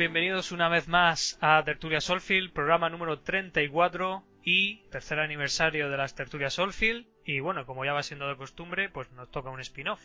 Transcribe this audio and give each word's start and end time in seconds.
bienvenidos 0.00 0.50
una 0.50 0.70
vez 0.70 0.88
más 0.88 1.36
a 1.42 1.62
Tertulia 1.62 2.00
Solfield, 2.00 2.54
programa 2.54 2.88
número 2.88 3.20
34 3.20 4.22
y 4.42 4.78
tercer 4.84 5.20
aniversario 5.20 5.90
de 5.90 5.96
las 5.98 6.14
Tertulias 6.14 6.54
Solfield. 6.54 7.04
Y 7.26 7.40
bueno, 7.40 7.66
como 7.66 7.84
ya 7.84 7.92
va 7.92 8.02
siendo 8.02 8.26
de 8.26 8.38
costumbre, 8.38 8.88
pues 8.88 9.12
nos 9.12 9.30
toca 9.30 9.50
un 9.50 9.60
spin-off. 9.60 10.00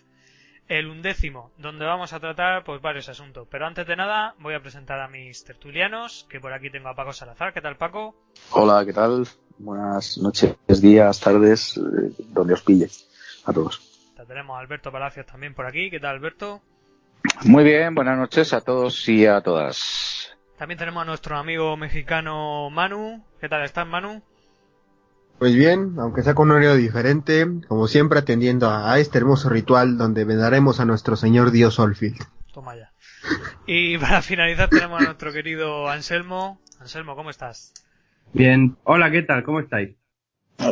El 0.68 0.88
undécimo, 0.88 1.54
donde 1.58 1.86
vamos 1.86 2.12
a 2.12 2.20
tratar 2.20 2.66
pues 2.66 2.82
varios 2.82 3.08
asuntos. 3.08 3.48
Pero 3.50 3.68
antes 3.68 3.88
de 3.88 3.96
nada, 3.96 4.36
voy 4.40 4.54
a 4.54 4.60
presentar 4.60 5.00
a 5.00 5.08
mis 5.08 5.46
tertulianos, 5.46 6.28
que 6.30 6.42
por 6.42 6.52
aquí 6.52 6.70
tengo 6.70 6.90
a 6.90 6.96
Paco 6.96 7.14
Salazar. 7.14 7.54
¿Qué 7.54 7.62
tal, 7.62 7.78
Paco? 7.78 8.18
Hola, 8.52 8.86
¿qué 8.86 8.92
tal? 8.92 9.26
Buenas 9.60 10.18
noches, 10.18 10.58
días, 10.82 11.22
tardes, 11.22 11.78
eh, 11.78 12.12
donde 12.34 12.54
os 12.54 12.62
pille. 12.64 12.90
A 13.46 13.54
todos. 13.54 13.80
Tenemos 14.28 14.58
a 14.58 14.60
Alberto 14.60 14.92
Palacios 14.92 15.26
también 15.26 15.54
por 15.54 15.66
aquí. 15.66 15.90
¿Qué 15.90 16.02
tal, 16.02 16.18
Alberto? 16.18 16.62
Muy 17.46 17.64
bien, 17.64 17.96
buenas 17.96 18.18
noches 18.18 18.54
a 18.54 18.62
todos 18.62 19.08
y 19.08 19.26
a 19.26 19.42
todas. 19.42 20.36
También 20.58 20.78
tenemos 20.78 21.04
a 21.04 21.06
nuestro 21.06 21.38
amigo 21.38 21.76
mexicano 21.78 22.70
Manu. 22.70 23.24
¿Qué 23.40 23.50
tal 23.50 23.64
estás, 23.64 23.88
Manu? 23.88 24.22
Pues 25.38 25.54
bien, 25.54 25.96
aunque 26.00 26.24
sea 26.24 26.34
con 26.34 26.50
un 26.50 26.56
horario 26.56 26.76
diferente, 26.76 27.46
como 27.68 27.88
siempre 27.88 28.20
atendiendo 28.20 28.70
a 28.70 28.98
este 29.00 29.18
hermoso 29.18 29.50
ritual 29.50 29.98
donde 29.98 30.24
veneraremos 30.24 30.80
a 30.80 30.86
nuestro 30.86 31.18
señor 31.18 31.52
Dios 31.52 31.78
Olfield. 31.78 32.22
Toma 32.54 32.76
ya. 32.76 32.94
Y 33.66 33.98
para 34.00 34.22
finalizar 34.22 34.70
tenemos 34.70 35.02
a 35.02 35.06
nuestro 35.06 35.34
querido 35.34 35.90
Anselmo. 35.90 36.62
Anselmo, 36.80 37.16
¿cómo 37.16 37.30
estás? 37.30 37.74
Bien. 38.34 38.78
Hola, 38.84 39.12
¿qué 39.12 39.24
tal? 39.24 39.44
¿Cómo 39.44 39.60
estáis? 39.60 39.96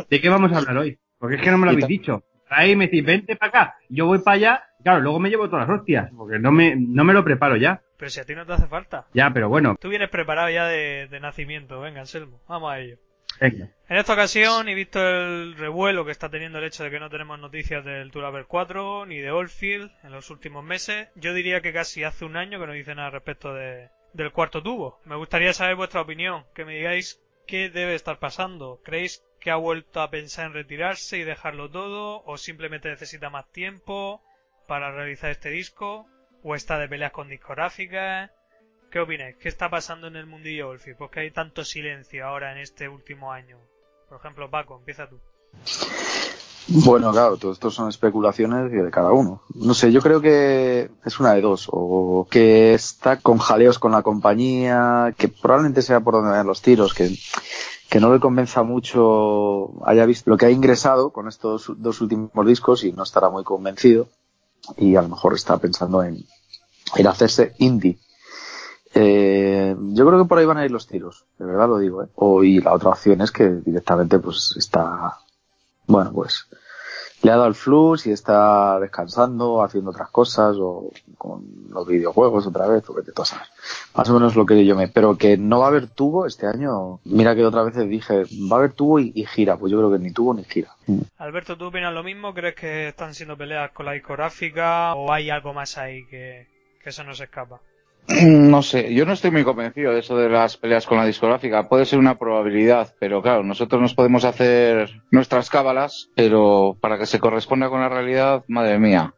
¿De 0.08 0.20
qué 0.20 0.28
vamos 0.28 0.52
a 0.52 0.58
hablar 0.58 0.78
hoy? 0.78 0.98
Porque 1.18 1.36
es 1.36 1.42
que 1.42 1.50
no 1.50 1.58
me 1.58 1.66
lo 1.66 1.72
habéis 1.72 1.86
dicho. 1.86 2.24
Ahí 2.48 2.74
me 2.74 2.86
decís, 2.86 3.04
vente 3.04 3.36
para 3.36 3.48
acá. 3.48 3.74
Yo 3.88 4.06
voy 4.06 4.20
para 4.20 4.36
allá 4.36 4.64
Claro, 4.84 5.00
luego 5.00 5.18
me 5.18 5.30
llevo 5.30 5.48
todas 5.48 5.66
las 5.66 5.78
hostias, 5.78 6.10
porque 6.14 6.38
no 6.38 6.52
me, 6.52 6.76
no 6.76 7.04
me 7.04 7.14
lo 7.14 7.24
preparo 7.24 7.56
ya. 7.56 7.80
Pero 7.96 8.10
si 8.10 8.20
a 8.20 8.26
ti 8.26 8.34
no 8.34 8.44
te 8.44 8.52
hace 8.52 8.66
falta. 8.66 9.06
Ya, 9.14 9.30
pero 9.30 9.48
bueno. 9.48 9.76
Tú 9.80 9.88
vienes 9.88 10.10
preparado 10.10 10.50
ya 10.50 10.66
de, 10.66 11.08
nacimiento. 11.22 11.80
Venga, 11.80 12.00
Anselmo, 12.00 12.42
vamos 12.46 12.70
a 12.70 12.80
ello. 12.80 12.98
Venga. 13.40 13.70
En 13.88 13.96
esta 13.96 14.12
ocasión, 14.12 14.68
y 14.68 14.74
visto 14.74 15.00
el 15.00 15.56
revuelo 15.56 16.04
que 16.04 16.12
está 16.12 16.28
teniendo 16.28 16.58
el 16.58 16.64
hecho 16.64 16.84
de 16.84 16.90
que 16.90 17.00
no 17.00 17.08
tenemos 17.08 17.38
noticias 17.38 17.82
del 17.82 18.10
Tour 18.10 18.46
4 18.46 19.06
ni 19.06 19.20
de 19.20 19.30
Oldfield 19.30 19.90
en 20.02 20.12
los 20.12 20.28
últimos 20.28 20.62
meses, 20.62 21.08
yo 21.14 21.32
diría 21.32 21.62
que 21.62 21.72
casi 21.72 22.04
hace 22.04 22.26
un 22.26 22.36
año 22.36 22.60
que 22.60 22.66
no 22.66 22.74
dice 22.74 22.94
nada 22.94 23.08
respecto 23.08 23.54
de, 23.54 23.88
del 24.12 24.32
cuarto 24.32 24.62
tubo. 24.62 25.00
Me 25.06 25.16
gustaría 25.16 25.54
saber 25.54 25.76
vuestra 25.76 26.02
opinión, 26.02 26.44
que 26.54 26.66
me 26.66 26.74
digáis 26.74 27.22
qué 27.46 27.70
debe 27.70 27.94
estar 27.94 28.18
pasando. 28.18 28.82
¿Creéis 28.84 29.24
que 29.40 29.50
ha 29.50 29.56
vuelto 29.56 30.02
a 30.02 30.10
pensar 30.10 30.44
en 30.48 30.52
retirarse 30.52 31.16
y 31.16 31.24
dejarlo 31.24 31.70
todo? 31.70 32.22
¿O 32.26 32.36
simplemente 32.36 32.90
necesita 32.90 33.30
más 33.30 33.50
tiempo? 33.50 34.22
Para 34.66 34.90
realizar 34.90 35.30
este 35.30 35.50
disco? 35.50 36.06
¿O 36.42 36.54
está 36.54 36.78
de 36.78 36.88
peleas 36.88 37.12
con 37.12 37.28
discográficas? 37.28 38.30
¿Qué 38.90 39.00
opináis? 39.00 39.36
¿Qué 39.36 39.48
está 39.48 39.70
pasando 39.70 40.06
en 40.06 40.16
el 40.16 40.26
mundillo 40.26 40.68
Olfi? 40.68 40.94
¿Por 40.94 41.10
qué 41.10 41.20
hay 41.20 41.30
tanto 41.30 41.64
silencio 41.64 42.26
ahora 42.26 42.52
en 42.52 42.58
este 42.58 42.88
último 42.88 43.32
año? 43.32 43.58
Por 44.08 44.18
ejemplo, 44.18 44.50
Paco, 44.50 44.76
empieza 44.76 45.08
tú. 45.08 45.18
Bueno, 46.68 47.12
claro, 47.12 47.36
todo 47.36 47.52
esto 47.52 47.70
son 47.70 47.88
especulaciones 47.88 48.70
de 48.70 48.90
cada 48.90 49.12
uno. 49.12 49.42
No 49.54 49.74
sé, 49.74 49.92
yo 49.92 50.00
creo 50.00 50.20
que 50.20 50.90
es 51.04 51.20
una 51.20 51.34
de 51.34 51.40
dos. 51.40 51.68
O 51.70 52.26
que 52.30 52.74
está 52.74 53.18
con 53.18 53.38
jaleos 53.38 53.78
con 53.78 53.92
la 53.92 54.02
compañía, 54.02 55.14
que 55.18 55.28
probablemente 55.28 55.82
sea 55.82 56.00
por 56.00 56.14
donde 56.14 56.30
vayan 56.30 56.46
los 56.46 56.62
tiros, 56.62 56.94
que, 56.94 57.10
que 57.90 58.00
no 58.00 58.12
le 58.12 58.20
convenza 58.20 58.62
mucho, 58.62 59.72
haya 59.84 60.06
visto 60.06 60.30
lo 60.30 60.36
que 60.36 60.46
ha 60.46 60.50
ingresado 60.50 61.10
con 61.10 61.28
estos 61.28 61.72
dos 61.76 62.00
últimos 62.00 62.46
discos 62.46 62.84
y 62.84 62.92
no 62.92 63.02
estará 63.02 63.28
muy 63.28 63.44
convencido 63.44 64.08
y 64.76 64.96
a 64.96 65.02
lo 65.02 65.08
mejor 65.08 65.34
está 65.34 65.58
pensando 65.58 66.02
en, 66.02 66.24
en 66.96 67.06
hacerse 67.06 67.54
indie. 67.58 67.98
Eh, 68.94 69.74
yo 69.78 70.06
creo 70.06 70.22
que 70.22 70.28
por 70.28 70.38
ahí 70.38 70.46
van 70.46 70.58
a 70.58 70.64
ir 70.64 70.70
los 70.70 70.86
tiros, 70.86 71.24
de 71.38 71.46
verdad 71.46 71.68
lo 71.68 71.78
digo. 71.78 72.04
¿eh? 72.04 72.08
O, 72.14 72.44
y 72.44 72.60
la 72.60 72.72
otra 72.72 72.90
opción 72.90 73.20
es 73.20 73.30
que 73.32 73.48
directamente 73.48 74.18
pues 74.18 74.54
está, 74.56 75.18
bueno, 75.86 76.12
pues 76.12 76.46
le 77.24 77.30
ha 77.30 77.36
dado 77.36 77.48
el 77.48 77.54
flux 77.54 78.06
y 78.06 78.12
está 78.12 78.78
descansando, 78.78 79.62
haciendo 79.62 79.90
otras 79.90 80.10
cosas 80.10 80.56
o 80.60 80.90
con 81.16 81.42
los 81.70 81.86
videojuegos 81.86 82.46
otra 82.46 82.68
vez, 82.68 82.88
o 82.90 82.94
que 82.94 83.02
te 83.02 83.12
tosas. 83.12 83.50
Más 83.94 84.08
o 84.10 84.14
menos 84.14 84.36
lo 84.36 84.44
que 84.44 84.64
yo 84.66 84.76
me, 84.76 84.88
pero 84.88 85.16
que 85.16 85.38
no 85.38 85.60
va 85.60 85.66
a 85.66 85.68
haber 85.68 85.88
tubo 85.88 86.26
este 86.26 86.46
año. 86.46 87.00
Mira 87.04 87.34
que 87.34 87.44
otra 87.44 87.62
vez 87.62 87.76
dije, 87.88 88.24
va 88.50 88.56
a 88.56 88.58
haber 88.58 88.72
tubo 88.72 89.00
y, 89.00 89.24
gira, 89.24 89.56
pues 89.56 89.72
yo 89.72 89.78
creo 89.78 89.90
que 89.90 89.98
ni 89.98 90.12
tubo 90.12 90.34
ni 90.34 90.44
gira. 90.44 90.76
Alberto, 91.16 91.56
¿tú 91.56 91.66
opinas 91.66 91.94
lo 91.94 92.02
mismo? 92.02 92.34
¿Crees 92.34 92.56
que 92.56 92.88
están 92.88 93.14
siendo 93.14 93.38
peleas 93.38 93.70
con 93.72 93.86
la 93.86 93.92
discográfica 93.92 94.94
o 94.94 95.10
hay 95.10 95.30
algo 95.30 95.54
más 95.54 95.78
ahí 95.78 96.04
que, 96.06 96.46
que 96.82 96.90
eso 96.90 97.04
no 97.04 97.14
se 97.14 97.24
escapa? 97.24 97.60
No 98.24 98.62
sé, 98.62 98.94
yo 98.94 99.06
no 99.06 99.12
estoy 99.12 99.30
muy 99.30 99.44
convencido 99.44 99.92
de 99.92 100.00
eso 100.00 100.16
de 100.16 100.28
las 100.28 100.56
peleas 100.56 100.86
con 100.86 100.98
la 100.98 101.06
discográfica. 101.06 101.68
Puede 101.68 101.86
ser 101.86 101.98
una 101.98 102.18
probabilidad, 102.18 102.94
pero 102.98 103.22
claro, 103.22 103.42
nosotros 103.42 103.80
nos 103.80 103.94
podemos 103.94 104.24
hacer 104.24 105.02
nuestras 105.10 105.50
cábalas, 105.50 106.10
pero 106.14 106.76
para 106.80 106.98
que 106.98 107.06
se 107.06 107.20
corresponda 107.20 107.68
con 107.68 107.80
la 107.80 107.88
realidad, 107.88 108.44
madre 108.48 108.78
mía. 108.78 109.14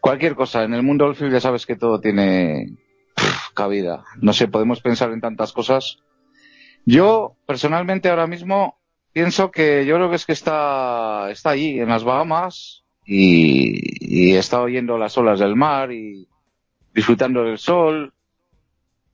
Cualquier 0.00 0.34
cosa, 0.34 0.64
en 0.64 0.74
el 0.74 0.82
mundo 0.82 1.06
del 1.06 1.16
film 1.16 1.30
ya 1.30 1.40
sabes 1.40 1.66
que 1.66 1.76
todo 1.76 2.00
tiene 2.00 2.76
cabida. 3.54 4.04
No 4.20 4.32
sé, 4.32 4.48
podemos 4.48 4.80
pensar 4.80 5.10
en 5.12 5.20
tantas 5.20 5.52
cosas. 5.52 5.98
Yo, 6.84 7.36
personalmente, 7.46 8.08
ahora 8.08 8.26
mismo, 8.26 8.78
pienso 9.12 9.50
que 9.50 9.84
yo 9.84 9.96
creo 9.96 10.10
que 10.10 10.16
es 10.16 10.26
que 10.26 10.32
está, 10.32 11.30
está 11.30 11.50
allí, 11.50 11.80
en 11.80 11.88
las 11.88 12.04
Bahamas, 12.04 12.84
y, 13.04 14.30
y 14.30 14.36
está 14.36 14.60
oyendo 14.60 14.98
las 14.98 15.16
olas 15.18 15.40
del 15.40 15.56
mar 15.56 15.92
y 15.92 16.28
disfrutando 16.94 17.42
del 17.42 17.58
sol 17.58 18.12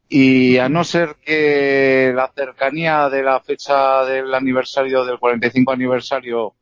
y 0.09 0.59
a 0.59 0.69
no 0.69 0.84
ser 0.84 1.16
que 1.25 2.12
la 2.15 2.31
cercanía 2.34 3.09
de 3.09 3.22
la 3.22 3.41
fecha 3.41 4.04
del 4.04 4.34
aniversario, 4.34 5.04
del 5.04 5.19
45 5.19 5.72
aniversario, 5.72 6.54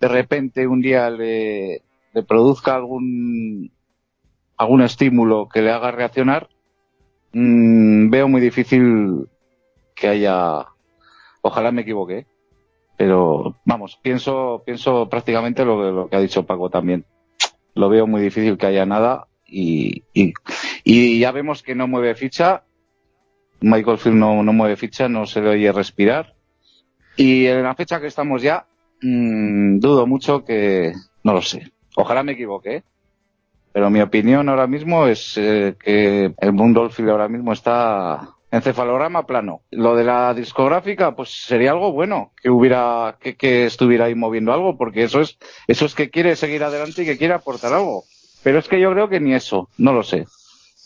de 0.00 0.08
repente 0.08 0.66
un 0.66 0.80
día 0.80 1.08
le, 1.10 1.82
le 2.12 2.22
produzca 2.22 2.74
algún, 2.74 3.70
algún 4.56 4.82
estímulo 4.82 5.48
que 5.48 5.62
le 5.62 5.70
haga 5.70 5.92
reaccionar, 5.92 6.48
mmm, 7.32 8.10
veo 8.10 8.28
muy 8.28 8.40
difícil 8.40 9.28
que 9.94 10.08
haya, 10.08 10.66
ojalá 11.40 11.70
me 11.70 11.82
equivoque, 11.82 12.26
pero 12.96 13.56
vamos, 13.64 13.98
pienso, 14.02 14.62
pienso 14.66 15.08
prácticamente 15.08 15.64
lo, 15.64 15.92
lo 15.92 16.08
que 16.08 16.16
ha 16.16 16.20
dicho 16.20 16.44
Paco 16.44 16.68
también. 16.68 17.04
Lo 17.74 17.88
veo 17.88 18.06
muy 18.06 18.20
difícil 18.20 18.58
que 18.58 18.66
haya 18.66 18.84
nada 18.84 19.28
y, 19.46 20.04
y 20.12 21.18
ya 21.18 21.32
vemos 21.32 21.62
que 21.62 21.74
no 21.74 21.88
mueve 21.88 22.14
ficha 22.14 22.64
Michael 23.62 23.98
Field 23.98 24.16
no, 24.16 24.42
mueve 24.42 24.76
ficha, 24.76 25.08
no 25.08 25.26
se 25.26 25.40
le 25.40 25.50
oye 25.50 25.72
respirar. 25.72 26.34
Y 27.16 27.46
en 27.46 27.62
la 27.62 27.74
fecha 27.74 28.00
que 28.00 28.06
estamos 28.06 28.42
ya, 28.42 28.66
mmm, 29.00 29.78
dudo 29.78 30.06
mucho 30.06 30.44
que, 30.44 30.92
no 31.22 31.32
lo 31.32 31.42
sé. 31.42 31.72
Ojalá 31.96 32.22
me 32.22 32.32
equivoque, 32.32 32.76
¿eh? 32.76 32.82
pero 33.72 33.90
mi 33.90 34.00
opinión 34.00 34.48
ahora 34.48 34.66
mismo 34.66 35.06
es 35.06 35.36
eh, 35.36 35.76
que 35.82 36.34
el 36.36 36.52
mundo 36.52 36.88
Field 36.90 37.10
ahora 37.10 37.28
mismo 37.28 37.52
está 37.52 38.28
en 38.50 38.60
cefalograma 38.60 39.26
plano. 39.26 39.62
Lo 39.70 39.96
de 39.96 40.04
la 40.04 40.34
discográfica, 40.34 41.16
pues 41.16 41.30
sería 41.30 41.70
algo 41.70 41.92
bueno 41.92 42.32
que 42.40 42.50
hubiera, 42.50 43.16
que, 43.18 43.34
que 43.34 43.64
estuviera 43.64 44.06
ahí 44.06 44.14
moviendo 44.14 44.52
algo, 44.52 44.76
porque 44.76 45.04
eso 45.04 45.22
es, 45.22 45.38
eso 45.66 45.86
es 45.86 45.94
que 45.94 46.10
quiere 46.10 46.36
seguir 46.36 46.62
adelante 46.62 47.02
y 47.02 47.06
que 47.06 47.16
quiere 47.16 47.32
aportar 47.32 47.72
algo. 47.72 48.04
Pero 48.42 48.58
es 48.58 48.68
que 48.68 48.78
yo 48.78 48.92
creo 48.92 49.08
que 49.08 49.20
ni 49.20 49.32
eso, 49.32 49.70
no 49.78 49.92
lo 49.94 50.02
sé. 50.02 50.26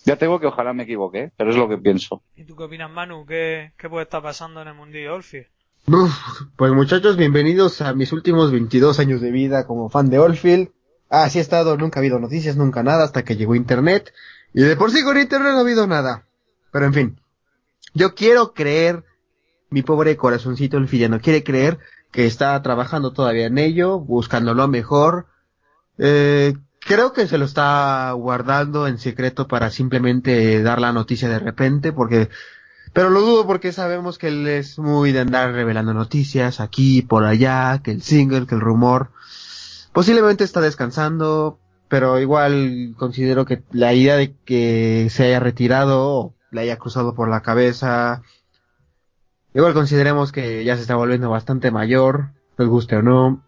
Ya 0.06 0.14
tengo 0.16 0.38
que 0.38 0.46
ojalá 0.46 0.72
me 0.72 0.84
equivoque, 0.84 1.32
pero 1.36 1.50
es 1.50 1.56
lo 1.56 1.68
que 1.68 1.78
pienso. 1.78 2.22
¿Y 2.36 2.44
tú 2.44 2.54
qué 2.54 2.62
opinas, 2.62 2.88
Manu? 2.88 3.26
¿Qué, 3.26 3.72
qué 3.76 3.88
puede 3.88 4.04
estar 4.04 4.22
pasando 4.22 4.62
en 4.62 4.68
el 4.68 4.74
mundillo 4.74 5.16
Olfi? 5.16 5.42
pues 6.56 6.72
muchachos, 6.72 7.16
bienvenidos 7.16 7.80
a 7.80 7.92
mis 7.92 8.12
últimos 8.12 8.52
22 8.52 9.00
años 9.00 9.20
de 9.20 9.32
vida 9.32 9.66
como 9.66 9.88
fan 9.88 10.08
de 10.08 10.20
Oldfield. 10.20 10.70
Así 11.10 11.38
he 11.38 11.42
estado, 11.42 11.76
nunca 11.76 11.98
ha 11.98 12.02
habido 12.02 12.20
noticias, 12.20 12.56
nunca 12.56 12.84
nada, 12.84 13.02
hasta 13.02 13.24
que 13.24 13.34
llegó 13.34 13.56
Internet. 13.56 14.12
Y 14.54 14.62
de 14.62 14.76
por 14.76 14.92
sí 14.92 15.02
con 15.02 15.18
Internet 15.18 15.50
no 15.52 15.58
ha 15.58 15.62
habido 15.62 15.88
nada. 15.88 16.28
Pero 16.70 16.86
en 16.86 16.94
fin, 16.94 17.20
yo 17.92 18.14
quiero 18.14 18.54
creer, 18.54 19.02
mi 19.70 19.82
pobre 19.82 20.16
corazoncito 20.16 20.78
no 20.78 21.20
quiere 21.20 21.42
creer 21.42 21.80
que 22.12 22.26
está 22.26 22.62
trabajando 22.62 23.12
todavía 23.12 23.46
en 23.46 23.58
ello, 23.58 23.98
buscando 23.98 24.54
lo 24.54 24.68
mejor. 24.68 25.26
Eh, 25.98 26.54
Creo 26.86 27.12
que 27.12 27.26
se 27.26 27.36
lo 27.36 27.46
está 27.46 28.12
guardando 28.12 28.86
en 28.86 28.98
secreto 28.98 29.48
para 29.48 29.70
simplemente 29.70 30.62
dar 30.62 30.80
la 30.80 30.92
noticia 30.92 31.28
de 31.28 31.40
repente, 31.40 31.92
porque, 31.92 32.28
pero 32.92 33.10
lo 33.10 33.22
dudo 33.22 33.44
porque 33.44 33.72
sabemos 33.72 34.18
que 34.18 34.28
él 34.28 34.46
es 34.46 34.78
muy 34.78 35.10
de 35.10 35.18
andar 35.18 35.52
revelando 35.52 35.94
noticias 35.94 36.60
aquí, 36.60 37.02
por 37.02 37.24
allá, 37.24 37.80
que 37.82 37.90
el 37.90 38.02
single, 38.02 38.46
que 38.46 38.54
el 38.54 38.60
rumor. 38.60 39.10
Posiblemente 39.92 40.44
está 40.44 40.60
descansando, 40.60 41.58
pero 41.88 42.20
igual 42.20 42.94
considero 42.96 43.46
que 43.46 43.64
la 43.72 43.92
idea 43.92 44.16
de 44.16 44.36
que 44.44 45.08
se 45.10 45.24
haya 45.24 45.40
retirado 45.40 46.34
le 46.52 46.60
haya 46.60 46.76
cruzado 46.76 47.16
por 47.16 47.28
la 47.28 47.42
cabeza. 47.42 48.22
Igual 49.54 49.74
consideremos 49.74 50.30
que 50.30 50.64
ya 50.64 50.76
se 50.76 50.82
está 50.82 50.94
volviendo 50.94 51.30
bastante 51.30 51.72
mayor, 51.72 52.28
les 52.58 52.68
guste 52.68 52.94
o 52.94 53.02
no. 53.02 53.42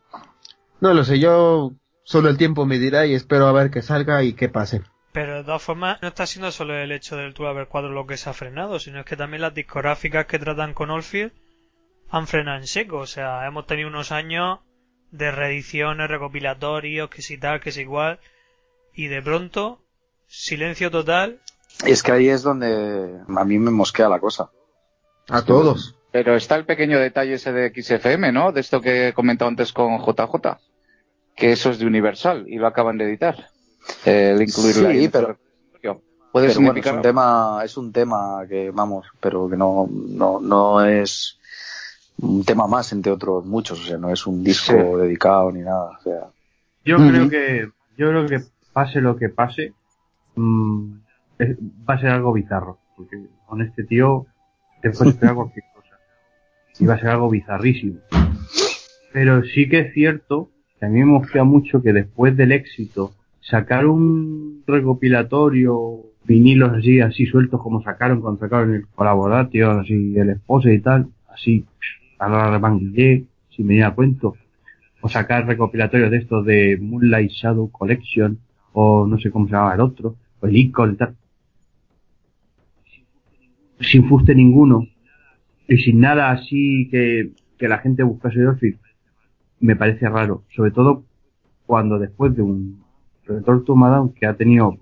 No 0.81 0.93
lo 0.93 1.05
sé, 1.05 1.20
yo 1.20 1.73
Solo 2.08 2.31
el 2.31 2.38
tiempo 2.38 2.64
me 2.64 2.78
dirá 2.78 3.05
y 3.05 3.12
espero 3.12 3.49
a 3.49 3.52
ver 3.52 3.70
que 3.70 3.82
salga 3.82 4.22
y 4.22 4.32
que 4.32 4.49
pase. 4.49 4.81
Pero 5.12 5.37
de 5.37 5.44
todas 5.44 5.60
formas, 5.60 5.99
no 6.00 6.08
está 6.08 6.26
siendo 6.26 6.50
solo 6.50 6.75
el 6.75 6.90
hecho 6.90 7.19
del 7.19 7.34
Tour 7.34 7.69
4 7.69 7.90
lo 7.90 8.06
que 8.06 8.16
se 8.16 8.31
ha 8.31 8.32
frenado, 8.32 8.78
sino 8.78 9.00
es 9.00 9.05
que 9.05 9.14
también 9.14 9.43
las 9.43 9.52
discográficas 9.52 10.25
que 10.25 10.38
tratan 10.38 10.72
con 10.72 10.88
Oldfield 10.88 11.32
han 12.08 12.26
frenado 12.26 12.60
en 12.60 12.66
seco. 12.66 12.96
O 12.96 13.06
sea, 13.06 13.46
hemos 13.46 13.66
tenido 13.66 13.90
unos 13.90 14.10
años 14.10 14.60
de 15.10 15.31
reediciones, 15.31 16.08
recopilatorios, 16.08 17.10
que 17.10 17.20
si 17.20 17.37
tal, 17.37 17.60
que 17.60 17.72
si 17.72 17.82
igual. 17.82 18.20
Y 18.94 19.08
de 19.08 19.20
pronto, 19.20 19.82
silencio 20.28 20.90
total. 20.90 21.43
Es 21.84 22.02
que 22.02 22.12
ahí 22.12 22.31
es 22.31 22.43
donde 22.43 23.20
a 23.28 23.44
mí 23.44 23.58
me 23.58 23.70
mosquea 23.70 24.08
la 24.08 24.19
cosa. 24.19 24.50
A 25.28 25.43
todos. 25.43 25.94
Pero 26.11 26.37
está 26.37 26.56
el 26.56 26.64
pequeño 26.64 26.99
detalle 26.99 27.34
ese 27.34 27.52
de 27.52 27.70
XFM, 27.70 28.32
¿no? 28.32 28.50
De 28.50 28.62
esto 28.62 28.81
que 28.81 29.08
he 29.08 29.12
comentado 29.12 29.50
antes 29.50 29.75
con 29.75 29.99
JJ. 29.99 30.56
Que 31.38 31.52
eso 31.52 31.70
es 31.70 31.79
de 31.79 31.87
Universal 31.87 32.44
y 32.49 32.56
lo 32.56 32.67
acaban 32.67 32.99
de 32.99 33.05
editar. 33.05 33.37
El 34.05 34.43
incluirlo 34.43 34.90
Sí, 34.90 34.96
ahí. 34.99 35.08
pero- 35.08 35.38
Puede 36.31 36.49
Pero 36.49 36.61
bueno, 36.61 36.73
es 36.73 36.75
significar 36.85 36.94
un 36.96 37.02
tema, 37.02 37.61
es 37.64 37.76
un 37.79 37.90
tema 37.90 38.44
que, 38.46 38.70
vamos, 38.70 39.06
pero 39.19 39.49
que 39.49 39.56
no, 39.56 39.88
no, 39.90 40.38
no 40.40 40.85
es 40.85 41.38
un 42.20 42.44
tema 42.44 42.67
más 42.67 42.93
entre 42.93 43.11
otros 43.11 43.46
muchos, 43.46 43.81
o 43.81 43.85
sea, 43.87 43.96
no 43.96 44.11
es 44.11 44.26
un 44.26 44.44
disco 44.44 44.73
Sí. 44.73 44.99
dedicado 45.00 45.50
ni 45.50 45.61
nada, 45.61 45.96
o 45.99 46.02
sea. 46.02 46.26
Yo 46.85 46.99
creo 46.99 47.31
que, 47.31 47.70
yo 47.96 48.08
creo 48.11 48.26
que 48.26 48.40
pase 48.75 49.00
lo 49.00 49.17
que 49.17 49.31
pase, 49.31 49.73
mm, 50.37 50.93
es- 51.38 51.56
va 51.88 51.94
a 51.94 51.99
ser 51.99 52.11
algo 52.11 52.35
bizarro. 52.35 52.79
Porque 52.94 53.17
con 53.46 53.62
este 53.62 53.85
tío 53.85 54.26
te 54.82 54.90
puedes 54.90 55.14
esperar 55.14 55.35
cualquier 55.35 55.64
cosa. 55.75 55.96
Y 56.79 56.85
va 56.85 56.94
a 56.94 56.99
ser 56.99 57.08
algo 57.08 57.31
bizarrísimo. 57.31 58.00
Pero 59.14 59.43
sí 59.44 59.67
que 59.69 59.79
es 59.81 59.94
cierto 59.94 60.50
que 60.78 60.86
a 60.86 60.88
mí 60.88 61.00
me 61.00 61.06
mosquea 61.06 61.44
mucho 61.44 61.82
que 61.82 61.92
después 61.92 62.36
del 62.36 62.52
éxito, 62.52 63.12
sacar 63.40 63.86
un 63.86 64.62
recopilatorio, 64.66 66.02
vinilos 66.25 66.72
así, 66.72 67.00
así 67.00 67.26
sueltos 67.26 67.60
como 67.62 67.82
sacaron 67.82 68.20
cuando 68.20 68.40
sacaron 68.40 68.75
el 68.75 68.86
colaboratio, 68.88 69.70
así 69.72 70.16
el 70.16 70.30
esposo 70.30 70.69
y 70.69 70.80
tal, 70.80 71.08
así, 71.28 71.64
a 72.19 72.28
la 72.28 72.50
remanguillé, 72.50 73.25
sin 73.50 73.66
venir 73.66 73.84
a 73.84 73.94
cuento 73.94 74.34
o 75.00 75.08
sacar 75.08 75.46
recopilatorios 75.46 76.10
de 76.10 76.16
estos 76.19 76.44
de 76.44 76.76
Moonlight 76.80 77.30
Shadow 77.30 77.70
Collection, 77.70 78.38
o 78.72 79.06
no 79.06 79.19
sé 79.19 79.30
cómo 79.30 79.46
se 79.46 79.52
llamaba 79.52 79.75
el 79.75 79.80
otro, 79.80 80.16
o 80.40 80.46
el 80.46 80.56
Icon 80.56 80.92
y 80.92 80.96
tal. 80.96 81.16
Sin 83.80 84.08
fuste 84.08 84.34
ninguno, 84.34 84.86
y 85.69 85.76
sin 85.78 86.00
nada 86.00 86.30
así 86.30 86.88
que, 86.90 87.30
que 87.58 87.69
la 87.69 87.78
gente 87.78 88.02
buscase 88.02 88.40
de 88.40 88.46
me 89.60 89.76
parece 89.76 90.08
raro, 90.08 90.44
sobre 90.55 90.70
todo 90.70 91.05
cuando 91.66 91.99
después 91.99 92.34
de 92.34 92.43
un 92.43 92.82
Return 93.25 93.62
Madame 93.78 94.12
que 94.19 94.26
ha 94.26 94.34
tenido 94.34 94.78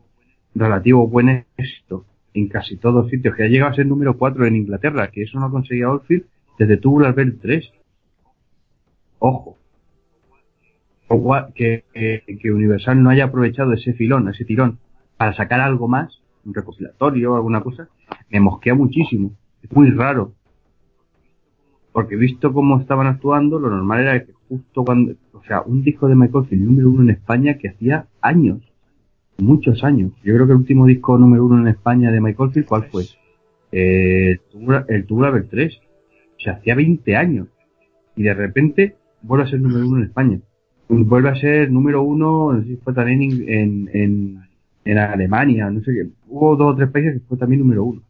relativo 0.54 1.08
buen 1.08 1.46
éxito 1.56 2.04
en 2.32 2.48
casi 2.48 2.76
todos 2.76 3.10
sitios, 3.10 3.34
que 3.34 3.44
ha 3.44 3.48
llegado 3.48 3.72
a 3.72 3.74
ser 3.74 3.86
número 3.86 4.16
4 4.16 4.46
en 4.46 4.56
Inglaterra, 4.56 5.10
que 5.10 5.22
eso 5.22 5.40
no 5.40 5.50
conseguía 5.50 5.90
Oldfield 5.90 6.26
desde 6.58 6.76
Tubular 6.76 7.14
Bell 7.14 7.38
3. 7.40 7.72
Ojo. 9.18 9.56
Que, 11.54 11.84
que, 11.94 12.22
que 12.40 12.52
Universal 12.52 13.02
no 13.02 13.10
haya 13.10 13.24
aprovechado 13.24 13.72
ese 13.72 13.94
filón, 13.94 14.28
ese 14.28 14.44
tirón, 14.44 14.78
para 15.16 15.34
sacar 15.34 15.60
algo 15.60 15.88
más, 15.88 16.20
un 16.44 16.52
recopilatorio 16.52 17.32
o 17.32 17.36
alguna 17.36 17.62
cosa, 17.62 17.88
me 18.28 18.40
mosquea 18.40 18.74
muchísimo. 18.74 19.32
Es 19.62 19.72
muy 19.72 19.90
raro. 19.90 20.34
Porque 21.92 22.16
visto 22.16 22.52
cómo 22.52 22.80
estaban 22.80 23.06
actuando, 23.06 23.58
lo 23.58 23.70
normal 23.70 24.00
era 24.00 24.24
que 24.24 24.35
justo 24.48 24.84
cuando, 24.84 25.12
o 25.32 25.42
sea, 25.44 25.62
un 25.62 25.82
disco 25.82 26.08
de 26.08 26.14
Michael 26.14 26.46
Field 26.46 26.64
número 26.64 26.90
uno 26.90 27.02
en 27.02 27.10
España 27.10 27.58
que 27.58 27.68
hacía 27.68 28.06
años, 28.20 28.60
muchos 29.38 29.82
años. 29.84 30.12
Yo 30.24 30.34
creo 30.34 30.46
que 30.46 30.52
el 30.52 30.58
último 30.58 30.86
disco 30.86 31.18
número 31.18 31.44
uno 31.46 31.58
en 31.60 31.68
España 31.68 32.10
de 32.10 32.20
Michael 32.20 32.50
Field, 32.50 32.66
¿cuál 32.66 32.84
fue? 32.84 33.04
Eh, 33.72 34.30
el 34.32 34.40
Tubular- 34.52 34.86
el 34.88 35.04
Tubular 35.06 35.44
3. 35.50 35.78
O 36.38 36.40
sea, 36.40 36.54
hacía 36.54 36.74
20 36.74 37.16
años. 37.16 37.48
Y 38.14 38.22
de 38.22 38.34
repente 38.34 38.96
vuelve 39.22 39.44
a 39.44 39.48
ser 39.50 39.60
número 39.60 39.86
uno 39.86 39.98
en 39.98 40.04
España. 40.04 40.40
Vuelve 40.88 41.28
a 41.30 41.34
ser 41.34 41.70
número 41.70 42.02
uno, 42.02 42.52
no 42.52 42.62
sé 42.62 42.68
si 42.68 42.76
fue 42.76 42.94
también 42.94 43.22
en, 43.22 43.90
en, 43.92 44.40
en 44.84 44.98
Alemania, 44.98 45.68
no 45.70 45.80
sé 45.80 45.92
qué. 45.92 46.08
Hubo 46.28 46.56
dos 46.56 46.74
o 46.74 46.76
tres 46.76 46.90
países 46.90 47.14
que 47.14 47.26
fue 47.28 47.36
también 47.36 47.60
número 47.60 47.84
uno. 47.84 48.02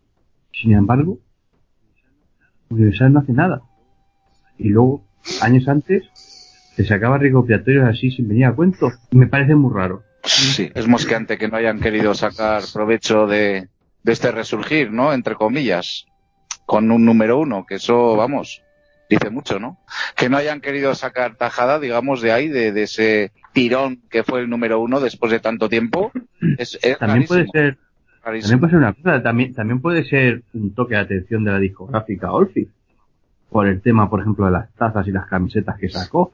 Sin 0.53 0.73
embargo, 0.75 1.19
Universal 2.69 3.13
no 3.13 3.21
hace 3.21 3.33
nada. 3.33 3.63
Y 4.59 4.69
luego, 4.71 5.03
años 5.43 5.69
antes, 5.69 6.05
se 6.77 6.85
sacaba 6.85 7.19
recopilatorios 7.19 7.89
así 7.89 8.11
sin 8.11 8.29
venir 8.29 8.45
a 8.47 8.53
cuento. 8.55 8.93
Me 9.11 9.27
parece 9.27 9.55
muy 9.55 9.73
raro. 9.75 10.03
Sí, 10.23 10.71
es 10.75 10.87
mosqueante 10.87 11.39
que 11.39 11.49
no 11.49 11.57
hayan 11.57 11.81
querido 11.81 12.15
sacar 12.15 12.63
provecho 12.73 13.27
de, 13.27 13.69
de 14.03 14.13
este 14.13 14.31
resurgir, 14.31 14.91
¿no? 14.93 15.13
Entre 15.13 15.37
comillas, 15.37 16.07
con 16.67 16.91
un 16.91 17.05
número 17.05 17.39
uno, 17.39 17.65
que 17.65 17.77
eso, 17.77 18.17
vamos, 18.17 18.63
dice 19.09 19.31
mucho, 19.31 19.59
¿no? 19.59 19.79
Que 20.17 20.29
no 20.29 20.37
hayan 20.37 20.61
querido 20.61 20.95
sacar 20.95 21.37
tajada, 21.37 21.79
digamos, 21.79 22.21
de 22.21 22.33
ahí, 22.33 22.49
de, 22.49 22.73
de 22.73 22.83
ese 22.83 23.33
tirón 23.53 24.03
que 24.11 24.23
fue 24.23 24.41
el 24.41 24.51
número 24.51 24.81
uno 24.81 25.01
después 25.01 25.33
de 25.33 25.41
tanto 25.41 25.69
tiempo. 25.69 26.13
Es, 26.59 26.79
es 26.83 26.99
También 26.99 27.27
puede 27.27 27.47
ser. 27.47 27.79
También 28.23 28.59
puede 28.59 28.71
ser 28.73 28.79
una 28.81 28.93
cosa, 28.93 29.23
también, 29.23 29.55
también 29.55 29.81
puede 29.81 30.05
ser 30.05 30.43
un 30.53 30.75
toque 30.75 30.97
de 30.97 31.01
atención 31.01 31.45
de 31.45 31.53
la 31.53 31.59
discográfica 31.59 32.33
Olfi. 32.33 32.69
Por 33.49 33.69
el 33.69 33.81
tema, 33.81 34.11
por 34.11 34.21
ejemplo, 34.21 34.47
de 34.47 34.53
las 34.53 34.75
tazas 34.75 35.07
y 35.07 35.13
las 35.13 35.27
camisetas 35.27 35.79
que 35.79 35.89
sacó. 35.89 36.33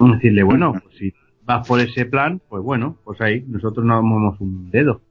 Vamos 0.00 0.14
a 0.14 0.16
decirle, 0.16 0.42
bueno, 0.42 0.72
pues 0.72 0.96
si 0.96 1.12
vas 1.44 1.68
por 1.68 1.78
ese 1.78 2.06
plan, 2.06 2.40
pues 2.48 2.62
bueno, 2.62 2.96
pues 3.04 3.20
ahí, 3.20 3.44
nosotros 3.46 3.84
no 3.86 4.02
movemos 4.02 4.40
un 4.40 4.70
dedo. 4.70 5.02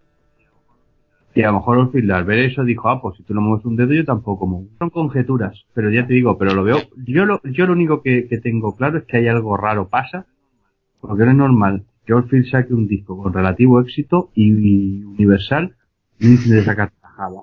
Y 1.36 1.44
a 1.44 1.48
lo 1.52 1.54
mejor 1.60 1.78
Olfi 1.78 2.10
al 2.12 2.26
ver 2.26 2.40
eso 2.40 2.64
dijo, 2.64 2.90
ah, 2.90 3.00
pues 3.02 3.16
si 3.18 3.24
tú 3.24 3.34
no 3.36 3.42
mueves 3.42 3.64
un 3.66 3.76
dedo, 3.76 3.94
yo 3.94 4.04
tampoco 4.04 4.48
muevo. 4.48 4.68
Son 4.80 4.90
conjeturas, 4.90 5.64
pero 5.76 5.92
ya 5.92 6.08
te 6.08 6.14
digo, 6.16 6.38
pero 6.40 6.56
lo 6.56 6.64
veo, 6.64 6.80
yo 7.06 7.26
lo, 7.26 7.40
yo 7.44 7.68
lo 7.68 7.74
único 7.74 8.02
que, 8.02 8.28
que 8.28 8.40
tengo 8.40 8.76
claro 8.76 8.98
es 8.98 9.06
que 9.06 9.18
hay 9.18 9.28
algo 9.28 9.56
raro 9.56 9.88
pasa, 9.88 10.26
porque 11.00 11.24
no 11.26 11.32
es 11.32 11.38
normal 11.38 11.84
que 12.06 12.14
Oldfield 12.14 12.48
saque 12.50 12.74
un 12.74 12.88
disco 12.88 13.16
con 13.22 13.32
relativo 13.32 13.80
éxito 13.80 14.32
y, 14.34 14.50
y 14.52 15.04
Universal 15.04 15.76
no 16.20 16.28
intente 16.30 16.64
sacar 16.64 16.92
tajada. 17.00 17.42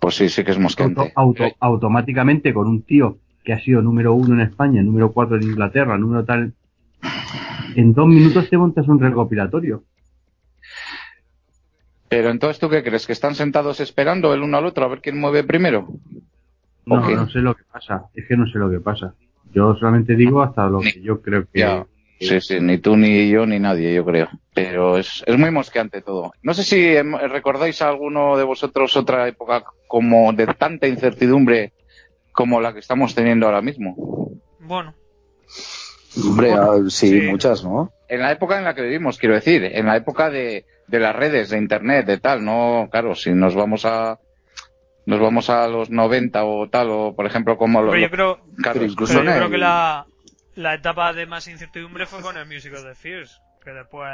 Pues 0.00 0.16
sí, 0.16 0.28
sí 0.28 0.42
que 0.42 0.50
es 0.50 0.56
Auto, 0.56 0.62
mosqueante. 0.64 1.12
auto- 1.14 1.56
automáticamente 1.60 2.52
con 2.52 2.66
un 2.66 2.82
tío 2.82 3.18
que 3.44 3.52
ha 3.52 3.60
sido 3.60 3.82
número 3.82 4.14
uno 4.14 4.34
en 4.34 4.40
España, 4.40 4.82
número 4.82 5.12
cuatro 5.12 5.36
en 5.36 5.44
Inglaterra, 5.44 5.96
número 5.98 6.24
tal, 6.24 6.52
en 7.74 7.92
dos 7.94 8.06
minutos 8.06 8.48
te 8.48 8.58
montas 8.58 8.86
un 8.88 9.00
recopilatorio. 9.00 9.84
Pero 12.08 12.30
entonces, 12.30 12.58
¿tú 12.58 12.68
qué 12.68 12.82
crees? 12.82 13.06
¿Que 13.06 13.12
están 13.12 13.34
sentados 13.34 13.78
esperando 13.80 14.34
el 14.34 14.42
uno 14.42 14.56
al 14.58 14.66
otro 14.66 14.84
a 14.84 14.88
ver 14.88 15.00
quién 15.00 15.18
mueve 15.18 15.44
primero? 15.44 15.88
No, 16.86 16.96
Ok. 16.96 17.10
no 17.10 17.28
sé 17.28 17.38
lo 17.38 17.54
que 17.54 17.62
pasa, 17.70 18.04
es 18.14 18.26
que 18.26 18.36
no 18.36 18.46
sé 18.46 18.58
lo 18.58 18.68
que 18.70 18.80
pasa. 18.80 19.14
Yo 19.52 19.74
solamente 19.76 20.16
digo 20.16 20.42
hasta 20.42 20.66
lo 20.68 20.80
que 20.80 21.00
yo 21.00 21.20
creo 21.20 21.44
que... 21.52 21.60
Ya. 21.60 21.86
Sí, 22.18 22.38
sí, 22.42 22.60
ni 22.60 22.76
tú, 22.76 22.98
ni 22.98 23.30
yo, 23.30 23.46
ni 23.46 23.58
nadie, 23.58 23.94
yo 23.94 24.04
creo. 24.04 24.28
Pero 24.52 24.98
es, 24.98 25.24
es 25.26 25.38
muy 25.38 25.50
mosqueante 25.50 26.02
todo. 26.02 26.32
No 26.42 26.52
sé 26.52 26.64
si 26.64 26.94
em, 26.94 27.14
recordáis 27.16 27.80
a 27.80 27.88
alguno 27.88 28.36
de 28.36 28.44
vosotros 28.44 28.94
otra 28.96 29.26
época 29.26 29.64
como 29.88 30.30
de 30.34 30.46
tanta 30.48 30.86
incertidumbre 30.86 31.72
como 32.40 32.60
la 32.60 32.72
que 32.72 32.78
estamos 32.80 33.14
teniendo 33.14 33.46
ahora 33.46 33.60
mismo. 33.62 33.94
Bueno, 34.60 34.94
Hombre, 36.26 36.52
ah, 36.54 36.76
sí, 36.88 37.08
sí. 37.08 37.20
muchas, 37.22 37.62
¿no? 37.64 37.92
En 38.08 38.20
la 38.20 38.32
época 38.32 38.58
en 38.58 38.64
la 38.64 38.74
que 38.74 38.82
vivimos, 38.82 39.18
quiero 39.18 39.34
decir, 39.36 39.64
en 39.64 39.86
la 39.86 39.96
época 39.96 40.28
de, 40.30 40.64
de 40.88 40.98
las 40.98 41.14
redes, 41.14 41.50
de 41.50 41.58
internet, 41.58 42.04
de 42.06 42.18
tal, 42.18 42.44
no, 42.44 42.88
claro, 42.90 43.14
si 43.14 43.30
nos 43.32 43.54
vamos 43.54 43.84
a, 43.84 44.18
nos 45.06 45.20
vamos 45.20 45.50
a 45.50 45.68
los 45.68 45.90
90 45.90 46.44
o 46.44 46.68
tal, 46.68 46.88
o 46.90 47.14
por 47.14 47.26
ejemplo 47.26 47.56
como 47.56 47.80
los, 47.82 47.90
pero 47.92 48.02
yo 48.02 48.10
creo, 48.10 48.40
pero 48.72 48.84
incluso 48.84 49.14
pero 49.14 49.24
yo 49.26 49.32
creo 49.32 49.44
el- 49.46 49.50
que 49.52 49.58
la, 49.58 50.06
la 50.56 50.74
etapa 50.74 51.12
de 51.12 51.26
más 51.26 51.46
incertidumbre 51.46 52.06
fue 52.06 52.20
con 52.22 52.36
el 52.36 52.46
Music 52.46 52.72
of 52.74 52.82
the 52.84 52.94
Fears, 52.94 53.40
que 53.64 53.70
después 53.70 54.08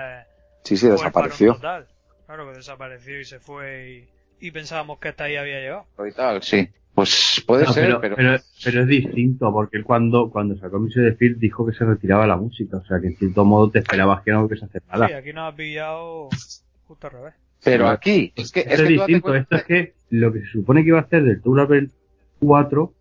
Sí, 0.64 0.76
sí, 0.76 0.86
el 0.86 0.92
desapareció. 0.92 1.54
total. 1.54 1.86
Claro 2.26 2.50
que 2.50 2.56
desapareció 2.56 3.20
y 3.20 3.24
se 3.24 3.38
fue 3.40 4.06
y, 4.40 4.46
y 4.46 4.50
pensábamos 4.50 4.98
que 4.98 5.08
hasta 5.08 5.24
ahí 5.24 5.36
había 5.36 5.60
llegado. 5.60 5.86
y 6.06 6.12
tal, 6.12 6.42
sí. 6.42 6.68
Pues 6.96 7.44
puede 7.46 7.64
No, 7.66 7.72
ser, 7.74 7.84
pero, 7.84 8.00
pero, 8.00 8.16
pero, 8.16 8.38
pero 8.64 8.80
es 8.82 8.88
distinto, 8.88 9.52
porque 9.52 9.76
él 9.76 9.84
cuando, 9.84 10.30
cuando 10.30 10.56
sacó 10.56 10.80
Music 10.80 11.02
de 11.02 11.14
Field 11.14 11.38
dijo 11.38 11.64
que 11.66 11.74
se 11.74 11.84
retiraba 11.84 12.26
la 12.26 12.36
música, 12.38 12.78
o 12.78 12.84
sea 12.86 12.98
que 13.00 13.08
en 13.08 13.16
cierto 13.16 13.44
modo 13.44 13.70
te 13.70 13.80
esperabas 13.80 14.22
que 14.22 14.32
no 14.32 14.42
hubiese 14.44 14.64
hacer 14.64 14.82
nada. 14.90 15.06
Sí, 15.06 15.12
aquí 15.12 15.32
nos 15.34 15.52
ha 15.52 15.56
pillado 15.56 16.28
justo 16.88 17.06
al 17.06 17.12
revés. 17.12 17.34
pero 17.62 17.88
aquí, 17.88 18.32
es 18.34 18.50
que, 18.50 18.60
Esto 18.60 18.72
es 18.72 18.80
que 18.82 18.88
distinto, 18.88 19.28
cuenta- 19.28 19.40
esto 19.42 19.56
es 19.56 19.64
que 19.64 19.94
lo 20.10 20.32
que 20.32 20.40
se 20.40 20.46
supone 20.52 20.82
que 20.82 20.88
iba 20.88 20.98
a 20.98 21.02
hacer 21.02 21.22
del 21.22 21.42
Tour 21.42 21.58
Level 21.60 21.90
4 22.40 22.92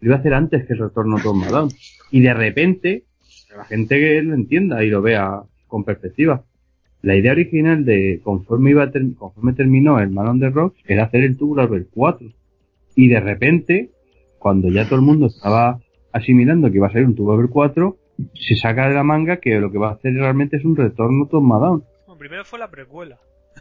lo 0.00 0.06
iba 0.06 0.16
a 0.16 0.18
hacer 0.20 0.34
antes 0.34 0.64
que 0.66 0.72
el 0.74 0.78
retorno 0.78 1.16
Tom 1.22 1.40
Madame. 1.40 1.70
Y 2.12 2.20
de 2.20 2.34
repente, 2.34 3.04
que 3.48 3.56
la 3.56 3.64
gente 3.64 3.98
que 3.98 4.22
lo 4.22 4.34
entienda 4.34 4.84
y 4.84 4.90
lo 4.90 5.02
vea 5.02 5.42
con 5.66 5.82
perspectiva. 5.84 6.44
La 7.02 7.16
idea 7.16 7.32
original 7.32 7.84
de 7.84 8.20
conforme 8.22 8.70
iba 8.70 8.84
a 8.84 8.90
ter- 8.92 9.14
conforme 9.18 9.52
terminó 9.54 9.98
el 9.98 10.10
Man 10.10 10.28
on 10.28 10.38
the 10.40 10.50
Rocks 10.50 10.78
era 10.86 11.04
hacer 11.04 11.24
el 11.24 11.36
Tubular 11.36 11.68
Bell 11.68 11.88
4. 11.92 12.28
Y 12.94 13.08
de 13.08 13.20
repente, 13.20 13.90
cuando 14.38 14.68
ya 14.68 14.84
todo 14.84 14.96
el 14.96 15.02
mundo 15.02 15.26
estaba 15.26 15.80
asimilando 16.12 16.70
que 16.70 16.76
iba 16.76 16.88
a 16.88 16.92
ser 16.92 17.04
un 17.04 17.14
Bell 17.14 17.48
4, 17.48 17.96
se 18.34 18.56
saca 18.56 18.88
de 18.88 18.94
la 18.94 19.02
manga 19.02 19.38
que 19.38 19.58
lo 19.58 19.70
que 19.70 19.78
va 19.78 19.90
a 19.90 19.92
hacer 19.92 20.14
realmente 20.14 20.56
es 20.56 20.64
un 20.64 20.76
retorno 20.76 21.26
Tom 21.26 21.48
Down. 21.48 21.84
Bueno, 22.06 22.18
primero 22.18 22.44
fue 22.44 22.58
la 22.58 22.70
precuela. 22.70 23.18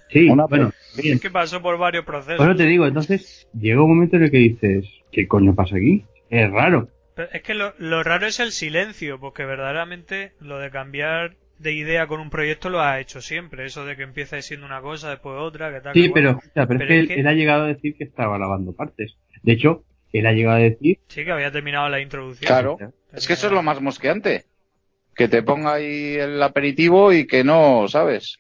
Sí, 0.09 0.29
Una 0.29 0.45
bueno, 0.45 0.71
bien. 1.01 1.15
Es 1.15 1.21
que 1.21 1.29
pasó 1.29 1.61
por 1.61 1.77
varios 1.77 2.05
procesos. 2.05 2.37
Bueno, 2.37 2.55
te 2.55 2.65
digo, 2.65 2.85
entonces 2.85 3.47
llega 3.57 3.81
un 3.81 3.89
momento 3.89 4.17
en 4.17 4.23
el 4.23 4.31
que 4.31 4.37
dices, 4.37 4.85
¿qué 5.11 5.27
coño 5.27 5.55
pasa 5.55 5.77
aquí? 5.77 6.05
Es 6.29 6.49
raro. 6.51 6.89
Pero 7.15 7.29
es 7.31 7.41
que 7.43 7.53
lo, 7.53 7.73
lo 7.77 8.03
raro 8.03 8.27
es 8.27 8.39
el 8.39 8.51
silencio, 8.51 9.19
porque 9.19 9.45
verdaderamente 9.45 10.33
lo 10.39 10.59
de 10.59 10.69
cambiar 10.69 11.35
de 11.61 11.73
idea 11.73 12.07
con 12.07 12.19
un 12.19 12.29
proyecto 12.29 12.69
lo 12.69 12.81
ha 12.81 12.99
hecho 12.99 13.21
siempre. 13.21 13.65
Eso 13.65 13.85
de 13.85 13.95
que 13.95 14.03
empieza 14.03 14.41
siendo 14.41 14.65
una 14.65 14.81
cosa, 14.81 15.09
después 15.09 15.35
otra, 15.39 15.71
que 15.71 15.81
tal. 15.81 15.93
Sí, 15.93 16.03
que 16.03 16.09
pero, 16.11 16.39
pero, 16.53 16.67
Pero 16.67 16.81
es 16.83 16.87
que, 16.87 16.99
él, 16.99 17.07
que- 17.07 17.13
él 17.19 17.27
ha 17.27 17.33
llegado 17.33 17.63
a 17.65 17.67
decir 17.67 17.95
que 17.97 18.03
estaba 18.03 18.37
lavando 18.37 18.73
partes. 18.73 19.17
De 19.43 19.53
hecho, 19.53 19.83
él 20.13 20.25
ha 20.25 20.33
llegado 20.33 20.57
a 20.57 20.61
decir... 20.61 20.99
Sí, 21.07 21.23
que 21.23 21.31
había 21.31 21.51
terminado 21.51 21.87
la 21.89 22.01
introducción. 22.01 22.47
Claro. 22.47 22.77
Es 23.13 23.27
que 23.27 23.33
eso 23.33 23.47
es 23.47 23.53
lo 23.53 23.63
más 23.63 23.81
mosqueante. 23.81 24.45
Que 25.15 25.27
te 25.27 25.43
ponga 25.43 25.73
ahí 25.73 26.15
el 26.15 26.41
aperitivo 26.41 27.11
y 27.13 27.27
que 27.27 27.43
no, 27.43 27.87
¿sabes? 27.87 28.37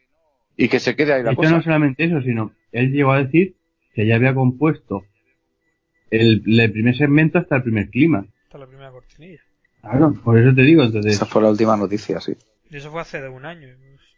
Y 0.57 0.69
que 0.69 0.79
se 0.79 0.95
quede 0.95 1.13
ahí 1.13 1.19
De 1.19 1.25
la 1.25 1.31
hecho, 1.31 1.41
cosa. 1.41 1.51
no 1.57 1.61
solamente 1.61 2.03
eso, 2.05 2.21
sino 2.21 2.53
él 2.71 2.91
llegó 2.91 3.11
a 3.11 3.23
decir 3.23 3.55
que 3.93 4.05
ya 4.05 4.15
había 4.15 4.33
compuesto 4.33 5.03
el, 6.09 6.41
el 6.59 6.71
primer 6.71 6.95
segmento 6.95 7.39
hasta 7.39 7.57
el 7.57 7.63
primer 7.63 7.89
clima. 7.89 8.25
Es 8.51 8.59
la 8.59 8.67
primera 8.67 8.91
cortinilla. 8.91 9.39
Claro, 9.81 10.13
por 10.23 10.37
eso 10.37 10.53
te 10.53 10.61
digo, 10.61 10.83
entonces... 10.83 11.15
Esa 11.15 11.25
fue 11.25 11.41
la 11.41 11.49
última 11.49 11.75
noticia, 11.75 12.19
sí. 12.19 12.33
Y 12.71 12.77
eso 12.77 12.89
fue 12.89 13.01
hace 13.01 13.21
de 13.21 13.29
un 13.29 13.45
año. 13.45 13.67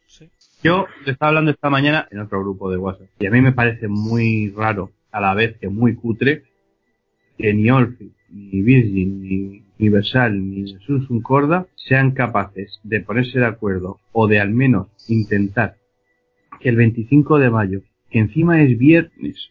Sí. 0.08 0.30
Yo 0.64 0.86
le 1.06 1.12
estaba 1.14 1.30
hablando 1.30 1.52
esta 1.52 1.70
mañana 1.70 2.08
en 2.12 2.20
otro 2.20 2.40
grupo 2.42 2.72
de 2.72 2.78
WhatsApp. 2.78 3.08
Y 3.20 3.26
a 3.26 3.32
mí 3.32 3.42
me 3.42 3.52
parece 3.52 3.88
muy 3.88 4.52
raro, 4.56 4.92
a 5.12 5.20
la 5.20 5.34
vez 5.34 5.58
que 5.58 5.68
muy 5.70 5.96
cutre, 5.96 6.44
que 7.38 7.54
ni 7.54 7.70
Olfi, 7.72 8.12
ni 8.30 8.62
Virgin, 8.62 9.22
ni 9.24 9.64
Universal, 9.80 10.50
ni 10.52 10.68
Samsung 10.86 11.22
Corda 11.24 11.66
sean 11.76 12.12
capaces 12.12 12.80
de 12.84 13.02
ponerse 13.02 13.40
de 13.40 13.46
acuerdo 13.48 14.00
o 14.12 14.28
de 14.28 14.40
al 14.40 14.52
menos 14.52 14.88
intentar 15.10 15.78
que 16.60 16.70
el 16.70 16.76
25 16.76 17.40
de 17.40 17.50
mayo, 17.50 17.82
que 18.12 18.20
encima 18.20 18.62
es 18.62 18.78
viernes, 18.78 19.50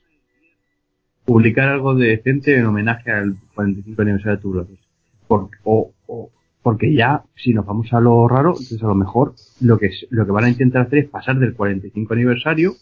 publicar 1.25 1.69
algo 1.69 1.95
decente 1.95 2.57
en 2.57 2.67
homenaje 2.67 3.11
al 3.11 3.37
45 3.55 4.03
aniversario 4.03 4.39
de. 4.65 4.79
Por, 5.27 5.51
o, 5.65 5.93
o- 6.07 6.31
porque 6.63 6.95
ya, 6.95 7.25
si 7.35 7.53
nos 7.53 7.67
vamos 7.67 7.93
a 7.93 8.01
lo 8.01 8.29
raro, 8.29 8.51
entonces 8.51 8.83
a 8.83 8.87
lo 8.87 8.95
mejor 8.95 9.35
lo 9.61 9.79
que, 9.79 9.87
es- 9.87 10.07
lo 10.11 10.25
que 10.25 10.33
van 10.33 10.45
a 10.45 10.49
intentar 10.49 10.83
hacer 10.87 11.01
es 11.01 11.09
pasar 11.09 11.39
del 11.39 11.55
45 11.55 12.15
aniversario 12.15 12.73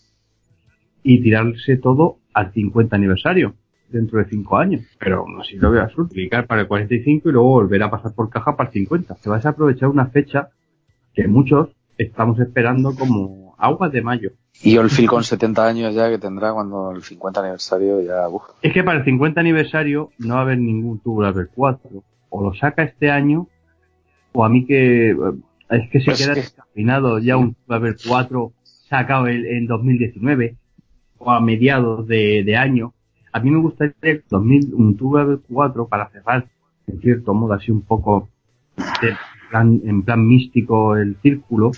y 1.03 1.23
tirarse 1.23 1.77
todo 1.77 2.19
al 2.35 2.53
50 2.53 2.95
aniversario 2.97 3.55
dentro 3.89 4.19
de 4.19 4.27
5 4.27 4.57
años. 4.59 4.83
Pero 4.99 5.21
aún 5.21 5.41
así 5.41 5.57
lo 5.57 5.71
veo 5.71 5.83
absurdo. 5.83 6.09
Publicar 6.11 6.47
para 6.47 6.63
el 6.63 6.69
45 6.69 7.29
y 7.29 7.33
luego 7.33 7.49
volver 7.49 7.83
a 7.83 7.91
pasar 7.91 8.13
por 8.15 8.29
caja 8.31 8.57
para 8.57 8.69
el 8.69 8.75
50. 8.75 9.17
Se 9.17 9.31
va 9.31 9.41
a 9.43 9.49
aprovechar 9.49 9.89
una 9.89 10.07
fecha 10.07 10.51
que 11.15 11.27
muchos 11.27 11.71
estamos 11.99 12.39
esperando 12.39 12.95
como 12.95 13.55
aguas 13.59 13.93
de 13.93 14.03
mayo. 14.03 14.31
Y 14.63 14.77
Olfil 14.77 15.09
con 15.09 15.25
70 15.25 15.67
años 15.67 15.95
ya 15.95 16.09
que 16.11 16.19
tendrá 16.19 16.53
cuando 16.53 16.93
el 16.93 17.03
50 17.03 17.41
aniversario 17.41 18.01
ya... 18.03 18.29
uf. 18.29 18.43
Es 18.63 18.73
que 18.73 18.85
para 18.85 18.99
el 18.99 19.05
50 19.05 19.41
aniversario 19.41 20.11
no 20.19 20.35
va 20.35 20.41
a 20.41 20.43
haber 20.45 20.59
ningún 20.59 20.99
Tubular 21.01 21.35
4. 21.55 21.91
O 22.29 22.45
lo 22.45 22.55
saca 22.55 22.83
este 22.85 23.11
año, 23.11 23.49
o 24.33 24.45
a 24.45 24.49
mí 24.49 24.65
que 24.67 25.11
eh, 25.11 25.17
es 25.71 25.91
que 25.91 26.01
se 26.01 26.07
Pues 26.07 26.23
queda 26.23 26.35
que- 26.35 26.41
descafeinado 26.41 27.19
ya 27.19 27.37
un 27.37 27.55
Tubular 27.55 27.97
4 28.07 28.53
sacado 28.65 29.29
en, 29.29 29.47
en 29.47 29.67
2019 29.67 30.57
o 31.19 31.31
a 31.31 31.41
mediados 31.41 32.07
de, 32.07 32.43
de 32.45 32.57
año. 32.57 32.93
A 33.33 33.41
mí 33.41 33.51
me 33.51 33.59
gustaría 33.59 33.95
que 34.01 34.23
2000, 34.29 34.75
un 34.75 34.97
Tubular 34.97 35.39
4 35.49 35.87
para 35.89 36.09
cerrar 36.11 36.49
en 36.87 37.01
cierto 37.01 37.35
modo 37.35 37.53
así 37.55 37.71
un 37.71 37.83
poco 37.83 38.29
de 38.77 39.15
plan- 39.51 39.81
en 39.85 40.03
plan 40.03 40.27
místico 40.27 40.97
el 40.97 41.17
círculo, 41.23 41.71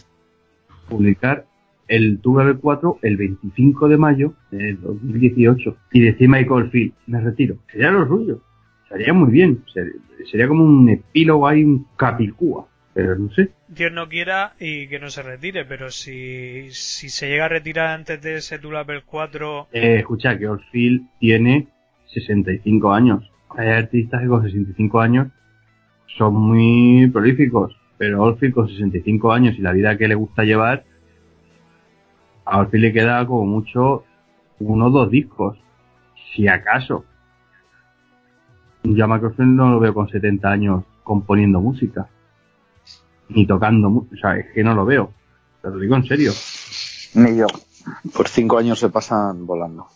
publicar 0.89 1.45
el 1.89 2.21
Tubular 2.21 2.57
4 2.59 2.99
el 3.03 3.17
25 3.17 3.89
de 3.89 3.97
mayo 3.99 4.35
de 4.51 4.75
2018 4.75 5.77
y 5.93 6.01
decir 6.01 6.29
Michael 6.29 6.71
Field, 6.71 6.93
me 7.07 7.21
retiro. 7.21 7.57
Sería 7.71 7.91
lo 7.91 8.07
suyo. 8.07 8.41
Sería 8.93 9.13
muy 9.13 9.31
bien. 9.31 9.65
Ser- 9.73 9.93
Sería 10.31 10.47
como 10.49 10.65
un 10.65 10.89
epílogo 10.89 11.49
ahí, 11.49 11.65
un 11.65 11.87
capicúa. 11.97 12.69
Pero 12.95 13.17
no 13.17 13.31
sé. 13.33 13.51
Dios 13.69 13.91
no 13.91 14.07
quiera 14.09 14.53
y 14.61 14.87
que 14.87 14.99
no 14.99 15.09
se 15.09 15.23
retire, 15.23 15.65
pero 15.65 15.91
si, 15.91 16.71
si 16.73 17.09
se 17.09 17.29
llega 17.29 17.47
a 17.47 17.49
retirar 17.49 17.89
antes 17.89 18.21
de 18.21 18.37
ese 18.37 18.59
Tulaper 18.59 19.03
4, 19.07 19.69
Eh, 19.73 19.97
escucha, 20.01 20.37
que 20.39 20.47
Orfield 20.47 21.03
tiene 21.19 21.69
65 22.09 22.93
años. 22.93 23.29
Hay 23.57 23.69
artistas 23.69 24.21
que 24.21 24.29
con 24.29 24.43
65 24.45 25.01
años 25.01 25.29
son 26.19 26.35
muy 26.35 27.09
prolíficos, 27.11 27.75
pero 27.97 28.23
Orfield 28.23 28.55
con 28.55 28.69
65 28.69 29.33
años 29.33 29.59
y 29.59 29.63
la 29.63 29.73
vida 29.73 29.97
que 29.97 30.07
le 30.09 30.15
gusta 30.15 30.45
llevar, 30.45 30.85
a 32.45 32.59
Orfield 32.59 32.85
le 32.85 32.93
queda 32.93 33.27
como 33.27 33.47
mucho 33.47 34.05
uno 34.59 34.87
o 34.87 34.91
dos 34.91 35.11
discos, 35.11 35.59
si 36.35 36.47
acaso. 36.49 37.05
Yo 38.85 39.05
a 39.05 39.09
no 39.39 39.71
lo 39.71 39.81
veo 39.81 39.95
con 39.95 40.09
70 40.09 40.51
años 40.51 40.85
componiendo 41.05 41.61
música, 41.61 42.09
ni 43.29 43.47
tocando, 43.47 43.89
o 43.89 44.07
sea, 44.21 44.37
es 44.37 44.47
que 44.53 44.65
no 44.65 44.75
lo 44.75 44.85
veo. 44.85 45.13
Te 45.61 45.69
lo 45.71 45.79
digo 45.79 45.97
en 45.97 46.05
serio. 46.05 46.33
Ni 47.15 47.37
yo. 47.39 47.47
Por 48.15 48.29
cinco 48.29 48.59
años 48.59 48.79
se 48.79 48.89
pasan 48.89 49.47
volando. 49.47 49.87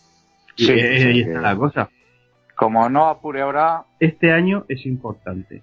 Sí, 0.55 0.65
sí, 0.65 0.71
ahí 0.71 1.23
que- 1.23 1.29
está 1.31 1.41
la 1.41 1.55
cosa. 1.55 1.89
Como 2.55 2.89
no 2.89 3.07
apure 3.07 3.41
ahora, 3.41 3.83
este 3.99 4.31
año 4.31 4.65
es 4.67 4.85
importante 4.85 5.61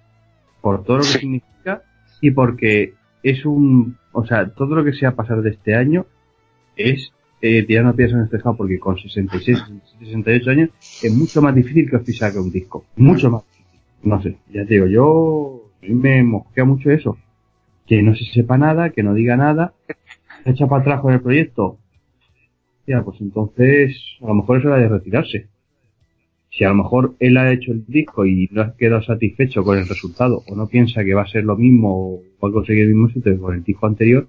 por 0.61 0.83
todo 0.83 0.97
lo 0.97 1.03
que 1.03 1.09
Sí. 1.09 1.19
significa 1.19 1.81
y 2.21 2.31
porque 2.31 2.93
es 3.21 3.45
un, 3.45 3.97
o 4.13 4.25
sea, 4.25 4.49
todo 4.53 4.75
lo 4.75 4.83
que 4.85 4.93
sea 4.93 5.11
pasar 5.15 5.41
de 5.41 5.49
este 5.49 5.75
año 5.75 6.05
es 6.75 7.11
eh, 7.41 7.63
tirando 7.63 7.95
piedras 7.95 8.15
en 8.17 8.23
este 8.25 8.37
tejado 8.37 8.57
porque 8.57 8.79
con 8.79 8.97
66, 8.97 9.57
67, 9.57 10.05
68 10.05 10.49
años 10.49 10.69
es 11.03 11.13
mucho 11.13 11.41
más 11.41 11.53
difícil 11.53 11.89
que 11.89 11.97
os 11.97 12.17
saque 12.17 12.39
un 12.39 12.51
disco, 12.51 12.85
mucho 12.95 13.29
más. 13.29 13.43
No 14.03 14.21
sé, 14.21 14.37
ya 14.51 14.65
te 14.65 14.75
digo, 14.75 14.87
yo 14.87 15.71
me 15.81 16.23
mosquea 16.23 16.65
mucho 16.65 16.91
eso, 16.91 17.17
que 17.87 18.01
no 18.01 18.15
se 18.15 18.25
sepa 18.25 18.57
nada, 18.57 18.91
que 18.91 19.03
no 19.03 19.13
diga 19.13 19.35
nada, 19.37 19.73
se 20.43 20.51
echa 20.51 20.67
para 20.67 20.81
atrás 20.81 21.01
con 21.01 21.13
el 21.13 21.21
proyecto. 21.21 21.77
Ya, 22.87 23.03
pues 23.03 23.19
entonces 23.19 23.97
a 24.21 24.27
lo 24.27 24.35
mejor 24.35 24.59
es 24.59 24.65
hora 24.65 24.77
de 24.77 24.89
retirarse 24.89 25.47
si 26.57 26.63
a 26.63 26.69
lo 26.69 26.75
mejor 26.75 27.15
él 27.19 27.35
ha 27.37 27.51
hecho 27.51 27.73
el 27.73 27.85
disco 27.85 28.25
y 28.25 28.47
no 28.51 28.61
ha 28.61 28.75
quedado 28.77 29.01
satisfecho 29.01 29.63
con 29.63 29.77
el 29.77 29.87
resultado 29.87 30.41
o 30.47 30.55
no 30.55 30.67
piensa 30.67 31.03
que 31.03 31.13
va 31.13 31.23
a 31.23 31.27
ser 31.27 31.43
lo 31.43 31.57
mismo 31.57 31.89
o 31.91 32.23
va 32.41 32.49
a 32.49 32.53
conseguir 32.53 32.83
el 32.83 32.89
mismo 32.89 33.07
éxito 33.07 33.29
que 33.29 33.37
con 33.37 33.55
el 33.55 33.63
disco 33.63 33.87
anterior, 33.87 34.27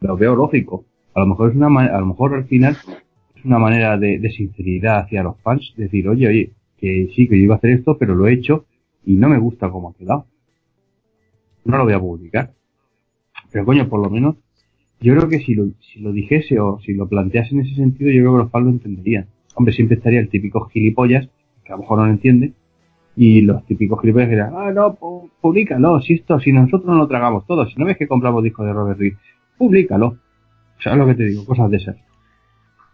lo 0.00 0.16
veo 0.16 0.34
lógico. 0.34 0.86
A 1.14 1.20
lo 1.20 1.26
mejor 1.26 1.50
es 1.50 1.56
una 1.56 1.66
a 1.66 2.00
lo 2.00 2.06
mejor 2.06 2.34
al 2.34 2.44
final 2.44 2.76
es 3.34 3.44
una 3.44 3.58
manera 3.58 3.96
de, 3.98 4.18
de 4.18 4.30
sinceridad 4.30 5.00
hacia 5.00 5.22
los 5.22 5.38
fans, 5.40 5.72
decir, 5.76 6.08
oye, 6.08 6.28
oye, 6.28 6.52
que 6.78 7.08
sí, 7.14 7.28
que 7.28 7.38
yo 7.38 7.44
iba 7.44 7.54
a 7.54 7.58
hacer 7.58 7.70
esto, 7.70 7.96
pero 7.98 8.14
lo 8.14 8.26
he 8.26 8.34
hecho 8.34 8.66
y 9.04 9.16
no 9.16 9.28
me 9.28 9.38
gusta 9.38 9.70
cómo 9.70 9.90
ha 9.90 9.94
quedado. 9.94 10.26
No 11.64 11.78
lo 11.78 11.84
voy 11.84 11.92
a 11.92 12.00
publicar. 12.00 12.52
Pero 13.50 13.64
coño, 13.64 13.88
por 13.88 14.00
lo 14.00 14.10
menos, 14.10 14.36
yo 15.00 15.14
creo 15.16 15.28
que 15.28 15.40
si 15.40 15.54
lo, 15.54 15.66
si 15.80 16.00
lo 16.00 16.12
dijese 16.12 16.60
o 16.60 16.78
si 16.80 16.94
lo 16.94 17.08
plantease 17.08 17.54
en 17.54 17.62
ese 17.62 17.74
sentido, 17.74 18.10
yo 18.10 18.20
creo 18.20 18.32
que 18.32 18.38
los 18.44 18.50
fans 18.50 18.64
lo 18.64 18.70
entenderían. 18.70 19.26
Hombre, 19.54 19.74
siempre 19.74 19.96
estaría 19.96 20.20
el 20.20 20.28
típico 20.28 20.66
gilipollas 20.66 21.28
que 21.64 21.72
a 21.72 21.76
lo 21.76 21.82
mejor 21.82 21.98
no 21.98 22.06
lo 22.06 22.12
entiende, 22.12 22.52
y 23.16 23.42
los 23.42 23.64
típicos 23.66 24.00
clipes 24.00 24.24
que 24.24 24.34
dirán, 24.34 24.52
ah, 24.56 24.72
no, 24.72 24.96
públicalo, 25.40 26.00
si 26.00 26.14
esto, 26.14 26.40
si 26.40 26.52
nosotros 26.52 26.86
no 26.86 26.96
lo 26.96 27.08
tragamos 27.08 27.46
todo, 27.46 27.66
si 27.66 27.78
no 27.78 27.86
ves 27.86 27.96
que 27.96 28.08
compramos 28.08 28.42
discos 28.42 28.66
de 28.66 28.72
Robert 28.72 28.98
Reed, 28.98 29.14
públicalo. 29.58 30.16
¿Sabes 30.82 30.98
lo 30.98 31.06
que 31.06 31.14
te 31.14 31.24
digo? 31.24 31.44
Cosas 31.44 31.70
de 31.70 31.76
esas. 31.76 31.96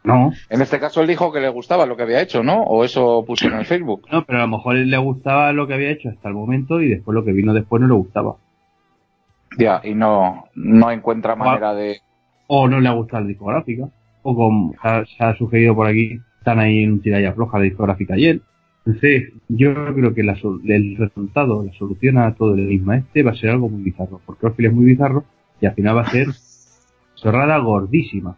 No, 0.07 0.31
en 0.51 0.63
este 0.63 0.79
caso 0.79 1.01
él 1.01 1.09
dijo 1.09 1.33
que 1.33 1.41
le 1.41 1.49
gustaba 1.49 1.85
lo 1.85 1.97
que 1.97 2.05
había 2.05 2.23
hecho, 2.23 2.45
¿no? 2.45 2.63
O 2.63 2.85
eso 2.85 3.25
puso 3.27 3.49
en 3.49 3.55
el 3.55 3.67
Facebook. 3.67 4.07
no, 4.13 4.25
pero 4.25 4.39
a 4.39 4.43
lo 4.43 4.49
mejor 4.49 4.77
él 4.77 4.89
le 4.89 4.99
gustaba 4.99 5.53
lo 5.53 5.67
que 5.67 5.75
había 5.75 5.91
hecho 5.91 6.11
hasta 6.11 6.29
el 6.29 6.35
momento 6.35 6.81
y 6.81 6.91
después 6.91 7.13
lo 7.13 7.25
que 7.25 7.33
vino 7.33 7.53
después 7.53 7.83
no 7.83 7.89
le 7.89 7.95
gustaba. 7.95 8.37
Ya, 9.59 9.81
y 9.83 9.95
no, 9.95 10.45
no 10.55 10.91
encuentra 10.93 11.35
manera 11.35 11.75
de... 11.75 11.99
O 12.47 12.69
no 12.69 12.79
le 12.79 12.89
ha 12.89 12.93
gustado 12.93 13.25
la 13.25 13.29
discográfica, 13.29 13.89
o 14.23 14.37
como 14.37 14.75
se 14.81 15.25
ha, 15.25 15.35
sugerido 15.35 15.75
por 15.75 15.89
aquí, 15.89 16.21
están 16.39 16.61
ahí 16.61 16.85
en 16.85 16.93
un 16.93 17.03
tiralla 17.03 17.33
floja 17.33 17.59
la 17.59 17.65
discográfica 17.65 18.15
ayer. 18.15 18.41
Entonces, 18.85 19.33
yo 19.49 19.75
creo 19.95 20.15
que 20.15 20.23
la 20.23 20.39
el 20.67 20.97
resultado, 20.97 21.65
la 21.65 21.73
solución 21.73 22.19
a 22.19 22.33
todo 22.37 22.55
el 22.55 22.61
enigma 22.61 22.99
este 22.99 23.25
va 23.25 23.33
a 23.33 23.37
ser 23.37 23.51
algo 23.51 23.69
muy 23.69 23.83
bizarro, 23.83 24.21
porque 24.25 24.47
Orphel 24.47 24.67
es 24.67 24.73
muy 24.73 24.85
bizarro 24.85 25.25
y 25.61 25.67
al 25.67 25.75
final 25.75 25.97
va 25.97 26.03
a 26.03 26.11
ser 26.11 26.29
chorrada 27.17 27.59
gordísima. 27.59 28.37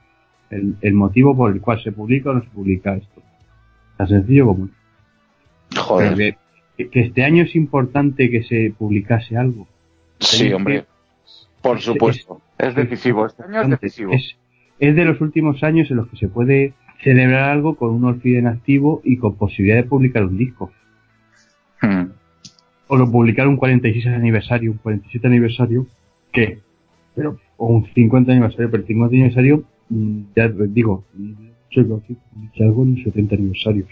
El, 0.51 0.77
el 0.81 0.95
motivo 0.95 1.37
por 1.37 1.53
el 1.53 1.61
cual 1.61 1.83
se 1.83 1.93
publica 1.93 2.31
o 2.31 2.35
no 2.35 2.43
se 2.43 2.49
publica 2.49 2.95
esto. 2.97 3.23
Tan 3.99 4.09
sencillo 4.09 4.47
como 4.47 4.69
Joder. 5.77 6.37
que, 6.77 6.89
que 6.89 7.01
este 7.01 7.25
año 7.25 7.43
es 7.45 7.55
importante 7.55 8.31
que 8.31 8.43
se 8.45 8.73
publicase 8.77 9.37
algo. 9.37 9.67
Sí, 10.21 10.53
hombre. 10.53 10.85
Por 11.61 11.77
Es- 11.79 11.85
supuesto. 11.85 12.41
Es 12.57 12.75
decisivo. 12.75 13.27
Este 13.27 13.43
año 13.43 13.61
es 13.63 13.71
decisivo. 13.71 14.13
Es, 14.13 14.37
es 14.79 14.97
de 14.97 15.05
los 15.05 15.21
últimos 15.21 15.63
años 15.63 15.91
en 15.91 15.97
los 15.99 16.09
que 16.09 16.17
se 16.17 16.29
puede 16.29 16.73
celebrar 17.03 17.51
algo 17.51 17.77
con 17.77 17.91
un 17.91 18.05
Orfid 18.05 18.37
en 18.39 18.47
activo 18.47 19.01
y 19.05 19.19
con 19.19 19.37
posibilidad 19.37 19.77
de 19.77 19.85
publicar 19.89 20.25
un 20.25 20.37
disco. 20.39 20.73
Hmm. 21.81 22.07
o 22.89 22.97
lo 22.97 23.09
publicar 23.11 23.47
un 23.47 23.57
46 23.57 24.07
aniversario, 24.09 24.73
un 24.73 24.79
47 24.79 25.27
aniversario, 25.29 25.87
¿qué? 26.33 26.59
Pero, 27.19 27.39
o 27.57 27.67
un 27.67 27.93
50 27.93 28.33
aniversario, 28.33 28.71
pero 28.71 28.83
el 28.83 28.87
50 28.87 29.15
aniversario, 29.15 29.65
mm, 29.91 30.21
ya 30.35 30.49
digo, 30.49 31.05
algo 32.61 32.83
en 32.85 33.05
70 33.05 33.35
aniversarios. 33.35 33.89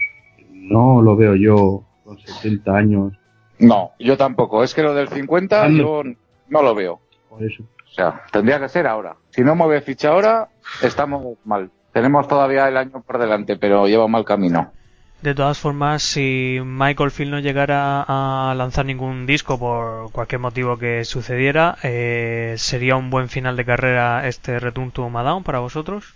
No 0.53 1.01
lo 1.01 1.15
veo 1.15 1.35
yo 1.35 1.83
con 2.03 2.17
70 2.19 2.75
años. 2.75 3.13
No, 3.59 3.91
yo 3.99 4.17
tampoco. 4.17 4.63
Es 4.63 4.73
que 4.73 4.83
lo 4.83 4.93
del 4.93 5.09
50 5.09 5.65
Ando. 5.65 6.03
yo 6.03 6.11
no 6.49 6.61
lo 6.63 6.75
veo. 6.75 6.99
Por 7.29 7.43
eso. 7.43 7.63
O 7.63 7.93
sea, 7.93 8.21
tendría 8.31 8.59
que 8.59 8.69
ser 8.69 8.87
ahora. 8.87 9.15
Si 9.29 9.43
no 9.43 9.55
mueve 9.55 9.81
ficha 9.81 10.09
ahora, 10.09 10.49
estamos 10.81 11.37
mal. 11.45 11.69
Tenemos 11.91 12.27
todavía 12.27 12.67
el 12.67 12.77
año 12.77 13.01
por 13.01 13.17
delante, 13.17 13.57
pero 13.57 13.87
lleva 13.87 14.07
mal 14.07 14.23
camino. 14.23 14.71
De 15.21 15.33
todas 15.33 15.57
formas, 15.57 16.03
si 16.03 16.59
Michael 16.63 17.09
Field 17.09 17.31
no 17.31 17.39
llegara 17.39 18.03
a 18.07 18.53
lanzar 18.55 18.85
ningún 18.85 19.25
disco 19.25 19.57
por 19.57 20.11
cualquier 20.11 20.39
motivo 20.39 20.77
que 20.77 21.05
sucediera, 21.05 21.75
eh, 21.81 22.53
¿sería 22.57 22.95
un 22.95 23.09
buen 23.09 23.27
final 23.27 23.57
de 23.57 23.65
carrera 23.65 24.27
este 24.27 24.59
Return 24.59 24.91
to 24.91 25.09
Down 25.09 25.43
para 25.43 25.59
vosotros? 25.59 26.13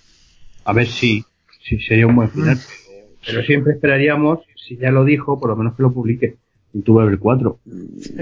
A 0.65 0.74
ver 0.74 0.88
si, 0.88 1.25
si 1.63 1.79
sería 1.79 2.05
un 2.05 2.15
buen 2.15 2.29
final. 2.29 2.60
Pero, 2.60 3.08
pero 3.25 3.43
siempre 3.43 3.74
esperaríamos, 3.74 4.39
si 4.55 4.77
ya 4.77 4.91
lo 4.91 5.03
dijo, 5.03 5.39
por 5.39 5.50
lo 5.50 5.55
menos 5.55 5.75
que 5.75 5.84
lo 5.84 5.91
publique. 5.91 6.36
En 6.74 6.84
tu 6.84 7.01
el 7.01 7.20
4. 7.20 7.60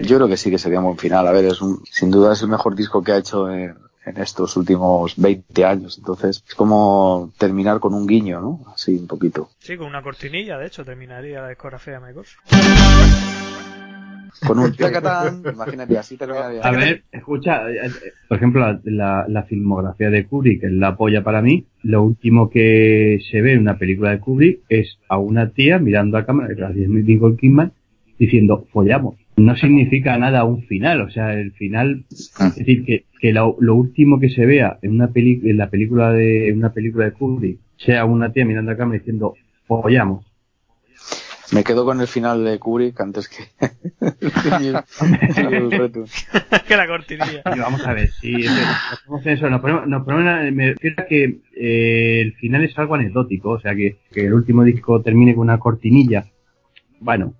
Yo 0.01 0.15
creo 0.15 0.27
que 0.27 0.37
sí 0.37 0.49
que 0.49 0.57
sería 0.57 0.79
un 0.79 0.85
buen 0.85 0.97
final. 0.97 1.27
A 1.27 1.31
ver, 1.31 1.45
es 1.45 1.61
un, 1.61 1.83
sin 1.91 2.09
duda 2.09 2.33
es 2.33 2.41
el 2.41 2.47
mejor 2.47 2.75
disco 2.75 3.03
que 3.03 3.11
ha 3.11 3.17
hecho 3.17 3.51
en, 3.51 3.75
en 4.09 4.21
estos 4.21 4.57
últimos 4.57 5.15
20 5.17 5.65
años. 5.65 5.97
Entonces, 5.97 6.43
es 6.47 6.55
como 6.55 7.31
terminar 7.37 7.79
con 7.79 7.93
un 7.93 8.07
guiño, 8.07 8.41
¿no? 8.41 8.61
Así 8.73 8.95
un 8.95 9.07
poquito. 9.07 9.49
Sí, 9.59 9.77
con 9.77 9.87
una 9.87 10.01
cortinilla, 10.01 10.57
de 10.57 10.67
hecho, 10.67 10.83
terminaría 10.83 11.41
la 11.41 11.49
discografía 11.49 11.99
de 11.99 11.99
Michael. 11.99 12.25
Con 14.45 14.59
un 14.59 14.73
tacatán, 14.73 15.43
imagínate, 15.53 15.97
así 15.97 16.15
terminaría. 16.15 16.61
A 16.61 16.71
ver, 16.71 17.03
escucha, 17.11 17.69
eh, 17.69 17.87
eh, 17.87 18.11
por 18.27 18.37
ejemplo, 18.37 18.61
la, 18.61 18.79
la, 18.83 19.25
la 19.27 19.43
filmografía 19.43 20.09
de 20.09 20.25
Kubrick 20.25 20.63
es 20.63 20.71
la 20.71 20.95
polla 20.95 21.23
para 21.23 21.41
mí. 21.41 21.65
Lo 21.83 22.03
último 22.03 22.49
que 22.49 23.19
se 23.29 23.41
ve 23.41 23.53
en 23.53 23.59
una 23.59 23.77
película 23.77 24.11
de 24.11 24.19
Kubrick 24.19 24.61
es 24.69 24.97
a 25.09 25.17
una 25.17 25.49
tía 25.49 25.77
mirando 25.77 26.17
a 26.17 26.25
cámara, 26.25 26.55
que 26.55 26.83
es 26.83 26.89
Nicole 26.89 27.35
Kidman, 27.35 27.73
diciendo, 28.17 28.65
follamos. 28.71 29.15
No 29.39 29.55
significa 29.55 30.17
nada 30.17 30.43
un 30.43 30.63
final, 30.63 31.01
o 31.01 31.09
sea, 31.09 31.33
el 31.33 31.51
final, 31.53 32.05
es 32.09 32.55
decir, 32.55 32.83
que, 32.85 33.05
que 33.19 33.31
lo, 33.33 33.55
lo 33.59 33.75
último 33.75 34.19
que 34.19 34.29
se 34.29 34.45
vea 34.45 34.77
en 34.81 34.91
una 34.91 35.07
peli, 35.11 35.41
en 35.45 35.57
la 35.57 35.69
película 35.69 36.11
de, 36.11 36.49
en 36.49 36.57
una 36.57 36.71
película 36.73 37.05
de 37.05 37.11
Kubrick 37.13 37.59
sea 37.77 38.05
una 38.05 38.31
tía 38.31 38.45
mirando 38.45 38.71
a 38.71 38.77
cámara 38.77 38.99
diciendo, 38.99 39.35
follamos. 39.65 40.25
Me 41.51 41.63
quedo 41.63 41.83
con 41.83 41.99
el 41.99 42.05
final 42.07 42.43
de 42.43 42.59
Kubrick 42.59 42.99
antes 43.01 43.27
que 43.27 43.43
el 45.37 45.71
reto. 45.71 46.03
que 46.67 46.75
la 46.77 46.85
cortinilla. 46.87 47.41
Vamos 47.45 47.85
a 47.87 47.93
ver, 47.93 48.11
si 48.11 48.45
hacemos 48.45 49.25
eso, 49.25 49.49
nos 49.49 49.59
ponemos, 49.61 49.87
nos 49.87 50.03
ponemos 50.05 50.43
en- 50.43 50.55
me 50.55 50.67
refiero 50.73 50.95
a 51.01 51.05
que 51.07 51.39
eh, 51.55 52.21
el 52.21 52.33
final 52.33 52.63
es 52.65 52.77
algo 52.77 52.95
anecdótico, 52.95 53.51
o 53.51 53.59
sea, 53.59 53.73
que, 53.75 53.97
que 54.11 54.25
el 54.27 54.33
último 54.33 54.63
disco 54.63 55.01
termine 55.01 55.33
con 55.33 55.43
una 55.43 55.57
cortinilla. 55.57 56.25
Bueno, 56.99 57.33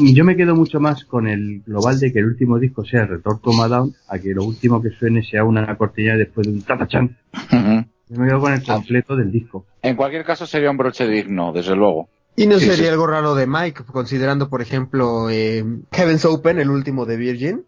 yo 0.00 0.24
me 0.24 0.36
quedo 0.36 0.54
mucho 0.54 0.80
más 0.80 1.04
con 1.04 1.26
el 1.28 1.62
global 1.66 1.98
de 2.00 2.12
que 2.12 2.18
el 2.18 2.26
último 2.26 2.58
disco 2.58 2.84
sea 2.84 3.02
el 3.02 3.08
Retorno 3.08 3.40
to 3.40 3.68
Down, 3.68 3.94
a 4.08 4.18
que 4.18 4.34
lo 4.34 4.44
último 4.44 4.82
que 4.82 4.90
suene 4.90 5.22
sea 5.22 5.44
una 5.44 5.76
cortinilla 5.76 6.16
después 6.16 6.46
de 6.46 6.52
un 6.54 6.62
tatachan. 6.62 7.16
Ujú. 7.32 7.84
Yo 8.08 8.20
me 8.20 8.26
quedo 8.28 8.40
con 8.40 8.52
el 8.52 8.62
completo 8.64 9.16
del 9.16 9.30
disco. 9.32 9.66
En 9.82 9.96
cualquier 9.96 10.24
caso 10.24 10.46
sería 10.46 10.70
un 10.70 10.76
broche 10.76 11.06
digno, 11.08 11.52
desde 11.52 11.74
luego. 11.76 12.08
Y 12.36 12.46
no 12.46 12.58
Sí, 12.58 12.66
sería 12.66 12.84
sí. 12.86 12.88
algo 12.88 13.06
raro 13.06 13.34
de 13.34 13.46
Mike, 13.46 13.84
considerando, 13.84 14.48
por 14.50 14.60
ejemplo, 14.60 15.30
eh, 15.30 15.64
Heaven's 15.92 16.24
Open, 16.24 16.58
el 16.58 16.70
último 16.70 17.06
de 17.06 17.16
Virgin. 17.16 17.64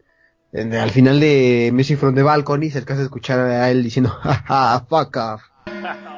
En- 0.52 0.74
al 0.74 0.90
final 0.90 1.20
de 1.20 1.70
Music 1.72 1.98
from 1.98 2.14
the 2.14 2.22
Balcony 2.22 2.70
se 2.70 2.78
alcanza 2.78 3.02
a 3.02 3.04
escuchar 3.04 3.38
a 3.40 3.70
él 3.70 3.82
diciendo, 3.82 4.10
jaja, 4.10 4.80
fuck 4.88 5.16
off. 5.16 5.42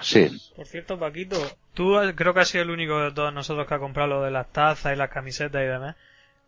Sí. 0.00 0.52
Por 0.56 0.66
cierto, 0.66 0.98
Paquito, 0.98 1.36
tú 1.74 1.96
creo 2.14 2.34
que 2.34 2.40
has 2.40 2.48
sido 2.48 2.64
el 2.64 2.70
único 2.70 2.98
de 3.00 3.12
todos 3.12 3.32
nosotros 3.32 3.66
que 3.66 3.74
ha 3.74 3.78
comprado 3.78 4.08
lo 4.08 4.22
de 4.22 4.30
las 4.30 4.50
tazas 4.52 4.92
y 4.92 4.96
las 4.96 5.10
camisetas 5.10 5.62
y 5.62 5.66
demás. 5.66 5.96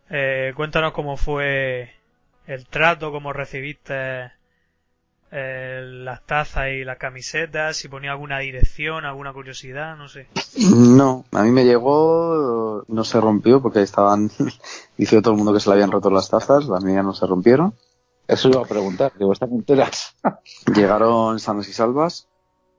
Eh, 0.09 0.53
cuéntanos 0.55 0.93
cómo 0.93 1.17
fue 1.17 1.93
el 2.47 2.65
trato, 2.67 3.11
cómo 3.11 3.33
recibiste 3.33 4.31
eh, 5.31 5.81
las 5.83 6.25
tazas 6.25 6.67
y 6.69 6.83
las 6.83 6.97
camisetas, 6.97 7.77
si 7.77 7.87
ponía 7.87 8.11
alguna 8.11 8.39
dirección, 8.39 9.05
alguna 9.05 9.33
curiosidad, 9.33 9.95
no 9.95 10.07
sé. 10.07 10.27
No, 10.69 11.25
a 11.31 11.43
mí 11.43 11.51
me 11.51 11.65
llegó, 11.65 12.83
no 12.87 13.03
se 13.03 13.19
rompió 13.19 13.61
porque 13.61 13.81
estaban, 13.81 14.29
dice 14.97 15.21
todo 15.21 15.33
el 15.33 15.37
mundo 15.37 15.53
que 15.53 15.59
se 15.59 15.69
le 15.69 15.73
habían 15.73 15.91
roto 15.91 16.09
las 16.09 16.29
tazas, 16.29 16.65
las 16.65 16.83
mías 16.83 17.03
no 17.03 17.13
se 17.13 17.25
rompieron. 17.25 17.73
Eso 18.27 18.49
iba 18.49 18.61
a 18.61 18.65
preguntar, 18.65 19.11
digo, 19.17 19.33
¿están 19.33 19.51
enteras? 19.51 20.15
Llegaron 20.73 21.39
sanos 21.39 21.67
y 21.67 21.73
salvas 21.73 22.27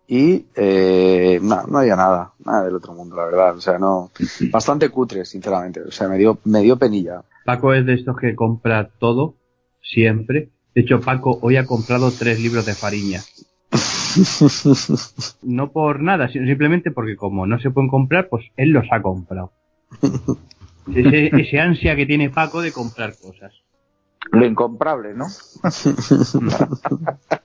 y 0.06 0.46
eh, 0.54 1.40
no, 1.42 1.66
no 1.66 1.78
había 1.78 1.96
nada, 1.96 2.34
nada 2.44 2.64
del 2.64 2.74
otro 2.74 2.92
mundo, 2.92 3.16
la 3.16 3.24
verdad. 3.24 3.56
O 3.56 3.60
sea, 3.60 3.78
no, 3.78 4.10
bastante 4.50 4.90
cutre, 4.90 5.24
sinceramente. 5.24 5.80
O 5.80 5.90
sea, 5.90 6.08
me 6.08 6.18
dio, 6.18 6.38
me 6.44 6.60
dio 6.60 6.76
penilla. 6.76 7.22
Paco 7.44 7.72
es 7.72 7.86
de 7.86 7.94
estos 7.94 8.16
que 8.16 8.34
compra 8.34 8.90
todo, 8.98 9.36
siempre. 9.82 10.50
De 10.74 10.82
hecho, 10.82 11.00
Paco 11.00 11.38
hoy 11.40 11.56
ha 11.56 11.66
comprado 11.66 12.10
tres 12.10 12.40
libros 12.40 12.66
de 12.66 12.74
Fariña. 12.74 13.20
No 15.42 15.72
por 15.72 16.00
nada, 16.00 16.28
sino 16.28 16.46
simplemente 16.46 16.92
porque 16.92 17.16
como 17.16 17.48
no 17.48 17.58
se 17.58 17.70
pueden 17.70 17.90
comprar, 17.90 18.28
pues 18.28 18.44
él 18.56 18.70
los 18.70 18.84
ha 18.92 19.02
comprado. 19.02 19.50
Ese, 20.94 21.36
ese 21.36 21.58
ansia 21.58 21.96
que 21.96 22.06
tiene 22.06 22.30
Paco 22.30 22.62
de 22.62 22.70
comprar 22.70 23.18
cosas. 23.18 23.52
Lo 24.30 24.46
incomprable, 24.46 25.14
¿no? 25.14 25.26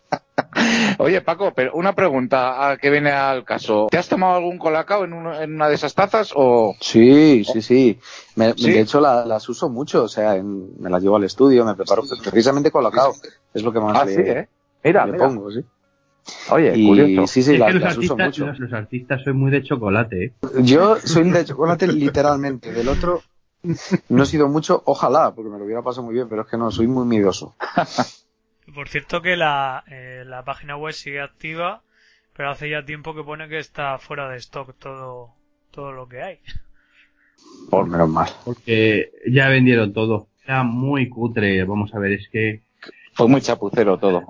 Oye, 0.97 1.21
Paco, 1.21 1.53
pero 1.55 1.73
una 1.73 1.93
pregunta 1.93 2.77
que 2.81 2.89
viene 2.89 3.11
al 3.11 3.43
caso. 3.45 3.87
¿Te 3.89 3.97
has 3.97 4.07
tomado 4.09 4.35
algún 4.35 4.57
colacao 4.57 5.03
en, 5.05 5.13
uno- 5.13 5.39
en 5.39 5.55
una 5.55 5.67
de 5.69 5.75
esas 5.75 5.93
tazas 5.93 6.31
o...? 6.35 6.75
Sí, 6.81 7.43
sí, 7.45 7.61
sí. 7.61 7.99
Me- 8.35 8.53
¿Sí? 8.53 8.71
De 8.71 8.81
hecho, 8.81 8.99
la- 8.99 9.25
las 9.25 9.47
uso 9.49 9.69
mucho. 9.69 10.03
O 10.03 10.07
sea, 10.07 10.35
en- 10.35 10.79
me 10.81 10.89
las 10.89 11.01
llevo 11.01 11.15
al 11.17 11.23
estudio, 11.23 11.65
me 11.65 11.75
preparo 11.75 12.03
precisamente 12.23 12.71
colocado. 12.71 13.13
Es 13.53 13.63
lo 13.63 13.71
que 13.71 13.79
más 13.79 13.97
Ah, 13.97 14.05
le, 14.05 14.13
sí, 14.13 14.21
¿eh? 14.21 14.47
Mira, 14.83 15.05
le 15.05 15.13
mira. 15.13 15.25
pongo, 15.27 15.51
sí. 15.51 15.61
Oye, 16.51 16.73
Y 16.77 16.85
curioso. 16.87 17.27
sí, 17.33 17.41
sí, 17.43 17.53
es 17.53 17.59
las, 17.59 17.67
que 17.67 17.73
los 17.73 17.83
las 17.83 17.97
uso 17.97 18.13
artistas, 18.13 18.27
mucho. 18.27 18.45
los, 18.47 18.59
los 18.59 18.73
artistas 18.73 19.21
soy 19.23 19.33
muy 19.33 19.51
de 19.51 19.63
chocolate, 19.63 20.25
¿eh? 20.25 20.33
Yo 20.59 20.97
soy 20.97 21.29
de 21.31 21.45
chocolate 21.45 21.87
literalmente. 21.87 22.71
Del 22.71 22.87
otro 22.89 23.23
no 24.09 24.23
he 24.23 24.25
sido 24.25 24.47
mucho, 24.47 24.81
ojalá, 24.85 25.33
porque 25.33 25.49
me 25.49 25.57
lo 25.57 25.65
hubiera 25.65 25.81
pasado 25.81 26.03
muy 26.05 26.13
bien, 26.13 26.29
pero 26.29 26.43
es 26.43 26.47
que 26.47 26.57
no, 26.57 26.69
soy 26.71 26.87
muy 26.87 27.05
miedoso. 27.05 27.55
Por 28.73 28.89
cierto 28.89 29.21
que 29.21 29.35
la, 29.35 29.83
eh, 29.87 30.23
la 30.25 30.43
página 30.43 30.77
web 30.77 30.93
sigue 30.93 31.21
activa, 31.21 31.81
pero 32.35 32.51
hace 32.51 32.69
ya 32.69 32.85
tiempo 32.85 33.15
que 33.15 33.23
pone 33.23 33.49
que 33.49 33.59
está 33.59 33.97
fuera 33.97 34.29
de 34.29 34.37
stock 34.37 34.75
todo, 34.77 35.33
todo 35.71 35.91
lo 35.91 36.07
que 36.07 36.21
hay. 36.21 36.39
Por 37.69 37.87
menos 37.87 38.09
mal. 38.09 38.29
Porque 38.45 39.11
ya 39.27 39.49
vendieron 39.49 39.93
todo. 39.93 40.27
Era 40.45 40.63
muy 40.63 41.09
cutre, 41.09 41.63
vamos 41.63 41.93
a 41.93 41.99
ver, 41.99 42.13
es 42.13 42.27
que 42.29 42.61
Fue 43.13 43.27
muy 43.27 43.41
chapucero 43.41 43.97
todo. 43.97 44.23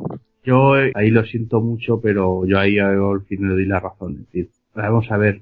Yo 0.43 0.73
ahí 0.95 1.11
lo 1.11 1.23
siento 1.25 1.61
mucho, 1.61 1.99
pero 2.01 2.45
yo 2.45 2.59
ahí 2.59 2.79
al 2.79 3.21
fin 3.27 3.47
le 3.47 3.53
doy 3.53 3.65
la 3.65 3.79
razón. 3.79 4.13
Es 4.13 4.25
decir, 4.25 4.49
vamos 4.73 5.11
a 5.11 5.17
ver, 5.17 5.41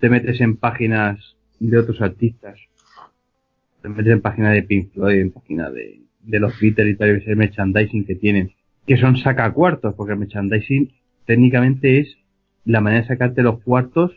te 0.00 0.08
metes 0.08 0.40
en 0.40 0.56
páginas 0.56 1.36
de 1.58 1.78
otros 1.78 2.00
artistas, 2.00 2.58
te 3.80 3.88
metes 3.88 4.12
en 4.12 4.20
páginas 4.20 4.54
de 4.54 4.62
Pink 4.62 4.92
Floyd, 4.92 5.20
en 5.20 5.30
páginas 5.30 5.72
de, 5.72 6.00
de 6.22 6.40
los 6.40 6.58
Beatles 6.60 6.94
y 6.94 6.96
tal, 6.96 7.22
el 7.24 7.36
merchandising 7.36 8.04
que 8.04 8.14
tienen, 8.14 8.52
que 8.86 8.96
son 8.96 9.16
sacacuartos, 9.16 9.94
porque 9.94 10.12
el 10.12 10.18
merchandising 10.18 10.92
técnicamente 11.26 12.00
es 12.00 12.16
la 12.64 12.80
manera 12.80 13.02
de 13.02 13.08
sacarte 13.08 13.42
los 13.42 13.62
cuartos 13.62 14.12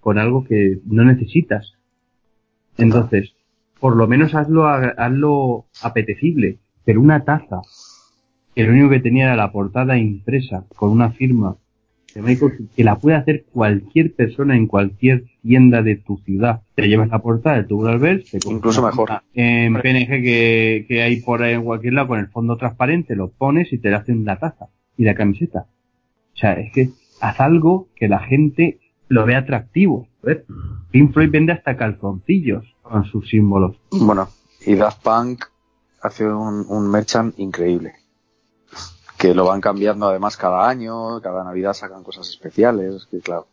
con 0.00 0.18
algo 0.18 0.44
que 0.44 0.78
no 0.86 1.04
necesitas. 1.04 1.74
Entonces, 2.76 3.34
por 3.80 3.96
lo 3.96 4.06
menos 4.06 4.34
hazlo, 4.34 4.66
a- 4.66 4.94
hazlo 4.96 5.66
apetecible, 5.82 6.58
pero 6.84 7.00
una 7.00 7.24
taza 7.24 7.60
que 8.54 8.64
lo 8.64 8.72
único 8.72 8.90
que 8.90 9.00
tenía 9.00 9.26
era 9.26 9.36
la 9.36 9.52
portada 9.52 9.98
impresa 9.98 10.64
con 10.76 10.90
una 10.90 11.10
firma 11.12 11.56
de 12.14 12.22
Michael, 12.22 12.68
que 12.74 12.84
la 12.84 12.96
puede 12.96 13.16
hacer 13.16 13.44
cualquier 13.52 14.14
persona 14.14 14.56
en 14.56 14.66
cualquier 14.66 15.24
tienda 15.48 15.82
de 15.82 15.96
tu 15.96 16.18
ciudad. 16.18 16.60
Te 16.74 16.88
llevas 16.88 17.08
la 17.08 17.20
portada 17.20 17.56
de 17.56 17.64
tu 17.64 17.84
Albert, 17.86 18.26
te 18.30 18.38
Incluso 18.50 18.82
mejor. 18.82 19.22
En 19.32 19.72
PNG 19.80 20.22
que, 20.22 20.84
que 20.86 21.02
hay 21.02 21.22
por 21.22 21.42
ahí 21.42 21.54
en 21.54 21.64
cualquier 21.64 21.94
lado 21.94 22.08
con 22.08 22.18
el 22.20 22.28
fondo 22.28 22.58
transparente, 22.58 23.16
lo 23.16 23.30
pones 23.30 23.72
y 23.72 23.78
te 23.78 23.94
hacen 23.94 24.26
la 24.26 24.38
taza 24.38 24.66
y 24.98 25.04
la 25.04 25.14
camiseta. 25.14 25.66
O 26.34 26.36
sea, 26.36 26.52
es 26.52 26.70
que 26.70 26.90
haz 27.22 27.40
algo 27.40 27.88
que 27.96 28.08
la 28.08 28.18
gente 28.18 28.78
lo 29.08 29.24
vea 29.24 29.38
atractivo. 29.38 30.06
¿ves? 30.22 30.40
Pink 30.90 31.14
Floyd 31.14 31.30
vende 31.30 31.52
hasta 31.52 31.78
calzoncillos 31.78 32.76
con 32.82 33.06
sus 33.06 33.30
símbolos. 33.30 33.80
Bueno, 33.90 34.28
y 34.66 34.74
Daft 34.74 35.02
Punk 35.02 35.46
hace 36.02 36.26
un, 36.26 36.66
un 36.68 36.90
merchant 36.90 37.38
increíble. 37.38 37.94
Que 39.16 39.34
lo 39.34 39.46
van 39.46 39.62
cambiando 39.62 40.08
además 40.08 40.36
cada 40.36 40.68
año, 40.68 41.22
cada 41.22 41.42
Navidad 41.42 41.72
sacan 41.72 42.04
cosas 42.04 42.28
especiales, 42.28 43.08
que 43.10 43.20
claro. 43.20 43.46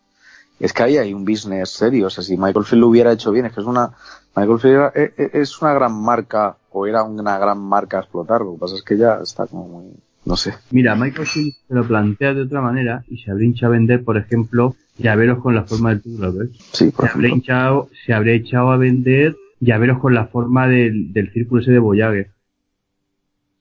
Es 0.59 0.73
que 0.73 0.83
ahí 0.83 0.97
hay 0.97 1.13
un 1.13 1.25
business 1.25 1.69
serio. 1.71 2.07
O 2.07 2.09
sea, 2.09 2.23
si 2.23 2.37
Michael 2.37 2.65
Field 2.65 2.81
lo 2.81 2.87
hubiera 2.87 3.11
hecho 3.11 3.31
bien, 3.31 3.45
es 3.45 3.53
que 3.53 3.61
es 3.61 3.67
una, 3.67 3.91
Michael 4.35 4.59
Field 4.59 4.73
era- 4.75 4.91
e- 4.95 5.13
e- 5.17 5.29
es 5.41 5.61
una 5.61 5.73
gran 5.73 5.93
marca, 6.01 6.57
o 6.71 6.85
era 6.87 7.03
una 7.03 7.37
gran 7.37 7.59
marca 7.59 7.97
a 7.97 8.01
explotar. 8.01 8.41
Lo 8.41 8.53
que 8.53 8.59
pasa 8.59 8.75
es 8.75 8.83
que 8.83 8.97
ya 8.97 9.19
está 9.21 9.47
como 9.47 9.67
muy, 9.67 9.93
no 10.25 10.35
sé. 10.35 10.53
Mira, 10.71 10.95
Michael 10.95 11.27
Field 11.27 11.53
se 11.67 11.73
lo 11.73 11.87
plantea 11.87 12.33
de 12.33 12.41
otra 12.43 12.61
manera 12.61 13.03
y 13.07 13.17
se 13.17 13.31
habría 13.31 13.47
hinchado 13.47 13.73
a 13.73 13.77
vender, 13.77 14.03
por 14.03 14.17
ejemplo, 14.17 14.75
llaveros 14.97 15.39
con 15.41 15.55
la 15.55 15.63
forma 15.65 15.89
del 15.89 16.01
Two 16.01 16.17
Lovers. 16.19 16.57
Sí, 16.73 16.89
por 16.91 17.05
Se 17.05 17.11
habría, 17.11 17.27
ejemplo. 17.29 17.35
hinchado, 17.35 17.89
se 18.05 18.13
habría 18.13 18.33
echado 18.35 18.71
a 18.71 18.77
vender 18.77 19.35
llaveros 19.59 19.99
con 19.99 20.13
la 20.13 20.27
forma 20.27 20.67
del, 20.67 21.11
del 21.13 21.31
círculo 21.31 21.61
ese 21.61 21.71
de 21.71 21.79
Voyager. 21.79 22.31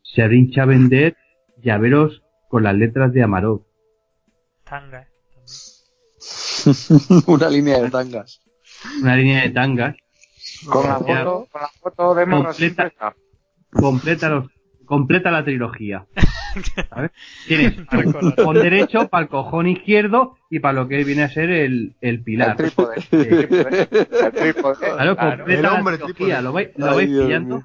Se 0.02 0.22
habría 0.22 0.38
hinchado 0.40 0.70
a 0.70 0.74
vender 0.74 1.16
llaveros 1.62 2.22
con 2.48 2.62
las 2.62 2.74
letras 2.76 3.12
de 3.12 3.22
Amarok. 3.22 3.64
Tanga, 4.64 5.02
¿eh? 5.02 5.08
una 7.26 7.48
línea 7.48 7.80
de 7.80 7.90
tangas. 7.90 8.40
Una 9.02 9.16
línea 9.16 9.42
de 9.42 9.50
tangas. 9.50 9.96
Con 10.66 10.86
la 10.86 10.98
foto, 10.98 11.48
con 11.50 11.60
la 11.62 11.68
foto 11.80 12.14
de 12.14 12.26
Completa. 12.26 12.92
Completa, 13.70 14.28
los, 14.28 14.46
completa 14.84 15.30
la 15.30 15.44
trilogía. 15.44 16.06
¿Sabes? 16.88 17.10
Tienes 17.48 17.74
con 18.36 18.54
derecho 18.54 19.08
para 19.08 19.24
el 19.24 19.28
cojón 19.28 19.66
izquierdo 19.66 20.36
y 20.48 20.60
para 20.60 20.74
lo 20.74 20.86
que 20.88 21.02
viene 21.02 21.24
a 21.24 21.28
ser 21.28 21.50
el, 21.50 21.96
el 22.00 22.16
El 22.16 22.22
pilar. 22.22 22.56
trípode. 22.56 22.96
El 23.10 23.48
trípode. 23.48 23.88
El 23.90 24.32
trípode. 24.32 24.76
Claro, 24.76 25.16
Claro. 25.16 25.36
completa 25.38 25.52
El 25.54 25.62
la 25.62 25.72
hombre 25.74 25.98
trilogía. 25.98 26.14
trípode. 26.38 26.42
¿Lo 26.42 26.52
vais, 26.52 26.70
lo 26.76 26.96
pillando? 27.24 27.62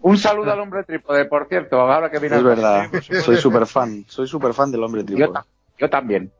Un 0.00 0.18
saludo 0.18 0.52
al 0.52 0.60
hombre 0.60 0.84
trípode, 0.84 1.24
por 1.24 1.48
cierto, 1.48 1.80
ahora 1.80 2.10
que 2.10 2.18
viene 2.20 2.36
Es 2.36 2.42
verdad. 2.44 2.88
Soy 3.24 3.36
súper 3.36 3.66
fan. 3.66 4.04
Soy 4.08 4.28
súper 4.28 4.54
fan 4.54 4.70
del 4.70 4.82
hombre 4.84 5.02
trípode. 5.02 5.40
yo 5.78 5.90
también. 5.90 6.30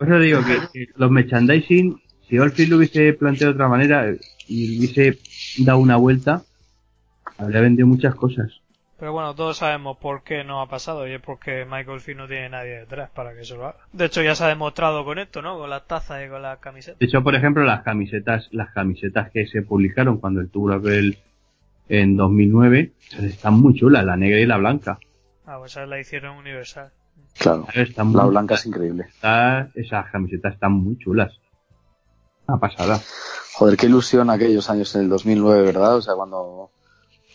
Por 0.00 0.08
eso 0.08 0.18
digo 0.18 0.40
que, 0.42 0.86
que 0.86 0.92
los 0.96 1.10
merchandising, 1.10 2.00
si 2.26 2.38
Oldfield 2.38 2.70
lo 2.70 2.76
hubiese 2.78 3.12
planteado 3.12 3.52
de 3.52 3.56
otra 3.56 3.68
manera 3.68 4.06
y 4.48 4.78
hubiese 4.78 5.18
dado 5.58 5.78
una 5.78 5.96
vuelta, 5.96 6.40
habría 7.36 7.60
vendido 7.60 7.86
muchas 7.86 8.14
cosas. 8.14 8.62
Pero 8.98 9.12
bueno, 9.12 9.34
todos 9.34 9.58
sabemos 9.58 9.98
por 9.98 10.22
qué 10.22 10.42
no 10.42 10.62
ha 10.62 10.70
pasado 10.70 11.06
y 11.06 11.12
es 11.12 11.20
porque 11.20 11.66
Michael 11.66 12.00
Field 12.00 12.16
no 12.18 12.28
tiene 12.28 12.48
nadie 12.48 12.78
detrás 12.78 13.10
para 13.10 13.34
que 13.34 13.44
se 13.44 13.54
lo 13.54 13.66
haga. 13.66 13.80
De 13.92 14.06
hecho, 14.06 14.22
ya 14.22 14.34
se 14.34 14.44
ha 14.44 14.48
demostrado 14.48 15.04
con 15.04 15.18
esto, 15.18 15.42
¿no? 15.42 15.58
Con 15.58 15.68
las 15.68 15.86
tazas 15.86 16.24
y 16.26 16.30
con 16.30 16.40
las 16.40 16.60
camisetas. 16.60 16.98
De 16.98 17.04
hecho, 17.04 17.22
por 17.22 17.34
ejemplo, 17.34 17.62
las 17.64 17.82
camisetas, 17.82 18.48
las 18.52 18.72
camisetas 18.72 19.30
que 19.30 19.46
se 19.48 19.60
publicaron 19.60 20.16
cuando 20.16 20.40
el 20.40 20.48
Tour 20.48 20.72
Abel 20.72 21.18
en 21.90 22.16
2009, 22.16 22.92
están 23.20 23.52
muy 23.52 23.74
chulas, 23.74 24.02
la 24.06 24.16
negra 24.16 24.40
y 24.40 24.46
la 24.46 24.56
blanca. 24.56 24.98
Ah, 25.44 25.58
pues 25.58 25.72
esa 25.72 25.84
la 25.84 26.00
hicieron 26.00 26.38
universal. 26.38 26.90
Claro. 27.40 27.66
Están 27.74 28.12
La 28.12 28.26
blanca 28.26 28.54
es 28.54 28.66
increíble. 28.66 29.06
esas 29.74 30.10
camisetas 30.12 30.54
están 30.54 30.72
muy 30.72 30.98
chulas. 30.98 31.32
Una 32.46 32.58
pasada. 32.58 33.00
Joder, 33.54 33.78
qué 33.78 33.86
ilusión 33.86 34.28
aquellos 34.28 34.68
años 34.68 34.94
en 34.94 35.02
el 35.02 35.08
2009, 35.08 35.62
¿verdad? 35.62 35.96
O 35.96 36.02
sea, 36.02 36.14
cuando, 36.14 36.70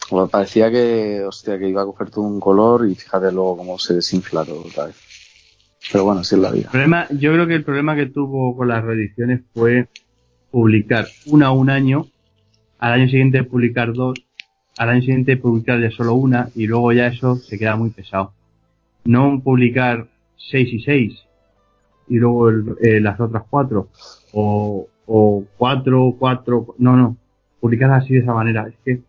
cuando 0.07 0.29
parecía 0.29 0.69
que, 0.69 1.23
hostia, 1.25 1.57
que 1.57 1.69
iba 1.69 1.81
a 1.81 1.85
coger 1.85 2.11
todo 2.11 2.23
un 2.23 2.39
color 2.39 2.87
y 2.87 2.93
fíjate 2.93 3.31
luego 3.31 3.57
cómo 3.57 3.79
se 3.79 3.95
desinfla 3.95 4.45
todo 4.45 4.61
otra 4.61 4.85
vez. 4.85 4.95
Pero 5.91 6.03
bueno, 6.03 6.21
así 6.21 6.35
es 6.35 6.41
la 6.41 6.51
vida. 6.51 6.65
El 6.65 6.69
problema, 6.69 7.07
yo 7.09 7.33
creo 7.33 7.47
que 7.47 7.55
el 7.55 7.63
problema 7.63 7.95
que 7.95 8.05
tuvo 8.05 8.55
con 8.55 8.67
las 8.67 8.83
reediciones 8.83 9.41
fue 9.55 9.87
publicar 10.51 11.07
una 11.25 11.51
un 11.51 11.71
año, 11.71 12.05
al 12.77 12.93
año 12.93 13.05
siguiente 13.07 13.43
publicar 13.43 13.91
dos, 13.93 14.23
al 14.77 14.89
año 14.89 15.01
siguiente 15.01 15.37
publicar 15.37 15.81
ya 15.81 15.89
solo 15.89 16.13
una 16.13 16.49
y 16.53 16.67
luego 16.67 16.93
ya 16.93 17.07
eso 17.07 17.37
se 17.37 17.57
queda 17.57 17.75
muy 17.75 17.89
pesado. 17.89 18.34
No 19.05 19.39
publicar 19.43 20.07
seis 20.37 20.71
y 20.73 20.79
seis 20.81 21.25
y 22.07 22.17
luego 22.17 22.49
el- 22.49 22.75
eh, 22.81 22.99
las 22.99 23.19
otras 23.19 23.43
cuatro 23.49 23.89
o, 24.33 24.87
o 25.05 25.43
cuatro, 25.57 26.15
cuatro, 26.19 26.75
no, 26.77 26.95
no, 26.97 27.17
publicar 27.59 27.91
así 27.91 28.13
de 28.13 28.19
esa 28.19 28.33
manera. 28.33 28.67
Es 28.67 28.75
que, 28.83 29.01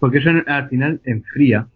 porque 0.00 0.18
eso 0.18 0.30
en- 0.30 0.48
al 0.48 0.68
final 0.68 1.00
enfría, 1.04 1.66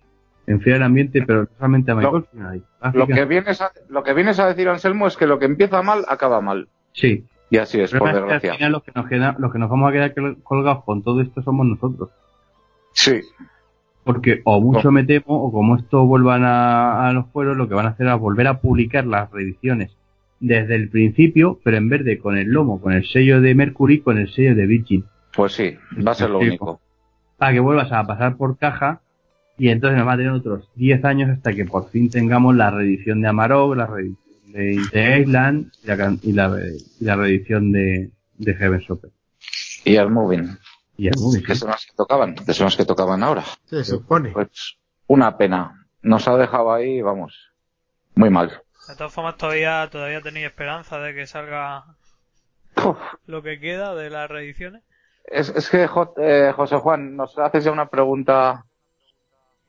enfría 0.47 0.77
el 0.77 0.83
ambiente, 0.83 1.23
pero 1.27 1.49
solamente 1.57 1.91
a 1.91 1.95
Michael, 1.95 2.25
Lo 2.33 2.51
discográfica. 2.53 3.15
que, 3.15 3.25
vienes 3.27 3.61
a, 3.61 3.71
lo 3.89 4.03
que 4.03 4.13
vienes 4.15 4.39
a 4.41 4.47
decir, 4.49 4.69
Anselmo, 4.69 5.07
es 5.07 5.17
que 5.17 5.27
lo 5.27 5.39
que 5.39 5.47
empieza 5.47 5.83
mal, 5.83 6.05
acaba 6.09 6.41
mal. 6.41 6.69
Sí, 6.93 7.25
Y 7.51 7.59
así 7.59 7.81
es, 7.81 7.91
por 7.91 8.01
problema 8.01 8.19
es 8.21 8.27
que 8.27 8.33
al 8.35 8.41
desgracia. 8.41 8.55
final 8.59 8.73
los 8.73 8.83
que 8.83 8.93
nos 8.95 9.07
queda, 9.09 9.37
los 9.39 9.53
que 9.53 9.59
nos 9.59 9.71
vamos 9.71 9.89
a 9.89 9.93
quedar 9.93 10.15
col- 10.15 10.43
colgados 10.43 10.85
con 10.85 11.03
todo 11.03 11.21
esto 11.21 11.43
somos 11.43 11.67
nosotros. 11.67 12.11
Sí. 12.93 13.21
Porque 14.07 14.41
o 14.45 14.61
mucho 14.61 14.93
me 14.93 15.03
temo, 15.03 15.25
o 15.27 15.51
como 15.51 15.77
esto 15.77 16.07
vuelvan 16.07 16.45
a, 16.45 17.09
a 17.09 17.13
los 17.13 17.27
fueros, 17.33 17.57
lo 17.57 17.69
que 17.69 17.75
van 17.75 17.87
a 17.87 17.91
hacer 17.91 18.07
es 18.07 18.19
volver 18.21 18.47
a 18.47 18.61
publicar 18.61 19.05
las 19.05 19.31
reediciones 19.33 19.91
desde 20.39 20.77
el 20.77 20.89
principio, 20.91 21.59
pero 21.65 21.77
en 21.77 21.89
vez 21.89 22.05
de 22.05 22.19
con 22.19 22.39
el 22.39 22.49
lomo, 22.49 22.81
con 22.81 22.93
el 22.93 23.05
sello 23.05 23.41
de 23.41 23.55
Mercury, 23.57 24.01
con 24.01 24.19
el 24.19 24.33
sello 24.33 24.55
de 24.55 24.67
Virgin. 24.67 25.05
Pues 25.35 25.55
sí, 25.55 25.77
va 26.07 26.13
a 26.13 26.15
ser 26.15 26.31
lo 26.31 26.39
único. 26.39 26.81
Para 27.37 27.53
que 27.53 27.59
vuelvas 27.59 27.91
a 27.91 28.07
pasar 28.07 28.37
por 28.37 28.57
caja 28.59 29.01
y 29.59 29.71
entonces 29.71 29.99
nos 29.99 30.07
va 30.07 30.13
a 30.13 30.17
tener 30.17 30.33
otros 30.33 30.71
10 30.77 31.05
años 31.05 31.31
hasta 31.31 31.53
que 31.53 31.65
por 31.65 31.91
fin 31.91 32.09
tengamos 32.09 32.55
la 32.55 32.71
reedición 32.71 33.23
de 33.23 33.29
Amarok, 33.29 33.75
la 33.75 33.87
reedición 33.87 34.53
de, 34.53 35.21
Island 35.21 35.73
y 35.83 35.87
la, 35.87 36.17
y 36.23 36.33
la, 36.33 36.59
y 37.01 37.05
la 37.05 37.17
reedición 37.17 37.73
de, 37.73 38.11
de 38.39 38.55
Heaven 38.55 38.81
Shopper. 38.81 39.11
Y 39.85 39.97
el 39.97 40.11
moving, 40.11 40.49
Y 40.97 41.09
el 41.09 41.15
movie, 41.19 41.43
que 41.43 41.55
son 41.55 41.71
las 41.71 41.85
que 41.87 41.93
tocaban, 41.95 42.35
que 42.35 42.55
son 42.55 42.67
las 42.67 42.77
que 42.77 42.85
tocaban 42.85 43.23
ahora. 43.23 43.45
Se 43.67 43.85
supone. 43.85 44.31
Pues 44.31 44.77
una 45.07 45.37
pena. 45.37 45.87
Nos 46.03 46.27
ha 46.29 46.37
dejado 46.37 46.73
ahí, 46.73 47.03
vamos, 47.03 47.53
muy 48.15 48.31
mal. 48.31 48.63
De 48.89 48.95
todas 48.97 49.13
formas, 49.13 49.37
todavía, 49.37 49.89
todavía 49.91 50.21
tenéis 50.23 50.47
esperanza 50.47 50.99
de 51.01 51.15
que 51.15 51.27
salga 51.27 51.85
Uf, 52.77 52.97
lo 53.27 53.43
que 53.43 53.59
queda 53.59 53.95
de 53.95 54.11
las 54.11 54.31
reediciones. 54.31 54.83
Es, 55.25 55.49
es 55.49 55.69
que, 55.69 55.87
Jo- 55.89 56.15
eh, 56.19 56.53
José 56.55 56.77
Juan, 56.77 57.17
nos 57.17 57.37
haces 57.39 57.65
ya 57.65 57.73
una 57.73 57.89
pregunta 57.89 58.65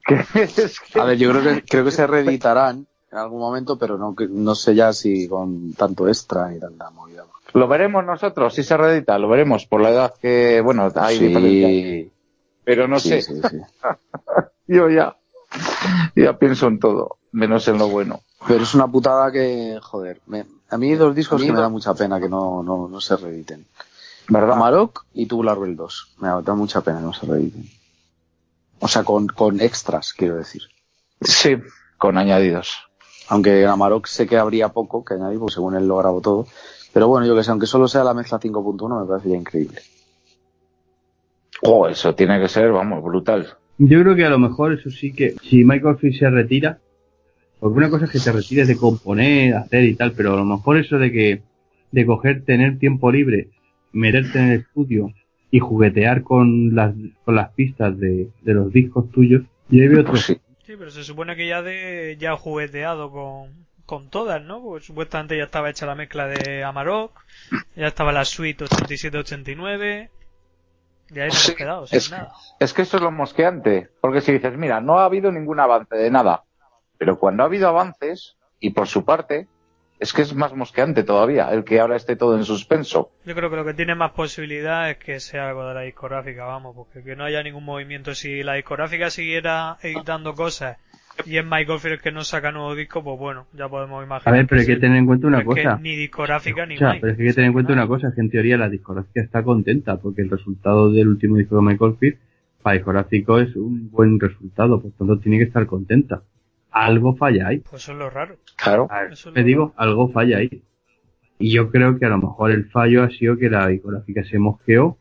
que 0.06 0.16
es 0.36 0.80
que... 0.80 1.00
A 1.00 1.06
ver, 1.06 1.18
yo 1.18 1.32
creo 1.32 1.44
que, 1.44 1.64
creo 1.64 1.84
que 1.86 1.92
se 1.92 2.06
reeditarán 2.06 2.88
en 3.12 3.18
algún 3.18 3.40
momento, 3.40 3.78
pero 3.78 3.98
no, 3.98 4.16
que- 4.16 4.28
no 4.28 4.54
sé 4.56 4.76
ya 4.76 4.92
si 4.94 5.28
con 5.28 5.74
tanto 5.74 6.08
extra 6.08 6.54
y 6.56 6.60
tanta 6.60 6.90
movida. 6.90 7.24
Lo 7.54 7.68
veremos 7.68 8.04
nosotros, 8.06 8.54
si 8.54 8.64
se 8.64 8.76
reedita, 8.76 9.18
lo 9.18 9.30
veremos 9.30 9.66
por 9.66 9.82
la 9.82 9.90
edad 9.92 10.14
que, 10.22 10.60
bueno, 10.62 10.92
hay 10.96 11.18
diferencia. 11.20 11.68
Sí, 11.70 12.12
Pero 12.66 12.88
no 12.88 13.00
sí, 13.00 13.10
sé, 13.10 13.22
sí, 13.22 13.42
sí. 13.50 13.58
yo 14.68 14.90
ya, 14.90 15.16
ya 16.16 16.38
pienso 16.38 16.68
en 16.68 16.80
todo, 16.80 17.18
menos 17.32 17.68
en 17.70 17.78
lo 17.78 17.88
bueno. 17.88 18.20
Pero 18.48 18.64
es 18.64 18.74
una 18.76 18.88
putada 18.88 19.32
que, 19.32 19.80
joder, 19.82 20.20
me- 20.28 20.46
a 20.70 20.78
mí 20.78 20.90
hay 20.92 20.96
dos 20.98 21.16
discos 21.16 21.42
que 21.42 21.52
me 21.52 21.60
da 21.60 21.70
mucha 21.70 21.94
pena 21.94 22.20
que 22.20 22.28
no, 22.28 22.62
no, 22.64 22.88
no 22.90 23.00
se 23.02 23.16
reediten. 23.16 23.66
¿Verdad? 24.28 24.58
Amarok 24.58 25.06
y 25.14 25.26
Tubular 25.26 25.58
Bell 25.58 25.78
2. 25.78 26.16
Me 26.20 26.28
da 26.28 26.54
mucha 26.54 26.82
pena 26.82 26.98
que 27.00 27.06
no 27.06 27.14
se 27.14 27.26
reediten. 27.26 27.70
O 28.80 28.88
sea, 28.90 29.04
con, 29.06 29.28
con 29.28 29.62
extras, 29.62 30.12
quiero 30.14 30.36
decir. 30.36 30.64
Sí, 31.22 31.56
con 31.98 32.18
añadidos. 32.18 32.87
Aunque 33.30 33.64
en 33.64 33.70
Amarok 33.70 34.08
sé 34.08 34.26
que 34.26 34.38
habría 34.38 34.70
poco 34.70 35.04
que 35.04 35.16
añadir, 35.16 35.40
porque 35.40 35.56
según 35.56 35.76
él 35.76 35.88
lo 35.88 35.98
grabó 35.98 36.22
todo. 36.22 36.48
Pero 36.94 37.08
bueno, 37.08 37.28
yo 37.28 37.36
que 37.36 37.44
sé, 37.44 37.52
aunque 37.52 37.68
solo 37.68 37.88
sea 37.88 38.04
la 38.04 38.14
mezcla 38.14 38.40
5.1, 38.40 39.02
me 39.02 39.08
parecería 39.08 39.38
increíble. 39.38 39.82
Oh, 41.64 41.88
eso 41.88 42.16
tiene 42.16 42.40
que 42.40 42.48
ser, 42.48 42.72
vamos, 42.72 43.04
brutal. 43.04 43.48
Yo 43.78 44.02
creo 44.02 44.16
que 44.16 44.26
a 44.26 44.30
lo 44.30 44.40
mejor 44.40 44.74
eso 44.74 44.90
sí 44.90 45.14
que, 45.14 45.36
si 45.44 45.64
Michael 45.64 45.98
Fish 45.98 46.20
se 46.20 46.30
retira, 46.30 46.80
porque 47.60 47.78
una 47.78 47.90
cosa 47.90 48.06
es 48.06 48.12
que 48.12 48.20
te 48.20 48.32
retires 48.32 48.68
de 48.68 48.78
componer, 48.78 49.56
hacer 49.56 49.84
y 49.84 49.96
tal, 49.96 50.14
pero 50.14 50.34
a 50.34 50.38
lo 50.38 50.46
mejor 50.46 50.78
eso 50.78 50.98
de 50.98 51.12
que, 51.12 51.42
de 51.92 52.06
coger, 52.06 52.44
tener 52.44 52.78
tiempo 52.80 53.12
libre, 53.12 53.50
meterte 53.92 54.40
en 54.40 54.50
el 54.50 54.60
estudio 54.62 55.12
y 55.50 55.60
juguetear 55.60 56.24
con 56.24 56.76
las, 56.76 56.94
con 57.24 57.36
las 57.36 57.52
pistas 57.54 57.98
de, 58.00 58.30
de 58.42 58.54
los 58.54 58.72
discos 58.72 59.10
tuyos, 59.12 59.44
yo 59.70 59.82
ahí 59.82 59.88
veo 59.88 60.02
otro, 60.02 60.14
Pues 60.14 60.26
sí. 60.26 60.38
Sí, 60.68 60.76
pero 60.78 60.92
se 60.92 61.06
supone 61.06 61.38
que 61.38 61.48
ya 61.48 61.62
de 61.62 62.18
ya 62.20 62.34
ha 62.34 62.38
jugueteado 62.38 63.10
con, 63.10 63.66
con 63.86 64.10
todas, 64.10 64.42
¿no? 64.42 64.62
Porque 64.62 64.86
supuestamente 64.86 65.38
ya 65.38 65.46
estaba 65.46 65.70
hecha 65.70 65.86
la 65.86 65.96
mezcla 65.96 66.28
de 66.28 66.62
Amarok, 66.66 67.18
ya 67.78 67.88
estaba 67.88 68.12
la 68.12 68.26
suite 68.26 68.66
87-89, 68.66 70.10
y 71.10 71.20
ahí 71.20 71.28
nos 71.28 71.38
Sí, 71.38 71.52
hemos 71.52 71.58
quedado 71.58 71.88
sin 71.88 71.98
es- 72.00 72.10
nada. 72.12 72.34
Es 72.60 72.74
que 72.74 72.82
eso 72.82 72.98
es 72.98 73.04
lo 73.04 73.12
mosqueante, 73.12 73.90
porque 74.02 74.20
si 74.20 74.34
dices, 74.34 74.58
mira, 74.58 74.82
no 74.82 75.00
ha 75.00 75.06
habido 75.06 75.32
ningún 75.32 75.62
avance 75.62 75.96
de 75.96 76.12
nada, 76.12 76.44
pero 76.98 77.18
cuando 77.18 77.44
ha 77.44 77.46
habido 77.46 77.70
avances, 77.70 78.36
y 78.60 78.72
por 78.72 78.88
su 78.88 79.06
parte, 79.06 79.48
es 80.00 80.14
que 80.14 80.22
es 80.22 80.34
más 80.36 80.54
mosqueante 80.56 81.04
todavía, 81.04 81.52
el 81.52 81.64
que 81.64 81.80
ahora 81.80 81.96
esté 81.96 82.16
todo 82.16 82.38
en 82.38 82.44
suspenso. 82.44 83.12
Yo 83.26 83.34
creo 83.36 83.50
que 83.50 83.56
lo 83.56 83.66
que 83.66 83.74
tiene 83.74 83.96
más 83.96 84.12
posibilidad 84.12 84.90
es 84.90 84.98
que 84.98 85.20
sea 85.20 85.50
algo 85.50 85.68
de 85.68 85.74
la 85.74 85.82
discográfica, 85.82 86.46
vamos, 86.46 86.76
porque 86.76 87.04
que 87.04 87.16
no 87.16 87.24
haya 87.24 87.42
ningún 87.44 87.66
movimiento. 87.66 88.14
Si 88.14 88.44
la 88.44 88.54
discográfica 88.54 89.10
siguiera 89.10 89.78
editando 89.82 90.36
cosas 90.36 90.78
y 91.26 91.38
es 91.38 91.44
Michael 91.44 91.80
Field 91.80 91.94
el 91.96 92.02
que 92.02 92.12
no 92.12 92.24
saca 92.24 92.52
nuevo 92.52 92.76
disco, 92.76 93.04
pues 93.04 93.18
bueno, 93.18 93.48
ya 93.54 93.68
podemos 93.68 94.02
a 94.02 94.06
imaginar. 94.06 94.36
ver, 94.38 94.48
pero 94.48 94.62
hay 94.62 94.68
que 94.68 94.76
sí. 94.76 94.80
tener 94.82 94.98
en 94.98 95.08
cuenta 95.08 95.26
una 95.28 95.40
Es 95.40 95.44
que 95.46 95.64
cosa. 95.64 95.80
ni 95.82 95.96
discográfica 95.96 96.66
ni 96.68 96.76
O 96.76 96.78
sea, 96.78 96.90
Mike. 96.90 97.02
pero 97.02 97.12
es 97.12 97.18
que 97.18 97.24
hay 97.24 97.30
que 97.30 97.34
tener 97.34 97.48
en 97.48 97.54
cuenta 97.54 97.74
una 97.74 97.88
cosa, 97.88 98.08
es 98.10 98.14
que 98.16 98.22
en 98.22 98.30
teoría 98.30 98.58
la 98.58 98.70
discográfica 98.70 99.22
está 99.22 99.42
contenta, 99.44 99.98
porque 99.98 100.22
el 100.22 100.30
resultado 100.30 100.92
del 100.92 101.08
último 101.08 101.38
disco 101.38 101.56
de 101.56 101.62
Michael 101.64 101.96
Field, 102.00 102.18
para 102.62 102.76
discográfico 102.76 103.40
es 103.40 103.56
un 103.56 103.90
buen 103.90 104.20
resultado, 104.20 104.80
por 104.80 104.92
tanto 104.92 105.18
tiene 105.20 105.40
que 105.40 105.46
estar 105.46 105.66
contenta. 105.66 106.22
Algo 106.86 107.16
falla 107.16 107.48
ahí. 107.48 107.60
Pues 107.60 107.84
eso 107.84 107.94
es 107.94 107.98
lo 107.98 108.10
raro. 108.10 108.38
Claro. 108.56 108.88
A 108.90 109.04
ver, 109.04 109.14
es 109.14 109.28
te 109.34 109.44
digo, 109.44 109.74
algo 109.78 110.10
falla 110.10 110.38
ahí. 110.38 110.64
Y 111.40 111.52
yo 111.52 111.70
creo 111.72 111.98
que 111.98 112.06
a 112.06 112.10
lo 112.10 112.18
mejor 112.18 112.52
el 112.52 112.70
fallo 112.70 113.04
ha 113.04 113.10
sido 113.10 113.38
que 113.38 113.50
la 113.50 113.68
discográfica 113.68 114.24
se 114.24 114.40
mosqueó 114.40 114.98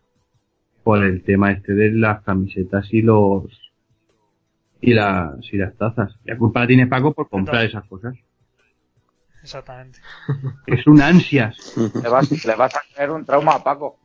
por 0.83 1.05
el 1.05 1.23
tema 1.23 1.53
este 1.53 1.75
de 1.75 1.93
las 1.93 2.23
camisetas 2.23 2.87
y 2.93 3.03
los 3.03 3.45
y 4.81 4.95
las 4.95 5.37
y 5.53 5.57
las 5.57 5.77
tazas. 5.77 6.15
La 6.25 6.37
culpa 6.37 6.61
la 6.61 6.67
tiene 6.67 6.87
Paco 6.87 7.13
por 7.13 7.29
comprar 7.29 7.65
esas 7.65 7.85
cosas. 7.87 8.15
Exactamente. 9.43 10.01
Es 10.67 10.87
un 10.87 11.01
ansias. 11.01 11.75
Le 11.77 12.09
vas, 12.09 12.45
le 12.45 12.55
vas 12.55 12.75
a 12.75 12.81
tener 12.95 13.11
un 13.11 13.25
trauma 13.25 13.53
a 13.53 13.65
Paco. 13.65 13.99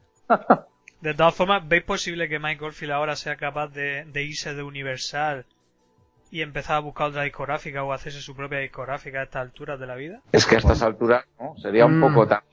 De 1.01 1.13
todas 1.13 1.33
formas, 1.33 1.67
¿veis 1.67 1.83
posible 1.83 2.29
que 2.29 2.39
Mike 2.39 2.63
Oldfield 2.63 2.93
ahora 2.93 3.15
sea 3.15 3.35
capaz 3.35 3.69
de, 3.69 4.05
de 4.05 4.23
irse 4.23 4.53
de 4.53 4.61
Universal 4.61 5.45
y 6.31 6.41
empezar 6.41 6.77
a 6.77 6.79
buscar 6.79 7.09
otra 7.09 7.23
discográfica 7.23 7.83
o 7.83 7.91
hacerse 7.93 8.21
su 8.21 8.35
propia 8.35 8.59
discográfica 8.59 9.19
a 9.19 9.23
estas 9.23 9.41
alturas 9.41 9.79
de 9.79 9.85
la 9.87 9.95
vida? 9.95 10.21
Es 10.31 10.45
que 10.45 10.55
a 10.55 10.59
estas 10.59 10.81
alturas, 10.81 11.25
¿no? 11.39 11.55
Sería 11.57 11.85
un 11.85 11.97
Mm. 11.99 12.01
poco 12.01 12.27
también 12.27 12.49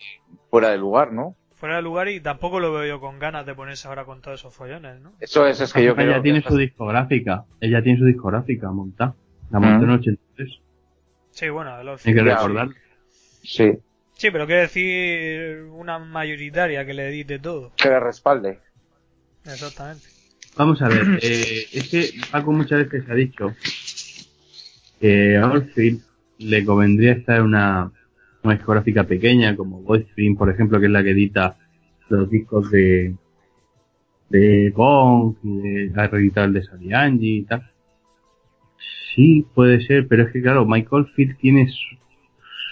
fuera 0.50 0.70
de 0.70 0.78
lugar, 0.78 1.12
¿no? 1.12 1.36
Fuera 1.54 1.76
de 1.76 1.82
lugar 1.82 2.08
y 2.08 2.20
tampoco 2.20 2.60
lo 2.60 2.72
veo 2.72 2.86
yo 2.86 3.00
con 3.00 3.18
ganas 3.18 3.44
de 3.46 3.54
ponerse 3.54 3.88
ahora 3.88 4.04
con 4.04 4.20
todos 4.20 4.40
esos 4.40 4.54
follones, 4.54 5.00
¿no? 5.00 5.12
Eso 5.20 5.46
es, 5.46 5.60
es 5.60 5.72
que 5.72 5.82
yo 5.84 5.94
creo 5.96 6.10
ella 6.12 6.22
tiene 6.22 6.42
que 6.42 6.48
su 6.48 6.56
discográfica. 6.56 7.44
Ella 7.60 7.82
tiene 7.82 7.98
su 7.98 8.04
discográfica 8.04 8.70
montada. 8.70 9.14
La 9.50 9.58
montó 9.60 9.84
en 9.84 9.90
Mm. 9.90 9.92
el 9.94 9.98
83. 10.00 10.58
Sí, 11.30 11.48
bueno, 11.48 11.80
el 11.80 11.88
Hay 11.88 11.96
que 12.14 12.22
recordar. 12.22 12.68
Sí, 13.42 13.72
Sí, 14.14 14.32
pero 14.32 14.46
quiero 14.46 14.62
decir 14.62 15.62
una 15.70 16.00
mayoritaria 16.00 16.84
que 16.84 16.92
le 16.94 17.08
edite 17.08 17.38
todo. 17.38 17.72
que 17.76 17.88
le 17.88 18.00
respalde. 18.00 18.58
Exactamente. 19.44 20.06
Vamos 20.56 20.82
a 20.82 20.88
ver, 20.88 21.18
eh, 21.22 21.66
es 21.72 21.88
que 21.88 22.10
Paco 22.32 22.52
muchas 22.52 22.88
veces 22.88 23.08
ha 23.08 23.14
dicho 23.14 23.54
que 25.00 25.36
a 25.36 25.46
Oldfield 25.50 26.00
le 26.38 26.64
convendría 26.64 27.12
estar 27.12 27.38
en 27.38 27.44
una, 27.44 27.92
una 28.42 28.54
discográfica 28.54 29.04
pequeña 29.04 29.56
como 29.56 29.80
Boyspring, 29.82 30.36
por 30.36 30.50
ejemplo, 30.50 30.80
que 30.80 30.86
es 30.86 30.92
la 30.92 31.02
que 31.04 31.10
edita 31.10 31.56
los 32.08 32.28
discos 32.30 32.70
de 32.70 33.14
de 34.30 34.70
Gong 34.76 35.36
y 35.42 35.56
de, 35.58 35.92
ha 35.96 36.06
reeditado 36.06 36.46
el 36.48 36.52
de 36.52 36.62
Sarianji 36.64 37.36
y 37.38 37.42
tal. 37.44 37.70
Sí, 39.14 39.46
puede 39.54 39.80
ser, 39.86 40.06
pero 40.06 40.24
es 40.24 40.32
que 40.32 40.42
claro, 40.42 40.66
Mike 40.66 40.88
Oldfield 40.90 41.38
tiene 41.38 41.68
su- 41.68 41.96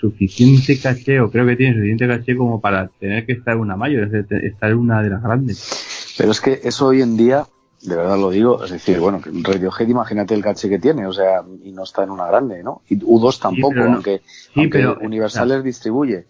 suficiente 0.00 0.78
caché, 0.78 1.20
o 1.20 1.30
creo 1.30 1.46
que 1.46 1.56
tiene 1.56 1.74
suficiente 1.74 2.06
caché 2.06 2.36
como 2.36 2.60
para 2.60 2.88
tener 3.00 3.24
que 3.24 3.32
estar 3.32 3.54
en 3.54 3.60
una 3.60 3.76
mayor, 3.76 4.14
estar 4.14 4.70
en 4.70 4.76
una 4.76 5.02
de 5.02 5.10
las 5.10 5.22
grandes. 5.22 6.14
Pero 6.18 6.30
es 6.30 6.40
que 6.40 6.60
eso 6.62 6.88
hoy 6.88 7.00
en 7.00 7.16
día, 7.16 7.44
de 7.88 7.96
verdad 7.96 8.18
lo 8.18 8.30
digo, 8.30 8.64
es 8.64 8.70
decir, 8.70 8.98
bueno, 8.98 9.20
Radiohead, 9.24 9.88
imagínate 9.88 10.34
el 10.34 10.42
caché 10.42 10.68
que 10.68 10.78
tiene, 10.78 11.06
o 11.06 11.12
sea, 11.12 11.42
y 11.64 11.72
no 11.72 11.84
está 11.84 12.02
en 12.02 12.10
una 12.10 12.26
grande, 12.26 12.62
¿no? 12.62 12.82
Y 12.88 12.98
U2 12.98 13.38
tampoco, 13.40 13.74
pero 13.74 13.92
aunque, 13.92 14.22
sí, 14.26 14.50
aunque 14.60 14.78
pero- 14.78 14.98
Universal 15.00 15.44
o 15.44 15.48
sea, 15.48 15.56
les 15.56 15.64
distribuye. 15.64 16.26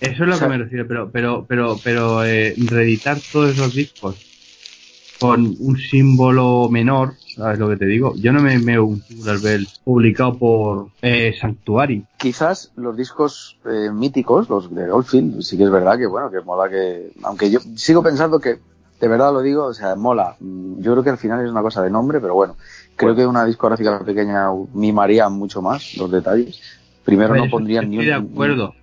Eso 0.00 0.12
es 0.24 0.28
lo 0.28 0.34
O 0.34 0.38
sea- 0.38 0.46
que 0.46 0.52
me 0.52 0.58
refiero, 0.58 0.86
pero, 0.86 1.10
pero, 1.10 1.44
pero, 1.48 1.76
pero, 1.82 2.24
eh, 2.24 2.54
reeditar 2.56 3.18
todos 3.32 3.50
esos 3.54 3.74
discos 3.74 4.16
con 5.20 5.56
un 5.58 5.76
símbolo 5.76 6.68
menor, 6.70 7.14
¿sabes 7.34 7.58
lo 7.58 7.68
que 7.68 7.76
te 7.76 7.86
digo? 7.86 8.14
Yo 8.14 8.32
no 8.32 8.40
me 8.40 8.56
veo 8.58 8.84
un 8.84 9.02
publicado 9.84 10.38
por 10.38 10.88
eh, 11.02 11.34
Sanctuary. 11.40 12.04
Quizás 12.16 12.70
los 12.76 12.96
discos 12.96 13.58
eh, 13.64 13.90
míticos, 13.92 14.48
los 14.48 14.72
de 14.72 14.90
Oldfield, 14.90 15.42
sí 15.42 15.56
que 15.56 15.64
es 15.64 15.70
verdad 15.70 15.98
que, 15.98 16.06
bueno, 16.06 16.30
que 16.30 16.40
mola 16.40 16.70
que, 16.70 17.10
aunque 17.24 17.50
yo 17.50 17.58
sigo 17.76 18.02
pensando 18.02 18.38
que, 18.38 18.58
de 19.00 19.08
verdad 19.08 19.32
lo 19.32 19.40
digo, 19.42 19.64
o 19.66 19.74
sea, 19.74 19.94
mola. 19.96 20.36
Mm, 20.40 20.80
Yo 20.80 20.92
creo 20.92 21.04
que 21.04 21.10
al 21.10 21.18
final 21.18 21.44
es 21.44 21.50
una 21.50 21.62
cosa 21.62 21.82
de 21.82 21.90
nombre, 21.90 22.20
pero 22.20 22.34
bueno, 22.34 22.56
creo 22.96 23.14
que 23.14 23.26
una 23.26 23.44
discográfica 23.44 23.98
pequeña 24.04 24.48
mimaría 24.74 25.28
mucho 25.28 25.62
más 25.62 25.96
los 25.96 26.10
detalles. 26.10 26.60
Primero 27.04 27.30
Pues 27.30 27.38
no 27.40 27.44
eso 27.46 27.50
pondrían 27.52 27.88
ni 27.90 27.98
Estoy 27.98 28.12
un, 28.12 28.24
de 28.26 28.32
acuerdo. 28.32 28.74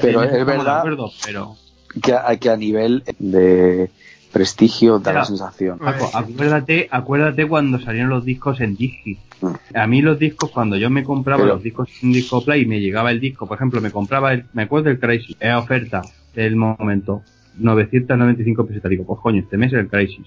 Pero 0.00 0.22
es 0.22 0.46
verdad- 0.46 0.78
acuerdo, 0.78 1.10
pero, 1.24 1.56
que 2.02 2.12
a, 2.14 2.36
que 2.36 2.50
a 2.50 2.56
nivel 2.56 3.02
de 3.18 3.90
prestigio 4.32 4.98
da 4.98 5.12
la 5.12 5.24
sensación. 5.24 5.78
Paco, 5.78 6.10
acuérdate, 6.12 6.88
acuérdate 6.90 7.48
cuando 7.48 7.80
salieron 7.80 8.10
los 8.10 8.24
discos 8.24 8.60
en 8.60 8.76
Digi. 8.76 9.18
Mm. 9.40 9.46
A 9.74 9.86
mí 9.86 10.02
los 10.02 10.18
discos, 10.18 10.50
cuando 10.50 10.76
yo 10.76 10.90
me 10.90 11.02
compraba 11.04 11.42
Pero- 11.42 11.54
los 11.54 11.62
discos 11.62 11.88
en 12.02 12.12
Disco 12.12 12.44
Play 12.44 12.62
y 12.62 12.66
me 12.66 12.80
llegaba 12.80 13.10
el 13.10 13.20
disco, 13.20 13.46
por 13.46 13.56
ejemplo, 13.56 13.80
me 13.80 13.90
compraba 13.90 14.32
el, 14.34 14.44
me 14.52 14.64
acuerdo 14.64 14.88
del 14.90 14.98
Crisis, 15.00 15.36
era 15.40 15.58
oferta 15.58 16.02
del 16.34 16.56
momento, 16.56 17.22
995 17.58 18.66
pesetas, 18.66 18.90
digo, 18.90 19.04
pues 19.06 19.20
coño, 19.20 19.40
este 19.40 19.56
mes 19.56 19.72
es 19.72 19.80
el 19.80 19.88
Crisis. 19.88 20.26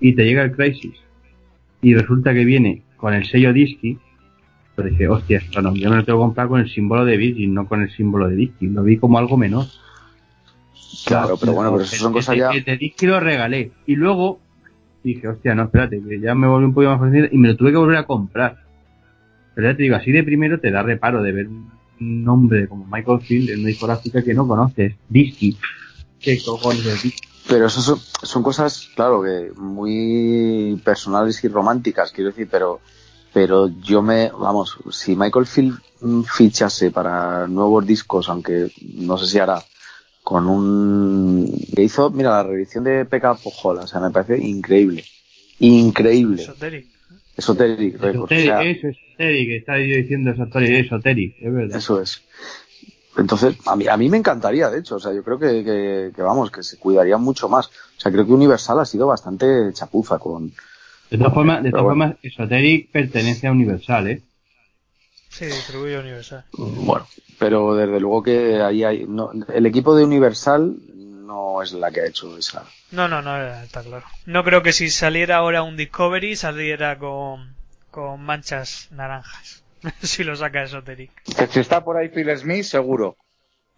Y 0.00 0.14
te 0.14 0.24
llega 0.24 0.42
el 0.42 0.52
Crisis, 0.52 0.94
y 1.82 1.94
resulta 1.94 2.32
que 2.34 2.44
viene 2.44 2.82
con 2.96 3.14
el 3.14 3.24
sello 3.26 3.52
Disky, 3.52 3.98
pues 4.76 4.90
dije, 4.90 5.08
hostia, 5.08 5.38
esto 5.38 5.60
no, 5.62 5.74
yo 5.74 5.90
me 5.90 5.96
lo 5.96 6.04
tengo 6.04 6.18
que 6.20 6.22
comprar 6.24 6.48
con 6.48 6.60
el 6.60 6.68
símbolo 6.70 7.04
de 7.04 7.16
Virgin, 7.16 7.52
no 7.54 7.66
con 7.66 7.82
el 7.82 7.90
símbolo 7.90 8.28
de 8.28 8.36
Disky, 8.36 8.68
lo 8.68 8.82
vi 8.84 8.96
como 8.96 9.18
algo 9.18 9.36
menor. 9.36 9.66
Claro, 11.04 11.36
pero 11.38 11.52
bueno, 11.52 11.72
pero 11.72 11.82
eso 11.84 11.96
son 11.96 12.08
El- 12.08 12.12
cosas 12.14 12.34
el- 12.34 12.40
ya. 12.40 12.50
El 12.50 12.64
de 12.64 12.76
Disky 12.76 13.06
lo 13.06 13.20
regalé. 13.20 13.72
Y 13.86 13.96
luego 13.96 14.40
dije, 15.02 15.28
hostia, 15.28 15.54
no, 15.54 15.64
espérate, 15.64 16.00
que 16.02 16.20
ya 16.20 16.34
me 16.34 16.46
volví 16.46 16.64
un 16.66 16.74
poco 16.74 16.86
más 16.88 17.00
fascinado 17.00 17.28
y 17.32 17.38
me 17.38 17.48
lo 17.48 17.56
tuve 17.56 17.70
que 17.72 17.76
volver 17.76 17.96
a 17.96 18.04
comprar. 18.04 18.58
Pero 19.54 19.70
ya 19.70 19.76
te 19.76 19.82
digo, 19.82 19.96
así 19.96 20.12
de 20.12 20.22
primero 20.22 20.60
te 20.60 20.70
da 20.70 20.82
reparo 20.82 21.22
de 21.22 21.32
ver 21.32 21.48
un 21.48 22.24
nombre 22.24 22.68
como 22.68 22.86
Michael 22.86 23.20
Field 23.20 23.50
en 23.50 23.60
una 23.60 23.68
discográfica 23.68 24.22
que 24.22 24.34
no 24.34 24.46
conoces. 24.46 24.94
Disky. 25.08 25.56
¿Qué 26.20 26.42
cojones? 26.42 27.04
Pero 27.48 27.66
eso 27.66 27.80
son, 27.80 27.98
son 28.22 28.42
cosas, 28.42 28.90
claro, 28.94 29.22
que 29.22 29.52
muy 29.56 30.80
personales 30.84 31.42
y 31.44 31.48
románticas, 31.48 32.12
quiero 32.12 32.30
decir, 32.30 32.46
pero, 32.50 32.80
pero 33.32 33.68
yo 33.80 34.02
me, 34.02 34.30
vamos, 34.30 34.76
si 34.90 35.16
Michael 35.16 35.46
Field 35.46 35.78
fichase 36.26 36.90
para 36.90 37.46
nuevos 37.46 37.86
discos, 37.86 38.28
aunque 38.28 38.70
no 38.96 39.16
sé 39.16 39.26
si 39.26 39.38
hará, 39.38 39.64
con 40.22 40.46
un, 40.46 41.58
que 41.74 41.82
hizo, 41.84 42.10
mira, 42.10 42.30
la 42.30 42.42
reedición 42.42 42.84
de 42.84 43.06
P.K. 43.06 43.36
Pojola, 43.36 43.82
o 43.82 43.86
sea, 43.86 44.00
me 44.00 44.10
parece 44.10 44.36
increíble. 44.38 45.04
Increíble. 45.58 46.42
Esoteric. 46.42 46.86
Esoteric 47.34 47.94
Records, 47.94 48.32
o 48.32 48.34
Esoteric, 48.34 48.44
sea, 48.44 48.62
eso 48.62 48.88
es 48.88 48.96
Esoteric, 48.98 49.50
estaba 49.52 49.78
yo 49.78 49.96
diciendo 49.96 50.30
Esoteric, 50.32 50.84
Esoteric, 50.84 51.36
es 51.40 51.52
verdad. 51.54 51.78
Eso 51.78 52.02
es. 52.02 52.22
Entonces, 53.18 53.56
a 53.66 53.74
mí, 53.74 53.88
a 53.88 53.96
mí 53.96 54.08
me 54.08 54.16
encantaría, 54.16 54.70
de 54.70 54.78
hecho, 54.78 54.96
o 54.96 55.00
sea, 55.00 55.12
yo 55.12 55.24
creo 55.24 55.38
que, 55.38 55.64
que, 55.64 56.12
que, 56.14 56.22
vamos, 56.22 56.52
que 56.52 56.62
se 56.62 56.78
cuidaría 56.78 57.18
mucho 57.18 57.48
más. 57.48 57.66
O 57.66 58.00
sea, 58.00 58.12
creo 58.12 58.24
que 58.24 58.32
Universal 58.32 58.78
ha 58.78 58.84
sido 58.84 59.08
bastante 59.08 59.72
chapuza 59.72 60.18
con... 60.18 60.52
De 61.10 61.18
todas 61.18 61.34
formas, 61.34 61.62
de 61.62 61.70
todas 61.70 61.84
bueno. 61.84 62.04
formas, 62.04 62.18
Esoteric 62.22 62.92
pertenece 62.92 63.48
a 63.48 63.52
Universal, 63.52 64.08
¿eh? 64.08 64.22
Sí, 65.30 65.46
distribuye 65.46 65.98
Universal. 65.98 66.44
Bueno, 66.52 67.06
pero 67.38 67.74
desde 67.74 67.98
luego 67.98 68.22
que 68.22 68.62
ahí 68.62 68.84
hay... 68.84 69.04
No, 69.06 69.30
el 69.52 69.66
equipo 69.66 69.96
de 69.96 70.04
Universal 70.04 70.76
no 70.94 71.60
es 71.62 71.72
la 71.72 71.90
que 71.90 72.02
ha 72.02 72.06
hecho 72.06 72.36
esa... 72.38 72.64
No, 72.92 73.08
no, 73.08 73.20
no, 73.20 73.36
está 73.62 73.82
claro. 73.82 74.06
No 74.26 74.44
creo 74.44 74.62
que 74.62 74.72
si 74.72 74.90
saliera 74.90 75.38
ahora 75.38 75.62
un 75.62 75.76
Discovery 75.76 76.36
saliera 76.36 76.98
con, 76.98 77.54
con 77.90 78.22
manchas 78.22 78.88
naranjas. 78.92 79.64
si 80.02 80.24
lo 80.24 80.36
saca 80.36 80.62
Esoteric. 80.62 81.10
Que 81.36 81.46
si 81.46 81.60
está 81.60 81.84
por 81.84 81.96
ahí 81.96 82.08
Phil 82.08 82.36
Smith, 82.36 82.64
seguro. 82.64 83.16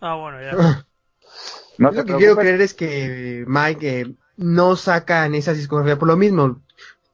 Ah, 0.00 0.14
bueno, 0.14 0.38
ya. 0.40 0.84
No 1.78 1.90
lo 1.92 2.04
que 2.04 2.14
quiero 2.16 2.36
creer 2.36 2.60
es 2.60 2.74
que 2.74 3.44
Mike 3.46 4.00
eh, 4.00 4.14
no 4.36 4.76
saca 4.76 5.24
en 5.26 5.34
esas 5.34 5.56
discografías 5.56 5.98
por 5.98 6.08
lo 6.08 6.16
mismo. 6.16 6.60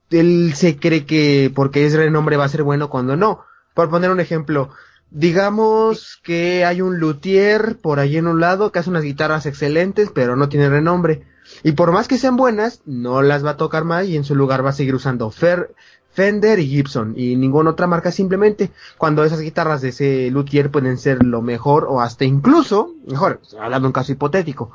Él 0.09 0.53
se 0.55 0.77
cree 0.77 1.05
que 1.05 1.51
porque 1.53 1.85
es 1.85 1.93
renombre 1.93 2.37
va 2.37 2.45
a 2.45 2.49
ser 2.49 2.63
bueno 2.63 2.89
cuando 2.89 3.15
no. 3.15 3.43
Por 3.73 3.89
poner 3.89 4.09
un 4.09 4.19
ejemplo, 4.19 4.69
digamos 5.09 6.19
que 6.23 6.65
hay 6.65 6.81
un 6.81 6.97
luthier 6.99 7.77
por 7.81 7.99
ahí 7.99 8.17
en 8.17 8.27
un 8.27 8.39
lado 8.39 8.71
que 8.71 8.79
hace 8.79 8.89
unas 8.89 9.03
guitarras 9.03 9.45
excelentes 9.45 10.09
pero 10.13 10.35
no 10.35 10.49
tiene 10.49 10.69
renombre. 10.69 11.23
Y 11.63 11.73
por 11.73 11.91
más 11.91 12.07
que 12.07 12.17
sean 12.17 12.35
buenas, 12.35 12.81
no 12.85 13.21
las 13.21 13.45
va 13.45 13.51
a 13.51 13.57
tocar 13.57 13.83
más 13.85 14.05
y 14.07 14.17
en 14.17 14.23
su 14.25 14.35
lugar 14.35 14.65
va 14.65 14.71
a 14.71 14.73
seguir 14.73 14.95
usando 14.95 15.29
Fer- 15.31 15.69
Fender 16.17 16.57
y 16.57 16.65
Gibson 16.65 17.13
y 17.15 17.35
ninguna 17.35 17.69
otra 17.69 17.85
marca 17.85 18.11
simplemente 18.11 18.71
cuando 18.97 19.23
esas 19.23 19.39
guitarras 19.39 19.83
de 19.83 19.89
ese 19.89 20.31
luthier 20.31 20.71
pueden 20.71 20.97
ser 20.97 21.23
lo 21.23 21.43
mejor 21.43 21.85
o 21.87 22.01
hasta 22.01 22.25
incluso 22.25 22.95
mejor, 23.05 23.39
hablando 23.61 23.81
de 23.81 23.89
un 23.89 23.93
caso 23.93 24.13
hipotético. 24.13 24.71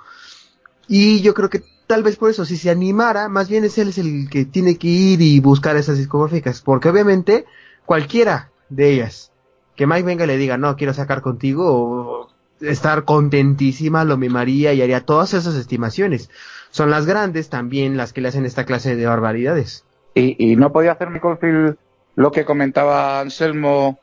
Y 0.87 1.20
yo 1.20 1.35
creo 1.35 1.50
que 1.50 1.64
tal 1.88 2.05
vez 2.05 2.14
por 2.14 2.31
eso, 2.31 2.44
si 2.44 2.57
se 2.57 2.70
animara, 2.70 3.28
más 3.28 3.48
bien 3.48 3.64
es 3.64 3.76
él 3.76 3.88
es 3.88 3.98
el 3.98 4.31
que 4.31 4.44
tiene 4.44 4.78
que 4.78 4.87
ir 4.87 5.20
y 5.20 5.40
buscar 5.40 5.76
esas 5.76 5.98
discográficas, 5.98 6.61
porque 6.61 6.90
obviamente 6.90 7.44
cualquiera 7.87 8.52
de 8.68 8.92
ellas 8.92 9.33
que 9.74 9.88
Mike 9.88 10.05
venga 10.05 10.22
y 10.22 10.28
le 10.28 10.37
diga, 10.37 10.59
no, 10.59 10.76
quiero 10.76 10.94
sacar 10.94 11.22
contigo, 11.22 11.64
o 11.66 12.31
estar 12.61 13.05
contentísima, 13.05 14.05
lo 14.05 14.16
mimaría 14.16 14.74
y 14.74 14.83
haría 14.83 15.05
todas 15.05 15.35
esas 15.35 15.57
estimaciones. 15.57 16.31
Son 16.70 16.88
las 16.88 17.05
grandes 17.05 17.48
también 17.48 17.96
las 17.96 18.12
que 18.12 18.20
le 18.20 18.28
hacen 18.28 18.46
esta 18.46 18.64
clase 18.64 18.94
de 18.94 19.07
barbaridades. 19.07 19.85
Y, 20.14 20.53
y 20.53 20.57
no 20.57 20.72
podía 20.72 20.92
hacer 20.92 21.11
Michael 21.11 21.38
Field 21.38 21.77
lo 22.16 22.31
que 22.31 22.44
comentaba 22.44 23.20
Anselmo 23.20 23.98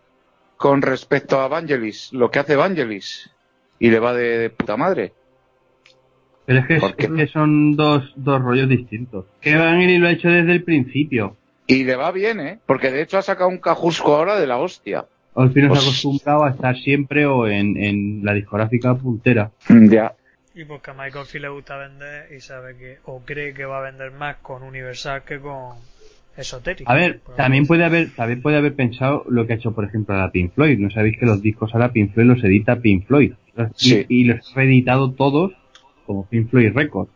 con 0.58 0.82
respecto 0.82 1.40
a 1.40 1.48
Vangelis, 1.48 2.12
lo 2.14 2.32
que 2.32 2.40
hace 2.40 2.56
Vangelis. 2.56 3.30
Y 3.80 3.90
le 3.92 4.00
va 4.00 4.14
de, 4.14 4.38
de 4.40 4.50
puta 4.50 4.76
madre. 4.76 5.14
Pero 6.46 6.60
es 6.68 6.96
que, 6.96 7.28
son 7.28 7.76
dos, 7.76 8.12
dos 8.16 8.42
rollos 8.42 8.68
distintos. 8.68 9.26
Que 9.40 9.52
Evangeli 9.52 10.00
lo 10.00 10.08
ha 10.08 10.12
hecho 10.12 10.30
desde 10.30 10.52
el 10.54 10.64
principio. 10.64 11.38
Y 11.68 11.84
le 11.84 11.96
va 11.96 12.12
bien, 12.12 12.40
¿eh? 12.40 12.60
Porque 12.66 12.90
de 12.92 13.04
hecho 13.04 13.20
ha 13.20 13.22
sacado 13.22 13.50
un 13.50 13.60
cajusco 13.60 14.16
ahora 14.16 14.40
de 14.40 14.48
la 14.48 14.58
hostia. 14.58 15.06
Oldfield 15.36 15.68
nos 15.70 15.78
ha 15.78 15.82
Pues- 15.82 15.88
acostumbrado 15.90 16.44
a 16.46 16.50
estar 16.50 16.76
siempre 16.76 17.28
o 17.28 17.48
en, 17.48 17.78
en 17.78 18.26
la 18.26 18.34
discográfica 18.34 18.96
puntera. 18.96 19.52
Ya. 19.70 20.16
Y 20.56 20.66
porque 20.66 20.90
a 20.92 20.94
Michael 20.96 21.26
Field 21.28 21.44
le 21.46 21.50
gusta 21.50 21.78
vender 21.78 22.34
y 22.34 22.42
sabe 22.42 22.76
que, 22.76 22.98
o 23.06 23.22
cree 23.24 23.54
que 23.54 23.66
va 23.66 23.78
a 23.78 23.82
vender 23.84 24.12
más 24.12 24.38
con 24.38 24.64
Universal 24.64 25.22
que 25.24 25.40
con 25.40 25.76
Esoteric. 26.40 26.90
A 26.90 26.94
ver, 26.96 27.20
también 27.36 27.66
puede 27.68 27.84
haber, 27.84 28.12
también 28.16 28.42
puede 28.42 28.58
haber 28.58 28.74
pensado 28.76 29.26
lo 29.30 29.46
que 29.46 29.54
ha 29.54 29.56
hecho, 29.58 29.74
por 29.74 29.86
ejemplo, 29.86 30.16
la 30.18 30.32
Pink 30.32 30.54
Floyd. 30.54 30.78
No 30.80 30.90
sabéis 30.90 31.18
que 31.18 31.26
los 31.26 31.42
discos 31.42 31.74
ahora 31.74 31.92
Pink 31.92 32.14
Floyd 32.14 32.28
los 32.28 32.44
edita 32.44 32.80
Pink 32.80 33.06
Floyd. 33.08 33.34
Y, 33.58 33.62
Sí. 33.76 34.06
y 34.08 34.24
los 34.26 34.52
ha 34.52 34.56
reeditado 34.56 35.12
todos 35.12 35.52
como 36.06 36.26
Pink 36.28 36.50
Floyd 36.50 36.72
Records. 36.74 37.12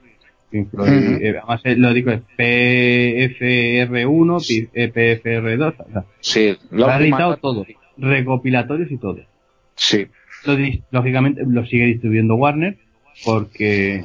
Pink 0.51 0.69
Floyd, 0.69 1.21
eh, 1.21 1.37
además 1.39 1.61
eh, 1.63 1.75
lo 1.77 1.93
digo 1.93 2.11
es 2.11 2.21
PFR1, 2.37 4.47
P- 4.47 4.69
eh, 4.83 4.91
PFR2, 4.91 5.75
o 5.79 5.91
sea, 5.91 6.05
Sí. 6.19 6.57
lo 6.71 6.87
ha 6.87 6.99
editado 6.99 7.37
todo, 7.37 7.65
recopilatorios 7.97 8.91
y 8.91 8.97
todo. 8.97 9.19
Sí. 9.75 10.07
Lo 10.45 10.57
lógicamente 10.91 11.43
lo 11.47 11.65
sigue 11.65 11.85
distribuyendo 11.85 12.35
Warner 12.35 12.77
porque 13.25 14.03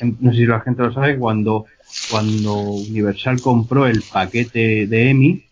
no 0.00 0.32
sé 0.32 0.38
si 0.38 0.46
la 0.46 0.60
gente 0.60 0.82
lo 0.82 0.92
sabe 0.92 1.18
cuando 1.18 1.66
cuando 2.10 2.54
Universal 2.54 3.40
compró 3.40 3.86
el 3.86 4.02
paquete 4.12 4.86
de 4.86 5.10
EMI 5.10 5.44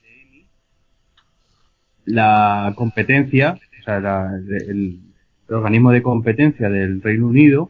la 2.07 2.73
competencia 2.77 3.59
o 3.81 3.85
sea 3.85 4.01
la- 4.01 4.37
el, 4.69 5.01
organismo 5.49 5.93
de 5.93 6.03
competencia 6.03 6.71
del 6.71 7.03
Reino 7.03 7.27
Unido 7.27 7.69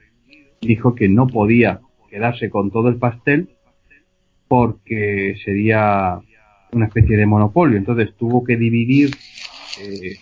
dijo 0.60 0.94
que 0.94 1.08
no 1.08 1.26
podía 1.26 1.80
quedarse 2.08 2.48
con 2.48 2.70
todo 2.70 2.88
el 2.88 2.96
pastel 2.96 3.50
porque 4.48 5.36
sería 5.44 6.20
una 6.72 6.86
especie 6.86 7.16
de 7.16 7.26
monopolio 7.26 7.76
entonces 7.76 8.14
tuvo 8.16 8.44
que 8.44 8.56
dividir 8.56 9.10
eh, 9.80 10.16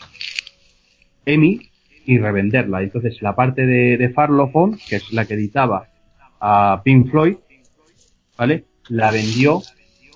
EMI 1.27 1.61
y 2.05 2.19
revenderla. 2.19 2.83
Entonces 2.83 3.21
la 3.23 3.35
parte 3.35 3.67
de, 3.67 3.97
de 3.97 4.09
Farlophone, 4.11 4.77
que 4.89 4.97
es 4.97 5.13
la 5.13 5.25
que 5.25 5.35
editaba 5.35 5.89
a 6.45 6.83
Pink 6.85 7.09
Floyd, 7.11 7.37
¿vale? 8.37 8.65
La 8.89 9.13
vendió 9.13 9.61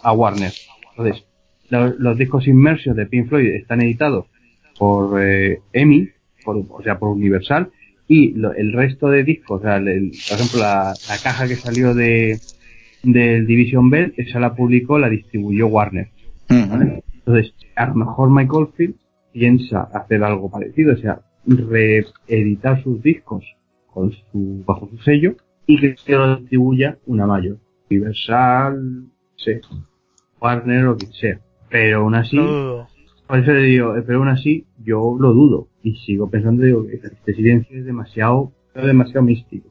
a 0.02 0.12
Warner. 0.12 0.52
Entonces, 0.90 1.24
lo- 1.70 1.94
los 1.98 2.18
discos 2.18 2.46
inmersos 2.48 2.96
de 2.96 3.06
Pink 3.06 3.28
Floyd 3.28 3.46
están 3.54 3.80
editados 3.80 4.26
por 4.78 5.22
eh, 5.22 5.60
EMI, 5.72 6.08
por, 6.44 6.56
o 6.68 6.82
sea, 6.82 6.98
por 6.98 7.10
Universal, 7.10 7.70
y 8.08 8.32
lo- 8.34 8.52
el 8.54 8.72
resto 8.72 9.08
de 9.08 9.22
discos, 9.22 9.60
o 9.60 9.62
sea, 9.62 9.76
el- 9.76 9.88
el- 9.88 10.10
por 10.28 10.36
ejemplo, 10.38 10.60
la, 10.60 10.94
la 11.08 11.18
caja 11.22 11.46
que 11.46 11.54
salió 11.56 11.94
de 11.94 12.38
del 13.02 13.46
Division 13.46 13.88
Bell, 13.88 14.14
esa 14.16 14.40
la 14.40 14.56
publicó, 14.56 14.98
la 14.98 15.08
distribuyó 15.08 15.68
Warner. 15.68 16.08
Ujú. 16.50 17.02
Entonces, 17.14 17.54
a 17.76 17.86
lo 17.86 17.94
mejor 17.94 18.30
Michael 18.30 18.66
Field 18.76 18.94
piensa 19.32 19.82
hacer 19.94 20.24
algo 20.24 20.50
parecido, 20.50 20.94
o 20.94 20.96
sea, 20.96 21.20
reeditar 22.26 22.82
sus 22.82 23.00
discos 23.02 23.44
con 23.92 24.10
su, 24.12 24.64
bajo 24.66 24.88
su 24.88 24.98
sello 24.98 25.36
y 25.66 25.80
que 25.80 25.96
se 25.96 26.12
lo 26.12 26.36
distribuya 26.36 26.98
una 27.06 27.26
mayor. 27.26 27.58
Universal, 27.90 29.04
sí, 29.36 29.52
Warner 30.40 30.86
o 30.88 30.96
quien 30.96 31.12
sea. 31.12 31.40
Pero 31.70 31.98
aún 31.98 32.14
así, 32.14 32.36
Lo 32.36 32.44
dudo. 32.44 32.88
por 33.26 33.38
eso 33.38 33.52
le 33.52 33.62
digo, 33.62 33.96
eh, 33.96 34.02
pero 34.06 34.18
aún 34.18 34.28
así, 34.28 34.64
yo 34.84 35.16
lo 35.18 35.32
dudo. 35.32 35.68
Y 35.82 35.96
sigo 36.04 36.28
pensando, 36.30 36.62
digo, 36.62 36.86
que 36.86 36.94
este 36.96 37.34
silencio 37.34 37.78
es 37.78 37.84
demasiado, 37.84 38.52
demasiado 38.74 39.22
místico. 39.22 39.68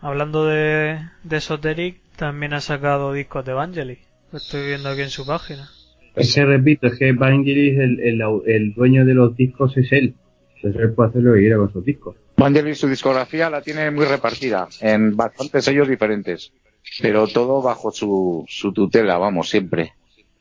Hablando 0.00 0.46
de, 0.46 0.98
de 1.22 1.36
Esoteric, 1.36 2.00
también 2.16 2.52
ha 2.54 2.60
sacado 2.60 3.12
discos 3.12 3.44
de 3.44 3.52
Evangeli. 3.52 3.98
Lo 4.32 4.38
estoy 4.38 4.66
viendo 4.66 4.88
aquí 4.90 5.00
en 5.02 5.10
su 5.10 5.26
página. 5.26 5.68
Es 6.14 6.34
que 6.34 6.44
repito, 6.44 6.86
es 6.86 6.98
que 6.98 7.12
Vangelis, 7.12 7.78
el, 7.78 8.00
el, 8.00 8.22
el 8.46 8.74
dueño 8.74 9.04
de 9.04 9.14
los 9.14 9.34
discos 9.36 9.76
es 9.76 9.90
él. 9.92 10.14
Entonces 10.56 10.80
él 10.82 10.92
puede 10.92 11.10
hacer 11.10 11.22
lo 11.22 11.34
que 11.34 11.40
quiera 11.40 11.56
con 11.56 11.72
sus 11.72 11.84
discos. 11.84 12.16
Vangelis 12.36 12.78
su 12.78 12.88
discografía 12.88 13.48
la 13.50 13.62
tiene 13.62 13.90
muy 13.90 14.04
repartida 14.06 14.68
en 14.80 15.16
bastantes 15.16 15.64
sellos 15.64 15.88
diferentes, 15.88 16.52
pero 17.00 17.26
todo 17.28 17.62
bajo 17.62 17.90
su, 17.92 18.44
su 18.48 18.72
tutela, 18.72 19.18
vamos, 19.18 19.48
siempre. 19.48 19.94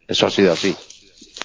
Eso 0.07 0.27
ha 0.27 0.29
sido 0.31 0.53
así. 0.53 0.75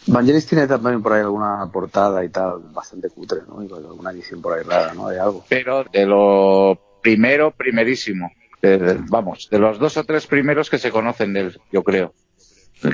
Vangelis 0.06 0.46
tiene 0.46 0.66
también 0.66 1.02
por 1.02 1.12
ahí 1.12 1.20
alguna 1.20 1.68
portada 1.72 2.24
y 2.24 2.30
tal, 2.30 2.60
bastante 2.72 3.10
cutre, 3.10 3.40
¿no? 3.46 3.62
Y 3.62 3.70
alguna 3.72 4.10
edición 4.10 4.40
por 4.40 4.58
ahí 4.58 4.64
rara, 4.64 4.94
¿no? 4.94 5.08
De 5.08 5.20
algo. 5.20 5.44
Pero 5.48 5.84
de 5.84 6.06
lo 6.06 6.78
primero, 7.02 7.50
primerísimo. 7.50 8.30
De- 8.62 8.78
de- 8.78 8.98
vamos, 9.08 9.48
de 9.50 9.58
los 9.58 9.78
dos 9.78 9.96
o 9.98 10.04
tres 10.04 10.26
primeros 10.26 10.68
que 10.70 10.78
se 10.78 10.90
conocen 10.90 11.32
de 11.32 11.40
él, 11.40 11.60
yo 11.70 11.84
creo. 11.84 12.12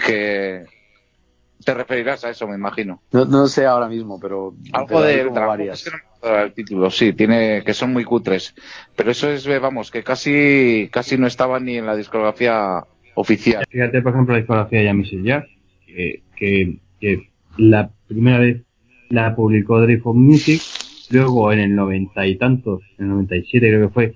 Que 0.06 0.66
te 1.64 1.74
referirás 1.74 2.24
a 2.24 2.30
eso, 2.30 2.46
me 2.46 2.54
imagino. 2.56 3.02
No, 3.12 3.24
no 3.24 3.46
sé 3.46 3.64
ahora 3.64 3.88
mismo, 3.88 4.18
pero... 4.20 4.54
Algo 4.72 5.00
de 5.00 5.24
varias. 5.24 5.78
Es 5.78 5.84
que 5.84 5.96
no 5.96 6.02
el 6.26 6.52
título, 6.52 6.90
sí, 6.90 7.12
tiene 7.12 7.62
que 7.64 7.74
son 7.74 7.92
muy 7.92 8.04
cutres. 8.04 8.54
Pero 8.96 9.10
eso 9.10 9.30
es, 9.30 9.46
eh, 9.46 9.58
vamos, 9.58 9.90
que 9.90 10.02
casi 10.02 10.88
casi 10.90 11.18
no 11.18 11.26
estaba 11.26 11.60
ni 11.60 11.76
en 11.76 11.86
la 11.86 11.96
discografía 11.96 12.84
oficial. 13.14 13.64
Fíjate, 13.70 14.02
por 14.02 14.12
ejemplo, 14.12 14.34
la 14.34 14.40
discografía 14.40 14.80
de 14.80 14.84
Yami 14.86 15.22
Jazz, 15.24 15.44
que, 15.86 16.22
que, 16.36 16.78
que 17.00 17.28
la 17.56 17.90
primera 18.06 18.38
vez 18.38 18.62
la 19.10 19.34
publicó 19.34 19.80
Dreyfus 19.80 20.16
Music, 20.16 20.60
luego 21.10 21.52
en 21.52 21.60
el 21.60 21.74
noventa 21.74 22.26
y 22.26 22.36
tantos, 22.36 22.82
en 22.98 23.06
el 23.06 23.10
97 23.12 23.68
creo 23.68 23.88
que 23.88 23.94
fue, 23.94 24.14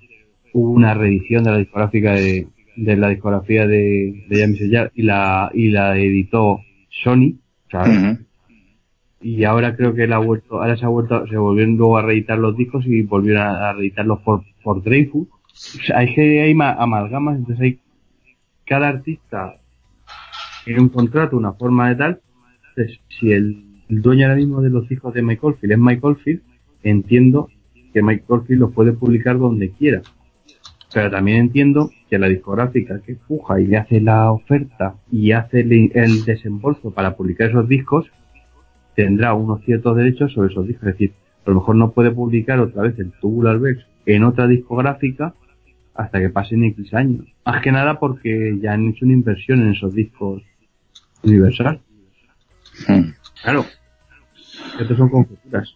hubo 0.53 0.71
una 0.73 0.95
reedición 0.95 1.45
de 1.45 1.51
la 1.51 1.59
discográfica 1.59 2.13
de, 2.13 2.49
de 2.77 2.97
la 2.97 3.09
discografía 3.09 3.67
de, 3.67 4.25
de 4.29 4.69
Jazz 4.71 4.91
y 4.95 5.03
la, 5.03 5.51
y 5.53 5.69
la 5.69 5.99
editó 5.99 6.61
Sony. 7.03 7.35
Y 9.21 9.45
ahora 9.45 9.75
creo 9.75 9.95
que 9.95 10.07
la 10.07 10.17
ha 10.17 10.21
vuelto, 10.21 10.61
ahora 10.61 10.77
se 10.77 10.85
ha 10.85 10.89
vuelto, 10.89 11.27
se 11.27 11.37
volvieron 11.37 11.77
luego 11.77 11.99
a 11.99 12.03
reeditar 12.03 12.39
los 12.39 12.57
discos 12.57 12.87
y 12.87 13.03
volvieron 13.03 13.43
a, 13.43 13.73
reeditarlos 13.73 14.21
por, 14.21 14.43
por 14.63 14.83
Dreyfus. 14.83 15.29
O 15.29 15.85
sea, 15.85 15.99
hay 15.99 16.15
hay 16.17 16.55
ma- 16.55 16.75
amalgamas, 16.75 17.39
entonces 17.39 17.63
hay, 17.63 17.81
cada 18.65 18.89
artista 18.89 19.57
tiene 20.65 20.83
un 20.83 20.89
contrato, 20.89 21.37
una 21.37 21.55
forma 21.55 21.89
de 21.89 21.97
tal, 21.97 22.21
entonces 22.69 23.01
si 23.09 23.33
el, 23.33 23.65
dueño 23.89 24.27
ahora 24.27 24.37
mismo 24.37 24.61
de 24.61 24.69
los 24.69 24.87
discos 24.87 25.15
de 25.15 25.23
Michael 25.23 25.55
Field 25.55 25.73
es 25.73 25.79
Michael 25.79 26.17
Field, 26.17 26.43
entiendo 26.83 27.49
que 27.93 28.03
Michael 28.03 28.43
Field 28.47 28.61
los 28.61 28.73
puede 28.73 28.93
publicar 28.93 29.39
donde 29.39 29.71
quiera. 29.71 30.03
Pero 30.93 31.11
también 31.11 31.39
entiendo 31.39 31.91
que 32.09 32.19
la 32.19 32.29
discográfica 32.29 33.01
que 33.01 33.15
puja 33.15 33.61
y 33.61 33.67
le 33.67 33.79
hace 33.79 34.01
la 34.01 34.31
oferta 34.31 34.97
y 35.11 35.33
hace 35.33 35.61
el, 35.61 35.91
el 35.95 36.25
desembolso 36.25 36.91
para 36.91 37.17
publicar 37.17 37.49
esos 37.49 37.67
discos, 37.67 38.11
tendrá 38.99 39.33
unos 39.33 39.65
ciertos 39.65 39.97
derechos 39.97 40.33
sobre 40.33 40.51
esos 40.51 40.67
discos. 40.67 40.89
Es 40.89 40.95
decir, 40.95 41.13
a 41.47 41.51
lo 41.51 41.61
mejor 41.61 41.77
no 41.77 41.93
puede 41.93 42.11
publicar 42.11 42.59
otra 42.59 42.83
vez 42.83 42.99
el 42.99 43.13
Tubular 43.13 43.57
Bells 43.61 43.87
en 44.07 44.25
otra 44.25 44.49
discográfica 44.49 45.35
hasta 45.95 46.19
que 46.19 46.31
pasen 46.31 46.65
X 46.65 46.93
años. 46.95 47.25
Más 47.47 47.63
que 47.63 47.71
nada 47.71 48.01
porque 48.01 48.59
ya 48.61 48.73
han 48.73 48.89
hecho 48.89 49.05
una 49.05 49.15
inversión 49.15 49.61
en 49.61 49.73
esos 49.73 49.95
discos 49.95 50.43
Universal. 51.23 51.81
Mm. 52.89 53.11
Claro. 53.41 53.67
Estos 54.81 54.97
son 54.97 55.09
conjeturas. 55.11 55.73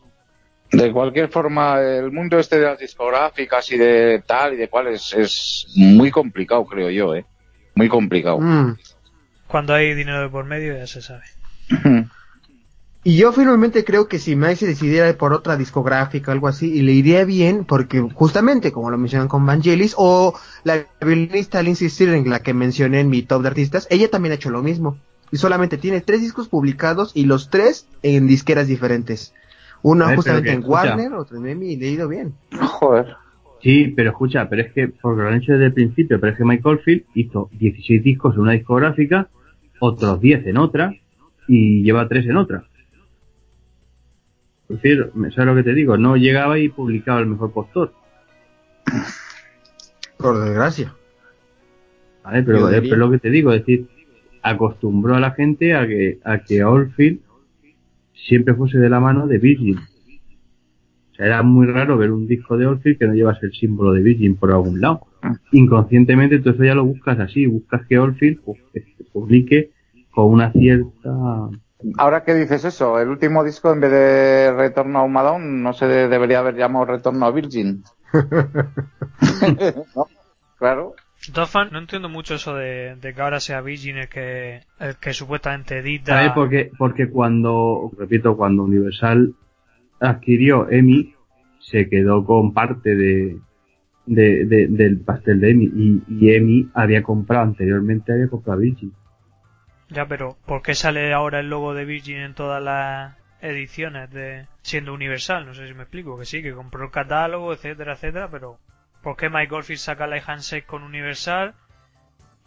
De 0.72 0.90
cualquier 0.90 1.28
forma, 1.28 1.80
el 1.80 2.11
mundo 2.11 2.40
este 2.40 2.58
de 2.58 2.66
las 2.66 2.80
discográficas 2.80 3.70
y 3.70 3.78
de 3.78 4.20
tal 4.26 4.54
y 4.54 4.56
de 4.56 4.68
cual 4.68 4.88
es, 4.88 5.14
es 5.14 5.72
muy 5.76 6.11
complicado, 6.11 6.64
creo 6.64 6.90
yo, 6.90 7.14
¿eh? 7.14 7.24
Muy 7.76 7.88
complicado. 7.88 8.40
Mm. 8.40 8.76
Cuando 9.46 9.74
hay 9.74 9.94
dinero 9.94 10.22
de 10.22 10.28
por 10.28 10.44
medio 10.44 10.76
ya 10.76 10.88
se 10.88 11.02
sabe. 11.02 11.22
Y 13.05 13.17
yo 13.17 13.33
finalmente 13.33 13.85
creo 13.85 14.07
que 14.07 14.21
si 14.21 14.37
Mike 14.37 14.57
se 14.57 14.67
decidiera 14.67 15.12
por 15.15 15.33
otra 15.33 15.57
discográfica 15.57 16.31
o 16.31 16.35
algo 16.35 16.47
así, 16.47 16.73
y 16.73 16.83
le 16.83 16.93
iría 16.93 17.25
bien, 17.25 17.65
porque 17.65 18.01
justamente, 18.01 18.71
como 18.71 18.91
lo 18.91 18.99
mencionan 18.99 19.27
con 19.27 19.45
Vangelis, 19.45 19.95
o 19.99 20.35
la 20.63 20.87
violinista 21.00 21.63
Lindsay 21.63 21.88
Stirling, 21.88 22.31
la 22.31 22.40
que 22.40 22.55
mencioné 22.55 23.00
en 23.00 23.11
mi 23.11 23.23
top 23.23 23.42
de 23.42 23.48
artistas, 23.48 23.88
ella 23.90 24.09
también 24.09 24.33
ha 24.33 24.37
hecho 24.37 24.50
lo 24.50 24.63
mismo. 24.63 24.98
Y 25.33 25.38
solamente 25.38 25.79
tiene 25.79 26.00
tres 26.00 26.21
discos 26.21 26.48
publicados 26.48 27.11
y 27.15 27.25
los 27.25 27.50
tres 27.50 27.88
en 28.05 28.29
disqueras 28.29 28.69
diferentes. 28.69 29.35
Uno 29.83 30.07
ver, 30.07 30.15
justamente 30.15 30.50
en 30.50 30.61
escucha. 30.61 30.94
Warner, 30.94 31.15
otro 31.15 31.38
en 31.38 31.46
EMI, 31.46 31.73
y 31.73 31.77
le 31.77 31.87
ha 31.87 31.90
ido 31.90 32.09
bien. 32.09 32.35
Joder. 32.57 33.17
Sí, 33.63 33.92
pero 33.96 34.11
escucha, 34.11 34.48
pero 34.48 34.63
es 34.63 34.73
que, 34.73 34.88
porque 34.88 35.23
lo 35.23 35.29
han 35.29 35.35
hecho 35.35 35.53
desde 35.53 35.67
el 35.67 35.73
principio, 35.73 36.21
pero 36.21 36.33
es 36.33 36.38
que 36.38 36.44
Michael 36.44 36.79
Field 36.85 37.05
hizo 37.15 37.50
16 37.53 38.03
discos 38.03 38.35
en 38.35 38.42
una 38.42 38.53
discográfica, 38.53 39.29
otros 39.81 40.21
10 40.21 40.46
en 40.46 40.59
otra, 40.59 40.94
y 41.48 41.83
lleva 41.83 42.07
3 42.07 42.27
en 42.27 42.37
otra. 42.37 42.65
Es 44.73 44.81
decir, 44.83 45.10
¿sabes 45.35 45.46
lo 45.46 45.54
que 45.54 45.62
te 45.62 45.75
digo? 45.75 45.96
No 45.96 46.16
llegaba 46.16 46.58
y 46.58 46.68
publicaba 46.68 47.20
el 47.20 47.27
mejor 47.27 47.52
postor. 47.52 47.92
Por 50.18 50.44
desgracia. 50.44 50.94
¿Vale? 52.25 52.42
Pero 52.42 52.68
es 52.70 52.81
pero 52.83 52.96
lo 52.96 53.10
que 53.10 53.18
te 53.18 53.31
digo, 53.31 53.52
es 53.52 53.60
decir, 53.60 53.88
acostumbró 54.42 55.14
a 55.16 55.20
la 55.20 55.33
gente 55.33 55.75
a 55.75 55.87
que, 55.87 56.18
a 56.25 56.38
que 56.38 56.64
Oldfield 56.64 57.20
siempre 58.14 58.54
fuese 58.54 58.79
de 58.79 58.88
la 58.88 59.00
mano 59.00 59.27
de 59.27 59.38
Virgin. 59.38 59.77
O 59.79 61.14
sea, 61.14 61.27
era 61.27 61.42
muy 61.42 61.66
raro 61.66 61.98
ver 61.98 62.10
un 62.12 62.27
disco 62.27 62.56
de 62.56 62.66
Oldfield 62.66 62.98
que 62.98 63.06
no 63.06 63.14
llevase 63.14 63.46
el 63.46 63.52
símbolo 63.52 63.92
de 63.92 64.02
Virgin 64.02 64.37
por 64.37 64.52
algún 64.52 64.81
lado. 64.81 65.00
Inconscientemente, 65.52 66.38
tú 66.38 66.50
eso 66.50 66.64
ya 66.64 66.75
lo 66.75 66.85
buscas 66.85 67.18
así, 67.18 67.46
buscas 67.46 67.85
que 67.87 67.98
Oldfield 67.98 68.40
pu- 68.44 68.58
este, 68.73 69.04
publique 69.12 69.70
con 70.10 70.27
una 70.33 70.52
cierta 70.52 71.48
Ahora 71.98 72.24
que 72.24 72.35
dices 72.35 72.64
eso, 72.64 72.98
el 73.00 73.08
último 73.08 73.42
disco 73.44 73.72
en 73.72 73.80
vez 73.80 73.90
de 73.90 74.52
Retorno 74.56 75.00
a 75.00 75.02
Humadón 75.02 75.62
no 75.62 75.72
se 75.72 75.87
de- 75.87 76.08
debería 76.08 76.38
haber 76.40 76.56
llamado 76.56 76.85
Retorno 76.87 77.26
a 77.26 77.30
Virgin. 77.30 77.83
¿No? 79.94 80.06
Claro. 80.58 80.94
Formas, 81.46 81.72
no 81.72 81.78
entiendo 81.78 82.08
mucho 82.08 82.35
eso 82.35 82.54
de, 82.54 82.96
de 83.00 83.14
que 83.14 83.20
ahora 83.22 83.38
sea 83.38 83.60
Virgin 83.60 83.96
el 83.96 84.08
que, 84.08 84.60
el 84.80 84.96
que 84.96 85.12
supuestamente 85.12 85.78
edita. 85.78 86.16
¿Sabes? 86.16 86.33
Porque, 86.35 86.70
porque 86.76 87.08
cuando, 87.10 87.90
repito, 87.96 88.37
cuando 88.37 88.64
Universal 88.64 89.33
adquirió 90.00 90.68
EMI, 90.68 91.14
se 91.60 91.88
quedó 91.88 92.24
con 92.24 92.52
parte 92.52 92.96
de, 92.96 93.38
de, 94.06 94.44
de- 94.46 94.66
del 94.68 94.98
pastel 95.00 95.38
de 95.40 95.50
EMI. 95.52 95.64
Y, 95.76 96.02
y 96.08 96.35
EMI 96.35 96.70
había 96.74 97.04
comprado 97.04 97.44
anteriormente, 97.44 98.12
había 98.12 98.28
comprado 98.28 98.60
Virgin. 98.60 98.92
Ya, 99.93 100.07
pero 100.07 100.38
¿por 100.47 100.63
qué 100.63 100.75
sale 100.75 101.13
ahora 101.13 101.40
el 101.40 101.51
logo 101.51 101.75
de 101.75 101.85
Virgin 101.85 102.17
en 102.17 102.35
todas 102.35 102.63
las 102.63 103.15
ediciones 103.43 104.11
de 104.11 104.47
siendo 104.63 104.95
Universal? 104.95 105.45
No 105.45 105.53
sé 105.53 105.69
si 105.69 105.75
me 105.75 105.83
explico, 105.83 106.19
que 106.19 106.25
sí, 106.25 106.43
que 106.43 106.55
compró 106.55 106.85
el 106.85 106.90
catálogo, 106.90 107.53
etcétera, 107.53 107.93
etcétera, 107.93 108.31
pero 108.31 108.59
¿por 109.03 109.19
qué 109.19 109.29
Mike 109.29 109.55
Oldfield 109.55 109.81
saca 109.81 110.07
la 110.07 110.17
Handshake 110.17 110.65
con 110.65 110.83
Universal 110.83 111.55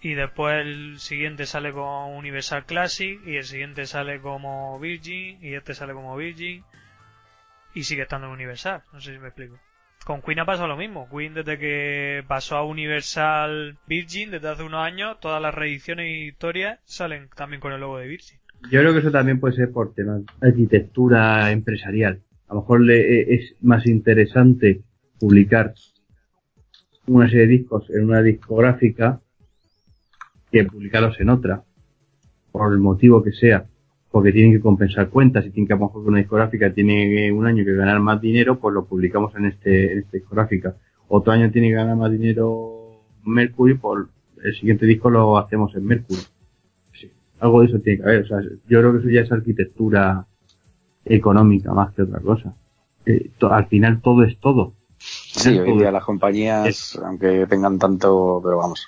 y 0.01 0.15
después 0.15 0.55
el 0.61 0.99
siguiente 0.99 1.45
sale 1.45 1.71
con 1.71 2.15
Universal 2.15 2.65
Classic 2.65 3.19
y 3.27 3.37
el 3.37 3.43
siguiente 3.43 3.85
sale 3.85 4.21
como 4.21 4.79
Virgin 4.79 5.37
y 5.43 5.53
este 5.53 5.75
sale 5.75 5.93
como 5.93 6.15
Virgin 6.17 6.63
y 7.75 7.83
sigue 7.83 8.03
estando 8.03 8.25
en 8.25 8.33
Universal? 8.33 8.83
No 8.91 8.99
sé 9.01 9.13
si 9.13 9.19
me 9.19 9.27
explico. 9.27 9.59
Con 10.05 10.21
Queen 10.21 10.37
ha 10.37 10.45
pasado 10.45 10.67
lo 10.67 10.77
mismo. 10.77 11.09
Queen 11.09 11.33
desde 11.33 11.57
que 11.57 12.23
pasó 12.27 12.57
a 12.57 12.63
Universal 12.63 13.75
Virgin, 13.87 14.29
desde 14.29 14.49
hace 14.49 14.61
unos 14.61 14.81
años, 14.81 15.19
todas 15.19 15.41
las 15.41 15.53
reediciones 15.53 16.05
y 16.07 16.27
historias 16.27 16.79
salen 16.85 17.27
también 17.35 17.59
con 17.59 17.73
el 17.73 17.79
logo 17.79 17.97
de 17.97 18.07
Virgin. 18.07 18.37
Yo 18.69 18.81
creo 18.81 18.93
que 18.93 18.99
eso 18.99 19.09
también 19.09 19.39
puede 19.39 19.55
ser 19.55 19.71
por 19.71 19.95
temas 19.95 20.21
de 20.39 20.47
arquitectura 20.47 21.51
empresarial. 21.51 22.21
A 22.47 22.53
lo 22.53 22.61
mejor 22.61 22.81
le, 22.81 22.99
eh, 22.99 23.33
es 23.33 23.55
más 23.61 23.87
interesante 23.87 24.81
publicar 25.19 25.73
una 27.07 27.27
serie 27.27 27.47
de 27.47 27.57
discos 27.57 27.89
en 27.89 28.05
una 28.05 28.21
discográfica 28.21 29.21
que 30.51 30.65
publicarlos 30.65 31.19
en 31.19 31.29
otra. 31.29 31.63
Por 32.51 32.71
el 32.71 32.79
motivo 32.79 33.23
que 33.23 33.31
sea. 33.31 33.65
Porque 34.15 34.31
tienen 34.31 34.53
que 34.53 34.61
compensar 34.61 35.09
cuentas. 35.09 35.43
Si 35.43 35.49
tienen 35.49 35.67
que 35.67 35.73
a 35.73 35.75
lo 35.75 35.87
mejor 35.87 36.03
que 36.03 36.07
una 36.07 36.19
discográfica 36.19 36.71
tiene 36.73 37.29
un 37.33 37.45
año 37.45 37.65
que 37.65 37.73
ganar 37.75 37.99
más 37.99 38.21
dinero, 38.21 38.57
pues 38.57 38.73
lo 38.73 38.85
publicamos 38.85 39.35
en 39.35 39.47
este, 39.47 39.91
en 39.91 39.99
esta 39.99 40.11
discográfica. 40.13 40.77
Otro 41.09 41.33
año 41.33 41.51
tiene 41.51 41.67
que 41.67 41.73
ganar 41.73 41.97
más 41.97 42.09
dinero 42.13 43.01
Mercury, 43.25 43.73
pues 43.73 44.05
el 44.41 44.55
siguiente 44.55 44.85
disco 44.85 45.09
lo 45.09 45.37
hacemos 45.37 45.75
en 45.75 45.85
Mercury. 45.85 46.21
Sí, 46.93 47.11
algo 47.41 47.59
de 47.59 47.67
eso 47.67 47.79
tiene 47.79 47.97
que 48.01 48.03
haber. 48.05 48.23
O 48.23 48.27
sea, 48.27 48.39
yo 48.41 48.79
creo 48.79 48.93
que 48.93 48.99
eso 48.99 49.09
ya 49.09 49.19
es 49.19 49.31
arquitectura 49.33 50.25
económica 51.03 51.73
más 51.73 51.93
que 51.93 52.03
otra 52.03 52.21
cosa. 52.21 52.55
Eh, 53.05 53.31
to- 53.37 53.51
al 53.51 53.67
final 53.67 54.01
todo 54.01 54.23
es 54.23 54.39
todo. 54.39 54.75
Sí, 54.97 55.59
hoy 55.59 55.77
día 55.77 55.91
las 55.91 56.05
compañías, 56.05 56.97
aunque 57.03 57.45
tengan 57.47 57.77
tanto, 57.79 58.39
pero 58.41 58.59
vamos, 58.59 58.87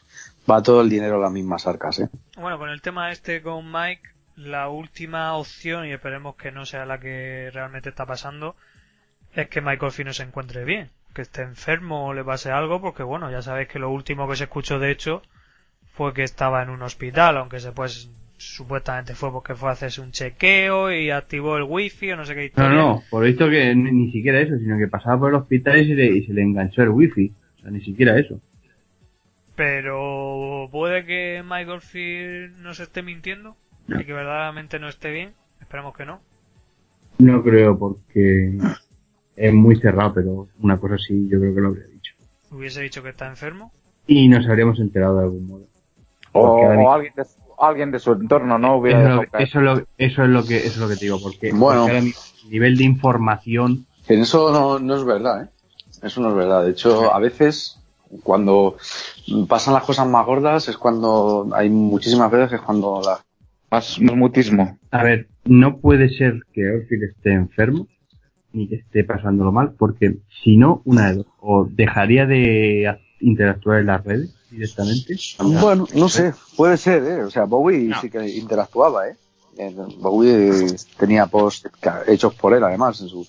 va 0.49 0.63
todo 0.63 0.79
el 0.81 0.89
dinero 0.89 1.17
a 1.17 1.19
las 1.19 1.31
mismas 1.33 1.67
arcas, 1.67 1.99
¿eh? 1.99 2.09
Bueno, 2.39 2.57
con 2.57 2.69
el 2.69 2.81
tema 2.81 3.11
este 3.11 3.41
con 3.41 3.65
Mike, 3.69 4.01
la 4.37 4.69
última 4.69 5.33
opción, 5.35 5.85
y 5.87 5.91
esperemos 5.93 6.35
que 6.37 6.51
no 6.53 6.65
sea 6.65 6.85
la 6.85 6.99
que 6.99 7.49
realmente 7.53 7.89
está 7.89 8.05
pasando, 8.05 8.55
es 9.33 9.49
que 9.49 9.61
Mike 9.61 9.85
Oldfield 9.85 10.07
no 10.07 10.13
se 10.13 10.23
encuentre 10.23 10.65
bien, 10.65 10.89
que 11.13 11.23
esté 11.23 11.41
enfermo 11.43 12.07
o 12.07 12.13
le 12.13 12.23
pase 12.23 12.51
algo, 12.51 12.81
porque 12.81 13.03
bueno, 13.03 13.31
ya 13.31 13.41
sabéis 13.41 13.67
que 13.69 13.79
lo 13.79 13.89
último 13.91 14.27
que 14.29 14.35
se 14.35 14.45
escuchó 14.45 14.79
de 14.79 14.91
hecho 14.91 15.21
fue 15.93 16.13
que 16.13 16.23
estaba 16.23 16.63
en 16.63 16.69
un 16.69 16.81
hospital, 16.83 17.37
aunque 17.37 17.59
se 17.59 17.71
pues 17.73 18.09
supuestamente 18.37 19.15
fue 19.15 19.31
porque 19.31 19.55
fue 19.55 19.69
a 19.69 19.73
hacerse 19.73 20.01
un 20.01 20.11
chequeo 20.11 20.91
y 20.91 21.09
activó 21.11 21.57
el 21.57 21.63
wifi 21.63 22.11
o 22.11 22.17
no 22.17 22.25
sé 22.25 22.35
qué 22.35 22.45
No, 22.55 22.69
historia. 22.69 22.69
no, 22.69 23.03
por 23.09 23.21
lo 23.21 23.27
visto 23.27 23.49
que 23.49 23.73
ni, 23.75 23.91
ni 23.91 24.11
siquiera 24.11 24.41
eso, 24.41 24.57
sino 24.57 24.77
que 24.77 24.87
pasaba 24.87 25.19
por 25.19 25.29
el 25.29 25.35
hospital 25.35 25.79
y 25.79 25.87
se 25.87 25.95
le, 25.95 26.05
y 26.17 26.25
se 26.25 26.33
le 26.33 26.41
enganchó 26.41 26.81
el 26.83 26.89
wifi. 26.89 27.33
O 27.57 27.61
sea, 27.61 27.71
ni 27.71 27.81
siquiera 27.81 28.17
eso. 28.19 28.41
Pero 29.55 30.69
puede 30.71 31.05
que 31.05 31.41
Oldfield 31.67 32.57
no 32.59 32.73
se 32.73 32.83
esté 32.83 33.01
mintiendo 33.01 33.57
No. 33.87 34.01
y 34.01 34.05
que 34.05 34.13
verdaderamente 34.13 34.79
no 34.79 34.87
esté 34.89 35.11
bien. 35.11 35.33
Esperemos 35.61 35.95
que 35.95 36.05
no. 36.05 36.19
No 37.19 37.41
creo 37.43 37.77
porque 37.77 38.57
es 39.35 39.53
muy 39.53 39.75
cerrado, 39.77 40.13
pero 40.13 40.47
una 40.59 40.77
cosa 40.77 40.97
sí 40.97 41.27
yo 41.29 41.39
creo 41.39 41.55
que 41.55 41.61
lo 41.61 41.67
habría 41.69 41.85
dicho. 41.87 42.13
Hubiese 42.51 42.81
dicho 42.81 43.01
que 43.01 43.09
está 43.09 43.27
enfermo. 43.27 43.71
Y 44.05 44.27
nos 44.29 44.47
habríamos 44.47 44.79
enterado 44.79 45.17
de 45.17 45.23
algún 45.23 45.47
modo. 45.47 45.63
O, 46.33 46.91
alguien, 46.91 47.13
de, 47.15 47.25
su- 47.25 47.39
alguien 47.59 47.91
de 47.91 47.99
su 47.99 48.11
entorno, 48.11 48.57
¿no? 48.59 48.77
Hubiera 48.77 49.13
Eso, 49.15 49.23
eso, 49.39 49.59
es 49.59 49.65
lo, 49.65 49.73
eso 49.97 50.23
es 50.23 50.29
lo 50.29 50.43
que 50.45 50.57
eso 50.57 50.67
es 50.67 50.77
lo 50.77 50.87
que 50.87 50.95
te 50.95 51.05
digo, 51.05 51.19
porque, 51.21 51.51
Bueno. 51.51 51.81
porque 51.85 51.97
ahora 51.97 52.05
nivel 52.49 52.77
de 52.77 52.83
información 52.83 53.85
En 54.07 54.21
eso 54.21 54.51
no, 54.51 54.77
no 54.79 54.95
es 54.95 55.03
verdad, 55.03 55.43
¿eh? 55.45 55.49
Eso 56.03 56.21
no 56.21 56.29
es 56.29 56.35
verdad. 56.35 56.63
De 56.63 56.71
hecho, 56.71 57.13
a 57.13 57.19
veces, 57.19 57.79
cuando 58.23 58.77
pasan 59.49 59.73
las 59.73 59.83
cosas 59.83 60.07
más 60.07 60.25
gordas, 60.25 60.67
es 60.67 60.77
cuando 60.77 61.49
hay 61.53 61.69
muchísimas 61.69 62.29
veces 62.31 62.49
que 62.49 62.55
es 62.57 62.61
cuando 62.61 63.01
la... 63.03 63.19
Más, 63.69 63.99
más 63.99 64.15
mutismo. 64.15 64.77
A 64.91 65.03
ver, 65.03 65.27
no 65.45 65.77
puede 65.77 66.09
ser 66.09 66.41
que 66.53 66.67
Orfield 66.69 67.03
esté 67.03 67.33
enfermo 67.33 67.87
ni 68.53 68.67
que 68.67 68.75
esté 68.75 69.03
pasándolo 69.03 69.51
mal, 69.51 69.73
porque 69.77 70.17
si 70.43 70.57
no, 70.57 70.81
una 70.85 71.09
de 71.09 71.17
dos, 71.17 71.25
o 71.39 71.67
dejaría 71.69 72.25
de 72.25 72.97
interactuar 73.19 73.81
en 73.81 73.87
las 73.87 74.03
redes 74.03 74.33
directamente. 74.49 75.15
Bueno, 75.39 75.85
no 75.93 76.09
sé, 76.09 76.33
puede 76.55 76.77
ser, 76.77 77.03
¿eh? 77.03 77.23
O 77.23 77.29
sea, 77.29 77.43
Bowie 77.43 77.89
No. 77.89 78.01
sí 78.01 78.09
que 78.09 78.27
interactuaba, 78.27 79.09
¿eh? 79.09 79.15
Eh, 79.57 79.75
Bowie 79.99 80.51
tenía 80.97 81.25
posts 81.25 81.69
hechos 82.07 82.33
por 82.35 82.53
él, 82.53 82.63
además, 82.63 83.01
en 83.01 83.09
su... 83.09 83.27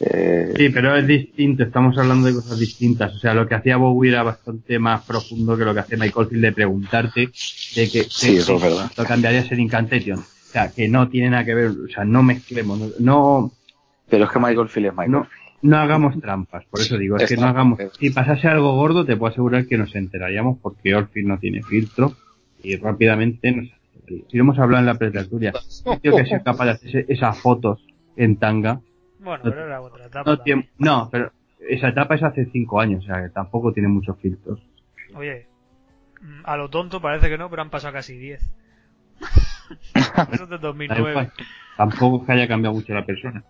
eh, 0.00 0.54
Sí, 0.56 0.68
pero 0.70 0.96
es 0.96 1.06
distinto, 1.06 1.62
estamos 1.62 1.96
hablando 1.98 2.26
de 2.26 2.34
cosas 2.34 2.58
distintas. 2.58 3.14
O 3.14 3.18
sea, 3.18 3.34
lo 3.34 3.46
que 3.46 3.54
hacía 3.54 3.76
Bowie 3.76 4.10
era 4.10 4.22
bastante 4.22 4.78
más 4.78 5.04
profundo 5.04 5.56
que 5.56 5.64
lo 5.64 5.74
que 5.74 5.80
hace 5.80 5.96
Michael 5.96 6.28
Field 6.28 6.42
de 6.42 6.52
preguntarte 6.52 7.20
de 7.20 7.90
que 7.90 8.04
Sí, 8.08 8.36
eso 8.36 8.56
es 8.56 8.62
verdad. 8.62 8.90
lo 8.96 9.04
cambiarías 9.04 9.50
en 9.52 9.60
Incantation. 9.60 10.18
O 10.18 10.52
sea, 10.52 10.70
que 10.72 10.88
no 10.88 11.08
tiene 11.08 11.30
nada 11.30 11.44
que 11.44 11.54
ver, 11.54 11.68
o 11.68 11.88
sea, 11.88 12.04
no 12.04 12.22
mezclemos, 12.22 12.78
no, 12.78 12.88
no, 12.98 13.52
Pero 14.08 14.24
es 14.24 14.30
que 14.30 14.38
Michael 14.40 14.68
Field 14.68 14.86
es 14.88 14.92
Michael 14.92 15.12
no, 15.12 15.28
no 15.62 15.76
hagamos 15.76 16.20
trampas, 16.20 16.64
por 16.64 16.80
eso 16.80 16.96
digo, 16.98 17.18
es 17.18 17.28
que 17.28 17.36
no 17.36 17.46
hagamos, 17.46 17.78
si 17.98 18.10
pasase 18.10 18.48
algo 18.48 18.74
gordo 18.74 19.04
te 19.04 19.16
puedo 19.16 19.30
asegurar 19.30 19.66
que 19.66 19.78
nos 19.78 19.94
enteraríamos 19.94 20.58
porque 20.60 20.94
Orfield 20.94 21.28
no 21.28 21.38
tiene 21.38 21.62
filtro 21.62 22.14
y 22.62 22.76
rápidamente 22.76 23.52
nos. 23.52 23.68
Si 24.28 24.36
lo 24.36 24.42
hemos 24.42 24.58
hablado 24.58 24.80
en 24.80 24.86
la 24.86 24.94
pretertulia, 24.98 25.52
tío 26.02 26.16
que 26.16 26.26
sea 26.26 26.42
capaz 26.42 26.64
de 26.64 26.70
hacer 26.72 27.06
esas 27.08 27.38
fotos 27.38 27.86
en 28.16 28.36
tanga, 28.36 28.80
Bueno, 29.20 29.44
No- 29.44 29.50
pero 29.50 29.66
era 29.66 29.80
otra 29.80 30.06
etapa. 30.06 30.30
no, 30.30 30.36
también. 30.36 30.62
tiene- 30.62 30.70
no, 30.78 31.08
pero 31.10 31.30
esa 31.68 31.88
etapa 31.88 32.14
es 32.14 32.22
hace 32.22 32.46
cinco 32.46 32.80
años, 32.80 33.04
o 33.04 33.06
sea, 33.06 33.22
que 33.22 33.28
tampoco 33.30 33.72
tiene 33.72 33.88
muchos 33.88 34.18
filtros. 34.18 34.60
Oye, 35.14 35.46
mm, 36.20 36.40
a 36.44 36.56
lo 36.56 36.68
tonto 36.70 37.00
parece 37.00 37.28
que 37.28 37.38
no, 37.38 37.48
pero 37.50 37.62
han 37.62 37.70
pasado 37.70 37.92
casi 37.92 38.16
10. 38.16 38.40
Eso 40.32 40.44
es 40.44 40.48
de 40.50 40.56
Da 40.56 40.58
2009. 40.58 41.10
igual. 41.10 41.32
Tampoco 41.76 42.20
es 42.20 42.26
que 42.26 42.32
haya 42.32 42.48
cambiado 42.48 42.74
mucho 42.74 42.92
la 42.94 43.04
persona. 43.04 43.42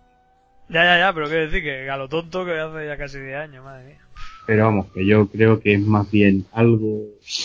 Ya, 0.69 0.83
ya, 0.85 0.99
ya, 0.99 1.13
pero 1.13 1.27
quiero 1.27 1.41
decir 1.43 1.63
que 1.63 1.89
a 1.89 1.97
lo 1.97 2.07
tonto 2.07 2.45
que 2.45 2.57
hace 2.59 2.85
ya 2.87 2.97
casi 2.97 3.19
10 3.19 3.35
años, 3.37 3.63
madre 3.63 3.85
mía. 3.87 4.01
Pero 4.45 4.65
vamos, 4.65 4.87
que 4.93 5.05
yo 5.05 5.27
creo 5.27 5.59
que 5.59 5.73
es 5.73 5.81
más 5.81 6.09
bien 6.09 6.45
algo, 6.53 7.03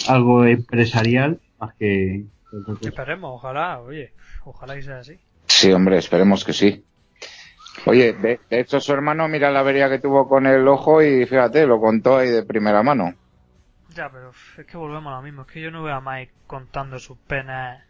algo 0.09 0.45
empresarial 0.45 1.41
más 1.59 1.74
que. 1.74 2.24
Esperemos, 2.83 3.33
ojalá, 3.35 3.81
oye, 3.81 4.12
ojalá 4.45 4.77
y 4.79 4.83
sea 4.83 4.99
así. 5.01 5.18
Sí, 5.47 5.72
hombre, 5.72 5.99
esperemos 5.99 6.45
que 6.45 6.53
sí. 6.53 6.85
Oye, 7.85 8.14
de, 8.14 8.41
de 8.51 8.61
hecho 8.61 8.81
su 8.81 8.93
hermano, 8.93 9.29
mira 9.29 9.51
la 9.51 9.61
avería 9.61 9.89
que 9.89 9.99
tuvo 9.99 10.29
con 10.29 10.47
el 10.47 10.66
ojo 10.66 11.03
y 11.03 11.27
fíjate, 11.27 11.66
lo 11.66 11.81
contó 11.81 12.16
ahí 12.16 12.31
de 12.31 12.43
primera 12.45 12.83
mano. 12.83 13.14
Ya, 13.95 14.11
pero 14.11 14.31
es 14.31 14.66
que 14.66 14.77
volvemos 14.77 15.12
a 15.12 15.16
lo 15.16 15.22
mismo. 15.22 15.43
Es 15.43 15.49
que 15.49 15.61
yo 15.61 15.70
no 15.70 15.83
veo 15.83 15.95
a 15.95 16.01
Mike 16.01 16.33
contando 16.47 16.99
sus 16.99 17.16
penas 17.18 17.83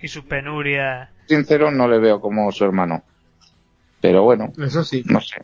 y 0.00 0.08
sus 0.08 0.24
penurias. 0.24 1.08
Sincero, 1.26 1.70
no 1.70 1.88
le 1.88 1.98
veo 1.98 2.20
como 2.20 2.50
su 2.52 2.64
hermano. 2.64 3.02
Pero 4.00 4.22
bueno, 4.22 4.52
Eso 4.58 4.84
sí. 4.84 5.02
no 5.06 5.20
sé. 5.20 5.42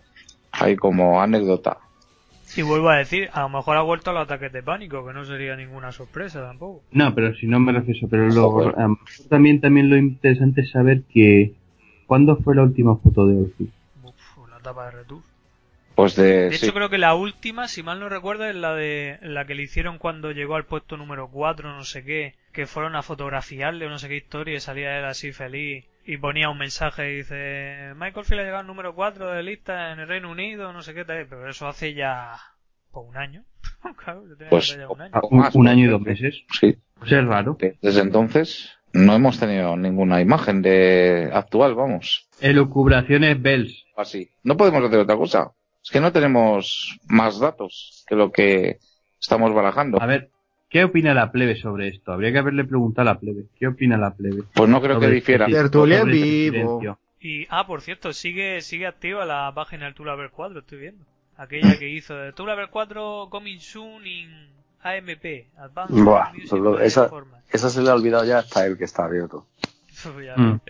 Hay 0.52 0.76
como 0.76 1.20
anécdota. 1.20 1.78
Y 2.56 2.62
vuelvo 2.62 2.88
a 2.88 2.96
decir, 2.96 3.28
a 3.32 3.42
lo 3.42 3.48
mejor 3.50 3.76
ha 3.76 3.82
vuelto 3.82 4.10
a 4.10 4.14
los 4.14 4.22
ataques 4.22 4.52
de 4.52 4.62
pánico, 4.62 5.04
que 5.06 5.12
no 5.12 5.24
sería 5.24 5.56
ninguna 5.56 5.92
sorpresa 5.92 6.40
tampoco. 6.40 6.82
No, 6.92 7.14
pero 7.14 7.34
si 7.34 7.46
no 7.46 7.58
me 7.60 7.72
refiero 7.72 8.08
pero 8.08 8.28
lo 8.28 8.52
mejor 8.52 8.76
también, 9.28 9.60
también 9.60 9.90
lo 9.90 9.96
interesante 9.96 10.62
es 10.62 10.70
saber 10.70 11.02
que, 11.12 11.52
¿cuándo 12.06 12.36
fue 12.36 12.54
la 12.54 12.62
última 12.62 12.96
foto 12.96 13.26
de 13.26 13.42
Ortiz? 13.42 13.70
Tapa 14.66 14.90
de. 14.90 15.04
Pues 15.94 16.14
de, 16.14 16.50
De 16.50 16.58
sí. 16.58 16.66
hecho, 16.66 16.74
creo 16.74 16.90
que 16.90 16.98
la 16.98 17.14
última, 17.14 17.68
si 17.68 17.82
mal 17.82 18.00
no 18.00 18.08
recuerdo, 18.08 18.44
es 18.44 18.54
la 18.54 18.74
de 18.74 19.18
la 19.22 19.46
que 19.46 19.54
le 19.54 19.62
hicieron 19.62 19.98
cuando 19.98 20.30
llegó 20.32 20.56
al 20.56 20.66
puesto 20.66 20.96
número 20.96 21.28
4, 21.30 21.72
no 21.74 21.84
sé 21.84 22.04
qué, 22.04 22.34
que 22.52 22.66
fueron 22.66 22.96
a 22.96 23.02
fotografiarle 23.02 23.86
o 23.86 23.90
no 23.90 23.98
sé 23.98 24.08
qué 24.08 24.16
historia 24.16 24.56
y 24.56 24.60
salía 24.60 24.98
él 24.98 25.04
así 25.06 25.32
feliz 25.32 25.86
y 26.04 26.18
ponía 26.18 26.50
un 26.50 26.58
mensaje 26.58 27.12
y 27.12 27.16
dice 27.16 27.92
Michael 27.96 28.26
Field 28.26 28.40
ha 28.40 28.44
llegado 28.44 28.60
al 28.60 28.66
número 28.66 28.94
4 28.94 29.32
de 29.32 29.42
lista 29.42 29.92
en 29.92 30.00
el 30.00 30.08
Reino 30.08 30.30
Unido, 30.30 30.72
no 30.72 30.82
sé 30.82 30.92
qué 30.94 31.04
tal, 31.04 31.26
pero 31.28 31.48
eso 31.48 31.66
hace 31.66 31.94
ya 31.94 32.36
pues, 32.92 33.06
un 33.08 33.16
año. 33.16 33.44
claro, 33.96 34.26
yo 34.28 34.36
tenía 34.36 34.50
Pues, 34.50 34.66
que 34.66 34.72
hacer 34.74 34.80
ya 34.86 34.88
un 34.88 35.00
año. 35.00 35.20
Un, 35.54 35.68
año 35.68 35.84
y 35.86 35.88
dos 35.88 36.00
meses. 36.00 36.42
Sí. 36.60 36.76
Pues 36.98 37.12
es 37.12 37.24
raro. 37.24 37.56
Desde 37.80 38.00
entonces, 38.00 38.75
no 38.96 39.14
hemos 39.14 39.38
tenido 39.38 39.76
ninguna 39.76 40.20
imagen 40.20 40.62
de 40.62 41.30
actual, 41.32 41.74
vamos. 41.74 42.28
Elucubraciones 42.40 43.40
Bells. 43.40 43.84
Así. 43.96 44.30
No 44.42 44.56
podemos 44.56 44.82
hacer 44.84 45.00
otra 45.00 45.16
cosa. 45.16 45.52
Es 45.82 45.90
que 45.90 46.00
no 46.00 46.12
tenemos 46.12 46.98
más 47.06 47.38
datos 47.38 48.04
que 48.08 48.16
lo 48.16 48.32
que 48.32 48.78
estamos 49.20 49.54
barajando. 49.54 50.00
A 50.00 50.06
ver, 50.06 50.30
¿qué 50.68 50.84
opina 50.84 51.14
la 51.14 51.30
plebe 51.30 51.56
sobre 51.56 51.88
esto? 51.88 52.12
Habría 52.12 52.32
que 52.32 52.38
haberle 52.38 52.64
preguntado 52.64 53.08
a 53.08 53.14
la 53.14 53.20
plebe. 53.20 53.44
¿Qué 53.58 53.68
opina 53.68 53.96
la 53.96 54.14
plebe? 54.14 54.42
Pues 54.54 54.68
no 54.68 54.80
creo 54.80 54.98
que 54.98 55.08
difiera. 55.08 55.46
este 55.46 55.58
Tertulia 55.58 56.00
sobre 56.00 56.12
en 56.12 56.18
este 56.18 56.50
vivo. 56.50 56.98
Y, 57.20 57.46
ah, 57.50 57.66
por 57.66 57.80
cierto, 57.80 58.12
sigue, 58.12 58.60
sigue 58.60 58.86
activa 58.86 59.24
la 59.24 59.50
página 59.54 59.86
del 59.86 59.94
Tulaver 59.94 60.30
4, 60.30 60.60
estoy 60.60 60.78
viendo. 60.78 61.04
Aquella 61.36 61.78
que 61.78 61.88
hizo 61.88 62.14
de 62.16 62.32
Tulaver 62.32 62.68
4 62.70 63.28
Coming 63.30 63.60
Soon 63.60 64.06
in 64.06 64.48
AMP, 64.88 65.24
Advanced 65.58 66.02
Buah, 66.04 66.32
Music 66.32 66.48
pues 66.50 66.62
lo- 66.62 66.80
esa-. 66.80 67.10
Esa 67.50 67.70
se 67.70 67.80
le 67.82 67.90
ha 67.90 67.94
olvidado 67.94 68.24
ya 68.24 68.38
hasta 68.38 68.66
él 68.66 68.76
que 68.76 68.84
está 68.84 69.04
abierto. 69.04 69.46
Mm. 70.36 70.60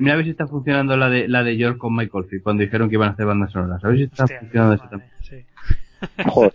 mira 0.00 0.12
a 0.12 0.16
ver 0.16 0.24
si 0.26 0.30
está 0.32 0.46
funcionando 0.46 0.96
la 0.96 1.08
de 1.08 1.26
la 1.28 1.42
de 1.42 1.56
York 1.56 1.78
con 1.78 1.96
Michael 1.96 2.24
Field 2.26 2.42
cuando 2.42 2.62
dijeron 2.62 2.88
que 2.88 2.94
iban 2.96 3.08
a 3.08 3.12
hacer 3.12 3.26
bandas 3.26 3.50
sonoras. 3.50 3.82
A 3.84 3.88
ver 3.88 3.96
si 3.96 4.02
está 4.04 4.24
Hostia, 4.24 4.40
funcionando 4.40 4.74
esa 4.74 4.84
vale, 4.84 4.90
también. 4.90 5.12
sí. 5.22 5.46
Joder, 6.28 6.54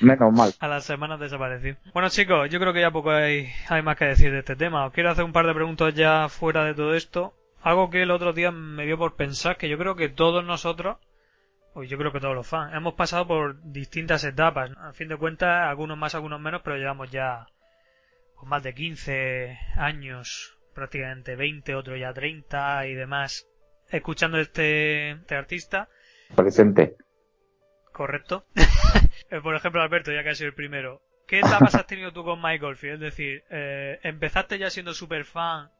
menos 0.00 0.32
mal. 0.32 0.52
A 0.58 0.66
las 0.68 0.84
semanas 0.84 1.20
desapareció. 1.20 1.76
Bueno 1.94 2.08
chicos, 2.08 2.50
yo 2.50 2.58
creo 2.58 2.72
que 2.72 2.80
ya 2.80 2.90
poco 2.90 3.10
hay, 3.12 3.48
hay 3.68 3.80
más 3.82 3.96
que 3.96 4.06
decir 4.06 4.32
de 4.32 4.40
este 4.40 4.56
tema. 4.56 4.86
Os 4.86 4.92
quiero 4.92 5.10
hacer 5.10 5.24
un 5.24 5.32
par 5.32 5.46
de 5.46 5.54
preguntas 5.54 5.94
ya 5.94 6.28
fuera 6.28 6.64
de 6.64 6.74
todo 6.74 6.94
esto. 6.94 7.32
Algo 7.62 7.90
que 7.90 8.02
el 8.02 8.10
otro 8.10 8.32
día 8.32 8.50
me 8.50 8.84
dio 8.84 8.98
por 8.98 9.14
pensar, 9.14 9.56
que 9.56 9.68
yo 9.68 9.78
creo 9.78 9.94
que 9.94 10.08
todos 10.08 10.44
nosotros, 10.44 10.96
o 11.74 11.82
yo 11.82 11.98
creo 11.98 12.12
que 12.12 12.20
todos 12.20 12.34
los 12.34 12.46
fans, 12.46 12.74
hemos 12.74 12.94
pasado 12.94 13.26
por 13.26 13.62
distintas 13.62 14.24
etapas. 14.24 14.70
A 14.76 14.92
fin 14.92 15.08
de 15.08 15.16
cuentas, 15.16 15.68
algunos 15.68 15.96
más, 15.96 16.14
algunos 16.14 16.40
menos, 16.40 16.62
pero 16.62 16.76
llevamos 16.76 17.10
ya 17.10 17.46
con 18.34 18.48
más 18.48 18.62
de 18.62 18.74
15 18.74 19.58
años, 19.76 20.58
prácticamente 20.74 21.36
20, 21.36 21.74
otro 21.74 21.96
ya 21.96 22.12
30 22.12 22.86
y 22.86 22.94
demás, 22.94 23.46
escuchando 23.90 24.38
este, 24.38 25.12
este 25.12 25.34
artista. 25.34 25.88
Presente. 26.34 26.96
Correcto. 27.92 28.46
Eh, 29.30 29.40
Por 29.40 29.54
ejemplo, 29.54 29.80
Alberto, 29.80 30.12
ya 30.12 30.22
que 30.22 30.30
has 30.30 30.38
sido 30.38 30.48
el 30.48 30.54
primero. 30.54 31.00
¿Qué 31.26 31.38
etapas 31.38 31.74
has 31.74 31.86
tenido 31.86 32.12
tú 32.12 32.22
con 32.22 32.42
Michael 32.42 32.76
Field? 32.76 32.94
Es 32.96 33.00
decir, 33.00 33.44
eh, 33.48 33.98
¿empezaste 34.02 34.58
ya 34.58 34.68
siendo 34.68 34.92
super 34.92 35.24
fan 35.24 35.70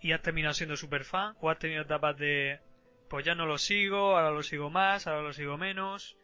y 0.00 0.10
has 0.10 0.22
terminado 0.22 0.54
siendo 0.54 0.76
super 0.76 1.04
fan? 1.04 1.36
¿O 1.40 1.48
has 1.48 1.58
tenido 1.58 1.82
etapas 1.82 2.16
de, 2.16 2.58
pues 3.08 3.24
ya 3.24 3.34
no 3.34 3.46
lo 3.46 3.58
sigo, 3.58 4.16
ahora 4.16 4.30
lo 4.30 4.42
sigo 4.42 4.70
más, 4.70 5.06
ahora 5.06 5.22
lo 5.22 5.32
sigo 5.32 5.56
menos? 5.56 6.16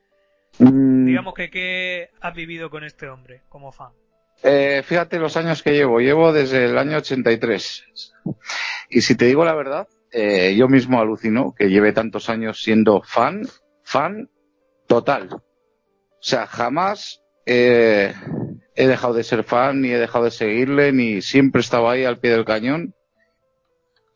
Mm, 0.58 1.06
Digamos 1.06 1.34
que, 1.34 1.50
¿qué 1.50 2.10
has 2.20 2.34
vivido 2.34 2.70
con 2.70 2.84
este 2.84 3.08
hombre 3.08 3.42
como 3.48 3.72
fan? 3.72 3.92
eh, 4.44 4.82
fíjate 4.84 5.18
los 5.18 5.36
años 5.36 5.62
que 5.62 5.72
llevo. 5.72 6.00
Llevo 6.00 6.32
desde 6.32 6.64
el 6.64 6.76
año 6.76 6.96
83. 6.98 7.84
Y 8.90 9.00
si 9.02 9.14
te 9.16 9.26
digo 9.26 9.44
la 9.44 9.54
verdad, 9.54 9.86
eh, 10.10 10.54
yo 10.56 10.68
mismo 10.68 11.00
alucino 11.00 11.54
que 11.56 11.68
lleve 11.70 11.92
tantos 11.92 12.28
años 12.28 12.60
siendo 12.62 13.02
fan, 13.02 13.42
fan 13.84 14.28
total. 14.88 15.28
O 15.32 15.40
sea, 16.24 16.46
jamás 16.48 17.22
eh, 17.46 18.12
he 18.74 18.86
dejado 18.88 19.14
de 19.14 19.22
ser 19.24 19.44
fan, 19.44 19.80
ni 19.80 19.90
he 19.92 19.98
dejado 19.98 20.24
de 20.24 20.30
seguirle, 20.32 20.92
ni 20.92 21.22
siempre 21.22 21.60
estaba 21.60 21.92
ahí 21.92 22.04
al 22.04 22.18
pie 22.18 22.32
del 22.32 22.44
cañón. 22.44 22.94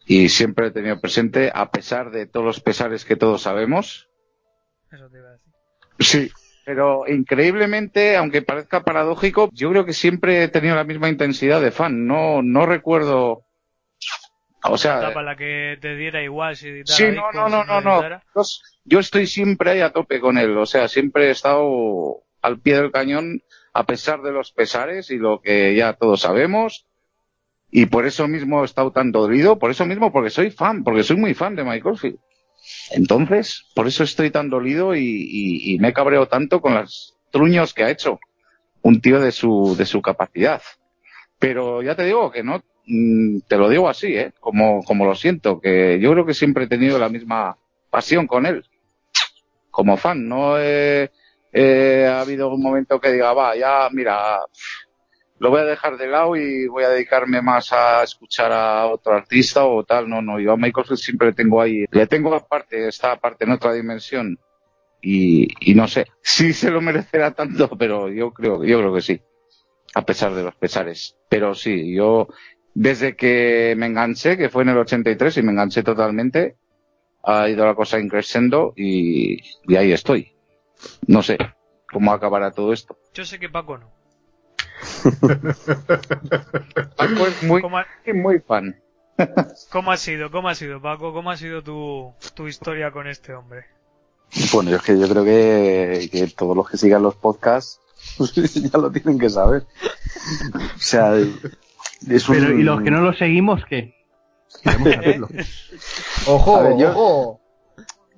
Y 0.06 0.28
siempre 0.28 0.68
he 0.68 0.70
tenido 0.70 1.00
presente, 1.00 1.50
a 1.52 1.70
pesar 1.70 2.10
de 2.10 2.26
todos 2.26 2.46
los 2.46 2.60
pesares 2.60 3.04
que 3.04 3.16
todos 3.16 3.42
sabemos, 3.42 4.08
Eso 4.92 5.10
te 5.10 5.18
iba 5.18 5.28
a 5.28 5.32
decir. 5.32 5.52
Sí, 5.98 6.30
pero 6.64 7.06
increíblemente, 7.06 8.16
aunque 8.16 8.42
parezca 8.42 8.84
paradójico, 8.84 9.50
yo 9.52 9.70
creo 9.70 9.84
que 9.84 9.92
siempre 9.92 10.42
he 10.42 10.48
tenido 10.48 10.74
la 10.74 10.84
misma 10.84 11.08
intensidad 11.08 11.60
de 11.60 11.70
fan. 11.70 12.06
No, 12.06 12.42
no 12.42 12.66
recuerdo. 12.66 13.44
O 14.64 14.76
sea, 14.76 14.98
etapa 14.98 15.22
la 15.22 15.36
que 15.36 15.78
te 15.80 15.94
diera 15.94 16.22
igual 16.22 16.56
si 16.56 16.68
editara 16.68 16.96
sí, 16.96 17.04
no, 17.12 17.30
no, 17.30 17.48
no, 17.48 17.62
si 17.62 17.68
no, 17.68 17.80
no. 17.80 18.42
yo 18.84 18.98
estoy 18.98 19.28
siempre 19.28 19.70
ahí 19.70 19.80
a 19.80 19.92
tope 19.92 20.18
con 20.18 20.38
él. 20.38 20.56
O 20.58 20.66
sea, 20.66 20.88
siempre 20.88 21.28
he 21.28 21.30
estado 21.30 22.24
al 22.42 22.60
pie 22.60 22.74
del 22.74 22.90
cañón 22.90 23.42
a 23.72 23.84
pesar 23.84 24.22
de 24.22 24.32
los 24.32 24.50
pesares 24.50 25.10
y 25.12 25.18
lo 25.18 25.40
que 25.40 25.74
ya 25.76 25.92
todos 25.92 26.22
sabemos. 26.22 26.86
Y 27.78 27.84
por 27.84 28.06
eso 28.06 28.26
mismo 28.26 28.62
he 28.62 28.64
estado 28.64 28.90
tan 28.90 29.12
dolido, 29.12 29.58
por 29.58 29.70
eso 29.70 29.84
mismo, 29.84 30.10
porque 30.10 30.30
soy 30.30 30.50
fan, 30.50 30.82
porque 30.82 31.02
soy 31.02 31.18
muy 31.18 31.34
fan 31.34 31.54
de 31.54 31.62
Michael 31.62 31.98
Field. 31.98 32.18
Entonces, 32.92 33.66
por 33.74 33.86
eso 33.86 34.02
estoy 34.02 34.30
tan 34.30 34.48
dolido 34.48 34.96
y, 34.96 35.76
me 35.78 35.88
he 35.88 35.92
cabreado 35.92 36.26
tanto 36.26 36.62
con 36.62 36.72
los 36.74 37.14
truños 37.30 37.74
que 37.74 37.84
ha 37.84 37.90
hecho 37.90 38.18
un 38.80 39.02
tío 39.02 39.20
de 39.20 39.30
su, 39.30 39.74
de 39.76 39.84
su 39.84 40.00
capacidad. 40.00 40.62
Pero 41.38 41.82
ya 41.82 41.94
te 41.94 42.04
digo 42.04 42.30
que 42.32 42.42
no, 42.42 42.62
mm, 42.86 43.40
te 43.46 43.58
lo 43.58 43.68
digo 43.68 43.90
así, 43.90 44.16
¿eh? 44.16 44.32
Como, 44.40 44.82
como 44.82 45.04
lo 45.04 45.14
siento, 45.14 45.60
que 45.60 45.98
yo 46.00 46.12
creo 46.12 46.24
que 46.24 46.32
siempre 46.32 46.64
he 46.64 46.68
tenido 46.68 46.98
la 46.98 47.10
misma 47.10 47.58
pasión 47.90 48.26
con 48.26 48.46
él. 48.46 48.64
Como 49.70 49.98
fan, 49.98 50.26
no 50.26 50.58
he, 50.58 51.10
he- 51.52 52.06
ha 52.06 52.22
habido 52.22 52.48
un 52.48 52.62
momento 52.62 52.98
que 52.98 53.12
diga, 53.12 53.34
va, 53.34 53.54
ya, 53.54 53.88
mira, 53.92 54.38
lo 55.38 55.50
voy 55.50 55.60
a 55.60 55.64
dejar 55.64 55.98
de 55.98 56.06
lado 56.06 56.36
y 56.36 56.66
voy 56.66 56.84
a 56.84 56.88
dedicarme 56.88 57.42
más 57.42 57.72
a 57.72 58.02
escuchar 58.02 58.52
a 58.52 58.86
otro 58.86 59.14
artista 59.14 59.64
o 59.64 59.84
tal. 59.84 60.08
No, 60.08 60.22
no, 60.22 60.40
yo 60.40 60.52
a 60.52 60.56
Michael 60.56 60.96
siempre 60.96 61.28
le 61.28 61.34
tengo 61.34 61.60
ahí, 61.60 61.84
le 61.90 62.06
tengo 62.06 62.34
aparte, 62.34 62.88
está 62.88 63.12
aparte 63.12 63.44
en 63.44 63.52
otra 63.52 63.72
dimensión. 63.72 64.38
Y, 65.02 65.48
y 65.60 65.74
no 65.74 65.86
sé 65.88 66.06
si 66.22 66.52
se 66.52 66.70
lo 66.70 66.80
merecerá 66.80 67.32
tanto, 67.32 67.68
pero 67.76 68.08
yo 68.08 68.32
creo, 68.32 68.64
yo 68.64 68.78
creo 68.78 68.94
que 68.94 69.02
sí. 69.02 69.20
A 69.94 70.02
pesar 70.02 70.34
de 70.34 70.42
los 70.42 70.54
pesares. 70.54 71.16
Pero 71.28 71.54
sí, 71.54 71.94
yo, 71.94 72.28
desde 72.74 73.16
que 73.16 73.74
me 73.76 73.86
enganché, 73.86 74.36
que 74.36 74.50
fue 74.50 74.62
en 74.62 74.70
el 74.70 74.78
83 74.78 75.38
y 75.38 75.42
me 75.42 75.52
enganché 75.52 75.82
totalmente, 75.82 76.56
ha 77.22 77.48
ido 77.48 77.64
la 77.64 77.74
cosa 77.74 77.98
increciendo 77.98 78.72
y, 78.76 79.40
y 79.66 79.76
ahí 79.76 79.92
estoy. 79.92 80.32
No 81.06 81.22
sé 81.22 81.38
cómo 81.90 82.12
acabará 82.12 82.50
todo 82.50 82.72
esto. 82.72 82.98
Yo 83.14 83.24
sé 83.24 83.38
que 83.38 83.48
Paco 83.48 83.78
no. 83.78 83.95
Paco 86.96 87.26
es 87.26 87.42
muy, 87.42 87.62
¿Cómo 87.62 87.78
ha, 87.78 87.86
muy 88.14 88.40
fan. 88.40 88.76
cómo 89.72 89.92
ha 89.92 89.96
sido? 89.96 90.30
¿Cómo 90.30 90.48
ha 90.48 90.54
sido, 90.54 90.80
Paco? 90.80 91.12
¿Cómo 91.12 91.30
ha 91.30 91.36
sido 91.36 91.62
tu, 91.62 92.12
tu 92.34 92.46
historia 92.46 92.90
con 92.90 93.06
este 93.08 93.34
hombre? 93.34 93.64
Bueno, 94.52 94.70
yo 94.70 94.76
es 94.76 94.82
que 94.82 94.98
yo 94.98 95.08
creo 95.08 95.24
que, 95.24 96.08
que 96.10 96.26
todos 96.28 96.56
los 96.56 96.68
que 96.68 96.76
sigan 96.76 97.02
los 97.02 97.14
podcasts 97.14 97.80
ya 98.34 98.78
lo 98.78 98.90
tienen 98.90 99.18
que 99.18 99.30
saber. 99.30 99.66
O 100.54 100.78
sea, 100.78 101.16
es 101.16 102.28
un... 102.28 102.36
Pero, 102.36 102.58
¿y 102.58 102.62
los 102.62 102.82
que 102.82 102.90
no 102.90 103.00
lo 103.00 103.12
seguimos 103.14 103.64
qué? 103.66 103.94
Saberlo. 104.48 105.28
Ojo, 106.26 106.56
A 106.56 106.62
ver, 106.62 106.76
yo- 106.76 106.90
ojo. 106.90 107.40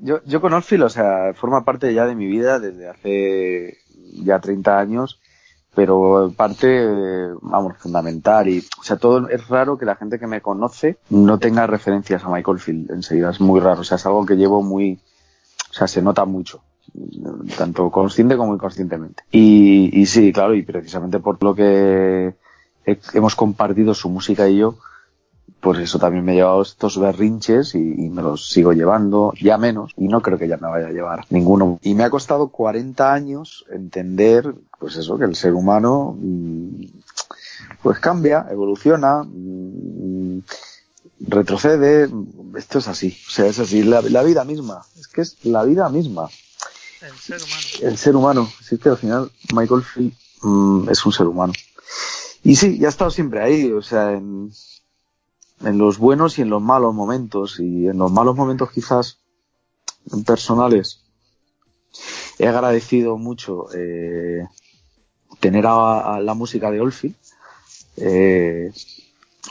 Yo, 0.01 0.21
yo 0.25 0.41
con 0.41 0.53
Orfil, 0.53 0.85
o 0.85 0.89
sea, 0.89 1.35
forma 1.35 1.65
parte 1.65 1.93
ya 1.93 2.07
de 2.07 2.15
mi 2.15 2.29
vida 2.29 2.61
desde 2.61 2.89
hace 2.89 3.79
ya 4.23 4.39
30 4.39 4.79
años, 4.79 5.18
pero 5.79 6.33
parte, 6.37 7.29
vamos, 7.41 7.77
fundamental. 7.79 8.49
Y, 8.49 8.59
o 8.81 8.83
sea, 8.83 8.97
todo 8.97 9.29
es 9.29 9.47
raro 9.47 9.79
que 9.79 9.87
la 9.87 9.95
gente 9.95 10.19
que 10.19 10.27
me 10.27 10.41
conoce 10.41 10.99
no 11.11 11.39
tenga 11.39 11.69
referencias 11.69 12.25
a 12.25 12.29
Michael 12.29 12.59
Field 12.59 12.91
enseguida. 12.91 13.31
Es 13.31 13.41
muy 13.41 13.61
raro. 13.61 13.83
O 13.83 13.85
sea, 13.85 13.95
es 13.95 14.05
algo 14.05 14.27
que 14.27 14.35
llevo 14.37 14.61
muy, 14.61 14.99
o 15.71 15.73
sea, 15.73 15.87
se 15.87 16.03
nota 16.03 16.25
mucho. 16.25 16.63
Tanto 17.57 17.93
consciente 17.93 18.37
como 18.37 18.55
inconscientemente. 18.57 19.23
Y, 19.31 19.91
y 20.01 20.07
sí, 20.07 20.33
claro, 20.33 20.53
y 20.57 20.63
precisamente 20.63 21.21
por 21.21 21.41
lo 21.45 21.55
que 21.55 22.35
he- 22.85 22.99
hemos 23.15 23.37
compartido 23.37 23.95
su 23.95 24.09
música 24.09 24.49
y 24.49 24.57
yo, 24.57 24.75
pues 25.61 25.79
eso 25.79 26.01
también 26.01 26.25
me 26.25 26.33
ha 26.33 26.35
llevado 26.37 26.63
estos 26.63 26.99
berrinches 26.99 27.77
y 27.77 27.79
me 27.79 28.23
los 28.23 28.49
sigo 28.51 28.73
llevando, 28.73 29.33
ya 29.41 29.59
menos, 29.59 29.93
y 29.97 30.09
no 30.09 30.23
creo 30.23 30.39
que 30.39 30.49
ya 30.49 30.57
me 30.57 30.69
vaya 30.69 30.89
a 30.89 30.93
llevar 30.93 31.25
ninguno. 31.31 31.79
Y 31.83 31.95
me 31.95 32.03
ha 32.03 32.11
costado 32.11 32.49
40 32.49 33.13
años 33.13 33.65
entender, 33.71 34.55
pues 34.79 34.97
eso, 34.97 35.19
que 35.19 35.25
el 35.25 35.35
ser 35.35 35.55
humano, 35.55 36.17
mm, 36.19 36.85
pues 37.83 37.99
cambia, 37.99 38.47
evoluciona, 38.51 39.23
mm, 39.25 40.41
retrocede, 41.21 42.09
esto 42.57 42.79
es 42.79 42.89
así, 42.89 43.17
o 43.27 43.31
sea, 43.31 43.47
es 43.47 43.59
así, 43.59 43.83
la, 43.83 44.03
la 44.03 44.23
vida 44.23 44.45
misma, 44.45 44.85
es 44.99 45.09
que 45.09 45.23
es 45.23 45.45
la 45.45 45.65
vida 45.65 45.89
misma, 45.89 46.29
El 47.01 47.17
ser 47.19 47.43
humano. 47.43 47.63
el 47.83 47.99
ser 47.99 48.17
humano, 48.17 48.51
sí 48.63 48.79
que 48.79 48.89
al 48.89 48.97
final 48.97 49.33
Michael 49.53 49.83
Field 49.83 50.15
mm, 50.43 50.89
es 50.91 51.05
un 51.07 51.13
ser 51.13 51.27
humano. 51.27 51.53
Y 52.43 52.57
sí, 52.57 52.79
ya 52.79 52.87
ha 52.87 52.91
estado 52.91 53.11
siempre 53.11 53.43
ahí, 53.43 53.71
o 53.73 53.83
sea, 53.83 54.13
en, 54.13 54.51
en 55.65 55.79
los 55.79 55.99
buenos 55.99 56.39
y 56.39 56.43
en 56.43 56.51
los 56.51 56.63
malos 56.63 56.95
momentos. 56.95 57.59
Y 57.59 57.89
en 57.89 57.99
los 57.99 58.13
malos 58.13 58.37
momentos 58.37 58.71
quizás 58.71 59.19
personales 60.25 61.05
he 62.39 62.47
agradecido 62.47 63.19
mucho 63.19 63.67
eh, 63.75 64.47
tener 65.41 65.67
a, 65.67 66.21
la 66.21 66.35
música 66.35 66.71
de 66.71 66.81
Olfi. 66.81 67.15
Eh, 67.97 68.71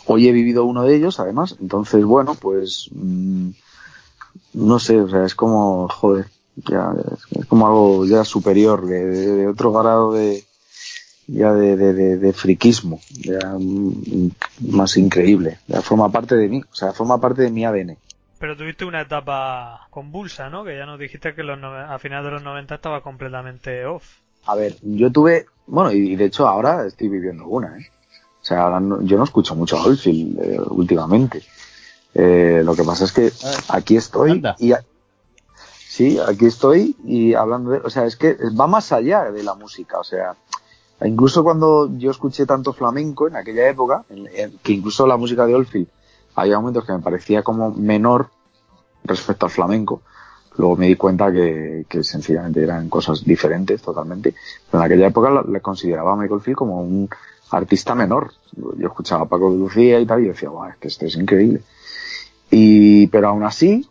hoy 0.05 0.27
he 0.27 0.31
vivido 0.31 0.65
uno 0.65 0.83
de 0.83 0.95
ellos, 0.95 1.19
además. 1.19 1.55
Entonces, 1.59 2.03
bueno, 2.03 2.35
pues 2.35 2.89
mm, 2.91 3.49
no 4.53 4.79
sé, 4.79 4.99
o 4.99 5.09
sea, 5.09 5.25
es 5.25 5.35
como, 5.35 5.87
joder, 5.87 6.27
ya, 6.55 6.93
es, 7.31 7.45
como 7.45 7.67
algo 7.67 8.05
ya 8.05 8.23
superior, 8.23 8.87
de, 8.87 9.47
otro 9.47 9.71
grado 9.71 10.13
de, 10.13 10.43
ya 11.27 11.53
de, 11.53 11.75
de, 12.17 12.33
friquismo, 12.33 12.99
ya 13.09 13.55
mm, 13.57 14.31
más 14.71 14.97
increíble. 14.97 15.59
Ya 15.67 15.81
forma 15.81 16.09
parte 16.11 16.35
de 16.35 16.47
mí, 16.47 16.61
o 16.69 16.75
sea, 16.75 16.93
forma 16.93 17.19
parte 17.19 17.43
de 17.43 17.51
mi 17.51 17.65
ADN. 17.65 17.97
Pero 18.39 18.55
tuviste 18.55 18.85
una 18.85 19.01
etapa 19.01 19.87
convulsa, 19.89 20.49
¿no? 20.49 20.63
Que 20.63 20.77
ya 20.77 20.85
nos 20.85 20.99
dijiste 20.99 21.33
que 21.33 21.43
los 21.43 21.57
a 21.63 21.97
finales 21.97 22.25
de 22.25 22.31
los 22.31 22.43
90 22.43 22.75
estaba 22.75 23.01
completamente 23.01 23.85
off. 23.85 24.19
A 24.47 24.55
ver, 24.55 24.77
yo 24.81 25.11
tuve, 25.11 25.45
bueno, 25.67 25.91
y 25.91 26.15
de 26.15 26.25
hecho 26.25 26.47
ahora 26.47 26.85
estoy 26.85 27.09
viviendo 27.09 27.45
una, 27.45 27.77
¿eh? 27.77 27.87
O 28.41 28.45
sea, 28.47 28.63
ahora 28.63 28.79
no- 28.79 29.01
yo 29.01 29.17
no 29.17 29.23
escucho 29.25 29.55
mucho 29.55 29.77
a 29.77 29.83
Oldfield 29.83 30.39
eh, 30.41 30.59
últimamente. 30.69 31.43
Eh, 32.13 32.61
lo 32.63 32.73
que 32.75 32.83
pasa 32.83 33.03
es 33.03 33.11
que 33.11 33.31
aquí 33.67 33.97
estoy 33.97 34.31
Anda. 34.31 34.55
y 34.59 34.71
a- 34.71 34.83
sí, 35.87 36.17
aquí 36.25 36.45
estoy 36.45 36.95
y 37.03 37.33
hablando 37.33 37.71
de, 37.71 37.79
o 37.83 37.89
sea, 37.89 38.05
es 38.05 38.15
que 38.15 38.37
va 38.59 38.67
más 38.67 38.91
allá 38.91 39.31
de 39.31 39.43
la 39.43 39.53
música, 39.55 39.99
o 39.99 40.03
sea, 40.03 40.35
incluso 41.03 41.43
cuando 41.43 41.89
yo 41.97 42.09
escuché 42.11 42.45
tanto 42.45 42.73
flamenco 42.73 43.27
en 43.27 43.35
aquella 43.35 43.67
época, 43.69 44.05
en- 44.09 44.27
en- 44.33 44.57
que 44.63 44.73
incluso 44.73 45.05
la 45.05 45.17
música 45.17 45.45
de 45.45 45.55
Oldfield 45.55 45.87
había 46.35 46.57
momentos 46.59 46.85
que 46.85 46.93
me 46.93 46.99
parecía 46.99 47.43
como 47.43 47.71
menor 47.71 48.29
respecto 49.03 49.45
al 49.45 49.51
flamenco. 49.51 50.01
Luego 50.57 50.75
me 50.75 50.87
di 50.87 50.95
cuenta 50.95 51.31
que, 51.31 51.85
sencillamente 52.01 52.63
eran 52.63 52.89
cosas 52.89 53.23
diferentes 53.23 53.81
totalmente. 53.81 54.33
Pero 54.69 54.83
en 54.83 54.85
aquella 54.85 55.07
época 55.07 55.43
le 55.47 55.61
consideraba 55.61 56.13
a 56.13 56.15
Michael 56.15 56.41
Field 56.41 56.57
como 56.57 56.81
un 56.81 57.09
artista 57.51 57.95
menor. 57.95 58.31
Yo 58.55 58.87
escuchaba 58.87 59.23
a 59.23 59.27
Paco 59.27 59.51
de 59.51 59.57
Lucía 59.57 59.99
y 59.99 60.05
tal 60.05 60.23
y 60.23 60.27
decía, 60.29 60.49
"Buah, 60.49 60.69
es 60.69 60.77
que 60.77 60.87
esto 60.87 61.05
es 61.05 61.15
increíble. 61.15 61.61
Y, 62.49 63.07
pero 63.07 63.29
aún 63.29 63.43
así, 63.43 63.87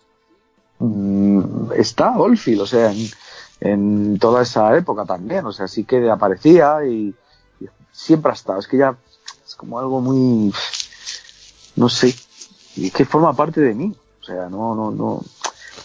mm, 0.78 1.72
está 1.76 2.18
Oldfield, 2.18 2.62
o 2.62 2.66
sea, 2.66 2.92
en, 2.92 3.06
en 3.60 4.18
toda 4.18 4.42
esa 4.42 4.76
época 4.76 5.04
también, 5.04 5.44
o 5.46 5.52
sea, 5.52 5.68
sí 5.68 5.84
que 5.84 6.10
aparecía 6.10 6.84
y, 6.86 7.14
y 7.60 7.66
siempre 7.92 8.30
ha 8.30 8.34
estado. 8.34 8.58
Es 8.58 8.66
que 8.66 8.78
ya 8.78 8.96
es 9.46 9.54
como 9.54 9.78
algo 9.78 10.00
muy, 10.00 10.52
no 11.76 11.88
sé, 11.88 12.14
y 12.76 12.86
es 12.86 12.92
que 12.92 13.04
forma 13.04 13.32
parte 13.34 13.60
de 13.60 13.74
mí, 13.74 13.94
o 14.20 14.24
sea, 14.24 14.48
no, 14.48 14.74
no, 14.74 14.90
no, 14.90 15.22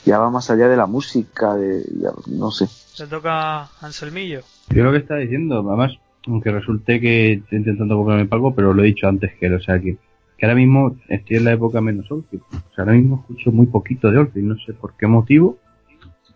ya 0.06 0.20
va 0.20 0.30
más 0.30 0.49
allá 0.49 0.68
de 0.68 0.78
la 0.78 0.86
música, 0.86 1.56
de, 1.56 1.84
ya, 1.99 2.10
no 2.28 2.52
sé. 2.52 2.68
Te 2.97 3.08
toca 3.08 3.70
Anselmillo. 3.82 4.41
Yo 4.70 4.84
lo 4.84 4.91
que 4.91 4.99
estaba 4.99 5.20
diciendo, 5.20 5.64
además, 5.68 5.93
aunque 6.28 6.52
resulte 6.52 6.99
que 6.99 7.34
estoy 7.34 7.60
intentando 7.60 7.95
comprarme 7.97 8.26
palco, 8.26 8.54
pero 8.54 8.74
lo 8.74 8.84
he 8.84 8.88
dicho 8.88 9.08
antes 9.08 9.34
que, 9.39 9.47
él, 9.47 9.56
o 9.56 9.62
sea, 9.62 9.80
que, 9.80 9.97
que 10.38 10.45
ahora 10.45 10.56
mismo 10.56 10.95
estoy 11.08 11.38
en 11.38 11.45
la 11.45 11.54
época 11.54 11.82
menos 11.82 12.12
Oldfield. 12.12 12.43
O 12.52 12.74
sea, 12.76 12.84
ahora 12.84 12.93
mismo 12.93 13.20
escucho 13.22 13.52
muy 13.52 13.68
poquito 13.68 14.12
de 14.12 14.20
Oldfield, 14.20 14.47
no 14.47 14.58
sé 14.66 14.74
por 14.74 14.95
qué 14.97 15.08
motivo, 15.08 15.58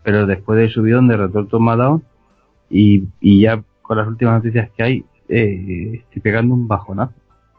pero 0.03 0.26
después 0.26 0.59
del 0.59 0.72
subidón 0.72 1.07
de 1.07 1.18
Retorto 1.18 1.59
Down 1.59 2.03
y, 2.70 3.03
y 3.20 3.41
ya 3.41 3.63
con 3.82 3.97
las 3.97 4.07
últimas 4.07 4.43
noticias 4.43 4.70
que 4.76 4.84
hay, 4.84 5.05
eh, 5.30 6.01
estoy 6.03 6.22
pegando 6.22 6.53
un 6.53 6.68
bajonazo. 6.68 7.13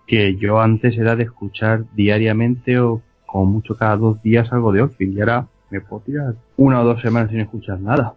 Que 0.07 0.37
yo 0.37 0.61
antes 0.61 0.97
era 0.97 1.17
de 1.17 1.25
escuchar 1.25 1.85
diariamente 1.95 2.79
o 2.79 3.03
como 3.27 3.47
mucho 3.47 3.77
cada 3.77 3.97
dos 3.97 4.23
días 4.23 4.53
algo 4.53 4.71
de 4.71 4.83
Oldfield 4.83 5.17
y 5.17 5.21
ahora 5.21 5.49
puedo 5.81 6.03
tirar 6.03 6.35
una 6.57 6.81
o 6.81 6.85
dos 6.85 7.01
semanas 7.01 7.31
sin 7.31 7.41
escuchar 7.41 7.81
nada. 7.81 8.15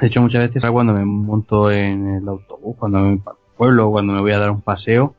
De 0.00 0.06
hecho, 0.06 0.20
muchas 0.20 0.48
veces 0.48 0.70
cuando 0.70 0.92
me 0.92 1.04
monto 1.04 1.70
en 1.70 2.16
el 2.16 2.28
autobús, 2.28 2.76
cuando 2.78 2.98
me 2.98 3.04
voy 3.04 3.12
el 3.14 3.56
pueblo, 3.56 3.90
cuando 3.90 4.12
me 4.12 4.20
voy 4.20 4.32
a 4.32 4.38
dar 4.38 4.50
un 4.50 4.60
paseo, 4.60 5.14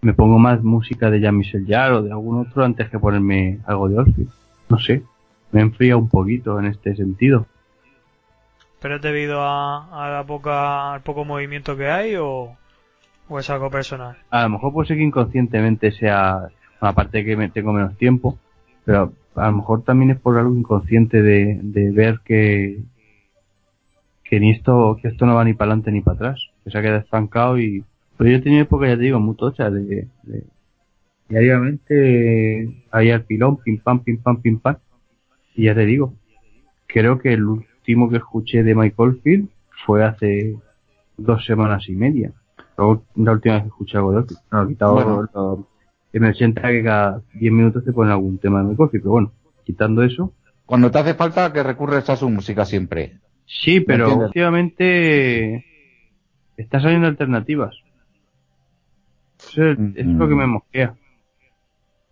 me 0.00 0.14
pongo 0.14 0.38
más 0.38 0.62
música 0.62 1.10
de 1.10 1.20
Jean-Michel 1.20 1.66
Jarre 1.68 1.96
o 1.96 2.02
de 2.02 2.10
algún 2.10 2.40
otro 2.40 2.64
antes 2.64 2.88
que 2.88 2.98
ponerme 2.98 3.58
algo 3.66 3.88
de 3.88 3.98
Oldfield. 3.98 4.30
No 4.68 4.78
sé, 4.78 5.02
me 5.50 5.60
enfría 5.60 5.96
un 5.96 6.08
poquito 6.08 6.58
en 6.58 6.66
este 6.66 6.94
sentido. 6.94 7.46
¿Pero 8.80 8.96
es 8.96 9.02
debido 9.02 9.42
a, 9.42 10.06
a 10.06 10.10
la 10.10 10.24
poca, 10.24 10.94
al 10.94 11.02
poco 11.02 11.24
movimiento 11.24 11.76
que 11.76 11.90
hay 11.90 12.14
o, 12.16 12.56
o 13.28 13.38
es 13.38 13.50
algo 13.50 13.70
personal? 13.70 14.16
A 14.30 14.44
lo 14.44 14.50
mejor 14.50 14.72
puede 14.72 14.88
ser 14.88 14.96
que 14.98 15.02
inconscientemente 15.02 15.90
sea, 15.90 16.48
aparte 16.80 17.24
que 17.24 17.36
me 17.36 17.48
tengo 17.48 17.72
menos 17.72 17.96
tiempo, 17.96 18.38
pero 18.84 19.12
a 19.38 19.50
lo 19.50 19.58
mejor 19.58 19.82
también 19.82 20.10
es 20.10 20.18
por 20.18 20.38
algo 20.38 20.54
inconsciente 20.54 21.22
de, 21.22 21.60
de 21.62 21.90
ver 21.90 22.20
que, 22.24 22.82
que 24.24 24.40
ni 24.40 24.50
esto, 24.50 24.98
que 25.00 25.08
esto 25.08 25.26
no 25.26 25.34
va 25.34 25.44
ni 25.44 25.54
para 25.54 25.72
adelante 25.72 25.92
ni 25.92 26.00
para 26.00 26.16
atrás, 26.16 26.40
que 26.64 26.70
se 26.70 26.78
ha 26.78 26.82
quedado 26.82 27.00
estancado 27.00 27.58
y, 27.58 27.84
pero 28.16 28.30
yo 28.30 28.36
he 28.36 28.40
tenido 28.40 28.62
época, 28.62 28.88
ya 28.88 28.96
te 28.96 29.02
digo, 29.02 29.20
muy 29.20 29.36
tocha 29.36 29.70
de, 29.70 30.08
de 30.22 30.44
diariamente 31.28 32.82
ahí 32.90 33.10
al 33.10 33.24
pilón, 33.24 33.58
pim 33.58 33.78
pam, 33.78 34.00
pim 34.00 34.18
pam, 34.18 34.40
pim 34.40 34.58
pam, 34.58 34.76
y 35.54 35.64
ya 35.64 35.74
te 35.74 35.84
digo, 35.84 36.14
creo 36.86 37.18
que 37.18 37.32
el 37.32 37.44
último 37.44 38.08
que 38.08 38.16
escuché 38.16 38.62
de 38.62 38.74
Michael 38.74 39.20
Field 39.22 39.48
fue 39.84 40.04
hace 40.04 40.56
dos 41.16 41.44
semanas 41.44 41.88
y 41.88 41.92
media. 41.92 42.32
Luego, 42.76 43.02
la 43.16 43.32
última 43.32 43.54
vez 43.54 43.64
que 43.64 43.68
escuché 43.68 43.98
algo 43.98 44.12
de 44.12 44.18
Oldfield. 44.18 44.40
No, 44.52 44.68
quitado 44.68 44.94
Bueno. 44.94 45.66
Que 46.12 46.20
me 46.20 46.34
sienta 46.34 46.68
que 46.68 46.82
cada 46.82 47.22
10 47.34 47.52
minutos 47.52 47.84
te 47.84 47.92
ponen 47.92 48.12
algún 48.12 48.38
tema 48.38 48.62
de 48.62 48.74
Field, 48.76 48.90
pero 48.90 49.10
bueno, 49.10 49.32
quitando 49.64 50.02
eso, 50.02 50.32
Cuando 50.66 50.90
te 50.90 50.98
hace 50.98 51.14
falta 51.14 51.52
que 51.52 51.62
recurres 51.62 52.08
a 52.10 52.16
su 52.16 52.28
música 52.28 52.64
siempre. 52.64 53.18
Sí, 53.46 53.80
pero 53.80 54.16
últimamente 54.16 55.64
está 56.56 56.80
saliendo 56.80 57.06
alternativas. 57.06 57.74
Eso 59.38 59.64
es, 59.64 59.78
lo 60.06 60.28
que 60.28 60.34
me 60.34 60.46
mosquea. 60.46 60.94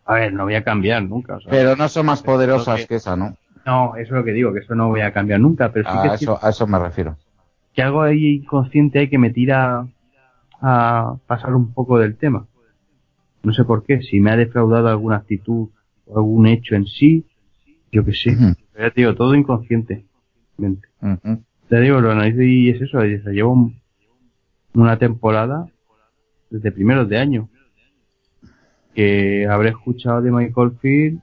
A 0.05 0.15
ver, 0.15 0.33
no 0.33 0.45
voy 0.45 0.55
a 0.55 0.65
cambiar 0.65 1.03
nunca. 1.03 1.37
o 1.37 1.41
sea, 1.41 1.51
Pero 1.51 1.77
no 1.77 1.89
son 1.89 2.07
más 2.07 2.23
poderosas 2.23 2.81
que- 2.81 2.87
que 2.87 2.95
esa, 2.97 3.17
¿no? 3.17 3.37
no, 3.65 3.97
eso 3.97 4.03
es 4.15 4.19
lo 4.19 4.25
que 4.25 4.33
digo, 4.33 4.53
que 4.53 4.61
eso 4.61 4.75
no 4.75 4.89
voy 4.89 5.01
a 5.01 5.13
cambiar 5.13 5.41
nunca, 5.41 5.73
pero 5.73 5.85
sí 5.91 5.99
A 5.99 6.07
es 6.07 6.23
eso, 6.23 6.39
a 6.41 6.51
eso 6.51 6.67
me 6.67 6.79
refiero. 6.79 7.17
que 7.75 7.83
algo 7.83 8.03
ahí 8.03 8.37
inconsciente 8.37 9.01
hay 9.01 9.11
que 9.11 9.19
me 9.19 9.31
tira 9.31 9.87
a 10.63 11.17
pasar 11.27 11.55
un 11.55 11.73
poco 11.75 11.99
del 11.99 12.17
tema. 12.17 12.47
No 13.47 13.53
sé 13.53 13.63
por 13.65 13.85
qué, 13.85 14.03
si 14.03 14.19
me 14.19 14.33
ha 14.33 14.37
defraudado 14.37 14.89
alguna 14.89 15.17
actitud 15.19 15.69
o 16.07 16.17
algún 16.19 16.49
hecho 16.49 16.75
en 16.75 16.85
sí, 16.87 17.25
yo 17.93 18.05
que 18.05 18.13
sé. 18.13 18.31
Ujú. 18.33 18.55
Pero 18.73 18.89
ya 18.89 18.91
te 18.93 19.01
digo, 19.03 19.15
todo 19.15 19.37
inconscientemente. 19.37 20.09
Ujú. 21.01 21.45
Te 21.69 21.81
digo, 21.81 22.01
lo 22.01 22.11
analizo 22.11 22.43
y 22.43 22.71
es 22.71 22.81
eso, 22.83 23.01
lleva 23.05 23.49
un- 23.51 23.81
una 24.75 24.99
temporada 24.99 25.69
desde 26.51 26.73
primeros 26.73 27.09
de 27.09 27.19
año 27.19 27.49
que 28.95 29.47
habré 29.47 29.69
escuchado 29.71 30.23
de 30.23 30.31
Michael 30.33 30.73
Field 30.81 31.21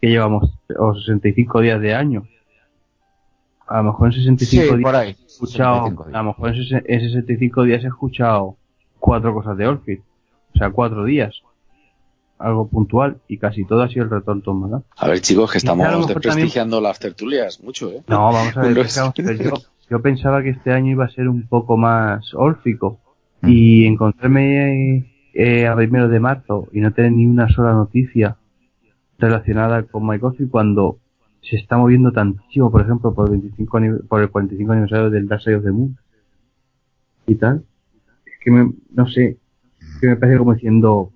que 0.00 0.08
llevamos 0.08 0.50
o 0.78 0.94
65 0.94 1.60
días 1.60 1.80
de 1.80 1.94
año. 1.94 2.26
A 3.66 3.78
lo 3.78 3.84
mejor 3.84 4.08
en 4.08 4.12
65 4.12 4.62
Sí, 4.62 4.68
días 4.68 4.80
por 4.82 4.96
ahí. 4.96 5.08
he 5.10 5.26
escuchado, 5.26 5.74
65 5.88 6.04
días. 6.04 6.14
a 6.14 6.22
lo 6.22 6.28
mejor 6.28 6.54
en, 6.54 6.84
en 6.86 7.00
65 7.00 7.62
días 7.64 7.84
he 7.84 7.88
escuchado 7.88 8.56
cuatro 8.98 9.34
cosas 9.34 9.56
de 9.58 9.66
Oldfield. 9.66 10.02
O 10.56 10.58
sea, 10.58 10.70
cuatro 10.70 11.04
días. 11.04 11.42
Algo 12.38 12.66
puntual 12.68 13.18
y 13.28 13.38
casi 13.38 13.64
todo 13.64 13.82
ha 13.82 13.88
sido 13.88 14.04
el 14.04 14.10
retorno 14.10 14.42
tomada. 14.42 14.82
A 14.96 15.08
ver, 15.08 15.20
chicos, 15.20 15.52
que 15.52 15.58
estamos 15.58 15.86
mejor 15.86 16.06
desprestigiando 16.22 16.80
las 16.80 16.98
tertulias 16.98 17.62
mucho, 17.62 17.90
¿eh? 17.92 18.02
No, 18.08 18.32
vamos 18.32 18.56
a 18.56 18.60
ver, 18.62 18.74
yo, 19.38 19.52
yo 19.90 20.02
pensaba 20.02 20.42
que 20.42 20.50
este 20.50 20.72
año 20.72 20.92
iba 20.92 21.04
a 21.06 21.10
ser 21.10 21.28
un 21.28 21.46
poco 21.46 21.76
más 21.76 22.34
órfico 22.34 23.00
y 23.42 23.84
encontrarme 23.86 24.96
eh, 24.96 25.04
eh, 25.34 25.66
a 25.66 25.76
primeros 25.76 26.10
de 26.10 26.20
marzo 26.20 26.68
y 26.72 26.80
no 26.80 26.92
tener 26.92 27.12
ni 27.12 27.26
una 27.26 27.48
sola 27.48 27.72
noticia 27.72 28.36
relacionada 29.18 29.82
con 29.84 30.06
My 30.06 30.18
Coffee 30.18 30.48
cuando 30.48 30.98
se 31.42 31.56
está 31.56 31.76
moviendo 31.78 32.12
tantísimo, 32.12 32.70
por 32.70 32.82
ejemplo, 32.82 33.14
por 33.14 33.26
el 33.30 33.38
25 33.40 33.78
anive- 33.78 34.06
por 34.08 34.20
el 34.20 34.30
45 34.30 34.72
aniversario 34.72 35.10
del 35.10 35.28
Dark 35.28 35.42
Side 35.42 35.56
of 35.56 35.64
the 35.64 35.70
Moon 35.72 35.96
y 37.26 37.34
tal. 37.36 37.64
Es 38.26 38.32
que 38.44 38.50
me, 38.50 38.72
no 38.92 39.06
sé, 39.08 39.38
que 40.00 40.06
me 40.08 40.16
parece 40.16 40.38
como 40.38 40.54
diciendo, 40.54 41.12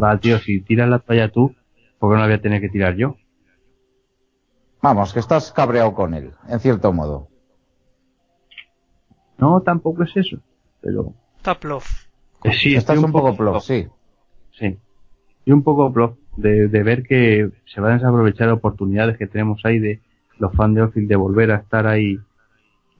va 0.00 0.18
tío, 0.18 0.38
si 0.38 0.60
tiras 0.60 0.88
la 0.88 0.98
toalla 0.98 1.30
tú, 1.30 1.54
¿por 1.98 2.10
qué 2.10 2.14
no 2.14 2.20
la 2.20 2.26
voy 2.26 2.34
a 2.34 2.40
tener 2.42 2.60
que 2.60 2.68
tirar 2.68 2.94
yo? 2.96 3.16
Vamos, 4.82 5.12
que 5.12 5.20
estás 5.20 5.50
cabreado 5.52 5.94
con 5.94 6.14
él, 6.14 6.32
en 6.48 6.60
cierto 6.60 6.92
modo. 6.92 7.28
No, 9.38 9.60
tampoco 9.62 10.02
es 10.04 10.16
eso, 10.16 10.38
pero 10.80 11.14
Está 11.36 11.54
plof. 11.58 12.06
eh, 12.44 12.52
sí, 12.52 12.74
estás 12.74 12.98
un 12.98 13.12
poco 13.12 13.36
plof, 13.36 13.62
sí. 13.64 13.86
Sí. 14.52 14.78
Y 15.44 15.52
un 15.52 15.62
poco 15.62 15.92
plof 15.92 16.16
de, 16.36 16.68
de 16.68 16.82
ver 16.82 17.02
que 17.02 17.50
se 17.66 17.80
van 17.80 17.92
a 17.92 17.94
desaprovechar 17.94 18.48
oportunidades 18.50 19.16
que 19.18 19.26
tenemos 19.26 19.60
ahí 19.64 19.78
de 19.78 20.00
los 20.38 20.52
fans 20.54 20.74
de 20.74 20.82
Oldfield 20.82 21.08
de 21.08 21.16
volver 21.16 21.50
a 21.50 21.56
estar 21.56 21.86
ahí 21.86 22.18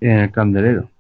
en 0.01 0.19
el 0.19 0.33
candelero. 0.33 0.91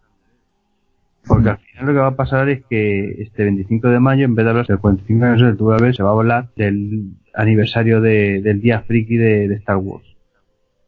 Porque 1.26 1.48
al 1.50 1.58
final 1.58 1.86
lo 1.86 1.92
que 1.92 1.98
va 1.98 2.06
a 2.08 2.16
pasar 2.16 2.48
es 2.48 2.64
que 2.68 3.22
este 3.22 3.44
25 3.44 3.88
de 3.88 4.00
mayo, 4.00 4.24
en 4.24 4.34
vez 4.34 4.44
de 4.44 4.50
hablar 4.50 4.66
del 4.66 4.78
45 4.78 5.24
aniversario 5.24 5.46
del 5.46 5.56
TVB, 5.56 5.94
se 5.96 6.02
va 6.02 6.10
a 6.10 6.12
hablar 6.12 6.48
del 6.56 7.12
aniversario 7.34 8.00
de- 8.00 8.40
del 8.42 8.60
día 8.60 8.82
friki 8.82 9.16
de, 9.16 9.54
Star 9.54 9.78
Wars. 9.78 10.04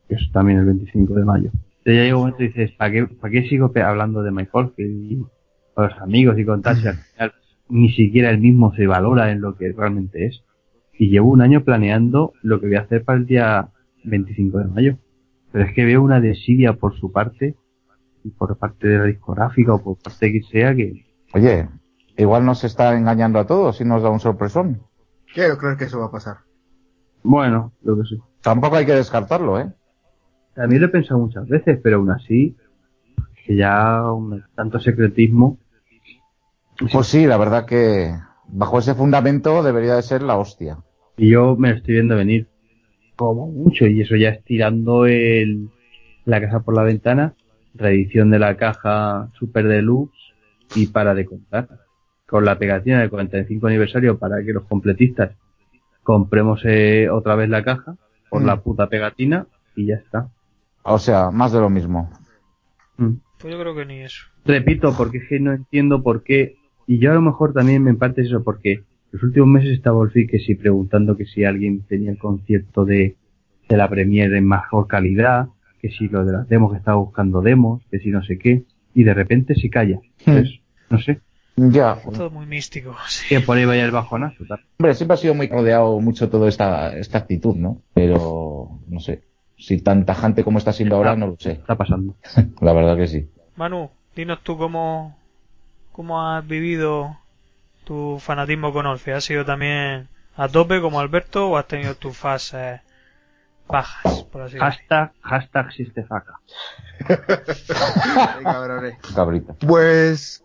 Que 0.09 0.14
es 0.16 0.30
también 0.32 0.59
el 0.59 0.66
25 0.66 1.14
de 1.14 1.24
mayo. 1.24 1.51
Entonces 1.53 1.95
ya 1.97 2.03
llega 2.03 2.16
un 2.16 2.20
momento 2.22 2.43
y 2.43 2.49
dices, 2.49 2.72
¿para 2.72 2.93
qué, 2.93 3.07
¿para 3.07 3.43
sigo 3.45 3.72
hablando 3.82 4.22
de 4.22 4.30
Michael 4.30 4.72
y 4.78 5.16
con 5.74 5.89
los 5.89 5.99
amigos 6.01 6.39
y 6.39 6.45
con 6.45 6.61
al 6.66 6.76
final 6.76 7.32
ni 7.68 7.91
siquiera 7.93 8.30
el 8.30 8.39
mismo 8.39 8.74
se 8.74 8.87
valora 8.87 9.30
en 9.32 9.41
lo 9.41 9.57
que 9.57 9.72
realmente 9.72 10.26
es? 10.26 10.43
Y 10.99 11.11
llevo 11.11 11.30
un 11.30 11.43
año 11.43 11.64
planeando 11.64 12.32
lo 12.43 12.61
que 12.61 12.66
voy 12.66 12.76
a 12.76 12.80
hacer 12.80 13.05
para 13.05 13.18
el 13.18 13.26
día 13.26 13.68
25 14.05 14.59
de 14.59 14.64
mayo. 14.66 14.97
Pero 15.53 15.64
es 15.64 15.72
que 15.74 15.84
veo 15.84 16.03
una 16.03 16.20
desidia 16.20 16.74
por 16.74 16.95
su 16.99 17.12
parte 17.12 17.55
por 18.31 18.57
parte 18.57 18.89
de 18.89 18.99
la 18.99 19.05
discográfica 19.05 19.74
o 19.74 19.83
por 19.83 19.99
parte 19.99 20.27
de 20.27 20.33
quien 20.33 20.45
sea 20.45 20.74
que... 20.74 21.07
Oye, 21.35 21.68
igual 22.16 22.45
nos 22.45 22.64
está 22.64 22.97
engañando 22.97 23.39
a 23.39 23.47
todos 23.47 23.81
y 23.81 23.85
nos 23.85 24.03
da 24.03 24.11
un 24.11 24.20
sorpresón. 24.20 24.83
Quiero 25.35 25.59
creer 25.59 25.77
que 25.77 25.85
eso 25.85 25.99
va 25.99 26.07
a 26.07 26.11
pasar. 26.11 26.39
Bueno, 27.22 27.72
lo 27.83 27.97
que 27.97 28.09
sé. 28.09 28.16
Tampoco 28.43 28.77
hay 28.77 28.87
que 28.87 28.93
descartarlo, 28.93 29.59
¿eh? 29.59 29.72
También 30.55 30.81
lo 30.81 30.89
he 30.89 30.91
pensado 30.91 31.20
muchas 31.20 31.47
veces, 31.49 31.79
pero 31.83 31.97
aún 31.97 32.11
así, 32.11 32.57
que 33.45 33.57
ya 33.57 34.11
un, 34.11 34.43
tanto 34.55 34.81
secretismo... 34.81 35.59
Pues 36.93 37.07
sí, 37.07 37.27
la 37.27 37.37
verdad 37.37 37.66
que 37.66 38.14
bajo 38.49 38.79
ese 38.79 38.95
fundamento 38.95 39.62
debería 39.62 39.97
de 39.97 40.03
ser 40.03 40.22
la 40.22 40.37
hostia. 40.37 40.79
Y 41.16 41.31
yo 41.31 41.57
me 41.57 41.70
lo 41.70 41.77
estoy 41.77 41.95
viendo 41.95 42.16
venir 42.16 42.49
como 43.16 43.49
mucho, 43.49 43.87
y 43.87 44.03
eso 44.03 44.14
ya 44.16 44.29
estirando 44.29 45.07
el, 45.07 45.70
la 46.24 46.41
casa 46.41 46.61
por 46.61 46.74
la 46.74 46.83
ventana, 46.83 47.35
reedición 47.77 48.31
de 48.31 48.39
la 48.39 48.57
caja 48.57 49.29
Super 49.39 49.66
Deluxe 49.68 50.16
y 50.74 50.87
para 50.89 51.14
de 51.14 51.24
contar. 51.27 51.68
Con 52.27 52.45
la 52.45 52.59
pegatina 52.59 53.01
del 53.01 53.11
45 53.11 53.66
aniversario 53.68 54.18
para 54.18 54.43
que 54.45 54.53
los 54.53 54.64
completistas 54.64 55.31
compremos 56.03 56.61
eh, 56.64 57.09
otra 57.11 57.37
vez 57.37 57.49
la 57.49 57.62
caja 57.62 57.97
por 58.29 58.43
Mm. 58.43 58.47
la 58.47 58.61
puta 58.61 58.89
pegatina 58.89 59.47
y 59.77 59.87
ya 59.87 59.97
está. 59.97 60.29
O 60.83 60.99
sea, 60.99 61.31
más 61.31 61.53
de 61.53 61.61
lo 61.61 61.70
mismo. 61.70 62.11
Mm. 62.97 63.14
Pues 63.39 63.53
yo 63.55 63.61
creo 63.61 63.74
que 63.77 63.87
ni 63.87 64.01
eso. 64.01 64.24
Repito, 64.45 64.95
porque 64.97 65.18
es 65.18 65.29
que 65.29 65.39
no 65.41 65.53
entiendo 65.53 66.03
por 66.03 66.22
qué, 66.22 66.57
y 66.87 66.99
yo 66.99 67.11
a 67.11 67.14
lo 67.14 67.20
mejor 67.22 67.53
también 67.53 67.83
me 67.83 67.95
parte 67.95 68.22
es 68.22 68.29
eso, 68.29 68.43
porque 68.43 68.83
los 69.12 69.22
últimos 69.22 69.49
meses 69.49 69.70
estaba 69.72 69.97
Wolfie 69.97 70.27
que 70.27 70.39
sí 70.39 70.55
preguntando 70.55 71.16
que 71.16 71.27
si 71.27 71.45
alguien 71.45 71.83
tenía 71.87 72.11
el 72.11 72.18
concierto 72.18 72.85
de, 72.85 73.16
de 73.68 73.77
la 73.77 73.89
Premiere 73.89 74.39
en 74.39 74.49
mejor 74.49 74.87
calidad, 74.87 75.49
que 75.89 75.95
si 75.95 76.09
lo 76.09 76.24
de 76.24 76.32
las 76.32 76.49
demos 76.49 76.72
que 76.72 76.78
estaba 76.78 76.97
buscando 76.99 77.41
demos, 77.43 77.82
que 77.91 77.99
si 77.99 78.09
no 78.11 78.22
sé 78.22 78.39
qué, 78.39 78.64
y 78.95 79.05
de 79.05 79.14
repente 79.14 79.55
se 79.55 79.68
calla. 79.70 79.99
Entonces, 80.24 80.61
no 80.91 80.99
sé, 81.01 81.20
Ya, 81.57 81.99
Todo 82.03 82.30
muy 82.30 82.47
místico. 82.47 82.95
sí. 83.09 83.26
que 83.28 83.41
por 83.41 83.57
ahí 83.57 83.64
vaya 83.64 83.84
el 83.84 83.91
bajonazo. 83.91 84.45
tal. 84.47 84.61
hombre, 84.78 84.95
siempre 84.95 85.14
ha 85.14 85.18
sido 85.18 85.34
muy 85.34 85.49
rodeado 85.49 86.01
mucho 86.01 86.28
toda 86.28 86.49
esta, 86.49 86.97
esta 86.97 87.18
actitud, 87.18 87.55
¿no? 87.57 87.80
Pero, 87.95 88.78
no 88.89 89.01
sé. 89.01 89.22
Si 89.59 89.80
tan 89.80 90.05
tajante 90.05 90.45
como 90.45 90.59
está 90.59 90.72
siendo 90.72 90.97
ahora, 90.97 91.16
no 91.16 91.28
lo 91.28 91.37
sé. 91.39 91.53
Está 91.53 91.76
pasando. 91.76 92.14
La 92.61 92.72
verdad 92.74 92.97
que 92.97 93.07
sí. 93.07 93.30
Manu, 93.57 93.91
dinos 94.14 94.41
tú 94.43 94.59
cómo, 94.59 95.16
cómo 95.93 96.22
has 96.22 96.47
vivido 96.47 97.16
tu 97.84 98.18
fanatismo 98.20 98.72
con 98.72 98.84
Orfe. 98.87 99.14
¿Has 99.14 99.24
sido 99.24 99.45
también 99.47 100.09
a 100.37 100.49
tope 100.49 100.80
como 100.82 101.01
Alberto 101.01 101.49
o 101.49 101.57
has 101.57 101.66
tenido 101.66 101.95
tus 101.95 102.14
fases 102.16 102.80
bajas, 103.69 104.25
por 104.25 104.43
así 104.43 104.55
decirlo? 104.55 104.67
Hashtag, 104.67 105.12
hashtag 105.23 105.73
Sistefaca. 105.73 106.41
Cabrones. 108.43 108.97
Cabrita. 109.14 109.55
Pues 109.55 110.43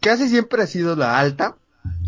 casi 0.00 0.28
siempre 0.28 0.62
ha 0.62 0.66
sido 0.66 0.96
la 0.96 1.18
alta. 1.18 1.56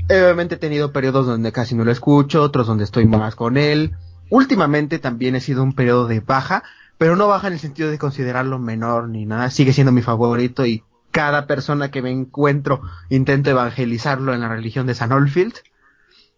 Obviamente 0.06 0.56
he 0.56 0.58
tenido 0.58 0.92
periodos 0.92 1.26
donde 1.26 1.52
casi 1.52 1.74
no 1.74 1.84
lo 1.84 1.92
escucho, 1.92 2.42
otros 2.42 2.66
donde 2.66 2.84
estoy 2.84 3.06
más 3.06 3.34
con 3.34 3.56
él. 3.56 3.94
Últimamente 4.28 4.98
también 4.98 5.36
he 5.36 5.40
sido 5.40 5.62
un 5.62 5.72
periodo 5.72 6.06
de 6.06 6.20
baja, 6.20 6.62
pero 6.98 7.16
no 7.16 7.28
baja 7.28 7.46
en 7.46 7.54
el 7.54 7.58
sentido 7.58 7.90
de 7.90 7.98
considerarlo 7.98 8.58
menor 8.58 9.08
ni 9.08 9.26
nada. 9.26 9.50
Sigue 9.50 9.72
siendo 9.72 9.92
mi 9.92 10.02
favorito 10.02 10.66
y 10.66 10.84
cada 11.10 11.46
persona 11.46 11.90
que 11.90 12.02
me 12.02 12.10
encuentro 12.10 12.82
intento 13.08 13.50
evangelizarlo 13.50 14.34
en 14.34 14.40
la 14.40 14.48
religión 14.48 14.86
de 14.86 14.94
San 14.94 15.12
Olfield. 15.12 15.54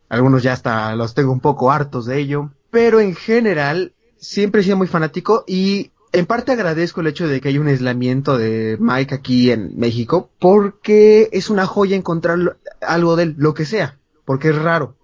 Algunos 0.09 0.43
ya 0.43 0.53
hasta 0.53 0.95
los 0.95 1.14
tengo 1.14 1.33
un 1.33 1.41
poco 1.41 1.73
hartos 1.73 2.07
de 2.07 2.18
ello. 2.18 2.51
Pero 2.70 3.01
en 3.01 3.14
general 3.14 3.95
siempre 4.23 4.61
he 4.61 4.64
sido 4.64 4.77
muy 4.77 4.87
fanático 4.87 5.45
y 5.47 5.91
en 6.12 6.27
parte 6.27 6.53
agradezco 6.53 7.01
el 7.01 7.09
hecho 7.09 7.27
de 7.27 7.41
que 7.41 7.49
hay 7.49 7.59
un 7.59 7.66
aislamiento 7.66 8.39
de 8.39 8.79
Mike 8.81 9.14
aquí 9.14 9.51
en 9.51 9.79
México 9.79 10.31
porque 10.39 11.29
es 11.33 11.51
una 11.51 11.66
joya 11.66 11.97
encontrar 11.97 12.57
algo 12.81 13.16
de 13.16 13.25
él, 13.25 13.35
lo 13.37 13.53
que 13.53 13.66
sea, 13.66 13.99
porque 14.25 14.51
es 14.51 14.57
raro. 14.57 14.97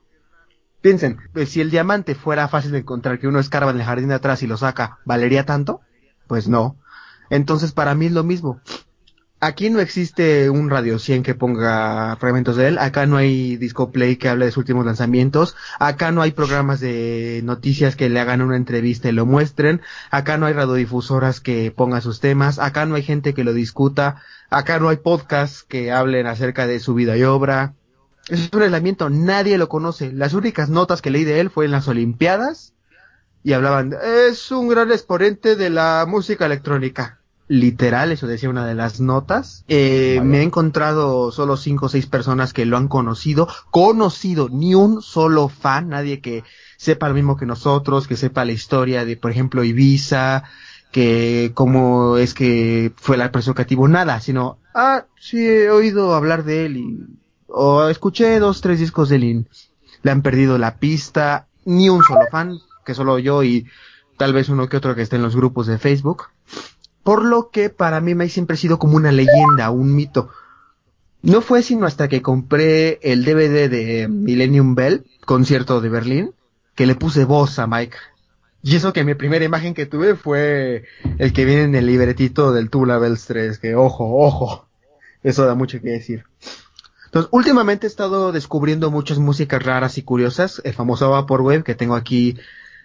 Piensen, 0.81 1.19
pues, 1.33 1.51
si 1.51 1.61
el 1.61 1.71
diamante 1.71 2.15
fuera 2.15 2.47
fácil 2.47 2.71
de 2.71 2.79
encontrar, 2.79 3.19
que 3.19 3.27
uno 3.27 3.41
escarba 3.41 3.73
en 3.73 3.79
el 3.79 3.87
jardín 3.87 4.11
de 4.11 4.15
atrás 4.15 4.43
y 4.45 4.47
lo 4.47 4.57
saca, 4.57 5.01
¿valería 5.05 5.45
tanto? 5.45 5.81
Pues 6.29 6.47
no. 6.47 6.77
Entonces 7.29 7.73
para 7.73 7.95
mí 7.97 8.07
es 8.07 8.13
lo 8.13 8.23
mismo. 8.23 8.61
Aquí 9.41 9.71
no 9.71 9.79
existe 9.79 10.51
un 10.51 10.69
Radio 10.69 10.99
100 10.99 11.23
que 11.23 11.37
ponga 11.37 12.17
fragmentos 12.17 12.57
de 12.57 12.67
él, 12.67 12.79
acá 12.79 13.07
no 13.07 13.17
hay 13.17 13.57
Disco 13.57 13.93
Play 13.93 14.17
que 14.17 14.29
hable 14.29 14.47
de 14.47 14.51
sus 14.51 14.59
últimos 14.63 14.85
lanzamientos, 14.85 15.55
acá 15.79 16.11
no 16.11 16.23
hay 16.23 16.33
programas 16.33 16.81
de 16.81 17.41
noticias 17.45 17.95
que 17.95 18.09
le 18.09 18.19
hagan 18.19 18.43
una 18.43 18.57
entrevista 18.57 19.09
y 19.09 19.13
lo 19.13 19.27
muestren, 19.27 19.81
acá 20.11 20.39
no 20.39 20.47
hay 20.47 20.55
radiodifusoras 20.55 21.39
que 21.39 21.71
pongan 21.71 22.03
sus 22.03 22.19
temas, 22.19 22.59
acá 22.59 22.85
no 22.85 22.97
hay 22.97 23.05
gente 23.05 23.33
que 23.33 23.45
lo 23.45 23.53
discuta, 23.53 24.21
acá 24.51 24.81
no 24.81 24.89
hay 24.89 24.97
podcasts 24.97 25.63
que 25.63 25.93
hablen 25.93 26.27
acerca 26.27 26.67
de 26.67 26.81
su 26.81 26.95
vida 26.95 27.17
y 27.17 27.23
obra. 27.23 27.75
Es 28.29 28.51
un 28.53 28.63
aislamiento, 28.63 29.09
nadie 29.09 29.57
lo 29.57 29.69
conoce. 29.69 30.13
Las 30.13 30.35
únicas 30.35 30.69
notas 30.69 31.01
que 31.01 31.11
leí 31.11 31.23
de 31.23 31.39
él 31.39 31.51
fue 31.51 31.67
en 31.67 31.71
las 31.71 31.87
Olimpiadas 31.87 32.75
y 33.45 33.53
hablaban, 33.53 33.95
es 34.03 34.51
un 34.51 34.67
gran 34.67 34.91
exponente 34.91 35.55
de 35.55 35.71
la 35.71 36.07
música 36.09 36.47
electrónica. 36.47 37.18
Literal, 37.49 38.13
eso 38.13 38.27
decía 38.27 38.51
una 38.51 38.67
de 38.67 38.75
las 38.75 39.01
notas. 39.01 39.65
Eh, 39.69 40.21
me 40.23 40.41
he 40.41 40.43
encontrado 40.43 41.33
solo 41.33 41.57
cinco 41.57 41.87
o 41.87 41.89
seis 41.89 42.07
personas 42.07 42.53
que 42.53 42.67
lo 42.67 42.77
han 42.77 42.89
conocido, 42.89 43.49
conocido, 43.71 44.51
ni 44.51 44.75
un 44.75 45.01
solo 45.01 45.49
fan, 45.49 45.89
nadie 45.89 46.21
que 46.21 46.45
sepa 46.77 47.09
lo 47.09 47.15
mismo 47.15 47.39
que 47.39 47.47
nosotros, 47.47 48.07
que 48.07 48.17
sepa 48.17 48.45
la 48.45 48.53
historia 48.53 49.07
de, 49.07 49.17
por 49.17 49.31
ejemplo, 49.31 49.65
Ibiza, 49.65 50.45
que 50.93 51.53
cómo 51.55 52.19
es 52.19 52.35
que 52.35 52.93
fue 52.97 53.17
la 53.17 53.33
presión 53.33 53.55
creativo, 53.55 53.89
nada, 53.89 54.21
sino, 54.21 54.59
ah, 54.75 55.07
sí, 55.19 55.39
he 55.39 55.71
oído 55.71 56.15
hablar 56.15 56.45
de 56.45 56.67
él 56.67 56.77
y, 56.77 57.07
o 57.47 57.89
escuché 57.89 58.39
dos, 58.41 58.61
tres 58.61 58.79
discos 58.79 59.09
de 59.09 59.17
él 59.17 59.25
y 59.25 59.47
le 60.03 60.11
han 60.11 60.21
perdido 60.21 60.59
la 60.59 60.77
pista, 60.77 61.47
ni 61.65 61.89
un 61.89 62.03
solo 62.03 62.27
fan, 62.31 62.59
que 62.85 62.95
solo 62.95 63.19
yo 63.19 63.43
y 63.43 63.67
tal 64.19 64.35
vez 64.35 64.51
uno 64.51 64.69
que 64.69 64.77
otro 64.77 64.95
que 64.95 65.03
esté 65.03 65.17
en 65.17 65.23
los 65.23 65.35
grupos 65.35 65.67
de 65.67 65.79
Facebook. 65.79 66.25
Por 67.09 67.25
lo 67.25 67.49
que 67.49 67.71
para 67.71 68.03
mí 68.03 68.29
siempre 68.29 68.53
ha 68.53 68.59
sido 68.59 68.79
como 68.79 68.99
una 68.99 69.13
leyenda, 69.13 69.71
un 69.71 69.95
mito. 69.95 70.29
No 71.23 71.41
fue 71.41 71.63
sino 71.63 71.87
hasta 71.87 72.07
que 72.07 72.21
compré 72.21 72.99
el 73.01 73.25
DVD 73.25 73.71
de 73.71 74.09
Millennium 74.09 74.75
Bell, 74.75 75.07
concierto 75.25 75.81
de 75.81 75.89
Berlín, 75.89 76.35
que 76.75 76.85
le 76.85 76.97
puse 76.97 77.25
voz 77.25 77.59
a 77.59 77.67
Mike. 77.67 77.97
Y 78.63 78.77
eso 78.77 78.93
que 78.93 79.05
mi 79.05 79.15
primera 79.15 79.43
imagen 79.43 79.73
que 79.73 79.87
tuve 79.87 80.17
fue 80.17 80.85
el 81.17 81.33
que 81.33 81.47
viene 81.47 81.63
en 81.63 81.75
el 81.77 81.87
libretito 81.87 82.53
del 82.53 82.69
Tula 82.69 82.99
Bells 82.99 83.25
3, 83.25 83.59
que 83.59 83.75
ojo, 83.75 84.23
ojo. 84.23 84.69
Eso 85.23 85.47
da 85.47 85.55
mucho 85.55 85.81
que 85.81 85.89
decir. 85.89 86.25
Entonces, 87.07 87.31
últimamente 87.33 87.87
he 87.87 87.89
estado 87.89 88.33
descubriendo 88.33 88.91
muchas 88.91 89.19
músicas 89.19 89.63
raras 89.63 89.97
y 89.97 90.03
curiosas. 90.03 90.61
El 90.63 90.75
famoso 90.75 91.09
Vaporwave, 91.09 91.65
que 91.65 91.75
tengo 91.75 91.95
aquí 91.95 92.37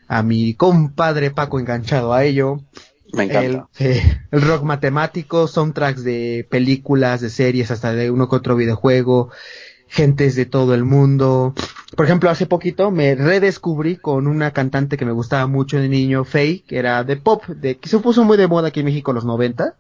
a 0.07 0.23
mi 0.23 0.53
compadre 0.53 1.29
Paco 1.29 1.59
enganchado 1.59 2.13
a 2.13 2.23
ello. 2.23 2.61
Me 3.13 3.25
encanta. 3.25 3.69
El, 3.77 4.41
rock 4.41 4.63
matemático, 4.63 5.47
soundtracks 5.47 6.03
de 6.03 6.47
películas, 6.49 7.21
de 7.21 7.29
series, 7.29 7.69
hasta 7.69 7.93
de 7.93 8.09
uno 8.09 8.27
que 8.27 8.35
otro 8.35 8.55
videojuego, 8.55 9.29
gentes 9.87 10.35
de 10.35 10.47
todo 10.47 10.73
el 10.73 10.83
mundo. 10.83 11.53
Por 11.95 12.07
ejemplo, 12.07 12.31
hace 12.31 12.47
poquito 12.47 12.89
me 12.89 13.13
redescubrí 13.13 13.97
con 13.97 14.25
una 14.25 14.51
cantante 14.51 14.97
que 14.97 15.05
me 15.05 15.11
gustaba 15.11 15.45
mucho 15.45 15.77
de 15.77 15.89
niño, 15.89 16.25
Faye, 16.25 16.63
que 16.67 16.79
era 16.79 17.03
de 17.03 17.15
pop, 17.15 17.45
de, 17.45 17.77
que 17.77 17.87
se 17.87 17.99
puso 17.99 18.23
muy 18.23 18.35
de 18.35 18.47
moda 18.47 18.69
aquí 18.69 18.79
en 18.79 18.87
México 18.87 19.11
en 19.11 19.15
los 19.15 19.25
90. 19.25 19.75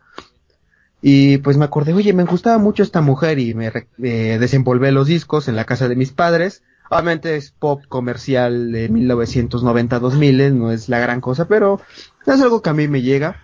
Y 1.01 1.39
pues 1.39 1.57
me 1.57 1.65
acordé, 1.65 1.93
oye, 1.93 2.13
me 2.13 2.23
gustaba 2.25 2.59
mucho 2.59 2.83
esta 2.83 3.01
mujer 3.01 3.39
y 3.39 3.55
me 3.55 3.71
eh, 4.03 4.37
desenvolvé 4.39 4.91
los 4.91 5.07
discos 5.07 5.47
en 5.47 5.55
la 5.55 5.65
casa 5.65 5.89
de 5.89 5.95
mis 5.95 6.11
padres. 6.11 6.61
Obviamente 6.89 7.35
es 7.35 7.51
pop 7.51 7.83
comercial 7.87 8.71
de 8.71 8.89
1990-2000, 8.89 10.53
no 10.53 10.71
es 10.71 10.89
la 10.89 10.99
gran 10.99 11.21
cosa, 11.21 11.47
pero 11.47 11.81
es 12.25 12.41
algo 12.41 12.61
que 12.61 12.69
a 12.69 12.73
mí 12.73 12.87
me 12.87 13.01
llega. 13.01 13.41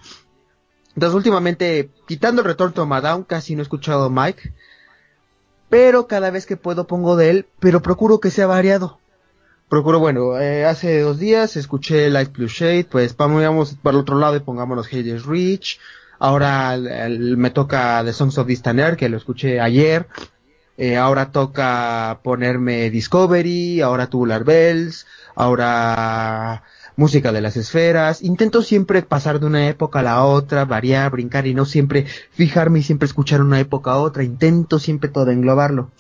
Entonces 0.96 1.16
últimamente, 1.16 1.92
quitando 2.08 2.42
el 2.42 2.48
retorno 2.48 2.84
a 2.84 2.86
Madame, 2.86 3.26
casi 3.26 3.56
no 3.56 3.62
he 3.62 3.64
escuchado 3.64 4.10
Mike. 4.10 4.54
Pero 5.70 6.08
cada 6.08 6.32
vez 6.32 6.46
que 6.46 6.58
puedo 6.58 6.88
pongo 6.88 7.16
de 7.16 7.30
él, 7.30 7.46
pero 7.60 7.82
procuro 7.82 8.20
que 8.20 8.32
sea 8.32 8.48
variado. 8.48 9.00
Procuro, 9.70 10.00
bueno, 10.00 10.40
eh, 10.40 10.66
hace 10.66 11.02
dos 11.02 11.20
días 11.20 11.56
escuché 11.56 12.10
Light 12.10 12.36
Blue 12.36 12.48
Shade, 12.48 12.88
pues 12.90 13.16
vamos 13.16 13.76
por 13.76 13.94
el 13.94 14.00
otro 14.00 14.18
lado 14.18 14.36
y 14.36 14.40
pongámonos 14.40 14.88
Hades 14.88 15.26
Reach. 15.26 15.80
Ahora 16.18 16.76
me 16.78 17.52
toca 17.52 18.04
The 18.04 18.12
Songs 18.12 18.38
of 18.40 18.48
Distant 18.48 18.80
Air, 18.80 18.98
que 18.98 19.10
lo 19.10 19.18
escuché 19.18 19.62
ayer. 19.62 20.08
Eh, 20.82 20.96
ahora 20.96 21.34
toca 21.34 22.22
ponerme 22.24 22.90
Discovery, 22.90 23.82
ahora 23.82 24.08
Tubular 24.08 24.46
Bells, 24.46 25.06
ahora 25.36 26.64
música 26.96 27.34
de 27.34 27.42
las 27.42 27.58
esferas. 27.58 28.22
Intento 28.22 28.62
siempre 28.62 29.02
pasar 29.02 29.42
de 29.42 29.46
una 29.46 29.68
época 29.68 30.00
a 30.00 30.04
la 30.04 30.24
otra, 30.24 30.64
variar, 30.64 31.12
brincar 31.12 31.48
y 31.48 31.54
no 31.54 31.66
siempre 31.66 32.06
fijarme 32.32 32.80
y 32.80 32.84
siempre 32.84 33.08
escuchar 33.08 33.42
una 33.42 33.60
época 33.60 33.92
a 33.92 33.98
otra. 33.98 34.24
Intento 34.24 34.80
siempre 34.80 35.10
todo 35.10 35.32
englobarlo. 35.32 35.92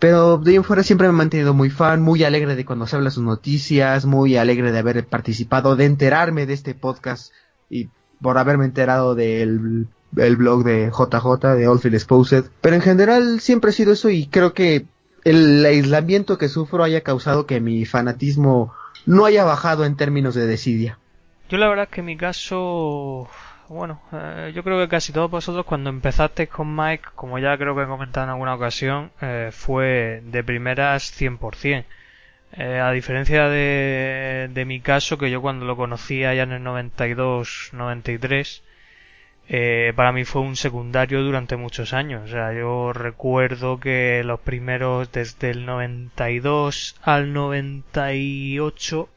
Pero 0.00 0.38
de 0.38 0.50
ahí 0.50 0.56
en 0.56 0.64
fuera 0.64 0.82
siempre 0.82 1.06
me 1.06 1.14
he 1.14 1.16
mantenido 1.16 1.54
muy 1.54 1.70
fan, 1.70 2.02
muy 2.02 2.24
alegre 2.24 2.56
de 2.56 2.64
cuando 2.64 2.88
se 2.88 2.96
habla 2.96 3.12
sus 3.12 3.22
noticias, 3.22 4.04
muy 4.04 4.36
alegre 4.36 4.72
de 4.72 4.80
haber 4.80 5.06
participado, 5.06 5.76
de 5.76 5.84
enterarme 5.84 6.46
de 6.46 6.54
este 6.54 6.74
podcast 6.74 7.32
y 7.70 7.88
por 8.20 8.36
haberme 8.36 8.64
enterado 8.64 9.14
del 9.14 9.86
el 10.16 10.36
blog 10.36 10.64
de 10.64 10.90
JJ, 10.90 11.56
de 11.56 11.68
Oldfield 11.68 11.94
Exposed. 11.94 12.44
Pero 12.60 12.76
en 12.76 12.82
general 12.82 13.40
siempre 13.40 13.70
ha 13.70 13.72
sido 13.72 13.92
eso 13.92 14.10
y 14.10 14.26
creo 14.26 14.54
que 14.54 14.86
el 15.24 15.64
aislamiento 15.64 16.38
que 16.38 16.48
sufro 16.48 16.84
haya 16.84 17.02
causado 17.02 17.46
que 17.46 17.60
mi 17.60 17.84
fanatismo 17.84 18.72
no 19.06 19.24
haya 19.24 19.44
bajado 19.44 19.84
en 19.84 19.96
términos 19.96 20.34
de 20.34 20.46
desidia. 20.46 20.98
Yo 21.48 21.58
la 21.58 21.68
verdad 21.68 21.88
que 21.88 22.02
mi 22.02 22.16
caso, 22.16 23.28
bueno, 23.68 24.00
eh, 24.12 24.52
yo 24.54 24.62
creo 24.62 24.78
que 24.78 24.88
casi 24.88 25.12
todos 25.12 25.30
vosotros 25.30 25.66
cuando 25.66 25.90
empezasteis 25.90 26.48
con 26.48 26.74
Mike, 26.74 27.04
como 27.14 27.38
ya 27.38 27.56
creo 27.56 27.76
que 27.76 27.82
he 27.82 27.86
comentado 27.86 28.24
en 28.24 28.30
alguna 28.30 28.54
ocasión, 28.54 29.10
eh, 29.20 29.50
fue 29.52 30.22
de 30.24 30.44
primeras 30.44 31.12
100%. 31.20 31.84
Eh, 32.56 32.78
a 32.78 32.92
diferencia 32.92 33.48
de, 33.48 34.48
de 34.52 34.64
mi 34.64 34.80
caso, 34.80 35.18
que 35.18 35.30
yo 35.30 35.42
cuando 35.42 35.66
lo 35.66 35.76
conocía 35.76 36.34
ya 36.34 36.44
en 36.44 36.52
el 36.52 36.62
92-93, 36.62 38.62
eh, 39.48 39.92
para 39.94 40.12
mí 40.12 40.24
fue 40.24 40.42
un 40.42 40.56
secundario 40.56 41.22
durante 41.22 41.56
muchos 41.56 41.92
años. 41.92 42.22
O 42.24 42.28
sea, 42.28 42.52
yo 42.52 42.92
recuerdo 42.92 43.78
que 43.78 44.22
los 44.24 44.40
primeros, 44.40 45.12
desde 45.12 45.50
el 45.50 45.66
92 45.66 46.96
al 47.02 47.32
98, 47.32 49.08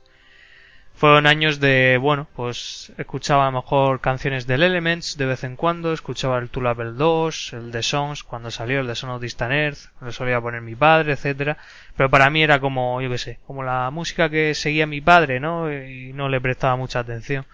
fueron 0.97 1.28
años 1.28 1.59
de, 1.59 1.99
bueno, 2.01 2.28
pues 2.36 2.91
escuchaba 2.97 3.43
a 3.47 3.51
lo 3.51 3.61
mejor 3.61 4.01
canciones 4.01 4.47
del 4.47 4.63
Elements 4.63 5.15
de 5.15 5.28
vez 5.28 5.43
en 5.43 5.55
cuando, 5.55 5.93
escuchaba 5.93 6.39
el 6.39 6.49
Tulabel 6.49 6.97
2, 6.97 7.53
el 7.53 7.71
The 7.71 7.84
Songs 7.84 8.23
cuando 8.23 8.49
salió, 8.49 8.80
el 8.80 8.88
de 8.88 8.95
Son 8.95 9.11
of 9.11 9.21
Distant 9.21 9.53
Earth, 9.53 9.80
lo 10.01 10.11
solía 10.11 10.41
poner 10.41 10.61
mi 10.61 10.75
padre, 10.75 11.13
etcétera, 11.13 11.57
pero 11.95 12.09
para 12.09 12.32
mí 12.32 12.41
era 12.41 12.59
como, 12.59 12.99
yo 12.99 13.11
qué 13.11 13.19
sé, 13.19 13.39
como 13.45 13.61
la 13.61 13.91
música 13.91 14.32
que 14.32 14.55
seguía 14.55 14.88
mi 14.88 14.99
padre, 14.99 15.39
¿no? 15.39 15.71
Y 15.71 16.13
no 16.13 16.30
le 16.30 16.41
prestaba 16.41 16.75
mucha 16.75 16.99
atención. 16.99 17.45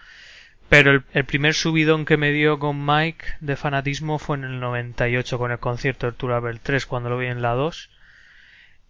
Pero 0.74 1.04
el, 1.12 1.24
primer 1.24 1.54
subidón 1.54 2.04
que 2.04 2.16
me 2.16 2.32
dio 2.32 2.58
con 2.58 2.84
Mike 2.84 3.24
de 3.38 3.54
fanatismo 3.54 4.18
fue 4.18 4.38
en 4.38 4.42
el 4.42 4.58
98 4.58 5.38
con 5.38 5.52
el 5.52 5.60
concierto 5.60 6.06
del 6.06 6.16
Tulabel 6.16 6.58
3 6.58 6.86
cuando 6.86 7.10
lo 7.10 7.18
vi 7.18 7.28
en 7.28 7.42
la 7.42 7.52
2 7.52 7.90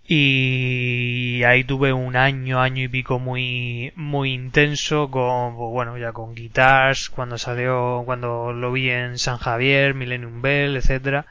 y 0.06 1.42
ahí 1.44 1.62
tuve 1.62 1.92
un 1.92 2.16
año, 2.16 2.58
año 2.58 2.84
y 2.84 2.88
pico 2.88 3.18
muy, 3.18 3.92
muy 3.96 4.32
intenso 4.32 5.10
con, 5.10 5.56
pues 5.56 5.70
bueno, 5.72 5.98
ya 5.98 6.12
con 6.12 6.34
guitars, 6.34 7.10
cuando 7.10 7.36
salió, 7.36 8.02
cuando 8.06 8.54
lo 8.54 8.72
vi 8.72 8.88
en 8.88 9.18
San 9.18 9.36
Javier, 9.36 9.92
Millennium 9.92 10.40
Bell, 10.40 10.78
etcétera. 10.78 11.26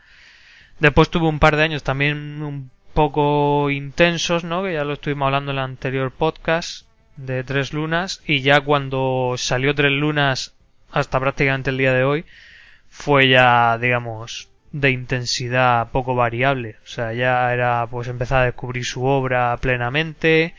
Después 0.78 1.10
tuve 1.10 1.26
un 1.26 1.40
par 1.40 1.56
de 1.56 1.64
años 1.64 1.82
también 1.82 2.44
un 2.44 2.70
poco 2.94 3.72
intensos, 3.72 4.44
¿no? 4.44 4.62
Que 4.62 4.74
ya 4.74 4.84
lo 4.84 4.94
estuvimos 4.94 5.26
hablando 5.26 5.52
en 5.52 5.58
el 5.58 5.64
anterior 5.64 6.12
podcast 6.12 6.86
de 7.18 7.44
Tres 7.44 7.74
Lunas 7.74 8.22
y 8.26 8.42
ya 8.42 8.62
cuando 8.62 9.36
salió 9.38 9.76
Tres 9.76 9.92
Lunas 9.92 10.54
hasta 10.92 11.20
prácticamente 11.20 11.70
el 11.72 11.78
día 11.78 11.94
de 11.94 12.04
hoy 12.04 12.26
fue 12.90 13.28
ya, 13.28 13.78
digamos, 13.80 14.50
de 14.72 14.92
intensidad 14.92 15.90
poco 15.92 16.16
variable. 16.16 16.78
O 16.84 16.88
sea, 16.88 17.14
ya 17.14 17.54
era 17.54 17.88
pues 17.88 18.08
empezar 18.08 18.42
a 18.42 18.46
descubrir 18.46 18.86
su 18.86 19.04
obra 19.06 19.56
plenamente, 19.58 20.54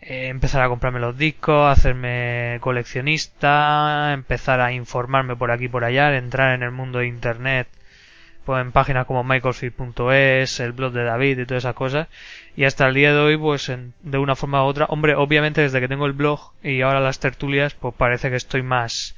eh, 0.00 0.28
empezar 0.28 0.62
a 0.62 0.68
comprarme 0.68 1.00
los 1.00 1.18
discos, 1.18 1.70
hacerme 1.70 2.58
coleccionista, 2.60 4.12
empezar 4.12 4.60
a 4.60 4.72
informarme 4.72 5.36
por 5.36 5.50
aquí 5.50 5.66
y 5.66 5.68
por 5.68 5.84
allá, 5.84 6.16
entrar 6.16 6.54
en 6.54 6.62
el 6.62 6.70
mundo 6.70 7.00
de 7.00 7.06
internet, 7.08 7.68
pues 8.44 8.60
en 8.62 8.72
páginas 8.72 9.06
como 9.06 9.24
michaelfield.es, 9.24 10.60
el 10.60 10.72
blog 10.72 10.92
de 10.92 11.04
David 11.04 11.40
y 11.40 11.46
todas 11.46 11.64
esas 11.64 11.74
cosas. 11.74 12.08
Y 12.58 12.64
hasta 12.64 12.88
el 12.88 12.94
día 12.94 13.12
de 13.14 13.20
hoy, 13.20 13.36
pues 13.36 13.68
en- 13.68 13.94
de 14.02 14.18
una 14.18 14.34
forma 14.34 14.64
u 14.64 14.66
otra, 14.66 14.86
hombre, 14.86 15.14
obviamente 15.14 15.60
desde 15.60 15.78
que 15.78 15.86
tengo 15.86 16.06
el 16.06 16.12
blog 16.12 16.54
y 16.60 16.80
ahora 16.80 16.98
las 16.98 17.20
tertulias, 17.20 17.74
pues 17.74 17.94
parece 17.94 18.30
que 18.30 18.34
estoy 18.34 18.62
más, 18.64 19.14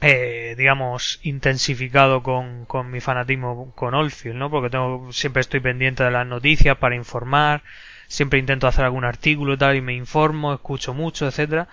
eh, 0.00 0.56
digamos, 0.58 1.20
intensificado 1.22 2.24
con, 2.24 2.64
con 2.64 2.90
mi 2.90 2.98
fanatismo 2.98 3.70
con 3.76 3.94
Oldfield, 3.94 4.34
¿no? 4.36 4.50
Porque 4.50 4.68
tengo, 4.68 5.12
siempre 5.12 5.42
estoy 5.42 5.60
pendiente 5.60 6.02
de 6.02 6.10
las 6.10 6.26
noticias 6.26 6.76
para 6.76 6.96
informar, 6.96 7.62
siempre 8.08 8.40
intento 8.40 8.66
hacer 8.66 8.84
algún 8.84 9.04
artículo 9.04 9.54
y 9.54 9.56
tal 9.56 9.76
y 9.76 9.80
me 9.80 9.94
informo, 9.94 10.52
escucho 10.52 10.94
mucho, 10.94 11.28
etcétera. 11.28 11.68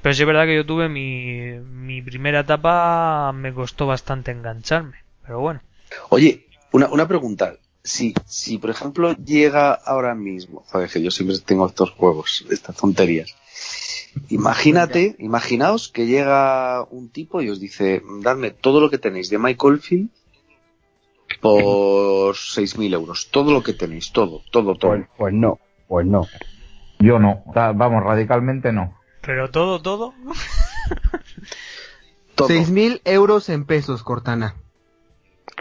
Pero 0.00 0.14
sí 0.14 0.22
es 0.22 0.26
verdad 0.26 0.46
que 0.46 0.56
yo 0.56 0.64
tuve 0.64 0.88
mi, 0.88 1.58
mi 1.60 2.00
primera 2.00 2.40
etapa, 2.40 3.32
me 3.34 3.52
costó 3.52 3.86
bastante 3.86 4.30
engancharme. 4.30 4.96
Pero 5.26 5.40
bueno. 5.40 5.60
Oye, 6.08 6.46
una, 6.72 6.88
una 6.88 7.06
pregunta. 7.06 7.52
Si, 7.82 8.14
si, 8.26 8.58
por 8.58 8.70
ejemplo, 8.70 9.14
llega 9.14 9.72
ahora 9.72 10.14
mismo, 10.14 10.64
joder, 10.66 10.90
que 10.90 11.02
yo 11.02 11.10
siempre 11.10 11.38
tengo 11.38 11.66
estos 11.66 11.90
juegos, 11.90 12.44
estas 12.50 12.76
tonterías. 12.76 13.34
Imagínate, 14.28 15.16
imaginaos 15.18 15.88
que 15.88 16.06
llega 16.06 16.84
un 16.90 17.10
tipo 17.10 17.40
y 17.42 17.48
os 17.48 17.60
dice, 17.60 18.02
dadme 18.20 18.50
todo 18.50 18.80
lo 18.80 18.90
que 18.90 18.98
tenéis 18.98 19.30
de 19.30 19.38
Michael 19.38 19.80
Field 19.80 20.10
por 21.40 22.34
6.000 22.34 22.92
euros. 22.92 23.28
Todo 23.30 23.52
lo 23.52 23.62
que 23.62 23.72
tenéis, 23.72 24.12
todo, 24.12 24.42
todo, 24.50 24.74
todo. 24.74 24.90
Pues, 24.90 25.08
pues 25.16 25.34
no, 25.34 25.58
pues 25.88 26.06
no. 26.06 26.26
Yo 26.98 27.18
no. 27.18 27.42
Vamos, 27.54 28.04
radicalmente 28.04 28.72
no. 28.72 29.00
Pero 29.22 29.50
todo, 29.50 29.80
todo. 29.80 30.14
todo. 32.34 32.48
Seis 32.48 32.70
mil 32.70 33.00
euros 33.04 33.48
en 33.48 33.64
pesos, 33.64 34.02
Cortana. 34.02 34.56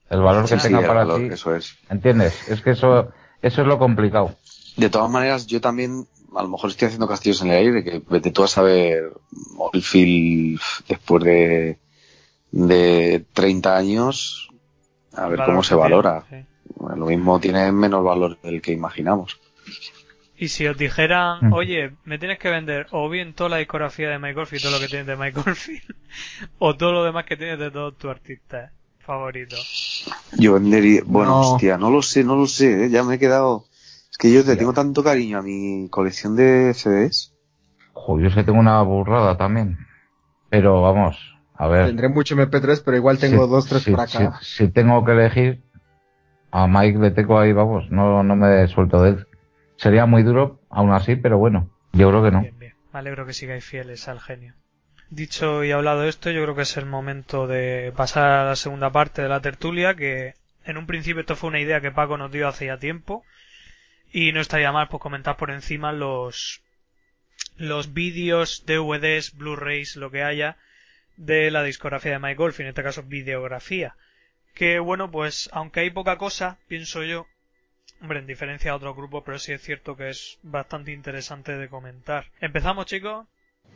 el 0.09 0.21
valor 0.21 0.49
que 0.49 0.57
Sí, 0.57 0.63
tenga 0.69 0.81
para 0.81 1.05
valor, 1.05 1.19
ti. 1.27 1.33
Eso 1.33 1.55
es. 1.55 1.75
¿Entiendes? 1.89 2.33
Es 2.49 2.61
que 2.61 2.71
eso, 2.71 3.09
eso 3.41 3.61
es 3.61 3.67
lo 3.67 3.79
complicado. 3.79 4.31
De 4.77 4.89
todas 4.89 5.09
maneras, 5.09 5.45
yo 5.45 5.61
también, 5.61 6.07
a 6.35 6.41
lo 6.43 6.49
mejor 6.49 6.69
estoy 6.69 6.87
haciendo 6.87 7.07
castillos 7.07 7.41
en 7.41 7.49
el 7.51 7.57
aire, 7.57 7.83
que 7.83 8.01
vete 8.09 8.31
tú 8.31 8.43
a 8.43 8.47
saber 8.47 9.11
Oldfield 9.57 10.59
después 10.87 11.23
de, 11.23 11.77
de 12.51 13.25
30 13.33 13.75
años, 13.77 14.49
a 15.13 15.27
ver 15.27 15.41
cómo 15.45 15.63
se 15.63 15.69
tiene, 15.75 15.81
valora. 15.81 16.23
sí. 16.29 16.37
Bueno, 16.75 16.95
lo 16.97 17.05
mismo 17.05 17.39
tiene 17.39 17.71
menos 17.71 18.03
valor 18.03 18.39
del 18.41 18.61
que 18.61 18.71
imaginamos. 18.71 19.39
Y 20.35 20.47
si 20.49 20.65
os 20.67 20.75
dijeran, 20.77 21.49
Mm. 21.49 21.53
oye, 21.53 21.91
me 22.03 22.17
tienes 22.17 22.39
que 22.39 22.49
vender 22.49 22.87
o 22.91 23.07
bien 23.09 23.33
toda 23.33 23.49
la 23.51 23.57
discografía 23.57 24.09
de 24.09 24.19
Michael 24.19 24.47
Field, 24.47 24.63
todo 24.63 24.71
lo 24.73 24.79
que 24.79 24.87
tienes 24.87 25.07
de 25.07 25.15
Michael 25.15 25.55
Field, 25.55 25.83
o 26.59 26.75
todo 26.75 26.91
lo 26.91 27.03
demás 27.03 27.25
que 27.25 27.37
tienes 27.37 27.59
de 27.59 27.69
todos 27.71 27.97
tus 27.97 28.09
artistas, 28.09 28.71
favorito? 28.99 29.55
Yo 30.37 30.53
vendería, 30.53 31.01
bueno, 31.05 31.31
No. 31.31 31.39
hostia, 31.53 31.77
no 31.77 31.89
lo 31.91 32.01
sé, 32.01 32.23
no 32.23 32.35
lo 32.35 32.47
sé, 32.47 32.85
¿eh? 32.85 32.89
ya 32.89 33.03
me 33.03 33.15
he 33.15 33.19
quedado. 33.19 33.65
Es 34.13 34.17
que 34.19 34.31
yo 34.31 34.43
le 34.43 34.55
tengo 34.55 34.73
tanto 34.73 35.03
cariño 35.03 35.39
a 35.39 35.41
mi 35.41 35.89
colección 35.89 36.35
de 36.35 36.75
CDs. 36.75 37.33
Joder, 37.93 38.21
yo 38.25 38.29
es 38.29 38.35
que 38.35 38.43
tengo 38.43 38.59
una 38.59 38.79
burrada 38.83 39.37
también. 39.37 39.79
Pero 40.51 40.83
vamos, 40.83 41.17
a 41.55 41.67
ver. 41.67 41.87
Tendré 41.87 42.09
mucho 42.09 42.35
MP3, 42.35 42.81
pero 42.81 42.95
igual 42.95 43.17
tengo 43.17 43.45
si- 43.45 43.49
dos, 43.49 43.65
tres 43.65 43.81
si- 43.81 43.89
por 43.89 44.01
acá. 44.01 44.37
Si, 44.43 44.65
si 44.65 44.71
tengo 44.71 45.03
que 45.03 45.13
elegir, 45.13 45.63
a 46.51 46.67
Mike 46.67 46.99
le 46.99 47.09
tengo 47.09 47.39
ahí, 47.39 47.53
vamos, 47.53 47.89
no, 47.89 48.21
no 48.21 48.35
me 48.35 48.67
suelto 48.67 49.01
de 49.01 49.09
él. 49.09 49.27
Sería 49.77 50.05
muy 50.05 50.21
duro, 50.21 50.59
aún 50.69 50.91
así, 50.91 51.15
pero 51.15 51.39
bueno, 51.39 51.71
yo 51.93 52.09
creo 52.09 52.23
que 52.23 52.29
no. 52.29 52.41
Bien, 52.41 52.59
bien. 52.59 52.73
Me 52.93 52.99
alegro 52.99 53.25
que 53.25 53.33
sigáis 53.33 53.65
fieles 53.65 54.07
al 54.07 54.19
genio. 54.19 54.53
Dicho 55.09 55.63
y 55.63 55.71
hablado 55.71 56.03
esto, 56.03 56.29
yo 56.29 56.43
creo 56.43 56.53
que 56.55 56.61
es 56.61 56.77
el 56.77 56.85
momento 56.85 57.47
de 57.47 57.91
pasar 57.97 58.29
a 58.29 58.45
la 58.45 58.55
segunda 58.55 58.91
parte 58.91 59.23
de 59.23 59.29
la 59.29 59.41
tertulia, 59.41 59.95
que 59.95 60.35
en 60.65 60.77
un 60.77 60.85
principio 60.85 61.21
esto 61.21 61.35
fue 61.35 61.49
una 61.49 61.59
idea 61.59 61.81
que 61.81 61.91
Paco 61.91 62.15
nos 62.17 62.31
dio 62.31 62.47
hace 62.47 62.67
ya 62.67 62.77
tiempo, 62.77 63.23
y 64.13 64.31
no 64.31 64.39
estaría 64.39 64.71
mal 64.71 64.87
pues 64.87 65.01
comentar 65.01 65.35
por 65.35 65.51
encima 65.51 65.91
los 65.91 66.61
los 67.57 67.93
vídeos, 67.93 68.63
DVDs, 68.65 69.35
Blu-rays, 69.35 69.95
lo 69.95 70.11
que 70.11 70.23
haya 70.23 70.57
de 71.17 71.51
la 71.51 71.63
discografía 71.63 72.13
de 72.13 72.19
Mike 72.19 72.35
Golf, 72.35 72.59
en 72.59 72.67
este 72.67 72.83
caso 72.83 73.03
videografía. 73.03 73.95
Que 74.53 74.79
bueno, 74.79 75.11
pues 75.11 75.49
aunque 75.51 75.81
hay 75.81 75.89
poca 75.89 76.17
cosa, 76.17 76.57
pienso 76.67 77.03
yo, 77.03 77.25
hombre, 78.01 78.19
en 78.19 78.27
diferencia 78.27 78.71
a 78.71 78.75
otros 78.75 78.95
grupos, 78.95 79.23
pero 79.25 79.39
sí 79.39 79.51
es 79.51 79.61
cierto 79.61 79.97
que 79.97 80.09
es 80.09 80.39
bastante 80.43 80.91
interesante 80.91 81.57
de 81.57 81.67
comentar. 81.67 82.25
¿Empezamos, 82.39 82.85
chicos? 82.85 83.25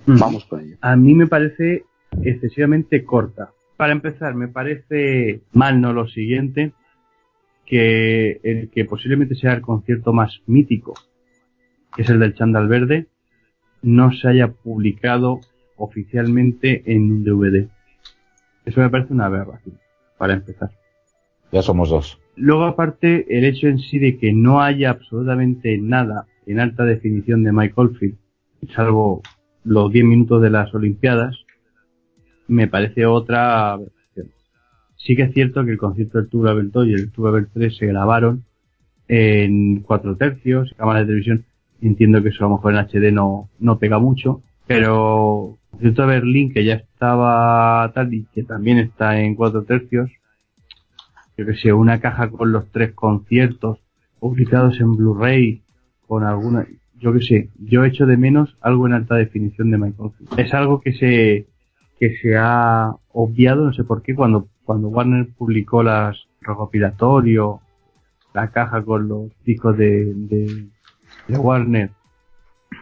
Vamos 0.06 0.46
con 0.46 0.62
ello. 0.62 0.78
A 0.82 0.96
mí 0.96 1.14
me 1.16 1.28
parece 1.28 1.84
excesivamente 2.24 3.04
corta. 3.04 3.52
Para 3.76 3.94
empezar, 3.94 4.36
me 4.36 4.48
parece 4.48 5.42
mal 5.52 5.82
no 5.82 5.94
lo 5.94 6.08
siguiente, 6.08 6.74
que 7.68 8.40
el 8.44 8.70
que 8.70 8.86
posiblemente 8.86 9.36
sea 9.36 9.54
el 9.54 9.62
concierto 9.62 10.14
más 10.14 10.42
mítico, 10.48 10.94
que 11.96 12.02
es 12.02 12.10
el 12.10 12.20
del 12.20 12.34
Chandal 12.34 12.68
Verde, 12.68 13.08
no 13.84 14.12
se 14.12 14.30
haya 14.30 14.48
publicado 14.48 15.42
oficialmente 15.76 16.82
en 16.86 17.12
un 17.12 17.24
DVD. 17.24 17.68
Eso 18.66 18.82
me 18.82 18.90
parece 18.90 19.14
una 19.14 19.26
aberración, 19.26 19.78
para 20.18 20.34
empezar. 20.34 20.72
Ya 21.52 21.62
somos 21.62 21.90
dos. 21.90 22.20
Luego, 22.36 22.66
aparte, 22.66 23.26
el 23.38 23.46
hecho 23.46 23.68
en 23.68 23.80
sí 23.80 24.00
de 24.00 24.18
que 24.18 24.34
no 24.34 24.62
haya 24.62 24.92
absolutamente 24.92 25.78
nada 25.78 26.26
en 26.46 26.60
alta 26.60 26.84
definición 26.84 27.44
de 27.44 27.52
Mike 27.52 27.74
Oldfield, 27.76 28.18
salvo 28.76 29.22
los 29.64 29.92
10 29.92 30.06
minutos 30.06 30.42
de 30.42 30.50
las 30.50 30.74
Olimpiadas, 30.74 31.36
me 32.48 32.68
parece 32.68 33.06
otra. 33.06 33.78
Sí 34.98 35.16
que 35.16 35.24
es 35.24 35.34
cierto 35.34 35.64
que 35.64 35.72
el 35.72 35.78
concierto 35.78 36.18
del 36.18 36.30
Tour 36.30 36.50
Abel 36.50 36.72
2 36.72 36.88
y 36.88 36.94
el 36.94 37.12
Tour 37.12 37.30
Abel 37.30 37.48
3 37.54 37.76
se 37.76 37.86
grabaron 37.86 38.44
en 39.08 39.82
cuatro 39.82 40.18
tercios, 40.18 40.74
cámaras 40.78 41.04
de 41.04 41.08
televisión. 41.08 41.46
Entiendo 41.82 42.22
que 42.22 42.30
eso 42.30 42.44
a 42.44 42.50
lo 42.50 42.56
mejor 42.56 42.74
en 42.74 42.80
HD 42.80 43.14
no, 43.14 43.50
no 43.60 43.78
pega 43.78 44.00
mucho, 44.00 44.42
pero 44.66 45.58
el 45.64 45.70
concierto 45.72 46.02
de 46.02 46.08
Berlín, 46.08 46.54
que 46.54 46.66
ya 46.66 46.74
estaba 46.74 47.92
tal 47.94 48.14
y 48.14 48.26
que 48.34 48.44
también 48.44 48.80
está 48.80 49.20
en 49.22 49.36
cuatro 49.36 49.64
tercios, 49.64 50.10
yo 51.38 51.46
que 51.46 51.56
sé, 51.56 51.72
una 51.72 52.00
caja 52.00 52.30
con 52.30 52.52
los 52.52 52.70
tres 52.72 52.94
conciertos 52.94 53.80
publicados 54.20 54.80
en 54.80 54.96
Blu-ray, 54.96 55.62
con 56.08 56.24
alguna, 56.24 56.66
yo 57.00 57.14
que 57.14 57.22
sé, 57.22 57.50
yo 57.60 57.86
echo 57.86 58.08
de 58.08 58.18
menos 58.18 58.58
algo 58.62 58.88
en 58.88 58.94
alta 58.94 59.16
definición 59.16 59.70
de 59.70 59.78
Michael. 59.78 60.12
Es 60.38 60.54
algo 60.54 60.82
que 60.82 60.94
se, 60.94 61.46
que 62.00 62.18
se 62.18 62.36
ha 62.36 62.92
obviado, 63.12 63.66
no 63.66 63.74
sé 63.74 63.84
por 63.84 64.02
qué, 64.02 64.16
cuando, 64.16 64.48
cuando 64.68 64.90
Warner 64.90 65.30
publicó 65.38 65.82
las 65.82 66.28
recopilatorio, 66.42 67.62
la 68.34 68.52
caja 68.52 68.84
con 68.84 69.08
los 69.08 69.32
discos 69.46 69.78
de, 69.78 70.14
de, 70.14 70.68
Warner 71.38 71.92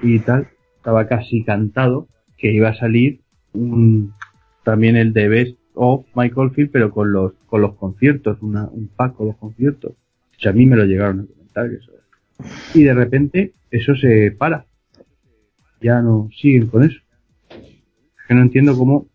y 0.01 0.17
tal, 0.17 0.47
estaba 0.77 1.07
casi 1.07 1.43
cantado 1.43 2.07
que 2.39 2.51
iba 2.51 2.69
a 2.69 2.75
salir 2.75 3.21
un, 3.53 4.13
también 4.63 4.95
el 4.95 5.13
de 5.13 5.29
Best 5.29 5.59
of 5.75 6.07
Michael 6.15 6.49
Field, 6.55 6.71
pero 6.71 6.89
con 6.89 7.13
los, 7.13 7.33
con 7.45 7.61
los 7.61 7.75
conciertos, 7.75 8.41
una, 8.41 8.65
un 8.65 8.88
pack 8.88 9.15
con 9.15 9.27
los 9.27 9.38
conciertos. 9.38 9.91
O 9.91 10.39
sea, 10.39 10.53
a 10.53 10.55
mí 10.55 10.65
me 10.65 10.77
lo 10.77 10.86
llegaron 10.86 11.19
a 11.19 11.25
comentar 11.27 11.67
eso. 11.67 11.91
Y 12.73 12.81
de 12.81 12.95
repente 12.95 13.53
eso 13.69 13.95
se 13.95 14.31
para. 14.31 14.65
Ya 15.81 16.01
no 16.01 16.29
siguen 16.36 16.65
con 16.65 16.83
eso. 16.83 16.99
Es 17.51 18.27
que 18.27 18.33
no 18.33 18.41
entiendo 18.41 18.75
cómo 18.75 19.07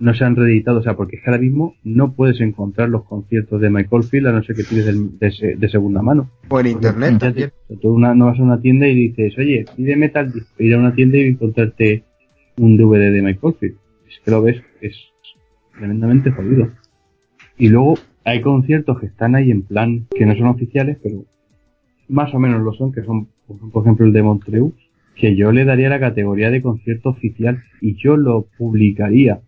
no 0.00 0.14
se 0.14 0.24
han 0.24 0.34
reeditado, 0.34 0.78
o 0.78 0.82
sea, 0.82 0.96
porque 0.96 1.16
es 1.16 1.22
que 1.22 1.30
ahora 1.30 1.42
mismo 1.42 1.74
no 1.84 2.12
puedes 2.14 2.40
encontrar 2.40 2.88
los 2.88 3.04
conciertos 3.04 3.60
de 3.60 3.70
Michael 3.70 4.02
Field 4.04 4.26
a 4.28 4.32
no 4.32 4.42
ser 4.42 4.56
que 4.56 4.64
tires 4.64 4.86
de, 4.86 5.56
de 5.58 5.68
segunda 5.68 6.02
mano. 6.02 6.30
O 6.48 6.58
en 6.58 6.66
internet 6.68 7.18
también. 7.18 7.52
tú 7.80 7.92
una- 7.94 8.14
no 8.14 8.26
vas 8.26 8.38
a 8.38 8.42
una 8.42 8.60
tienda 8.60 8.88
y 8.88 8.94
dices, 8.94 9.36
oye, 9.38 9.66
pídeme 9.76 10.08
tal 10.08 10.32
disco. 10.32 10.50
Ir 10.62 10.74
a 10.74 10.78
una 10.78 10.94
tienda 10.94 11.18
y 11.18 11.26
encontrarte 11.28 12.04
un 12.58 12.76
DVD 12.76 13.12
de 13.12 13.22
Michael 13.22 13.54
Field. 13.60 13.76
Es 14.08 14.18
que 14.24 14.30
lo 14.30 14.42
ves, 14.42 14.62
es 14.80 14.94
tremendamente 15.78 16.30
jodido. 16.30 16.70
Y 17.58 17.68
luego 17.68 17.94
hay 18.24 18.40
conciertos 18.40 18.98
que 19.00 19.06
están 19.06 19.34
ahí 19.34 19.50
en 19.50 19.62
plan, 19.62 20.06
que 20.16 20.26
no 20.26 20.34
son 20.34 20.46
oficiales, 20.46 20.98
pero 21.02 21.24
más 22.08 22.32
o 22.34 22.38
menos 22.38 22.62
lo 22.62 22.72
son, 22.72 22.92
que 22.92 23.02
son, 23.02 23.28
por 23.72 23.82
ejemplo, 23.84 24.06
el 24.06 24.12
de 24.12 24.22
Montreux, 24.22 24.72
que 25.14 25.36
yo 25.36 25.52
le 25.52 25.64
daría 25.64 25.88
la 25.90 26.00
categoría 26.00 26.50
de 26.50 26.62
concierto 26.62 27.10
oficial 27.10 27.62
y 27.82 27.94
yo 27.96 28.16
lo 28.16 28.46
publicaría 28.58 29.40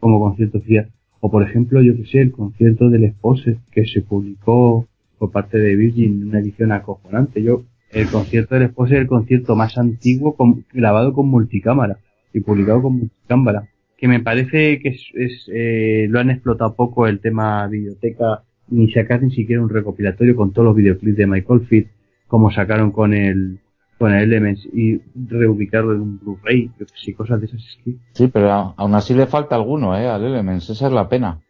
como 0.00 0.18
concierto 0.18 0.58
oficial. 0.58 0.90
O 1.20 1.30
por 1.30 1.42
ejemplo, 1.42 1.82
yo 1.82 1.96
que 1.96 2.06
sé, 2.06 2.20
el 2.20 2.32
concierto 2.32 2.88
del 2.88 3.04
Expose, 3.04 3.58
que 3.70 3.84
se 3.84 4.00
publicó 4.00 4.86
por 5.18 5.30
parte 5.30 5.58
de 5.58 5.76
Virgin 5.76 6.22
en 6.22 6.28
una 6.28 6.40
edición 6.40 6.72
acojonante. 6.72 7.42
Yo, 7.42 7.64
el 7.92 8.08
concierto 8.08 8.54
del 8.54 8.64
Expose 8.64 8.94
es 8.94 9.00
el 9.02 9.06
concierto 9.06 9.54
más 9.54 9.76
antiguo 9.76 10.34
grabado 10.72 11.12
con 11.12 11.28
multicámara 11.28 11.98
y 12.32 12.40
publicado 12.40 12.82
con 12.82 12.98
multicámara. 12.98 13.68
Que 13.98 14.08
me 14.08 14.20
parece 14.20 14.80
que 14.80 14.88
es, 14.88 15.50
eh, 15.52 16.06
lo 16.08 16.20
han 16.20 16.30
explotado 16.30 16.74
poco 16.74 17.06
el 17.06 17.20
tema 17.20 17.66
videoteca, 17.68 18.44
ni 18.68 18.90
sacar 18.90 19.22
ni 19.22 19.30
siquiera 19.30 19.62
un 19.62 19.68
recopilatorio 19.68 20.34
con 20.34 20.52
todos 20.52 20.64
los 20.64 20.76
videoclips 20.76 21.18
de 21.18 21.26
Michael 21.26 21.66
Field, 21.66 21.88
como 22.26 22.50
sacaron 22.50 22.92
con 22.92 23.12
el, 23.12 23.58
con 24.00 24.14
el 24.14 24.22
Elements 24.32 24.64
y 24.72 24.98
reubicarlo 25.28 25.92
en 25.92 26.00
un 26.00 26.18
Blu-ray, 26.18 26.70
sé, 26.94 27.14
cosas 27.14 27.38
de 27.40 27.46
esas. 27.48 27.60
Es 27.62 27.78
que, 27.84 27.92
Sí, 28.14 28.28
pero 28.28 28.50
a- 28.50 28.74
aún 28.78 28.94
así 28.94 29.12
le 29.12 29.26
falta 29.26 29.54
alguno, 29.56 29.94
¿eh? 29.96 30.08
Al 30.08 30.24
Elements, 30.24 30.70
esa 30.70 30.86
es 30.86 30.92
la 30.92 31.06
pena. 31.08 31.40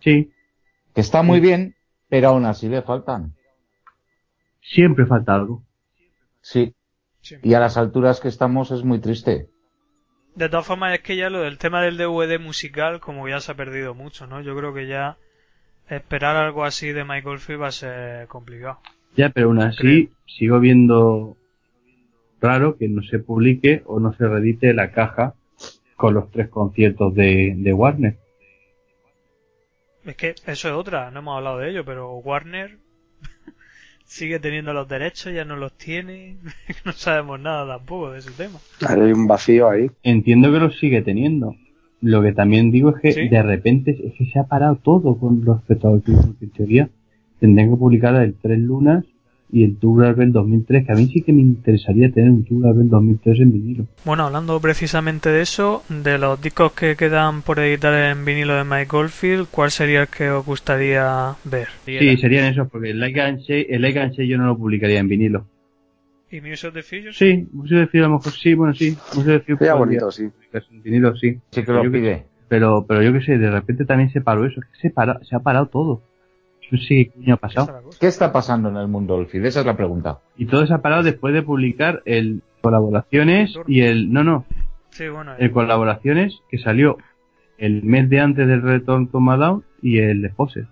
sí, 0.00 0.30
Que 0.94 1.00
está 1.00 1.22
muy 1.22 1.38
bien, 1.40 1.76
pero 2.08 2.28
aún 2.30 2.44
así 2.44 2.68
le 2.68 2.82
faltan. 2.82 3.34
siempre 4.60 5.06
falta 5.06 5.34
algo. 5.36 5.62
Sí. 6.40 6.74
Sí. 7.20 7.36
Y 7.42 7.54
a 7.54 7.60
las 7.60 7.76
alturas 7.76 8.18
que 8.20 8.28
estamos 8.28 8.70
es 8.72 8.82
muy 8.82 8.98
triste. 9.00 9.48
De 10.34 10.48
todas 10.48 10.66
formas, 10.66 10.92
es 10.94 11.00
que 11.02 11.16
ya 11.16 11.30
lo 11.30 11.40
del 11.42 11.58
tema 11.58 11.82
del 11.82 11.96
DVD 11.96 12.38
musical, 12.40 12.98
como 13.00 13.28
ya 13.28 13.40
se 13.40 13.52
ha 13.52 13.54
perdido 13.56 13.94
mucho, 13.94 14.26
¿no? 14.26 14.40
Yo 14.42 14.56
creo 14.56 14.74
que 14.74 14.86
ya 14.88 15.16
esperar 15.88 16.36
algo 16.36 16.64
así 16.64 16.88
de 16.92 17.04
Michael 17.04 17.38
Field 17.38 17.62
va 17.62 17.68
a 17.68 17.72
ser 17.72 18.26
complicado. 18.26 18.80
Ya, 19.16 19.30
pero 19.30 19.46
aún 19.48 19.60
así 19.60 20.10
sigo 20.26 20.58
viendo 20.60 21.36
raro 22.46 22.76
que 22.76 22.88
no 22.88 23.02
se 23.02 23.18
publique 23.18 23.82
o 23.86 23.98
no 24.00 24.12
se 24.14 24.26
reedite 24.28 24.72
la 24.74 24.90
caja 24.92 25.34
con 25.96 26.14
los 26.14 26.30
tres 26.30 26.48
conciertos 26.48 27.14
de, 27.14 27.54
de 27.56 27.72
Warner. 27.72 28.16
Es 30.04 30.16
que 30.16 30.34
eso 30.46 30.68
es 30.68 30.74
otra, 30.74 31.10
no 31.10 31.18
hemos 31.20 31.36
hablado 31.36 31.58
de 31.58 31.70
ello, 31.70 31.84
pero 31.84 32.16
Warner 32.18 32.78
sigue 34.04 34.38
teniendo 34.38 34.72
los 34.72 34.88
derechos, 34.88 35.32
ya 35.34 35.44
no 35.44 35.56
los 35.56 35.76
tiene, 35.76 36.36
no 36.84 36.92
sabemos 36.92 37.40
nada 37.40 37.66
tampoco 37.78 38.12
de 38.12 38.20
ese 38.20 38.30
tema. 38.32 38.58
Hay 38.86 39.12
un 39.12 39.26
vacío 39.26 39.68
ahí. 39.68 39.90
Entiendo 40.02 40.52
que 40.52 40.58
los 40.60 40.78
sigue 40.78 41.02
teniendo. 41.02 41.54
Lo 42.02 42.22
que 42.22 42.32
también 42.32 42.70
digo 42.70 42.90
es 42.90 43.00
que 43.02 43.12
Sí. 43.12 43.28
de 43.28 43.42
repente 43.42 43.90
es 43.90 44.12
que 44.16 44.26
se 44.26 44.38
ha 44.38 44.44
parado 44.44 44.76
todo 44.76 45.18
con 45.18 45.44
respecto 45.44 45.90
porque 45.90 46.12
en 46.12 46.50
teoría 46.50 46.90
tendrían 47.40 47.70
que 47.70 47.76
publicar 47.76 48.14
el 48.16 48.34
Tres 48.34 48.58
Lunas 48.58 49.04
y 49.50 49.62
el 49.64 49.76
Tour 49.78 50.04
Abel 50.06 50.32
2003, 50.32 50.86
que 50.86 50.92
a 50.92 50.96
mí 50.96 51.06
sí 51.06 51.22
que 51.22 51.32
me 51.32 51.40
interesaría 51.40 52.10
tener 52.10 52.30
un 52.30 52.44
Tour 52.44 52.66
Abel 52.66 52.88
2003 52.88 53.40
en 53.40 53.52
vinilo. 53.52 53.86
Bueno, 54.04 54.24
hablando 54.26 54.60
precisamente 54.60 55.30
de 55.30 55.42
eso, 55.42 55.82
de 55.88 56.18
los 56.18 56.40
discos 56.40 56.72
que 56.72 56.96
quedan 56.96 57.42
por 57.42 57.58
editar 57.60 57.94
en 57.94 58.24
vinilo 58.24 58.54
de 58.56 58.64
Mike 58.64 58.86
Goldfield, 58.90 59.46
¿cuál 59.50 59.70
sería 59.70 60.02
el 60.02 60.08
que 60.08 60.30
os 60.30 60.44
gustaría 60.44 61.34
ver? 61.44 61.68
Sí, 61.84 62.16
serían 62.16 62.46
esos, 62.46 62.68
porque 62.68 62.90
el 62.90 62.98
Like 63.00 63.20
and 63.20 63.38
Shake, 63.40 63.66
el 63.70 63.82
Like 63.82 64.00
and 64.00 64.12
Shake 64.12 64.28
yo 64.28 64.38
no 64.38 64.46
lo 64.46 64.56
publicaría 64.58 64.98
en 64.98 65.08
vinilo. 65.08 65.46
¿Y 66.30 66.40
Muse 66.40 66.66
of 66.66 66.74
the 66.74 66.82
Future? 66.82 67.12
Sí, 67.12 67.46
Museo 67.52 67.78
de 67.78 67.86
Fio 67.86 68.04
a 68.04 68.08
lo 68.08 68.14
mejor 68.16 68.32
sí, 68.32 68.54
bueno 68.54 68.74
sí, 68.74 68.96
Museo 69.14 69.34
de 69.34 69.40
Fio 69.40 69.56
Sería 69.56 69.76
podría 69.76 70.00
bonito, 70.00 70.10
sí. 70.10 70.24
en 70.24 70.82
vinilo 70.82 71.14
sí. 71.14 71.36
Sí 71.52 71.62
que 71.64 71.72
lo 71.72 71.82
que- 71.82 71.90
pide. 71.90 72.24
Pero, 72.48 72.84
pero 72.86 73.02
yo 73.02 73.12
que 73.12 73.20
sé, 73.22 73.38
de 73.38 73.50
repente 73.50 73.84
también 73.84 74.10
se 74.10 74.20
paró 74.20 74.44
eso, 74.44 74.60
es 74.60 74.66
que 74.66 74.88
se, 74.88 74.90
para, 74.90 75.18
se 75.24 75.34
ha 75.34 75.40
parado 75.40 75.66
todo. 75.66 76.02
Sé 76.70 77.12
qué 77.24 77.32
ha 77.32 77.36
pasado. 77.36 77.80
¿Qué 78.00 78.06
está 78.06 78.32
pasando 78.32 78.68
en 78.68 78.76
el 78.76 78.88
mundo 78.88 79.14
Olfid? 79.14 79.44
Esa 79.44 79.60
es 79.60 79.66
la 79.66 79.76
pregunta. 79.76 80.18
Y 80.36 80.46
todo 80.46 80.66
se 80.66 80.74
ha 80.74 80.78
parado 80.78 81.02
después 81.02 81.32
de 81.32 81.42
publicar 81.42 82.02
el 82.04 82.42
colaboraciones 82.60 83.54
y 83.68 83.82
el, 83.82 84.12
no, 84.12 84.24
no, 84.24 84.44
Sí, 84.96 85.08
bueno, 85.08 85.34
el 85.38 85.52
colaboraciones 85.52 86.40
que 86.48 86.56
salió 86.56 86.96
el 87.58 87.82
mes 87.82 88.08
de 88.08 88.20
antes 88.20 88.48
del 88.48 88.62
Return 88.62 89.08
to 89.08 89.18
Down 89.20 89.62
y 89.82 89.98
el 89.98 90.24
Exposer. 90.24 90.68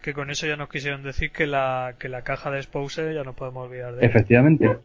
Que 0.00 0.14
con 0.14 0.30
eso 0.30 0.46
ya 0.46 0.56
nos 0.56 0.70
quisieron 0.70 1.02
decir 1.02 1.30
que 1.30 1.46
la, 1.46 1.96
que 1.98 2.08
la 2.08 2.22
caja 2.22 2.50
de 2.50 2.56
Exposer 2.56 3.14
ya 3.14 3.22
no 3.22 3.34
podemos 3.34 3.68
olvidar 3.68 3.92
de 3.92 3.98
ella. 3.98 4.06
Efectivamente. 4.06 4.78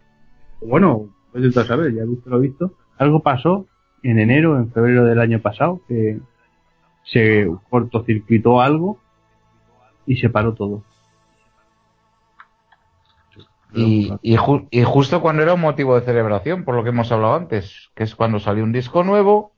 Bueno, 0.61 1.09
pues 1.31 1.53
tú 1.53 1.63
sabes, 1.63 1.95
ya 1.95 2.01
he 2.01 2.05
visto 2.05 2.29
lo 2.29 2.39
visto. 2.39 2.73
Algo 2.97 3.21
pasó 3.21 3.65
en 4.03 4.19
enero, 4.19 4.57
en 4.57 4.69
febrero 4.73 5.05
del 5.05 5.19
año 5.19 5.39
pasado, 5.39 5.81
que 5.87 6.19
se 7.05 7.47
cortocircuitó 7.69 8.59
algo 8.59 8.99
y 10.05 10.17
se 10.17 10.29
paró 10.29 10.53
todo. 10.53 10.83
Y, 13.73 14.13
y, 14.21 14.37
ju- 14.37 14.67
y 14.71 14.83
justo 14.83 15.21
cuando 15.21 15.43
era 15.43 15.53
un 15.55 15.61
motivo 15.61 15.99
de 15.99 16.05
celebración, 16.05 16.63
por 16.63 16.75
lo 16.75 16.83
que 16.83 16.89
hemos 16.89 17.11
hablado 17.11 17.35
antes, 17.35 17.89
que 17.93 18.03
es 18.03 18.15
cuando 18.15 18.39
salió 18.39 18.63
un 18.63 18.71
disco 18.71 19.03
nuevo, 19.03 19.51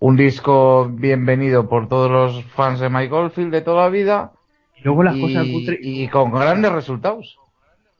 un 0.00 0.16
disco 0.16 0.88
bienvenido 0.92 1.68
por 1.68 1.88
todos 1.88 2.10
los 2.10 2.44
fans 2.52 2.80
de 2.80 2.90
Mike 2.90 3.14
Oldfield 3.14 3.52
de 3.52 3.62
toda 3.62 3.84
la 3.84 3.88
vida, 3.90 4.32
Y 4.76 4.82
luego 4.84 5.02
las 5.02 5.16
y, 5.16 5.20
cosas 5.20 5.46
cutre, 5.48 5.78
y 5.80 6.08
con 6.08 6.30
grandes 6.30 6.72
resultados. 6.72 7.38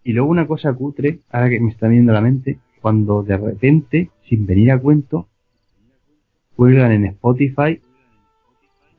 y 0.04 0.12
luego 0.12 0.28
una 0.30 0.46
cosa 0.46 0.72
cutre, 0.74 1.20
ahora 1.30 1.48
que 1.48 1.60
me 1.60 1.70
está 1.70 1.88
viendo 1.88 2.12
a 2.12 2.16
la 2.16 2.20
mente, 2.20 2.58
cuando 2.82 3.22
de 3.22 3.36
repente, 3.38 4.10
sin 4.28 4.46
venir 4.46 4.70
a 4.72 4.78
cuento, 4.78 5.28
cuelgan 6.56 6.92
en 6.92 7.06
Spotify 7.06 7.80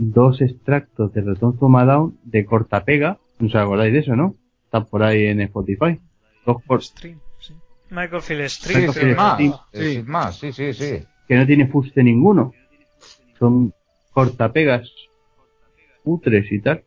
dos 0.09 0.41
extractos 0.41 1.13
de 1.13 1.21
Return 1.21 1.57
to 1.59 1.67
Down 1.69 2.17
de 2.23 2.43
cortapega, 2.45 3.19
no 3.39 3.47
os 3.47 3.55
acordáis 3.55 3.93
de 3.93 3.99
eso, 3.99 4.15
¿no? 4.15 4.35
Están 4.65 4.85
por 4.85 5.03
ahí 5.03 5.25
en 5.27 5.41
Spotify. 5.41 5.99
Dos 6.45 6.57
por- 6.65 6.81
Stream, 6.83 7.19
sí. 7.39 7.53
Michael 7.91 8.21
Phil 8.21 8.49
Sí, 8.49 8.49
Stream. 8.49 8.79
Michael 8.87 8.93
sí, 8.93 8.99
Phil 8.99 9.15
más, 9.15 9.33
Stream, 9.67 9.91
sí. 9.93 10.03
más, 10.03 10.35
sí, 10.39 10.51
sí, 10.53 10.73
sí. 10.73 11.03
que 11.27 11.35
no 11.35 11.45
tiene 11.45 11.67
fuste 11.67 12.03
ninguno. 12.03 12.51
Son 13.37 13.73
cortapegas 14.11 14.89
putres 16.03 16.51
y 16.51 16.59
tal. 16.61 16.83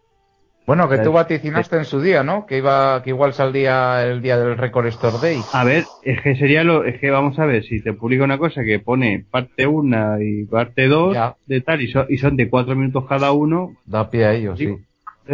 Bueno, 0.66 0.88
que 0.88 0.96
tú 0.98 1.10
Eh, 1.10 1.12
vaticinaste 1.12 1.76
en 1.76 1.84
su 1.84 2.00
día, 2.00 2.22
¿no? 2.22 2.46
Que 2.46 2.56
iba, 2.58 3.02
que 3.02 3.10
igual 3.10 3.34
saldría 3.34 4.02
el 4.06 4.22
día 4.22 4.38
del 4.38 4.56
Record 4.56 4.86
Store 4.86 5.18
Day. 5.18 5.44
A 5.52 5.62
ver, 5.64 5.88
es 6.00 6.22
que 6.22 6.36
sería 6.36 6.64
lo, 6.64 6.84
es 6.84 6.98
que 7.00 7.10
vamos 7.10 7.38
a 7.38 7.44
ver, 7.44 7.64
si 7.64 7.82
te 7.82 7.92
publica 7.92 8.24
una 8.24 8.38
cosa 8.38 8.64
que 8.64 8.78
pone 8.78 9.26
parte 9.30 9.66
1 9.66 10.20
y 10.22 10.44
parte 10.46 10.88
2 10.88 11.12
Ya. 11.14 11.36
de 11.46 11.60
tal, 11.60 11.82
y, 11.82 11.88
son- 11.92 12.06
y 12.08 12.16
son 12.16 12.36
de 12.36 12.48
4 12.48 12.74
minutos 12.76 13.04
cada 13.06 13.32
uno, 13.32 13.72
Da 13.84 14.08
pie 14.08 14.24
a 14.24 14.32
ello, 14.32 14.54
Digo, 14.54 14.78
sí. 14.78 14.84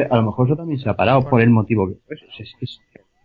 eh, 0.00 0.08
a 0.10 0.16
lo 0.16 0.22
mejor 0.24 0.48
eso 0.48 0.56
también 0.56 0.80
se 0.80 0.88
ha 0.90 0.94
parado 0.94 1.28
por 1.28 1.40
el 1.40 1.50
motivo 1.50 1.88
que 1.88 1.94
pues, 2.08 2.20
es, 2.40 2.52
es- 2.60 2.80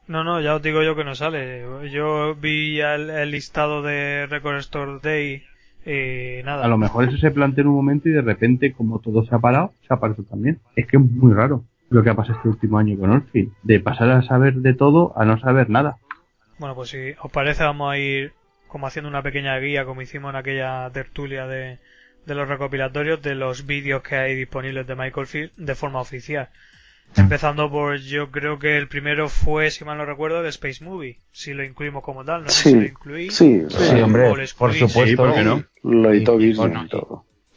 No, 0.08 0.24
no, 0.24 0.40
ya 0.42 0.54
os 0.56 0.62
digo 0.62 0.84
yo 0.84 0.96
que 0.96 1.04
no 1.04 1.16
sale. 1.16 1.64
Yo 1.92 2.36
vi 2.36 2.78
ya 2.78 2.94
el, 2.94 3.10
el 3.10 3.32
listado 3.32 3.82
de 3.82 4.28
Record 4.28 4.58
Store 4.58 5.00
Day 5.02 5.42
y 5.88 6.44
nada. 6.44 6.64
a 6.64 6.68
lo 6.68 6.78
mejor 6.78 7.06
eso 7.06 7.18
se 7.18 7.32
plantea 7.32 7.64
en 7.64 7.70
un 7.70 7.76
momento 7.76 8.10
y 8.10 8.12
de 8.12 8.22
repente, 8.22 8.74
como 8.74 9.00
todo 9.00 9.24
se 9.26 9.34
ha 9.34 9.40
parado, 9.40 9.74
se 9.88 9.92
ha 9.94 9.98
parado 10.00 10.22
también. 10.24 10.60
Es 10.76 10.86
que 10.86 10.98
es 10.98 11.04
muy 11.04 11.34
raro 11.34 11.64
lo 11.90 12.04
que 12.04 12.10
ha 12.10 12.16
pasado 12.16 12.38
este 12.38 12.50
último 12.50 12.78
año 12.78 12.98
con 12.98 13.12
Orpheus. 13.12 13.50
De 13.64 13.80
pasar 13.80 14.10
a 14.12 14.22
saber 14.24 14.56
de 14.56 14.74
todo 14.74 15.14
a 15.18 15.26
no 15.26 15.40
saber 15.40 15.70
nada. 15.70 15.98
Bueno, 16.58 16.76
pues 16.76 16.90
si 16.90 17.14
os 17.22 17.32
parece 17.32 17.64
vamos 17.64 17.92
a 17.94 17.98
ir 17.98 18.34
como 18.68 18.88
haciendo 18.88 19.10
una 19.10 19.22
pequeña 19.22 19.58
guía 19.60 19.86
como 19.86 20.02
hicimos 20.02 20.30
en 20.32 20.36
aquella 20.38 20.90
tertulia 20.92 21.48
de, 21.48 21.80
de 22.26 22.36
los 22.36 22.48
recopilatorios 22.48 23.22
de 23.22 23.36
los 23.36 23.66
vídeos 23.66 24.02
que 24.04 24.16
hay 24.16 24.36
disponibles 24.36 24.88
de 24.88 24.96
Michael 24.96 25.28
Field 25.28 25.52
de 25.58 25.76
forma 25.76 26.00
oficial. 26.02 26.50
Empezando 27.18 27.70
por, 27.70 27.98
yo 27.98 28.32
creo 28.32 28.60
que 28.60 28.78
el 28.78 28.88
primero 28.90 29.30
fue, 29.30 29.72
si 29.72 29.86
mal 29.86 29.98
no 29.98 30.06
recuerdo, 30.06 30.42
el 30.42 30.48
Space 30.48 30.84
Movie. 30.84 31.20
Si 31.32 31.54
lo 31.54 31.64
incluimos 31.64 32.04
como 32.04 32.26
tal, 32.26 32.44
no 32.44 32.50
sé 32.50 32.64
Sí, 32.64 32.70
si 32.72 32.76
lo 32.76 32.86
incluí. 32.86 33.30
Sí, 33.30 33.64
Sí, 33.70 34.02
o 34.02 34.06
hombre, 34.06 34.30
por 34.58 34.74
supuesto. 34.74 34.88
Sí, 35.06 35.16
¿por 35.16 35.34
qué 35.34 35.44
no? 35.44 35.64
lo 35.84 36.14
Y- 36.14 36.24
y. 36.24 36.56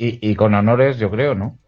Y, 0.00 0.30
y 0.30 0.34
con 0.36 0.54
honores, 0.54 0.98
yo 0.98 1.10
creo, 1.10 1.34
¿no? 1.34 1.58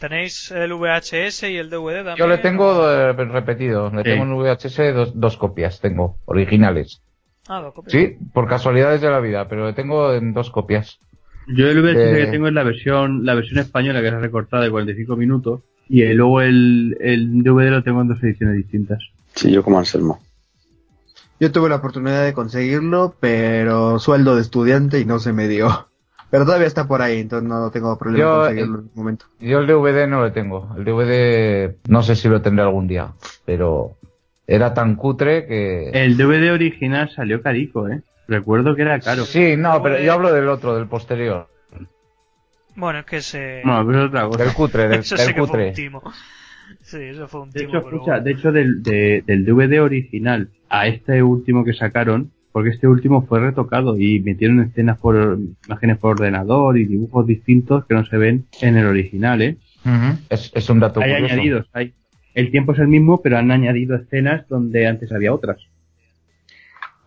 ¿Tenéis 0.00 0.50
el 0.52 0.72
VHS 0.74 1.42
y 1.50 1.56
el 1.56 1.70
DVD 1.70 1.96
también? 2.04 2.16
Yo 2.16 2.26
le 2.28 2.34
o- 2.34 2.40
tengo 2.40 2.90
eh, 2.90 3.12
repetido, 3.12 3.90
le 3.90 4.02
Sí. 4.02 4.10
tengo 4.10 4.22
en 4.24 4.36
VHS 4.38 4.92
dos, 4.92 5.12
dos 5.20 5.36
copias, 5.36 5.80
tengo, 5.80 6.16
originales. 6.26 7.00
Ah, 7.48 7.60
dos 7.60 7.74
copias. 7.74 7.92
Sí, 7.92 8.16
por 8.32 8.46
casualidades 8.48 9.00
de 9.00 9.10
la 9.10 9.20
vida, 9.20 9.48
pero 9.48 9.66
le 9.66 9.72
tengo 9.72 10.12
en 10.14 10.32
dos 10.34 10.50
copias. 10.50 10.98
Yo 11.48 11.66
el 11.68 11.80
VHS 11.82 11.94
De- 12.12 12.24
que 12.26 12.30
tengo 12.30 12.46
es 12.48 12.52
la 12.54 12.62
versión, 12.62 13.24
la 13.24 13.34
versión 13.34 13.58
española 13.58 14.00
que 14.00 14.08
es 14.08 14.14
recortada 14.14 14.62
de 14.64 14.70
45 14.70 15.16
minutos 15.16 15.62
y 15.88 16.04
luego 16.12 16.42
el, 16.42 16.96
el 17.00 17.42
DVD 17.42 17.70
lo 17.70 17.82
tengo 17.82 18.02
en 18.02 18.08
dos 18.08 18.22
ediciones 18.22 18.56
distintas. 18.56 18.98
Sí, 19.34 19.50
yo 19.50 19.62
como 19.62 19.78
Anselmo. 19.78 20.20
Yo 21.40 21.50
tuve 21.52 21.68
la 21.68 21.76
oportunidad 21.76 22.24
de 22.24 22.32
conseguirlo, 22.34 23.14
pero 23.20 23.98
sueldo 23.98 24.34
de 24.36 24.42
estudiante 24.42 25.00
y 25.00 25.04
no 25.04 25.18
se 25.18 25.32
me 25.32 25.48
dio. 25.48 25.87
Pero 26.30 26.44
todavía 26.44 26.66
está 26.66 26.86
por 26.86 27.00
ahí, 27.00 27.20
entonces 27.20 27.48
no 27.48 27.70
tengo 27.70 27.96
problema 27.98 28.20
Yo, 28.24 28.34
en 28.34 28.40
conseguirlo 28.40 28.78
en 28.80 28.84
el 28.84 28.90
momento. 28.94 29.24
Yo 29.40 29.58
el 29.60 29.66
DVD 29.66 30.06
no 30.06 30.20
lo 30.20 30.32
tengo, 30.32 30.74
el 30.76 30.84
DVD 30.84 31.74
no 31.88 32.02
sé 32.02 32.16
si 32.16 32.28
lo 32.28 32.42
tendré 32.42 32.64
algún 32.64 32.86
día, 32.86 33.12
pero 33.46 33.96
era 34.46 34.74
tan 34.74 34.94
cutre 34.96 35.46
que... 35.46 35.90
El 35.90 36.16
DVD 36.18 36.52
original 36.52 37.10
salió 37.14 37.40
carico, 37.42 37.88
eh. 37.88 38.02
Recuerdo 38.26 38.76
que 38.76 38.82
era 38.82 39.00
caro. 39.00 39.24
Sí, 39.24 39.56
no, 39.56 39.82
pero 39.82 39.98
yo 40.00 40.12
hablo 40.12 40.30
del 40.32 40.48
otro, 40.48 40.74
del 40.76 40.86
posterior, 40.86 41.48
Bueno, 42.76 42.98
es 43.00 43.06
que 43.06 43.22
se... 43.22 43.62
Bueno, 43.64 43.86
pero 43.86 43.98
es 44.02 44.08
otra 44.08 44.26
cosa. 44.26 44.44
del 44.44 44.52
cutre, 44.54 44.88
del, 44.88 45.00
eso 45.00 45.16
del 45.16 45.26
sí 45.26 45.32
que 45.32 45.40
fue 45.40 45.48
cutre. 45.48 45.68
un. 45.68 46.12
Sí, 46.82 46.98
eso 47.02 47.26
fue 47.26 47.40
un 47.40 47.50
De 47.50 47.60
timo. 47.60 47.70
hecho, 47.70 47.82
pero 47.84 47.96
escucha, 47.96 48.10
bueno. 48.12 48.24
de 48.24 48.30
hecho 48.32 48.52
del, 48.52 48.82
de- 48.82 49.22
del 49.26 49.44
DVD 49.46 49.80
original 49.82 50.50
a 50.68 50.86
este 50.86 51.22
último 51.22 51.64
que 51.64 51.72
sacaron, 51.72 52.30
porque 52.58 52.70
este 52.70 52.88
último 52.88 53.24
fue 53.24 53.38
retocado 53.38 53.96
y 53.96 54.18
metieron 54.18 54.58
escenas 54.58 54.98
por 54.98 55.38
imágenes 55.68 55.98
por 55.98 56.10
ordenador 56.16 56.76
y 56.76 56.86
dibujos 56.86 57.24
distintos 57.24 57.86
que 57.86 57.94
no 57.94 58.04
se 58.04 58.16
ven 58.16 58.46
en 58.60 58.76
el 58.76 58.84
original, 58.86 59.40
¿eh? 59.42 59.56
Es, 60.28 60.50
es 60.56 60.68
un 60.68 60.80
dato 60.80 61.00
Hay 61.00 61.12
curioso. 61.12 61.34
añadidos, 61.34 61.70
hay. 61.72 61.94
El 62.34 62.50
tiempo 62.50 62.72
es 62.72 62.80
el 62.80 62.88
mismo, 62.88 63.22
pero 63.22 63.38
han 63.38 63.52
añadido 63.52 63.94
escenas 63.94 64.48
donde 64.48 64.88
antes 64.88 65.12
había 65.12 65.32
otras. 65.32 65.58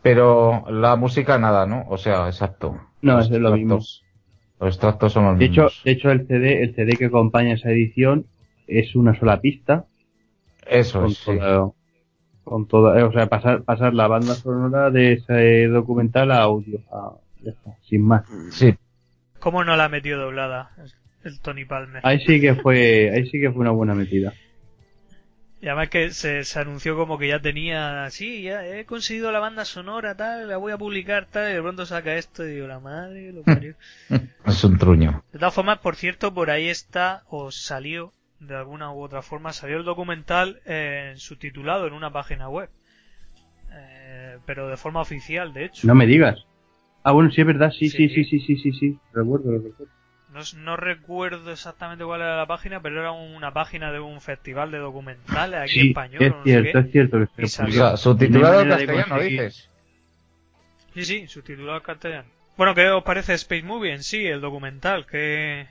Pero 0.01 0.63
la 0.69 0.95
música 0.95 1.37
nada, 1.37 1.65
¿no? 1.65 1.83
O 1.89 1.97
sea, 1.97 2.27
exacto. 2.27 2.79
No, 3.01 3.17
Los 3.17 3.29
es 3.29 3.37
lo 3.39 3.53
mismo. 3.57 3.75
Los 3.75 4.69
extractos 4.75 5.11
son 5.11 5.25
los 5.25 5.37
De 5.37 5.45
hecho, 5.45 5.63
mismos. 5.63 5.81
de 5.83 5.91
hecho 5.91 6.11
el 6.11 6.27
CD, 6.27 6.63
el 6.63 6.75
CD 6.75 6.95
que 6.95 7.05
acompaña 7.07 7.55
esa 7.55 7.71
edición 7.71 8.25
es 8.67 8.95
una 8.95 9.19
sola 9.19 9.41
pista 9.41 9.85
Eso 10.65 11.05
es, 11.07 11.17
sí. 11.17 11.31
Con 12.43 12.67
toda, 12.67 12.99
eh, 12.99 13.03
o 13.03 13.11
sea, 13.11 13.27
pasar, 13.27 13.63
pasar 13.63 13.93
la 13.93 14.07
banda 14.07 14.35
sonora 14.35 14.89
de 14.89 15.13
ese 15.13 15.67
documental 15.67 16.31
a 16.31 16.41
audio, 16.41 16.79
a- 16.91 17.15
ya 17.43 17.51
está, 17.51 17.75
sin 17.83 18.03
más. 18.03 18.23
Sí, 18.51 18.75
¿Cómo 19.39 19.63
no 19.63 19.75
la 19.75 19.89
metió 19.89 20.17
doblada 20.19 20.71
el 21.23 21.39
Tony 21.39 21.65
Palmer? 21.65 22.01
Ahí 22.05 22.19
sí 22.19 22.39
que 22.39 22.55
fue, 22.55 23.11
ahí 23.11 23.27
sí 23.29 23.39
que 23.39 23.51
fue 23.51 23.61
una 23.61 23.71
buena 23.71 23.95
metida. 23.95 24.33
Y 25.61 25.67
además 25.67 25.89
que 25.89 26.09
se, 26.09 26.43
se 26.43 26.59
anunció 26.59 26.95
como 26.95 27.19
que 27.19 27.27
ya 27.27 27.39
tenía, 27.39 28.09
sí, 28.09 28.41
ya 28.41 28.65
he 28.65 28.85
conseguido 28.85 29.31
la 29.31 29.39
banda 29.39 29.63
sonora, 29.63 30.15
tal, 30.15 30.47
la 30.49 30.57
voy 30.57 30.71
a 30.71 30.77
publicar, 30.77 31.27
tal, 31.27 31.51
y 31.51 31.53
de 31.53 31.61
pronto 31.61 31.85
saca 31.85 32.15
esto 32.15 32.43
y 32.43 32.53
digo, 32.55 32.67
la 32.67 32.79
madre, 32.79 33.31
lo 33.31 33.43
parió. 33.43 33.75
es 34.45 34.63
un 34.63 34.79
truño. 34.79 35.23
De 35.31 35.37
todas 35.37 35.53
formas, 35.53 35.77
por 35.77 35.95
cierto, 35.95 36.33
por 36.33 36.49
ahí 36.49 36.67
está, 36.67 37.23
o 37.29 37.51
salió, 37.51 38.11
de 38.41 38.55
alguna 38.55 38.91
u 38.91 39.01
otra 39.01 39.21
forma, 39.21 39.53
salió 39.53 39.77
el 39.77 39.85
documental 39.85 40.61
eh, 40.65 41.13
subtitulado 41.17 41.87
en 41.87 41.93
una 41.93 42.11
página 42.11 42.49
web. 42.49 42.69
Eh, 43.71 44.37
pero 44.45 44.67
de 44.67 44.77
forma 44.77 45.01
oficial, 45.01 45.53
de 45.53 45.65
hecho. 45.65 45.87
No 45.87 45.95
me 45.95 46.05
digas. 46.05 46.43
Ah, 47.03 47.13
bueno, 47.13 47.31
sí 47.31 47.41
es 47.41 47.47
verdad, 47.47 47.71
sí, 47.71 47.89
sí, 47.89 48.09
Sí. 48.09 48.23
sí, 48.23 48.23
sí, 48.25 48.39
sí, 48.39 48.57
sí, 48.57 48.71
sí. 48.73 48.99
Recuerdo, 49.13 49.51
lo 49.51 49.57
recuerdo. 49.59 49.91
No, 50.31 50.39
no 50.63 50.77
recuerdo 50.77 51.51
exactamente 51.51 52.05
cuál 52.05 52.21
era 52.21 52.37
la 52.37 52.45
página, 52.45 52.81
pero 52.81 53.01
era 53.01 53.11
una 53.11 53.53
página 53.53 53.91
de 53.91 53.99
un 53.99 54.21
festival 54.21 54.71
de 54.71 54.77
documentales 54.77 55.59
aquí 55.59 55.73
Sí, 55.81 55.87
español. 55.89 56.23
es 56.23 56.29
no 56.31 56.43
cierto, 56.43 56.71
qué. 56.71 56.79
es 56.79 56.91
cierto 56.91 57.17
que 57.35 57.47
salió. 57.47 57.97
subtitulado 57.97 58.61
en 58.61 58.69
castellano, 58.69 59.19
dices. 59.19 59.69
Sí, 60.93 61.05
sí, 61.05 61.27
subtitulado 61.27 61.75
al 61.75 61.83
castellano. 61.83 62.29
Bueno, 62.57 62.75
¿qué 62.75 62.89
os 62.89 63.03
parece 63.03 63.33
Space 63.33 63.63
Movie 63.63 63.93
en 63.93 64.03
sí, 64.03 64.25
el 64.25 64.41
documental? 64.41 65.05
Que- 65.05 65.67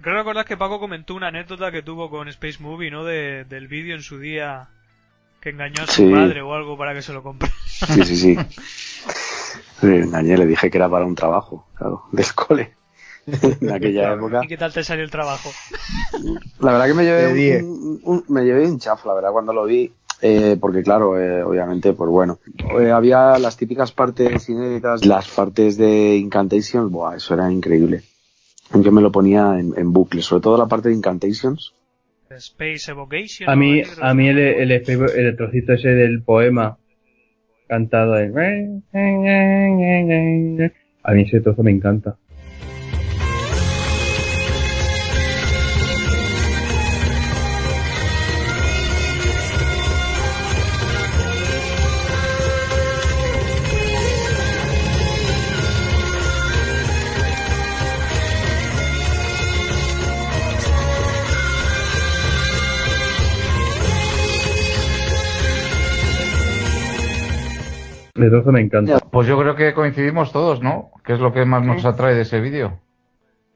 creo 0.00 0.16
recordar 0.16 0.44
que 0.44 0.56
Paco 0.56 0.78
comentó 0.80 1.14
una 1.14 1.28
anécdota 1.28 1.72
que 1.72 1.82
tuvo 1.82 2.10
con 2.10 2.28
Space 2.28 2.62
Movie, 2.62 2.90
¿no? 2.90 3.04
De, 3.04 3.44
del 3.44 3.68
vídeo 3.68 3.94
en 3.94 4.02
su 4.02 4.18
día 4.18 4.68
que 5.40 5.50
engañó 5.50 5.82
a 5.82 5.86
su 5.86 6.02
Sí. 6.02 6.04
madre 6.04 6.40
o 6.42 6.52
algo 6.54 6.76
para 6.76 6.94
que 6.94 7.02
se 7.02 7.12
lo 7.12 7.22
comprara. 7.22 7.52
Sí, 7.66 8.02
sí, 8.04 8.16
sí. 8.16 8.36
Le 9.82 10.00
engañé, 10.00 10.36
le 10.36 10.46
dije 10.46 10.70
que 10.70 10.76
era 10.78 10.88
para 10.88 11.04
un 11.06 11.14
trabajo, 11.14 11.68
claro, 11.76 12.02
del 12.12 12.34
cole. 12.34 12.74
En 13.60 13.70
aquella 13.70 14.14
época. 14.14 14.40
¿Y 14.44 14.48
qué 14.48 14.56
tal 14.56 14.72
te 14.72 14.82
salió 14.82 15.04
el 15.04 15.10
trabajo? 15.10 15.50
La 16.60 16.72
verdad 16.72 16.86
que 16.86 16.94
me 16.94 17.04
llevé 17.04 17.32
diez. 17.34 17.62
un, 17.62 18.00
un- 18.02 18.24
me 18.28 18.42
llevé 18.44 18.66
un 18.66 18.78
chafo, 18.78 19.08
la 19.08 19.14
verdad, 19.14 19.30
cuando 19.32 19.52
lo 19.52 19.64
vi. 19.64 19.92
eh, 20.20 20.56
porque 20.60 20.82
claro, 20.82 21.16
eh, 21.20 21.42
obviamente, 21.44 21.92
pues 21.92 22.10
bueno, 22.10 22.40
eh, 22.80 22.90
había 22.90 23.38
las 23.38 23.56
típicas 23.56 23.92
partes 23.92 24.48
inéditas, 24.48 25.04
las 25.06 25.28
partes 25.28 25.76
de 25.76 26.16
Incantations, 26.16 26.90
buah, 26.90 27.14
eso 27.16 27.34
era 27.34 27.50
increíble. 27.52 28.02
Yo 28.74 28.92
me 28.92 29.00
lo 29.00 29.10
ponía 29.10 29.58
en, 29.58 29.74
en 29.76 29.92
bucle, 29.92 30.22
sobre 30.22 30.42
todo 30.42 30.58
la 30.58 30.66
parte 30.66 30.88
de 30.88 30.94
Incantations. 30.94 31.74
Space 32.30 32.90
Evocation. 32.90 33.48
A 33.48 33.56
mí, 33.56 33.82
a 34.00 34.14
mí 34.14 34.28
el, 34.28 34.38
el, 34.38 34.70
el 34.70 35.36
trocito 35.36 35.72
ese 35.72 35.88
del 35.88 36.22
poema 36.22 36.76
cantado 37.66 38.18
en... 38.18 38.84
A 41.02 41.12
mí 41.12 41.22
ese 41.22 41.40
trozo 41.40 41.62
me 41.62 41.70
encanta. 41.70 42.16
De 68.18 68.30
todo 68.30 68.52
me 68.52 68.60
encanta. 68.60 68.98
Pues 68.98 69.28
yo 69.28 69.38
creo 69.38 69.54
que 69.54 69.72
coincidimos 69.74 70.32
todos, 70.32 70.62
¿no? 70.62 70.90
¿Qué 71.04 71.14
es 71.14 71.20
lo 71.20 71.32
que 71.32 71.44
más 71.44 71.64
nos 71.64 71.84
atrae 71.84 72.14
de 72.14 72.22
ese 72.22 72.40
vídeo? 72.40 72.80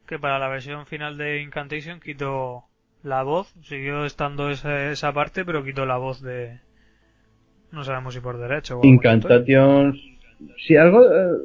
Que 0.06 0.18
para 0.18 0.39
la 0.39 0.48
versión 0.48 0.86
final 0.86 1.16
de 1.18 1.43
Incantation 1.43 2.01
quitó 2.01 2.64
la 3.02 3.22
voz, 3.22 3.52
siguió 3.62 4.05
estando 4.05 4.51
esa, 4.51 4.90
esa 4.90 5.12
parte, 5.12 5.44
pero 5.44 5.64
quitó 5.64 5.84
la 5.86 5.97
voz 5.97 6.22
de... 6.22 6.60
No 7.72 7.82
sabemos 7.84 8.14
si 8.14 8.20
por 8.20 8.39
derecho 8.39 8.78
o. 8.78 8.86
Incantation. 8.86 9.98
Si 10.59 10.76
algo. 10.76 11.02
eh, 11.05 11.39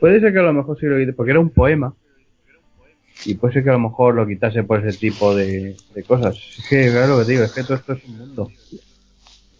puede 0.00 0.20
ser 0.20 0.32
que 0.32 0.40
a 0.40 0.42
lo 0.42 0.52
mejor 0.52 0.78
sí 0.78 0.86
lo 0.86 0.98
quite, 0.98 1.12
porque 1.12 1.30
era 1.30 1.40
un 1.40 1.50
poema. 1.50 1.94
Y 3.24 3.36
puede 3.36 3.54
ser 3.54 3.64
que 3.64 3.70
a 3.70 3.74
lo 3.74 3.78
mejor 3.80 4.14
lo 4.14 4.26
quitase 4.26 4.64
por 4.64 4.84
ese 4.84 4.98
tipo 4.98 5.34
de, 5.34 5.76
de 5.94 6.02
cosas. 6.02 6.36
Es 6.36 6.66
que, 6.68 6.90
claro, 6.90 7.16
lo 7.16 7.24
que 7.24 7.32
digo, 7.32 7.44
es 7.44 7.52
que 7.52 7.62
todo 7.62 7.74
esto 7.74 7.92
es 7.92 8.04
un 8.04 8.18
mundo. 8.18 8.50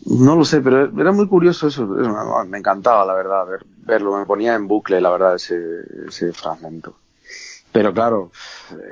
No 0.07 0.37
lo 0.37 0.45
sé, 0.45 0.61
pero 0.61 0.85
era 1.01 1.13
muy 1.13 1.27
curioso 1.27 1.67
eso. 1.69 1.83
eso 2.01 2.45
me 2.47 2.59
encantaba, 2.59 3.05
la 3.05 3.15
verdad, 3.15 3.47
ver- 3.47 3.65
verlo. 3.85 4.17
Me 4.19 4.27
ponía 4.27 4.55
en 4.55 4.67
bucle, 4.69 5.01
la 5.01 5.11
verdad, 5.11 5.35
ese, 5.35 5.57
ese 6.07 6.33
fragmento. 6.33 6.97
Pero 7.73 7.93
claro, 7.93 8.31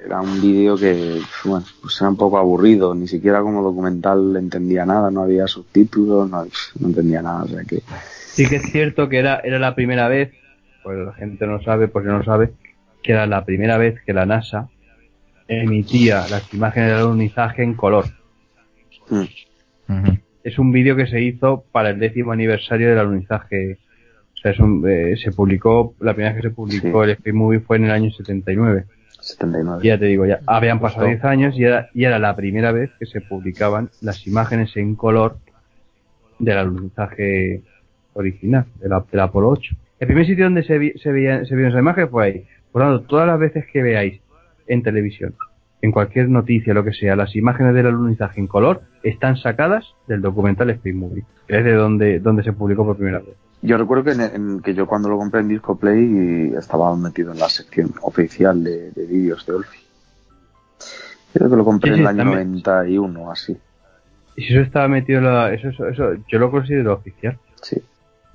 era 0.05 0.21
un 0.21 0.41
vídeo 0.41 0.77
que, 0.77 1.21
bueno, 1.45 1.65
pues 1.81 1.99
era 2.01 2.11
un 2.11 2.17
poco 2.17 2.37
aburrido. 2.39 2.95
Ni 2.95 3.09
siquiera 3.09 3.41
como 3.41 3.63
documental 3.63 4.37
entendía 4.37 4.85
nada. 4.85 5.11
No 5.11 5.23
había 5.23 5.47
subtítulos, 5.47 6.29
no, 6.29 6.45
no 6.45 6.87
entendía 6.89 7.23
nada. 7.23 7.45
O 7.45 7.49
sea 7.49 7.65
que, 7.65 7.83
Sí 8.27 8.47
que 8.49 8.57
es 8.57 8.71
cierto 8.71 9.09
que 9.09 9.19
era, 9.19 9.41
era 9.41 9.59
la 9.59 9.75
primera 9.75 10.09
vez, 10.09 10.35
pues 10.83 10.99
la 10.99 11.15
gente 11.15 11.47
no 11.47 11.63
sabe, 11.63 11.89
porque 11.89 12.09
no 12.09 12.23
sabe, 12.23 12.53
que 13.03 13.13
era 13.13 13.27
la 13.27 13.45
primera 13.47 13.79
vez 13.79 13.99
que 14.05 14.13
la 14.13 14.27
NASA 14.27 14.69
emitía 15.49 16.27
las 16.29 16.53
imágenes 16.53 16.91
del 16.91 16.99
alunizaje 16.99 17.63
en 17.63 17.75
color. 17.75 18.05
mm, 19.89 20.19
Es 20.47 20.59
un 20.59 20.71
vídeo 20.73 20.95
que 20.97 21.07
se 21.07 21.21
hizo 21.21 21.65
para 21.73 21.91
el 21.91 21.99
décimo 21.99 22.33
aniversario 22.33 22.89
del 22.89 22.99
alunizaje. 22.99 23.79
O 24.35 24.37
sea, 24.37 24.53
es 24.53 24.61
un- 24.61 24.85
eh, 24.89 25.17
se 25.17 25.33
publicó, 25.33 25.95
la 26.01 26.15
primera 26.15 26.33
vez 26.35 26.43
que 26.43 26.49
se 26.51 26.55
publicó 26.55 27.03
Sí. 27.05 27.11
el 27.11 27.17
Space 27.17 27.33
Movie 27.33 27.61
fue 27.61 27.77
en 27.79 27.85
el 27.85 27.91
año 27.91 28.11
79. 28.11 28.85
79. 29.21 29.81
Y 29.83 29.89
ya 29.89 29.99
te 29.99 30.05
digo, 30.05 30.25
ya 30.27 30.39
habían 30.47 30.79
pasado 30.79 31.07
10 31.07 31.25
años 31.25 31.59
y 31.59 31.65
era, 31.65 31.89
y 31.95 32.05
era 32.05 32.19
la 32.21 32.37
primera 32.37 32.71
vez 32.71 32.91
que 32.99 33.07
se 33.07 33.21
publicaban 33.21 33.91
las 34.03 34.25
imágenes 34.27 34.77
en 34.77 34.95
color 34.95 35.39
del 36.39 36.59
alunizaje 36.59 37.63
original, 38.13 38.67
del, 38.81 38.93
del 39.11 39.21
Apolo 39.21 39.49
8. 39.49 39.75
El 39.99 40.07
primer 40.07 40.27
sitio 40.27 40.45
donde 40.45 40.63
se, 40.63 40.79
vi- 40.79 40.93
se, 40.99 41.11
veía, 41.11 41.45
se 41.45 41.55
vieron 41.55 41.73
esas 41.73 41.81
imágenes 41.81 42.11
fue 42.11 42.25
ahí. 42.25 42.45
Por 42.71 42.83
lo 42.83 42.89
tanto, 42.99 43.09
todas 43.09 43.27
las 43.27 43.39
veces 43.41 43.65
que 43.73 43.83
veáis 43.83 44.21
en 44.69 44.83
televisión, 44.83 45.35
en 45.87 45.93
cualquier 45.93 46.29
noticia, 46.29 46.75
lo 46.75 46.85
que 46.85 46.93
sea, 46.93 47.17
las 47.17 47.35
imágenes 47.35 47.75
del 47.75 47.87
alunizaje 47.87 48.41
en 48.41 48.47
color 48.47 48.83
están 49.03 49.37
sacadas 49.37 49.85
del 50.07 50.21
documental 50.21 50.69
Space 50.71 50.95
Movie, 50.95 51.25
que 51.49 51.59
es 51.59 51.65
de 51.65 51.73
donde, 51.73 52.19
donde 52.21 52.43
se 52.43 52.53
publicó 52.53 52.85
por 52.85 52.97
primera 52.97 53.19
vez. 53.21 53.35
Yo 53.63 53.79
recuerdo 53.79 54.05
que, 54.05 54.11
en- 54.13 54.21
en- 54.21 54.61
que 54.61 54.75
yo 54.75 54.87
cuando 54.87 55.09
lo 55.09 55.17
compré 55.17 55.41
en 55.41 55.49
Disco 55.49 55.79
Play 55.79 56.53
estaba 56.59 56.95
metido 56.97 57.33
en 57.33 57.39
la 57.39 57.49
sección 57.49 57.95
oficial 58.03 58.63
de, 58.63 58.91
de 58.91 59.07
vídeos 59.07 59.47
de 59.47 59.55
Olfi. 59.55 59.79
Creo 61.33 61.51
que 61.51 61.57
lo 61.57 61.65
compré 61.65 61.95
Sí, 61.95 62.01
en 62.01 62.01
el 62.01 62.07
sí, 62.15 62.21
año 62.21 62.31
también. 62.31 62.53
91 62.63 63.21
o 63.23 63.31
así. 63.33 63.57
Y 64.37 64.43
si 64.43 64.53
eso 64.53 64.61
estaba 64.63 64.89
metido 64.89 65.19
en 65.21 65.25
la, 65.25 65.53
eso, 65.53 65.69
eso, 65.69 65.89
eso, 65.89 66.05
yo 66.29 66.39
lo 66.39 66.51
considero 66.51 66.93
oficial. 66.95 67.39
Sí. 67.63 67.81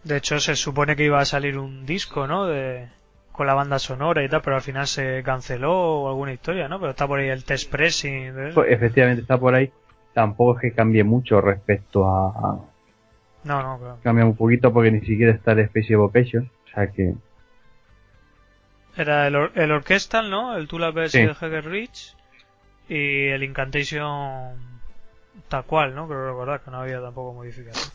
De 0.04 0.18
hecho, 0.18 0.40
se 0.40 0.56
supone 0.56 0.96
que 0.96 1.06
iba 1.06 1.20
a 1.20 1.26
salir 1.26 1.58
un 1.58 1.86
disco, 1.86 2.26
¿no? 2.28 2.48
De, 2.48 2.88
con 3.32 3.48
la 3.48 3.54
banda 3.54 3.80
sonora 3.80 4.24
y 4.24 4.30
tal, 4.30 4.42
pero 4.42 4.56
al 4.58 4.62
final 4.62 4.88
se 4.88 5.24
canceló 5.24 5.74
o 6.04 6.10
alguna 6.10 6.34
historia, 6.34 6.68
¿no? 6.68 6.80
Pero 6.80 6.92
está 6.92 7.08
por 7.08 7.20
ahí 7.20 7.30
el 7.30 7.44
test 7.46 7.70
pressing. 7.72 8.36
de. 8.36 8.52
Pues, 8.54 8.72
efectivamente 8.72 9.22
está 9.22 9.38
por 9.38 9.56
ahí. 9.56 9.72
Tampoco 10.14 10.56
es 10.58 10.62
que 10.62 10.74
cambie 10.74 11.04
mucho 11.04 11.40
respecto 11.40 12.06
a, 12.08 12.60
No, 13.46 13.64
no, 13.64 13.80
claro. 13.80 13.98
cambia 14.04 14.26
un 14.26 14.36
poquito 14.36 14.74
porque 14.74 14.92
ni 14.92 15.00
siquiera 15.02 15.32
está 15.32 15.54
el 15.54 15.60
Space 15.60 15.94
Evocation. 15.94 16.50
O 16.66 16.70
sea 16.74 16.88
que 16.92 17.14
Era 18.98 19.28
el, 19.28 19.36
or- 19.36 19.52
el 19.56 19.72
Orchestral, 19.72 20.30
¿no? 20.30 20.56
El 20.58 20.68
Tula 20.68 20.92
vs. 20.92 21.12
Sí. 21.12 21.20
Heger 21.20 21.66
Rich 21.66 22.16
y 22.90 23.28
el 23.28 23.44
Incantation 23.44 24.56
tal 25.48 25.64
cual, 25.66 25.96
¿no? 25.96 26.08
Creo 26.08 26.28
recordar 26.28 26.60
que 26.62 26.72
no 26.72 26.78
había 26.82 27.00
tampoco 27.02 27.34
modificación. 27.34 27.92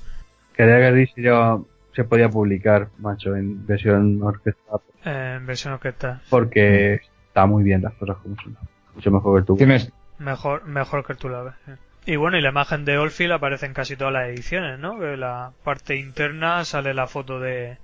que 0.54 0.90
Risk 0.90 1.18
ya 1.18 1.58
se 1.97 2.05
podía 2.05 2.28
publicar, 2.28 2.89
macho, 2.98 3.35
en 3.35 3.66
versión 3.66 4.23
orquestada 4.23 4.78
Eh, 5.05 5.35
en 5.39 5.47
versión 5.47 5.73
orquestal. 5.74 6.20
porque 6.31 7.01
está 7.28 7.47
muy 7.47 7.64
bien 7.64 7.82
las 7.82 7.94
cosas 7.94 8.16
como 8.18 8.36
son. 8.36 8.56
Mucho 8.94 9.10
mejor 9.10 9.35
que 9.35 9.40
el 9.40 9.44
tubo. 9.47 9.56
Tienes, 9.59 9.93
Mejor, 10.18 10.64
mejor 10.64 11.05
que 11.05 11.12
el 11.12 11.18
vs. 11.18 11.78
Y 12.06 12.16
bueno, 12.16 12.39
y 12.39 12.40
la 12.40 12.51
imagen 12.51 12.85
de 12.85 12.97
Oldfield 12.98 13.32
aparece 13.32 13.66
en 13.66 13.74
casi 13.74 13.97
todas 13.97 14.12
las 14.14 14.28
ediciones, 14.28 14.78
¿no? 14.78 14.98
Que 14.98 15.16
la 15.16 15.52
parte 15.64 15.97
interna 15.97 16.64
sale 16.64 16.94
la 16.94 17.06
foto 17.09 17.40
de, 17.40 17.78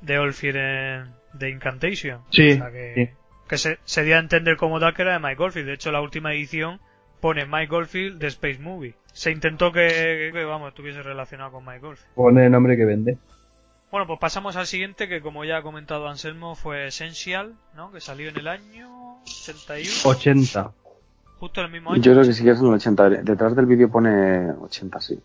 de 0.00 0.18
Oldfield 0.18 0.56
en, 0.56 1.04
de 1.34 1.50
Incantation. 1.50 2.20
Sí, 2.30 2.52
O 2.52 2.56
sea 2.56 2.70
que, 2.72 2.92
sí. 2.94 3.10
que 3.48 3.58
se, 3.58 3.78
se 3.84 4.02
dio 4.02 4.16
a 4.16 4.18
entender 4.18 4.56
como 4.56 4.80
tal 4.80 4.94
que 4.94 5.02
era 5.02 5.12
de 5.12 5.18
Mike 5.20 5.42
Oldfield. 5.42 5.68
De 5.68 5.74
hecho, 5.74 5.92
la 5.92 6.00
última 6.00 6.32
edición 6.32 6.80
pone 7.20 7.44
Mike 7.46 7.74
Oldfield 7.74 8.18
de 8.18 8.26
Space 8.28 8.58
Movie. 8.58 8.94
Se 9.14 9.30
intentó 9.30 9.70
que, 9.72 10.30
que, 10.32 10.44
vamos, 10.44 10.68
estuviese 10.68 11.02
relacionado 11.02 11.52
con 11.52 11.64
Mike 11.64 11.86
Oldfield. 11.86 12.14
Pone 12.14 12.46
el 12.46 12.52
nombre 12.52 12.76
que 12.76 12.84
vende. 12.84 13.16
Bueno, 13.90 14.08
pues 14.08 14.18
pasamos 14.18 14.56
al 14.56 14.66
siguiente 14.66 15.08
que 15.08 15.20
como 15.22 15.44
ya 15.44 15.58
ha 15.58 15.62
comentado 15.62 16.08
Anselmo 16.08 16.56
fue 16.56 16.88
Essential, 16.88 17.54
¿no? 17.76 17.92
Que 17.92 18.00
salió 18.00 18.28
en 18.28 18.36
el 18.38 18.48
año 18.48 19.20
81, 19.22 19.92
80. 20.04 20.72
justo 21.38 21.60
el 21.60 21.70
mismo 21.70 21.92
año. 21.92 22.02
Yo 22.02 22.12
creo 22.12 22.24
que 22.24 22.32
sí 22.32 22.42
que 22.42 22.50
es 22.50 22.58
en 22.60 22.66
el 22.66 22.74
80. 22.74 23.08
Detrás 23.22 23.54
del 23.54 23.66
vídeo 23.66 23.88
pone 23.88 24.50
80, 24.50 25.00
sí. 25.00 25.20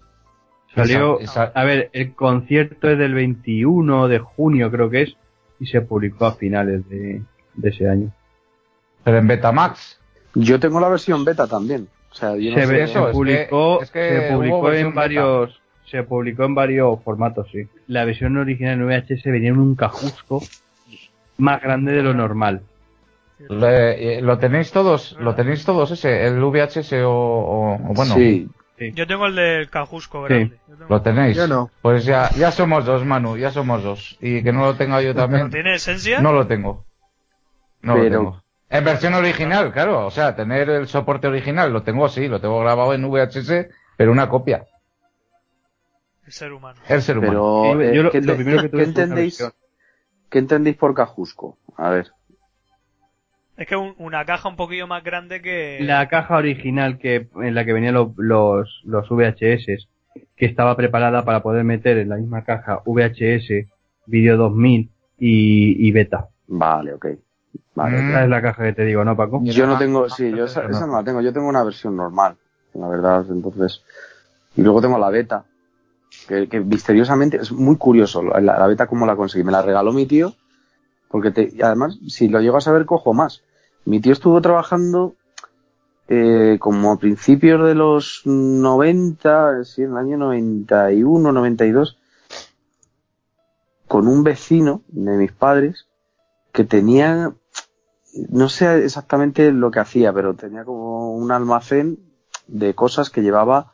Salió, 0.75 1.19
Esa- 1.19 1.45
esa- 1.45 1.59
a 1.59 1.63
ver, 1.63 1.89
el 1.93 2.13
concierto 2.13 2.89
es 2.89 2.97
del 2.99 3.15
21 3.15 4.07
de 4.07 4.19
junio 4.19 4.69
creo 4.69 4.87
que 4.91 5.01
es 5.01 5.15
y 5.59 5.65
se 5.65 5.81
publicó 5.81 6.27
a 6.27 6.35
finales 6.35 6.87
de, 6.87 7.23
de 7.55 7.69
ese 7.69 7.89
año. 7.89 8.13
pero 9.03 9.17
en 9.17 9.27
Betamax. 9.27 9.99
Yo 10.35 10.59
tengo 10.59 10.79
la 10.79 10.89
versión 10.89 11.25
beta 11.25 11.47
también. 11.47 11.87
O 12.19 12.21
sea, 12.21 12.35
yo 12.35 12.51
no 12.51 12.57
se, 12.57 12.65
sé- 12.67 12.73
ve- 12.73 12.83
eso, 12.83 12.93
se 12.93 12.99
es 12.99 13.05
que- 13.05 13.11
publicó, 13.13 13.81
es 13.81 13.91
que 13.91 14.09
se 14.09 14.33
publicó 14.33 14.71
en 14.73 14.93
varios, 14.93 15.61
se 15.85 16.03
publicó 16.03 16.43
en 16.43 16.53
varios 16.55 17.01
formatos, 17.03 17.47
sí. 17.51 17.63
La 17.87 18.03
versión 18.03 18.35
original 18.37 18.73
en 18.81 18.85
VHS 18.87 19.23
venía 19.31 19.49
en 19.49 19.57
un 19.59 19.75
cajusco 19.75 20.41
más 21.37 21.61
grande 21.61 21.93
de 21.93 22.03
lo 22.03 22.13
normal. 22.13 22.61
Le- 23.47 24.17
eh, 24.17 24.21
¿Lo 24.21 24.37
tenéis 24.37 24.71
todos? 24.71 25.15
¿Lo 25.21 25.33
tenéis 25.33 25.63
todos 25.63 25.91
ese? 25.91 26.25
¿El 26.27 26.43
VHS 26.43 26.91
o, 27.05 27.09
o- 27.11 27.73
o 27.75 27.93
bueno? 27.93 28.13
Sí, 28.15 28.49
Yo 28.93 29.07
tengo 29.07 29.25
el 29.27 29.35
del 29.35 29.69
Cajusco 29.69 30.23
grande. 30.23 30.57
Tengo- 30.67 30.85
¿Lo 30.89 31.01
tenéis? 31.01 31.37
Yo 31.37 31.47
no. 31.47 31.69
Pues 31.81 32.03
ya, 32.05 32.29
ya 32.37 32.51
somos 32.51 32.83
dos, 32.85 33.05
Manu, 33.05 33.37
ya 33.37 33.51
somos 33.51 33.81
dos. 33.83 34.17
Y 34.21 34.41
que 34.43 34.51
no 34.53 34.61
lo 34.61 34.75
tenga 34.75 35.01
yo 35.01 35.13
¿Pero 35.13 35.21
también. 35.25 35.49
tiene 35.49 35.75
esencia? 35.75 36.21
No 36.21 36.31
lo 36.33 36.47
tengo. 36.47 36.85
No 37.81 37.93
Pero- 37.95 38.03
lo 38.05 38.09
tengo. 38.09 38.43
En 38.69 38.83
versión 38.85 39.13
original, 39.15 39.71
claro. 39.71 40.05
O 40.05 40.11
sea, 40.11 40.35
tener 40.35 40.69
el 40.69 40.87
soporte 40.87 41.27
original, 41.27 41.73
lo 41.73 41.83
tengo 41.83 42.05
así, 42.05 42.27
lo 42.27 42.39
tengo 42.39 42.59
grabado 42.59 42.93
en 42.93 43.03
VHS, 43.09 43.67
pero 43.97 44.11
una 44.11 44.29
copia. 44.29 44.63
El 46.25 46.31
ser 46.31 46.53
humano. 46.53 46.79
El 46.87 47.01
ser 47.01 47.17
humano. 47.17 47.63
pero 47.63 47.81
eh, 47.81 47.95
yo 47.95 48.03
lo- 48.03 48.11
¿qué, 48.11 48.21
lo 48.21 48.35
primero 48.35 48.61
que 48.61 48.69
qué 48.69 48.83
entendéis? 48.83 49.43
¿Qué 50.29 50.37
entendéis 50.39 50.77
por 50.77 50.93
Cajusco? 50.93 51.57
A 51.75 51.89
ver. 51.89 52.11
Es 53.57 53.67
que 53.67 53.75
un- 53.75 53.95
una 53.97 54.23
caja 54.25 54.47
un 54.47 54.55
poquillo 54.55 54.85
más 54.87 55.03
grande 55.03 55.41
que... 55.41 55.79
La 55.81 56.07
caja 56.07 56.37
original 56.37 56.99
que 56.99 57.27
en 57.41 57.55
la 57.55 57.65
que 57.65 57.73
venían 57.73 57.95
lo- 57.95 58.13
los, 58.17 58.81
los 58.85 59.09
VHS, 59.09 59.87
que 60.35 60.45
estaba 60.45 60.75
preparada 60.77 61.25
para 61.25 61.41
poder 61.41 61.63
meter 61.63 61.97
en 61.97 62.09
la 62.09 62.17
misma 62.17 62.43
caja 62.43 62.81
VHS, 62.85 63.67
Video 64.05 64.37
2000 64.37 64.91
y, 65.17 65.87
y 65.87 65.91
Beta. 65.91 66.27
Vale, 66.47 66.93
ok. 66.93 67.07
Vale, 67.75 67.97
Mm. 68.01 68.09
Esa 68.09 68.23
es 68.23 68.29
la 68.29 68.41
caja 68.41 68.63
que 68.63 68.73
te 68.73 68.85
digo, 68.85 69.03
¿no, 69.05 69.15
Paco? 69.15 69.39
Yo 69.43 69.65
no 69.65 69.77
tengo, 69.77 70.09
sí, 70.09 70.31
yo 70.31 70.45
esa, 70.45 70.63
no. 70.67 70.87
no 70.87 70.93
la 70.97 71.03
tengo, 71.03 71.21
yo 71.21 71.31
tengo 71.31 71.47
una 71.47 71.63
versión 71.63 71.95
normal, 71.95 72.35
la 72.73 72.87
verdad, 72.87 73.25
entonces. 73.29 73.83
Y 74.55 74.61
luego 74.61 74.81
tengo 74.81 74.97
la 74.97 75.09
beta, 75.09 75.45
que, 76.27 76.49
que 76.49 76.59
misteriosamente 76.59 77.37
es 77.37 77.51
muy 77.51 77.77
curioso, 77.77 78.21
la, 78.23 78.39
la 78.41 78.67
beta 78.67 78.87
cómo 78.87 79.05
la 79.05 79.15
conseguí. 79.15 79.43
Me 79.43 79.51
la 79.51 79.61
regaló 79.61 79.93
mi 79.93 80.05
tío, 80.05 80.33
porque 81.09 81.31
te, 81.31 81.49
y 81.53 81.61
además, 81.61 81.97
si 82.07 82.27
lo 82.27 82.41
llego 82.41 82.57
a 82.57 82.61
saber, 82.61 82.85
cojo 82.85 83.13
más. 83.13 83.43
Mi 83.85 83.99
tío 84.01 84.13
estuvo 84.13 84.41
trabajando 84.41 85.15
eh, 86.09 86.57
como 86.59 86.91
a 86.91 86.97
principios 86.97 87.65
de 87.65 87.75
los 87.75 88.23
90, 88.25 89.63
sí, 89.63 89.83
en 89.83 89.91
el 89.91 89.97
año 89.97 90.17
91, 90.17 91.31
92, 91.31 91.97
con 93.87 94.07
un 94.07 94.23
vecino 94.23 94.81
de 94.89 95.17
mis 95.17 95.31
padres 95.31 95.88
que 96.51 96.63
tenía 96.63 97.33
no 98.29 98.49
sé 98.49 98.85
exactamente 98.85 99.51
lo 99.51 99.71
que 99.71 99.79
hacía, 99.79 100.11
pero 100.13 100.33
tenía 100.33 100.63
como 100.65 101.13
un 101.13 101.31
almacén 101.31 101.99
de 102.47 102.73
cosas 102.73 103.09
que 103.09 103.21
llevaba 103.21 103.73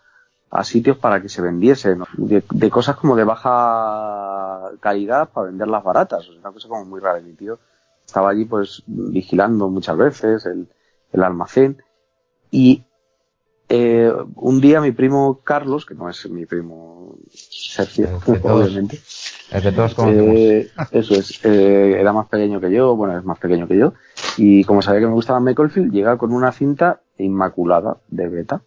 a 0.52 0.64
sitios 0.64 0.98
para 0.98 1.22
que 1.22 1.30
se 1.30 1.42
vendiesen, 1.42 2.04
de, 2.18 2.70
cosas 2.70 2.96
como 2.98 3.16
de 3.16 3.24
baja 3.24 4.72
calidad 4.80 5.30
para 5.30 5.48
venderlas 5.48 5.84
baratas, 5.84 6.28
o 6.28 6.32
sea, 6.32 6.42
una 6.42 6.52
cosa 6.52 6.68
como 6.68 6.86
muy 6.86 7.00
rara. 7.00 7.20
Mi 7.20 7.34
tío 7.34 7.60
estaba 8.06 8.30
allí 8.30 8.46
pues 8.46 8.84
vigilando 8.86 9.70
muchas 9.70 9.98
veces 9.98 10.46
el, 10.46 10.68
el 11.12 11.24
almacén 11.24 11.82
y 12.52 12.84
eh, 13.68 14.12
un 14.36 14.62
día 14.62 14.80
mi 14.80 14.92
primo 14.92 15.42
Carlos, 15.44 15.86
que 15.86 15.96
no 15.96 16.08
es 16.10 16.30
mi 16.30 16.46
primo 16.46 17.16
Sergio, 17.32 18.22
obviamente, 18.44 19.00
El 19.52 19.62
que 19.62 19.72
todos 19.72 19.96
eh, 20.00 20.70
eso 20.92 21.16
es, 21.16 21.44
eh, 21.44 21.98
era 22.00 22.14
más 22.14 22.28
pequeño 22.28 22.62
que 22.62 22.72
yo, 22.72 22.96
bueno, 22.96 23.18
es 23.18 23.26
más 23.26 23.40
pequeño 23.40 23.68
que 23.68 23.78
yo, 23.78 23.94
y 24.38 24.64
como 24.66 24.82
sabía 24.82 25.02
que 25.02 25.08
me 25.08 25.14
gustaba 25.14 25.40
Makelfield, 25.40 25.92
llega 25.92 26.18
con 26.18 26.32
una 26.32 26.52
cinta 26.52 27.02
inmaculada 27.18 27.98
de 28.08 28.28
beta. 28.28 28.62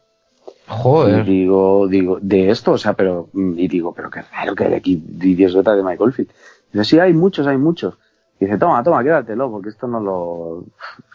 Y 0.46 0.52
Joder. 0.66 1.24
digo, 1.24 1.86
digo, 1.86 2.18
de 2.20 2.50
esto, 2.50 2.72
o 2.72 2.78
sea, 2.78 2.94
pero, 2.94 3.28
y 3.34 3.68
digo, 3.68 3.94
pero 3.94 4.10
qué 4.10 4.22
raro 4.22 4.54
que 4.54 4.64
hay 4.64 4.74
aquí 4.74 5.00
vídeos 5.02 5.54
beta 5.54 5.76
de 5.76 5.82
Michael 5.82 6.12
Field. 6.12 6.30
Dice, 6.72 6.84
sí, 6.84 6.98
hay 6.98 7.12
muchos, 7.12 7.46
hay 7.46 7.56
muchos. 7.56 7.94
Y 8.40 8.44
dice, 8.44 8.58
toma, 8.58 8.82
toma, 8.82 9.02
quédatelo, 9.02 9.50
porque 9.50 9.68
esto 9.70 9.86
no 9.86 10.00
lo, 10.00 10.14
o 10.14 10.66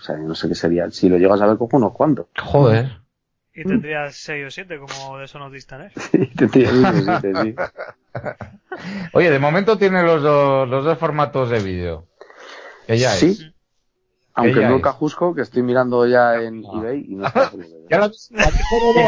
sea, 0.01 0.17
no 0.17 0.35
sé 0.35 0.47
qué 0.47 0.55
sería. 0.55 0.89
Si 0.89 1.09
lo 1.09 1.17
llegas 1.17 1.41
a 1.41 1.47
ver, 1.47 1.57
cojo 1.57 1.77
unos 1.77 1.93
cuantos. 1.93 2.27
Joder. 2.41 3.02
Y 3.55 3.63
tendrías 3.65 4.15
6 4.15 4.47
o 4.47 4.51
7 4.51 4.79
como 4.79 5.19
de 5.19 5.25
eso 5.25 5.37
nos 5.37 5.51
distan, 5.51 5.83
¿eh? 5.83 5.91
Y 6.13 6.25
te 6.27 6.47
tiras 6.47 6.73
unos 6.73 6.95
siete, 7.21 7.33
sí. 7.43 7.55
Oye, 9.13 9.29
de 9.29 9.39
momento 9.39 9.77
tiene 9.77 10.01
los 10.03 10.23
dos, 10.23 10.67
los 10.67 10.83
dos 10.83 10.97
formatos 10.97 11.49
de 11.51 11.59
vídeo. 11.59 12.07
Que 12.87 12.97
ya 12.97 13.11
Sí. 13.11 13.27
es. 13.27 13.53
Aunque 14.35 14.61
ya 14.61 14.69
no. 14.69 14.81
Cajusco, 14.81 15.35
que 15.35 15.41
estoy 15.43 15.61
mirando 15.61 16.07
ya 16.07 16.41
en 16.41 16.63
eBay 16.65 17.05
y 17.07 17.15
no 17.15 17.27
está 17.27 17.51
Ya 17.89 18.05
Es 18.05 18.29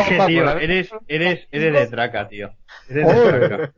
que, 0.08 0.20
tío, 0.28 0.52
eres, 0.60 0.92
eres, 1.08 1.48
eres 1.52 1.74
de 1.74 1.88
traca, 1.88 2.28
tío. 2.28 2.52
Eres 2.88 3.08
de 3.08 3.48
traca. 3.48 3.74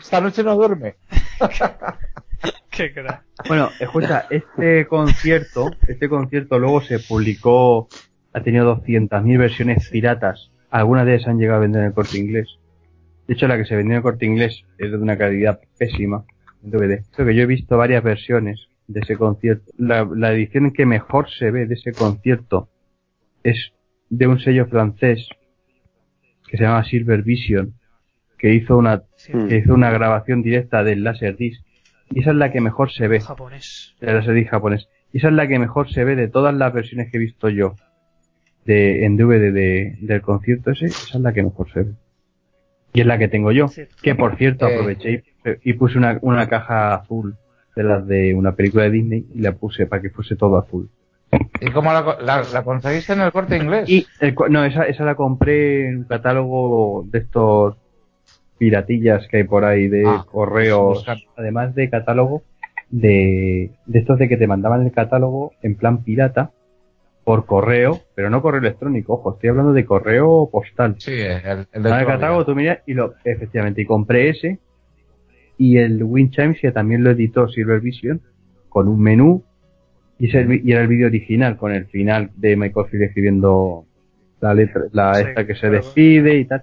Esta 0.00 0.20
noche 0.22 0.42
no 0.42 0.54
duerme. 0.56 0.96
Qué 2.70 2.92
crack. 2.92 3.24
Bueno, 3.48 3.70
escucha, 3.80 4.26
este 4.30 4.86
concierto, 4.86 5.70
este 5.88 6.08
concierto 6.08 6.58
luego 6.58 6.80
se 6.80 6.98
publicó, 6.98 7.88
ha 8.36 8.42
tenido 8.42 8.76
200.000 8.82 9.38
versiones 9.38 9.88
piratas. 9.88 10.50
Algunas 10.68 11.06
de 11.06 11.14
ellas 11.14 11.26
han 11.26 11.38
llegado 11.38 11.56
a 11.56 11.62
vender 11.62 11.80
en 11.80 11.86
el 11.88 11.94
corte 11.94 12.18
inglés. 12.18 12.58
De 13.26 13.32
hecho, 13.32 13.48
la 13.48 13.56
que 13.56 13.64
se 13.64 13.74
vendió 13.74 13.92
en 13.92 13.96
el 13.96 14.02
corte 14.02 14.26
inglés 14.26 14.62
es 14.76 14.90
de 14.90 14.98
una 14.98 15.16
calidad 15.16 15.58
pésima 15.78 16.24
en 16.62 16.70
DVD. 16.70 17.02
Creo 17.14 17.28
que 17.28 17.34
yo 17.34 17.42
he 17.44 17.46
visto 17.46 17.78
varias 17.78 18.04
versiones 18.04 18.68
de 18.88 19.00
ese 19.00 19.16
concierto. 19.16 19.72
La, 19.78 20.06
la 20.14 20.34
edición 20.34 20.70
que 20.72 20.84
mejor 20.84 21.30
se 21.30 21.50
ve 21.50 21.64
de 21.64 21.76
ese 21.76 21.92
concierto 21.92 22.68
es 23.42 23.72
de 24.10 24.26
un 24.26 24.38
sello 24.38 24.66
francés 24.66 25.30
que 26.46 26.58
se 26.58 26.64
llama 26.64 26.84
Silver 26.84 27.22
Vision, 27.22 27.72
que 28.36 28.52
hizo 28.52 28.76
una, 28.76 29.04
Sí, 29.16 29.32
que 29.48 29.56
hizo 29.56 29.72
una 29.72 29.90
grabación 29.90 30.42
directa 30.42 30.84
del 30.84 31.04
Laserdisc. 31.04 31.64
Y 32.10 32.20
esa 32.20 32.32
es 32.32 32.36
la 32.36 32.52
que 32.52 32.60
mejor 32.60 32.92
se 32.92 33.08
ve 33.08 33.18
japonés. 33.20 33.96
de 33.98 34.12
la 34.12 34.22
serie 34.22 34.44
japonés. 34.44 34.90
Y 35.10 35.18
esa 35.18 35.28
es 35.28 35.34
la 35.34 35.48
que 35.48 35.58
mejor 35.58 35.90
se 35.90 36.04
ve 36.04 36.16
de 36.16 36.28
todas 36.28 36.54
las 36.54 36.74
versiones 36.74 37.10
que 37.10 37.16
he 37.16 37.20
visto 37.20 37.48
yo 37.48 37.76
de, 38.66 39.04
en 39.06 39.16
DVD 39.16 39.52
de, 39.52 39.96
del 40.00 40.20
concierto 40.22 40.70
ese, 40.72 40.86
esa 40.86 41.18
es 41.18 41.20
la 41.22 41.32
que 41.32 41.42
mejor 41.42 41.70
se 41.72 41.82
ve. 41.84 41.92
Y 42.92 43.00
es 43.00 43.06
la 43.06 43.18
que 43.18 43.28
tengo 43.28 43.52
yo. 43.52 43.68
Sí. 43.68 43.82
Que 44.02 44.14
por 44.14 44.36
cierto 44.36 44.66
Eh. 44.68 44.74
aproveché 44.74 45.24
y, 45.62 45.70
y 45.70 45.72
puse 45.74 45.98
una, 45.98 46.18
una 46.22 46.48
caja 46.48 46.94
azul 46.94 47.36
de 47.74 47.82
las 47.82 48.06
de 48.06 48.34
una 48.34 48.52
película 48.52 48.84
de 48.84 48.90
Disney 48.90 49.26
y 49.34 49.40
la 49.40 49.52
puse 49.52 49.86
para 49.86 50.00
que 50.02 50.10
fuese 50.10 50.34
todo 50.36 50.56
azul. 50.58 50.88
¿Y 51.60 51.70
cómo 51.72 51.92
la, 51.92 52.04
co- 52.04 52.16
la- 52.22 52.42
la 52.52 52.62
conseguiste 52.64 53.12
en 53.12 53.20
el 53.20 53.32
corte 53.32 53.56
inglés? 53.56 53.88
Y 53.88 54.06
el 54.20 54.34
cu- 54.34 54.48
no, 54.48 54.64
esa, 54.64 54.84
esa 54.84 55.04
la 55.04 55.14
compré 55.14 55.88
en 55.88 55.98
un 55.98 56.04
catálogo 56.04 57.04
de 57.10 57.18
estos 57.18 57.76
piratillas 58.58 59.26
que 59.28 59.38
hay 59.38 59.44
por 59.44 59.64
ahí 59.64 59.88
de 59.88 60.04
Ah, 60.06 60.24
correos, 60.30 60.98
buscar. 60.98 61.18
además 61.36 61.74
de 61.74 61.90
catálogo 61.90 62.42
de, 62.90 63.72
de 63.86 63.98
estos 63.98 64.18
de 64.18 64.28
que 64.28 64.36
te 64.36 64.46
mandaban 64.46 64.84
el 64.86 64.92
catálogo 64.92 65.52
en 65.62 65.74
plan 65.76 66.02
pirata 66.04 66.52
por 67.26 67.44
correo, 67.44 68.02
pero 68.14 68.30
no 68.30 68.40
correo 68.40 68.60
electrónico, 68.60 69.14
ojo, 69.14 69.34
estoy 69.34 69.50
hablando 69.50 69.72
de 69.72 69.84
correo 69.84 70.48
postal. 70.48 70.94
Sí, 71.00 71.10
el, 71.10 71.66
el 71.72 71.82
de 71.82 71.90
catálogo, 72.06 72.46
tú 72.46 72.54
miras 72.54 72.78
y 72.86 72.94
lo, 72.94 73.14
efectivamente, 73.24 73.82
y 73.82 73.84
compré 73.84 74.28
ese 74.28 74.60
y 75.58 75.78
el 75.78 76.04
Winchimes 76.04 76.60
que 76.60 76.70
también 76.70 77.02
lo 77.02 77.10
editó 77.10 77.48
Silver 77.48 77.80
Vision 77.80 78.20
con 78.68 78.86
un 78.86 79.02
menú 79.02 79.42
y, 80.20 80.28
ese, 80.28 80.46
y 80.62 80.70
era 80.70 80.82
el 80.82 80.86
vídeo 80.86 81.08
original 81.08 81.56
con 81.56 81.72
el 81.72 81.86
final 81.86 82.30
de 82.36 82.54
Michael 82.54 82.86
Field 82.90 83.02
escribiendo 83.02 83.86
la 84.40 84.54
letra, 84.54 84.82
la 84.92 85.14
Sí, 85.14 85.24
esta 85.26 85.44
que 85.48 85.56
se 85.56 85.68
despide 85.68 86.36
y 86.36 86.44
tal. 86.44 86.62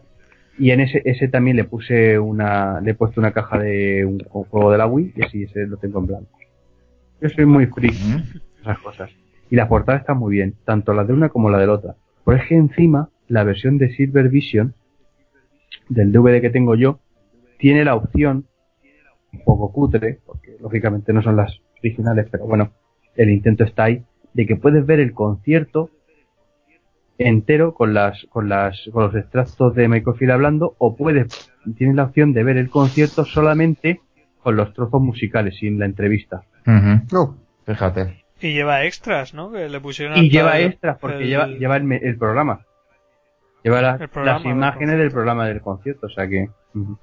Y 0.57 0.71
en 0.71 0.79
ese, 0.79 1.01
ese 1.03 1.27
también 1.27 1.57
le 1.57 1.65
puse 1.65 2.17
una, 2.17 2.79
le 2.79 2.91
he 2.91 2.93
puesto 2.95 3.19
una 3.19 3.33
caja 3.33 3.59
de 3.59 4.05
un, 4.05 4.23
un 4.31 4.43
juego 4.45 4.71
de 4.71 4.77
la 4.77 4.87
Wii 4.87 5.11
y 5.13 5.25
así 5.25 5.43
ese 5.43 5.67
lo 5.67 5.75
tengo 5.75 5.99
en 5.99 6.07
blanco. 6.07 6.39
Yo 7.19 7.27
soy 7.27 7.45
muy 7.45 7.65
free 7.65 7.91
esas 8.61 8.79
cosas. 8.79 9.11
Y 9.53 9.55
la 9.55 9.67
portada 9.67 9.99
está 9.99 10.15
muy 10.15 10.33
bien, 10.33 10.55
tanto 10.65 10.95
la 10.95 11.03
de 11.03 11.13
una 11.13 11.29
como 11.29 11.51
la 11.51 11.59
de 11.59 11.67
la 11.67 11.73
otra. 11.73 11.95
Por 12.23 12.33
es 12.33 12.47
que 12.47 12.55
encima, 12.55 13.09
la 13.27 13.43
versión 13.43 13.77
de 13.77 13.93
Silver 13.93 14.27
Vision, 14.29 14.73
del 15.89 16.11
DVD 16.11 16.41
que 16.41 16.49
tengo 16.49 16.73
yo, 16.73 17.01
tiene 17.59 17.85
la 17.85 17.93
opción, 17.93 18.47
un 19.31 19.43
poco 19.43 19.71
cutre, 19.71 20.21
porque 20.25 20.57
lógicamente 20.59 21.13
no 21.13 21.21
son 21.21 21.35
las 21.35 21.55
originales, 21.83 22.29
pero 22.31 22.47
bueno, 22.47 22.71
el 23.15 23.29
intento 23.29 23.63
está 23.63 23.83
ahí, 23.83 24.03
de 24.33 24.47
que 24.47 24.55
puedes 24.55 24.87
ver 24.87 24.99
el 24.99 25.13
concierto 25.13 25.91
entero 27.19 27.75
con 27.75 27.93
las, 27.93 28.25
con 28.31 28.49
las, 28.49 28.89
con 28.91 29.03
los 29.03 29.15
extractos 29.15 29.75
de 29.75 29.87
Michael 29.87 30.17
Field 30.17 30.31
hablando, 30.31 30.73
o 30.79 30.95
puedes, 30.95 31.51
tienes 31.77 31.95
la 31.95 32.05
opción 32.05 32.33
de 32.33 32.43
ver 32.43 32.57
el 32.57 32.71
concierto 32.71 33.23
solamente 33.23 34.01
con 34.41 34.55
los 34.55 34.73
trozos 34.73 34.99
musicales, 34.99 35.57
sin 35.59 35.77
la 35.77 35.85
entrevista. 35.85 36.41
No. 36.65 37.37
Fíjate. 37.67 38.22
Y 38.43 38.53
lleva 38.53 38.83
extras, 38.83 39.33
¿no? 39.33 39.51
Que 39.51 39.69
le 39.69 39.79
pusieron 39.79 40.17
Y 40.17 40.29
lleva 40.29 40.59
extras 40.59 40.97
porque 40.99 41.17
el- 41.17 41.27
lleva, 41.27 41.47
lleva 41.47 41.77
el, 41.77 41.83
me- 41.83 41.97
el 41.97 42.17
programa. 42.17 42.65
Lleva 43.63 43.81
la- 43.81 43.97
El 43.99 44.09
programa 44.09 44.39
las 44.39 44.45
imágenes 44.45 44.97
del 44.97 45.11
programa 45.11 45.47
del 45.47 45.61
concierto, 45.61 46.07
o 46.07 46.09
sea 46.09 46.27
que. 46.27 46.49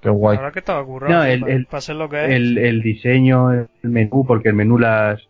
Qué 0.03 0.09
guay. 0.11 0.39
que 0.53 0.59
estaba 0.59 0.85
currado. 0.85 1.15
No, 1.15 1.25
el- 1.25 1.49
el- 1.49 1.67
para 1.67 1.81
ser 1.81 1.97
lo 1.97 2.09
que 2.09 2.25
es. 2.25 2.31
el, 2.33 2.59
el 2.59 2.83
diseño, 2.83 3.53
el 3.53 3.69
menú, 3.83 4.25
porque 4.27 4.49
el 4.51 4.55
menú 4.55 4.79
las 4.79 5.27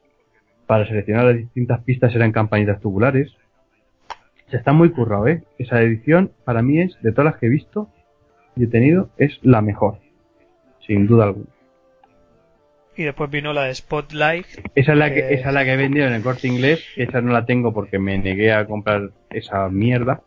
para 0.66 0.86
seleccionar 0.86 1.24
las 1.26 1.36
distintas 1.36 1.82
pistas 1.82 2.14
eran 2.14 2.32
campanitas 2.32 2.80
tubulares. 2.80 3.32
O 4.46 4.50
sea, 4.50 4.58
está 4.60 4.72
muy 4.72 4.90
currado, 4.90 5.28
¿eh? 5.28 5.42
Esa 5.58 5.80
edición 5.82 6.32
para 6.44 6.62
mí 6.62 6.80
es, 6.80 6.96
de 7.02 7.12
todas 7.12 7.32
las 7.32 7.40
que 7.40 7.46
he 7.46 7.50
visto 7.50 7.88
y 8.56 8.64
he 8.64 8.66
tenido, 8.66 9.10
es 9.16 9.38
la 9.42 9.62
mejor. 9.62 9.98
Sin 10.86 11.06
duda 11.06 11.24
alguna. 11.26 11.46
Y 13.00 13.04
después 13.04 13.30
vino 13.30 13.54
la 13.54 13.62
de 13.64 13.74
Spotlight. 13.74 14.44
Esa 14.74 14.92
es 14.92 14.98
la 14.98 15.10
que, 15.10 15.20
Eh. 15.20 15.34
esa 15.36 15.48
es 15.48 15.54
la 15.54 15.64
que 15.64 15.72
he 15.72 15.76
vendido 15.78 16.06
en 16.06 16.12
el 16.12 16.22
corte 16.22 16.48
inglés, 16.48 16.84
esa 16.96 17.22
no 17.22 17.32
la 17.32 17.46
tengo 17.46 17.72
porque 17.72 17.98
me 17.98 18.18
negué 18.18 18.52
a 18.52 18.66
comprar 18.66 19.10
esa 19.30 19.70
mierda. 19.70 20.20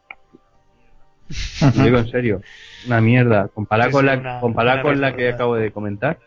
Lo 1.77 1.83
digo 1.83 1.97
en 1.99 2.07
serio, 2.09 2.41
una 2.87 2.99
mierda. 2.99 3.47
Comparada 3.49 3.91
con 3.91 4.05
la, 4.07 4.17
una- 4.17 4.39
comparada 4.39 4.75
una 4.77 4.83
con 4.83 5.01
la 5.01 5.15
que 5.15 5.29
acabo 5.29 5.55
de 5.55 5.71
comentar, 5.71 6.17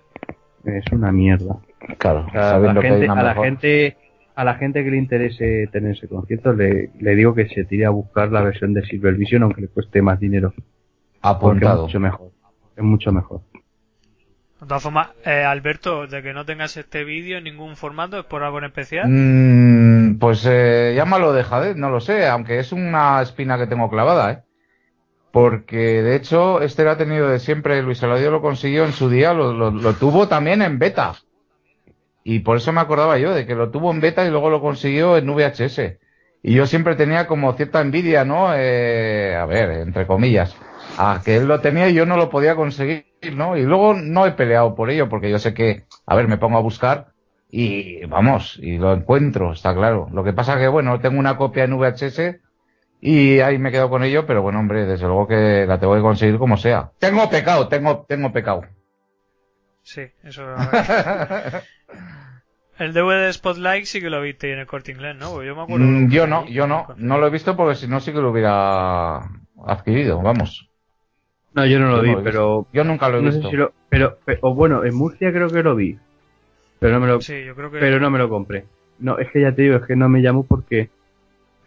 es 0.64 0.84
una 0.92 1.10
mierda. 1.10 1.56
Claro, 1.98 2.26
O 2.28 2.30
sea, 2.30 2.40
a 2.48 2.50
sabiendo 2.52 2.80
la 2.80 2.80
que 2.80 2.88
gente, 2.94 3.08
a 3.08 3.14
la 3.16 3.24
mejor. 3.30 3.44
gente, 3.44 3.96
a 4.36 4.44
la 4.44 4.54
gente 4.54 4.84
que 4.84 4.90
le 4.92 4.96
interese 4.98 5.68
tener 5.72 5.96
ese 5.96 6.06
concierto, 6.06 6.52
le, 6.52 6.90
le 7.00 7.14
digo 7.16 7.34
que 7.34 7.48
se 7.48 7.64
tire 7.64 7.86
a 7.86 7.90
buscar 7.90 8.30
la 8.30 8.42
versión 8.42 8.72
de 8.72 8.82
Silver 8.86 9.14
Vision, 9.14 9.42
aunque 9.42 9.62
le 9.62 9.68
cueste 9.68 10.00
más 10.00 10.20
dinero. 10.20 10.50
Porque 10.50 10.64
es 10.68 11.20
Apuntado. 11.22 11.82
mucho 11.86 11.98
mejor. 11.98 12.30
Es 12.76 12.84
mucho 12.84 13.10
mejor. 13.10 13.40
De 14.60 14.66
todas 14.66 14.82
formas, 14.82 15.08
eh, 15.24 15.44
Alberto, 15.44 16.06
de 16.06 16.22
que 16.22 16.32
no 16.34 16.44
tengas 16.44 16.76
este 16.76 17.04
vídeo 17.04 17.38
en 17.38 17.44
ningún 17.44 17.76
formato, 17.76 18.18
¿es 18.18 18.24
por 18.26 18.42
algo 18.42 18.58
en 18.58 18.64
especial? 18.64 19.08
Mm, 19.08 20.18
pues 20.18 20.44
eh, 20.46 20.94
llámalo 20.96 21.32
de 21.32 21.44
Jadez, 21.44 21.76
no 21.76 21.90
lo 21.90 22.00
sé, 22.00 22.26
aunque 22.26 22.58
es 22.58 22.72
una 22.72 23.20
espina 23.22 23.58
que 23.58 23.66
tengo 23.66 23.90
clavada, 23.90 24.32
¿eh? 24.32 24.42
Porque 25.32 26.02
de 26.02 26.16
hecho, 26.16 26.62
este 26.62 26.84
lo 26.84 26.92
ha 26.92 26.98
tenido 26.98 27.28
de 27.28 27.38
siempre, 27.40 27.82
Luis 27.82 28.02
Eladio 28.02 28.30
lo 28.30 28.42
consiguió 28.42 28.84
en 28.84 28.92
su 28.92 29.10
día, 29.10 29.34
lo, 29.34 29.52
lo- 29.52 29.70
lo 29.70 29.94
tuvo 29.94 30.28
también 30.28 30.62
en 30.62 30.78
beta. 30.78 31.14
Y 32.24 32.40
por 32.40 32.56
eso 32.58 32.72
me 32.72 32.80
acordaba 32.80 33.18
yo 33.18 33.32
de 33.32 33.46
que 33.46 33.54
lo 33.54 33.70
tuvo 33.70 33.90
en 33.90 34.00
beta 34.00 34.26
y 34.26 34.30
luego 34.30 34.50
lo 34.50 34.60
consiguió 34.60 35.16
en 35.16 35.28
VHS. 35.30 35.98
Y 36.46 36.54
yo 36.54 36.64
siempre 36.64 36.94
tenía 36.94 37.26
como 37.26 37.52
cierta 37.54 37.80
envidia, 37.80 38.24
¿no? 38.24 38.54
Eh, 38.54 39.34
a 39.34 39.46
ver, 39.46 39.68
entre 39.80 40.06
comillas, 40.06 40.54
a 40.96 41.20
que 41.24 41.38
él 41.38 41.48
lo 41.48 41.60
tenía 41.60 41.88
y 41.88 41.94
yo 41.94 42.06
no 42.06 42.16
lo 42.16 42.30
podía 42.30 42.54
conseguir, 42.54 43.04
¿no? 43.34 43.56
Y 43.56 43.64
luego 43.64 43.94
no 43.94 44.24
he 44.26 44.30
peleado 44.30 44.76
por 44.76 44.88
ello, 44.88 45.08
porque 45.08 45.28
yo 45.28 45.40
sé 45.40 45.54
que, 45.54 45.86
a 46.06 46.14
ver, 46.14 46.28
me 46.28 46.38
pongo 46.38 46.56
a 46.56 46.60
buscar 46.60 47.08
y 47.50 48.06
vamos, 48.06 48.60
y 48.62 48.78
lo 48.78 48.92
encuentro, 48.92 49.54
está 49.54 49.74
claro. 49.74 50.08
Lo 50.12 50.22
que 50.22 50.32
pasa 50.32 50.56
que, 50.56 50.68
bueno, 50.68 51.00
tengo 51.00 51.18
una 51.18 51.36
copia 51.36 51.64
en 51.64 51.76
VHS 51.76 52.36
y 53.00 53.40
ahí 53.40 53.58
me 53.58 53.72
quedo 53.72 53.90
con 53.90 54.04
ello, 54.04 54.24
pero 54.24 54.40
bueno, 54.40 54.60
hombre, 54.60 54.86
desde 54.86 55.06
luego 55.06 55.26
que 55.26 55.66
la 55.66 55.80
tengo 55.80 55.96
que 55.96 56.02
conseguir 56.02 56.38
como 56.38 56.56
sea. 56.56 56.92
Tengo 57.00 57.28
pecado, 57.28 57.66
tengo, 57.66 58.06
tengo 58.08 58.32
pecado. 58.32 58.62
Sí, 59.82 60.02
eso 60.22 60.44
El 62.78 62.92
DVD 62.92 63.26
de 63.26 63.32
Spotlight 63.32 63.84
sí 63.86 64.00
que 64.00 64.10
lo 64.10 64.20
viste 64.20 64.52
en 64.52 64.58
el 64.58 64.66
corte 64.66 64.92
inglés, 64.92 65.16
¿no? 65.16 65.30
Porque 65.30 65.46
yo 65.46 65.56
me 65.56 65.62
acuerdo. 65.62 65.86
Mm, 65.86 66.08
yo 66.10 66.26
no, 66.26 66.46
yo 66.46 66.66
no, 66.66 66.86
no 66.98 67.18
lo 67.18 67.26
he 67.26 67.30
visto 67.30 67.56
porque 67.56 67.74
si 67.74 67.88
no 67.88 68.00
sí 68.00 68.12
que 68.12 68.20
lo 68.20 68.30
hubiera 68.30 69.18
adquirido, 69.64 70.20
vamos. 70.20 70.68
No, 71.54 71.64
yo 71.64 71.78
no 71.78 71.88
lo 71.88 71.96
Yo 71.96 72.02
vi, 72.02 72.08
no 72.08 72.14
lo 72.14 72.20
he 72.20 72.24
pero 72.24 72.66
Yo 72.72 72.84
nunca 72.84 73.08
lo 73.08 73.18
he 73.18 73.22
no 73.22 73.30
sé 73.32 73.36
visto. 73.38 73.50
si 73.50 73.56
lo, 73.56 73.72
pero, 73.88 74.18
pero- 74.24 74.38
o 74.42 74.54
bueno, 74.54 74.84
en 74.84 74.94
Murcia 74.94 75.32
creo 75.32 75.48
que 75.48 75.62
lo 75.62 75.74
vi, 75.74 75.98
pero 76.78 76.94
no 76.94 77.00
me 77.00 77.06
lo, 77.06 77.20
Sí, 77.22 77.44
yo 77.44 77.54
creo 77.54 77.70
que. 77.70 77.78
pero 77.78 77.98
no 77.98 78.10
me 78.10 78.18
lo 78.18 78.28
compré. 78.28 78.64
No, 78.98 79.18
es 79.18 79.30
que 79.30 79.40
ya 79.40 79.54
te 79.54 79.62
digo, 79.62 79.76
es 79.76 79.86
que 79.86 79.96
no 79.96 80.08
me 80.08 80.20
llamo 80.20 80.44
porque 80.44 80.90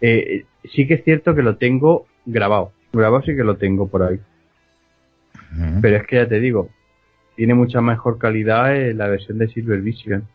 eh, 0.02 0.46
sí 0.64 0.88
que 0.88 0.96
es 0.96 1.04
cierto 1.04 1.34
que 1.36 1.42
lo 1.42 1.58
tengo 1.58 2.06
grabado. 2.26 2.72
Grabado 2.94 3.24
sí 3.24 3.36
que 3.36 3.44
lo 3.44 3.58
tengo 3.58 3.88
por 3.88 4.04
ahí. 4.04 4.20
Pero 5.82 5.98
es 5.98 6.08
que 6.08 6.18
ya 6.18 6.28
te 6.28 6.40
digo, 6.40 6.70
tiene 7.36 7.54
mucha 7.54 7.82
mejor 7.82 8.18
calidad 8.20 8.76
eh, 8.76 8.94
la 8.94 9.08
versión 9.08 9.38
de 9.40 9.48
Silver 9.48 9.82
Vision. 9.82 10.28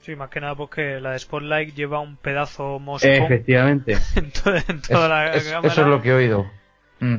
Sí, 0.00 0.16
más 0.16 0.30
que 0.30 0.40
nada 0.40 0.54
porque 0.54 0.98
la 1.00 1.12
de 1.12 1.18
Spotlight 1.18 1.74
lleva 1.74 2.00
un 2.00 2.16
pedazo 2.16 2.78
moscón 2.78 3.10
Efectivamente. 3.10 3.92
en, 4.16 4.30
to- 4.30 4.54
en 4.56 4.80
toda 4.82 5.08
la 5.08 5.34
Es- 5.34 5.44
cámara. 5.48 5.68
eso 5.68 5.80
es 5.82 5.86
lo 5.86 6.00
que 6.02 6.08
he 6.08 6.14
oído. 6.14 6.50
Mm. 7.00 7.16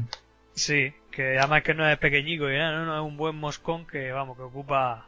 Sí, 0.53 0.93
que 1.11 1.37
además 1.37 1.63
que 1.63 1.73
no 1.73 1.87
es 1.87 1.97
pequeñico, 1.97 2.49
y 2.49 2.57
nada, 2.57 2.79
no, 2.79 2.85
no, 2.85 2.95
es 2.95 3.07
un 3.07 3.17
buen 3.17 3.35
moscón 3.35 3.85
que, 3.85 4.11
vamos, 4.11 4.35
que 4.37 4.43
ocupa 4.43 5.05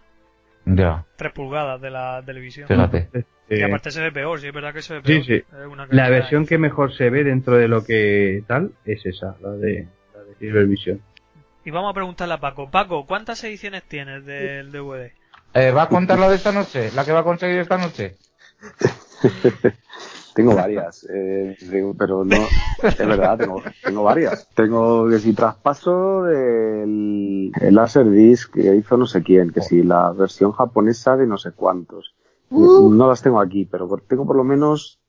Ya, 0.66 1.04
3 1.18 1.32
pulgadas 1.34 1.82
de 1.82 1.90
la 1.90 2.22
televisión. 2.26 2.68
fíjate. 2.68 3.10
Y 3.50 3.56
Eh, 3.60 3.64
aparte 3.66 3.91
se 3.91 4.02
ve 4.02 4.12
peor, 4.12 4.40
sí, 4.40 4.48
es 4.48 4.54
verdad 4.54 4.74
que 4.74 4.82
se 4.82 4.94
ve 4.95 5.02
peor. 5.02 5.26
sí. 5.26 5.44
La 5.90 6.10
versión 6.10 6.45
que 6.45 6.58
mejor 6.58 6.95
se 6.95 7.10
ve 7.10 7.24
dentro 7.24 7.58
de 7.58 7.68
lo 7.68 7.84
que 7.84 8.44
tal 8.48 8.72
es 8.86 9.06
esa, 9.06 9.36
la 9.41 9.52
de, 9.52 9.88
la 10.16 10.24
de 10.24 10.36
Silver 10.40 10.66
Vision. 10.66 11.02
Y 11.66 11.72
vamos 11.72 11.91
a 11.91 11.94
preguntarle 11.94 12.34
a 12.36 12.40
Paco. 12.40 12.70
Paco, 12.72 13.06
¿cuántas 13.06 13.44
ediciones 13.44 13.84
tienes 13.84 14.26
del 14.26 14.72
DVD? 14.72 15.12
Eh, 15.54 15.72
¿Va 15.72 15.84
a 15.84 15.90
contar 15.90 16.18
la 16.20 16.30
de 16.30 16.36
esta 16.36 16.52
noche? 16.52 16.92
¿La 16.96 17.06
que 17.06 17.12
va 17.12 17.20
a 17.20 17.24
conseguir 17.24 17.60
esta 17.60 17.78
noche? 17.78 18.18
Tengo 20.34 20.56
varias, 20.56 21.08
eh, 21.14 21.56
pero 21.96 22.26
no, 22.26 22.36
es 22.82 22.98
verdad, 22.98 23.38
tengo, 23.38 23.62
tengo 23.84 24.04
varias. 24.04 24.50
Tengo 24.56 25.08
que 25.08 25.20
si 25.20 25.34
traspaso 25.34 26.24
del 26.24 27.52
el 27.62 27.76
Laserdisc 27.76 28.52
que 28.52 28.76
hizo 28.76 28.98
no 28.98 29.06
sé 29.06 29.22
quién, 29.22 29.52
que 29.52 29.62
si 29.62 29.84
la 29.84 30.12
versión 30.12 30.52
japonesa 30.52 31.16
de 31.18 31.28
no 31.28 31.38
sé 31.38 31.52
cuántos. 31.52 32.16
No 32.50 33.08
las 33.08 33.22
tengo 33.22 33.40
aquí, 33.40 33.66
pero 33.66 33.88
tengo 34.08 34.26
por 34.26 34.36
lo 34.36 34.44
menos 34.44 35.00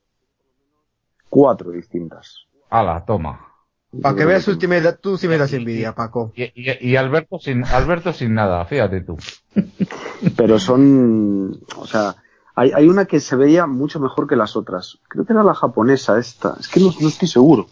cuatro 1.29 1.71
distintas. 1.71 2.45
Ala, 2.69 3.03
toma. 3.03 3.54
Para 4.01 4.15
que 4.15 4.25
veas 4.25 4.47
Ultimate, 4.47 4.93
tú 4.93 5.17
sí 5.17 5.27
me 5.27 5.37
das 5.37 5.53
envidia, 5.53 5.93
Paco. 5.93 6.31
Y, 6.35 6.43
y- 6.55 6.77
y 6.91 6.95
Alberto 6.95 7.39
sin 7.39 7.63
Alberto 7.65 8.13
sin 8.13 8.33
nada, 8.33 8.65
fíjate 8.65 9.01
tú. 9.01 9.17
Pero 10.37 10.59
son, 10.59 11.59
o 11.75 11.87
sea, 11.87 12.15
hay, 12.55 12.71
hay 12.73 12.87
una 12.87 13.05
que 13.05 13.19
se 13.19 13.35
veía 13.35 13.65
mucho 13.67 13.99
mejor 13.99 14.27
que 14.27 14.35
las 14.35 14.55
otras. 14.55 14.97
Creo 15.07 15.25
que 15.25 15.33
era 15.33 15.43
la 15.43 15.53
japonesa 15.53 16.17
esta. 16.19 16.55
Es 16.59 16.67
que 16.67 16.79
no, 16.79 16.93
no 16.99 17.07
estoy 17.07 17.27
seguro. 17.27 17.67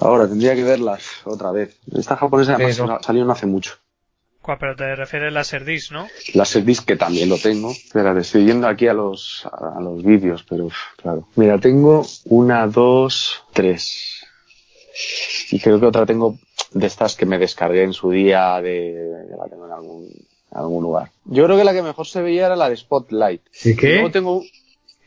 Ahora 0.00 0.28
tendría 0.28 0.54
que 0.54 0.62
verlas 0.64 1.02
otra 1.24 1.50
vez. 1.52 1.78
Esta 1.94 2.16
japonesa 2.16 2.54
además 2.54 2.76
Pero- 2.78 2.98
salió 3.02 3.24
no 3.24 3.32
hace 3.32 3.46
mucho. 3.46 3.74
Cuál, 4.42 4.58
Pero 4.60 4.76
te 4.76 4.94
refieres 4.94 5.28
a 5.28 5.32
Laserdisc, 5.32 5.90
¿no? 5.90 6.06
La 6.34 6.44
Disc 6.44 6.84
que 6.84 6.94
también 6.94 7.28
lo 7.28 7.36
tengo. 7.36 7.72
Espera, 7.72 8.16
estoy 8.20 8.44
yendo 8.46 8.68
aquí 8.68 8.86
a 8.86 8.94
los, 8.94 9.44
a 9.50 9.80
los 9.80 10.04
vídeos, 10.04 10.44
pero 10.48 10.68
claro. 11.02 11.26
Mira, 11.34 11.58
tengo 11.58 12.06
una, 12.26 12.64
dos, 12.68 13.42
tres. 13.52 14.24
Y 15.50 15.60
creo 15.60 15.78
que 15.80 15.86
otra 15.86 16.06
tengo 16.06 16.38
de 16.72 16.86
estas 16.86 17.14
que 17.16 17.26
me 17.26 17.38
descargué 17.38 17.82
en 17.84 17.92
su 17.92 18.10
día 18.10 18.60
de, 18.60 18.94
la 19.38 19.48
tengo 19.48 19.66
en 19.66 19.72
algún, 19.72 20.04
en 20.52 20.58
algún 20.58 20.82
lugar. 20.82 21.10
Yo 21.24 21.44
creo 21.44 21.56
que 21.56 21.64
la 21.64 21.72
que 21.72 21.82
mejor 21.82 22.06
se 22.06 22.22
veía 22.22 22.46
era 22.46 22.56
la 22.56 22.68
de 22.68 22.76
Spotlight. 22.76 23.42
¿Y 23.64 23.70
Y 23.70 23.76
qué? 23.76 23.94
Luego 23.94 24.10
tengo 24.10 24.42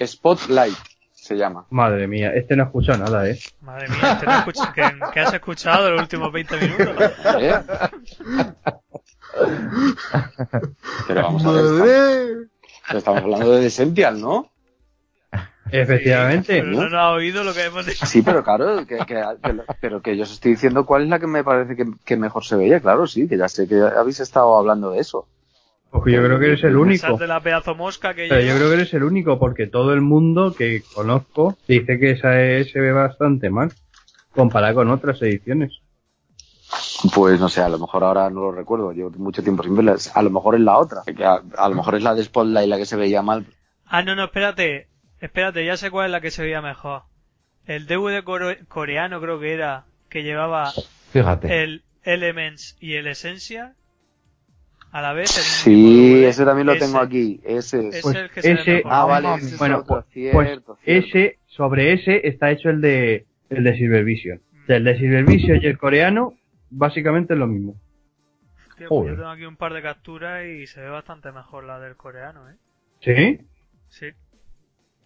Spotlight, 0.04 0.76
se 1.14 1.36
llama. 1.36 1.66
Madre 1.70 2.08
mía, 2.08 2.32
este 2.34 2.56
no 2.56 2.64
ha 2.64 2.66
escuchado 2.68 3.00
nada, 3.04 3.30
¿eh? 3.30 3.38
Madre 3.62 3.88
mía, 3.90 4.18
¿te 4.20 4.26
lo 4.26 4.32
escuch- 4.34 4.74
¿qué, 4.74 4.84
qué 5.14 5.20
has 5.20 5.34
escuchado 5.34 5.88
en 5.88 5.94
los 5.94 6.02
últimos 6.04 6.32
20 6.32 6.58
minutos? 6.58 7.12
¿Eh? 7.40 7.54
Pero 11.08 11.22
vamos 11.24 11.46
a 11.46 11.52
ver, 11.52 11.64
estamos, 11.66 12.98
estamos 12.98 13.24
hablando 13.24 13.52
de 13.56 13.68
Essential, 13.68 14.20
¿no? 14.20 14.52
Efectivamente. 15.72 16.62
Pero 16.62 16.68
no 16.72 16.84
nos 16.84 16.94
ha 16.94 17.12
oído 17.12 17.44
lo 17.44 17.54
que 17.54 17.66
hemos 17.66 17.86
dicho. 17.86 18.06
Sí, 18.06 18.22
pero 18.22 18.44
claro, 18.44 18.86
que, 18.88 18.98
que- 19.06 19.24
que 19.44 19.54
lo- 19.54 19.64
pero 19.82 20.02
que 20.02 20.16
yo 20.18 20.24
os 20.24 20.32
estoy 20.32 20.52
diciendo 20.52 20.86
cuál 20.86 21.04
es 21.04 21.10
la 21.10 21.20
que 21.20 21.28
me 21.28 21.44
parece 21.44 21.76
que, 21.76 21.86
que 22.06 22.18
mejor 22.18 22.44
se 22.46 22.56
veía, 22.56 22.80
claro, 22.80 23.08
sí, 23.08 23.28
que 23.28 23.38
ya 23.38 23.48
sé 23.48 23.68
que 23.68 23.76
habéis 23.80 24.20
estado 24.20 24.58
hablando 24.58 24.92
de 24.92 25.00
eso. 25.00 25.28
Ojo, 25.92 26.08
yo 26.10 26.24
creo 26.24 26.40
que 26.40 26.46
eres 26.46 26.64
el 26.64 26.78
único. 26.78 27.18
De 27.18 27.26
la 27.28 27.42
pedazo 27.42 27.74
mosca 27.76 28.14
que 28.14 28.28
Pero 28.30 28.42
yo 28.42 28.56
creo 28.56 28.68
que 28.70 28.76
eres 28.76 28.94
el 28.94 29.04
único 29.04 29.40
porque 29.40 29.66
todo 29.68 29.92
el 29.94 30.02
mundo 30.02 30.54
que 30.54 30.84
conozco 30.94 31.58
dice 31.68 32.00
que 32.00 32.12
esa 32.12 32.40
es- 32.42 32.72
se 32.72 32.80
ve 32.80 32.92
bastante 32.92 33.50
mal 33.50 33.72
comparada 34.36 34.74
con 34.76 34.90
otras 34.92 35.22
ediciones. 35.22 35.80
Pues 37.16 37.40
no 37.40 37.50
sé, 37.50 37.62
a 37.62 37.70
lo 37.70 37.80
mejor 37.80 38.04
ahora 38.04 38.30
no 38.30 38.42
lo 38.42 38.52
recuerdo, 38.52 38.92
llevo 38.92 39.10
mucho 39.18 39.42
tiempo 39.42 39.64
sin 39.64 39.76
verlas. 39.76 40.16
A 40.16 40.22
lo 40.22 40.30
mejor 40.30 40.56
es 40.56 40.62
la 40.62 40.78
otra, 40.78 41.02
que 41.06 41.24
a, 41.26 41.42
a 41.58 41.70
lo 41.70 41.76
mejor 41.76 41.96
es 41.96 42.04
la 42.04 42.14
de 42.14 42.24
Spotlight 42.24 42.68
la 42.70 42.78
que 42.78 42.86
se 42.86 42.96
veía 42.98 43.22
mal. 43.22 43.46
Ah, 43.86 44.04
no, 44.04 44.16
no, 44.16 44.26
espérate. 44.26 44.88
Espérate, 45.22 45.66
ya 45.66 45.78
sé 45.78 45.92
cuál 45.92 46.08
es 46.08 46.12
la 46.12 46.22
que 46.22 46.32
se 46.32 46.42
veía 46.44 46.62
mejor. 46.62 47.04
El 47.66 47.86
DVD 47.88 48.24
core- 48.24 48.66
coreano 48.68 49.20
creo 49.22 49.40
que 49.40 49.54
era, 49.54 49.86
que 50.10 50.24
llevaba 50.24 50.72
Fíjate. 51.12 51.64
el 51.64 51.84
Elements 52.04 52.78
y 52.80 52.94
el 52.96 53.08
Essential 53.08 53.74
a 54.92 55.02
la 55.02 55.14
vez. 55.14 55.30
Sí, 55.30 56.24
ese 56.24 56.46
también 56.46 56.66
lo 56.66 56.74
Ese- 56.74 56.86
tengo 56.86 57.00
aquí, 57.00 57.42
ese 57.44 57.90
es. 57.90 57.96
Ese 57.96 58.02
Pues 58.02 58.16
es 58.16 58.22
el 58.24 58.30
que 58.32 58.42
se 58.42 58.54
ve 58.54 58.62
ese- 58.62 58.74
mejor. 58.76 58.92
Ah, 58.94 59.06
vale, 59.06 59.28
Ah, 59.28 59.36
ese 59.36 59.46
es 59.48 59.58
bueno, 59.60 59.78
otro, 59.80 59.88
pues, 59.88 60.06
pues 60.06 60.48
cierto, 60.48 60.78
cierto. 60.84 61.08
ese, 61.10 61.38
sobre 61.48 61.94
ese 61.94 62.28
está 62.28 62.50
hecho 62.52 62.70
el 62.70 62.82
de, 62.82 63.26
el 63.50 63.64
de 63.64 63.78
Silver 63.78 64.04
Vision. 64.04 64.42
O 64.64 64.66
sea, 64.66 64.78
el 64.78 64.84
de 64.86 64.98
Silver 64.98 65.26
Vision 65.26 65.60
y 65.62 65.66
el 65.68 65.78
coreano, 65.78 66.34
básicamente 66.72 67.34
es 67.34 67.40
lo 67.40 67.48
mismo. 67.48 67.76
Hostia, 68.70 68.88
pues 68.88 69.10
yo 69.10 69.16
tengo 69.16 69.30
aquí 69.30 69.46
un 69.46 69.58
par 69.58 69.74
de 69.74 69.82
capturas 69.82 70.46
y 70.46 70.66
se 70.66 70.80
ve 70.82 70.90
bastante 70.90 71.32
mejor 71.34 71.66
la 71.66 71.80
del 71.80 71.96
coreano, 71.98 72.50
¿eh? 72.50 72.56
¿Sí? 73.02 73.46
Sí. 73.90 74.08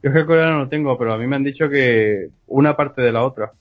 Yo 0.03 0.09
es 0.09 0.13
que 0.13 0.19
el 0.19 0.25
coreano 0.25 0.57
no 0.57 0.67
tengo, 0.67 0.97
pero 0.97 1.13
a 1.13 1.17
mí 1.17 1.25
me 1.27 1.37
han 1.37 1.45
dicho 1.45 1.69
que 1.69 2.27
una 2.47 2.75
parte 2.75 3.01
de 3.01 3.13
la 3.13 3.23
otra. 3.23 3.53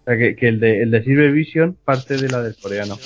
O 0.00 0.04
sea, 0.04 0.18
que, 0.18 0.34
que 0.34 0.48
el, 0.48 0.58
de, 0.58 0.82
el 0.82 0.90
de 0.90 1.04
Silver 1.04 1.30
Vision 1.30 1.78
parte 1.84 2.16
de 2.16 2.28
la 2.28 2.42
del 2.42 2.56
coreano. 2.60 2.96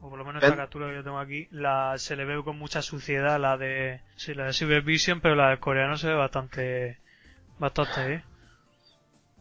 O 0.00 0.10
por 0.10 0.18
lo 0.18 0.24
menos 0.24 0.42
la 0.42 0.56
captura 0.56 0.88
que 0.88 0.96
yo 0.96 1.04
tengo 1.04 1.20
aquí, 1.20 1.46
la, 1.52 1.94
se 1.96 2.16
le 2.16 2.24
ve 2.24 2.42
con 2.42 2.58
mucha 2.58 2.82
suciedad 2.82 3.38
la 3.40 3.56
de, 3.56 4.00
sí, 4.16 4.34
la 4.34 4.46
de 4.46 4.52
Silver 4.52 4.82
Vision, 4.82 5.20
pero 5.20 5.36
la 5.36 5.50
del 5.50 5.60
coreano 5.60 5.96
se 5.96 6.08
ve 6.08 6.14
bastante, 6.14 6.98
bastante, 7.60 8.14
¿eh? 8.14 8.24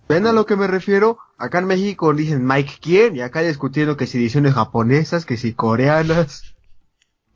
¿Ven 0.08 0.28
a 0.28 0.32
lo 0.32 0.46
que 0.46 0.56
me 0.56 0.68
refiero? 0.68 1.18
Acá 1.40 1.58
en 1.60 1.66
México 1.66 2.14
dicen 2.14 2.46
Mike 2.46 2.74
quién 2.80 3.16
y 3.16 3.22
acá 3.22 3.42
discutiendo 3.42 3.98
que 3.98 4.06
si 4.06 4.20
ediciones 4.20 4.54
japonesas, 4.54 5.26
que 5.26 5.36
si 5.36 5.54
coreanas. 5.54 6.56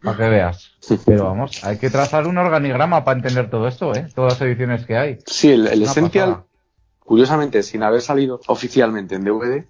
Para 0.04 0.18
que 0.18 0.30
veas. 0.30 0.72
Pero 1.06 1.26
vamos, 1.26 1.64
hay 1.64 1.78
que 1.78 1.90
trazar 1.90 2.28
un 2.28 2.38
organigrama 2.38 3.04
para 3.04 3.18
entender 3.20 3.50
todo 3.50 3.68
esto, 3.68 3.94
¿eh? 3.96 4.08
Todas 4.16 4.34
las 4.34 4.42
ediciones 4.42 4.86
que 4.86 4.98
hay. 4.98 5.20
Sí, 5.26 5.52
el, 5.52 5.68
el 5.68 5.84
Essential, 5.84 6.30
pasada. 6.30 6.46
curiosamente, 7.00 7.62
sin 7.64 7.84
haber 7.84 8.02
salido 8.02 8.40
oficialmente 8.48 9.16
en 9.16 9.24
DVD, 9.26 9.66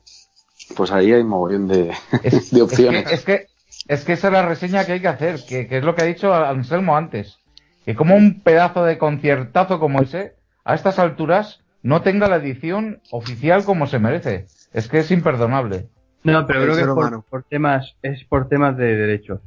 pues 0.76 0.92
ahí 0.92 1.12
hay 1.12 1.24
mogollón 1.24 1.68
de, 1.68 1.92
Es, 2.24 2.52
de 2.52 2.58
es 2.58 2.62
opciones. 2.62 3.06
que, 3.08 3.14
es 3.14 3.24
que 3.26 3.48
es 3.88 4.06
que 4.06 4.14
esa 4.14 4.28
es 4.28 4.34
la 4.34 4.46
reseña 4.46 4.86
que 4.86 4.94
hay 4.94 5.02
que 5.02 5.08
hacer, 5.08 5.40
que, 5.48 5.68
que 5.68 5.80
es 5.80 5.84
lo 5.84 5.96
que 5.96 6.04
ha 6.04 6.06
dicho 6.06 6.34
Anselmo 6.34 6.96
antes. 6.96 7.40
Que 7.86 7.96
como 7.96 8.16
un 8.16 8.42
pedazo 8.42 8.86
de 8.86 8.98
conciertazo 8.98 9.80
como 9.80 10.02
ese, 10.02 10.36
a 10.64 10.76
estas 10.76 11.00
alturas, 11.00 11.62
no 11.82 12.04
tenga 12.04 12.28
la 12.30 12.36
edición 12.38 13.02
oficial 13.12 13.66
como 13.66 13.88
se 13.88 13.98
merece. 14.00 14.46
Es 14.72 14.88
que 14.88 15.00
es 15.00 15.10
imperdonable. 15.12 15.90
No, 16.24 16.46
pero 16.46 16.62
creo 16.62 16.76
que 16.76 16.82
es 16.82 17.24
por 17.28 17.44
temas, 17.44 17.96
es 18.04 18.24
por 18.26 18.48
temas 18.48 18.78
de 18.78 18.96
derechos. 18.96 19.42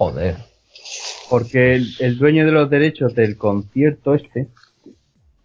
Joder. 0.00 0.36
Porque 1.28 1.74
el, 1.74 1.94
el 1.98 2.16
dueño 2.16 2.46
de 2.46 2.52
los 2.52 2.70
derechos 2.70 3.14
del 3.14 3.36
concierto 3.36 4.14
este, 4.14 4.48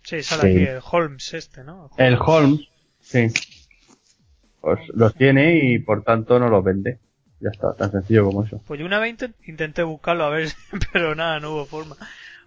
Sí, 0.01 0.23
sale 0.23 0.41
Sí. 0.43 0.47
aquí 0.59 0.65
el 0.69 0.79
Holmes 0.91 1.33
este, 1.33 1.63
¿no? 1.65 1.89
el 1.97 2.15
Holmes, 2.17 2.61
sí, 3.01 3.27
pues 4.61 4.79
los 4.93 5.13
tiene 5.15 5.57
y 5.73 5.79
por 5.79 6.03
tanto 6.03 6.39
no 6.39 6.47
los 6.47 6.63
vende. 6.63 6.99
Ya 7.41 7.49
está, 7.51 7.73
tan 7.73 7.91
sencillo 7.91 8.23
como 8.23 8.43
eso. 8.45 8.61
Pues 8.65 8.79
yo 8.79 8.85
una 8.85 8.97
vez 8.99 9.13
intent- 9.17 9.33
intenté 9.45 9.83
buscarlo 9.83 10.23
a 10.23 10.29
ver, 10.29 10.47
pero 10.93 11.15
nada, 11.15 11.41
no 11.41 11.51
hubo 11.51 11.65
forma. 11.65 11.97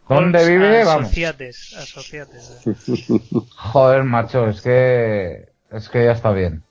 ¿Dónde 0.08 0.38
Holmes 0.38 0.48
vive? 0.48 0.84
Vamos. 0.84 1.04
Asociates, 1.04 1.74
asociates. 1.76 2.62
eh. 2.66 3.20
Joder, 3.54 4.04
macho, 4.04 4.48
es 4.48 4.62
que 4.62 5.50
es 5.70 5.88
que 5.90 6.04
ya 6.06 6.12
está 6.12 6.32
bien. 6.32 6.62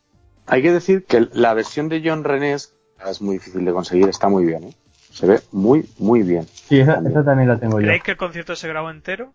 Hay 0.48 0.64
que 0.64 0.72
decir 0.72 1.06
que 1.06 1.28
la 1.34 1.54
versión 1.54 1.90
de 1.90 2.02
John 2.04 2.24
René 2.24 2.54
es 2.54 2.74
es 3.08 3.22
muy 3.22 3.36
difícil 3.36 3.64
de 3.66 3.72
conseguir, 3.72 4.10
está 4.10 4.28
muy 4.30 4.44
bien, 4.46 4.64
¿eh? 4.64 4.74
Se 5.18 5.26
ve 5.26 5.40
muy, 5.52 5.84
muy 5.98 6.22
bien. 6.22 6.44
Sí, 6.46 6.80
esa, 6.80 7.00
esa 7.08 7.24
también 7.26 7.50
la 7.50 7.58
tengo 7.60 7.80
yo. 7.80 7.86
¿Creéis 7.88 8.04
que 8.04 8.12
el 8.12 8.18
concierto 8.18 8.56
se 8.56 8.68
grabó 8.68 8.92
entero? 8.92 9.34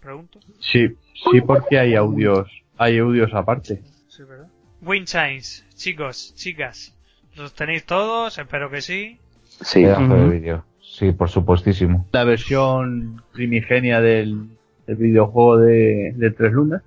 Pregunto. 0.00 0.38
Sí, 0.60 0.88
sí, 1.30 1.40
porque 1.40 1.80
hay 1.80 1.96
audios, 1.96 2.48
hay 2.78 2.98
audios 2.98 3.34
aparte. 3.34 3.82
Sí, 4.08 4.22
¿verdad? 4.22 4.46
Winchines, 4.82 5.66
chicos, 5.74 6.32
chicas. 6.36 6.94
¿Los 7.34 7.54
tenéis 7.54 7.84
todos? 7.84 8.38
Espero 8.38 8.70
que 8.70 8.80
sí. 8.82 9.18
Sí. 9.62 9.82
Pedazo 9.82 10.14
de 10.14 10.20
Ujú. 10.22 10.30
vídeo. 10.30 10.64
Sí, 10.80 11.10
por 11.10 11.28
supuestísimo. 11.28 12.06
La 12.12 12.22
versión 12.22 13.22
primigenia 13.32 14.00
del, 14.00 14.46
del 14.86 14.96
videojuego 14.96 15.58
de, 15.58 16.12
de 16.14 16.30
Tres 16.30 16.52
Lunas. 16.52 16.82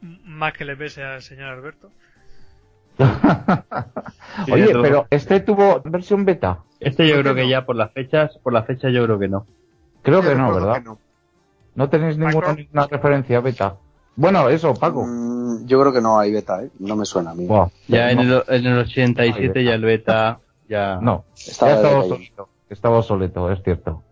M- 0.00 0.18
Más 0.24 0.52
que 0.52 0.64
le 0.64 0.76
pese 0.76 1.02
al 1.02 1.22
señor 1.22 1.48
Alberto. 1.48 1.90
Sí, 4.46 4.52
Oye, 4.52 4.72
pero 4.80 5.06
este 5.10 5.40
tuvo 5.40 5.82
versión 5.84 6.24
beta. 6.24 6.60
Este 6.78 7.06
yo 7.06 7.16
¿Por 7.16 7.18
qué 7.18 7.22
creo 7.22 7.34
que 7.34 7.42
no? 7.42 7.48
ya 7.48 7.66
por 7.66 7.76
las 7.76 7.92
fechas, 7.92 8.38
por 8.42 8.52
la 8.52 8.62
fecha 8.62 8.88
yo 8.88 9.04
creo 9.04 9.18
que 9.18 9.28
no. 9.28 9.46
Creo 10.02 10.22
que 10.22 10.34
no, 10.34 10.54
¿verdad? 10.54 10.74
que 10.74 10.80
no. 10.82 10.98
No 11.74 11.88
tenéis 11.88 12.16
ninguna, 12.16 12.56
referencia 12.88 13.40
beta. 13.40 13.76
Bueno, 14.16 14.48
eso, 14.48 14.74
Paco. 14.74 15.04
Mm, 15.06 15.66
yo 15.66 15.80
creo 15.80 15.92
que 15.92 16.00
no 16.00 16.18
hay 16.18 16.32
beta, 16.32 16.62
¿eh? 16.62 16.70
No 16.78 16.96
me 16.96 17.04
suena 17.04 17.32
a 17.32 17.34
mí. 17.34 17.48
Ya 17.88 18.10
en 18.10 18.28
no, 18.28 18.42
el, 18.42 18.44
en 18.48 18.66
el 18.66 18.78
87 18.78 19.64
ya 19.64 19.74
el 19.74 19.82
beta, 19.82 20.40
ya... 20.68 20.98
no, 21.00 21.24
Estaba 21.36 21.72
ya 21.72 21.76
estaba 21.76 21.98
obsoleto. 22.00 22.48
Estaba 22.68 22.98
obsoleto, 22.98 23.50
es 23.50 23.62
cierto. 23.62 24.02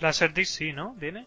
Laserdisc 0.00 0.52
sí, 0.58 0.72
¿no? 0.72 0.94
¿Tiene? 0.98 1.26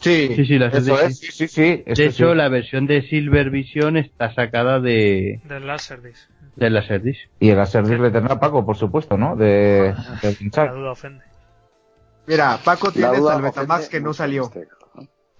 Sí. 0.00 0.32
Sí, 0.36 0.44
sí, 0.46 0.58
la 0.58 0.66
Eso 0.68 1.00
es, 1.00 1.18
sí, 1.18 1.32
sí, 1.32 1.48
sí. 1.48 1.82
eso 1.86 2.02
De 2.02 2.08
hecho, 2.08 2.30
sí. 2.30 2.36
la 2.36 2.48
versión 2.48 2.86
de 2.86 3.02
Silver 3.08 3.50
Vision 3.50 3.96
está 3.96 4.32
sacada 4.34 4.78
de, 4.80 5.40
Del 5.44 5.66
Laserdisc. 5.66 6.28
de 6.56 6.70
Laserdisc. 6.70 7.20
Y 7.40 7.50
el 7.50 7.56
Laserdisc 7.56 8.00
le 8.00 8.10
tendrá 8.10 8.38
Paco, 8.38 8.64
por 8.64 8.76
supuesto, 8.76 9.16
¿no? 9.16 9.36
De, 9.36 9.94
de 10.22 10.50
La 10.54 10.72
duda 10.72 10.90
ofende. 10.92 11.24
Mira, 12.26 12.58
Paco 12.64 12.88
La 12.88 13.12
tiene 13.12 13.16
el 13.36 13.42
Betamax 13.42 13.88
que 13.88 14.00
no 14.00 14.12
salió. 14.12 14.44
este. 14.44 14.68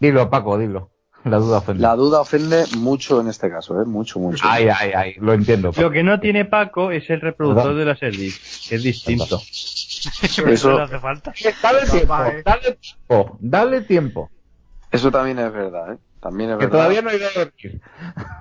Dilo, 0.01 0.29
Paco, 0.31 0.57
dilo. 0.59 0.91
La 1.25 1.39
duda 1.39 1.59
ofende. 1.59 1.83
La 1.83 1.97
duda 1.97 2.21
ofende 2.21 2.65
mucho 2.79 3.21
en 3.21 3.27
este 3.29 3.51
caso, 3.51 3.83
¿eh? 3.83 3.85
Mucho, 3.85 4.21
mucho. 4.21 4.45
Ay, 4.49 4.69
ay, 4.69 4.93
ay, 4.95 5.15
lo 5.19 5.33
entiendo. 5.33 5.73
Lo 5.77 5.91
que 5.91 6.05
no 6.05 6.21
tiene 6.21 6.45
Paco 6.45 6.93
es 6.93 7.11
el 7.11 7.21
reproductor 7.21 7.75
¿Verdad? 7.75 7.79
de 7.81 7.85
Laserdisc, 7.87 8.69
que 8.69 8.77
es 8.77 8.83
distinto. 8.85 9.41
Pero 10.37 10.51
Eso- 10.53 10.71
no 10.71 10.85
hace 10.85 10.99
falta. 11.01 11.33
Dale 11.63 11.87
tiempo, 11.91 12.15
eh. 12.25 12.43
dale 12.45 12.73
tiempo, 12.81 13.37
dale 13.41 13.81
tiempo. 13.81 14.31
Eso 14.91 15.11
también 15.11 15.39
es 15.39 15.53
verdad, 15.53 15.95
¿eh? 15.95 15.99
También 16.21 16.51
es 16.51 16.57
Que 16.59 16.67
verdad. 16.67 16.79
todavía 16.79 17.03
no 17.03 17.11
venir. 17.11 17.81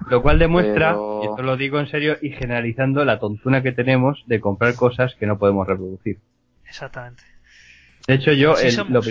Lo 0.09 0.21
cual 0.21 0.39
demuestra, 0.39 0.91
Pero- 0.91 1.19
y 1.23 1.27
esto 1.27 1.41
lo 1.43 1.57
digo 1.57 1.79
en 1.79 1.87
serio 1.87 2.17
y 2.21 2.29
generalizando, 2.31 3.03
la 3.05 3.19
tontuna 3.19 3.61
que 3.63 3.71
tenemos 3.71 4.23
de 4.27 4.39
comprar 4.39 4.75
cosas 4.75 5.15
que 5.15 5.25
no 5.25 5.37
podemos 5.37 5.67
reproducir. 5.67 6.19
Exactamente. 6.67 7.23
De 8.07 8.13
hecho, 8.15 8.31
yo, 8.33 8.55
el, 8.57 8.75
lo 8.89 9.01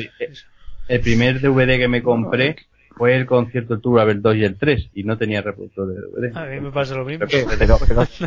el 0.89 1.01
primer 1.01 1.41
DVD 1.41 1.79
que 1.79 1.89
me 1.89 2.03
compré 2.03 2.57
fue 2.97 3.17
el 3.17 3.27
concierto 3.27 3.75
del 3.75 3.83
Tour 3.83 4.21
2 4.23 4.37
y 4.37 4.45
el 4.45 4.57
3, 4.57 4.91
y 4.95 5.03
no 5.03 5.19
tenía 5.19 5.43
reproductor 5.43 5.89
de 5.89 5.95
DVD. 6.01 6.37
A 6.37 6.47
mí 6.47 6.61
me 6.61 6.71
pasa 6.71 6.95
lo 6.95 7.05
mismo. 7.05 7.27
Pero, 7.29 7.49
pero- 7.59 7.79
pero 7.89 8.07
si, 8.07 8.25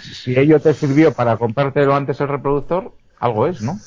si 0.00 0.38
ello 0.38 0.58
te 0.60 0.72
sirvió 0.72 1.12
para 1.12 1.36
comprártelo 1.36 1.94
antes 1.94 2.18
el 2.22 2.28
reproductor, 2.28 2.94
algo 3.18 3.46
es, 3.46 3.60
¿no? 3.60 3.78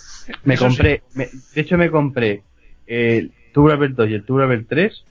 Me 0.44 0.54
Eso 0.54 0.66
compré, 0.68 1.02
me- 1.16 1.30
de 1.56 1.62
hecho 1.62 1.78
me 1.78 1.90
compré 1.90 2.44
el 2.86 3.32
Tour 3.54 3.96
2 3.96 4.10
y 4.10 4.14
el 4.14 4.24
Tour 4.26 4.66
3 4.68 5.06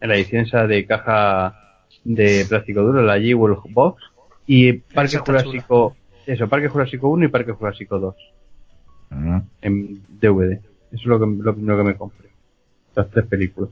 en 0.00 0.08
la 0.08 0.16
edición 0.16 0.44
esa 0.44 0.66
de 0.66 0.86
caja 0.86 1.86
de 2.04 2.44
plástico 2.48 2.82
duro, 2.82 3.02
la 3.02 3.18
G-World 3.18 3.62
Box, 3.70 4.02
y 4.46 4.72
Parque 4.74 5.18
Jurásico, 5.18 5.96
eso, 6.26 6.48
Parque 6.48 6.68
Jurásico 6.68 7.08
1 7.08 7.24
y 7.24 7.28
Parque 7.28 7.52
Jurásico 7.52 7.98
2 7.98 8.14
Mm. 9.14 9.38
en 9.62 10.02
DVD. 10.20 10.52
Eso 10.54 10.62
es 10.92 11.06
lo 11.06 11.18
que, 11.18 11.26
lo 11.26 11.54
primero 11.54 11.78
que 11.78 11.84
me 11.84 11.96
compré. 11.96 12.28
Las 12.94 13.10
tres 13.10 13.26
películas. 13.26 13.70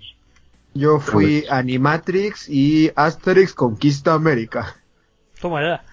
Yo 0.74 0.98
fui 0.98 1.44
Animatrix 1.50 2.48
y 2.48 2.90
Asterix 2.96 3.54
Conquista 3.54 4.14
América. 4.14 4.76
Toma 5.40 5.60
ya. 5.62 5.84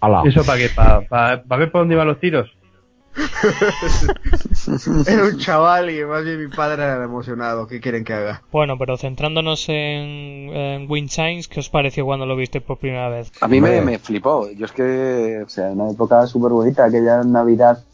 Ala. 0.00 0.22
¿Eso 0.26 0.44
para 0.44 0.58
qué? 0.58 0.68
¿Para 0.68 1.00
pa, 1.42 1.56
ver 1.56 1.70
por 1.70 1.82
dónde 1.82 1.94
iban 1.94 2.06
los 2.08 2.20
tiros? 2.20 2.50
Era 5.06 5.24
un 5.24 5.38
chaval 5.38 5.90
y 5.90 6.04
más 6.04 6.24
bien 6.24 6.40
mi 6.40 6.48
padre 6.48 6.82
era 6.82 7.04
emocionado. 7.04 7.66
¿Qué 7.66 7.80
quieren 7.80 8.04
que 8.04 8.12
haga? 8.12 8.42
Bueno, 8.50 8.76
pero 8.78 8.96
centrándonos 8.96 9.68
en, 9.68 9.74
en 9.74 10.90
Wind 10.90 11.08
Chimes, 11.08 11.48
¿qué 11.48 11.60
os 11.60 11.68
pareció 11.68 12.04
cuando 12.04 12.26
lo 12.26 12.36
viste 12.36 12.60
por 12.60 12.78
primera 12.78 13.08
vez? 13.08 13.30
A 13.40 13.48
mí 13.48 13.60
me, 13.60 13.80
me 13.80 13.98
flipó. 13.98 14.50
Yo 14.50 14.66
es 14.66 14.72
que, 14.72 15.42
o 15.44 15.48
sea, 15.48 15.70
una 15.70 15.90
época 15.90 16.26
súper 16.26 16.52
bonita, 16.52 16.84
aquella 16.84 17.22
Navidad 17.22 17.84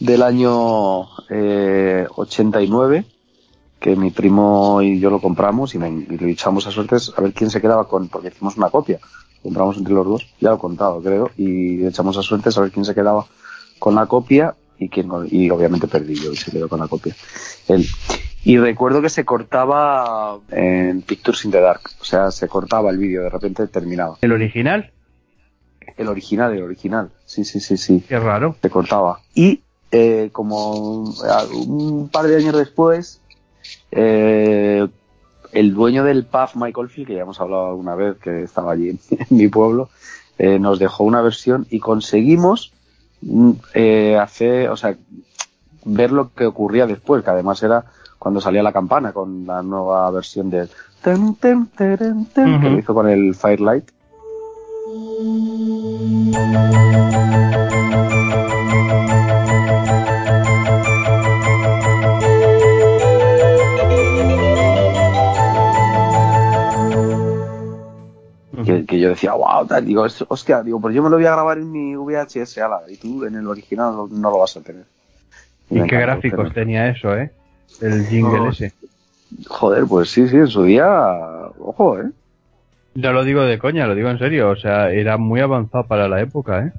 del 0.00 0.22
año 0.22 1.04
eh, 1.30 2.06
89, 2.16 3.04
que 3.80 3.96
mi 3.96 4.10
primo 4.10 4.80
y 4.82 4.98
yo 4.98 5.10
lo 5.10 5.20
compramos 5.20 5.74
y, 5.74 5.78
me, 5.78 5.90
y 5.90 6.16
le 6.18 6.30
echamos 6.30 6.66
a 6.66 6.70
suertes 6.70 7.12
a 7.16 7.20
ver 7.20 7.32
quién 7.32 7.50
se 7.50 7.60
quedaba 7.60 7.86
con, 7.86 8.08
porque 8.08 8.28
hicimos 8.28 8.56
una 8.56 8.70
copia. 8.70 8.98
Compramos 9.42 9.76
entre 9.76 9.92
los 9.92 10.06
dos, 10.06 10.34
ya 10.40 10.48
lo 10.50 10.56
he 10.56 10.58
contado, 10.58 11.02
creo, 11.02 11.30
y 11.36 11.76
le 11.76 11.88
echamos 11.88 12.16
a 12.16 12.22
suertes 12.22 12.56
a 12.56 12.62
ver 12.62 12.70
quién 12.70 12.86
se 12.86 12.94
quedaba 12.94 13.26
con 13.84 13.96
la 13.96 14.06
copia 14.06 14.54
y 14.78 14.88
quién, 14.88 15.10
y 15.30 15.50
obviamente 15.50 15.86
perdí 15.88 16.14
yo 16.14 16.32
y 16.32 16.36
se 16.36 16.50
quedó 16.50 16.70
con 16.70 16.80
la 16.80 16.88
copia. 16.88 17.14
Él. 17.68 17.86
Y 18.42 18.56
recuerdo 18.56 19.02
que 19.02 19.10
se 19.10 19.26
cortaba 19.26 20.38
en 20.50 21.02
Pictures 21.02 21.44
in 21.44 21.50
the 21.50 21.60
Dark, 21.60 21.82
o 22.00 22.04
sea, 22.04 22.30
se 22.30 22.48
cortaba 22.48 22.88
el 22.88 22.96
vídeo, 22.96 23.24
de 23.24 23.28
repente 23.28 23.66
terminaba. 23.66 24.16
¿El 24.22 24.32
original? 24.32 24.90
El 25.98 26.08
original, 26.08 26.54
el 26.54 26.62
original. 26.62 27.10
Sí, 27.26 27.44
sí, 27.44 27.60
sí, 27.60 27.76
sí. 27.76 28.02
Qué 28.08 28.18
raro. 28.18 28.56
Se 28.62 28.70
cortaba. 28.70 29.20
Y 29.34 29.60
eh, 29.92 30.30
como 30.32 31.02
un 31.02 32.08
par 32.08 32.26
de 32.26 32.36
años 32.36 32.56
después, 32.56 33.20
eh, 33.90 34.88
el 35.52 35.74
dueño 35.74 36.04
del 36.04 36.24
pub, 36.24 36.48
Michael 36.54 36.88
Field, 36.88 37.08
que 37.08 37.16
ya 37.16 37.20
hemos 37.20 37.38
hablado 37.38 37.66
alguna 37.66 37.96
vez, 37.96 38.16
que 38.16 38.44
estaba 38.44 38.72
allí 38.72 38.88
en, 39.10 39.26
mi 39.28 39.48
pueblo, 39.48 39.90
eh, 40.38 40.58
nos 40.58 40.78
dejó 40.78 41.04
una 41.04 41.20
versión 41.20 41.66
y 41.68 41.80
conseguimos 41.80 42.72
eh, 43.74 44.18
hacer, 44.18 44.68
o 44.70 44.76
sea, 44.76 44.96
ver 45.84 46.12
lo 46.12 46.32
que 46.32 46.46
ocurría 46.46 46.86
después, 46.86 47.22
que 47.24 47.30
además 47.30 47.62
era 47.62 47.84
cuando 48.18 48.40
salía 48.40 48.62
la 48.62 48.72
campana 48.72 49.12
con 49.12 49.46
la 49.46 49.62
nueva 49.62 50.10
versión 50.10 50.50
del 50.50 50.70
ten, 51.02 51.34
ten, 51.36 51.66
ten, 51.76 52.26
que 52.34 52.40
Ujú. 52.40 52.68
lo 52.70 52.78
hizo 52.78 52.94
con 52.94 53.08
el 53.08 53.34
Firelight. 53.34 53.90
Que, 68.64 68.86
que 68.86 68.98
yo 69.00 69.10
decía, 69.10 69.32
wow, 69.34 69.66
tal, 69.66 69.84
digo, 69.84 70.06
hostia, 70.28 70.62
digo, 70.62 70.80
pues 70.80 70.94
yo 70.94 71.02
me 71.02 71.10
lo 71.10 71.16
voy 71.16 71.26
a 71.26 71.32
grabar 71.32 71.58
en 71.58 71.70
mi 71.70 71.94
VHS, 71.96 72.58
ala, 72.58 72.80
y 72.88 72.96
tú 72.96 73.24
en 73.24 73.34
el 73.36 73.46
original 73.46 73.94
no, 73.94 74.08
no 74.10 74.30
lo 74.30 74.38
vas 74.38 74.56
a 74.56 74.60
tener. 74.60 74.84
¿Y 75.70 75.82
qué 75.82 75.96
gráficos 75.98 76.40
pero- 76.48 76.52
tenía 76.52 76.88
eso, 76.88 77.14
eh? 77.16 77.30
El 77.80 78.06
jingle 78.06 78.38
No. 78.38 78.50
ese. 78.50 78.72
Joder, 79.48 79.84
pues 79.86 80.10
sí, 80.10 80.28
sí, 80.28 80.36
en 80.36 80.46
su 80.46 80.62
día, 80.62 80.86
ojo, 81.58 81.98
eh. 82.00 82.10
No 82.94 83.12
lo 83.12 83.24
digo 83.24 83.42
de 83.42 83.58
coña, 83.58 83.86
lo 83.86 83.96
digo 83.96 84.08
en 84.10 84.18
serio. 84.20 84.50
O 84.50 84.56
sea, 84.56 84.90
era 84.90 85.16
muy 85.16 85.40
avanzado 85.40 85.84
para 85.86 86.06
la 86.08 86.20
época, 86.20 86.66
¿eh? 86.66 86.72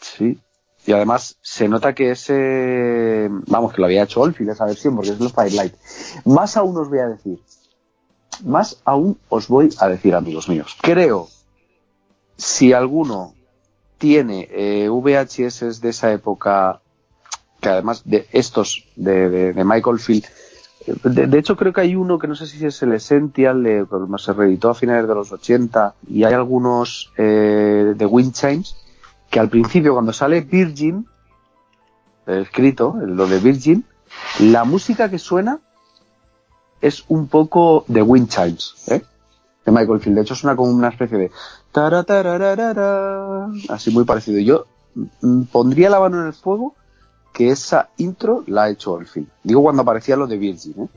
Sí. 0.00 0.38
Y 0.84 0.92
además 0.92 1.36
se 1.40 1.68
nota 1.68 1.94
que 1.94 2.10
ese, 2.10 3.28
vamos, 3.46 3.72
que 3.72 3.80
lo 3.80 3.86
había 3.86 4.02
hecho 4.02 4.20
Olfil 4.20 4.48
esa 4.50 4.66
versión, 4.66 4.94
porque 4.96 5.10
es 5.10 5.20
el 5.20 5.30
Firelight. 5.30 5.74
Más 6.26 6.56
aún 6.58 6.76
os 6.76 6.90
voy 6.90 6.98
a 6.98 7.06
decir, 7.06 7.38
más 8.44 8.80
aún 8.84 9.18
os 9.28 9.48
voy 9.48 9.70
a 9.78 9.88
decir, 9.88 10.14
amigos 10.14 10.48
míos. 10.48 10.76
Creo, 10.80 11.28
si 12.36 12.72
alguno 12.72 13.34
tiene 13.98 14.48
eh, 14.50 14.88
VHS 14.88 15.80
de 15.80 15.88
esa 15.90 16.12
época, 16.12 16.80
que 17.60 17.68
además 17.68 18.02
de 18.04 18.26
estos 18.32 18.88
de, 18.96 19.54
Michael 19.64 20.00
Field, 20.00 20.24
de, 21.04 21.38
hecho 21.38 21.56
creo 21.56 21.72
que 21.72 21.82
hay 21.82 21.94
uno 21.94 22.18
que 22.18 22.26
no 22.26 22.34
sé 22.34 22.46
si 22.46 22.66
es 22.66 22.82
el 22.82 22.92
Essential, 22.92 23.62
de, 23.62 23.86
se 24.18 24.32
reeditó 24.32 24.70
a 24.70 24.74
finales 24.74 25.06
de 25.06 25.14
los 25.14 25.30
80, 25.30 25.94
y 26.08 26.24
hay 26.24 26.34
algunos 26.34 27.12
eh, 27.16 27.94
de 27.96 28.06
Wind 28.06 28.34
que 29.30 29.40
al 29.40 29.48
principio 29.48 29.92
cuando 29.92 30.12
sale 30.12 30.40
Virgin, 30.40 31.06
escrito, 32.26 32.96
lo 33.00 33.26
de 33.26 33.38
Virgin, 33.38 33.84
la 34.40 34.64
música 34.64 35.08
que 35.08 35.18
suena 35.18 35.60
es 36.82 37.04
un 37.08 37.28
poco 37.28 37.84
de 37.88 38.02
Wind 38.02 38.28
Chimes, 38.28 38.74
¿eh? 38.88 39.02
De 39.64 39.72
Michael 39.72 40.00
Field. 40.00 40.16
De 40.16 40.22
hecho, 40.22 40.34
suena 40.34 40.56
como 40.56 40.70
una 40.72 40.88
especie 40.88 41.16
de 41.16 41.30
así 43.68 43.90
muy 43.90 44.04
parecido. 44.04 44.38
Yo 44.40 44.66
mm, 45.22 45.44
pondría 45.44 45.88
la 45.88 46.00
mano 46.00 46.20
en 46.20 46.26
el 46.26 46.32
fuego 46.34 46.74
que 47.32 47.48
esa 47.48 47.88
intro 47.96 48.44
la 48.46 48.64
ha 48.64 48.70
hecho 48.70 48.92
Oldfield. 48.92 49.28
Digo 49.42 49.62
cuando 49.62 49.82
aparecía 49.82 50.16
lo 50.16 50.26
de 50.26 50.36
Virgin, 50.36 50.74
¿eh? 50.76 50.88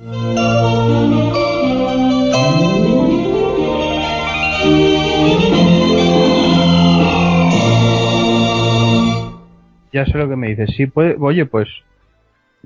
Ya 9.93 10.05
sé 10.05 10.17
lo 10.17 10.27
que 10.27 10.35
me 10.35 10.49
dices. 10.49 10.71
Sí, 10.75 10.87
puede. 10.87 11.15
Oye, 11.19 11.45
pues. 11.45 11.69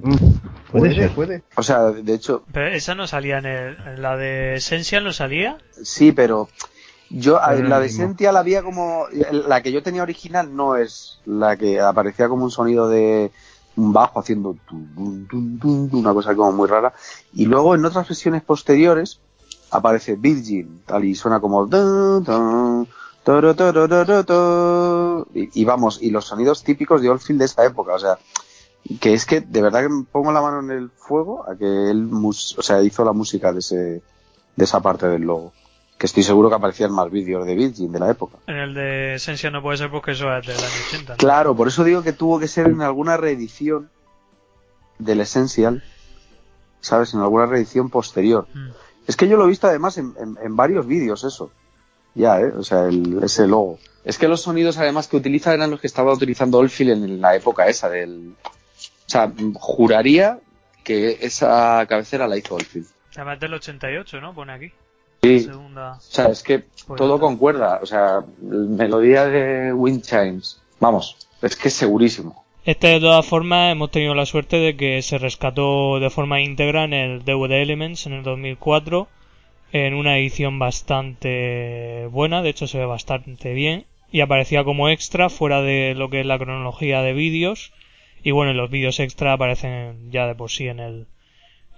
Mm, 0.01 0.71
puede 0.71 0.95
ser. 0.95 1.11
puede. 1.11 1.43
O 1.55 1.63
sea, 1.63 1.91
de 1.91 2.13
hecho, 2.13 2.43
Pero 2.51 2.67
esa 2.67 2.95
no 2.95 3.07
salía 3.07 3.39
en, 3.39 3.45
el, 3.45 3.77
en 3.85 4.01
la 4.01 4.17
de 4.17 4.55
Essential, 4.55 5.03
no 5.03 5.13
salía. 5.13 5.57
Sí, 5.84 6.11
pero 6.11 6.49
yo 7.09 7.39
Pero 7.45 7.67
la 7.67 7.80
de. 7.80 7.89
Sentia 7.89 8.31
la 8.31 8.39
había 8.39 8.61
como 8.61 9.05
la 9.31 9.61
que 9.61 9.71
yo 9.71 9.81
tenía 9.81 10.03
original 10.03 10.55
no 10.55 10.76
es 10.76 11.19
la 11.26 11.57
que 11.57 11.80
aparecía 11.80 12.30
como 12.30 12.43
un 12.43 12.51
sonido 12.51 12.88
de 12.88 13.31
un 13.76 13.93
bajo 13.93 14.19
haciendo 14.19 14.57
tun, 14.67 15.27
tun, 15.27 15.27
tun, 15.59 15.89
tun, 15.89 15.99
una 15.99 16.13
cosa 16.13 16.35
como 16.35 16.51
muy 16.51 16.67
rara 16.67 16.93
y 17.34 17.45
luego 17.45 17.76
en 17.76 17.85
otras 17.85 18.07
versiones 18.07 18.43
posteriores 18.43 19.19
aparece 19.71 20.15
Virgin 20.15 20.81
tal 20.85 21.05
y 21.05 21.15
suena 21.15 21.39
como 21.39 21.65
dun, 21.65 22.23
dun, 22.23 22.88
toro, 23.23 23.55
toro, 23.55 23.88
toro, 23.88 24.26
to. 24.26 25.27
y, 25.34 25.61
y 25.61 25.65
vamos 25.65 25.99
y 26.01 26.11
los 26.11 26.26
sonidos 26.26 26.63
típicos 26.63 27.01
de 27.01 27.09
Oldfield 27.09 27.39
de 27.39 27.45
esa 27.45 27.65
época 27.65 27.93
o 27.93 27.99
sea 27.99 28.19
que 28.99 29.14
es 29.14 29.26
que 29.26 29.41
de 29.41 29.61
verdad 29.61 29.81
que 29.84 29.89
me 29.89 30.03
pongo 30.03 30.31
la 30.31 30.41
mano 30.41 30.60
en 30.61 30.72
el 30.72 30.89
fuego 30.89 31.47
a 31.49 31.56
que 31.56 31.65
él 31.65 32.03
mus- 32.03 32.57
o 32.57 32.61
sea 32.61 32.81
hizo 32.81 33.03
la 33.06 33.14
música 33.14 33.51
de 33.53 33.60
ese 33.60 33.76
de 34.56 34.65
esa 34.65 34.81
parte 34.81 35.07
del 35.07 35.22
logo 35.23 35.53
que 35.97 36.06
estoy 36.06 36.23
seguro 36.23 36.47
que 36.49 36.56
aparecían 36.56 36.91
más 36.93 37.11
vídeos 37.11 37.45
de 37.45 37.56
Virgin 37.56 37.91
de 37.91 37.99
la 37.99 38.10
época. 38.10 38.38
En 38.47 38.56
el 38.56 38.73
de 38.73 39.15
Esencia 39.15 39.51
no 39.51 39.61
puede 39.61 39.77
ser 39.77 39.91
porque 39.91 40.11
eso 40.11 40.34
es 40.34 40.47
del 40.47 40.56
año 40.57 40.65
80. 40.88 41.14
¿no? 41.14 41.18
Claro, 41.18 41.56
por 41.57 41.68
eso 41.68 41.84
digo 41.84 42.01
que 42.03 42.14
tuvo 42.14 42.39
que 42.39 42.47
ser 42.47 42.68
en 42.68 42.81
alguna 42.81 43.18
reedición 43.18 43.89
del 44.97 45.19
Essential, 45.19 45.84
¿sabes? 46.80 47.14
En 47.14 47.19
alguna 47.19 47.47
reedición 47.47 47.89
posterior. 47.89 48.47
Mm. 48.53 48.69
Es 49.07 49.18
que 49.18 49.27
yo 49.27 49.35
lo 49.35 49.43
he 49.43 49.49
visto 49.49 49.68
además 49.68 49.97
en, 49.97 50.14
en- 50.19 50.38
en 50.41 50.56
varios 50.56 50.88
vídeos 50.88 51.26
eso. 51.26 51.51
Ya, 52.15 52.39
¿eh? 52.39 52.53
O 52.57 52.64
sea, 52.64 52.85
el- 52.88 53.22
ese 53.22 53.45
logo. 53.47 53.77
Es 54.06 54.18
que 54.18 54.30
los 54.30 54.41
sonidos 54.41 54.77
además 54.77 55.10
que 55.10 55.18
utiliza 55.18 55.53
eran 55.53 55.69
los 55.69 55.81
que 55.81 55.88
estaba 55.88 56.14
utilizando 56.14 56.60
Oldfield 56.60 56.91
en 57.03 57.19
la 57.19 57.35
época 57.35 57.68
esa 57.68 57.89
del... 57.89 58.35
O 59.10 59.11
sea, 59.11 59.34
juraría 59.56 60.38
que 60.84 61.18
esa 61.22 61.84
cabecera 61.90 62.27
la 62.27 62.38
hizo 62.38 62.53
Oldfield. 62.53 62.86
Además 63.15 63.40
del 63.40 63.56
88, 63.56 64.22
¿no? 64.22 64.36
Pone 64.36 64.53
aquí. 64.53 64.72
Sí. 65.23 65.40
Segunda. 65.40 65.94
O 65.94 65.99
sea, 65.99 66.27
es 66.27 66.44
que 66.44 66.60
Pues 66.60 66.95
todo 66.95 67.19
concuerda. 67.19 67.80
O 67.81 67.88
sea, 67.88 68.19
melodía 68.40 69.26
de 69.26 69.73
Wind 69.73 70.03
Chimes. 70.03 70.61
Vamos, 70.80 71.18
es 71.41 71.56
que 71.56 71.69
es 71.69 71.73
segurísimo. 71.73 72.45
Este, 72.65 72.90
de 72.90 72.99
todas 72.99 73.26
formas, 73.26 73.72
hemos 73.72 73.90
tenido 73.90 74.14
la 74.14 74.27
suerte 74.27 74.57
de 74.57 74.77
que 74.77 75.02
se 75.02 75.18
rescató 75.18 75.99
de 75.99 76.11
forma 76.11 76.41
íntegra 76.41 76.84
en 76.84 76.94
el 76.94 77.26
DVD 77.26 77.64
Elements 77.64 78.06
en 78.06 78.14
el 78.14 78.22
2004, 78.22 79.07
en 79.72 79.95
una 79.95 80.19
edición 80.19 80.60
bastante 80.60 82.06
buena, 82.11 82.44
de 82.44 82.49
hecho 82.49 82.68
se 82.68 82.77
ve 82.77 82.86
bastante 82.86 83.53
bien, 83.53 83.88
y 84.11 84.22
aparecía 84.22 84.64
como 84.64 84.88
extra 84.88 85.30
fuera 85.30 85.64
de 85.64 85.95
lo 85.95 86.11
que 86.11 86.19
es 86.19 86.27
la 86.27 86.38
cronología 86.38 87.02
de 87.02 87.14
vídeos, 87.14 87.72
y 88.23 88.31
bueno, 88.31 88.53
los 88.53 88.69
vídeos 88.69 88.99
extra 88.99 89.33
aparecen 89.33 90.11
ya 90.11 90.27
de 90.27 90.35
por 90.35 90.49
sí 90.49 90.67
en 90.67 90.79
el, 90.79 91.07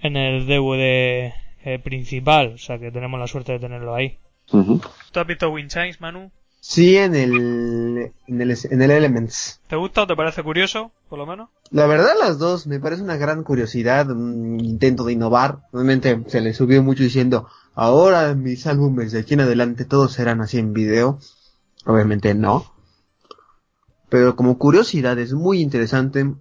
en 0.02 0.18
el 0.18 0.46
DVD 0.46 1.34
eh, 1.64 1.80
principal, 1.84 2.54
o 2.56 2.58
sea 2.58 2.80
que 2.80 2.92
tenemos 2.92 3.20
la 3.20 3.28
suerte 3.28 3.54
de 3.54 3.60
tenerlo 3.60 3.96
ahí. 3.96 4.18
Ujú. 4.52 4.82
¿Tú 5.12 5.20
has 5.20 5.28
visto 5.28 5.50
Wind 5.50 5.70
Chimes, 5.70 6.02
Manu? 6.02 6.32
Sí, 6.60 6.96
en 6.96 7.16
el, 7.16 8.12
en 8.28 8.42
el, 8.42 8.58
en 8.70 8.82
el 8.84 8.92
Elements. 8.92 9.62
¿Te 9.68 9.76
gusta 9.76 10.04
o 10.04 10.08
te 10.08 10.16
parece 10.16 10.44
curioso, 10.44 10.92
por 11.10 11.18
lo 11.18 11.26
menos? 11.26 11.50
La 11.72 11.88
verdad, 11.88 12.14
las 12.20 12.38
dos 12.38 12.68
me 12.68 12.80
parece 12.80 13.02
una 13.02 13.18
gran 13.18 13.44
curiosidad, 13.44 14.12
un 14.12 14.60
intento 14.60 15.04
de 15.04 15.14
innovar. 15.14 15.62
Obviamente 15.72 16.22
se 16.28 16.40
le 16.40 16.54
subió 16.54 16.84
mucho 16.84 17.02
diciendo, 17.02 17.48
ahora 17.74 18.36
mis 18.36 18.68
álbumes 18.68 19.12
de 19.12 19.22
aquí 19.22 19.34
en 19.34 19.42
adelante 19.42 19.86
todos 19.86 20.14
serán 20.14 20.40
así 20.42 20.60
en 20.60 20.74
video. 20.74 21.20
Obviamente 21.86 22.36
no. 22.36 22.72
Pero 24.12 24.36
como 24.36 24.58
curiosidad 24.58 25.18
es 25.20 25.32
muy 25.34 25.62
interesante. 25.62 26.36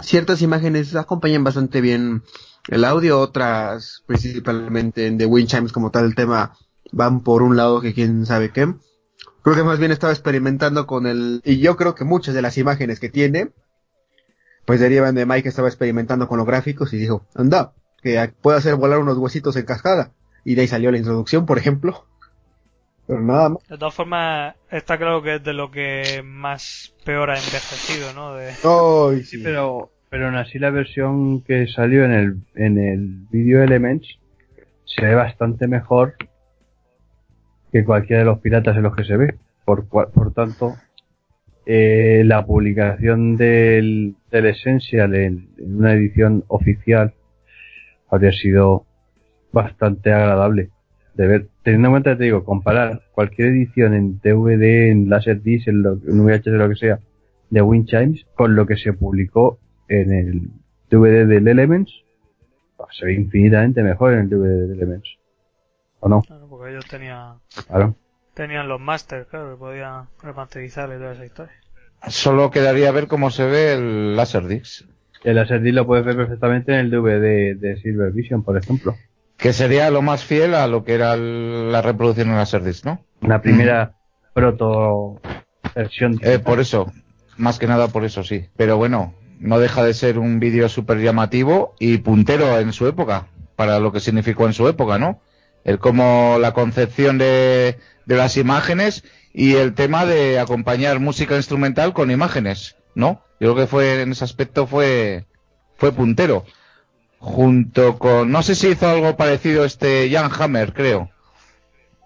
Ciertas 0.00 0.42
imágenes 0.42 0.96
acompañan 0.96 1.44
bastante 1.44 1.80
bien 1.80 2.24
el 2.66 2.84
audio, 2.84 3.20
otras 3.20 4.02
principalmente 4.06 5.06
en 5.06 5.16
The 5.16 5.26
Wind 5.26 5.48
Chimes 5.48 5.72
como 5.72 5.92
tal 5.92 6.04
el 6.04 6.16
tema 6.16 6.58
van 6.90 7.20
por 7.20 7.42
un 7.42 7.56
lado 7.56 7.80
que 7.80 7.94
quién 7.94 8.26
sabe 8.26 8.50
qué. 8.50 8.74
Creo 9.44 9.54
que 9.54 9.62
más 9.62 9.78
bien 9.78 9.92
estaba 9.92 10.12
experimentando 10.12 10.88
con 10.88 11.06
el... 11.06 11.42
Y 11.44 11.58
yo 11.58 11.76
creo 11.76 11.94
que 11.94 12.04
muchas 12.04 12.34
de 12.34 12.42
las 12.42 12.58
imágenes 12.58 12.98
que 12.98 13.08
tiene 13.08 13.52
pues 14.64 14.80
derivan 14.80 15.14
de 15.14 15.26
Mike 15.26 15.44
que 15.44 15.48
estaba 15.50 15.68
experimentando 15.68 16.26
con 16.26 16.38
los 16.38 16.46
gráficos 16.46 16.92
y 16.92 16.96
dijo, 16.96 17.24
anda, 17.36 17.72
que 18.02 18.34
puedo 18.42 18.58
hacer 18.58 18.74
volar 18.74 18.98
unos 18.98 19.16
huesitos 19.16 19.54
en 19.54 19.64
cascada. 19.64 20.12
Y 20.44 20.56
de 20.56 20.62
ahí 20.62 20.68
salió 20.68 20.90
la 20.90 20.98
introducción, 20.98 21.46
por 21.46 21.56
ejemplo. 21.56 22.08
Pero 23.06 23.20
nada 23.20 23.50
más. 23.50 23.68
De 23.68 23.78
todas 23.78 23.94
formas, 23.94 24.54
está 24.70 24.98
claro 24.98 25.22
que 25.22 25.36
es 25.36 25.44
de 25.44 25.52
lo 25.52 25.70
que 25.70 26.22
más 26.24 26.94
peor 27.04 27.30
ha 27.30 27.34
envejecido, 27.34 28.12
¿no? 28.14 28.34
De... 28.34 28.52
Sí, 28.52 29.24
sí. 29.24 29.42
pero, 29.42 29.90
pero 30.10 30.26
aún 30.26 30.36
así 30.36 30.58
la 30.58 30.70
versión 30.70 31.42
que 31.42 31.68
salió 31.68 32.04
en 32.04 32.12
el, 32.12 32.36
en 32.54 32.78
el 32.78 33.26
Video 33.30 33.62
Elements 33.62 34.08
se 34.84 35.04
ve 35.04 35.14
bastante 35.14 35.68
mejor 35.68 36.16
que 37.72 37.84
cualquiera 37.84 38.20
de 38.20 38.26
los 38.26 38.40
piratas 38.40 38.76
en 38.76 38.82
los 38.82 38.96
que 38.96 39.04
se 39.04 39.16
ve. 39.16 39.34
Por, 39.64 39.86
por 39.88 40.32
tanto, 40.32 40.76
eh, 41.64 42.22
la 42.24 42.46
publicación 42.46 43.36
del, 43.36 44.14
del 44.30 44.46
Essential 44.46 45.14
en, 45.14 45.48
en 45.58 45.76
una 45.76 45.92
edición 45.92 46.44
oficial 46.48 47.14
habría 48.08 48.32
sido 48.32 48.84
bastante 49.52 50.12
agradable 50.12 50.70
de 51.16 51.26
ver. 51.26 51.48
Teniendo 51.62 51.88
en 51.88 51.92
cuenta, 51.92 52.16
te 52.16 52.24
digo, 52.24 52.44
comparar 52.44 53.02
cualquier 53.12 53.48
edición 53.48 53.94
en 53.94 54.18
DVD, 54.20 54.90
en 54.90 55.08
Laserdisc, 55.08 55.68
en, 55.68 55.82
lo, 55.82 55.92
en 55.94 56.24
VHS, 56.24 56.46
lo 56.46 56.68
que 56.68 56.76
sea, 56.76 56.98
de 57.50 57.62
Wind 57.62 57.86
Chimes 57.86 58.26
con 58.34 58.54
lo 58.54 58.66
que 58.66 58.76
se 58.76 58.92
publicó 58.92 59.58
en 59.88 60.12
el 60.12 60.42
DVD 60.90 61.26
del 61.26 61.48
Elements, 61.48 61.92
pues, 62.76 62.96
se 62.96 63.06
ve 63.06 63.14
infinitamente 63.14 63.82
mejor 63.82 64.12
en 64.14 64.20
el 64.20 64.28
DVD 64.28 64.68
del 64.68 64.72
Elements. 64.72 65.08
¿O 66.00 66.08
no? 66.08 66.22
Claro, 66.22 66.46
porque 66.48 66.72
ellos 66.72 66.86
tenían, 66.86 67.36
Claro. 67.66 67.96
tenían 68.34 68.68
los 68.68 68.80
masters, 68.80 69.26
claro, 69.28 69.52
que 69.52 69.56
podían 69.58 70.06
remasterizar 70.22 70.88
y 70.90 70.98
toda 70.98 71.12
esa 71.12 71.24
historia. 71.24 71.54
Solo 72.08 72.50
quedaría 72.50 72.92
ver 72.92 73.06
cómo 73.06 73.30
se 73.30 73.46
ve 73.46 73.72
el 73.72 74.16
Laserdisc. 74.16 74.86
El 75.24 75.36
Laserdisc 75.36 75.74
lo 75.74 75.86
puedes 75.86 76.04
ver 76.04 76.16
perfectamente 76.16 76.72
en 76.72 76.80
el 76.80 76.90
DVD 76.90 77.56
de 77.56 77.76
Silver 77.82 78.12
Vision, 78.12 78.42
por 78.44 78.56
ejemplo. 78.58 78.94
Que 79.36 79.52
sería 79.52 79.90
lo 79.90 80.02
más 80.02 80.24
fiel 80.24 80.54
a 80.54 80.66
lo 80.66 80.84
que 80.84 80.94
era 80.94 81.14
el- 81.14 81.70
la 81.72 81.82
reproducción 81.82 82.30
en 82.30 82.36
Laserdisc, 82.36 82.84
¿no? 82.84 83.04
Una 83.20 83.40
primera 83.40 83.94
proto 84.32 85.20
versión. 85.74 86.18
Eh, 86.22 86.38
por 86.38 86.60
eso, 86.60 86.92
más 87.36 87.58
que 87.58 87.66
nada 87.66 87.88
por 87.88 88.04
eso 88.04 88.22
sí. 88.22 88.48
Pero 88.56 88.76
bueno, 88.76 89.14
no 89.38 89.58
deja 89.58 89.82
de 89.84 89.94
ser 89.94 90.18
un 90.18 90.40
vídeo 90.40 90.68
súper 90.68 90.98
llamativo 90.98 91.74
y 91.78 91.98
puntero 91.98 92.58
en 92.58 92.72
su 92.72 92.86
época, 92.86 93.26
para 93.56 93.78
lo 93.78 93.92
que 93.92 94.00
significó 94.00 94.46
en 94.46 94.52
su 94.54 94.68
época, 94.68 94.98
¿no? 94.98 95.20
El 95.64 95.78
cómo 95.78 96.38
la 96.40 96.52
concepción 96.52 97.18
de, 97.18 97.78
de 98.06 98.16
las 98.16 98.36
imágenes 98.36 99.04
y 99.34 99.56
el 99.56 99.74
tema 99.74 100.06
de 100.06 100.38
acompañar 100.38 101.00
música 101.00 101.36
instrumental 101.36 101.92
con 101.92 102.10
imágenes, 102.10 102.76
¿no? 102.94 103.22
Yo 103.40 103.52
creo 103.52 103.56
que 103.56 103.66
fue, 103.66 104.00
en 104.02 104.12
ese 104.12 104.24
aspecto 104.24 104.66
fue, 104.66 105.26
fue 105.76 105.92
puntero. 105.92 106.44
Junto 107.26 107.98
con, 107.98 108.30
no 108.30 108.40
sé 108.44 108.54
si 108.54 108.68
hizo 108.68 108.88
algo 108.88 109.16
parecido 109.16 109.64
este 109.64 110.08
Jan 110.12 110.30
Hammer, 110.38 110.72
creo. 110.72 111.10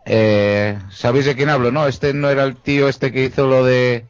Eh, 0.07 0.79
¿Sabéis 0.91 1.27
de 1.27 1.37
quién 1.37 1.51
hablo, 1.51 1.71
no? 1.71 1.87
Este 1.87 2.15
no 2.15 2.31
era 2.31 2.45
el 2.45 2.57
tío 2.57 2.89
este 2.89 3.13
que 3.13 3.27
hizo 3.27 3.47
lo 3.47 3.63
de 3.63 4.07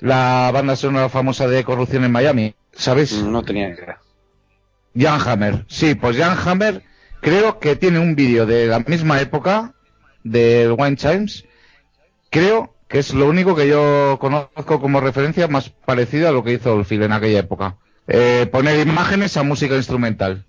la 0.00 0.50
banda 0.54 0.74
sonora 0.74 1.10
famosa 1.10 1.46
de 1.46 1.62
corrupción 1.62 2.04
en 2.04 2.12
Miami. 2.12 2.54
¿Sabéis? 2.72 3.22
No 3.22 3.42
tenía 3.42 3.68
idea. 3.68 3.98
Jan 4.96 5.20
Hammer. 5.28 5.66
Sí, 5.68 5.94
pues 5.94 6.16
Jan 6.16 6.38
Hammer 6.42 6.82
creo 7.20 7.58
que 7.58 7.76
tiene 7.76 7.98
un 7.98 8.16
vídeo 8.16 8.46
de 8.46 8.66
la 8.66 8.78
misma 8.78 9.20
época 9.20 9.74
del 10.24 10.72
Wine 10.72 10.96
Chimes. 10.96 11.44
Creo 12.30 12.74
que 12.88 13.00
es 13.00 13.12
lo 13.12 13.28
único 13.28 13.54
que 13.54 13.68
yo 13.68 14.16
conozco 14.18 14.80
como 14.80 15.00
referencia 15.00 15.48
más 15.48 15.68
parecido 15.68 16.30
a 16.30 16.32
lo 16.32 16.42
que 16.42 16.54
hizo 16.54 16.72
Oldfield 16.72 17.04
en 17.04 17.12
aquella 17.12 17.40
época. 17.40 17.76
Eh, 18.08 18.46
poner 18.50 18.86
imágenes 18.86 19.36
a 19.36 19.42
música 19.42 19.76
instrumental. 19.76 20.44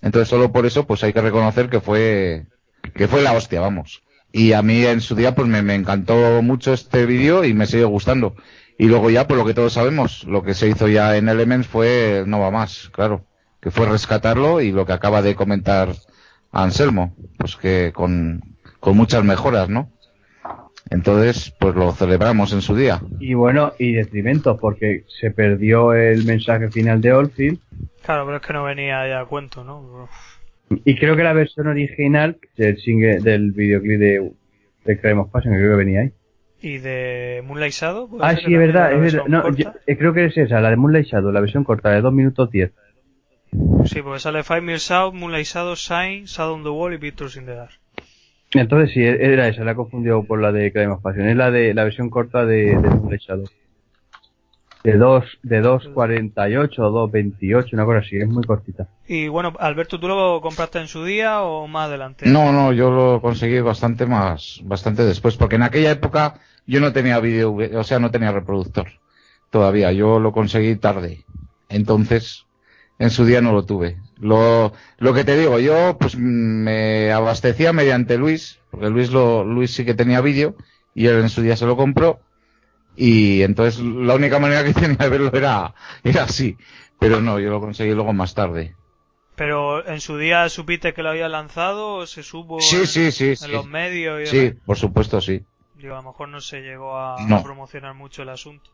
Entonces 0.00 0.28
solo 0.28 0.52
por 0.52 0.66
eso 0.66 0.86
pues 0.86 1.02
hay 1.04 1.12
que 1.12 1.20
reconocer 1.20 1.68
que 1.68 1.80
fue 1.80 2.46
que 2.94 3.08
fue 3.08 3.22
la 3.22 3.32
hostia, 3.32 3.60
vamos. 3.60 4.02
Y 4.32 4.52
a 4.52 4.62
mí 4.62 4.84
en 4.84 5.00
su 5.00 5.14
día 5.14 5.34
pues 5.34 5.48
me, 5.48 5.62
me 5.62 5.74
encantó 5.74 6.42
mucho 6.42 6.72
este 6.72 7.06
vídeo 7.06 7.44
y 7.44 7.54
me 7.54 7.66
sigue 7.66 7.84
gustando. 7.84 8.36
Y 8.78 8.86
luego 8.86 9.10
ya, 9.10 9.26
por 9.26 9.38
lo 9.38 9.44
que 9.46 9.54
todos 9.54 9.72
sabemos, 9.72 10.24
lo 10.24 10.42
que 10.42 10.54
se 10.54 10.68
hizo 10.68 10.86
ya 10.88 11.16
en 11.16 11.28
Elements 11.28 11.66
fue 11.66 12.24
no 12.26 12.40
va 12.40 12.50
más, 12.50 12.90
claro, 12.92 13.24
que 13.60 13.70
fue 13.70 13.86
rescatarlo 13.86 14.60
y 14.60 14.70
lo 14.70 14.84
que 14.84 14.92
acaba 14.92 15.22
de 15.22 15.34
comentar 15.34 15.94
Anselmo, 16.52 17.14
pues 17.38 17.56
que 17.56 17.92
con, 17.94 18.56
con 18.80 18.96
muchas 18.96 19.24
mejoras, 19.24 19.68
¿no? 19.68 19.90
Entonces, 20.90 21.52
pues 21.58 21.74
lo 21.74 21.92
celebramos 21.92 22.52
en 22.52 22.62
su 22.62 22.76
día. 22.76 23.00
Y 23.18 23.34
bueno, 23.34 23.72
y 23.78 23.92
detrimento, 23.94 24.56
porque 24.56 25.04
se 25.20 25.30
perdió 25.32 25.92
el 25.94 26.24
mensaje 26.24 26.70
final 26.70 27.00
de 27.00 27.12
Oldfield. 27.12 27.58
Claro, 28.02 28.24
pero 28.24 28.36
es 28.36 28.42
que 28.46 28.52
no 28.52 28.62
venía 28.64 29.06
ya 29.08 29.20
a 29.20 29.24
cuento, 29.26 29.64
¿no? 29.64 30.08
Y 30.84 30.96
creo 30.96 31.16
que 31.16 31.22
la 31.24 31.32
versión 31.32 31.66
original 31.66 32.38
del 32.56 32.76
single, 32.78 33.20
del 33.20 33.52
videoclip 33.52 33.98
de, 33.98 34.32
de 34.84 35.12
of 35.14 35.30
Passion, 35.30 35.54
creo 35.54 35.72
que 35.72 35.76
venía 35.76 36.00
ahí. 36.02 36.12
Y 36.62 36.78
de 36.78 37.42
Moonlight 37.46 37.72
Shadow. 37.72 38.08
¿puede 38.08 38.24
Ah, 38.24 38.34
sí, 38.36 38.52
es 38.52 38.58
verdad, 38.58 38.90
la 38.90 38.94
es 38.96 39.00
versión 39.00 39.24
verdad. 39.24 39.36
No, 39.38 39.42
corta? 39.42 39.62
yo- 39.62 39.72
eh, 39.86 39.96
creo 39.98 40.12
que 40.14 40.24
es 40.26 40.36
esa, 40.36 40.60
la 40.60 40.70
de 40.70 40.76
Moonlight 40.76 41.06
Shadow, 41.06 41.30
la 41.32 41.40
versión 41.40 41.64
corta 41.64 41.90
de 41.90 42.00
2 42.00 42.12
minutos 42.12 42.50
10. 42.50 42.72
Sí, 43.84 44.02
porque 44.02 44.18
sale 44.20 44.42
Five 44.42 44.60
Mil 44.62 44.78
South, 44.80 45.14
Moonlight 45.14 45.46
Shadow, 45.46 45.74
Shine, 45.76 46.26
Shadow 46.26 46.54
on 46.54 46.62
the 46.62 46.70
Wall 46.70 46.94
y 46.94 46.98
Pictures 46.98 47.36
in 47.36 47.46
the 47.46 47.54
Dark. 47.54 47.72
Entonces 48.52 48.92
sí, 48.92 49.02
era 49.02 49.48
esa, 49.48 49.64
la 49.64 49.72
he 49.72 49.74
confundido 49.74 50.24
por 50.24 50.40
la 50.40 50.52
de 50.52 50.72
Crime 50.72 50.88
of 50.88 51.02
Passion. 51.02 51.28
Es 51.28 51.36
la 51.36 51.50
de 51.50 51.74
la 51.74 51.84
versión 51.84 52.10
corta 52.10 52.44
de, 52.46 52.76
de 52.76 52.90
Moonlight 52.90 53.22
Shadow. 53.22 53.46
De 54.84 54.96
2, 54.96 55.24
de 55.42 55.62
2.48 55.62 56.78
o 56.78 57.08
2.28, 57.08 57.72
una 57.72 57.84
cosa 57.84 57.98
así, 57.98 58.16
es 58.18 58.28
muy 58.28 58.44
cortita. 58.44 58.88
Y 59.08 59.26
bueno, 59.26 59.52
Alberto, 59.58 59.98
¿tú 59.98 60.06
lo 60.06 60.40
compraste 60.40 60.78
en 60.78 60.86
su 60.86 61.04
día 61.04 61.42
o 61.42 61.66
más 61.66 61.88
adelante? 61.88 62.28
No, 62.28 62.52
no, 62.52 62.72
yo 62.72 62.92
lo 62.92 63.20
conseguí 63.20 63.58
bastante 63.58 64.06
más, 64.06 64.60
bastante 64.62 65.04
después, 65.04 65.36
porque 65.36 65.56
en 65.56 65.64
aquella 65.64 65.90
época 65.90 66.34
yo 66.66 66.78
no 66.78 66.92
tenía 66.92 67.18
vídeo, 67.18 67.52
o 67.52 67.82
sea, 67.82 67.98
no 67.98 68.12
tenía 68.12 68.30
reproductor 68.30 68.86
todavía, 69.50 69.92
yo 69.92 70.20
lo 70.20 70.32
conseguí 70.32 70.76
tarde. 70.76 71.24
Entonces, 71.68 72.46
en 72.98 73.10
su 73.10 73.24
día 73.24 73.40
no 73.40 73.52
lo 73.52 73.64
tuve. 73.64 73.96
Lo, 74.18 74.72
lo 74.98 75.14
que 75.14 75.24
te 75.24 75.36
digo, 75.38 75.58
yo 75.58 75.96
pues 75.98 76.16
me 76.16 77.12
abastecía 77.12 77.72
mediante 77.72 78.16
Luis, 78.16 78.60
porque 78.70 78.88
Luis 78.88 79.10
lo, 79.10 79.44
Luis 79.44 79.74
sí 79.74 79.84
que 79.84 79.94
tenía 79.94 80.20
vídeo, 80.22 80.56
y 80.94 81.06
él 81.06 81.20
en 81.20 81.28
su 81.28 81.42
día 81.42 81.56
se 81.56 81.66
lo 81.66 81.76
compró, 81.76 82.20
y 82.96 83.42
entonces 83.42 83.80
la 83.82 84.14
única 84.14 84.38
manera 84.38 84.64
que 84.64 84.74
tenía 84.80 84.96
de 84.96 85.08
verlo 85.08 85.32
era, 85.32 85.74
era 86.04 86.24
así. 86.24 86.56
Pero 86.98 87.20
no, 87.20 87.38
yo 87.40 87.50
lo 87.50 87.60
conseguí 87.60 87.92
luego 87.94 88.12
más 88.14 88.34
tarde. 88.34 88.76
Pero 89.36 89.86
en 89.86 90.00
su 90.00 90.18
día 90.18 90.48
supiste 90.48 90.92
que 90.92 91.04
lo 91.04 91.10
había 91.10 91.28
lanzado 91.28 91.94
o 91.94 92.06
se 92.06 92.24
supo 92.24 92.58
Sí, 92.58 92.86
en, 92.86 92.86
sí, 92.86 93.12
sí, 93.12 93.34
en 93.40 93.52
los 93.52 93.64
medios 93.64 94.20
y 94.20 94.24
Sí, 94.24 94.40
demás? 94.40 94.54
por 94.64 94.76
supuesto, 94.76 95.20
sí. 95.20 95.46
Digo, 95.74 95.94
a 95.94 95.98
lo 95.98 96.08
mejor 96.10 96.28
no 96.28 96.40
se 96.40 96.60
llegó 96.60 96.96
a, 96.98 97.14
No. 97.28 97.40
promocionar 97.40 97.94
mucho 97.94 98.22
el 98.22 98.30
asunto. 98.30 98.68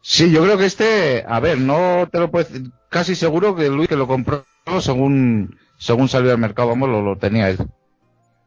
Sí, 0.00 0.30
yo 0.32 0.42
creo 0.42 0.58
que 0.58 0.66
este, 0.66 1.24
a 1.26 1.40
ver, 1.40 1.58
no 1.58 2.08
te 2.10 2.18
lo 2.18 2.30
puedo 2.30 2.44
decir, 2.48 2.70
casi 2.90 3.14
seguro 3.14 3.54
que 3.54 3.68
Luis 3.68 3.88
que 3.88 3.96
lo 3.96 4.06
compró 4.06 4.44
según, 4.80 5.56
según 5.78 6.08
salió 6.08 6.32
al 6.32 6.38
mercado, 6.38 6.68
vamos, 6.68 6.88
lo, 6.88 7.02
lo 7.02 7.18
tenía 7.18 7.50
él. 7.50 7.58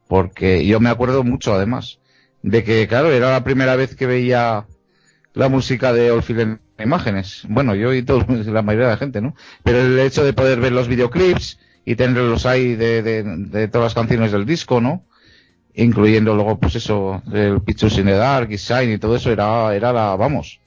Porque 0.07 0.65
yo 0.65 0.79
me 0.79 0.89
acuerdo 0.89 1.23
mucho, 1.23 1.53
además, 1.53 1.99
de 2.43 2.63
que, 2.63 2.87
claro, 2.87 3.11
era 3.11 3.31
la 3.31 3.43
primera 3.43 3.75
vez 3.75 3.95
que 3.95 4.05
veía 4.05 4.67
la 5.33 5.49
música 5.49 5.93
de 5.93 6.11
Oldfield 6.11 6.41
en 6.41 6.61
imágenes. 6.79 7.43
Bueno, 7.49 7.75
yo 7.75 7.93
y 7.93 8.03
todos, 8.03 8.27
la 8.47 8.61
mayoría 8.63 8.87
de 8.87 8.93
la 8.93 8.97
gente, 8.99 9.21
¿no? 9.21 9.35
Pero 9.63 9.79
el 9.81 9.99
hecho 9.99 10.23
de 10.25 10.33
poder 10.33 10.59
ver 10.61 10.73
los 10.73 10.87
videoclips 10.87 11.59
y 11.85 11.95
tenerlos 11.95 12.45
ahí 12.45 12.75
de, 12.75 13.03
de, 13.03 13.67
todas 13.69 13.87
las 13.87 13.93
canciones 13.95 14.31
del 14.31 14.45
disco, 14.45 14.81
¿no? 14.81 15.05
Incluyendo 15.75 16.35
luego, 16.35 16.59
pues 16.59 16.75
eso, 16.75 17.21
el 17.33 17.61
Pictures 17.61 17.97
in 17.97 18.05
the 18.05 18.13
Dark 18.13 18.51
y 18.51 18.57
Shine 18.57 18.93
y 18.93 18.97
todo 18.97 19.15
eso 19.17 19.31
era, 19.31 19.75
era 19.75 19.93
la, 19.93 20.15
vamos. 20.15 20.61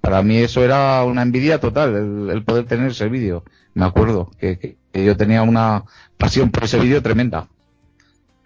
Para 0.00 0.22
mí 0.22 0.38
eso 0.38 0.64
era 0.64 1.04
una 1.04 1.22
envidia 1.22 1.60
total, 1.60 1.94
el, 1.96 2.30
el 2.30 2.44
poder 2.44 2.66
tener 2.66 2.90
ese 2.92 3.08
vídeo. 3.08 3.44
Me 3.74 3.86
acuerdo 3.86 4.30
que, 4.40 4.58
que- 4.58 4.77
que 4.92 5.04
yo 5.04 5.16
tenía 5.16 5.42
una 5.42 5.84
pasión 6.16 6.50
por 6.50 6.64
ese 6.64 6.78
vídeo 6.78 7.02
tremenda. 7.02 7.48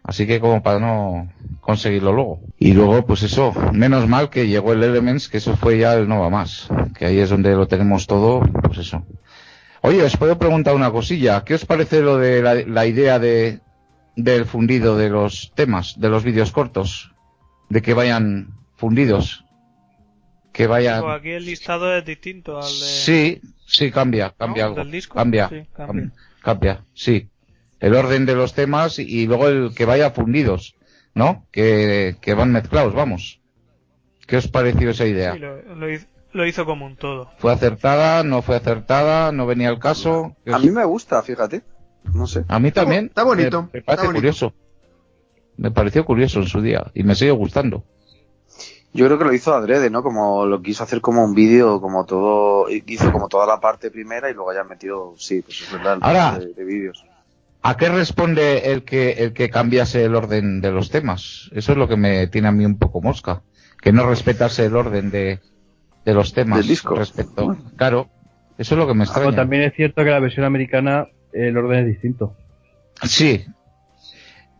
Así 0.04 0.26
que 0.26 0.40
como 0.40 0.62
para 0.64 0.80
no 0.80 1.30
conseguirlo 1.60 2.12
luego. 2.12 2.40
Y 2.58 2.72
luego, 2.72 3.06
pues 3.06 3.22
eso, 3.22 3.52
menos 3.72 4.08
mal 4.08 4.30
que 4.30 4.48
llegó 4.48 4.72
el 4.72 4.82
Elements, 4.82 5.28
que 5.28 5.36
eso 5.36 5.56
fue 5.56 5.78
ya 5.78 5.94
el 5.94 6.08
no 6.08 6.20
va 6.20 6.28
más. 6.30 6.68
Que 6.98 7.06
ahí 7.06 7.18
es 7.18 7.30
donde 7.30 7.54
lo 7.54 7.68
tenemos 7.68 8.06
todo, 8.08 8.40
pues 8.40 8.78
eso. 8.78 9.06
Oye, 9.80 10.02
os 10.02 10.16
puedo 10.16 10.38
preguntar 10.38 10.74
una 10.74 10.90
cosilla. 10.90 11.44
¿Qué 11.44 11.54
os 11.54 11.64
parece 11.64 12.00
lo 12.00 12.16
de 12.16 12.42
la, 12.42 12.54
la 12.54 12.86
idea 12.86 13.20
de, 13.20 13.60
del 14.16 14.44
fundido 14.44 14.96
de 14.96 15.08
los 15.08 15.52
temas, 15.54 15.94
de 16.00 16.08
los 16.08 16.24
vídeos 16.24 16.50
cortos? 16.50 17.12
De 17.68 17.80
que 17.80 17.94
vayan 17.94 18.54
fundidos. 18.74 19.44
Que 20.52 20.66
vayan... 20.66 20.96
Digo, 20.96 21.12
aquí 21.12 21.30
el 21.30 21.44
listado 21.46 21.96
es 21.96 22.04
distinto 22.04 22.58
al 22.58 22.64
de... 22.64 22.70
Sí, 22.70 23.40
sí, 23.66 23.90
cambia, 23.92 24.34
cambia 24.36 24.64
¿no? 24.64 24.68
algo. 24.70 24.82
¿Del 24.82 24.90
disco? 24.90 25.14
Cambia, 25.14 25.48
Sí, 25.48 25.62
cambia. 25.72 26.04
cam- 26.06 26.12
cambia, 26.42 26.84
sí. 26.94 27.28
El 27.80 27.94
orden 27.94 28.26
de 28.26 28.34
los 28.34 28.54
temas 28.54 28.98
y 28.98 29.26
luego 29.26 29.48
el 29.48 29.74
que 29.74 29.84
vaya 29.84 30.10
fundidos, 30.12 30.76
¿no? 31.14 31.46
Que, 31.50 32.16
que 32.20 32.34
van 32.34 32.52
mezclados, 32.52 32.94
vamos. 32.94 33.40
¿Qué 34.26 34.36
os 34.36 34.48
pareció 34.48 34.90
esa 34.90 35.06
idea? 35.06 35.32
Sí, 35.34 35.38
lo, 35.40 35.62
lo 35.74 35.90
hizo, 35.90 36.06
lo 36.32 36.46
hizo 36.46 36.64
como 36.64 36.86
un 36.86 36.96
todo. 36.96 37.30
¿Fue 37.38 37.52
acertada? 37.52 38.22
¿No 38.22 38.40
fue 38.42 38.56
acertada? 38.56 39.32
¿No 39.32 39.46
venía 39.46 39.68
al 39.68 39.78
caso? 39.80 40.36
¿Qué 40.44 40.52
A 40.54 40.58
mí 40.58 40.70
me 40.70 40.84
gusta, 40.84 41.22
fíjate. 41.22 41.62
No 42.14 42.26
sé. 42.26 42.44
A 42.48 42.58
mí 42.60 42.70
también. 42.70 43.06
Está 43.06 43.24
bonito, 43.24 43.62
Me, 43.62 43.68
me 43.72 43.78
está 43.80 43.86
parece 43.92 44.06
bonito. 44.06 44.18
curioso. 44.20 44.54
Me 45.56 45.70
pareció 45.70 46.04
curioso 46.04 46.40
en 46.40 46.46
su 46.46 46.60
día 46.60 46.90
y 46.94 47.02
me 47.02 47.14
sigue 47.14 47.30
gustando. 47.32 47.84
Yo 48.94 49.06
creo 49.06 49.18
que 49.18 49.24
lo 49.24 49.32
hizo 49.32 49.54
adrede, 49.54 49.88
¿no? 49.88 50.02
Como 50.02 50.44
lo 50.44 50.60
quiso 50.60 50.82
hacer 50.84 51.00
como 51.00 51.24
un 51.24 51.34
vídeo, 51.34 51.80
como 51.80 52.04
todo, 52.04 52.66
hizo 52.68 53.10
como 53.10 53.28
toda 53.28 53.46
la 53.46 53.58
parte 53.60 53.90
primera 53.90 54.28
y 54.30 54.34
luego 54.34 54.50
haya 54.50 54.64
metido, 54.64 55.14
sí, 55.16 55.40
pues 55.42 55.62
es 55.62 55.72
verdad, 55.72 55.94
el 55.96 56.02
Ahora- 56.02 56.38
de, 56.38 56.52
de 56.52 56.64
vídeos. 56.64 57.04
¿A 57.64 57.76
qué 57.76 57.88
responde 57.88 58.72
el 58.72 58.82
que, 58.84 59.12
el 59.12 59.32
que 59.32 59.48
cambiase 59.48 60.04
el 60.04 60.16
orden 60.16 60.60
de 60.60 60.72
los 60.72 60.90
temas? 60.90 61.48
Eso 61.52 61.72
es 61.72 61.78
lo 61.78 61.86
que 61.86 61.96
me 61.96 62.26
tiene 62.26 62.48
a 62.48 62.52
mí 62.52 62.66
un 62.66 62.76
poco 62.76 63.00
mosca. 63.00 63.42
Que 63.80 63.92
no 63.92 64.04
respetase 64.04 64.66
el 64.66 64.74
orden 64.74 65.10
de, 65.12 65.38
de 66.04 66.12
los 66.14 66.34
temas. 66.34 66.58
Del 66.58 66.66
disco. 66.66 66.96
Respecto, 66.96 67.56
claro. 67.76 68.08
Eso 68.58 68.74
es 68.74 68.78
lo 68.78 68.86
que 68.88 68.94
me 68.94 69.02
O 69.02 69.04
extraña. 69.04 69.36
también 69.36 69.62
es 69.62 69.74
cierto 69.74 70.02
que 70.02 70.10
la 70.10 70.18
versión 70.18 70.44
americana 70.44 71.06
el 71.32 71.56
orden 71.56 71.80
es 71.80 71.86
distinto. 71.86 72.34
Sí. 73.04 73.44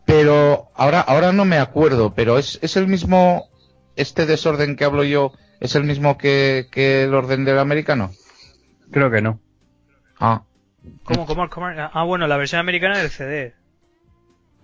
Pero 0.05 0.69
ahora, 0.75 1.01
ahora 1.01 1.31
no 1.33 1.45
me 1.45 1.57
acuerdo, 1.57 2.13
pero 2.13 2.37
es, 2.37 2.57
es 2.61 2.75
el 2.77 2.87
mismo, 2.87 3.49
este 3.95 4.25
desorden 4.25 4.75
que 4.75 4.85
hablo 4.85 5.03
yo, 5.03 5.33
es 5.59 5.75
el 5.75 5.83
mismo 5.83 6.17
que, 6.17 6.67
que 6.71 7.03
el 7.03 7.13
orden 7.13 7.45
del 7.45 7.59
americano. 7.59 8.11
Creo 8.91 9.11
que 9.11 9.21
no. 9.21 9.39
Ah. 10.19 10.43
¿Cómo, 11.03 11.25
cómo, 11.25 11.49
cómo? 11.49 11.67
Ah, 11.67 12.03
bueno, 12.03 12.27
la 12.27 12.37
versión 12.37 12.59
americana 12.59 12.97
del 12.97 13.09
CD. 13.09 13.53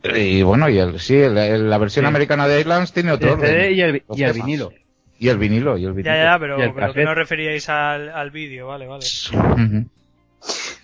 Y 0.04 0.42
bueno, 0.44 0.70
y 0.70 0.80
el, 0.80 1.00
sí, 1.00 1.16
el- 1.16 1.38
el- 1.38 1.70
la 1.70 1.78
versión 1.78 2.06
Sí. 2.06 2.08
americana 2.08 2.48
de 2.48 2.62
Islands 2.62 2.94
tiene 2.94 3.12
otro 3.12 3.34
El 3.34 3.40
CD 3.40 3.52
orden. 3.52 3.74
y 3.76 3.82
el, 3.82 4.04
y 4.10 4.32
vinilo. 4.34 4.72
Y 5.18 5.28
el 5.28 5.38
vinilo, 5.38 5.78
y 5.78 5.86
el 5.86 5.94
vinilo. 5.94 6.16
Ya, 6.16 6.24
ya, 6.24 6.40
pero, 6.40 6.58
pero 6.74 6.94
que 6.94 7.04
no 7.04 7.14
referíais 7.14 7.68
al, 7.68 8.10
al 8.10 8.32
vídeo, 8.32 8.68
vale, 8.68 8.88
vale. 8.88 9.06
Ujú. 9.34 9.90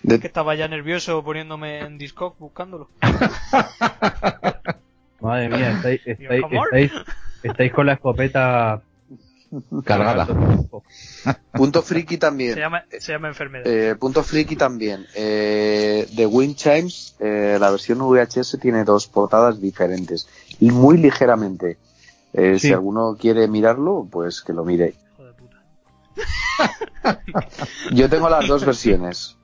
De- 0.02 0.20
Que 0.20 0.26
estaba 0.26 0.54
ya 0.54 0.68
nervioso 0.68 1.24
poniéndome 1.24 1.78
en 1.80 1.96
Discog 1.96 2.36
buscándolo. 2.38 2.90
Madre 5.20 5.48
mía, 5.48 5.70
estáis, 5.72 6.00
estáis, 6.06 6.44
estáis, 6.50 6.92
estáis 7.46 7.72
con 7.72 7.86
la 7.86 7.94
escopeta 7.94 8.82
Cargada. 9.84 10.26
punto 11.52 11.80
friki 11.82 12.18
también. 12.18 12.54
Se 12.54 12.60
llama, 12.60 12.84
se 12.98 13.12
llama 13.12 13.28
enfermedad. 13.28 13.66
Eh, 13.66 13.94
punto 13.94 14.22
friki 14.22 14.56
también. 14.56 15.06
Eh, 15.14 16.06
de 16.12 16.26
Wind 16.26 16.56
Chimes, 16.56 17.14
eh, 17.20 17.56
la 17.60 17.70
versión 17.70 17.98
VHS 18.00 18.58
tiene 18.60 18.84
dos 18.84 19.06
portadas 19.06 19.60
diferentes. 19.60 20.28
Y 20.60 20.70
muy 20.72 20.98
ligeramente. 20.98 21.78
Eh, 22.32 22.58
Sí. 22.58 22.68
Si 22.68 22.72
alguno 22.74 23.16
quiere 23.18 23.46
mirarlo, 23.48 24.06
pues 24.10 24.42
que 24.42 24.52
lo 24.52 24.64
mire. 24.64 24.94
Hijo 25.14 25.24
de 25.24 25.32
puta. 25.32 25.56
Yo 27.92 28.08
tengo 28.10 28.28
las 28.28 28.46
dos 28.46 28.64
versiones. 28.64 29.36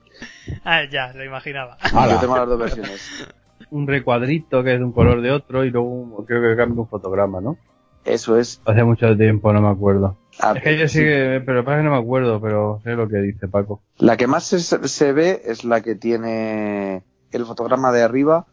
Ah, 0.63 0.81
ya, 0.91 1.11
lo 1.13 1.23
imaginaba. 1.23 1.77
Ala. 1.93 2.13
Yo 2.15 2.19
tengo 2.19 2.37
las 2.37 2.47
dos 2.47 2.59
versiones. 2.59 3.25
Un 3.71 3.87
recuadrito 3.87 4.63
que 4.63 4.73
es 4.73 4.79
de 4.79 4.85
un 4.85 4.91
color 4.91 5.21
de 5.21 5.31
otro 5.31 5.63
y 5.63 5.71
luego 5.71 5.87
un- 5.89 6.25
creo 6.25 6.41
que 6.41 6.55
cambia 6.57 6.81
un 6.81 6.87
fotograma, 6.87 7.39
¿no? 7.41 7.57
Eso 8.05 8.37
es. 8.37 8.61
Hace 8.65 8.83
mucho 8.83 9.15
tiempo, 9.17 9.53
no 9.53 9.61
me 9.61 9.69
acuerdo. 9.69 10.17
Ah, 10.39 10.53
Es 10.55 10.63
que 10.63 10.77
yo 10.77 10.87
sí 10.87 10.99
que, 10.99 11.41
pero 11.45 11.63
pasa 11.63 11.77
que 11.77 11.83
no 11.83 11.91
me 11.91 11.97
acuerdo, 11.97 12.41
pero 12.41 12.81
sé 12.83 12.91
lo 12.91 13.07
que 13.07 13.17
dice 13.17 13.47
Paco. 13.47 13.81
La 13.97 14.17
que 14.17 14.27
más 14.27 14.43
se, 14.45 14.59
se 14.59 15.13
ve 15.13 15.41
es 15.45 15.63
la 15.63 15.81
que 15.81 15.95
tiene 15.95 17.03
el 17.31 17.45
fotograma 17.45 17.91
de 17.91 18.01
arriba, 18.03 18.45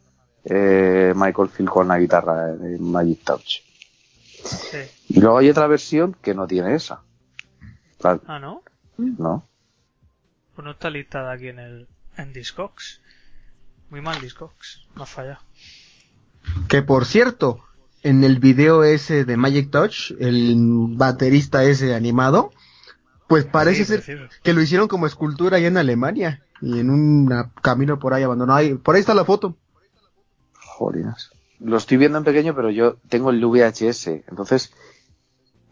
eh, 0.44 1.12
Michael 1.16 1.48
Field 1.48 1.70
con 1.70 1.88
la 1.88 1.98
guitarra 1.98 2.46
de 2.48 2.78
Magic 2.78 3.24
Touch. 3.24 3.60
Sí. 4.44 4.78
Y 5.08 5.20
luego 5.20 5.38
hay 5.38 5.50
otra 5.50 5.66
versión 5.66 6.14
que 6.22 6.34
no 6.34 6.46
tiene 6.46 6.74
esa. 6.74 7.02
Claro, 7.98 8.22
Ah, 8.26 8.38
¿no? 8.38 8.62
¿no? 8.96 9.44
Pues 10.54 10.64
no 10.64 10.70
está 10.70 10.90
listada 10.90 11.32
aquí 11.32 11.48
en 11.48 11.58
el 11.58 11.88
en 12.16 12.32
Discogs. 12.32 13.00
Muy 13.90 14.00
mal 14.00 14.20
Discogs. 14.20 14.86
Me 14.94 15.02
ha 15.02 15.06
fallado. 15.06 15.40
Que 16.68 16.82
por 16.82 17.04
cierto, 17.04 17.60
en 18.02 18.24
el 18.24 18.38
video 18.38 18.84
ese 18.84 19.24
de 19.24 19.36
Magic 19.36 19.70
Touch, 19.70 20.12
el 20.18 20.54
baterista 20.96 21.64
ese 21.64 21.94
animado, 21.94 22.52
pues 23.28 23.44
parece 23.44 23.84
Sí, 23.84 24.02
ser 24.02 24.28
que 24.42 24.52
lo 24.52 24.62
hicieron 24.62 24.88
como 24.88 25.06
escultura 25.06 25.58
allá 25.58 25.68
en 25.68 25.76
Alemania 25.76 26.42
y 26.60 26.78
en 26.80 26.90
un 26.90 27.30
camino 27.62 27.98
por 27.98 28.14
ahí 28.14 28.22
abandonado. 28.22 28.58
Ahí- 28.58 28.74
por 28.74 28.94
ahí 28.94 29.00
está 29.00 29.14
la 29.14 29.24
foto. 29.24 29.56
Jolinas. 30.54 31.30
Lo 31.58 31.76
estoy 31.76 31.98
viendo 31.98 32.18
en 32.18 32.24
pequeño, 32.24 32.54
pero 32.54 32.70
yo 32.70 32.96
tengo 33.08 33.30
el 33.30 33.44
VHS. 33.44 34.24
Entonces, 34.28 34.72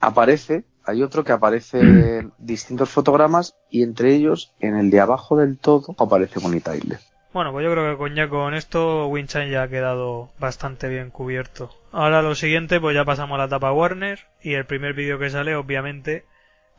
aparece, 0.01 0.65
hay 0.85 1.03
otro 1.03 1.25
que 1.25 1.33
aparece 1.33 2.19
en 2.19 2.33
distintos 2.39 2.91
fotogramas 2.91 3.55
y 3.71 3.83
entre 3.83 4.15
ellos, 4.15 4.53
en 4.61 4.77
el 4.77 4.91
de 4.91 5.01
abajo 5.01 5.37
del 5.37 5.59
todo, 5.59 5.95
aparece 5.99 6.41
Bonnie 6.41 6.61
Tyler. 6.61 7.01
Bueno, 7.33 7.53
pues 7.53 7.65
yo 7.65 7.73
creo 7.73 7.91
que 7.93 7.99
con 7.99 8.15
ya 8.15 8.29
con 8.29 8.55
esto 8.55 9.07
Winchan 9.09 9.51
ya 9.51 9.63
ha 9.63 9.69
quedado 9.69 10.31
bastante 10.39 10.89
bien 10.89 11.11
cubierto. 11.11 11.71
Ahora 11.93 12.23
lo 12.23 12.35
siguiente, 12.35 12.81
pues 12.81 12.95
ya 12.95 13.05
pasamos 13.05 13.37
a 13.37 13.39
la 13.39 13.45
etapa 13.47 13.73
Warner 13.73 14.21
y 14.43 14.55
el 14.55 14.67
primer 14.67 14.95
vídeo 14.95 15.19
que 15.19 15.31
sale, 15.31 15.57
obviamente, 15.57 16.25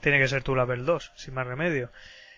tiene 0.02 0.20
que 0.20 0.28
ser 0.28 0.44
Tulaper 0.44 0.84
2, 0.84 1.12
sin 1.16 1.34
más 1.34 1.48
remedio. 1.48 1.90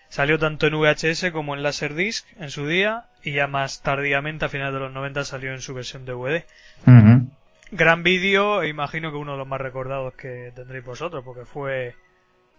Salió 0.08 0.38
tanto 0.38 0.66
en 0.66 0.74
VHS 0.74 1.30
como 1.32 1.54
en 1.54 1.62
Laserdisc 1.62 2.26
en 2.38 2.50
su 2.50 2.66
día 2.66 3.06
y 3.22 3.32
ya 3.32 3.46
más 3.46 3.82
tardíamente, 3.82 4.44
a 4.44 4.48
finales 4.48 4.74
de 4.74 4.80
los 4.80 4.92
90, 4.92 5.24
salió 5.24 5.52
en 5.52 5.60
su 5.60 5.74
versión 5.74 6.04
DVD. 6.04 6.44
Ujú. 6.86 7.28
Gran 7.70 8.02
vídeo, 8.02 8.62
e 8.62 8.68
imagino 8.68 9.10
que 9.10 9.16
uno 9.16 9.32
de 9.32 9.38
los 9.38 9.48
más 9.48 9.60
recordados 9.60 10.14
que 10.14 10.52
tendréis 10.54 10.84
vosotros, 10.84 11.24
porque 11.24 11.46
fue, 11.46 11.94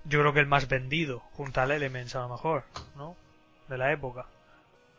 yo 0.06 0.19
creo 0.19 0.34
que 0.34 0.40
el 0.40 0.48
más 0.48 0.68
vendido, 0.68 1.19
junto 1.34 1.61
al 1.61 1.72
Elements 1.72 2.15
a 2.15 2.22
lo 2.22 2.30
mejor, 2.30 2.64
¿no? 2.95 3.15
De 3.69 3.77
la 3.77 3.91
época. 3.91 4.26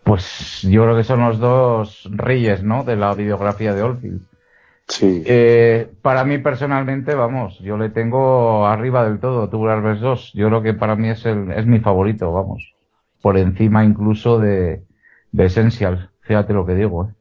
Pues 0.05 0.62
yo 0.62 0.82
creo 0.82 0.97
que 0.97 1.03
son 1.03 1.20
los 1.20 1.39
dos 1.39 2.09
reyes, 2.11 2.62
¿no? 2.62 2.85
De 2.85 2.95
la 2.95 3.15
videografía 3.15 3.74
de 3.74 3.82
Oldfield. 3.82 4.34
Sí. 4.89 5.23
Eh, 5.27 5.90
para 6.02 6.24
mí 6.24 6.39
personalmente, 6.39 7.15
vamos, 7.15 7.59
yo 7.61 7.78
le 7.78 7.89
tengo 7.89 8.66
arriba 8.66 9.05
del 9.05 9.19
todo 9.19 9.48
Tubular 9.48 9.82
Bells 9.82 10.01
2. 10.01 10.32
Yo 10.35 10.48
creo 10.48 10.62
que 10.62 10.74
para 10.74 10.94
mí 10.97 11.09
es 11.09 11.24
el, 11.27 11.51
es 11.52 11.66
mi 11.66 11.81
favorito, 11.81 12.32
vamos. 12.32 12.74
Por 13.23 13.39
encima 13.39 13.85
incluso 13.85 14.39
de, 14.39 14.82
de 15.32 15.44
Essential. 15.44 16.11
fíjate 16.20 16.52
lo 16.52 16.66
que 16.66 16.74
digo, 16.74 17.06
¿eh? 17.06 17.15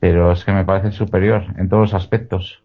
Pero 0.00 0.30
es 0.30 0.44
que 0.44 0.52
me 0.52 0.64
parece 0.64 0.92
superior 0.92 1.44
en 1.56 1.68
todos 1.68 1.82
los 1.82 1.94
aspectos. 1.94 2.62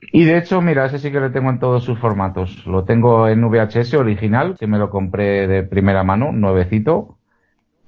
Y 0.00 0.24
de 0.24 0.38
hecho, 0.38 0.62
mira, 0.62 0.86
ese 0.86 0.98
sí 0.98 1.10
que 1.12 1.20
lo 1.20 1.30
tengo 1.30 1.50
en 1.50 1.58
todos 1.58 1.84
sus 1.84 1.98
formatos. 1.98 2.66
Lo 2.66 2.84
tengo 2.84 3.28
en 3.28 3.42
VHS 3.42 3.94
original, 3.94 4.56
que 4.58 4.66
me 4.66 4.78
lo 4.78 4.88
compré 4.88 5.46
de 5.46 5.62
primera 5.64 6.04
mano, 6.04 6.32
nuevecito. 6.32 7.18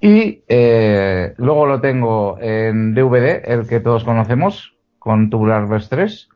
Y 0.01 0.43
eh, 0.49 1.35
luego 1.39 1.67
lo 1.67 1.81
tengo 1.81 2.39
en 2.41 2.95
DVD, 2.95 3.43
el 3.45 3.67
que 3.67 3.81
todos 3.81 4.05
conocemos, 4.05 4.75
con 5.01 5.29
Tubular 5.31 5.67
Verse 5.67 5.89
3, 5.91 6.29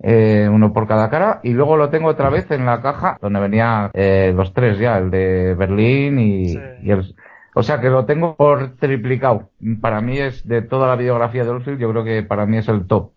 eh, 0.00 0.48
uno 0.52 0.72
por 0.72 0.86
cada 0.86 1.10
cara. 1.10 1.40
Y 1.42 1.50
luego 1.54 1.76
lo 1.76 1.88
tengo 1.90 2.08
otra 2.10 2.30
vez 2.30 2.48
en 2.52 2.64
la 2.64 2.80
caja, 2.80 3.18
donde 3.20 3.40
venía 3.40 3.90
eh, 3.94 4.32
los 4.36 4.52
tres 4.54 4.78
ya, 4.78 4.98
el 4.98 5.10
de 5.10 5.54
Berlín 5.54 6.20
y, 6.20 6.48
Sí. 6.50 6.58
y 6.82 6.90
el... 6.92 7.14
O 7.56 7.62
sea 7.62 7.80
que 7.80 7.88
lo 7.88 8.04
tengo 8.04 8.36
por 8.36 8.76
triplicado. 8.76 9.50
Para 9.80 10.00
mí 10.00 10.18
es 10.18 10.46
de 10.46 10.62
toda 10.62 10.86
la 10.88 10.96
videografía 10.96 11.42
de 11.44 11.50
Oldfield, 11.50 11.80
yo 11.80 11.90
creo 11.90 12.04
que 12.04 12.22
para 12.22 12.46
mí 12.46 12.58
es 12.58 12.68
el 12.68 12.86
top. 12.86 13.10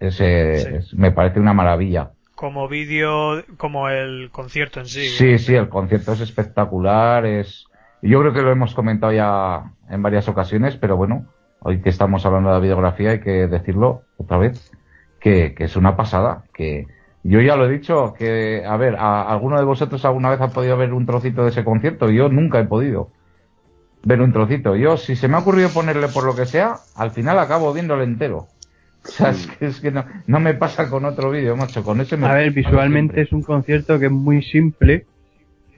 Ese, 0.00 0.56
Sí. 0.60 0.68
es- 0.76 0.94
me 0.94 1.12
parece 1.12 1.40
una 1.40 1.52
maravilla. 1.52 2.10
Como 2.34 2.66
vídeo, 2.68 3.42
como 3.56 3.88
el 3.88 4.30
concierto 4.32 4.80
en 4.80 4.86
sí. 4.86 5.06
Sí, 5.06 5.38
sí, 5.38 5.54
el 5.54 5.68
concierto 5.68 6.12
es 6.12 6.20
espectacular, 6.20 7.24
es... 7.26 7.66
Yo 8.02 8.20
creo 8.20 8.32
que 8.34 8.42
lo 8.42 8.50
hemos 8.50 8.74
comentado 8.74 9.12
ya 9.12 9.62
en 9.88 10.02
varias 10.02 10.28
ocasiones, 10.28 10.76
pero 10.76 10.96
bueno, 10.96 11.26
hoy 11.64 11.80
que 11.80 11.88
estamos 11.88 12.24
hablando 12.24 12.50
de 12.50 12.54
la 12.54 12.60
videografía 12.60 13.10
hay 13.10 13.20
que 13.20 13.48
decirlo 13.48 14.02
otra 14.16 14.38
vez, 14.38 14.70
que, 15.18 15.54
que 15.54 15.64
es 15.64 15.76
una 15.76 15.96
pasada, 15.96 16.44
que 16.54 16.86
yo 17.24 17.40
ya 17.40 17.56
lo 17.56 17.66
he 17.66 17.72
dicho, 17.72 18.14
que, 18.16 18.64
a 18.66 18.76
ver, 18.76 18.96
a, 18.96 19.22
¿alguno 19.22 19.58
de 19.58 19.64
vosotros 19.64 20.04
alguna 20.04 20.28
vez 20.28 20.40
ha 20.42 20.48
podido 20.48 20.76
ver 20.76 20.92
un 20.92 21.06
trocito 21.06 21.42
de 21.42 21.50
ese 21.50 21.64
concierto? 21.64 22.10
Yo 22.10 22.28
nunca 22.28 22.60
he 22.60 22.64
podido 22.64 23.08
ver 24.04 24.20
un 24.20 24.30
trocito. 24.30 24.76
Yo, 24.76 24.98
si 24.98 25.16
se 25.16 25.26
me 25.26 25.36
ha 25.36 25.40
ocurrido 25.40 25.70
ponerle 25.70 26.08
por 26.08 26.24
lo 26.24 26.36
que 26.36 26.44
sea, 26.44 26.76
al 26.94 27.12
final 27.12 27.38
acabo 27.38 27.72
viéndolo 27.72 28.04
entero. 28.04 28.48
O 29.06 29.08
sea, 29.08 29.30
es 29.30 29.46
que, 29.46 29.66
es 29.66 29.80
que 29.80 29.90
no, 29.90 30.04
no 30.26 30.38
me 30.38 30.52
pasa 30.52 30.90
con 30.90 31.06
otro 31.06 31.30
vídeo, 31.30 31.56
macho, 31.56 31.82
con 31.82 32.00
ese 32.02 32.18
me 32.18 32.26
A 32.26 32.34
ver, 32.34 32.52
visualmente 32.52 33.22
es 33.22 33.32
un 33.32 33.42
concierto 33.42 33.98
que 33.98 34.06
es 34.06 34.12
muy 34.12 34.42
simple, 34.42 35.06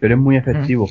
pero 0.00 0.14
es 0.14 0.20
muy 0.20 0.36
efectivo. 0.36 0.88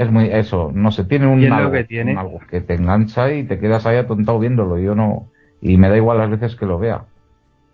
Es 0.00 0.10
muy, 0.10 0.30
eso, 0.32 0.70
no 0.72 0.90
sé, 0.92 1.04
tiene 1.04 1.26
un 1.26 1.52
algo, 1.52 1.72
que 1.72 1.84
tiene. 1.84 2.12
un 2.12 2.18
algo 2.18 2.40
que 2.50 2.62
te 2.62 2.72
engancha 2.72 3.30
y 3.34 3.44
te 3.44 3.58
quedas 3.58 3.84
ahí 3.84 3.98
atontado 3.98 4.38
viéndolo. 4.38 4.78
Yo 4.78 4.94
no, 4.94 5.28
y 5.60 5.76
me 5.76 5.90
da 5.90 5.96
igual 5.98 6.16
las 6.16 6.30
veces 6.30 6.56
que 6.56 6.64
lo 6.64 6.78
vea. 6.78 7.04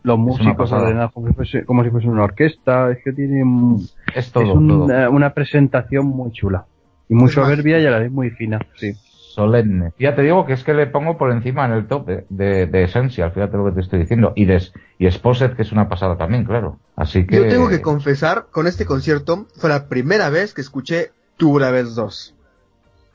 Los 0.02 0.18
músicos 0.18 0.72
ordenados 0.72 1.12
como 1.12 1.28
si, 1.28 1.34
fuese, 1.34 1.64
como 1.64 1.84
si 1.84 1.90
fuese 1.90 2.08
una 2.08 2.24
orquesta, 2.24 2.90
es 2.90 2.98
que 3.04 3.12
tiene 3.12 3.44
un- 3.44 3.86
Es 4.12 4.32
todo, 4.32 4.44
es 4.44 4.50
un- 4.50 4.68
todo. 4.68 4.90
eh, 4.90 5.08
una 5.08 5.34
presentación 5.34 6.06
muy 6.06 6.32
chula. 6.32 6.64
Y 7.08 7.14
muy 7.14 7.30
soberbia 7.30 7.78
y 7.78 7.86
a 7.86 7.90
la 7.92 8.00
vez 8.00 8.10
muy 8.10 8.30
fina, 8.30 8.58
sí. 8.74 8.92
Solemne. 9.36 9.92
Ya 9.98 10.16
te 10.16 10.22
digo 10.22 10.46
que 10.46 10.54
es 10.54 10.64
que 10.64 10.74
le 10.74 10.86
pongo 10.86 11.16
por 11.18 11.30
encima 11.30 11.64
en 11.66 11.72
el 11.72 11.86
top 11.86 12.06
de, 12.06 12.24
de, 12.30 12.66
de 12.66 12.82
Essential, 12.84 13.30
fíjate 13.32 13.56
lo 13.56 13.66
que 13.66 13.72
te 13.72 13.80
estoy 13.82 14.00
diciendo. 14.00 14.32
Y 14.34 14.46
de, 14.46 14.60
y 14.98 15.06
Exposed, 15.06 15.52
que 15.54 15.62
es 15.62 15.72
una 15.72 15.88
pasada 15.88 16.16
también, 16.16 16.44
claro. 16.44 16.78
Así 16.96 17.26
que. 17.26 17.36
Yo 17.36 17.46
tengo 17.48 17.68
que 17.68 17.82
confesar, 17.82 18.46
con 18.50 18.66
este 18.66 18.86
concierto 18.86 19.46
fue 19.56 19.68
la 19.70 19.88
primera 19.88 20.30
vez 20.30 20.54
que 20.54 20.62
escuché 20.62 21.10
Tubular 21.36 21.72
Bells 21.72 21.94
2. 21.94 22.34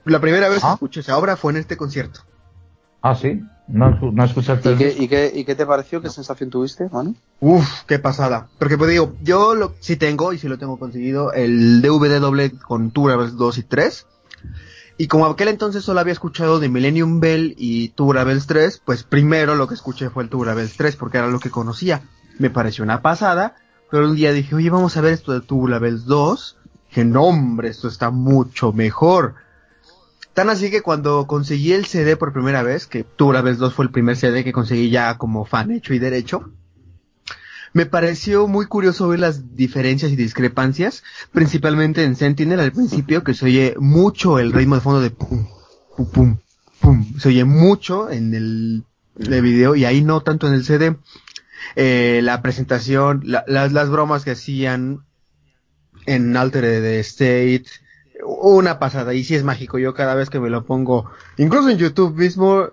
La 0.05 0.19
primera 0.19 0.49
vez 0.49 0.61
que 0.61 0.67
escuché 0.73 0.99
esa 1.01 1.17
obra 1.17 1.35
fue 1.37 1.51
en 1.51 1.57
este 1.57 1.77
concierto. 1.77 2.21
Ah, 3.01 3.15
sí. 3.15 3.41
No, 3.67 3.89
escu- 3.89 4.11
no 4.11 4.23
escuchaste 4.25 4.69
¿Y 4.69 4.71
el 4.73 4.77
qué, 4.77 4.95
y, 4.99 5.07
qué, 5.07 5.31
¿Y 5.33 5.45
qué 5.45 5.55
te 5.55 5.65
pareció? 5.65 6.01
¿Qué 6.01 6.09
sensación 6.09 6.49
tuviste, 6.49 6.89
Manu? 6.91 7.15
Uf, 7.39 7.83
qué 7.87 7.99
pasada. 7.99 8.47
Porque 8.59 8.77
pues 8.77 8.89
digo, 8.91 9.15
yo 9.21 9.55
lo, 9.55 9.73
sí 9.79 9.95
tengo, 9.95 10.33
y 10.33 10.37
sí 10.39 10.47
lo 10.47 10.57
tengo 10.57 10.77
conseguido, 10.77 11.31
el 11.33 11.81
DVD 11.81 12.19
doble 12.19 12.51
con 12.51 12.91
Tubular 12.91 13.17
Bells 13.17 13.37
2 13.37 13.57
y 13.59 13.63
3. 13.63 14.07
Y 14.97 15.07
como 15.07 15.25
aquel 15.25 15.47
entonces 15.47 15.83
solo 15.83 15.99
había 15.99 16.13
escuchado 16.13 16.59
de 16.59 16.69
Millennium 16.69 17.19
Bell 17.19 17.55
y 17.57 17.89
Tubular 17.89 18.25
Bells 18.27 18.45
3, 18.45 18.81
pues 18.85 19.03
primero 19.03 19.55
lo 19.55 19.67
que 19.67 19.73
escuché 19.75 20.09
fue 20.09 20.23
el 20.23 20.29
Tubular 20.29 20.55
Bells 20.55 20.75
3 20.77 20.95
porque 20.95 21.17
era 21.19 21.27
lo 21.27 21.39
que 21.39 21.49
conocía. 21.49 22.01
Me 22.39 22.49
pareció 22.49 22.83
una 22.83 23.01
pasada, 23.01 23.55
pero 23.89 24.07
un 24.09 24.15
día 24.15 24.31
dije, 24.33 24.53
oye, 24.53 24.69
vamos 24.69 24.97
a 24.97 25.01
ver 25.01 25.13
esto 25.13 25.31
de 25.31 25.41
Tubular 25.41 25.79
Bells 25.81 26.05
2. 26.05 26.57
Que 26.93 27.05
no, 27.05 27.23
hombre, 27.23 27.69
esto 27.69 27.87
está 27.87 28.09
mucho 28.11 28.73
mejor. 28.73 29.35
Tan 30.33 30.49
así 30.49 30.69
que 30.71 30.81
cuando 30.81 31.27
conseguí 31.27 31.73
el 31.73 31.85
CD 31.85 32.15
por 32.17 32.33
primera 32.33 32.63
vez, 32.63 32.87
que 32.87 33.03
Tubular 33.03 33.43
Bells 33.43 33.59
2 33.59 33.73
fue 33.73 33.85
el 33.85 33.91
primer 33.91 34.15
CD 34.17 34.43
que 34.43 34.53
conseguí 34.53 34.89
ya 34.89 35.17
como 35.17 35.45
fan 35.45 35.71
hecho 35.71 35.93
y 35.93 35.99
derecho, 35.99 36.51
me 37.73 37.85
pareció 37.85 38.47
muy 38.47 38.65
curioso 38.65 39.07
ver 39.07 39.19
las 39.19 39.55
diferencias 39.55 40.11
y 40.11 40.15
discrepancias, 40.17 41.03
principalmente 41.31 42.03
en 42.03 42.15
Sentinel 42.17 42.59
al 42.59 42.71
principio, 42.73 43.23
que 43.23 43.33
se 43.33 43.45
oye 43.45 43.75
mucho 43.79 44.39
el 44.39 44.51
ritmo 44.51 44.75
de 44.75 44.81
fondo 44.81 44.99
de 45.01 45.11
pum, 45.11 45.47
pum, 45.95 46.05
pum, 46.11 46.37
pum. 46.81 47.19
Se 47.19 47.29
oye 47.29 47.45
mucho 47.45 48.09
en 48.09 48.33
el, 48.33 48.83
el 49.17 49.41
video 49.41 49.75
y 49.75 49.85
ahí 49.85 50.01
no 50.01 50.19
tanto 50.21 50.47
en 50.47 50.53
el 50.53 50.65
CD. 50.65 50.97
Eh, 51.77 52.19
la 52.23 52.41
presentación, 52.41 53.21
la- 53.23 53.45
las, 53.47 53.71
las 53.71 53.89
bromas 53.89 54.25
que 54.25 54.31
hacían 54.31 55.05
en 56.05 56.35
Altered 56.35 56.83
State, 56.99 57.65
una 58.23 58.79
pasada. 58.79 59.13
Y 59.13 59.23
sí 59.23 59.35
es 59.35 59.43
mágico, 59.43 59.79
yo 59.79 59.93
cada 59.93 60.15
vez 60.15 60.29
que 60.29 60.39
me 60.39 60.49
lo 60.49 60.65
pongo, 60.65 61.09
incluso 61.37 61.69
en 61.69 61.77
YouTube 61.77 62.15
mismo, 62.15 62.67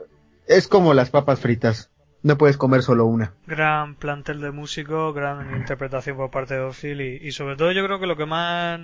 es 0.47 0.69
como 0.69 0.95
las 0.95 1.11
papas 1.11 1.41
fritas. 1.41 1.91
No 2.23 2.37
puedes 2.37 2.57
comer 2.57 2.83
solo 2.83 3.07
una. 3.07 3.33
Gran 3.47 3.95
plantel 3.95 4.41
de 4.41 4.51
músicos, 4.51 5.15
gran 5.15 5.57
interpretación 5.57 6.17
por 6.17 6.31
parte 6.31 6.55
de 6.55 6.61
Ophil 6.61 7.01
y, 7.01 7.29
y 7.29 7.31
sobre 7.31 7.55
todo 7.55 7.71
yo 7.71 7.85
creo 7.85 8.01
que 8.01 8.07
lo 8.09 8.17
que 8.17 8.27
más 8.27 8.81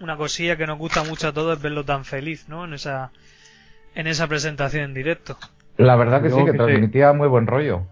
una 0.00 0.16
cosilla 0.16 0.56
que 0.56 0.66
nos 0.66 0.78
gusta 0.78 1.04
mucho 1.04 1.28
a 1.28 1.32
todos 1.32 1.56
es 1.56 1.62
verlo 1.62 1.84
tan 1.84 2.04
feliz, 2.04 2.48
¿no? 2.48 2.64
En 2.64 2.74
esa 2.74 3.12
en 3.94 4.06
esa 4.06 4.26
presentación 4.26 4.84
en 4.84 4.94
directo. 4.94 5.36
La 5.76 5.96
verdad 5.96 6.22
que 6.22 6.30
sí, 6.30 6.44
que 6.44 6.52
sí. 6.52 6.56
transmitía 6.56 7.12
muy 7.12 7.28
buen 7.28 7.46
rollo. 7.46 7.82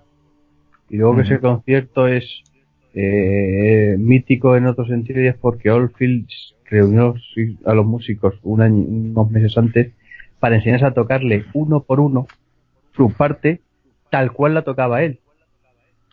Y 0.88 0.96
luego 0.96 1.16
que 1.16 1.22
ese 1.22 1.40
concierto 1.40 2.08
es 2.08 2.42
eh, 3.00 3.96
mítico 3.96 4.56
en 4.56 4.66
otro 4.66 4.84
sentido 4.84 5.20
y 5.20 5.28
es 5.28 5.36
porque 5.36 5.70
Oldfield 5.70 6.28
reunió 6.64 7.14
a 7.64 7.74
los 7.74 7.86
músicos 7.86 8.34
un 8.42 8.60
año, 8.60 8.82
unos 8.82 9.30
meses 9.30 9.56
antes 9.56 9.92
para 10.40 10.56
enseñarse 10.56 10.86
a 10.86 10.94
tocarle 10.94 11.44
uno 11.52 11.84
por 11.84 12.00
uno 12.00 12.26
su 12.96 13.12
parte 13.12 13.60
tal 14.10 14.32
cual 14.32 14.54
la 14.54 14.62
tocaba 14.62 15.04
él. 15.04 15.20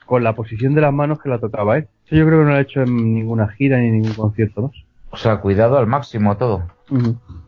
Con 0.06 0.24
la 0.24 0.36
posición 0.36 0.76
de 0.76 0.82
las 0.82 0.94
manos 0.94 1.20
que 1.20 1.30
la 1.30 1.40
tocaba 1.40 1.78
él. 1.78 1.88
Eso 2.06 2.18
yo 2.18 2.28
creo 2.28 2.40
que 2.40 2.45
no 2.45 2.52
lo 2.52 2.57
ha 2.57 2.62
hecho 2.62 2.84
en 2.84 3.16
ninguna 3.16 3.48
gira 3.48 3.80
ni 3.80 3.88
en 3.88 4.02
ningún 4.02 4.14
concierto 4.14 4.62
más. 4.62 4.72
O 5.10 5.18
sea, 5.18 5.38
cuidado 5.38 5.80
al 5.80 5.88
máximo 5.88 6.38
todo. 6.38 6.68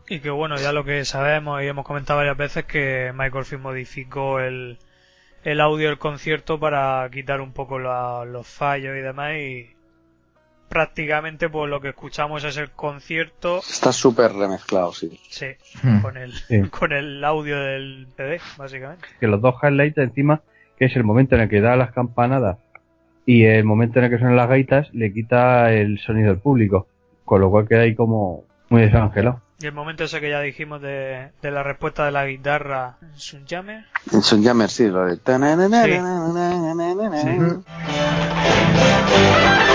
Y 0.08 0.18
que 0.18 0.30
bueno, 0.30 0.56
ya 0.56 0.72
lo 0.72 0.82
que 0.84 1.04
sabemos 1.04 1.62
y 1.62 1.66
hemos 1.66 1.86
comentado 1.86 2.18
varias 2.18 2.36
veces 2.36 2.64
que 2.64 3.12
Michael 3.14 3.44
Field 3.44 3.62
modificó 3.62 4.40
el, 4.40 4.78
el 5.44 5.60
audio 5.60 5.88
del 5.88 5.98
concierto 5.98 6.58
para 6.58 7.08
quitar 7.12 7.40
un 7.40 7.52
poco 7.52 7.78
la- 7.78 8.24
los 8.24 8.46
fallos 8.46 8.96
y 8.96 9.00
demás 9.00 9.34
y 9.36 9.70
prácticamente 10.68 11.48
pues 11.48 11.70
lo 11.70 11.80
que 11.80 11.88
escuchamos 11.90 12.44
es 12.44 12.56
el 12.58 12.70
concierto 12.70 13.58
Está 13.58 13.90
súper 13.92 14.32
remezclado, 14.32 14.92
sí. 14.92 15.18
sí, 15.30 15.46
Hmm. 15.82 16.00
con 16.02 16.16
el 16.16 16.32
Sí. 16.32 16.60
con 16.70 16.92
el 16.92 17.24
audio 17.24 17.58
del 17.58 18.06
CD 18.16 18.40
básicamente 18.56 19.06
que 19.18 19.26
los 19.26 19.40
dos 19.40 19.54
highlights 19.62 19.98
encima, 19.98 20.42
que 20.78 20.84
es 20.86 20.96
el 20.96 21.04
momento 21.04 21.36
en 21.36 21.42
el 21.42 21.48
que 21.48 21.60
da 21.60 21.76
las 21.76 21.92
campanadas 21.92 22.58
y 23.24 23.44
el 23.44 23.64
momento 23.64 23.98
en 23.98 24.06
el 24.06 24.10
que 24.10 24.18
suenan 24.18 24.36
las 24.36 24.48
gaitas, 24.48 24.92
le 24.94 25.12
quita 25.12 25.72
el 25.72 25.98
sonido 25.98 26.28
del 26.28 26.38
público. 26.40 26.88
Con 27.26 27.42
lo 27.42 27.50
cual 27.50 27.68
queda 27.68 27.80
ahí 27.82 27.94
como 27.94 28.44
muy 28.70 28.80
desangelado. 28.80 29.42
Y 29.60 29.66
el 29.66 29.72
momento 29.72 30.04
ese 30.04 30.20
que 30.20 30.30
ya 30.30 30.40
dijimos 30.40 30.80
de, 30.80 31.30
de 31.42 31.50
la 31.50 31.64
respuesta 31.64 32.04
de 32.04 32.12
la 32.12 32.26
guitarra 32.26 32.96
Sunjammer 33.16 33.86
En 34.12 34.22
Son 34.22 34.42
Jammer, 34.42 34.70
sí, 34.70 34.86
lo 34.86 35.06
de... 35.06 35.16
Sí. 39.56 39.67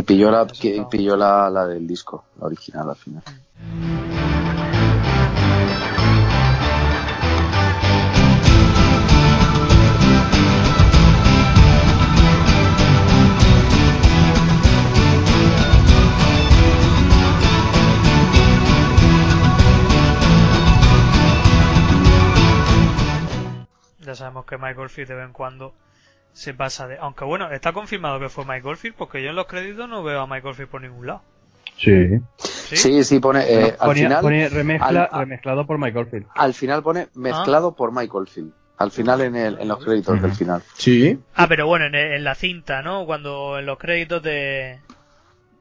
Que 0.00 0.04
pilló 0.04 0.30
la, 0.30 0.46
que 0.46 0.82
pilló 0.90 1.14
la, 1.14 1.50
la 1.50 1.66
del 1.66 1.86
disco, 1.86 2.24
la 2.40 2.46
original 2.46 2.88
al 2.88 2.96
final. 2.96 3.22
ya 23.98 24.14
sabemos 24.14 24.46
que 24.46 24.56
Michael 24.56 24.88
Field 24.88 25.10
de 25.10 25.14
vez 25.14 25.26
en 25.26 25.32
cuando 25.34 25.74
se 26.32 26.54
pasa 26.54 26.86
de 26.86 26.96
aunque 26.98 27.24
bueno 27.24 27.50
está 27.50 27.72
confirmado 27.72 28.20
que 28.20 28.28
fue 28.28 28.44
Michael 28.44 28.76
Field 28.76 28.94
porque 28.96 29.22
yo 29.22 29.30
en 29.30 29.36
los 29.36 29.46
créditos 29.46 29.88
no 29.88 30.02
veo 30.02 30.20
a 30.20 30.26
Michael 30.26 30.54
Field 30.54 30.68
por 30.70 30.80
ningún 30.82 31.06
lado 31.06 31.22
Sí. 31.76 32.18
¿Sí? 32.36 32.76
Sí, 32.76 33.04
sí, 33.04 33.20
pone, 33.20 33.42
eh, 33.48 33.74
al 33.78 33.88
Ponía- 33.88 34.04
final, 34.08 34.20
pone 34.22 34.48
remezcla- 34.50 35.08
al- 35.10 35.20
remezclado 35.20 35.66
por 35.66 35.78
Michael 35.78 36.06
Field. 36.06 36.26
al 36.34 36.52
final 36.54 36.82
pone 36.82 37.08
mezclado 37.14 37.74
por 37.74 37.90
Michael 37.90 38.26
Field. 38.26 38.52
Al 38.76 38.90
final 38.90 39.20
en, 39.22 39.34
el, 39.36 39.58
en 39.60 39.68
los 39.68 39.82
créditos 39.84 40.20
del 40.20 40.32
final. 40.32 40.62
Sí. 40.74 41.18
Ah, 41.34 41.46
pero 41.48 41.66
bueno, 41.66 41.86
en, 41.86 41.94
en 41.94 42.22
la 42.24 42.34
cinta, 42.34 42.82
¿no? 42.82 43.04
Cuando 43.06 43.58
en 43.58 43.64
los 43.66 43.78
créditos 43.78 44.22
de... 44.22 44.78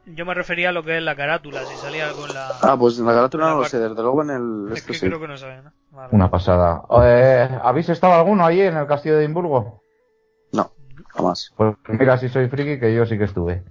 Yo 0.07 0.25
me 0.25 0.33
refería 0.33 0.69
a 0.69 0.71
lo 0.71 0.83
que 0.83 0.97
es 0.97 1.03
la 1.03 1.15
carátula, 1.15 1.65
si 1.65 1.75
salía 1.77 2.07
algo 2.09 2.25
en 2.27 2.33
la... 2.33 2.49
Ah, 2.61 2.75
pues 2.77 2.97
en 2.99 3.05
la 3.05 3.13
carátula 3.13 3.45
La 3.45 3.51
no 3.51 3.57
lo 3.59 3.65
sé, 3.65 3.77
desde 3.79 4.01
luego 4.01 4.21
en 4.23 4.29
el... 4.29 4.73
es 4.75 4.83
que 4.83 4.93
sí. 4.93 5.05
creo 5.07 5.19
que 5.21 5.27
no 5.27 5.37
sabe, 5.37 5.61
¿no? 5.61 5.71
Vale. 5.91 6.09
Una 6.11 6.29
pasada. 6.29 6.81
Eh, 7.03 7.49
¿Habéis 7.63 7.89
estado 7.89 8.13
alguno 8.13 8.45
allí 8.45 8.61
en 8.61 8.75
el 8.77 8.87
castillo 8.87 9.15
de 9.17 9.23
Edimburgo? 9.23 9.78
Jamás. 11.19 11.53
Pues 11.57 11.75
mira, 11.89 12.17
si 12.17 12.29
soy 12.29 12.47
friki, 12.47 12.79
que 12.79 12.93
yo 12.93 13.05
sí 13.05 13.17
que 13.17 13.25
estuve. 13.25 13.63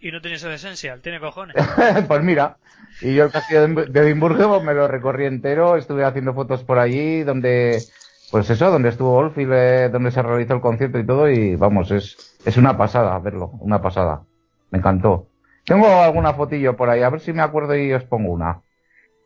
Y 0.00 0.10
no 0.12 0.20
tiene 0.20 0.36
ese 0.36 0.52
esencial, 0.52 1.00
tiene 1.00 1.18
cojones. 1.18 1.56
pues 2.08 2.22
mira, 2.22 2.58
y 3.00 3.14
yo 3.14 3.24
el 3.24 3.30
castillo 3.30 3.66
de 3.66 4.00
Edimburgo 4.00 4.60
me 4.60 4.74
lo 4.74 4.86
recorrí 4.86 5.24
entero, 5.24 5.76
estuve 5.76 6.04
haciendo 6.04 6.34
fotos 6.34 6.62
por 6.64 6.78
allí, 6.78 7.22
donde, 7.22 7.82
pues 8.30 8.50
eso, 8.50 8.70
donde 8.70 8.90
estuvo 8.90 9.14
Oldfield, 9.16 9.52
eh, 9.54 9.88
donde 9.90 10.10
se 10.10 10.22
realizó 10.22 10.54
el 10.54 10.60
concierto 10.60 10.98
y 10.98 11.06
todo, 11.06 11.30
y 11.30 11.56
vamos, 11.56 11.90
es, 11.90 12.38
es 12.44 12.56
una 12.58 12.76
pasada 12.76 13.18
verlo, 13.18 13.52
una 13.60 13.80
pasada. 13.80 14.22
Me 14.70 14.78
encantó. 14.78 15.28
Tengo 15.64 15.86
alguna 15.86 16.34
fotillo 16.34 16.76
por 16.76 16.90
ahí, 16.90 17.02
a 17.02 17.08
ver 17.10 17.20
si 17.20 17.32
me 17.32 17.42
acuerdo 17.42 17.74
y 17.76 17.92
os 17.92 18.04
pongo 18.04 18.32
una. 18.32 18.60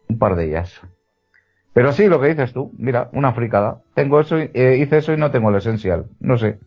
Un 0.08 0.18
par 0.18 0.36
de 0.36 0.44
ellas. 0.44 0.80
Pero 1.72 1.92
sí, 1.92 2.06
lo 2.06 2.20
que 2.20 2.28
dices 2.28 2.52
tú, 2.52 2.72
mira, 2.78 3.08
una 3.12 3.32
fricada. 3.32 3.80
Tengo 3.94 4.20
eso, 4.20 4.38
y- 4.38 4.50
eh, 4.54 4.76
hice 4.78 4.98
eso 4.98 5.12
y 5.12 5.16
no 5.16 5.30
tengo 5.30 5.50
el 5.50 5.56
esencial, 5.56 6.06
no 6.20 6.36
sé. 6.38 6.58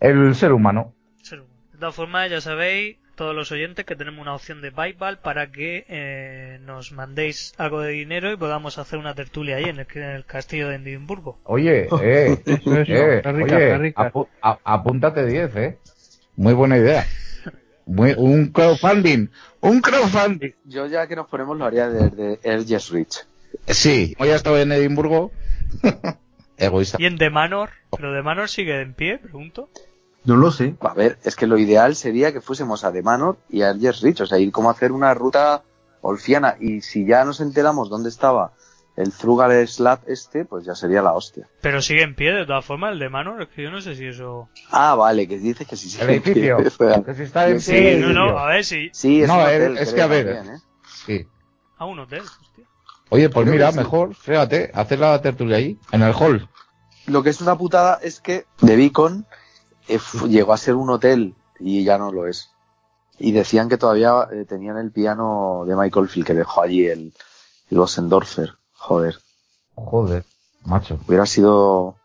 El 0.00 0.34
ser 0.34 0.52
humano. 0.52 0.94
Ser 1.22 1.40
humano. 1.40 1.54
De 1.72 1.78
todas 1.78 1.94
formas, 1.94 2.30
ya 2.30 2.40
sabéis, 2.40 2.96
todos 3.16 3.34
los 3.34 3.50
oyentes, 3.52 3.84
que 3.84 3.96
tenemos 3.96 4.20
una 4.22 4.34
opción 4.34 4.60
de 4.62 4.72
PayPal 4.72 5.18
para 5.18 5.50
que 5.50 5.84
eh, 5.88 6.58
nos 6.64 6.92
mandéis 6.92 7.54
algo 7.58 7.80
de 7.80 7.92
dinero 7.92 8.32
y 8.32 8.36
podamos 8.36 8.78
hacer 8.78 8.98
una 8.98 9.14
tertulia 9.14 9.56
ahí 9.56 9.64
en 9.64 9.78
el, 9.80 9.86
en 9.94 10.02
el 10.02 10.24
castillo 10.24 10.68
de 10.68 10.76
Edimburgo. 10.76 11.38
Oye, 11.44 11.88
eh, 12.02 12.38
Eso, 12.46 12.76
eso. 12.80 12.92
eh, 12.92 13.16
Está 13.18 13.32
rica, 13.32 13.54
oye, 13.56 13.64
está 13.64 13.78
rica. 13.78 14.12
apu- 14.12 14.28
a- 14.42 14.58
apúntate 14.64 15.26
10, 15.26 15.56
eh. 15.56 15.78
Muy 16.36 16.52
buena 16.54 16.76
idea. 16.78 17.06
Muy, 17.86 18.14
un 18.18 18.48
crowdfunding, 18.52 19.28
un 19.60 19.80
crowdfunding. 19.80 20.50
Yo 20.64 20.86
ya 20.86 21.06
que 21.06 21.14
nos 21.16 21.28
ponemos 21.28 21.56
lo 21.56 21.64
haría 21.66 21.88
desde 21.88 22.40
Erges 22.42 22.90
Rich. 22.90 23.26
Sí, 23.68 24.14
hoy 24.18 24.28
ya 24.28 24.34
estado 24.36 24.58
en 24.58 24.72
Edimburgo. 24.72 25.30
Egoísta. 26.58 26.96
¿Y 27.00 27.06
en 27.06 27.18
The 27.18 27.30
Manor? 27.30 27.70
¿Pero 27.96 28.12
The 28.14 28.22
Manor 28.22 28.48
sigue 28.48 28.80
en 28.80 28.94
pie? 28.94 29.18
Pregunto. 29.18 29.68
No 30.24 30.36
lo 30.36 30.50
sé. 30.50 30.74
A 30.80 30.94
ver, 30.94 31.18
es 31.24 31.36
que 31.36 31.46
lo 31.46 31.56
ideal 31.58 31.94
sería 31.94 32.32
que 32.32 32.40
fuésemos 32.40 32.84
a 32.84 32.92
The 32.92 33.02
Manor 33.02 33.36
y 33.48 33.62
a 33.62 33.70
Erges 33.70 34.00
Rich, 34.00 34.22
o 34.22 34.26
sea, 34.26 34.38
ir 34.38 34.50
como 34.52 34.68
a 34.68 34.72
hacer 34.72 34.90
una 34.92 35.14
ruta 35.14 35.62
olfiana. 36.00 36.56
Y 36.60 36.80
si 36.80 37.06
ya 37.06 37.24
nos 37.24 37.40
enteramos 37.40 37.88
dónde 37.90 38.08
estaba 38.08 38.52
el 38.96 39.12
Thrugal 39.12 39.68
Slab 39.68 40.00
este, 40.06 40.46
pues 40.46 40.64
ya 40.64 40.74
sería 40.74 41.02
la 41.02 41.12
hostia. 41.12 41.46
Pero 41.60 41.82
sigue 41.82 42.02
en 42.02 42.14
pie, 42.14 42.32
de 42.32 42.46
todas 42.46 42.64
formas, 42.64 42.92
el 42.94 42.98
The 42.98 43.08
Manor. 43.10 43.42
Es 43.42 43.48
que 43.50 43.62
yo 43.62 43.70
no 43.70 43.80
sé 43.82 43.94
si 43.94 44.06
eso... 44.06 44.48
Ah, 44.70 44.94
vale, 44.94 45.28
que 45.28 45.38
dices 45.38 45.66
que 45.68 45.76
sí, 45.76 45.90
sí. 45.90 45.98
El 46.00 46.10
edificio. 46.10 46.56
Que 47.04 47.14
si 47.14 47.22
está 47.22 47.48
en 47.48 47.60
Sí, 47.60 47.72
pie, 47.72 47.94
el 47.96 48.00
no, 48.00 48.12
no, 48.32 48.38
a 48.38 48.46
ver 48.46 48.64
si... 48.64 48.88
Sí, 48.94 49.20
es 49.22 49.28
No, 49.28 49.34
un 49.34 49.40
es- 49.42 49.46
hotel, 49.48 49.78
es 49.78 49.92
que 49.92 50.02
a 50.02 50.06
ver, 50.06 50.34
también, 50.34 50.56
¿eh? 50.56 50.60
Sí. 51.04 51.26
A 51.76 51.84
un 51.84 51.98
hotel. 51.98 52.22
Oye, 53.08 53.28
pues 53.30 53.46
mira, 53.46 53.70
mejor, 53.72 54.14
fíjate, 54.14 54.70
hacer 54.74 54.98
la 54.98 55.20
tertulia 55.20 55.56
ahí, 55.58 55.78
en 55.92 56.02
el 56.02 56.12
hall. 56.12 56.48
Lo 57.06 57.22
que 57.22 57.30
es 57.30 57.40
una 57.40 57.56
putada 57.56 58.00
es 58.02 58.20
que 58.20 58.46
The 58.58 58.76
Beacon 58.76 59.26
eh, 59.86 60.00
llegó 60.28 60.52
a 60.52 60.58
ser 60.58 60.74
un 60.74 60.90
hotel 60.90 61.34
y 61.60 61.84
ya 61.84 61.98
no 61.98 62.10
lo 62.10 62.26
es. 62.26 62.50
Y 63.18 63.32
decían 63.32 63.68
que 63.68 63.78
todavía 63.78 64.26
eh, 64.32 64.44
tenían 64.44 64.76
el 64.76 64.90
piano 64.90 65.64
de 65.66 65.76
Michael 65.76 66.08
Field 66.08 66.26
que 66.26 66.34
dejó 66.34 66.62
allí 66.62 66.86
el, 66.86 67.14
el. 67.70 67.78
Joder, 68.72 69.18
Joder, 69.74 70.24
macho. 70.64 70.98
hubiera 71.06 71.26
sido... 71.26 71.96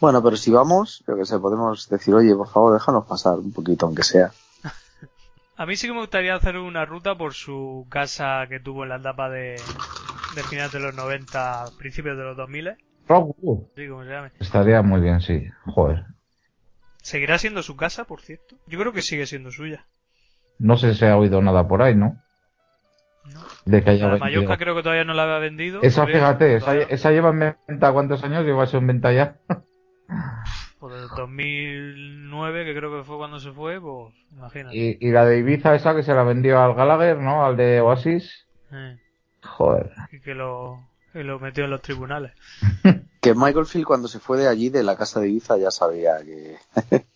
Bueno, 0.00 0.22
pero 0.22 0.36
si 0.36 0.50
vamos, 0.50 1.02
yo 1.06 1.16
que 1.16 1.26
sé, 1.26 1.38
podemos 1.38 1.88
decir, 1.88 2.14
oye, 2.14 2.34
por 2.34 2.48
favor, 2.48 2.72
déjanos 2.72 3.04
pasar 3.06 3.38
un 3.38 3.52
poquito, 3.52 3.86
aunque 3.86 4.04
sea. 4.04 4.32
A 5.56 5.66
mí 5.66 5.76
sí 5.76 5.88
que 5.88 5.92
me 5.92 6.00
gustaría 6.00 6.36
hacer 6.36 6.56
una 6.56 6.84
ruta 6.84 7.18
por 7.18 7.34
su 7.34 7.86
casa 7.90 8.46
que 8.48 8.60
tuvo 8.60 8.84
en 8.84 8.90
la 8.90 8.96
etapa 8.96 9.28
de, 9.28 9.56
de 10.34 10.42
finales 10.42 10.72
de 10.72 10.80
los 10.80 10.94
90, 10.94 11.64
principios 11.78 12.16
de 12.16 12.24
los 12.24 12.36
2000. 12.36 12.76
Rockwood. 13.08 13.66
Sí, 13.76 13.88
como 13.88 14.04
se 14.04 14.10
llame. 14.10 14.32
Estaría 14.38 14.82
muy 14.82 15.00
bien, 15.00 15.20
sí. 15.20 15.48
Joder. 15.64 16.04
¿Seguirá 17.02 17.38
siendo 17.38 17.62
su 17.62 17.76
casa, 17.76 18.04
por 18.04 18.20
cierto? 18.20 18.56
Yo 18.66 18.78
creo 18.78 18.92
que 18.92 19.02
sigue 19.02 19.26
siendo 19.26 19.50
suya. 19.50 19.86
No 20.58 20.76
sé 20.76 20.94
si 20.94 21.04
ha 21.04 21.16
oído 21.16 21.40
nada 21.40 21.66
por 21.66 21.82
ahí, 21.82 21.94
¿no? 21.94 22.20
¿no? 23.32 23.40
De 23.64 23.82
que 23.82 23.90
haya 23.90 24.08
La. 24.08 24.18
Mallorca 24.18 24.58
creo 24.58 24.74
que 24.74 24.82
todavía 24.82 25.04
no 25.04 25.14
la 25.14 25.24
había 25.24 25.38
vendido. 25.38 25.80
Esa, 25.82 26.06
fíjate, 26.06 26.56
esa, 26.56 26.76
esa 26.76 27.10
lleva 27.10 27.30
en 27.30 27.56
venta, 27.66 27.92
¿cuántos 27.92 28.22
años 28.24 28.44
lleva 28.44 28.64
en 28.64 28.86
venta 28.86 29.12
ya? 29.12 29.36
Pues 30.78 30.94
del 30.94 31.08
2009, 31.08 32.64
que 32.64 32.74
creo 32.74 32.96
que 32.96 33.04
fue 33.04 33.16
cuando 33.16 33.40
se 33.40 33.52
fue, 33.52 33.80
pues 33.80 34.14
imagínate. 34.32 34.76
Y, 34.76 34.98
y 35.00 35.10
la 35.10 35.24
de 35.24 35.38
Ibiza 35.38 35.74
esa 35.74 35.94
que 35.94 36.02
se 36.02 36.14
la 36.14 36.22
vendió 36.22 36.60
al 36.60 36.74
Gallagher, 36.74 37.18
¿no? 37.18 37.44
Al 37.44 37.56
de 37.56 37.80
Oasis. 37.80 38.46
Eh, 38.70 38.96
Joder. 39.56 39.92
y 40.12 40.20
que 40.20 40.34
lo, 40.34 40.84
metió 41.40 41.64
en 41.64 41.70
los 41.70 41.82
tribunales. 41.82 42.32
Que 43.20 43.34
Michael 43.34 43.66
Field 43.66 43.84
cuando 43.84 44.06
se 44.06 44.20
fue 44.20 44.38
de 44.38 44.46
allí, 44.46 44.68
de 44.70 44.84
la 44.84 44.96
casa 44.96 45.18
de 45.18 45.28
Ibiza, 45.28 45.58
ya 45.58 45.72
sabía 45.72 46.18
que... 46.24 46.56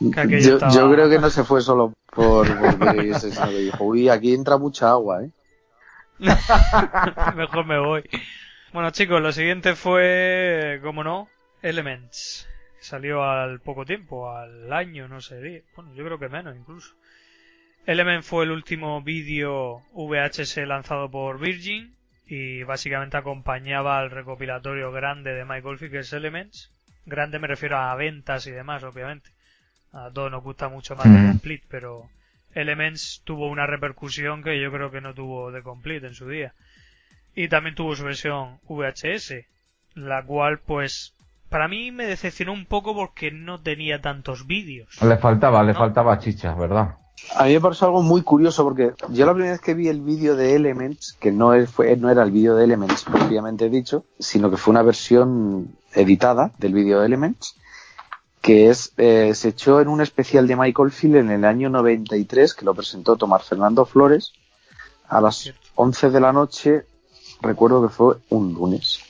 Yo, 0.00 0.54
estaba- 0.54 0.72
yo 0.72 0.90
creo 0.90 1.08
que 1.08 1.18
no 1.18 1.30
se 1.30 1.44
fue 1.44 1.60
solo 1.62 1.92
por 2.10 2.46
porque 2.78 3.14
dijo, 3.58 3.84
uy, 3.84 4.08
aquí 4.08 4.34
entra 4.34 4.58
mucha 4.58 4.90
agua, 4.90 5.24
¿eh? 5.24 5.30
Mejor 7.36 7.66
me 7.66 7.78
voy. 7.78 8.02
Bueno, 8.72 8.90
chicos, 8.90 9.20
lo 9.22 9.32
siguiente 9.32 9.74
fue, 9.74 10.80
como 10.82 11.02
no, 11.04 11.28
Elements. 11.62 12.46
Salió 12.78 13.24
al 13.24 13.60
poco 13.60 13.84
tiempo, 13.84 14.30
al 14.30 14.72
año, 14.72 15.08
no 15.08 15.20
sé, 15.20 15.64
bueno, 15.74 15.94
yo 15.94 16.04
creo 16.04 16.18
que 16.18 16.28
menos 16.28 16.56
incluso. 16.56 16.94
Elements 17.86 18.26
fue 18.26 18.44
el 18.44 18.50
último 18.50 19.00
vídeo 19.00 19.82
VHS 19.92 20.56
lanzado 20.66 21.08
por 21.08 21.38
Virgin 21.38 21.94
y 22.26 22.64
básicamente 22.64 23.16
acompañaba 23.16 24.00
al 24.00 24.10
recopilatorio 24.10 24.90
grande 24.90 25.32
de 25.32 25.44
Michael 25.44 25.78
es 25.94 26.12
Elements. 26.12 26.72
Grande 27.04 27.38
me 27.38 27.46
refiero 27.46 27.78
a 27.78 27.94
ventas 27.94 28.48
y 28.48 28.50
demás, 28.50 28.82
obviamente. 28.82 29.30
A 29.92 30.10
todos 30.10 30.32
nos 30.32 30.42
gusta 30.42 30.68
mucho 30.68 30.96
más 30.96 31.04
de 31.04 31.10
Mm. 31.16 31.28
Complete, 31.28 31.64
pero 31.70 32.10
Elements 32.54 33.22
tuvo 33.24 33.48
una 33.48 33.68
repercusión 33.68 34.42
que 34.42 34.60
yo 34.60 34.72
creo 34.72 34.90
que 34.90 35.00
no 35.00 35.14
tuvo 35.14 35.52
de 35.52 35.62
Complete 35.62 36.08
en 36.08 36.14
su 36.14 36.28
día. 36.28 36.54
Y 37.36 37.46
también 37.46 37.76
tuvo 37.76 37.94
su 37.94 38.02
versión 38.02 38.58
VHS, 38.68 39.46
la 39.94 40.24
cual 40.24 40.58
pues 40.58 41.14
para 41.48 41.68
mí 41.68 41.92
me 41.92 42.06
decepcionó 42.06 42.52
un 42.52 42.66
poco 42.66 42.96
porque 42.96 43.30
no 43.30 43.60
tenía 43.60 44.00
tantos 44.00 44.48
vídeos. 44.48 45.00
Le 45.00 45.18
faltaba, 45.18 45.62
le 45.62 45.72
faltaba 45.72 46.18
chicha, 46.18 46.52
¿verdad? 46.56 46.96
A 47.34 47.44
mí 47.44 47.54
me 47.54 47.60
pareció 47.60 47.86
algo 47.86 48.02
muy 48.02 48.22
curioso 48.22 48.62
porque 48.62 48.92
yo 49.10 49.26
la 49.26 49.32
primera 49.32 49.52
vez 49.52 49.60
que 49.60 49.74
vi 49.74 49.88
el 49.88 50.00
vídeo 50.00 50.36
de 50.36 50.54
Elements, 50.54 51.16
que 51.18 51.32
no, 51.32 51.52
fue, 51.66 51.96
no 51.96 52.10
era 52.10 52.22
el 52.22 52.30
vídeo 52.30 52.54
de 52.54 52.64
Elements 52.64 53.04
propiamente 53.04 53.68
dicho, 53.68 54.04
sino 54.18 54.50
que 54.50 54.56
fue 54.56 54.72
una 54.72 54.82
versión 54.82 55.76
editada 55.94 56.52
del 56.58 56.72
vídeo 56.74 57.00
de 57.00 57.06
Elements, 57.06 57.56
que 58.40 58.68
es 58.68 58.92
eh, 58.96 59.32
se 59.34 59.48
echó 59.48 59.80
en 59.80 59.88
un 59.88 60.00
especial 60.00 60.46
de 60.46 60.56
Michael 60.56 60.92
Field 60.92 61.16
en 61.16 61.30
el 61.30 61.44
año 61.44 61.68
93, 61.68 62.54
que 62.54 62.64
lo 62.64 62.74
presentó 62.74 63.16
Tomás 63.16 63.44
Fernando 63.44 63.84
Flores, 63.84 64.32
a 65.08 65.20
las 65.20 65.36
Cierto. 65.36 65.60
11 65.74 66.10
de 66.10 66.20
la 66.20 66.32
noche, 66.32 66.86
recuerdo 67.40 67.82
que 67.82 67.92
fue 67.92 68.16
un 68.30 68.54
lunes. 68.54 69.00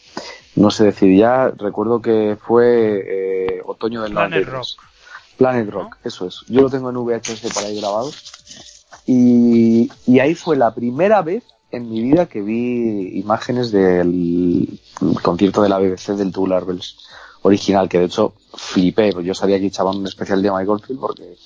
No 0.55 0.71
sé 0.71 0.85
decir 0.85 1.17
ya, 1.17 1.51
recuerdo 1.51 2.01
que 2.01 2.39
fue 2.41 3.05
eh, 3.07 3.63
otoño 3.65 4.03
del 4.03 4.13
Planet 4.13 4.47
93. 4.47 4.77
Rock. 4.77 4.96
Planet 5.37 5.71
Rock, 5.71 5.97
eso 6.05 6.27
es. 6.27 6.41
Yo 6.49 6.63
lo 6.63 6.71
tengo 6.71 6.91
en 6.91 6.97
VHS 6.97 7.53
por 7.53 7.65
ahí 7.65 7.79
grabado. 7.81 8.11
Y, 9.07 9.91
y 10.07 10.19
ahí 10.19 10.35
fue 10.35 10.57
la 10.57 10.75
primera 10.75 11.23
vez 11.23 11.45
en 11.71 11.91
mi 11.91 12.03
vida 12.03 12.27
que 12.27 12.41
vi 12.41 13.19
imágenes 13.19 13.71
del 13.71 14.81
concierto 15.23 15.63
de 15.63 15.69
la 15.69 15.79
BBC 15.79 16.17
del 16.17 16.33
Tubular 16.33 16.65
Bells 16.65 16.97
original, 17.43 17.89
que 17.89 17.99
de 17.99 18.07
hecho 18.07 18.35
flipé, 18.55 19.13
pues 19.13 19.27
yo 19.27 19.35
sabía 19.35 19.59
que 19.59 19.67
echaban 19.67 19.97
un 19.97 20.07
especial 20.07 20.43
de 20.43 20.51
Michael 20.51 20.81
Field 20.81 21.01
porque 21.01 21.37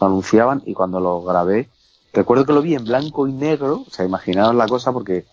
lo 0.00 0.06
anunciaban 0.06 0.62
y 0.66 0.74
cuando 0.74 1.00
lo 1.00 1.22
grabé, 1.22 1.68
recuerdo 2.12 2.44
que 2.44 2.52
lo 2.52 2.62
vi 2.62 2.74
en 2.74 2.84
blanco 2.84 3.26
y 3.26 3.32
negro, 3.32 3.84
o 3.86 3.90
sea, 3.90 4.04
imaginaos 4.04 4.54
la 4.54 4.66
cosa 4.66 4.92
porque 4.92 5.24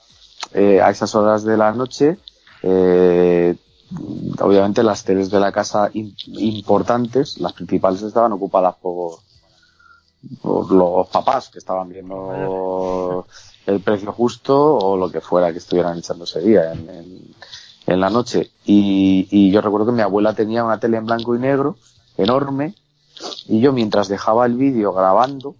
eh, 0.53 0.81
a 0.81 0.89
esas 0.89 1.15
horas 1.15 1.43
de 1.43 1.57
la 1.57 1.71
noche, 1.73 2.17
eh, 2.61 3.55
obviamente 4.39 4.83
las 4.83 5.03
teles 5.03 5.29
de 5.29 5.39
la 5.39 5.51
casa 5.51 5.91
im- 5.93 6.15
importantes, 6.39 7.37
las 7.39 7.53
principales 7.53 8.01
estaban 8.01 8.31
ocupadas 8.31 8.75
por, 8.81 9.19
por 10.41 10.71
los 10.71 11.07
papás 11.09 11.49
que 11.49 11.59
estaban 11.59 11.89
viendo 11.89 13.25
el 13.65 13.79
precio 13.81 14.11
justo 14.11 14.75
o 14.77 14.97
lo 14.97 15.09
que 15.11 15.21
fuera 15.21 15.51
que 15.51 15.57
estuvieran 15.59 15.97
echando 15.97 16.23
ese 16.25 16.41
día 16.41 16.73
en, 16.73 16.89
en- 16.89 17.35
en 17.85 17.99
la 17.99 18.09
noche. 18.09 18.51
Y, 18.65 19.27
y 19.29 19.51
yo 19.51 19.59
recuerdo 19.61 19.87
que 19.87 19.91
mi 19.91 20.01
abuela 20.01 20.33
tenía 20.33 20.63
una 20.63 20.79
tele 20.79 20.97
en 20.97 21.05
blanco 21.05 21.35
y 21.35 21.39
negro 21.39 21.75
enorme 22.17 22.75
y 23.47 23.59
yo 23.59 23.73
mientras 23.73 24.07
dejaba 24.07 24.45
el 24.45 24.55
vídeo 24.55 24.93
grabando 24.93 25.55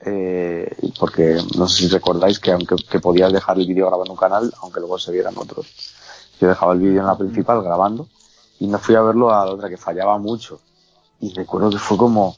eh, 0.00 0.70
porque 0.98 1.36
no 1.56 1.66
sé 1.68 1.82
si 1.82 1.88
recordáis 1.88 2.38
que 2.38 2.52
aunque 2.52 2.76
que 2.76 3.00
podías 3.00 3.32
dejar 3.32 3.58
el 3.58 3.66
vídeo 3.66 3.86
grabado 3.86 4.04
en 4.06 4.12
un 4.12 4.16
canal, 4.16 4.52
aunque 4.62 4.80
luego 4.80 4.98
se 4.98 5.12
vieran 5.12 5.36
otros. 5.36 5.66
Yo 6.40 6.48
dejaba 6.48 6.72
el 6.72 6.80
vídeo 6.80 7.00
en 7.00 7.06
la 7.06 7.16
principal 7.16 7.62
grabando 7.62 8.08
y 8.60 8.66
me 8.66 8.78
fui 8.78 8.94
a 8.94 9.02
verlo 9.02 9.32
a 9.34 9.44
la 9.44 9.52
otra 9.52 9.68
que 9.68 9.76
fallaba 9.76 10.18
mucho. 10.18 10.60
Y 11.20 11.32
recuerdo 11.34 11.70
que 11.70 11.78
fue 11.78 11.96
como 11.96 12.36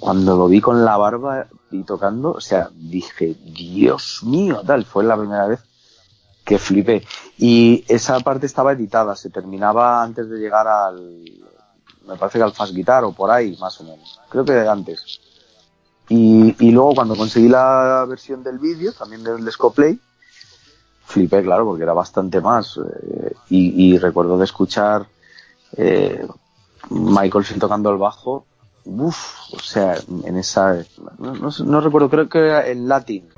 cuando 0.00 0.36
lo 0.36 0.48
vi 0.48 0.60
con 0.60 0.84
la 0.84 0.96
barba 0.96 1.46
y 1.70 1.82
tocando, 1.82 2.32
o 2.32 2.40
sea, 2.40 2.70
dije, 2.74 3.36
Dios 3.44 4.20
mío, 4.22 4.62
tal, 4.66 4.84
fue 4.84 5.04
la 5.04 5.16
primera 5.16 5.46
vez 5.46 5.60
que 6.44 6.58
flipé. 6.58 7.06
Y 7.38 7.84
esa 7.88 8.20
parte 8.20 8.46
estaba 8.46 8.72
editada, 8.72 9.16
se 9.16 9.30
terminaba 9.30 10.02
antes 10.02 10.28
de 10.28 10.38
llegar 10.38 10.68
al, 10.68 11.24
me 12.06 12.16
parece 12.16 12.38
que 12.38 12.44
al 12.44 12.52
Fast 12.52 12.74
Guitar 12.74 13.04
o 13.04 13.12
por 13.12 13.30
ahí, 13.30 13.56
más 13.58 13.80
o 13.80 13.84
menos. 13.84 14.20
Creo 14.28 14.44
que 14.44 14.58
antes. 14.60 15.20
Y, 16.08 16.54
y 16.58 16.70
luego 16.70 16.94
cuando 16.94 17.16
conseguí 17.16 17.48
la 17.48 18.04
versión 18.06 18.42
del 18.42 18.58
vídeo, 18.58 18.92
también 18.92 19.24
del 19.24 19.50
Scoplay, 19.50 19.98
flipé, 21.04 21.42
claro, 21.42 21.64
porque 21.64 21.82
era 21.82 21.92
bastante 21.92 22.40
más. 22.40 22.78
eh, 22.78 23.32
y, 23.50 23.94
y 23.94 23.98
recuerdo 23.98 24.38
de 24.38 24.44
escuchar 24.44 25.06
eh, 25.76 26.26
Michael 26.90 27.44
Field 27.44 27.60
tocando 27.60 27.90
el 27.90 27.98
bajo. 27.98 28.46
Uf, 28.86 29.52
o 29.54 29.58
sea, 29.58 29.96
en 30.24 30.36
esa. 30.36 30.84
No, 31.18 31.34
no 31.34 31.48
no 31.64 31.80
recuerdo, 31.80 32.10
creo 32.10 32.28
que 32.28 32.38
era 32.38 32.66
el 32.66 32.86
Latin. 32.86 33.28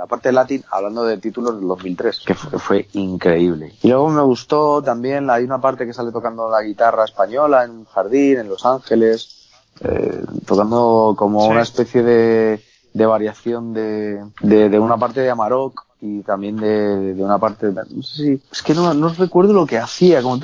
La 0.00 0.06
parte 0.06 0.32
latín, 0.32 0.64
hablando 0.70 1.04
de 1.04 1.18
títulos 1.18 1.56
del 1.60 1.68
2003, 1.68 2.20
que 2.26 2.32
fue, 2.34 2.58
fue 2.58 2.88
increíble. 2.94 3.74
Y 3.82 3.88
luego 3.88 4.08
me 4.08 4.22
gustó 4.22 4.80
también, 4.80 5.28
hay 5.28 5.44
una 5.44 5.60
parte 5.60 5.84
que 5.84 5.92
sale 5.92 6.10
tocando 6.10 6.48
la 6.48 6.62
guitarra 6.62 7.04
española 7.04 7.64
en 7.64 7.70
un 7.72 7.84
jardín, 7.84 8.38
en 8.38 8.48
Los 8.48 8.64
Ángeles, 8.64 9.50
eh, 9.84 10.22
tocando 10.46 11.14
como 11.18 11.44
Sí. 11.44 11.50
una 11.50 11.60
especie 11.60 12.02
de, 12.02 12.62
de 12.94 13.04
variación 13.06 13.74
de, 13.74 14.24
de, 14.40 14.70
de 14.70 14.78
una 14.78 14.96
parte 14.96 15.20
de 15.20 15.28
Amarok 15.28 15.82
y 16.00 16.22
también 16.22 16.56
de, 16.56 17.12
de 17.12 17.22
una 17.22 17.36
parte 17.38 17.66
de, 17.66 17.74
no 17.94 18.02
sé 18.02 18.22
si, 18.22 18.40
es 18.50 18.62
que 18.62 18.72
no, 18.72 18.94
no 18.94 19.10
recuerdo 19.10 19.52
lo 19.52 19.66
que 19.66 19.76
hacía, 19.76 20.22
como 20.22 20.36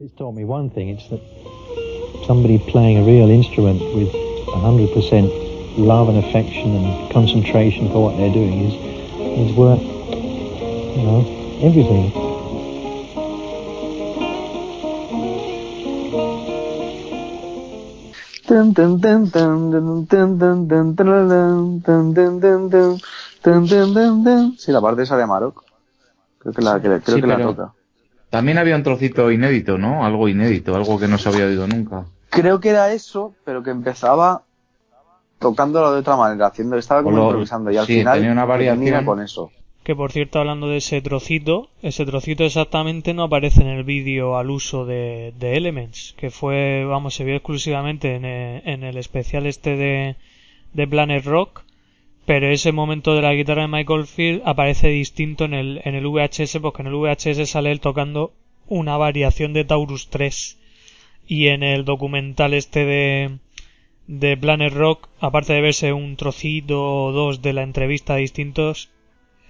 It's 0.00 0.14
taught 0.16 0.34
me 0.34 0.44
one 0.44 0.68
thing, 0.70 0.88
it's 0.88 1.08
that 1.10 1.20
somebody 2.26 2.58
playing 2.58 2.98
a 2.98 3.04
real 3.04 3.30
instrument 3.30 3.80
with 3.94 4.08
100% 4.48 5.49
love 5.80 6.08
and 6.08 6.18
affection 6.18 6.76
and 6.76 7.10
concentration 7.12 7.88
for 7.90 8.04
what 8.04 8.16
they're 8.16 8.32
doing 8.32 8.66
is, 8.66 8.74
is 9.48 9.56
worth, 9.56 9.82
you 9.82 11.02
know, 11.02 11.24
everything. 11.62 12.12
Sí, 24.58 24.72
la 24.72 24.80
parte 24.80 25.02
esa 25.02 25.16
de 25.16 25.22
Amarok. 25.22 25.62
Creo 26.38 26.52
que 26.52 26.62
la, 26.62 26.80
creo 26.80 27.00
sí, 27.00 27.20
que 27.20 27.26
la 27.26 27.40
toca. 27.40 27.72
También 28.28 28.58
había 28.58 28.76
un 28.76 28.82
trocito 28.82 29.30
inédito, 29.30 29.78
¿no? 29.78 30.04
Algo 30.04 30.28
inédito, 30.28 30.74
algo 30.74 30.98
que 30.98 31.08
no 31.08 31.18
se 31.18 31.28
había 31.28 31.46
oído 31.46 31.66
nunca. 31.66 32.04
Creo 32.28 32.60
que 32.60 32.70
era 32.70 32.92
eso, 32.92 33.34
pero 33.44 33.62
que 33.62 33.70
empezaba 33.70 34.42
tocándolo 35.40 35.92
de 35.92 36.00
otra 36.00 36.16
manera, 36.16 36.46
haciendo, 36.46 36.76
estaba 36.76 37.02
como 37.02 37.16
lo- 37.16 37.24
improvisando 37.24 37.72
y 37.72 37.76
al 37.76 37.86
sí, 37.86 37.94
final 37.98 38.18
tenía 38.18 38.30
una 38.32 38.44
variación. 38.44 39.04
con 39.04 39.20
eso. 39.20 39.50
Que 39.82 39.96
por 39.96 40.12
cierto, 40.12 40.38
hablando 40.38 40.68
de 40.68 40.76
ese 40.76 41.00
trocito, 41.00 41.70
ese 41.82 42.04
trocito 42.04 42.44
exactamente 42.44 43.14
no 43.14 43.24
aparece 43.24 43.62
en 43.62 43.68
el 43.68 43.82
vídeo 43.82 44.36
al 44.36 44.50
uso 44.50 44.84
de, 44.84 45.32
de 45.40 45.56
Elements, 45.56 46.14
que 46.18 46.30
fue, 46.30 46.84
vamos, 46.84 47.14
se 47.14 47.24
vio 47.24 47.34
exclusivamente 47.34 48.14
en, 48.14 48.24
eh, 48.26 48.62
en 48.66 48.84
el 48.84 48.98
especial 48.98 49.46
este 49.46 49.76
de, 49.76 50.16
de 50.74 50.86
Planet 50.86 51.24
Rock, 51.24 51.62
pero 52.26 52.46
ese 52.48 52.72
momento 52.72 53.14
de 53.14 53.22
la 53.22 53.32
guitarra 53.32 53.62
de 53.62 53.68
Michael 53.68 54.06
Field 54.06 54.42
aparece 54.44 54.88
distinto 54.88 55.46
en 55.46 55.54
el, 55.54 55.80
en 55.84 55.94
el 55.94 56.06
VHS, 56.06 56.58
porque 56.60 56.82
en 56.82 56.88
el 56.88 56.94
VHS 56.94 57.48
sale 57.48 57.72
él 57.72 57.80
tocando 57.80 58.32
una 58.68 58.98
variación 58.98 59.54
de 59.54 59.64
Taurus 59.64 60.08
3. 60.10 60.58
Y 61.26 61.48
en 61.48 61.62
el 61.62 61.84
documental 61.84 62.54
este 62.54 62.84
de, 62.84 63.38
de 64.10 64.36
Planet 64.36 64.72
Rock, 64.72 65.08
aparte 65.20 65.52
de 65.52 65.60
verse 65.60 65.92
un 65.92 66.16
trocito 66.16 66.82
o 66.82 67.12
dos 67.12 67.42
de 67.42 67.52
la 67.52 67.62
entrevista 67.62 68.16
distintos, 68.16 68.90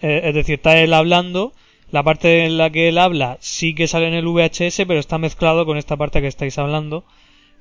eh, 0.03 0.21
es 0.25 0.35
decir, 0.35 0.57
está 0.57 0.79
él 0.79 0.93
hablando, 0.93 1.55
la 1.91 2.03
parte 2.03 2.45
en 2.45 2.59
la 2.59 2.69
que 2.69 2.89
él 2.89 2.99
habla 2.99 3.39
sí 3.41 3.75
que 3.75 3.89
sale 3.89 4.09
en 4.09 4.13
el 4.13 4.27
VHS, 4.27 4.83
pero 4.87 5.01
está 5.01 5.17
mezclado 5.17 5.65
con 5.65 5.79
esta 5.79 5.97
parte 5.97 6.21
que 6.21 6.27
estáis 6.27 6.59
hablando, 6.59 7.05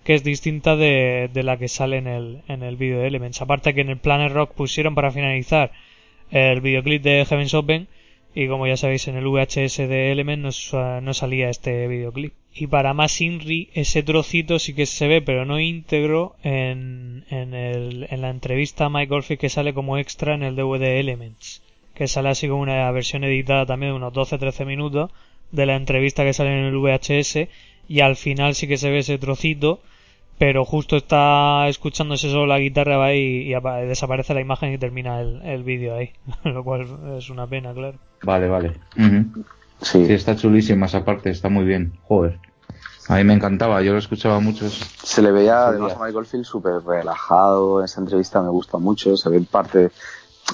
que 0.03 0.13
es 0.13 0.25
distinta 0.25 0.75
de, 0.75 1.29
de 1.33 1.43
la 1.43 1.55
que 1.55 1.69
sale 1.69 1.97
en 1.97 2.07
el, 2.07 2.41
en 2.49 2.63
el 2.63 2.75
vídeo 2.75 2.99
de 2.99 3.07
Elements. 3.07 3.41
Aparte 3.41 3.73
que 3.73 3.81
en 3.81 3.89
el 3.89 3.97
Planet 3.97 4.33
Rock 4.33 4.53
pusieron 4.53 4.93
para 4.93 5.11
finalizar 5.11 5.71
el 6.31 6.59
videoclip 6.59 7.01
de 7.01 7.25
Heaven's 7.25 7.53
Open, 7.53 7.87
y 8.35 8.47
como 8.47 8.67
ya 8.67 8.77
sabéis 8.77 9.07
en 9.07 9.17
el 9.17 9.27
VHS 9.27 9.77
de 9.77 10.11
Elements 10.11 10.73
no, 10.73 11.01
no 11.01 11.13
salía 11.13 11.49
este 11.49 11.87
videoclip. 11.87 12.33
Y 12.53 12.67
para 12.67 12.93
más 12.93 13.21
Inri, 13.21 13.69
ese 13.73 14.03
trocito 14.03 14.59
sí 14.59 14.73
que 14.73 14.85
se 14.85 15.07
ve, 15.07 15.21
pero 15.21 15.45
no 15.45 15.59
íntegro, 15.59 16.35
en, 16.43 17.25
en, 17.29 17.53
el, 17.53 18.07
en 18.09 18.21
la 18.21 18.29
entrevista 18.29 18.85
a 18.85 18.89
Mike 18.89 19.13
Oldfield 19.13 19.39
que 19.39 19.49
sale 19.49 19.73
como 19.73 19.97
extra 19.97 20.35
en 20.35 20.43
el 20.43 20.55
DVD 20.55 20.99
Elements 20.99 21.61
que 21.99 22.07
sale 22.07 22.29
así 22.29 22.47
como 22.47 22.61
una 22.61 22.89
versión 22.91 23.25
editada 23.25 23.65
también 23.65 23.91
de 23.91 23.97
unos 23.97 24.13
12-13 24.13 24.65
minutos 24.65 25.11
de 25.51 25.65
la 25.65 25.75
entrevista 25.75 26.23
que 26.23 26.31
sale 26.31 26.57
en 26.57 26.65
el 26.67 26.77
VHS 26.77 27.49
y 27.89 27.99
al 27.99 28.15
final 28.15 28.55
sí 28.55 28.69
que 28.69 28.77
se 28.77 28.89
ve 28.89 28.99
ese 28.99 29.17
trocito 29.17 29.81
pero 30.39 30.65
justo 30.65 30.95
está 30.95 31.67
escuchándose 31.67 32.31
solo 32.31 32.47
la 32.47 32.57
guitarra 32.59 32.97
va 32.97 33.13
y, 33.13 33.43
y 33.43 33.53
apa- 33.53 33.77
desaparece 33.81 34.33
la 34.33 34.41
imagen 34.41 34.73
y 34.73 34.77
termina 34.79 35.19
el, 35.21 35.41
el 35.43 35.63
vídeo 35.63 35.95
ahí 35.95 36.11
lo 36.45 36.63
cual 36.63 36.87
es 37.17 37.29
una 37.29 37.45
pena 37.45 37.73
claro 37.73 37.99
Vale, 38.23 38.47
vale. 38.47 38.73
Sí. 39.81 40.05
Sí, 40.05 40.13
está 40.13 40.35
chulísima 40.35 40.87
esa 40.87 41.05
parte, 41.05 41.29
está 41.29 41.47
muy 41.47 41.63
bien. 41.63 41.93
Joder. 42.03 42.37
A 43.07 43.15
mí 43.15 43.23
me 43.23 43.33
encantaba, 43.33 43.81
yo 43.81 43.93
lo 43.93 43.97
escuchaba 43.99 44.41
mucho. 44.41 44.67
Se 44.69 45.21
le 45.21 45.31
veía 45.31 45.67
además 45.67 45.93
a 45.95 46.03
Michael 46.05 46.25
Field 46.25 46.43
súper 46.43 46.81
relajado, 46.85 47.79
en 47.79 47.85
esa 47.85 48.01
entrevista 48.01 48.41
me 48.41 48.49
gusta 48.49 48.77
mucho, 48.77 49.15
se 49.15 49.29
ven 49.29 49.45
parte, 49.45 49.89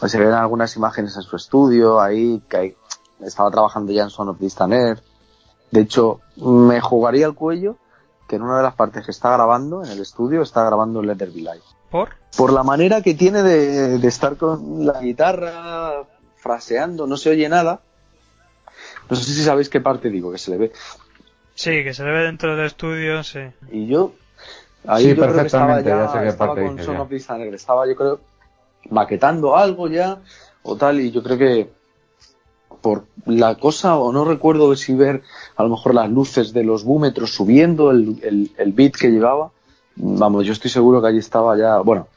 se 0.05 0.19
ven 0.19 0.31
algunas 0.31 0.75
imágenes 0.75 1.15
en 1.15 1.23
su 1.23 1.35
estudio, 1.35 1.99
ahí, 1.99 2.41
que 2.47 2.75
estaba 3.21 3.49
trabajando 3.49 3.91
ya 3.91 4.03
en 4.03 4.09
Son 4.11 4.29
of 4.29 4.39
Distant 4.39 4.73
Air. 4.73 4.99
De 5.71 5.81
hecho, 5.81 6.21
me 6.37 6.79
jugaría 6.81 7.25
el 7.25 7.33
cuello 7.33 7.77
que 8.27 8.35
en 8.37 8.41
una 8.41 8.57
de 8.57 8.63
las 8.63 8.75
partes 8.75 9.05
que 9.05 9.11
está 9.11 9.31
grabando 9.31 9.83
en 9.83 9.91
el 9.91 9.99
estudio 9.99 10.41
está 10.41 10.63
grabando 10.65 11.01
Let 11.01 11.17
There 11.17 11.31
Be 11.31 11.41
Light. 11.41 11.63
por 11.89 12.09
Por 12.35 12.51
la 12.53 12.63
manera 12.63 13.01
que 13.01 13.13
tiene 13.13 13.43
de, 13.43 13.97
de 13.99 14.07
estar 14.07 14.35
con 14.37 14.85
la 14.85 14.99
guitarra 14.99 16.03
fraseando, 16.35 17.07
no 17.07 17.17
se 17.17 17.29
oye 17.29 17.49
nada. 17.49 17.81
No 19.09 19.15
sé 19.15 19.23
si 19.23 19.43
sabéis 19.43 19.69
qué 19.69 19.81
parte 19.81 20.09
digo, 20.09 20.31
que 20.31 20.37
se 20.37 20.51
le 20.51 20.57
ve. 20.57 20.71
sí 21.53 21.83
que 21.83 21.93
se 21.93 22.03
le 22.03 22.11
ve 22.11 22.23
dentro 22.23 22.55
del 22.55 22.65
estudio 22.65 23.23
sí 23.23 23.39
Y 23.71 23.87
yo, 23.87 24.13
ahí 24.85 25.03
Sí, 25.03 25.09
yo 25.15 25.21
creo 25.23 25.35
que 25.35 25.41
estaba 25.45 25.81
ya, 25.81 25.89
ya 25.89 26.07
sé 26.11 26.19
qué 26.19 26.27
estaba 26.27 26.55
parte 26.55 26.65
con 26.67 26.83
Son 26.83 26.97
of 26.97 27.11
estaba 27.11 27.87
yo 27.87 27.95
creo 27.95 28.19
maquetando 28.89 29.55
algo 29.55 29.87
ya 29.87 30.19
o 30.63 30.75
tal 30.75 30.99
y 30.99 31.11
yo 31.11 31.23
creo 31.23 31.37
que 31.37 31.69
por 32.85 33.05
la 33.25 33.55
cosa 33.55 33.97
o 33.97 34.13
no 34.13 34.25
recuerdo 34.25 34.75
si 34.75 34.93
ver 34.93 35.23
a 35.55 35.63
lo 35.63 35.69
mejor 35.69 35.95
las 35.95 36.07
luces 36.07 36.53
de 36.53 36.63
los 36.63 36.83
búmetros 36.83 37.33
subiendo 37.33 37.89
el, 37.89 38.19
el, 38.21 38.51
el 38.59 38.73
beat 38.73 38.93
que 38.93 39.09
llevaba. 39.09 39.49
Vamos 39.95 40.45
yo 40.45 40.53
estoy 40.53 40.69
seguro 40.69 41.01
que 41.01 41.07
allí 41.07 41.17
estaba 41.17 41.57
ya 41.57 41.79
bueno 41.79 42.07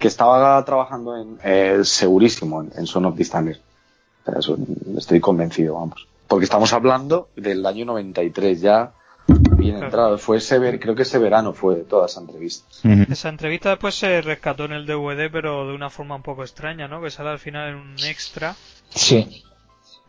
que 0.00 0.08
estaba 0.08 0.64
trabajando 0.64 1.16
en 1.16 1.38
eh, 1.44 1.80
segurísimo 1.84 2.60
en, 2.62 2.72
en 2.76 2.86
Son 2.88 3.04
of. 3.04 3.14
O 3.20 3.22
sea, 3.22 4.38
eso, 4.40 4.58
estoy 4.98 5.20
convencido 5.20 5.74
vamos. 5.74 6.08
Porque 6.26 6.44
estamos 6.44 6.72
hablando 6.72 7.28
del 7.36 7.64
año 7.64 7.84
93 7.84 8.60
ya 8.60 8.92
bien 9.28 9.76
entrado. 9.76 10.18
Fue 10.18 10.38
ese 10.38 10.58
ver- 10.58 10.80
creo 10.80 10.96
que 10.96 11.02
ese 11.02 11.18
verano 11.18 11.52
fue 11.52 11.76
toda 11.88 12.06
esa 12.06 12.20
entrevista. 12.20 12.66
Esa 13.08 13.28
entrevista 13.28 13.70
después 13.70 13.94
se 13.94 14.20
rescató 14.22 14.64
en 14.64 14.72
el 14.72 14.86
DVD 14.86 15.30
pero 15.30 15.68
de 15.68 15.74
una 15.74 15.88
forma 15.90 16.16
un 16.16 16.22
poco 16.22 16.42
extraña 16.42 16.88
¿no? 16.88 17.00
que 17.00 17.10
sale 17.10 17.28
al 17.30 17.38
final 17.38 17.68
en 17.68 17.74
un 17.76 17.94
extra. 18.08 18.56
Sí. 18.88 19.44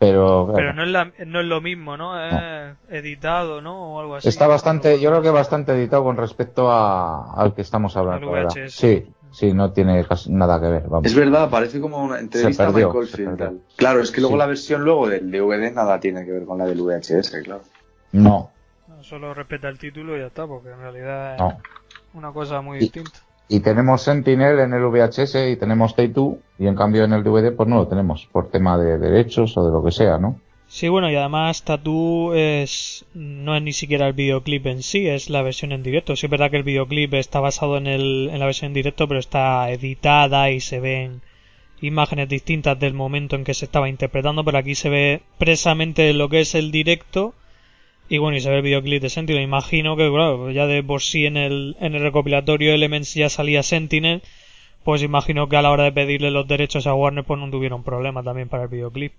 Pero, 0.04 0.46
claro, 0.46 0.52
pero 0.56 0.72
no 0.74 0.82
es, 0.82 0.88
la- 0.88 1.12
no 1.26 1.38
es 1.40 1.46
lo 1.46 1.60
mismo 1.60 1.96
¿no? 1.96 2.20
Es 2.20 2.74
editado 2.90 3.60
¿no? 3.62 3.94
o 3.94 4.00
algo 4.00 4.16
así 4.16 4.28
está 4.28 4.48
bastante, 4.48 4.98
yo 5.00 5.10
creo 5.10 5.22
que 5.22 5.30
bastante 5.30 5.72
editado 5.72 6.02
con 6.02 6.16
respecto 6.16 6.68
a, 6.72 7.34
al 7.40 7.54
que 7.54 7.62
estamos 7.62 7.96
hablando. 7.96 8.32
Sí, 8.68 9.06
sí, 9.30 9.52
no 9.54 9.70
tiene 9.72 10.04
casi 10.04 10.32
nada 10.32 10.60
que 10.60 10.66
ver. 10.66 10.82
Vamos. 10.88 11.06
Es 11.06 11.14
verdad, 11.14 11.48
parece 11.48 11.80
como 11.80 12.02
una 12.02 12.18
entrevista 12.18 12.66
Se 12.66 12.72
perdió, 12.72 12.90
a 12.90 12.94
Michael. 13.30 13.60
Claro, 13.76 14.00
es 14.00 14.10
que 14.10 14.20
luego 14.20 14.34
Sí. 14.34 14.38
la 14.40 14.46
versión 14.46 14.82
luego 14.84 15.08
del 15.08 15.30
DVD 15.30 15.72
nada 15.72 16.00
tiene 16.00 16.24
que 16.24 16.32
ver 16.32 16.44
con 16.46 16.58
la 16.58 16.64
del 16.66 16.80
VHS, 16.80 17.40
claro. 17.44 17.62
No, 18.10 18.50
solo 19.02 19.32
respeta 19.34 19.68
el 19.68 19.78
título 19.78 20.16
y 20.16 20.20
ya 20.20 20.26
está 20.26 20.48
porque 20.48 20.70
en 20.70 20.78
realidad 20.80 21.34
es 21.34 21.40
no. 21.40 21.58
una 22.14 22.32
cosa 22.32 22.60
muy 22.60 22.78
Y- 22.78 22.80
distinta 22.80 23.20
y 23.52 23.60
tenemos 23.60 24.00
Sentinel 24.00 24.60
en 24.60 24.72
el 24.72 24.86
VHS 24.86 25.34
y 25.52 25.56
tenemos 25.56 25.94
T2 25.94 26.38
y 26.58 26.66
en 26.68 26.74
cambio 26.74 27.04
en 27.04 27.12
el 27.12 27.22
DVD 27.22 27.54
pues 27.54 27.68
no 27.68 27.76
lo 27.76 27.86
tenemos 27.86 28.26
por 28.32 28.50
tema 28.50 28.78
de 28.78 28.96
derechos 28.96 29.58
o 29.58 29.66
de 29.66 29.70
lo 29.70 29.84
que 29.84 29.90
sea, 29.90 30.16
¿no? 30.16 30.40
Sí, 30.68 30.88
bueno, 30.88 31.10
y 31.10 31.16
además 31.16 31.62
Tattoo 31.62 32.32
es 32.32 33.04
no 33.12 33.54
es 33.54 33.62
ni 33.62 33.74
siquiera 33.74 34.06
el 34.06 34.14
videoclip 34.14 34.66
en 34.68 34.82
sí, 34.82 35.06
es 35.06 35.28
la 35.28 35.42
versión 35.42 35.72
en 35.72 35.82
directo. 35.82 36.16
Sí 36.16 36.24
es 36.24 36.30
verdad 36.30 36.50
que 36.50 36.56
el 36.56 36.62
videoclip 36.62 37.12
está 37.12 37.40
basado 37.40 37.76
en, 37.76 37.86
el, 37.86 38.30
en 38.32 38.38
la 38.38 38.46
versión 38.46 38.68
en 38.68 38.74
directo, 38.74 39.06
pero 39.06 39.20
está 39.20 39.70
editada 39.70 40.50
y 40.50 40.60
se 40.60 40.80
ven 40.80 41.20
imágenes 41.82 42.30
distintas 42.30 42.80
del 42.80 42.94
momento 42.94 43.36
en 43.36 43.44
que 43.44 43.52
se 43.52 43.66
estaba 43.66 43.90
interpretando, 43.90 44.46
pero 44.46 44.56
aquí 44.56 44.74
se 44.74 44.88
ve 44.88 45.20
precisamente 45.36 46.10
lo 46.14 46.30
que 46.30 46.40
es 46.40 46.54
el 46.54 46.72
directo 46.72 47.34
y 48.12 48.18
bueno, 48.18 48.36
y 48.36 48.42
se 48.42 48.50
ve 48.50 48.56
el 48.56 48.62
videoclip 48.62 49.00
de 49.00 49.08
Sentinel. 49.08 49.42
Imagino 49.42 49.96
que, 49.96 50.06
claro, 50.10 50.50
ya 50.50 50.66
de 50.66 50.82
por 50.82 51.00
sí 51.00 51.24
en 51.24 51.38
el, 51.38 51.76
en 51.80 51.94
el 51.94 52.02
recopilatorio 52.02 52.74
Elements 52.74 53.14
ya 53.14 53.30
salía 53.30 53.62
Sentinel, 53.62 54.20
pues 54.84 55.02
imagino 55.02 55.48
que 55.48 55.56
a 55.56 55.62
la 55.62 55.70
hora 55.70 55.84
de 55.84 55.92
pedirle 55.92 56.30
los 56.30 56.46
derechos 56.46 56.86
a 56.86 56.92
Warner 56.92 57.24
pues 57.24 57.40
no 57.40 57.50
tuvieron 57.50 57.84
problema 57.84 58.22
también 58.22 58.50
para 58.50 58.64
el 58.64 58.68
videoclip. 58.68 59.14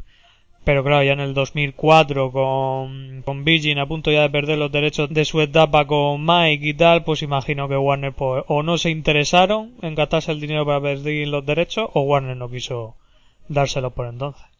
Pero 0.64 0.84
claro, 0.84 1.04
ya 1.04 1.14
en 1.14 1.22
el 1.22 1.34
2004 1.34 2.32
con, 2.32 3.24
con 3.26 3.44
Virgin 3.44 3.80
a 3.80 3.88
punto 3.88 4.12
ya 4.12 4.22
de 4.22 4.30
perder 4.30 4.60
los 4.60 4.72
derechos 4.72 5.10
de 5.10 5.26
su 5.26 5.42
etapa 5.42 5.88
con 5.88 6.24
Mike 6.24 6.68
y 6.68 6.74
tal, 6.76 7.04
pues 7.04 7.24
imagino 7.24 7.68
que 7.68 7.76
Warner 7.76 8.14
pues, 8.14 8.44
o 8.48 8.62
no 8.62 8.78
se 8.78 8.92
interesaron 8.92 9.74
en 9.82 9.96
gastarse 9.96 10.32
el 10.32 10.40
dinero 10.40 10.68
para 10.68 10.82
perder 10.82 11.28
los 11.30 11.44
derechos 11.44 11.90
o 11.94 12.02
Warner 12.02 12.38
no 12.38 12.48
quiso 12.48 12.96
dárselos 13.48 13.94
por 13.94 14.06
entonces. 14.06 14.53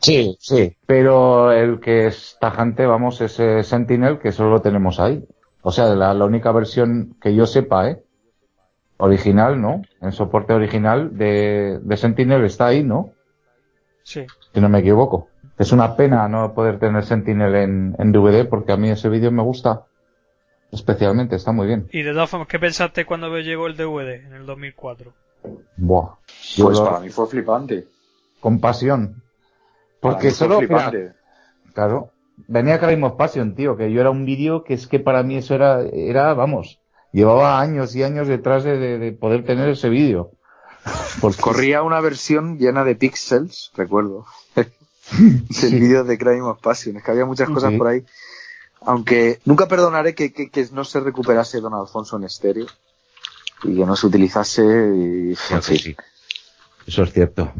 Sí, 0.00 0.36
sí, 0.40 0.76
pero 0.86 1.50
el 1.52 1.80
que 1.80 2.06
es 2.06 2.36
tajante, 2.40 2.86
vamos, 2.86 3.20
es 3.20 3.40
eh, 3.40 3.62
Sentinel, 3.64 4.18
que 4.18 4.30
solo 4.32 4.50
lo 4.50 4.60
tenemos 4.62 5.00
ahí. 5.00 5.24
O 5.62 5.72
sea, 5.72 5.86
la, 5.94 6.14
la 6.14 6.24
única 6.24 6.52
versión 6.52 7.16
que 7.20 7.34
yo 7.34 7.46
sepa, 7.46 7.88
¿eh? 7.90 8.02
Original, 8.98 9.60
¿no? 9.60 9.82
En 10.00 10.12
soporte 10.12 10.52
original 10.54 11.16
de, 11.18 11.80
de 11.82 11.96
Sentinel 11.96 12.44
está 12.44 12.66
ahí, 12.68 12.82
¿no? 12.82 13.10
Sí. 14.04 14.24
Si 14.54 14.60
no 14.60 14.68
me 14.68 14.78
equivoco. 14.78 15.28
Es 15.58 15.72
una 15.72 15.96
pena 15.96 16.28
no 16.28 16.54
poder 16.54 16.78
tener 16.78 17.04
Sentinel 17.04 17.54
en, 17.56 17.96
en 17.98 18.12
DVD 18.12 18.46
porque 18.48 18.72
a 18.72 18.76
mí 18.76 18.90
ese 18.90 19.08
vídeo 19.08 19.30
me 19.32 19.42
gusta 19.42 19.86
especialmente, 20.70 21.36
está 21.36 21.52
muy 21.52 21.66
bien. 21.66 21.88
Y 21.92 22.02
de 22.02 22.12
todas 22.12 22.28
formas, 22.30 22.48
¿qué 22.48 22.58
pensaste 22.58 23.04
cuando 23.06 23.36
llegó 23.38 23.66
el 23.66 23.76
DVD 23.76 24.24
en 24.26 24.32
el 24.34 24.46
2004? 24.46 25.12
Buah. 25.76 26.16
Pues 26.58 26.78
lo- 26.78 26.84
para 26.84 27.00
mí 27.00 27.08
fue 27.08 27.26
flipante. 27.26 27.86
con 28.40 28.60
pasión. 28.60 29.22
Porque 30.12 30.30
solo, 30.30 30.60
claro, 31.74 32.10
venía 32.48 32.78
Crime 32.80 33.06
of 33.06 33.16
Passion, 33.16 33.54
tío, 33.54 33.76
que 33.76 33.90
yo 33.92 34.00
era 34.00 34.10
un 34.10 34.24
vídeo 34.24 34.64
que 34.64 34.74
es 34.74 34.86
que 34.86 34.98
para 35.00 35.22
mí 35.22 35.36
eso 35.36 35.54
era, 35.54 35.82
era, 35.82 36.34
vamos, 36.34 36.78
llevaba 37.12 37.60
años 37.60 37.94
y 37.96 38.02
años 38.02 38.28
detrás 38.28 38.64
de, 38.64 38.78
de- 38.78 38.98
de 38.98 39.12
poder 39.12 39.44
tener 39.44 39.68
ese 39.68 39.88
vídeo. 39.88 40.32
Porque 41.20 41.40
Corría 41.40 41.82
una 41.82 42.00
versión 42.00 42.58
llena 42.58 42.84
de 42.84 42.94
píxeles, 42.94 43.70
recuerdo. 43.76 44.24
del 44.54 45.80
vídeo 45.80 46.04
de 46.04 46.18
Crime 46.18 46.42
of 46.42 46.60
Passion. 46.60 46.96
Es 46.96 47.02
que 47.04 47.10
había 47.10 47.24
muchas 47.24 47.48
cosas 47.48 47.70
Sí. 47.72 47.78
por 47.78 47.86
ahí. 47.88 48.04
Aunque 48.82 49.40
nunca 49.44 49.66
perdonaré 49.66 50.14
que, 50.14 50.32
que, 50.32 50.50
que 50.50 50.66
no 50.72 50.84
se 50.84 51.00
recuperase 51.00 51.60
Don 51.60 51.74
Alfonso 51.74 52.16
en 52.16 52.24
estéreo. 52.24 52.66
Y 53.64 53.74
que 53.76 53.86
no 53.86 53.96
se 53.96 54.06
utilizase. 54.06 54.62
Y, 54.62 55.30
en 55.54 55.62
fin. 55.62 55.96
Sí. 56.86 56.90
Eso 56.92 57.02
es 57.02 57.12
cierto. 57.12 57.52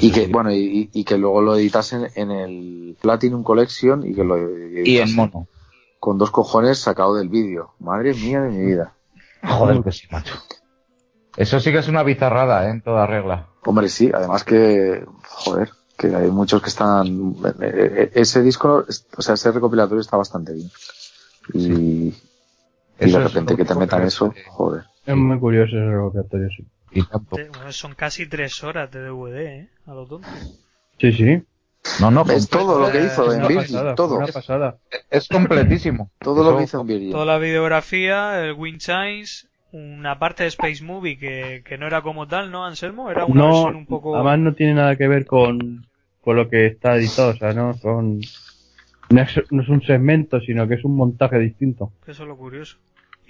Y 0.00 0.10
que, 0.12 0.26
sí. 0.26 0.32
bueno, 0.32 0.50
y, 0.52 0.90
y 0.92 1.04
que 1.04 1.18
luego 1.18 1.40
lo 1.42 1.56
editasen 1.56 2.08
en 2.14 2.30
el 2.30 2.96
Platinum 3.00 3.42
Collection 3.42 4.06
y 4.06 4.14
que 4.14 4.24
lo 4.24 4.36
y 4.84 4.98
en 4.98 5.14
mono. 5.14 5.46
con 5.98 6.16
dos 6.18 6.30
cojones 6.30 6.78
sacado 6.78 7.14
del 7.14 7.28
vídeo. 7.28 7.74
Madre 7.78 8.14
mía 8.14 8.40
de 8.42 8.50
mi 8.50 8.64
vida. 8.66 8.94
Joder, 9.42 9.82
que 9.82 9.92
sí, 9.92 10.06
macho. 10.10 10.34
Eso 11.36 11.60
sí 11.60 11.70
que 11.72 11.78
es 11.78 11.88
una 11.88 12.02
bizarrada, 12.02 12.66
¿eh? 12.66 12.70
En 12.70 12.82
toda 12.82 13.06
regla. 13.06 13.46
Hombre, 13.64 13.88
sí, 13.88 14.10
además 14.12 14.44
que, 14.44 15.04
joder, 15.22 15.70
que 15.96 16.08
hay 16.14 16.30
muchos 16.30 16.60
que 16.62 16.68
están, 16.68 17.06
eh, 17.60 17.60
eh, 17.62 18.10
ese 18.14 18.42
disco, 18.42 18.84
es- 18.88 19.06
o 19.16 19.22
sea, 19.22 19.34
ese 19.34 19.52
recopilatorio 19.52 20.00
está 20.00 20.16
bastante 20.16 20.52
bien. 20.54 20.70
Y, 21.54 21.62
y 22.08 22.14
Eso 22.98 23.18
de 23.18 23.24
repente 23.24 23.56
que 23.56 23.64
te 23.64 23.74
metan 23.74 24.00
que- 24.02 24.08
eso, 24.08 24.32
joder. 24.48 24.84
Es 25.06 25.16
muy 25.16 25.38
curioso 25.38 25.76
ese 25.76 25.90
recopilatorio, 25.90 26.48
sí. 26.56 26.66
Y 26.92 27.02
tanto. 27.04 27.36
Te- 27.36 27.48
bueno, 27.48 27.72
son 27.72 27.94
casi 27.94 28.26
tres 28.26 28.62
horas 28.64 28.90
de 28.90 29.00
DVD, 29.00 29.46
¿eh? 29.46 29.68
A 29.86 29.94
lo 29.94 30.06
tonto. 30.06 30.28
Sí, 30.98 31.12
sí. 31.12 31.42
No, 32.00 32.10
no, 32.10 32.24
Es 32.30 32.48
todo 32.48 32.78
lo 32.78 32.90
que 32.92 33.04
hizo 33.04 33.32
en 33.32 33.40
pasada, 33.54 33.94
todo, 33.94 34.16
Una 34.18 34.26
pasada. 34.26 34.78
es 35.10 35.28
completísimo. 35.30 36.10
todo 36.18 36.44
lo 36.50 36.58
que 36.58 36.64
hizo 36.64 36.84
en. 36.84 37.12
Toda 37.12 37.24
la 37.24 37.38
videografía, 37.38 38.44
el 38.44 38.52
Wind 38.52 38.78
Chimes, 38.80 39.48
una 39.72 40.18
parte 40.18 40.42
de 40.42 40.48
Space 40.50 40.84
Movie 40.84 41.16
que, 41.18 41.62
que 41.64 41.78
no 41.78 41.86
era 41.86 42.02
como 42.02 42.26
tal, 42.28 42.50
¿no, 42.50 42.66
Anselmo? 42.66 43.10
Era 43.10 43.24
una 43.24 43.40
No, 43.40 43.50
versión 43.52 43.76
un 43.76 43.86
poco... 43.86 44.14
además 44.14 44.38
no 44.40 44.54
tiene 44.54 44.74
nada 44.74 44.96
que 44.96 45.08
ver 45.08 45.24
con, 45.26 45.86
con 46.20 46.36
lo 46.36 46.50
que 46.50 46.66
está 46.66 46.96
editado, 46.96 47.30
o 47.30 47.36
sea, 47.36 47.54
no 47.54 47.72
son, 47.74 48.20
no 49.08 49.22
es, 49.22 49.40
no 49.50 49.62
es 49.62 49.68
un 49.68 49.82
segmento, 49.82 50.40
sino 50.40 50.68
que 50.68 50.74
es 50.74 50.84
un 50.84 50.96
montaje 50.96 51.38
distinto. 51.38 51.92
Eso 52.06 52.22
es 52.24 52.28
lo 52.28 52.36
curioso. 52.36 52.76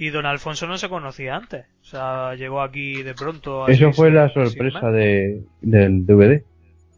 Y 0.02 0.09
Don 0.09 0.24
Alfonso 0.24 0.66
no 0.66 0.78
se 0.78 0.89
conocía 0.89 1.36
antes. 1.36 1.66
O 1.82 1.85
sea, 1.85 2.35
llegó 2.35 2.62
aquí 2.62 3.02
de 3.02 3.12
pronto. 3.14 3.64
así, 3.64 3.72
Eso 3.74 3.93
fue 3.93 4.06
sin- 4.09 4.14
la 4.14 4.28
sorpresa 4.31 4.90
de, 4.90 5.44
del 5.60 6.06
DVD. 6.06 6.43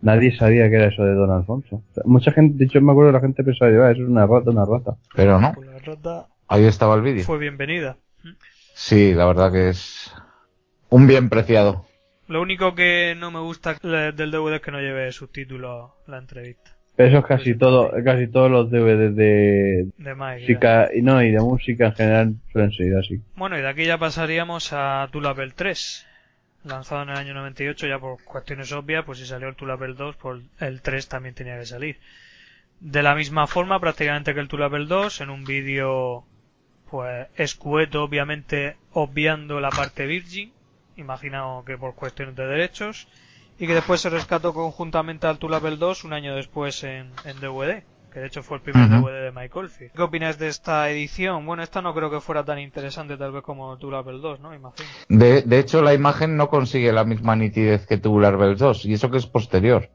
Nadie 0.03 0.37
sabía 0.37 0.69
que 0.71 0.77
era 0.77 0.87
eso 0.87 1.03
de 1.05 1.15
Don 1.15 1.31
Alfonso. 1.33 1.83
O 1.91 1.95
sea, 1.95 2.05
mucha 2.07 2.31
gente, 2.31 2.59
de 2.59 2.65
hecho 2.67 2.81
me 2.81 2.93
acuerdo 2.93 3.11
la 3.11 3.19
gente 3.21 3.43
pensaba, 3.43 3.71
"Ah, 3.89 3.91
eso 3.91 4.03
es 4.03 4.09
una 4.09 4.25
rata, 4.27 4.51
una 4.51 4.65
rata. 4.65 4.97
Pero 5.17 5.41
no, 5.41 5.53
Pues 5.53 5.69
ahí 6.47 6.65
estaba 6.65 6.95
el 6.95 7.03
vídeo. 7.03 7.25
fue 7.25 7.39
bienvenida. 7.39 7.97
Sí, 8.75 9.13
la 9.15 9.27
verdad 9.27 9.51
que 9.51 9.71
es 9.71 10.15
un 10.89 11.09
bien 11.09 11.29
preciado. 11.29 11.85
Lo 12.29 12.41
único 12.41 12.77
que 12.77 13.17
no 13.19 13.33
me 13.33 13.41
gusta 13.41 13.77
le- 13.83 14.13
del 14.13 14.31
DVD 14.31 14.55
es 14.57 14.61
que 14.63 14.71
no 14.71 14.81
lleve 14.81 15.11
subtítulos 15.11 15.91
la 16.07 16.19
entrevista. 16.19 16.71
Pero 16.97 17.09
eso 17.09 17.19
es 17.19 17.25
casi 17.25 17.55
todo, 17.55 17.91
casi 18.05 18.27
todos 18.29 18.51
los 18.51 18.71
DVDs 18.71 19.17
de 19.17 19.89
De 19.97 20.15
música, 20.15 20.91
y 20.95 21.01
no, 21.01 21.23
y 21.23 21.31
de 21.31 21.41
música 21.41 21.87
en 21.87 21.95
general 21.95 22.35
suelen 22.53 22.73
ser 22.73 22.97
así. 22.97 23.21
Bueno, 23.35 23.59
y 23.59 23.63
de 23.63 23.69
aquí 23.69 23.85
ya 23.87 23.99
pasaríamos 23.99 24.73
a 24.73 25.09
Tulapel 25.11 25.55
3. 25.55 26.07
Lanzado 26.65 27.03
en 27.03 27.09
el 27.09 27.17
año 27.17 27.35
98 27.35 27.89
ya 27.89 27.99
por 27.99 28.23
cuestiones 28.23 28.71
obvias, 28.73 29.05
pues 29.05 29.19
si 29.19 29.27
salió 29.27 29.49
el 29.49 29.57
Tulapel 29.57 29.97
2, 29.97 30.17
pues 30.17 30.43
el 30.61 30.81
3 30.83 31.09
también 31.09 31.35
tenía 31.35 31.59
que 31.59 31.67
salir. 31.67 31.99
De 32.79 33.03
la 33.03 33.15
misma 33.15 33.47
forma 33.47 33.81
prácticamente 33.81 34.35
que 34.35 34.41
el 34.41 34.49
Tulapel 34.49 34.87
2, 34.87 35.23
en 35.23 35.31
un 35.31 35.45
vídeo 35.45 36.25
pues 36.91 37.27
escueto, 37.37 38.05
obviamente 38.05 38.77
obviando 38.93 39.61
la 39.61 39.71
parte 39.71 40.07
virgin, 40.07 40.53
imagino 40.97 41.65
que 41.67 41.79
por 41.79 41.95
cuestiones 41.95 42.37
de 42.37 42.47
derechos, 42.47 43.09
y 43.63 43.67
que 43.69 43.75
después 43.75 44.01
se 44.01 44.11
rescató 44.11 44.53
conjuntamente 44.53 45.29
al 45.29 45.39
Tulapel 45.39 45.79
2 45.79 46.03
un 46.03 46.15
año 46.15 46.35
después 46.35 46.83
en, 46.83 47.13
en 47.25 47.39
DVD, 47.39 47.85
que 48.13 48.19
de 48.19 48.27
hecho 48.27 48.43
fue 48.43 48.57
el 48.57 48.63
primer. 48.65 48.89
DVD 48.89 49.23
de 49.23 49.31
Mike 49.31 49.57
Oldfield. 49.57 49.93
¿Qué 49.93 50.03
opinas 50.03 50.37
de 50.37 50.49
esta 50.49 50.91
edición? 50.91 51.47
Bueno, 51.47 51.63
esta 51.63 51.81
no 51.81 51.95
creo 51.95 52.11
que 52.11 52.21
fuera 52.21 52.45
tan 52.45 52.59
interesante 52.59 53.17
tal 53.17 53.31
vez 53.31 53.45
como 53.45 53.79
Tulapel 53.79 54.21
2, 54.21 54.41
¿no? 54.41 54.53
Imagino. 54.53 54.89
De, 55.09 55.43
de 55.43 55.59
hecho, 55.61 55.81
la 55.81 55.95
imagen 55.95 56.37
no 56.37 56.49
consigue 56.49 56.93
la 56.93 57.05
misma 57.05 57.37
nitidez 57.37 57.87
que 57.87 57.99
Tubular 57.99 58.37
Bells 58.37 58.59
2, 58.59 58.87
y 58.87 58.95
eso 58.95 59.13
que 59.13 59.19
es 59.19 59.27
posterior. 59.27 59.91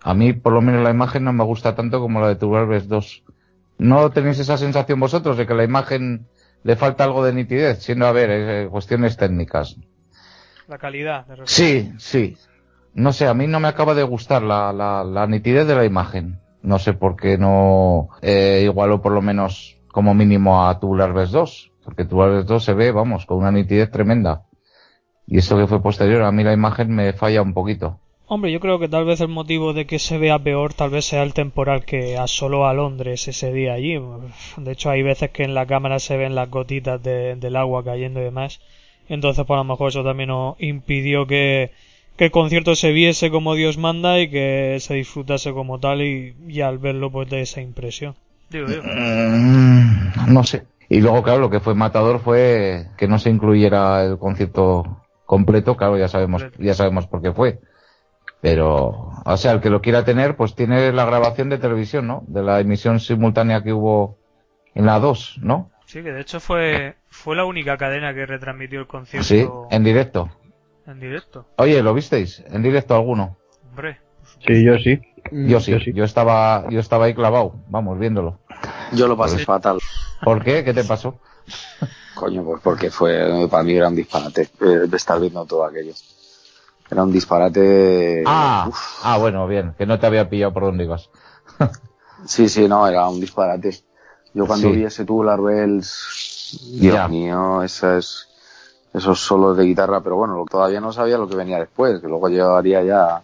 A 0.00 0.14
mí, 0.14 0.32
por 0.32 0.54
lo 0.54 0.62
menos, 0.62 0.82
la 0.82 0.88
imagen 0.88 1.24
no 1.24 1.34
me 1.34 1.44
gusta 1.44 1.74
tanto 1.74 2.00
como 2.00 2.22
la 2.22 2.28
de 2.28 2.36
Tubular 2.36 2.66
Bells 2.66 2.88
2. 2.88 3.22
¿No 3.80 4.10
tenéis 4.12 4.38
esa 4.38 4.56
sensación 4.56 4.98
vosotros 4.98 5.36
de 5.36 5.46
que 5.46 5.52
la 5.52 5.64
imagen 5.64 6.26
le 6.62 6.74
falta 6.74 7.04
algo 7.04 7.22
de 7.22 7.34
nitidez? 7.34 7.82
Siendo, 7.82 8.06
a 8.06 8.12
ver, 8.12 8.30
eh, 8.30 8.68
cuestiones 8.70 9.18
técnicas. 9.18 9.76
La 10.68 10.78
calidad 10.78 11.26
de 11.26 11.36
Sí, 11.44 11.92
sí. 11.98 12.36
No 12.94 13.12
sé, 13.12 13.26
a 13.26 13.34
mí 13.34 13.46
no 13.46 13.60
me 13.60 13.68
acaba 13.68 13.94
de 13.94 14.02
gustar 14.02 14.42
la, 14.42 14.72
la, 14.72 15.04
la 15.04 15.26
nitidez 15.26 15.66
de 15.66 15.74
la 15.74 15.84
imagen. 15.84 16.40
No 16.62 16.78
sé 16.78 16.94
por 16.94 17.14
qué 17.16 17.38
no 17.38 18.08
eh, 18.22 18.62
igualo 18.64 19.00
por 19.02 19.12
lo 19.12 19.22
menos 19.22 19.76
como 19.88 20.14
mínimo 20.14 20.66
a 20.66 20.80
Tubular 20.80 21.12
Bells 21.12 21.30
2. 21.30 21.72
Porque 21.84 22.04
Tubular 22.04 22.30
Bells 22.30 22.46
2 22.46 22.64
se 22.64 22.74
ve, 22.74 22.90
vamos, 22.90 23.26
con 23.26 23.38
una 23.38 23.52
nitidez 23.52 23.90
tremenda. 23.90 24.42
Y 25.26 25.38
eso 25.38 25.56
que 25.56 25.66
fue 25.66 25.82
posterior, 25.82 26.22
a 26.22 26.32
mí 26.32 26.42
la 26.42 26.52
imagen 26.52 26.94
me 26.94 27.12
falla 27.12 27.42
un 27.42 27.52
poquito. 27.54 28.00
Hombre, 28.28 28.50
yo 28.50 28.58
creo 28.58 28.80
que 28.80 28.88
tal 28.88 29.04
vez 29.04 29.20
el 29.20 29.28
motivo 29.28 29.72
de 29.72 29.86
que 29.86 30.00
se 30.00 30.18
vea 30.18 30.38
peor 30.40 30.74
tal 30.74 30.90
vez 30.90 31.04
sea 31.04 31.22
el 31.22 31.32
temporal 31.32 31.84
que 31.84 32.18
asoló 32.18 32.66
a 32.66 32.74
Londres 32.74 33.28
ese 33.28 33.52
día 33.52 33.74
allí. 33.74 34.00
De 34.56 34.72
hecho, 34.72 34.90
hay 34.90 35.02
veces 35.02 35.30
que 35.30 35.44
en 35.44 35.54
la 35.54 35.66
cámara 35.66 36.00
se 36.00 36.16
ven 36.16 36.34
las 36.34 36.50
gotitas 36.50 37.00
de- 37.02 37.36
del 37.36 37.54
agua 37.54 37.84
cayendo 37.84 38.20
y 38.20 38.24
demás. 38.24 38.60
Entonces, 39.08 39.44
por 39.44 39.56
lo 39.56 39.64
mejor 39.64 39.88
eso 39.88 40.04
también 40.04 40.28
nos 40.28 40.56
impidió 40.60 41.26
que, 41.26 41.70
que 42.16 42.26
el 42.26 42.30
concierto 42.30 42.74
se 42.74 42.92
viese 42.92 43.30
como 43.30 43.54
Dios 43.54 43.78
manda 43.78 44.18
y 44.20 44.28
que 44.28 44.78
se 44.80 44.94
disfrutase 44.94 45.52
como 45.52 45.78
tal 45.78 46.02
y, 46.02 46.34
y 46.48 46.60
al 46.60 46.78
verlo 46.78 47.10
pues 47.10 47.30
de 47.30 47.42
esa 47.42 47.60
impresión. 47.60 48.14
Digo, 48.50 48.66
digo. 48.66 48.82
Mm, 48.84 50.32
no 50.32 50.44
sé. 50.44 50.66
Y 50.88 51.00
luego, 51.00 51.22
claro, 51.22 51.40
lo 51.40 51.50
que 51.50 51.60
fue 51.60 51.74
matador 51.74 52.20
fue 52.20 52.88
que 52.96 53.08
no 53.08 53.18
se 53.18 53.30
incluyera 53.30 54.04
el 54.04 54.18
concierto 54.18 55.02
completo, 55.24 55.76
claro, 55.76 55.98
ya 55.98 56.08
sabemos, 56.08 56.46
ya 56.58 56.74
sabemos 56.74 57.06
por 57.06 57.22
qué 57.22 57.32
fue. 57.32 57.60
Pero, 58.40 59.10
o 59.24 59.36
sea, 59.36 59.52
el 59.52 59.60
que 59.60 59.70
lo 59.70 59.80
quiera 59.80 60.04
tener, 60.04 60.36
pues 60.36 60.54
tiene 60.54 60.92
la 60.92 61.04
grabación 61.04 61.48
de 61.48 61.58
televisión, 61.58 62.06
¿no? 62.06 62.22
De 62.28 62.42
la 62.42 62.60
emisión 62.60 63.00
simultánea 63.00 63.62
que 63.62 63.72
hubo 63.72 64.18
en 64.74 64.86
la 64.86 65.00
2, 65.00 65.38
¿no? 65.42 65.70
Sí, 65.86 66.02
que 66.02 66.12
de 66.12 66.20
hecho 66.20 66.38
fue, 66.38 66.94
fue 67.16 67.36
la 67.36 67.44
única 67.44 67.76
cadena 67.76 68.14
que 68.14 68.26
retransmitió 68.26 68.80
el 68.80 68.86
concierto 68.86 69.26
Sí, 69.26 69.46
en 69.70 69.84
directo. 69.84 70.30
en 70.86 71.00
directo. 71.00 71.46
Oye, 71.56 71.82
¿lo 71.82 71.94
visteis? 71.94 72.42
¿En 72.48 72.62
directo 72.62 72.94
alguno? 72.94 73.36
Hombre, 73.70 74.00
Sí, 74.46 74.64
yo 74.64 74.78
sí. 74.78 75.00
Yo 75.32 75.58
sí, 75.60 75.72
Yo 75.72 75.80
sí. 75.80 75.92
yo 75.92 76.04
estaba, 76.04 76.68
yo 76.70 76.78
estaba 76.78 77.06
ahí 77.06 77.14
clavado, 77.14 77.54
vamos, 77.68 77.98
viéndolo. 77.98 78.38
Yo 78.92 79.08
lo 79.08 79.16
pasé 79.16 79.38
fatal. 79.44 79.78
¿Por 80.22 80.44
qué? 80.44 80.62
¿Qué 80.62 80.72
te 80.72 80.84
pasó? 80.84 81.18
Coño, 82.14 82.44
pues 82.44 82.60
porque 82.62 82.90
fue, 82.90 83.48
para 83.50 83.62
mí 83.64 83.74
era 83.74 83.88
un 83.88 83.96
disparate 83.96 84.48
eh, 84.60 84.64
de 84.88 84.96
estar 84.96 85.20
viendo 85.20 85.44
todo 85.44 85.64
aquello. 85.64 85.92
Era 86.90 87.02
un 87.02 87.12
disparate. 87.12 88.22
Ah, 88.26 88.66
Uf. 88.68 89.00
ah, 89.02 89.18
bueno, 89.18 89.46
bien, 89.48 89.74
que 89.76 89.84
no 89.86 89.98
te 89.98 90.06
había 90.06 90.28
pillado 90.30 90.52
por 90.52 90.62
dónde 90.64 90.84
ibas. 90.84 91.10
Sí, 92.24 92.48
sí, 92.48 92.68
no, 92.68 92.86
era 92.86 93.08
un 93.08 93.20
disparate. 93.20 93.70
Yo 94.32 94.46
cuando 94.46 94.70
Sí. 94.70 94.76
vi 94.76 94.84
ese 94.84 95.04
Tubular 95.04 95.40
Bells, 95.40 95.90
Dios 96.52 96.94
Ya. 96.94 97.08
mío, 97.08 97.62
esas, 97.62 98.28
esos 98.94 99.20
solos 99.20 99.56
de 99.56 99.64
guitarra, 99.64 100.00
pero 100.02 100.16
bueno, 100.16 100.44
todavía 100.50 100.80
no 100.80 100.92
sabía 100.92 101.18
lo 101.18 101.28
que 101.28 101.36
venía 101.36 101.58
después, 101.58 102.00
que 102.00 102.08
luego 102.08 102.28
llevaría 102.28 102.82
ya 102.82 103.22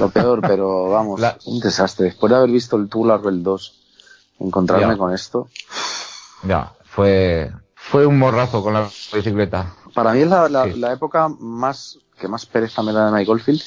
lo 0.00 0.08
peor, 0.10 0.40
pero 0.42 0.90
vamos, 0.90 1.20
La- 1.20 1.36
un 1.46 1.60
desastre. 1.60 2.06
Después 2.06 2.30
de 2.30 2.36
haber 2.36 2.50
visto 2.50 2.76
el 2.76 2.88
Tubular 2.88 3.20
Bell 3.20 3.42
2, 3.42 3.80
encontrarme 4.40 4.94
Ya. 4.94 4.96
con 4.96 5.12
esto, 5.12 5.48
Ya, 6.46 6.72
fue, 6.84 7.50
fue 7.74 8.06
un 8.06 8.18
morrazo 8.18 8.62
con 8.62 8.74
la 8.74 8.88
bicicleta. 9.12 9.74
para 9.94 10.12
mí 10.12 10.20
es 10.20 10.28
la, 10.28 10.48
la, 10.48 10.64
Sí. 10.64 10.74
la 10.78 10.92
época 10.92 11.28
más, 11.28 11.98
que 12.18 12.28
más 12.28 12.44
pereza 12.46 12.82
me 12.82 12.92
da 12.92 13.06
de 13.06 13.12
Mike 13.12 13.30
Oldfield, 13.30 13.62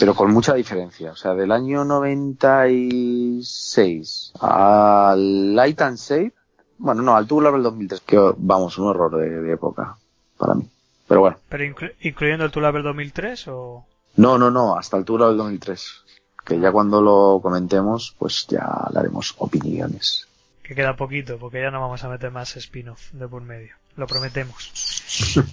pero 0.00 0.14
con 0.14 0.32
mucha 0.32 0.54
diferencia. 0.54 1.12
O 1.12 1.16
sea, 1.16 1.34
del 1.34 1.52
año 1.52 1.84
96 1.84 4.32
al 4.40 5.54
Light 5.54 5.80
and 5.82 5.96
Save, 5.98 6.32
bueno, 6.78 7.02
no, 7.02 7.16
al 7.16 7.26
Tubular 7.26 7.52
del 7.52 7.62
2003, 7.62 8.00
que 8.02 8.18
vamos, 8.36 8.78
un 8.78 8.88
horror 8.88 9.16
de, 9.16 9.28
de 9.42 9.52
época 9.52 9.96
para 10.38 10.54
mí. 10.54 10.68
Pero 11.08 11.20
bueno, 11.20 11.36
pero 11.48 11.64
inclu- 11.64 11.92
incluyendo 12.00 12.44
el 12.44 12.50
Tulabel 12.50 12.82
2003 12.82 13.48
o... 13.48 13.84
no, 14.16 14.38
no, 14.38 14.50
no, 14.50 14.76
hasta 14.76 14.96
el 14.96 15.04
Tubular 15.04 15.28
del 15.28 15.38
2003. 15.38 16.02
Que 16.44 16.60
ya 16.60 16.70
cuando 16.72 17.00
lo 17.02 17.40
comentemos, 17.42 18.14
pues 18.18 18.46
ya 18.48 18.88
le 18.92 18.98
haremos 19.00 19.34
opiniones. 19.38 20.28
Que 20.62 20.74
queda 20.74 20.94
poquito, 20.96 21.38
porque 21.38 21.60
ya 21.60 21.70
no 21.70 21.80
vamos 21.80 22.02
a 22.04 22.08
meter 22.08 22.30
más 22.30 22.56
spin-off 22.56 23.12
de 23.12 23.26
por 23.28 23.42
medio. 23.42 23.74
Lo 23.96 24.06
prometemos. 24.06 25.34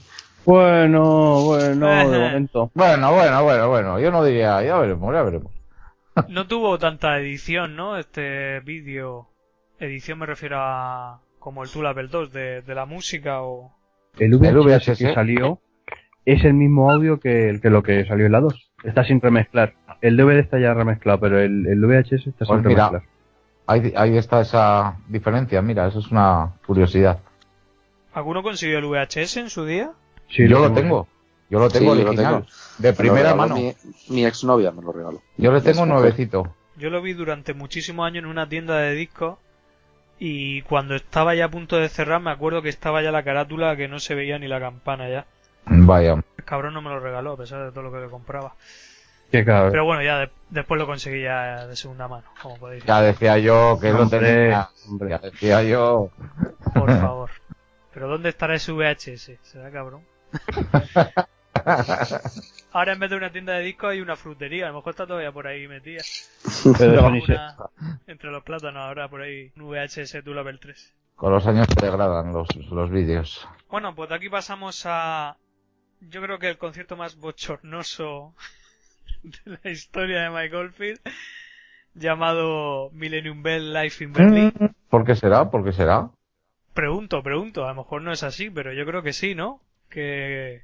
Bueno, 0.46 1.40
bueno, 1.46 1.88
de 2.12 2.20
momento. 2.20 2.70
Bueno, 2.74 3.14
bueno, 3.14 3.44
bueno, 3.46 3.70
bueno, 3.70 4.00
yo 4.00 4.12
no 4.12 4.26
diría, 4.26 4.62
ya 4.62 4.78
veremos, 4.78 5.14
ya 5.14 5.24
veremos. 5.24 5.52
No 6.28 6.48
tuvo 6.48 6.78
tanta 6.78 7.18
edición, 7.18 7.78
¿no? 7.78 7.98
Este 7.98 8.60
vídeo. 8.60 9.28
Edición 9.80 10.20
me 10.20 10.26
refiero 10.26 10.58
a. 10.60 11.22
como 11.40 11.64
el 11.64 11.70
Tulabel 11.70 12.10
2 12.10 12.32
de, 12.32 12.62
de 12.62 12.76
la 12.76 12.86
música 12.86 13.42
o. 13.42 13.72
El 14.20 14.36
VHS, 14.38 14.48
El 14.48 14.58
VHS. 14.60 14.98
que 15.00 15.14
salió 15.14 15.60
es 16.26 16.44
el 16.46 16.54
mismo 16.54 16.90
audio 16.92 17.20
que, 17.20 17.50
el, 17.50 17.60
que 17.62 17.70
lo 17.70 17.84
que 17.84 18.06
salió 18.06 18.26
en 18.28 18.32
la 18.32 18.40
2. 18.40 18.72
Está 18.84 19.04
sin 19.04 19.20
remezclar. 19.20 19.74
El 20.02 20.18
DVD 20.18 20.40
está 20.40 20.60
ya 20.60 20.74
remezclado, 20.74 21.20
pero 21.20 21.40
el, 21.40 21.66
el 21.68 21.80
VHS 21.86 22.28
está 22.28 22.46
sin 22.46 22.62
Pues 22.62 22.64
mira, 22.66 22.90
remezclar. 22.90 23.04
ahí, 23.68 23.94
ahí 23.96 24.18
está 24.18 24.42
esa 24.42 24.98
diferencia, 25.08 25.62
mira, 25.62 25.88
eso 25.88 26.00
es 26.00 26.12
una 26.12 26.54
curiosidad. 26.66 27.20
¿Alguno 28.14 28.44
consiguió 28.44 28.78
el 28.80 28.86
VHS 28.86 29.38
en 29.38 29.50
su 29.50 29.66
día? 29.66 29.92
Sí, 30.30 30.48
yo 30.48 30.60
lo 30.60 30.72
tengo. 30.74 31.08
yo 31.50 31.60
lo 31.60 31.70
tengo 31.70 31.94
Sí, 31.94 32.00
yo 32.00 32.04
lo 32.04 32.10
original, 32.12 32.34
tengo. 32.44 32.48
de 32.78 32.94
primera 32.94 33.36
mano. 33.36 33.56
Mi, 33.56 33.74
mi 34.10 34.26
exnovia 34.26 34.72
me 34.72 34.82
lo 34.82 34.92
regaló. 34.92 35.22
Yo 35.38 35.52
le 35.52 35.62
tengo 35.62 35.86
mujer. 35.86 35.94
nuevecito. 36.02 36.56
Yo 36.78 36.90
lo 36.90 37.02
vi 37.02 37.14
durante 37.14 37.54
muchísimos 37.54 38.06
años 38.06 38.24
en 38.24 38.30
una 38.30 38.48
tienda 38.48 38.78
de 38.80 38.94
discos. 38.94 39.40
Y 40.20 40.62
cuando 40.64 40.96
estaba 40.96 41.36
ya 41.36 41.46
a 41.46 41.50
punto 41.52 41.78
de 41.78 41.90
cerrar, 41.90 42.22
me 42.22 42.32
acuerdo 42.32 42.62
que 42.62 42.70
estaba 42.70 43.02
ya 43.02 43.12
la 43.12 43.24
carátula 43.24 43.76
que 43.76 43.88
no 43.88 44.00
se 44.00 44.16
veía 44.16 44.40
ni 44.40 44.48
la 44.48 44.60
campana 44.60 45.10
ya. 45.10 45.26
Vaya, 45.66 46.14
El 46.38 46.44
cabrón 46.46 46.74
no 46.74 46.82
me 46.82 46.90
lo 46.90 47.00
regaló, 47.00 47.34
a 47.34 47.38
pesar 47.38 47.64
de 47.66 47.72
todo 47.72 47.84
lo 47.84 47.92
que 47.92 48.00
le 48.00 48.10
compraba. 48.10 48.54
Qué 49.32 49.44
cabrón. 49.44 49.72
Pero 49.72 49.86
bueno, 49.86 50.04
ya 50.04 50.20
de- 50.20 50.30
después 50.50 50.80
lo 50.80 50.86
conseguí 50.86 51.24
ya 51.24 51.66
de 51.68 51.76
segunda 51.76 52.08
mano, 52.08 52.24
como 52.42 52.58
podéis 52.58 52.84
ver. 52.84 52.88
ya 52.88 53.02
decía 53.02 53.38
yo 53.40 53.78
que 53.82 53.92
lo 53.92 54.04
Hombre, 54.04 54.20
tenía, 54.20 54.70
hombre. 54.88 55.10
ya 55.10 55.18
decía 55.18 55.64
yo. 55.64 56.10
Por 56.74 56.92
favor. 57.00 57.30
Pero 57.94 58.08
¿dónde 58.08 58.30
estará 58.30 58.56
ese 58.56 58.72
VHS? 58.72 59.32
¿Será 59.42 59.72
cabrón? 59.72 60.02
Ahora 62.74 62.94
en 62.94 63.00
vez 63.00 63.10
de 63.12 63.16
una 63.18 63.32
tienda 63.32 63.54
de 63.54 63.64
discos 63.64 63.92
hay 63.92 64.02
una 64.02 64.16
frutería. 64.16 64.66
A 64.66 64.70
lo 64.70 64.76
mejor 64.78 64.92
está 64.92 65.06
todavía 65.08 65.32
por 65.32 65.48
ahí 65.48 65.68
metida. 65.68 66.02
Pero 66.78 67.08
Una- 67.08 67.56
Entre 68.08 68.32
los 68.32 68.44
plátanos 68.44 68.82
ahora 68.84 69.08
por 69.08 69.22
ahí 69.22 69.52
un 69.58 69.70
VHS 69.70 70.26
Level 70.26 70.60
3. 70.60 70.94
Con 71.16 71.32
los 71.32 71.46
años 71.46 71.68
se 71.68 71.86
degradan 71.86 72.34
los, 72.34 72.48
los 72.72 72.90
vídeos. 72.90 73.48
Bueno, 73.70 73.94
pues 73.96 74.10
de 74.10 74.16
aquí 74.16 74.30
pasamos 74.30 74.84
a... 74.86 75.38
Yo 76.02 76.22
creo 76.22 76.40
que 76.40 76.50
el 76.50 76.58
concierto 76.58 76.98
más 76.98 77.16
bochornoso 77.18 78.34
de 79.24 79.60
la 79.64 79.70
historia 79.72 80.22
de 80.24 80.30
Mike 80.32 80.56
Oldfield. 80.56 81.00
Llamado 81.96 82.90
Millennium 82.92 83.44
Bell 83.44 83.72
Life 83.72 84.04
in 84.04 84.14
Berlin. 84.14 84.52
¿Por 84.90 85.06
qué 85.06 85.16
será? 85.16 85.52
¿Por 85.52 85.64
qué 85.64 85.72
será? 85.74 86.10
Pregunto, 86.74 87.22
pregunto, 87.22 87.66
a 87.66 87.70
lo 87.70 87.76
mejor 87.84 88.02
no 88.02 88.12
es 88.12 88.24
así, 88.24 88.50
pero 88.50 88.74
yo 88.74 88.84
creo 88.88 89.04
que 89.04 89.14
sí, 89.14 89.36
¿no? 89.36 89.62
Que 89.90 90.64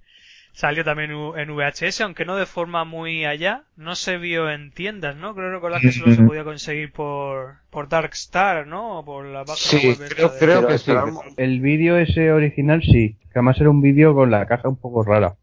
salió 0.59 0.83
también 0.83 1.11
en 1.11 1.55
VHS, 1.55 2.01
aunque 2.01 2.25
no 2.25 2.35
de 2.35 2.45
forma 2.45 2.83
muy 2.83 3.23
allá, 3.23 3.63
no 3.77 3.95
se 3.95 4.17
vio 4.17 4.49
en 4.49 4.71
tiendas, 4.73 5.15
¿no? 5.15 5.33
Creo 5.33 5.51
recordar 5.51 5.79
que 5.79 5.93
solo 5.93 6.13
se 6.13 6.21
podía 6.21 6.43
conseguir 6.43 6.91
por, 6.91 7.59
por 7.69 7.87
Dark 7.87 8.09
Star, 8.11 8.67
¿no? 8.67 8.99
O 8.99 9.05
por 9.05 9.25
la 9.25 9.45
página 9.45 9.79
Sí, 9.81 9.87
web 9.87 10.09
creo, 10.09 10.29
de- 10.29 10.37
creo 10.39 10.67
que 10.67 10.77
sí. 10.77 10.91
El 11.37 11.61
vídeo 11.61 11.95
ese 11.97 12.33
original 12.33 12.81
sí, 12.81 13.15
que 13.31 13.39
además 13.39 13.55
era 13.61 13.69
un 13.69 13.81
vídeo 13.81 14.13
con 14.13 14.31
la 14.31 14.45
caja 14.47 14.67
un 14.67 14.75
poco 14.75 15.01
rara. 15.01 15.37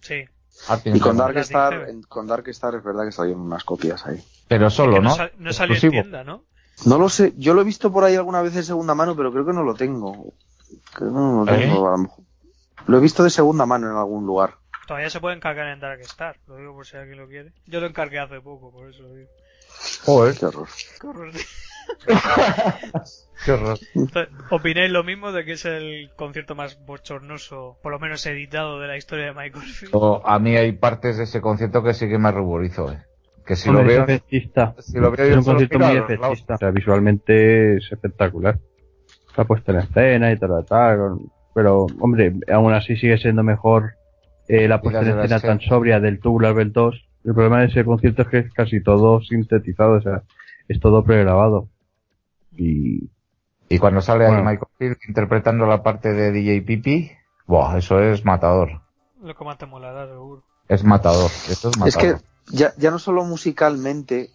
Sí. 0.00 0.24
Ah, 0.68 0.80
Y 0.84 0.98
con 0.98 1.16
Dark 1.16 1.36
Star, 1.38 1.86
en- 1.88 2.02
con 2.02 2.26
Dark 2.26 2.48
Star 2.48 2.74
es 2.74 2.82
verdad 2.82 3.04
que 3.04 3.12
salieron 3.12 3.42
unas 3.42 3.62
copias 3.62 4.04
ahí. 4.04 4.20
Pero 4.48 4.68
solo, 4.68 4.96
no, 4.96 5.02
¿no? 5.02 5.14
sal- 5.14 5.32
no 5.38 5.52
salió 5.52 5.76
en 5.76 5.90
tienda, 5.90 6.24
¿no? 6.24 6.42
No 6.86 6.98
lo 6.98 7.08
sé, 7.08 7.34
yo 7.36 7.54
lo 7.54 7.60
he 7.60 7.64
visto 7.64 7.92
por 7.92 8.02
ahí 8.02 8.16
alguna 8.16 8.42
vez 8.42 8.54
de 8.54 8.64
segunda 8.64 8.96
mano, 8.96 9.14
pero 9.14 9.30
creo 9.30 9.46
que 9.46 9.52
no 9.52 9.62
lo 9.62 9.74
tengo. 9.74 10.32
Creo 10.92 11.08
que 11.10 11.14
no 11.14 11.44
lo 11.44 11.52
¿Eh? 11.54 11.60
tengo, 11.60 11.86
a 11.86 11.92
lo 11.92 11.98
mejor. 11.98 12.23
Lo 12.86 12.98
he 12.98 13.00
visto 13.00 13.24
de 13.24 13.30
segunda 13.30 13.66
mano 13.66 13.90
en 13.90 13.96
algún 13.96 14.26
lugar. 14.26 14.54
Todavía 14.86 15.10
se 15.10 15.20
puede 15.20 15.36
encargar 15.36 15.68
en 15.68 15.80
Dark 15.80 16.00
Star, 16.02 16.36
lo 16.46 16.56
digo 16.56 16.74
por 16.74 16.86
si 16.86 16.96
alguien 16.96 17.18
lo 17.18 17.26
quiere. 17.26 17.52
Yo 17.66 17.80
lo 17.80 17.86
encargué 17.86 18.18
hace 18.18 18.40
poco, 18.40 18.70
por 18.70 18.88
eso 18.90 19.02
lo 19.02 19.14
digo. 19.14 19.30
Joder, 20.04 20.36
Qué 20.38 20.46
horror. 20.46 20.68
Qué 21.00 21.06
horror. 21.06 21.32
qué 23.44 23.52
horror. 23.52 23.78
¿Opináis 24.50 24.90
lo 24.90 25.04
mismo 25.04 25.32
de 25.32 25.44
que 25.44 25.52
es 25.52 25.64
el 25.64 26.10
concierto 26.16 26.54
más 26.54 26.84
bochornoso, 26.84 27.78
por 27.82 27.92
lo 27.92 27.98
menos 27.98 28.24
editado, 28.26 28.78
de 28.80 28.88
la 28.88 28.96
historia 28.96 29.26
de 29.26 29.32
Michael 29.32 29.64
Field? 29.64 29.94
O 29.94 30.22
a 30.26 30.38
mí 30.38 30.56
hay 30.56 30.72
partes 30.72 31.16
de 31.16 31.24
ese 31.24 31.40
concierto 31.40 31.82
que 31.82 31.94
sí 31.94 32.08
que 32.08 32.18
me 32.18 32.30
ruborizo, 32.30 32.92
eh. 32.92 33.02
Que 33.46 33.56
si 33.56 33.68
Hombre, 33.68 33.84
lo 33.84 33.90
es 33.90 33.96
veo, 33.96 34.04
efectista. 34.04 34.74
si 34.78 34.98
lo 34.98 35.10
veo 35.10 35.26
Es 35.26 35.36
un 35.36 35.44
concierto 35.44 35.78
muy 35.78 35.96
efectista. 35.96 36.54
O 36.54 36.58
sea, 36.58 36.70
visualmente 36.70 37.76
es 37.76 37.92
espectacular. 37.92 38.58
Está 39.28 39.44
puesto 39.44 39.72
en 39.72 39.78
escena 39.80 40.32
y 40.32 40.38
tal, 40.38 40.48
tal, 40.50 40.64
tal. 40.66 40.98
con- 40.98 41.32
Pero, 41.54 41.86
hombre, 42.00 42.34
aún 42.52 42.72
así 42.72 42.96
sigue 42.96 43.16
siendo 43.18 43.42
mejor 43.42 43.94
eh, 44.48 44.68
la 44.68 44.80
puesta 44.80 45.00
en 45.00 45.20
escena 45.20 45.40
tan 45.40 45.60
sobria 45.60 46.00
del 46.00 46.20
Tubular 46.20 46.54
Bell 46.54 46.72
2. 46.72 47.08
El 47.24 47.34
problema 47.34 47.60
de 47.60 47.66
ese 47.66 47.84
concierto 47.84 48.22
es 48.22 48.28
que 48.28 48.38
es 48.38 48.52
casi 48.52 48.82
todo 48.82 49.20
sintetizado, 49.22 49.92
o 49.92 50.00
sea, 50.00 50.22
es 50.68 50.80
todo 50.80 51.04
pregrabado. 51.04 51.68
Y 52.56 53.08
Y 53.68 53.78
cuando 53.78 54.00
sale 54.00 54.26
ahí. 54.26 54.42
Michael 54.42 54.68
Field 54.78 54.96
interpretando 55.08 55.66
la 55.66 55.82
parte 55.82 56.12
de 56.12 56.32
DJ 56.32 56.62
Pipi, 56.62 57.10
buah, 57.46 57.78
eso 57.78 58.00
es 58.00 58.24
matador. 58.24 58.82
Lo 59.22 59.34
que 59.34 59.44
más 59.44 59.56
te 59.56 59.66
molará, 59.66 60.06
seguro. 60.06 60.44
Es 60.68 60.84
matador. 60.84 61.30
Eso 61.48 61.70
es 61.70 61.78
matador. 61.78 61.88
Es 61.88 61.96
que 61.96 62.54
ya, 62.54 62.74
ya 62.76 62.90
no 62.90 62.98
solo 62.98 63.24
musicalmente, 63.24 64.30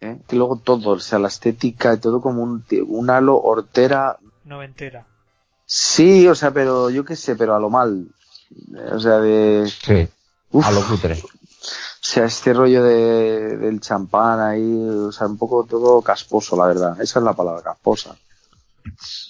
¿eh? 0.00 0.18
que 0.26 0.36
luego 0.36 0.58
todo, 0.58 0.90
o 0.90 0.98
sea, 0.98 1.18
la 1.18 1.28
estética 1.28 1.94
y 1.94 1.98
todo 1.98 2.20
como 2.20 2.42
un, 2.42 2.64
un 2.88 3.10
halo 3.10 3.40
hortera. 3.40 4.18
Noventera. 4.44 5.06
Sí, 5.66 6.26
o 6.28 6.34
sea, 6.34 6.52
pero 6.52 6.90
yo 6.90 7.04
qué 7.04 7.16
sé, 7.16 7.34
pero 7.36 7.54
a 7.54 7.60
lo 7.60 7.68
mal. 7.70 8.06
O 8.92 9.00
sea, 9.00 9.18
de. 9.18 9.68
Sí, 9.68 10.08
uf, 10.52 10.64
a 10.66 10.70
lo 10.70 10.80
cutre. 10.86 11.14
O 11.14 12.08
sea, 12.08 12.24
este 12.26 12.52
rollo 12.54 12.84
de, 12.84 13.56
del 13.56 13.80
champán 13.80 14.38
ahí, 14.40 14.62
o 14.88 15.10
sea, 15.10 15.26
un 15.26 15.36
poco 15.36 15.64
todo 15.68 16.00
casposo, 16.02 16.56
la 16.56 16.66
verdad. 16.68 17.00
Esa 17.00 17.18
es 17.18 17.24
la 17.24 17.32
palabra, 17.32 17.62
casposa. 17.62 18.16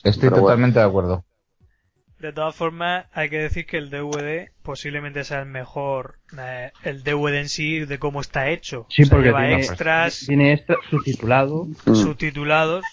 Estoy 0.04 0.20
Pero 0.28 0.30
bueno. 0.32 0.46
totalmente 0.48 0.78
de 0.78 0.84
acuerdo. 0.84 1.24
De 2.18 2.32
todas 2.32 2.54
formas, 2.54 3.06
hay 3.12 3.30
que 3.30 3.38
decir 3.38 3.66
que 3.66 3.78
el 3.78 3.88
DVD 3.90 4.50
posiblemente 4.62 5.24
sea 5.24 5.40
el 5.40 5.46
mejor, 5.46 6.18
eh, 6.38 6.72
el 6.82 7.02
DVD 7.02 7.40
en 7.40 7.48
sí, 7.48 7.80
de 7.86 7.98
cómo 7.98 8.20
está 8.20 8.48
hecho. 8.50 8.86
Sí, 8.90 9.02
O 9.02 9.06
sea, 9.06 9.14
porque 9.16 9.28
lleva 9.28 9.40
tiene- 9.40 9.56
extras, 9.62 10.18
tiene 10.26 10.52
extra 10.54 10.76
subtitulado. 10.90 11.66
Mm. 11.86 11.94
subtitulados, 11.94 12.84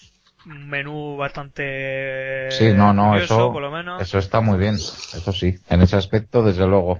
un 0.46 0.68
menú 0.68 1.16
bastante 1.16 2.50
Sí, 2.50 2.72
no, 2.72 2.92
no, 2.92 3.10
curioso, 3.10 3.34
eso, 3.34 3.52
por 3.52 3.62
lo 3.62 3.70
menos. 3.70 4.00
eso 4.02 4.18
está 4.18 4.40
muy 4.40 4.58
bien. 4.58 4.74
Eso 4.74 5.32
sí, 5.32 5.58
en 5.68 5.82
ese 5.82 5.96
aspecto, 5.96 6.42
desde 6.42 6.66
luego. 6.66 6.98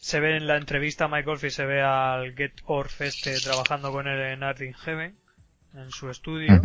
Se 0.00 0.20
ve 0.20 0.36
en 0.36 0.46
la 0.46 0.56
entrevista 0.56 1.04
a 1.04 1.08
Mike 1.08 1.50
se 1.50 1.66
ve 1.66 1.82
al 1.82 2.34
Get 2.34 2.52
Orf 2.66 3.02
este 3.02 3.38
trabajando 3.40 3.92
con 3.92 4.08
él 4.08 4.20
en 4.20 4.42
Art 4.42 4.60
in 4.62 4.74
Heaven, 4.74 5.14
en 5.74 5.90
su 5.90 6.08
estudio. 6.10 6.60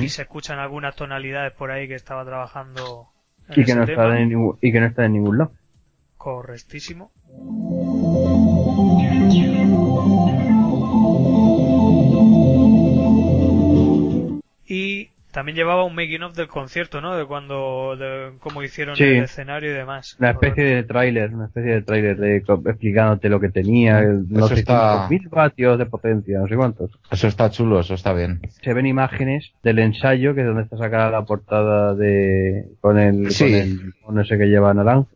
Y 0.00 0.08
se 0.08 0.22
escuchan 0.22 0.58
algunas 0.58 0.94
tonalidades 0.94 1.52
por 1.52 1.70
ahí 1.70 1.88
que 1.88 1.94
estaba 1.94 2.24
trabajando 2.24 3.08
en 3.48 3.60
Y 3.60 3.64
que, 3.64 3.72
ese 3.72 3.74
no 3.76 3.86
tema. 3.86 4.02
está 4.04 4.18
en 4.18 4.28
ningún, 4.28 4.58
y 4.60 4.72
que 4.72 4.80
no 4.80 4.86
está 4.86 5.04
en 5.04 5.12
ningún 5.12 5.38
lado. 5.38 5.52
Correctísimo. 6.16 7.10
Y 14.74 15.10
también 15.32 15.56
llevaba 15.56 15.84
un 15.84 15.94
making 15.94 16.22
of 16.22 16.34
del 16.34 16.48
concierto, 16.48 17.00
¿no? 17.00 17.14
De 17.16 17.26
cuando, 17.26 17.94
de 17.96 18.32
cómo 18.40 18.62
hicieron 18.62 18.96
Sí. 18.96 19.04
el 19.04 19.24
escenario 19.24 19.70
y 19.70 19.74
demás. 19.74 20.16
Una 20.18 20.30
especie 20.30 20.64
de 20.64 20.82
tráiler, 20.82 21.34
una 21.34 21.46
especie 21.46 21.72
de 21.74 21.82
tráiler 21.82 22.16
de 22.18 22.36
explicándote 22.36 23.28
lo 23.28 23.40
que 23.40 23.48
tenía, 23.50 23.98
el- 24.00 24.26
sé 24.48 24.54
está- 24.54 25.08
mil 25.10 25.28
vatios 25.28 25.78
de 25.78 25.86
potencia, 25.86 26.38
no 26.38 26.46
sé 26.46 26.56
cuántos. 26.56 26.90
Eso 27.10 27.28
está 27.28 27.50
chulo, 27.50 27.80
eso 27.80 27.94
está 27.94 28.12
bien. 28.14 28.40
Se 28.62 28.72
ven 28.74 28.86
imágenes 28.86 29.52
del 29.62 29.78
ensayo, 29.78 30.34
que 30.34 30.40
es 30.42 30.46
donde 30.46 30.62
está 30.62 30.76
sacada 30.78 31.10
la 31.10 31.24
portada 31.24 31.94
de 31.94 32.66
con 32.80 32.98
el 32.98 33.30
Sí. 33.30 33.44
con 33.44 33.54
el 33.54 33.94
mono 34.06 34.20
ese 34.22 34.36
que 34.38 34.46
lleva 34.46 34.72
naranja, 34.74 35.08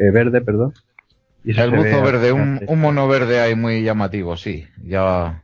eh, 0.00 0.10
verde, 0.12 0.40
perdón. 0.40 0.74
Y 1.44 1.56
El 1.58 1.70
buzo 1.70 1.82
ve 1.82 2.02
verde, 2.02 2.32
un, 2.32 2.60
mono 2.80 3.06
verde 3.06 3.40
ahí 3.40 3.54
muy 3.54 3.82
llamativo, 3.84 4.36
sí. 4.36 4.66
Ya. 4.82 5.42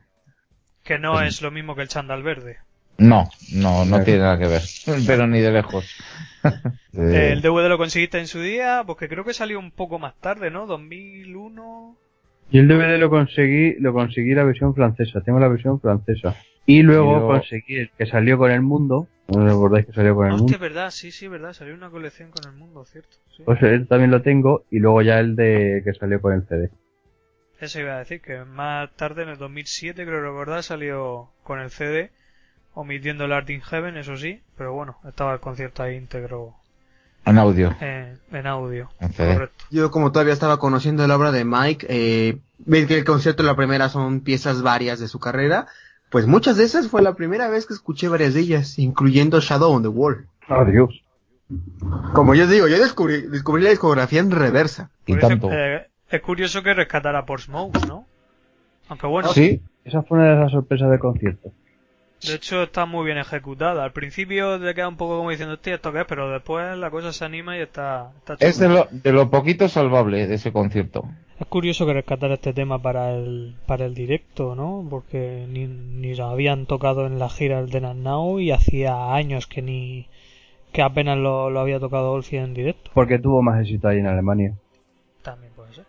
Que 0.83 0.99
no 0.99 1.21
es 1.21 1.41
lo 1.41 1.49
mismo 1.49 1.75
que 1.75 1.81
el 1.83 1.87
chándal 1.87 2.23
verde. 2.23 2.57
No, 2.97 3.29
no, 3.53 3.85
no 3.85 4.03
tiene 4.03 4.19
nada 4.19 4.37
que 4.37 4.47
ver. 4.47 4.61
Pero 5.07 5.27
ni 5.27 5.39
de 5.39 5.51
lejos. 5.51 5.85
Eh, 6.95 7.31
El 7.31 7.41
DVD 7.41 7.69
lo 7.69 7.77
conseguiste 7.77 8.19
en 8.19 8.27
su 8.27 8.39
día, 8.41 8.83
porque 8.85 9.07
creo 9.07 9.23
que 9.23 9.33
salió 9.33 9.57
un 9.57 9.71
poco 9.71 9.97
más 9.97 10.13
tarde, 10.19 10.51
¿no? 10.51 10.67
2001. 10.67 11.97
Y 12.51 12.59
el 12.59 12.67
DVD 12.67 12.99
lo 12.99 13.09
conseguí, 13.09 13.75
lo 13.79 13.93
conseguí 13.93 14.33
la 14.35 14.43
versión 14.43 14.75
francesa, 14.75 15.21
tengo 15.21 15.39
la 15.39 15.47
versión 15.47 15.79
francesa. 15.79 16.35
Y 16.65 16.83
luego 16.83 17.25
conseguí 17.27 17.77
el 17.77 17.89
que 17.97 18.05
salió 18.05 18.37
con 18.37 18.51
el 18.51 18.61
mundo, 18.61 19.07
¿no 19.29 19.45
recordáis 19.45 19.85
que 19.87 19.93
salió 19.93 20.15
con 20.15 20.27
el 20.27 20.33
Hostia, 20.33 20.41
mundo? 20.43 20.53
es 20.55 20.59
verdad, 20.59 20.91
sí, 20.91 21.11
sí, 21.11 21.27
verdad. 21.27 21.53
Salió 21.53 21.73
una 21.73 21.89
colección 21.89 22.29
con 22.29 22.51
el 22.51 22.57
mundo, 22.59 22.85
cierto. 22.85 23.17
Sí. 23.35 23.43
Pues 23.43 23.61
él 23.63 23.87
también 23.87 24.11
lo 24.11 24.21
tengo, 24.21 24.65
y 24.69 24.79
luego 24.79 25.01
ya 25.01 25.19
el 25.19 25.35
de 25.35 25.81
que 25.83 25.93
salió 25.93 26.21
con 26.21 26.33
el 26.33 26.45
CD. 26.45 26.69
Eso 27.59 27.79
iba 27.79 27.95
a 27.95 27.99
decir, 27.99 28.21
que 28.21 28.43
más 28.43 28.91
tarde, 28.97 29.23
en 29.23 29.29
el 29.29 29.37
2007, 29.37 30.05
creo 30.05 30.21
recordar, 30.21 30.61
salió 30.61 31.29
con 31.43 31.59
el 31.59 31.69
CD, 31.71 32.11
omitiendo 32.73 33.25
el 33.25 33.33
Art 33.33 33.49
in 33.49 33.61
Heaven, 33.61 33.97
eso 33.97 34.17
sí, 34.17 34.41
pero 34.57 34.73
bueno, 34.73 34.97
estaba 35.07 35.33
el 35.33 35.39
concierto 35.39 35.83
ahí 35.83 35.95
íntegro 35.95 36.55
en 37.25 37.37
audio. 37.37 37.73
en, 37.79 38.19
en 38.31 38.47
audio. 38.47 38.89
En 38.99 39.13
CD. 39.13 39.33
Correcto. 39.33 39.65
Yo 39.71 39.91
como 39.91 40.11
todavía 40.11 40.33
estaba 40.33 40.59
conociendo 40.59 41.07
la 41.07 41.15
obra 41.15 41.31
de 41.31 41.45
Mike, 41.45 41.85
eh, 41.89 42.37
ven 42.59 42.87
que 42.87 42.97
el 42.97 43.05
concierto 43.05 43.43
la 43.43 43.55
primera 43.55 43.89
son 43.89 44.19
piezas 44.21 44.61
varias 44.61 44.99
de 44.99 45.07
su 45.07 45.19
carrera, 45.19 45.67
pues 46.09 46.27
muchas 46.27 46.57
de 46.57 46.65
esas 46.65 46.89
fue 46.89 47.01
la 47.01 47.15
primera 47.15 47.49
vez 47.49 47.65
que 47.65 47.73
escuché 47.73 48.07
varias 48.07 48.33
de 48.33 48.41
ellas, 48.41 48.77
incluyendo 48.77 49.39
Shadow 49.39 49.71
on 49.71 49.81
the 49.83 49.87
Wall. 49.87 50.27
Adiós. 50.47 51.01
Como 52.13 52.35
yo 52.35 52.47
digo, 52.47 52.67
yo 52.67 52.77
descubrí, 52.79 53.21
descubrí 53.21 53.63
la 53.63 53.69
discografía 53.69 54.19
en 54.19 54.31
reversa. 54.31 54.89
Y 55.05 55.17
tanto. 55.17 55.49
eh, 55.51 55.87
es 56.09 56.21
curioso 56.21 56.61
que 56.63 56.73
rescatara 56.73 57.25
por 57.25 57.41
Smoke, 57.41 57.85
¿no? 57.87 58.05
Aunque 58.89 59.07
bueno, 59.07 59.29
Sí, 59.29 59.61
Esa 59.85 60.03
fue 60.03 60.19
una 60.19 60.33
de 60.35 60.39
las 60.41 60.51
sorpresas 60.51 60.89
del 60.89 60.99
concierto. 60.99 61.51
De 62.27 62.35
hecho 62.35 62.63
está 62.63 62.85
muy 62.85 63.05
bien 63.05 63.17
ejecutada. 63.17 63.83
Al 63.83 63.91
principio 63.91 64.59
te 64.59 64.73
queda 64.73 64.87
un 64.87 64.97
poco 64.97 65.17
como 65.17 65.29
diciendo, 65.29 65.55
hostia, 65.55 65.75
¿esto 65.75 65.91
qué 65.91 66.01
es? 66.01 66.05
Pero 66.07 66.29
después 66.29 66.77
la 66.77 66.89
cosa 66.89 67.13
se 67.13 67.25
anima 67.25 67.57
y 67.57 67.61
está, 67.61 68.11
está 68.17 68.35
es 68.39 68.59
de 68.59 68.69
lo, 68.69 68.87
de 68.91 69.11
lo 69.11 69.29
poquito 69.29 69.67
salvable 69.67 70.27
de 70.27 70.35
ese 70.35 70.51
concierto. 70.51 71.05
Es 71.39 71.47
curioso 71.47 71.85
que 71.85 71.93
rescatara 71.93 72.35
este 72.35 72.53
tema 72.53 72.79
para 72.79 73.11
el, 73.13 73.55
para 73.65 73.85
el 73.85 73.93
directo, 73.95 74.55
¿no? 74.55 74.85
Porque 74.89 75.45
ni, 75.49 75.67
ni 75.67 76.15
lo 76.15 76.27
habían 76.27 76.65
tocado 76.67 77.05
en 77.05 77.19
la 77.19 77.29
gira 77.29 77.61
del 77.61 77.69
de 77.69 77.81
Now 77.81 78.39
y 78.39 78.51
hacía 78.51 79.13
años 79.13 79.47
que 79.47 79.61
ni 79.61 80.07
que 80.71 80.81
apenas 80.81 81.17
lo, 81.17 81.49
lo 81.49 81.59
había 81.59 81.79
tocado 81.79 82.11
Olfi 82.11 82.37
en 82.37 82.53
directo. 82.53 82.91
Porque 82.93 83.19
tuvo 83.19 83.41
más 83.41 83.61
éxito 83.61 83.87
ahí 83.87 83.99
en 83.99 84.07
Alemania. 84.07 84.53
También 85.21 85.53
puede 85.53 85.73
ser. 85.73 85.85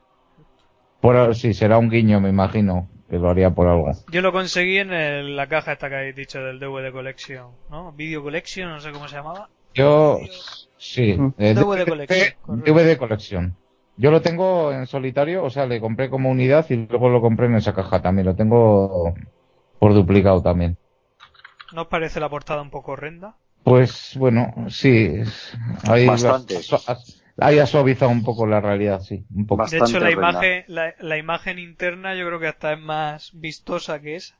Por, 1.00 1.34
sí, 1.34 1.54
será 1.54 1.78
un 1.78 1.90
guiño, 1.90 2.20
me 2.20 2.30
imagino, 2.30 2.88
que 3.08 3.18
lo 3.18 3.30
haría 3.30 3.50
por 3.50 3.66
algo. 3.68 3.90
Yo 4.10 4.22
lo 4.22 4.32
conseguí 4.32 4.78
en 4.78 4.92
el- 4.92 5.36
la 5.36 5.48
caja 5.48 5.72
esta 5.72 5.88
que 5.88 5.96
habéis 5.96 6.16
dicho 6.16 6.40
del 6.42 6.58
DVD 6.58 6.92
Collection, 6.92 7.52
¿no? 7.70 7.92
Video 7.92 8.22
Collection, 8.22 8.68
no 8.70 8.80
sé 8.80 8.92
cómo 8.92 9.08
se 9.08 9.16
llamaba. 9.16 9.48
Yo, 9.74 10.20
sí. 10.78 11.16
Eh, 11.38 11.54
DVD 11.54 11.84
Collection, 11.84 12.34
correcto. 12.42 12.72
DVD 12.72 12.96
Collection. 12.96 13.56
Yo 13.96 14.10
lo 14.10 14.20
tengo 14.20 14.72
en 14.72 14.86
solitario, 14.86 15.44
o 15.44 15.50
sea, 15.50 15.66
le 15.66 15.80
compré 15.80 16.10
como 16.10 16.30
unidad 16.30 16.66
y 16.70 16.76
luego 16.76 17.08
lo 17.08 17.20
compré 17.20 17.46
en 17.46 17.56
esa 17.56 17.74
caja 17.74 18.02
también. 18.02 18.26
Lo 18.26 18.34
tengo 18.34 19.14
por 19.78 19.94
duplicado 19.94 20.42
también. 20.42 20.76
¿No 21.72 21.82
os 21.82 21.88
parece 21.88 22.20
la 22.20 22.28
portada 22.28 22.62
un 22.62 22.70
poco 22.70 22.92
horrenda? 22.92 23.36
Pues 23.62 24.14
bueno, 24.16 24.52
sí. 24.68 25.22
Ahí, 25.84 26.06
Bastante. 26.06 26.60
Ahí 27.38 27.58
ha 27.58 27.66
suavizado 27.66 28.10
un 28.10 28.22
poco 28.24 28.46
la 28.46 28.60
realidad, 28.60 29.00
sí. 29.00 29.24
Un 29.34 29.46
poco. 29.46 29.66
De 29.66 29.78
hecho, 29.78 30.00
la 30.00 30.10
imagen, 30.10 30.64
la, 30.68 30.94
la 31.00 31.16
imagen 31.18 31.58
interna 31.58 32.14
yo 32.14 32.26
creo 32.26 32.40
que 32.40 32.48
hasta 32.48 32.72
es 32.72 32.78
más 32.80 33.30
vistosa 33.34 34.00
que 34.00 34.16
esa. 34.16 34.36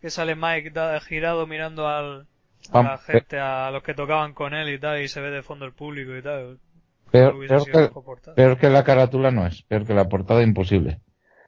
Que 0.00 0.10
sale 0.10 0.36
Mike 0.36 0.70
da- 0.70 1.00
girado 1.00 1.46
mirando 1.46 1.88
al, 1.88 2.26
a 2.70 2.82
la 2.82 2.82
Vamos, 2.82 3.00
gente, 3.00 3.38
a 3.40 3.70
los 3.70 3.82
que 3.82 3.94
tocaban 3.94 4.32
con 4.34 4.54
él 4.54 4.68
y 4.68 4.78
tal, 4.78 5.02
y 5.02 5.08
se 5.08 5.20
ve 5.20 5.30
de 5.30 5.42
fondo 5.42 5.64
el 5.64 5.72
público 5.72 6.16
y 6.16 6.22
tal. 6.22 6.58
Peor, 7.10 7.38
peor 7.46 7.64
sido 7.64 7.90
que, 7.90 8.34
peor 8.34 8.58
que 8.58 8.68
la 8.70 8.84
carátula 8.84 9.30
no 9.30 9.46
es, 9.46 9.62
peor 9.62 9.86
que 9.86 9.94
la 9.94 10.08
portada 10.08 10.42
imposible. 10.42 11.00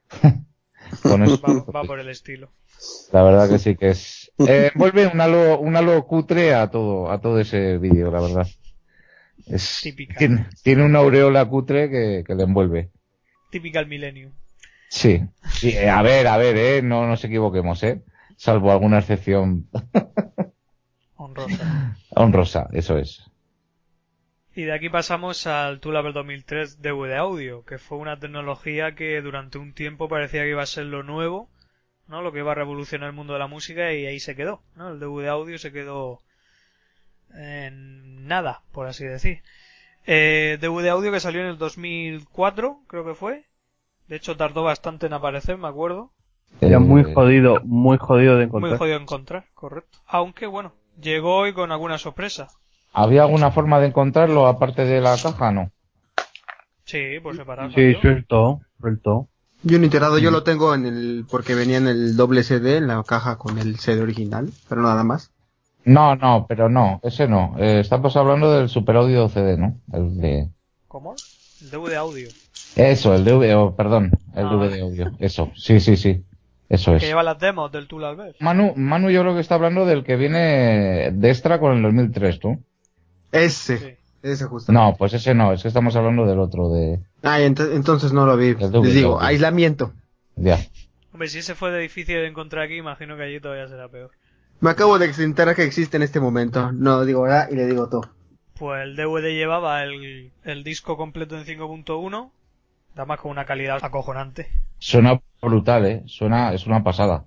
Con 1.03 1.23
eso, 1.23 1.41
Va, 1.41 1.53
va 1.75 1.83
por 1.85 1.99
el 1.99 2.09
estilo. 2.09 2.49
la 3.13 3.23
verdad 3.23 3.49
que 3.49 3.59
sí 3.59 3.75
que 3.75 3.89
es. 3.89 4.31
Eh, 4.39 4.71
envuelve 4.73 5.07
un 5.07 5.21
halo, 5.21 5.59
un 5.59 5.75
halo 5.75 6.05
cutre 6.05 6.53
a 6.53 6.69
todo, 6.69 7.11
a 7.11 7.19
todo 7.21 7.39
ese 7.39 7.77
vídeo, 7.77 8.11
la 8.11 8.21
verdad. 8.21 8.47
Es, 9.47 9.79
Típica. 9.83 10.15
tiene, 10.17 10.47
tiene 10.63 10.83
una 10.83 10.99
aureola 10.99 11.45
cutre 11.45 11.89
que, 11.89 12.23
que 12.25 12.35
le 12.35 12.43
envuelve. 12.43 12.91
Typical 13.51 13.87
Millennium. 13.87 14.31
Sí. 14.89 15.21
Sí, 15.51 15.69
eh, 15.69 15.89
a 15.89 16.01
ver, 16.01 16.27
a 16.27 16.37
ver, 16.37 16.57
eh, 16.57 16.81
no 16.81 17.07
nos 17.07 17.23
equivoquemos, 17.23 17.81
eh. 17.83 18.01
Salvo 18.37 18.71
alguna 18.71 18.99
excepción 18.99 19.69
Honrosa. 21.15 21.95
honrosa, 22.09 22.67
eso 22.73 22.97
es. 22.97 23.23
Y 24.55 24.63
de 24.63 24.73
aquí 24.73 24.89
pasamos 24.89 25.47
al 25.47 25.79
Tool 25.79 26.11
2003 26.13 26.81
DVD 26.81 27.15
Audio, 27.15 27.63
que 27.63 27.77
fue 27.77 27.97
una 27.99 28.19
tecnología 28.19 28.95
que 28.95 29.21
durante 29.21 29.57
un 29.57 29.73
tiempo 29.73 30.09
parecía 30.09 30.41
que 30.43 30.49
iba 30.49 30.63
a 30.63 30.65
ser 30.65 30.87
lo 30.87 31.03
nuevo, 31.03 31.49
¿no? 32.07 32.21
Lo 32.21 32.33
que 32.33 32.39
iba 32.39 32.51
a 32.51 32.55
revolucionar 32.55 33.09
el 33.09 33.15
mundo 33.15 33.33
de 33.33 33.39
la 33.39 33.47
música 33.47 33.93
y 33.93 34.05
ahí 34.05 34.19
se 34.19 34.35
quedó, 34.35 34.61
¿no? 34.75 34.89
El 34.89 34.99
DVD 34.99 35.27
Audio 35.29 35.57
se 35.57 35.71
quedó 35.71 36.19
en 37.35 38.27
nada, 38.27 38.61
por 38.71 38.87
así 38.87 39.05
decir. 39.05 39.41
Eh, 40.05 40.57
DVD 40.61 40.89
Audio 40.89 41.11
que 41.11 41.19
salió 41.19 41.41
en 41.41 41.47
el 41.47 41.57
2004, 41.57 42.79
creo 42.87 43.05
que 43.05 43.15
fue. 43.15 43.45
De 44.07 44.15
hecho 44.17 44.35
tardó 44.37 44.63
bastante 44.63 45.05
en 45.07 45.13
aparecer, 45.13 45.57
me 45.57 45.67
acuerdo. 45.67 46.11
Era 46.59 46.77
Eh, 46.77 46.79
muy 46.79 47.03
jodido, 47.13 47.61
muy 47.63 47.97
jodido 47.97 48.33
de 48.37 48.47
Muy 48.47 48.47
encontrar. 48.47 48.77
jodido 48.77 48.97
de 48.97 49.03
encontrar, 49.03 49.45
correcto. 49.53 49.99
Aunque 50.07 50.47
bueno, 50.47 50.73
llegó 51.01 51.37
hoy 51.37 51.53
con 51.53 51.71
alguna 51.71 51.97
sorpresa. 51.97 52.49
¿Había 52.93 53.23
alguna 53.23 53.51
forma 53.51 53.79
de 53.79 53.87
encontrarlo 53.87 54.47
aparte 54.47 54.83
de 54.85 54.99
la 55.01 55.15
caja? 55.17 55.51
No. 55.51 55.71
Sí, 56.85 57.19
por 57.21 57.35
separado. 57.35 57.69
Sí, 57.71 57.93
suelto, 58.01 58.59
suelto. 58.79 59.27
Yo 59.63 59.77
no 59.77 59.83
he 59.83 59.85
enterado, 59.85 60.17
yo 60.17 60.31
lo 60.31 60.43
tengo 60.43 60.73
en 60.73 60.85
el, 60.87 61.25
porque 61.29 61.53
venía 61.55 61.77
en 61.77 61.87
el 61.87 62.17
doble 62.17 62.43
CD, 62.43 62.77
en 62.77 62.87
la 62.87 63.01
caja 63.03 63.37
con 63.37 63.59
el 63.59 63.77
CD 63.77 64.01
original, 64.01 64.49
pero 64.67 64.81
nada 64.81 65.03
más. 65.03 65.30
No, 65.85 66.15
no, 66.15 66.45
pero 66.47 66.69
no, 66.69 66.99
ese 67.03 67.27
no. 67.27 67.55
Eh, 67.57 67.79
estamos 67.79 68.15
hablando 68.15 68.51
del 68.53 68.69
Super 68.69 68.97
Audio 68.97 69.27
CD, 69.29 69.57
¿no? 69.57 69.79
El 69.91 70.17
de... 70.17 70.49
¿Cómo? 70.87 71.15
El 71.61 71.69
DVD 71.71 71.95
Audio. 71.95 72.27
Eso, 72.75 73.13
el 73.15 73.25
DVD, 73.25 73.55
oh, 73.57 73.75
perdón, 73.75 74.11
el 74.35 74.45
Ah, 74.45 74.53
DVD 74.55 74.81
audio. 74.81 75.11
Eso, 75.19 75.51
sí, 75.55 75.79
sí, 75.79 75.97
sí. 75.97 76.23
Eso 76.69 76.91
Que 76.91 76.97
es. 76.97 77.03
lleva 77.03 77.23
las 77.23 77.37
demos 77.39 77.71
del 77.71 77.87
Tool 77.87 78.05
Albert. 78.05 78.37
Manu, 78.39 78.73
Manu 78.77 79.09
yo 79.09 79.21
creo 79.21 79.33
que 79.33 79.41
está 79.41 79.55
hablando 79.55 79.85
del 79.85 80.03
que 80.05 80.15
viene 80.15 81.11
de 81.11 81.29
extra 81.29 81.59
con 81.59 81.73
el 81.75 81.81
2003, 81.81 82.39
¿tú? 82.39 82.63
Ese, 83.31 83.77
Sí. 83.77 83.85
ese 84.23 84.45
justo. 84.45 84.71
No, 84.71 84.95
pues 84.97 85.13
ese 85.13 85.33
no, 85.33 85.51
es 85.51 85.61
que 85.61 85.67
estamos 85.67 85.95
hablando 85.97 86.25
del 86.25 86.39
otro 86.39 86.69
de... 86.69 86.99
Ah, 87.23 87.39
ent- 87.39 87.73
entonces 87.75 88.13
no 88.13 88.25
lo 88.25 88.37
vi. 88.37 88.55
Les 88.55 88.93
digo, 88.93 89.19
aislamiento. 89.21 89.91
Ya. 90.37 90.59
Hombre, 91.11 91.27
si 91.27 91.39
ese 91.39 91.55
fue 91.55 91.71
de 91.71 91.79
difícil 91.79 92.15
de 92.15 92.27
encontrar 92.27 92.63
aquí, 92.63 92.75
imagino 92.77 93.17
que 93.17 93.23
allí 93.23 93.39
todavía 93.41 93.67
será 93.67 93.89
peor. 93.89 94.11
Me 94.61 94.69
acabo 94.69 94.99
de 94.99 95.11
enterar 95.23 95.55
que 95.55 95.63
existe 95.63 95.97
en 95.97 96.03
este 96.03 96.19
momento. 96.19 96.71
No 96.71 97.03
digo 97.03 97.27
nada 97.27 97.47
y 97.49 97.55
le 97.55 97.65
digo 97.65 97.89
todo. 97.89 98.09
Pues 98.59 98.83
el 98.83 98.95
DVD 98.95 99.33
llevaba 99.33 99.83
el, 99.83 100.31
el 100.43 100.63
disco 100.63 100.97
completo 100.97 101.35
en 101.35 101.45
5.1, 101.45 102.29
además 102.95 103.19
con 103.19 103.31
una 103.31 103.45
calidad 103.45 103.79
acojonante. 103.81 104.49
Suena 104.77 105.19
brutal, 105.41 105.85
¿eh? 105.87 106.03
Suena, 106.05 106.53
es 106.53 106.67
una 106.67 106.83
pasada. 106.83 107.25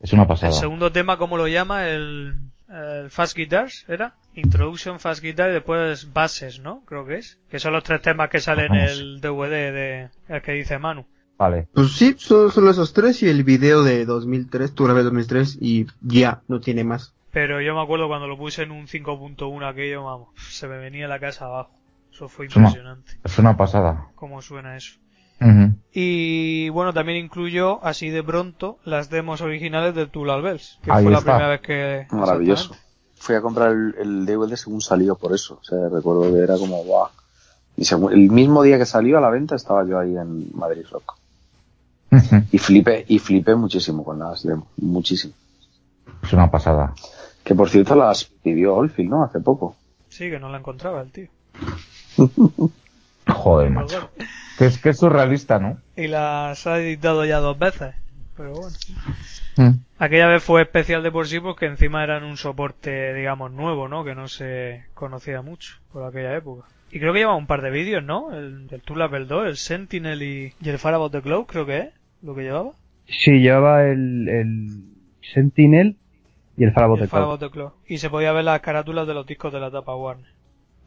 Es 0.00 0.14
una 0.14 0.26
pasada. 0.26 0.52
El 0.52 0.58
segundo 0.58 0.90
tema, 0.90 1.18
¿cómo 1.18 1.36
lo 1.36 1.46
llama? 1.46 1.88
El, 1.88 2.34
el 2.70 3.10
Fast 3.10 3.36
Guitars, 3.36 3.84
¿era? 3.86 4.14
Introduction, 4.34 4.98
Fast 4.98 5.22
Guitar 5.22 5.50
y 5.50 5.54
después 5.54 6.10
Bases, 6.14 6.60
¿no? 6.60 6.82
Creo 6.86 7.04
que 7.04 7.16
es. 7.16 7.38
Que 7.50 7.58
son 7.58 7.74
los 7.74 7.84
tres 7.84 8.00
temas 8.00 8.30
que 8.30 8.40
salen 8.40 8.74
en 8.74 8.80
el 8.80 9.20
DVD 9.20 9.72
de, 9.74 10.08
el 10.28 10.40
que 10.40 10.52
dice 10.52 10.78
Manu. 10.78 11.04
Vale. 11.40 11.68
Pues 11.72 11.92
sí, 11.92 12.14
son 12.18 12.50
solo 12.52 12.70
esos 12.70 12.92
tres 12.92 13.22
y 13.22 13.28
el 13.30 13.44
video 13.44 13.82
de 13.82 14.04
2003, 14.04 14.74
tu 14.74 14.84
grabé 14.84 15.02
2003 15.02 15.56
y 15.58 15.86
ya, 16.02 16.42
no 16.48 16.60
tiene 16.60 16.84
más. 16.84 17.14
Pero 17.32 17.62
yo 17.62 17.74
me 17.74 17.80
acuerdo 17.80 18.08
cuando 18.08 18.26
lo 18.28 18.36
puse 18.36 18.62
en 18.64 18.72
un 18.72 18.86
5.1 18.86 19.66
aquello, 19.66 20.04
vamos, 20.04 20.28
se 20.50 20.68
me 20.68 20.76
venía 20.76 21.08
la 21.08 21.18
casa 21.18 21.46
abajo. 21.46 21.70
Eso 22.12 22.28
fue 22.28 22.44
impresionante. 22.44 23.12
Es 23.24 23.38
una 23.38 23.56
pasada. 23.56 24.08
Cómo 24.16 24.42
suena 24.42 24.76
eso. 24.76 24.98
Y 25.92 26.68
bueno, 26.68 26.92
también 26.92 27.24
incluyó, 27.24 27.82
así 27.82 28.10
de 28.10 28.22
pronto, 28.22 28.78
las 28.84 29.08
demos 29.08 29.40
originales 29.40 29.94
del 29.94 30.10
Tool 30.10 30.42
Bells, 30.42 30.78
que 30.82 30.92
Ahí 30.92 31.04
fue 31.04 31.12
la 31.12 31.20
primera 31.22 31.48
vez 31.48 31.60
que... 31.62 32.06
Maravilloso. 32.10 32.76
Fui 33.14 33.34
a 33.34 33.40
comprar 33.40 33.72
el, 33.72 33.94
el 33.98 34.26
DVD 34.26 34.56
según 34.56 34.82
salió 34.82 35.14
por 35.16 35.34
eso. 35.34 35.58
O 35.58 35.64
sea, 35.64 35.88
recuerdo 35.90 36.30
que 36.32 36.38
era 36.40 36.58
como, 36.58 36.84
guau. 36.84 37.08
Y 37.78 37.86
según- 37.86 38.12
el 38.12 38.30
mismo 38.30 38.62
día 38.62 38.76
que 38.76 38.84
salió 38.84 39.16
a 39.16 39.20
la 39.22 39.30
venta 39.30 39.56
estaba 39.56 39.86
yo 39.86 39.98
ahí 39.98 40.14
en 40.16 40.50
Madrid 40.54 40.84
Rock. 40.90 41.14
Y 42.50 42.58
flipé, 42.58 43.04
y 43.08 43.18
flipé 43.18 43.54
muchísimo 43.54 44.04
con 44.04 44.18
las 44.18 44.42
demos. 44.42 44.66
Muchísimo. 44.76 45.34
Es 46.22 46.32
una 46.32 46.50
pasada. 46.50 46.94
Que 47.44 47.54
por 47.54 47.70
cierto 47.70 47.94
las 47.94 48.24
pidió 48.24 48.74
Oldfield, 48.74 49.10
¿no? 49.10 49.24
Hace 49.24 49.40
poco. 49.40 49.76
Sí, 50.08 50.28
que 50.28 50.38
no 50.38 50.48
la 50.48 50.58
encontraba 50.58 51.00
el 51.02 51.10
tío. 51.10 51.28
Joder, 53.28 53.70
macho. 53.70 54.10
Que 54.58 54.66
es, 54.66 54.78
que 54.78 54.90
es 54.90 54.98
surrealista, 54.98 55.58
¿no? 55.58 55.78
Y 55.96 56.08
las 56.08 56.66
ha 56.66 56.78
editado 56.78 57.24
ya 57.24 57.38
dos 57.38 57.58
veces. 57.58 57.94
Pero 58.36 58.52
bueno. 58.52 58.76
Mm. 59.56 59.70
Aquella 59.98 60.26
vez 60.26 60.42
fue 60.42 60.62
especial 60.62 61.02
de 61.02 61.12
por 61.12 61.28
sí 61.28 61.40
porque 61.40 61.66
encima 61.66 62.02
eran 62.02 62.24
un 62.24 62.36
soporte, 62.36 63.14
digamos, 63.14 63.52
nuevo, 63.52 63.88
¿no? 63.88 64.04
Que 64.04 64.14
no 64.14 64.28
se 64.28 64.84
conocía 64.94 65.42
mucho 65.42 65.76
por 65.92 66.04
aquella 66.04 66.36
época. 66.36 66.66
Y 66.90 66.98
creo 66.98 67.12
que 67.12 67.20
lleva 67.20 67.36
un 67.36 67.46
par 67.46 67.62
de 67.62 67.70
vídeos, 67.70 68.02
¿no? 68.02 68.32
El 68.34 68.66
del 68.66 68.82
Tool 68.82 69.02
Apple 69.02 69.26
2, 69.26 69.46
el 69.46 69.56
Sentinel 69.56 70.22
y, 70.22 70.54
y 70.60 70.68
el 70.68 70.78
Far 70.78 70.94
About 70.94 71.12
the 71.12 71.20
Globe, 71.20 71.46
creo 71.46 71.66
que 71.66 71.78
es 71.78 71.99
lo 72.22 72.34
que 72.34 72.42
llevaba. 72.42 72.72
Sí, 73.06 73.40
llevaba 73.40 73.86
el, 73.86 74.28
el 74.28 74.84
Sentinel 75.22 75.96
y 76.56 76.64
el 76.64 76.72
Farabot 76.72 77.00
el 77.00 77.50
de. 77.50 77.68
Y 77.86 77.98
se 77.98 78.10
podía 78.10 78.32
ver 78.32 78.44
las 78.44 78.60
carátulas 78.60 79.06
de 79.06 79.14
los 79.14 79.26
discos 79.26 79.52
de 79.52 79.60
la 79.60 79.70
tapa 79.70 79.96
Warner. 79.96 80.30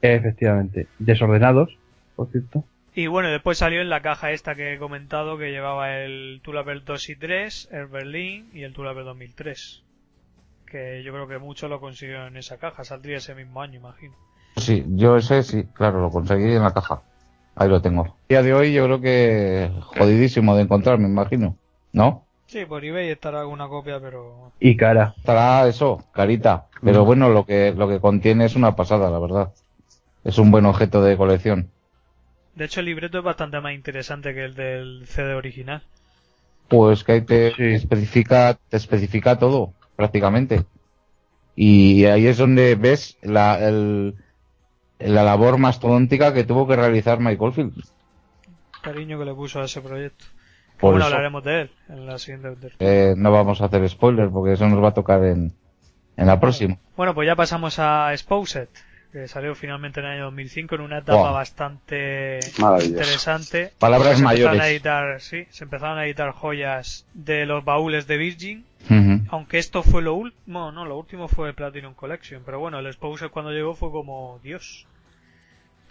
Efectivamente. 0.02 0.88
Desordenados, 1.00 1.78
por 2.16 2.30
cierto. 2.30 2.64
Y 2.96 3.08
bueno, 3.08 3.30
después 3.30 3.58
salió 3.58 3.82
en 3.82 3.90
la 3.90 4.02
caja 4.02 4.32
esta 4.32 4.54
que 4.54 4.74
he 4.74 4.78
comentado 4.78 5.38
que 5.38 5.50
llevaba 5.50 5.98
el 5.98 6.42
Tool 6.44 6.60
Apple 6.60 6.82
2 6.86 7.10
y 7.10 7.16
3, 7.16 7.70
el 7.72 7.88
Berlin 7.88 8.50
y 8.54 8.64
el 8.64 8.74
Tool 8.74 8.88
Apple 8.88 9.04
2003. 9.04 9.82
Que 10.68 11.02
yo 11.04 11.12
creo 11.12 11.28
que 11.28 11.40
muchos 11.40 11.70
lo 11.70 11.80
consiguieron 11.80 12.28
en 12.28 12.38
esa 12.38 12.58
caja. 12.58 12.84
Saldría 12.84 13.18
ese 13.18 13.34
mismo 13.34 13.62
año, 13.62 13.80
imagino. 13.80 14.14
Sí, 14.58 14.86
yo 14.90 15.18
ese 15.18 15.42
sí, 15.42 15.64
claro, 15.74 16.02
lo 16.02 16.12
conseguí 16.12 16.54
en 16.54 16.62
la 16.62 16.74
caja. 16.74 17.02
Ahí 17.56 17.70
lo 17.70 17.82
tengo. 17.82 18.04
A 18.04 18.16
día 18.30 18.42
de 18.44 18.54
hoy 18.54 18.74
yo 18.74 18.86
creo 18.86 19.02
que 19.02 19.72
jodidísimo 19.98 20.56
de 20.56 20.64
encontrar, 20.64 20.98
me 21.00 21.08
imagino. 21.08 21.58
¿No? 21.92 22.26
Sí, 22.48 22.66
por 22.66 22.84
eBay 22.84 23.10
estará 23.10 23.42
alguna 23.42 23.68
copia, 23.68 24.00
pero 24.00 24.52
Y 24.60 24.76
cara. 24.76 25.14
Estará 25.18 25.68
eso, 25.68 26.04
carita. 26.14 26.68
Pero 26.84 27.06
bueno, 27.06 27.30
lo 27.30 27.46
que, 27.46 27.74
lo 27.76 27.88
que 27.88 28.00
contiene 28.00 28.46
es 28.46 28.56
una 28.56 28.76
pasada, 28.76 29.10
la 29.10 29.20
verdad. 29.20 29.54
Es 30.24 30.38
un 30.38 30.52
buen 30.52 30.66
objeto 30.66 31.02
de 31.04 31.18
colección. 31.18 31.70
De 32.56 32.66
hecho, 32.66 32.80
el 32.82 32.88
libreto 32.88 33.18
es 33.20 33.24
bastante 33.24 33.60
más 33.60 33.74
interesante 33.74 34.34
que 34.34 34.46
el 34.46 34.54
del 34.56 35.06
CD 35.08 35.34
original. 35.34 35.82
Pues 36.68 37.04
que 37.04 37.12
ahí 37.14 37.22
te 37.22 37.52
Sí. 37.56 37.64
especifica, 37.64 38.58
te 38.70 38.78
especifica 38.78 39.38
todo, 39.38 39.74
prácticamente. 39.96 40.66
Y 41.56 42.06
ahí 42.06 42.28
es 42.28 42.38
donde 42.38 42.76
ves 42.76 43.18
la, 43.22 43.60
el, 43.68 44.16
la 45.08 45.24
labor 45.24 45.58
mastodóntica 45.58 46.34
que 46.34 46.44
tuvo 46.44 46.68
que 46.68 46.76
realizar 46.76 47.20
Mike 47.20 47.44
Oldfield. 47.44 47.84
Cariño 48.82 49.18
que 49.20 49.26
le 49.26 49.34
puso 49.34 49.62
a 49.62 49.66
ese 49.66 49.82
proyecto. 49.82 50.26
Por 50.80 50.92
bueno, 50.92 51.06
eso. 51.06 51.16
hablaremos 51.16 51.44
de 51.44 51.62
él 51.62 51.72
en 51.90 52.06
la 52.06 52.18
siguiente. 52.18 52.70
Eh, 52.80 53.14
no 53.16 53.32
vamos 53.32 53.62
a 53.62 53.66
hacer 53.66 53.88
spoiler 53.90 54.30
porque 54.30 54.54
eso 54.54 54.68
nos 54.68 54.84
va 54.84 54.90
a 54.90 54.94
tocar 54.94 55.24
en, 55.24 55.54
en 56.18 56.28
la 56.28 56.40
próxima. 56.40 56.78
Bueno, 56.98 57.14
pues 57.14 57.26
ya 57.28 57.36
pasamos 57.36 57.80
a 57.80 58.12
Exposed, 58.12 58.68
que 59.14 59.28
salió 59.30 59.56
finalmente 59.56 60.00
en 60.02 60.08
el 60.08 60.12
año 60.14 60.24
2005 60.26 60.76
en 60.76 60.82
una 60.82 60.98
etapa 60.98 61.24
Wow. 61.26 61.34
bastante 61.34 62.40
interesante. 62.84 63.72
Palabras 63.80 64.18
se 64.18 64.24
empezaron 64.24 64.48
a 64.48 64.54
mayores. 64.58 64.72
editar, 64.72 65.22
sí, 65.22 65.46
se 65.50 65.64
empezaron 65.64 65.98
a 66.00 66.06
editar 66.06 66.32
joyas 66.32 67.06
de 67.14 67.46
los 67.46 67.64
baúles 67.64 68.08
de 68.08 68.18
Virgin, 68.18 68.66
aunque 69.30 69.60
esto 69.60 69.84
fue 69.84 70.02
lo 70.02 70.16
último, 70.16 70.72
no, 70.72 70.86
lo 70.86 70.98
último 70.98 71.28
fue 71.30 71.54
Platinum 71.54 71.94
Collection, 71.94 72.42
pero 72.46 72.60
bueno, 72.60 72.80
el 72.80 72.88
Exposed 72.88 73.30
cuando 73.30 73.52
llegó 73.52 73.76
fue 73.76 73.92
como, 73.92 74.40
Dios, 74.44 74.86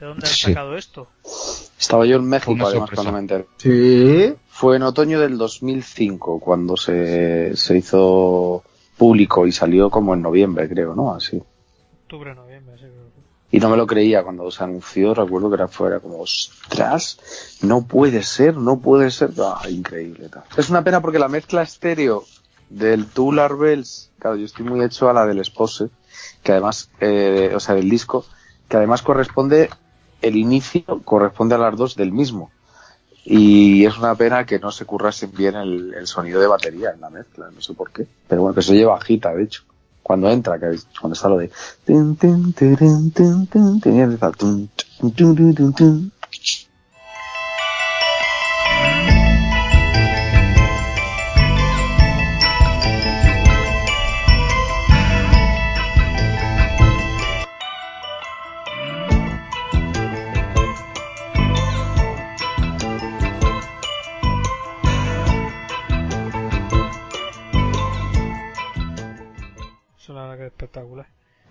¿de 0.03 0.09
dónde 0.09 0.27
han 0.27 0.33
Sí. 0.33 0.43
sacado 0.49 0.77
esto? 0.77 1.07
Estaba 1.79 2.05
yo 2.07 2.17
en 2.17 2.25
México, 2.29 2.51
Una 2.53 2.65
además, 2.65 2.81
sorpresa. 2.91 3.03
cuando 3.03 3.13
me 3.13 3.19
enteré. 3.21 3.47
Sí. 3.59 4.35
Fue 4.49 4.77
en 4.77 4.83
otoño 4.83 5.21
del 5.21 5.39
2005 5.39 6.41
cuando 6.41 6.77
se, 6.77 7.57
se 7.57 7.79
hizo 7.79 8.65
público 8.99 9.47
y 9.47 9.53
salió 9.53 9.91
como 9.91 10.15
en 10.15 10.23
noviembre, 10.23 10.69
creo, 10.69 10.95
¿no? 10.95 11.15
Así. 11.15 11.41
Octubre, 12.05 12.35
noviembre, 12.35 12.75
sí, 12.77 12.83
creo. 12.85 13.03
Y 13.53 13.61
no 13.61 13.69
me 13.69 13.77
lo 13.77 13.87
creía 13.87 14.23
cuando 14.25 14.51
se 14.51 14.65
anunció, 14.65 15.15
recuerdo 15.15 15.49
que 15.51 15.55
era 15.57 15.69
fuera 15.69 16.01
como, 16.01 16.21
ostras, 16.21 17.19
no 17.63 17.83
puede 17.87 18.23
ser, 18.23 18.57
no 18.57 18.79
puede 18.81 19.11
ser. 19.11 19.31
Ah, 19.39 19.61
increíble. 19.71 20.29
tal. 20.31 20.43
Es 20.57 20.69
una 20.71 20.83
pena 20.83 21.01
porque 21.01 21.19
la 21.19 21.29
mezcla 21.29 21.63
estéreo 21.63 22.25
del 22.71 23.07
Tular 23.07 23.57
Bells, 23.57 24.11
claro, 24.19 24.37
yo 24.37 24.47
estoy 24.47 24.65
muy 24.65 24.83
hecho 24.85 25.09
a 25.09 25.13
la 25.13 25.27
del 25.27 25.45
Spose, 25.45 25.89
que 26.43 26.53
además, 26.53 26.91
eh, 27.01 27.53
o 27.55 27.61
sea, 27.61 27.75
del 27.75 27.89
disco, 27.91 28.25
que 28.69 28.79
además 28.79 29.03
corresponde, 29.03 29.69
el 30.23 30.37
inicio 30.37 30.85
corresponde 31.05 31.55
a 31.55 31.59
las 31.59 31.77
dos 31.77 31.97
del 31.97 32.13
mismo. 32.13 32.51
Y 33.25 33.85
es 33.85 33.99
una 33.99 34.15
pena 34.15 34.45
que 34.47 34.59
no 34.59 34.73
se 34.73 34.85
currasen 34.85 35.31
bien 35.33 35.55
el, 35.55 35.95
el 35.95 36.07
sonido 36.07 36.41
de 36.41 36.49
batería 36.49 36.91
en 36.93 37.01
la 37.01 37.11
mezcla, 37.11 37.51
no 37.55 37.61
sé 37.61 37.75
por 37.75 37.91
qué. 37.93 38.07
Pero 38.27 38.43
bueno, 38.43 38.55
que 38.55 38.63
se 38.63 38.75
lleva 38.75 38.95
bajita, 38.95 39.33
de 39.33 39.45
hecho. 39.45 39.63
Cuando 40.03 40.29
entra, 40.29 40.59
que 40.59 40.77
cuando 41.01 41.15
está 41.15 41.29
lo 41.29 41.39
de... 41.39 41.51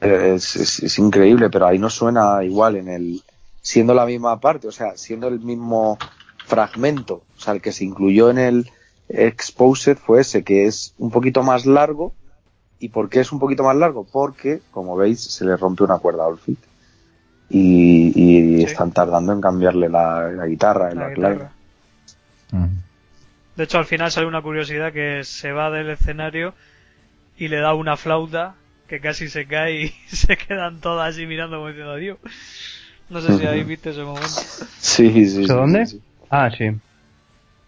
Es, 0.01 0.55
es- 0.55 0.79
es 0.83 0.99
increíble, 0.99 1.49
pero 1.49 1.67
ahí 1.67 1.77
no 1.79 1.89
suena 1.89 2.43
igual 2.43 2.75
en 2.75 2.87
el... 2.89 3.21
Siendo 3.61 3.93
la 3.93 4.05
misma 4.07 4.39
parte, 4.39 4.67
o 4.67 4.71
sea, 4.71 4.97
siendo 4.97 5.27
el 5.27 5.39
mismo 5.39 5.97
fragmento, 6.47 7.21
o 7.37 7.39
sea, 7.39 7.53
el 7.53 7.61
que 7.61 7.71
se 7.71 7.83
incluyó 7.85 8.31
en 8.31 8.39
el 8.39 8.69
Exposed 9.07 9.97
fue 9.97 10.21
ese, 10.21 10.43
que 10.43 10.65
es 10.65 10.93
un 10.97 11.11
poquito 11.11 11.43
más 11.43 11.65
largo. 11.67 12.13
¿Y 12.79 12.89
por 12.89 13.09
qué 13.09 13.19
es 13.19 13.31
un 13.31 13.37
poquito 13.39 13.63
más 13.63 13.75
largo? 13.75 14.07
Porque, 14.11 14.61
como 14.71 14.95
veis, 14.97 15.21
se 15.21 15.45
le 15.45 15.55
rompe 15.55 15.83
una 15.83 15.99
cuerda 15.99 16.23
a 16.23 16.27
Olfit. 16.27 16.57
Y, 17.51 18.11
y 18.15 18.57
Sí. 18.57 18.63
están 18.63 18.91
tardando 18.91 19.33
en 19.33 19.41
cambiarle 19.41 19.87
la, 19.89 20.31
la 20.31 20.47
guitarra, 20.47 20.91
La 20.95 21.09
la, 21.09 21.13
clave. 21.13 21.47
Ujú. 22.53 22.67
De 23.57 23.63
hecho, 23.65 23.77
al 23.77 23.85
final 23.85 24.11
sale 24.11 24.25
una 24.25 24.41
curiosidad 24.41 24.91
que 24.93 25.23
se 25.23 25.51
va 25.51 25.69
del 25.69 25.91
escenario 25.91 26.55
y 27.37 27.49
le 27.49 27.57
da 27.57 27.75
una 27.75 27.97
flauta 27.97 28.55
que 28.91 28.99
casi 28.99 29.29
se 29.29 29.45
cae 29.47 29.83
y 29.83 29.87
se 30.07 30.35
quedan 30.35 30.81
todas 30.81 31.15
así 31.15 31.25
mirando 31.25 31.55
como 31.57 31.69
diciendo 31.69 31.93
adiós. 31.93 32.17
No 33.09 33.21
sé 33.21 33.37
si 33.37 33.45
habéis 33.45 33.65
visto 33.65 33.89
ese 33.89 34.03
momento. 34.03 34.27
Sí, 34.27 35.09
sí, 35.11 35.25
sí. 35.27 35.43
¿Eso 35.45 35.55
dónde? 35.55 35.85
sí, 35.85 35.97
sí. 35.99 36.03
Ah, 36.29 36.49
sí. 36.51 36.71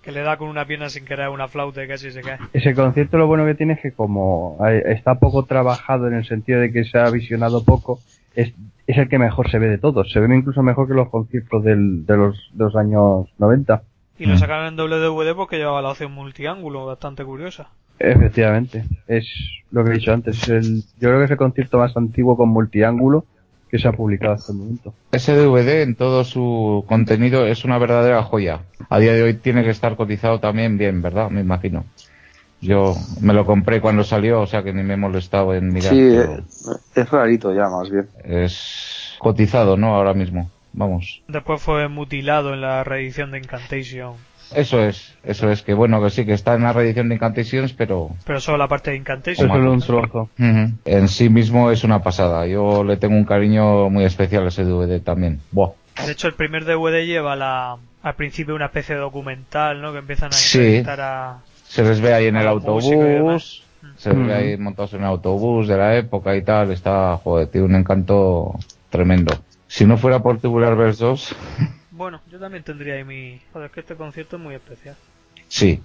Que 0.01 0.11
le 0.11 0.19
da 0.19 0.35
con 0.35 0.49
una 0.49 0.65
pierna 0.65 0.89
sin 0.89 1.05
querer 1.05 1.29
una 1.29 1.47
flauta 1.47 1.81
y 1.81 1.87
casi 1.87 2.11
se 2.11 2.21
cae. 2.21 2.39
Ese 2.51 2.75
concierto 2.75 3.17
lo 3.17 3.27
bueno 3.27 3.45
que 3.45 3.55
tiene 3.55 3.73
es 3.73 3.79
que 3.79 3.93
como 3.93 4.57
está 4.85 5.15
poco 5.15 5.45
trabajado 5.45 6.07
en 6.09 6.15
el 6.15 6.25
sentido 6.25 6.59
de 6.59 6.73
que 6.73 6.83
se 6.83 6.97
ha 6.97 7.09
visionado 7.09 7.63
poco, 7.63 8.01
es, 8.35 8.53
es 8.85 8.97
el 8.97 9.07
que 9.07 9.17
mejor 9.17 9.49
se 9.49 9.59
ve 9.59 9.67
de 9.69 9.77
todos. 9.77 10.11
Se 10.11 10.19
ve 10.19 10.35
incluso 10.35 10.61
mejor 10.61 10.89
que 10.89 10.93
los 10.93 11.09
conciertos 11.09 11.63
del- 11.63 12.05
de, 12.05 12.17
los, 12.17 12.35
de 12.51 12.63
los 12.65 12.75
años 12.75 13.27
90. 13.37 13.83
Y 14.19 14.25
lo 14.25 14.35
Mm. 14.35 14.37
sacaron 14.39 14.67
en 14.67 14.75
doble 14.75 14.97
DVD 14.97 15.33
porque 15.35 15.57
llevaba 15.57 15.81
la 15.81 15.91
opción 15.91 16.11
multiángulo, 16.11 16.85
bastante 16.85 17.23
curiosa. 17.23 17.69
Efectivamente. 17.99 18.83
Es 19.07 19.27
lo 19.71 19.83
que 19.83 19.91
he 19.91 19.93
dicho 19.93 20.13
antes. 20.13 20.41
es 20.43 20.49
el, 20.49 20.83
yo 20.99 21.09
creo 21.09 21.19
que 21.19 21.25
es 21.25 21.31
el 21.31 21.37
concierto 21.37 21.77
más 21.77 21.95
antiguo 21.95 22.37
con 22.37 22.49
multiángulo 22.49 23.25
que 23.69 23.79
se 23.79 23.87
ha 23.87 23.91
publicado 23.91 24.33
hasta 24.33 24.51
el 24.51 24.59
momento. 24.59 24.93
Ese 25.11 25.33
DVD 25.33 25.81
en 25.81 25.95
todo 25.95 26.23
su 26.23 26.85
contenido 26.87 27.47
es 27.47 27.65
una 27.65 27.79
verdadera 27.79 28.21
joya. 28.21 28.61
A 28.89 28.99
día 28.99 29.13
de 29.13 29.23
hoy 29.23 29.33
tiene 29.33 29.63
que 29.63 29.71
estar 29.71 29.95
cotizado 29.95 30.39
también 30.39 30.77
bien, 30.77 31.01
¿verdad? 31.01 31.31
Me 31.31 31.41
imagino. 31.41 31.85
Yo 32.61 32.95
me 33.19 33.33
lo 33.33 33.45
compré 33.45 33.81
cuando 33.81 34.03
salió, 34.03 34.41
o 34.41 34.45
sea 34.47 34.63
que 34.63 34.73
ni 34.73 34.83
me 34.83 34.93
he 34.93 34.97
molestado 34.97 35.53
en 35.53 35.73
mirar. 35.73 35.91
Sí, 35.91 35.99
eh, 35.99 36.39
es 36.93 37.09
rarito 37.09 37.53
ya, 37.53 37.67
más 37.67 37.89
bien. 37.89 38.07
es 38.23 39.15
cotizado, 39.17 39.75
¿no? 39.75 39.95
Ahora 39.95 40.13
mismo. 40.13 40.51
vamos. 40.71 41.23
Después 41.27 41.61
fue 41.61 41.87
mutilado 41.87 42.53
en 42.53 42.61
la 42.61 42.83
reedición 42.83 43.31
de 43.31 43.39
Incantation. 43.39 44.13
Eso 44.55 44.79
es, 44.83 45.13
eso 45.23 45.49
es, 45.49 45.61
que 45.61 45.73
bueno, 45.73 46.01
que 46.03 46.09
sí, 46.09 46.25
que 46.25 46.33
está 46.33 46.53
en 46.55 46.63
la 46.63 46.73
reedición 46.73 47.09
de 47.09 47.15
Incantations, 47.15 47.73
pero 47.73 48.09
Pero 48.25 48.39
solo 48.39 48.57
la 48.57 48.67
parte 48.67 48.91
de 48.91 48.97
Incantation. 48.97 49.47
Es 49.47 49.53
solo 49.53 49.71
un 49.71 49.79
trozo. 49.81 50.29
en 50.37 51.07
sí 51.07 51.29
mismo 51.29 51.71
es 51.71 51.83
una 51.83 52.01
pasada. 52.03 52.45
Yo 52.47 52.83
le 52.83 52.97
tengo 52.97 53.15
un 53.15 53.25
cariño 53.25 53.89
muy 53.89 54.03
especial 54.05 54.45
a 54.45 54.47
ese 54.49 54.63
DVD 54.63 55.01
también. 55.01 55.39
Buah. 55.51 55.71
De 56.05 56.11
hecho, 56.11 56.27
el 56.27 56.33
primer 56.33 56.65
DVD 56.65 57.05
lleva 57.05 57.35
la, 57.35 57.77
al 58.01 58.15
principio 58.15 58.55
una 58.55 58.65
especie 58.65 58.95
de 58.95 59.01
documental, 59.01 59.81
¿no? 59.81 59.91
Que 59.91 59.99
empiezan 59.99 60.29
a 60.29 60.31
Sí. 60.33 60.57
entrevistar 60.59 61.01
a... 61.01 61.37
Se 61.67 61.83
les 61.83 62.01
ve 62.01 62.13
ahí 62.13 62.27
en 62.27 62.35
el 62.37 62.47
autobús, 62.47 62.89
demás. 62.89 63.61
se 63.97 64.13
les 64.13 64.27
ve 64.27 64.33
ahí 64.33 64.57
montados 64.57 64.93
en 64.93 64.99
el 65.01 65.05
autobús 65.05 65.67
de 65.67 65.77
la 65.77 65.95
época 65.95 66.35
y 66.35 66.43
tal. 66.43 66.71
Está, 66.71 67.17
joder, 67.23 67.47
tiene 67.47 67.67
un 67.67 67.75
encanto 67.75 68.55
tremendo. 68.89 69.33
Si 69.67 69.85
no 69.85 69.97
fuera 69.97 70.19
por 70.19 70.39
Tubular 70.39 70.75
Verse 70.75 71.03
2, 71.03 71.35
Bueno, 72.03 72.21
yo 72.31 72.37
también 72.39 72.63
tendría 72.63 72.95
ahí 72.95 73.03
mi... 73.05 73.39
Joder, 73.53 73.67
es 73.67 73.71
que 73.73 73.79
este 73.79 73.95
concierto 73.95 74.35
es 74.35 74.41
muy 74.41 74.55
especial. 74.55 74.95
sí, 75.47 75.79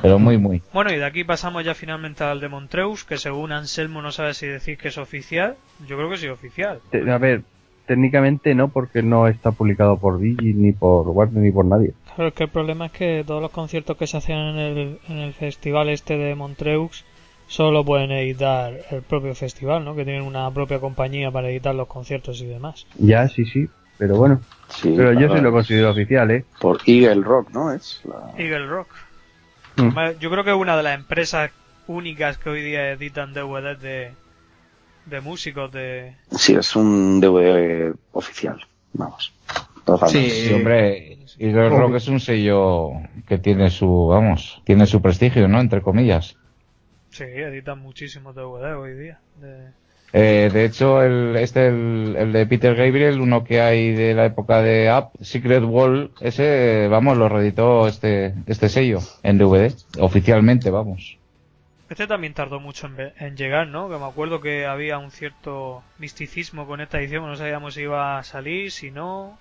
pero 0.00 0.18
muy, 0.20 0.38
muy. 0.38 0.62
Bueno, 0.72 0.92
y 0.92 0.96
de 0.96 1.04
aquí 1.04 1.24
pasamos 1.24 1.64
ya 1.64 1.74
finalmente 1.74 2.22
al 2.22 2.38
de 2.40 2.48
Montreus, 2.48 3.02
que 3.04 3.16
según 3.16 3.50
Anselmo 3.50 4.00
no 4.02 4.12
sabe 4.12 4.34
si 4.34 4.46
decir 4.46 4.78
que 4.78 4.88
es 4.88 4.98
oficial. 4.98 5.56
Yo 5.88 5.96
creo 5.96 6.08
que 6.10 6.16
sí 6.18 6.28
oficial. 6.28 6.80
Te- 6.92 7.10
A 7.10 7.18
ver, 7.18 7.42
técnicamente 7.86 8.54
no, 8.54 8.68
porque 8.68 9.02
no 9.02 9.26
está 9.26 9.50
publicado 9.50 9.96
por 9.98 10.20
Digi, 10.20 10.54
ni 10.54 10.72
por 10.72 11.08
Warner, 11.08 11.42
ni 11.42 11.50
por 11.50 11.64
nadie. 11.64 11.94
Claro, 12.14 12.28
es 12.28 12.34
que 12.34 12.44
el 12.44 12.50
problema 12.50 12.86
es 12.86 12.92
que 12.92 13.24
todos 13.26 13.42
los 13.42 13.50
conciertos 13.50 13.96
que 13.96 14.06
se 14.06 14.16
hacían 14.18 14.38
en 14.38 14.58
el, 14.58 14.98
en 15.08 15.18
el 15.18 15.32
festival 15.34 15.88
este 15.88 16.16
de 16.16 16.34
Montreux 16.36 17.04
solo 17.48 17.82
pueden 17.84 18.12
editar 18.12 18.74
el 18.90 19.02
propio 19.02 19.34
festival, 19.34 19.84
¿no? 19.84 19.96
Que 19.96 20.04
tienen 20.04 20.22
una 20.22 20.48
propia 20.52 20.78
compañía 20.78 21.30
para 21.32 21.48
editar 21.50 21.74
los 21.74 21.88
conciertos 21.88 22.40
y 22.42 22.46
demás. 22.46 22.86
Ya, 22.98 23.26
sí, 23.28 23.44
sí, 23.46 23.68
pero 23.98 24.16
bueno. 24.16 24.40
Sí, 24.68 24.92
Pero 24.96 25.12
yo 25.18 25.34
sí 25.34 25.40
lo 25.40 25.50
considero 25.50 25.90
oficial, 25.90 26.30
¿eh? 26.30 26.44
Por 26.60 26.78
Eagle 26.86 27.22
Rock, 27.22 27.50
¿no? 27.50 27.72
Es 27.72 28.02
la... 28.04 28.32
Eagle 28.36 28.66
Rock. 28.66 28.88
Mm. 29.76 30.18
Yo 30.20 30.30
creo 30.30 30.44
que 30.44 30.50
es 30.50 30.56
una 30.56 30.76
de 30.76 30.82
las 30.82 30.94
empresas 30.94 31.50
únicas 31.86 32.36
que 32.36 32.50
hoy 32.50 32.62
día 32.62 32.90
editan 32.90 33.32
DVDs 33.32 33.80
de, 33.80 34.12
de 35.06 35.20
músicos 35.22 35.72
de... 35.72 36.16
Sí, 36.32 36.54
es 36.54 36.76
un 36.76 37.20
DVD 37.20 37.94
oficial. 38.12 38.60
Vamos. 38.92 39.32
Totalmente. 39.84 40.30
Sí, 40.30 40.52
hombre, 40.52 41.18
Eagle 41.38 41.70
Rock 41.70 41.94
es 41.94 42.08
un 42.08 42.20
sello 42.20 42.90
que 43.26 43.38
tiene 43.38 43.70
su, 43.70 44.08
vamos, 44.08 44.60
tiene 44.64 44.84
su 44.86 45.00
prestigio, 45.00 45.48
¿no? 45.48 45.60
Entre 45.60 45.80
comillas. 45.80 46.36
Sí, 47.10 47.24
editan 47.24 47.78
muchísimos 47.78 48.34
DVDs 48.34 48.76
hoy 48.76 48.94
día. 48.94 49.18
de- 49.40 49.77
Eh, 50.12 50.48
de 50.52 50.64
hecho, 50.64 51.02
el, 51.02 51.36
este, 51.36 51.68
el, 51.68 52.16
el 52.16 52.32
de 52.32 52.46
Peter 52.46 52.74
Gabriel, 52.74 53.20
uno 53.20 53.44
que 53.44 53.60
hay 53.60 53.92
de 53.92 54.14
la 54.14 54.24
época 54.24 54.62
de 54.62 54.90
Up, 54.90 55.10
Secret 55.22 55.62
Wall, 55.62 56.12
ese, 56.20 56.88
vamos, 56.88 57.18
lo 57.18 57.28
reeditó 57.28 57.86
este, 57.86 58.34
este 58.46 58.68
sello 58.68 59.00
en 59.22 59.36
DVD, 59.36 59.74
oficialmente, 59.98 60.70
vamos. 60.70 61.18
Este 61.90 62.06
también 62.06 62.34
tardó 62.34 62.60
mucho 62.60 62.90
en 63.18 63.36
llegar, 63.36 63.68
¿no? 63.68 63.88
Que 63.88 63.96
me 63.96 64.04
acuerdo 64.04 64.40
que 64.40 64.66
había 64.66 64.98
un 64.98 65.10
cierto 65.10 65.82
misticismo 65.98 66.66
con 66.66 66.80
esta 66.80 66.98
edición, 66.98 67.26
no 67.26 67.36
sabíamos 67.36 67.74
si 67.74 67.82
iba 67.82 68.18
a 68.18 68.24
salir, 68.24 68.70
si 68.70 68.90
no, 68.90 69.38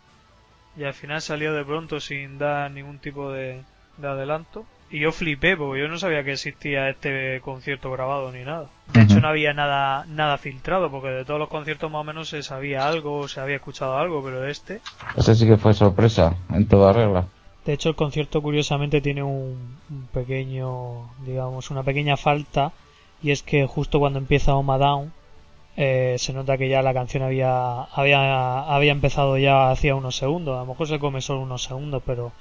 y 0.77 0.84
al 0.84 0.94
final 0.94 1.22
salió 1.22 1.53
de 1.53 1.65
pronto 1.65 1.99
sin 1.99 2.38
dar 2.38 2.72
ningún 2.72 2.99
tipo 2.99 3.31
de, 3.31 3.64
de 3.98 4.07
adelanto. 4.07 4.65
Y 4.90 5.00
yo 5.00 5.12
flipé, 5.12 5.58
porque 5.58 5.82
yo 5.82 5.88
no 5.90 5.98
sabía 5.98 6.24
que 6.24 6.34
existía 6.34 6.90
este 6.90 7.42
concierto 7.42 7.92
grabado 7.92 8.32
ni 8.32 8.44
nada. 8.44 8.70
De 8.94 9.02
hecho, 9.02 9.20
no 9.20 9.28
había 9.28 9.54
nada, 9.54 10.06
nada 10.08 10.38
filtrado, 10.38 10.90
porque 10.90 11.10
de 11.10 11.26
todos 11.26 11.40
los 11.40 11.50
conciertos 11.50 11.92
más 11.92 12.02
o 12.02 12.04
menos 12.06 12.30
se 12.30 12.42
sabía 12.42 12.88
algo, 12.88 13.28
se 13.28 13.42
había 13.42 13.58
escuchado 13.58 13.98
algo, 13.98 14.24
pero 14.24 14.48
este... 14.48 14.80
Ese 15.18 15.36
sí 15.36 15.46
que 15.46 15.58
fue 15.58 15.74
sorpresa, 15.74 16.36
en 16.54 16.68
toda 16.68 16.94
regla. 16.94 17.26
De 17.66 17.74
hecho, 17.74 17.90
el 17.90 17.96
concierto 17.96 18.42
curiosamente 18.42 19.02
tiene 19.02 19.24
un, 19.24 19.78
un 19.90 20.07
pequeño, 20.14 21.10
digamos, 21.26 21.70
una 21.70 21.84
pequeña 21.84 22.16
falta 22.16 22.72
y 23.22 23.32
es 23.32 23.44
que 23.44 23.66
justo 23.66 23.99
cuando 23.99 24.20
empieza 24.20 24.56
Oma 24.56 24.78
Down 24.78 25.12
eh, 25.76 26.16
se 26.18 26.34
nota 26.34 26.57
que 26.57 26.70
ya 26.70 26.82
la 26.82 26.94
canción 26.94 27.22
había, 27.22 27.84
había, 27.84 28.62
había 28.62 28.91
empezado 28.91 29.38
ya 29.38 29.70
hacía 29.70 29.96
unos 29.96 30.18
segundos. 30.18 30.56
A 30.56 30.62
lo 30.62 30.66
mejor 30.66 30.88
se 30.88 30.98
come 30.98 31.22
solo 31.22 31.41
unos 31.41 31.64
segundos, 31.64 32.02
pero 32.04 32.32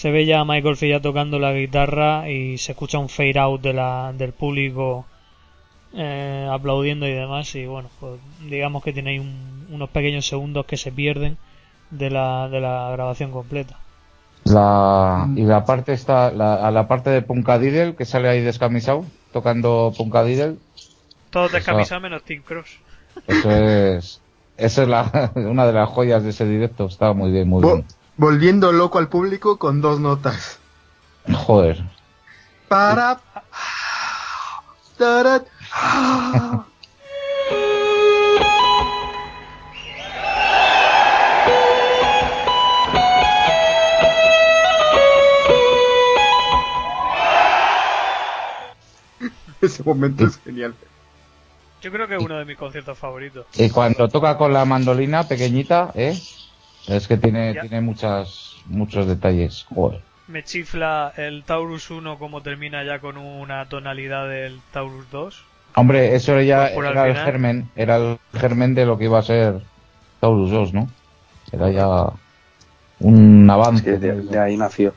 se 0.00 0.08
ve 0.14 0.26
ya 0.30 0.40
a 0.40 0.44
Michael 0.50 0.76
Field 0.76 0.94
ya 0.96 1.00
tocando 1.08 1.38
la 1.38 1.52
guitarra 1.60 2.30
y 2.30 2.58
se 2.58 2.72
escucha 2.72 2.98
un 3.04 3.08
fade 3.16 3.38
out 3.46 3.60
de 3.62 3.72
la, 3.80 4.12
del 4.20 4.32
público 4.42 5.06
eh, 5.94 6.48
aplaudiendo 6.50 7.06
y 7.08 7.12
demás. 7.12 7.54
Y 7.54 7.66
bueno, 7.66 7.88
pues 8.00 8.20
digamos 8.52 8.82
que 8.84 8.92
tiene 8.92 9.10
ahí 9.12 9.18
un- 9.18 9.66
unos 9.70 9.90
pequeños 9.90 10.26
segundos 10.26 10.66
que 10.66 10.76
se 10.76 10.92
pierden 10.92 11.38
de 11.90 12.10
la, 12.10 12.48
de 12.48 12.60
la 12.60 12.90
grabación 12.92 13.30
completa. 13.32 13.76
La, 14.44 15.28
y 15.34 15.42
la 15.42 15.64
parte 15.64 15.92
está, 15.92 16.30
la, 16.30 16.54
a 16.66 16.70
la 16.70 16.86
parte 16.86 17.10
de 17.10 17.22
Punkadiddle, 17.22 17.96
que 17.96 18.04
sale 18.04 18.28
ahí 18.28 18.40
descamisado, 18.42 19.04
tocando 19.32 19.92
Punkadiddle, 19.96 20.56
Todos 21.30 21.52
descamisados 21.52 22.02
menos 22.02 22.22
Tim 22.24 22.42
Cross. 22.42 22.78
eso 23.26 23.50
es, 23.50 24.22
esa 24.56 24.82
es 24.82 24.88
la, 24.88 25.32
una 25.36 25.66
de 25.66 25.72
las 25.72 25.88
joyas 25.90 26.22
de 26.22 26.30
ese 26.30 26.46
directo, 26.46 26.86
estaba 26.86 27.12
muy 27.14 27.30
bien, 27.30 27.48
muy 27.48 27.64
bien. 27.64 27.86
Volviendo 28.16 28.72
loco 28.72 28.98
al 28.98 29.08
público 29.08 29.58
con 29.58 29.80
dos 29.80 30.00
notas. 30.00 30.58
Joder. 31.32 31.82
Para. 32.68 33.20
Tarat. 34.96 35.46
Ese 49.60 49.82
momento 49.82 50.24
es 50.24 50.38
genial. 50.38 50.74
Yo 51.82 51.92
creo 51.92 52.08
que 52.08 52.16
es 52.16 52.22
uno 52.22 52.38
de 52.38 52.44
mis 52.44 52.56
conciertos 52.56 52.96
favoritos. 52.98 53.46
Y 53.54 53.70
cuando 53.70 54.08
toca 54.08 54.38
con 54.38 54.52
la 54.52 54.64
mandolina 54.64 55.28
pequeñita, 55.28 55.90
¿eh? 55.94 56.18
Es 56.88 57.08
que 57.08 57.16
tiene, 57.16 57.54
Ya. 57.54 57.60
tiene 57.62 57.80
muchas, 57.80 58.56
muchos 58.66 59.06
detalles. 59.06 59.66
Joder. 59.74 60.00
Me 60.28 60.42
chifla 60.42 61.12
el 61.16 61.44
Taurus 61.44 61.90
1 61.90 62.18
como 62.18 62.42
termina 62.42 62.84
ya 62.84 62.98
con 62.98 63.16
una 63.16 63.68
tonalidad 63.68 64.28
del 64.28 64.60
Taurus 64.72 65.10
2. 65.10 65.44
Hombre, 65.76 66.14
eso 66.14 66.40
ya 66.40 66.66
al 66.66 66.72
era 66.86 67.06
el 67.08 67.16
germen, 67.16 67.68
era 67.76 67.96
el 67.96 68.18
germen 68.32 68.74
de 68.74 68.86
lo 68.86 68.98
que 68.98 69.04
iba 69.04 69.18
a 69.18 69.22
ser 69.22 69.60
Taurus 70.20 70.50
2, 70.50 70.72
¿no? 70.74 70.88
Era 71.52 71.70
ya 71.70 72.06
un 73.00 73.48
avance. 73.50 73.84
Sí, 73.84 73.90
de, 74.00 74.22
de 74.22 74.38
ahí 74.38 74.56
nació. 74.56 74.94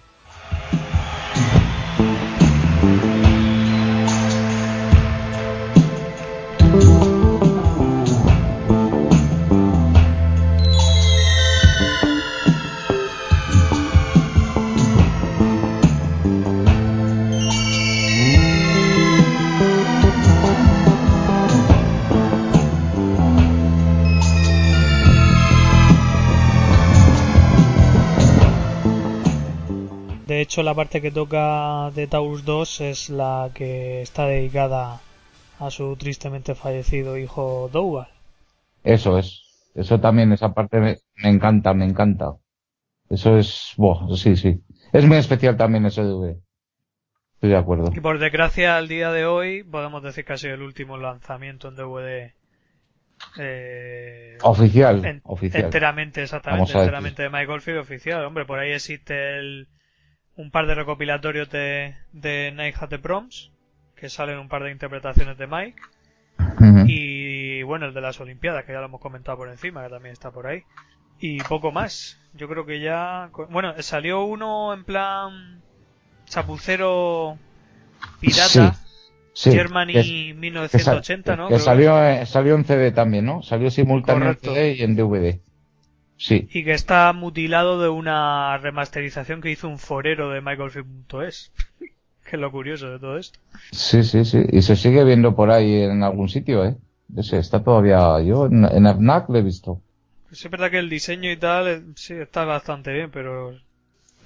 Hecho, 30.60 30.64
la 30.64 30.74
parte 30.74 31.02
que 31.02 31.12
toca 31.12 31.92
de 31.96 32.08
Taurus 32.08 32.44
2 32.46 32.82
es 32.82 33.10
la 33.10 33.50
que 33.54 34.02
está 34.02 34.26
dedicada 34.26 35.00
a 35.60 35.70
su 35.72 35.96
tristemente 35.96 36.56
fallecido 36.56 37.18
hijo 37.18 37.70
Dougal. 37.72 38.08
Eso 38.84 39.18
es. 39.18 39.44
Eso 39.76 40.00
también, 40.00 40.32
esa 40.34 40.54
parte 40.54 40.80
me, 40.80 40.98
me 41.16 41.30
encanta, 41.30 41.74
me 41.74 41.86
encanta. 41.86 42.36
Eso 43.10 43.38
es, 43.38 43.74
buah, 43.78 44.16
sí, 44.16 44.36
sí. 44.36 44.62
Es 44.92 45.06
muy 45.06 45.18
especial 45.18 45.58
también 45.58 45.86
ese 45.86 46.02
DVD. 46.04 46.38
Estoy 47.36 47.50
de 47.52 47.58
acuerdo. 47.58 47.92
Y 47.96 48.00
por 48.02 48.20
desgracia, 48.20 48.78
al 48.78 48.88
día 48.88 49.12
de 49.12 49.26
hoy, 49.26 49.64
podemos 49.64 50.04
decir 50.04 50.26
que 50.26 50.34
ha 50.34 50.38
sido 50.38 50.56
el 50.56 50.62
último 50.62 50.98
lanzamiento 50.98 51.70
en 51.70 51.76
DVD. 51.76 52.34
Eh, 53.38 54.38
Oficial, 54.44 55.06
en- 55.06 55.22
oficial. 55.26 55.66
Enteramente, 55.66 56.24
exactamente, 56.24 56.72
enteramente 56.74 57.24
de 57.24 57.30
Michael 57.30 57.62
Field 57.62 57.80
oficial. 57.80 58.26
Hombre, 58.26 58.46
por 58.46 58.60
ahí 58.60 58.72
existe 58.72 59.38
el, 59.38 59.68
un 60.40 60.52
par 60.52 60.68
de 60.68 60.74
recopilatorios 60.76 61.50
de, 61.50 61.96
de 62.14 62.52
Night 62.56 62.76
at 62.80 62.88
the 62.90 62.98
Proms, 63.00 63.52
que 63.96 64.08
salen 64.10 64.40
un 64.40 64.48
par 64.48 64.64
de 64.64 64.72
interpretaciones 64.72 65.38
de 65.38 65.48
Mike. 65.48 65.82
Y 66.88 67.62
bueno, 67.64 67.86
el 67.88 67.94
de 67.94 68.02
las 68.02 68.20
Olimpiadas, 68.22 68.64
que 68.66 68.72
ya 68.72 68.80
lo 68.80 68.86
hemos 68.86 69.02
comentado 69.02 69.38
por 69.38 69.50
encima, 69.50 69.84
que 69.84 69.90
también 69.90 70.14
está 70.14 70.32
por 70.32 70.48
ahí. 70.48 70.64
Y 71.20 71.42
poco 71.44 71.72
más. 71.72 72.18
Yo 72.34 72.48
creo 72.48 72.66
que 72.66 72.80
ya. 72.80 73.30
Bueno, 73.50 73.74
salió 73.82 74.24
uno 74.24 74.74
en 74.74 74.86
plan. 74.86 75.62
Chapucero 76.26 77.38
pirata. 78.22 78.76
Sí, 79.34 79.52
Germany 79.52 79.88
que- 79.94 80.02
que, 80.02 80.04
sa- 80.04 80.40
1980, 80.40 81.36
¿no? 81.36 81.48
que 81.50 81.60
salió, 81.60 82.04
eh, 82.04 82.26
salió 82.26 82.56
en 82.56 82.66
CD 82.66 82.92
también, 82.92 83.26
¿no? 83.26 83.42
Salió 83.42 83.70
simultáneamente 83.72 84.48
en. 84.48 84.54
CD 84.54 84.74
y 84.76 84.84
en 84.84 84.96
DVD. 84.96 85.40
Sí, 86.22 86.50
Y 86.52 86.64
que 86.66 86.74
está 86.74 87.12
mutilado 87.14 87.82
de 87.82 87.88
una 87.90 88.58
remasterización 88.58 89.42
que 89.42 89.52
hizo 89.52 89.68
un 89.70 89.80
forero 89.80 90.30
de 90.30 90.42
michaelfield.es. 90.42 91.52
que 91.80 92.36
es 92.36 92.40
lo 92.42 92.52
curioso 92.52 92.90
de 92.90 93.00
todo 93.00 93.18
esto. 93.18 93.40
sí, 93.72 94.04
sí, 94.04 94.26
sí. 94.26 94.44
Y 94.52 94.62
se 94.62 94.76
sigue 94.76 95.04
viendo 95.04 95.36
por 95.36 95.50
ahí 95.52 95.82
en 95.84 96.04
algún 96.04 96.30
sitio, 96.30 96.66
¿eh? 96.66 96.76
Ese 97.16 97.40
está 97.40 97.64
todavía... 97.64 98.22
Yo 98.22 98.46
en, 98.48 98.66
en 98.66 98.86
FNAC 98.96 99.30
lo 99.30 99.38
he 99.40 99.42
visto. 99.42 99.82
Pues 100.28 100.46
es 100.46 100.52
verdad 100.52 100.70
que 100.72 100.80
el 100.80 100.90
diseño 100.90 101.32
y 101.32 101.38
tal, 101.38 101.68
eh, 101.68 101.82
sí, 101.96 102.14
está 102.14 102.46
bastante 102.46 102.92
bien, 102.94 103.10
pero, 103.12 103.54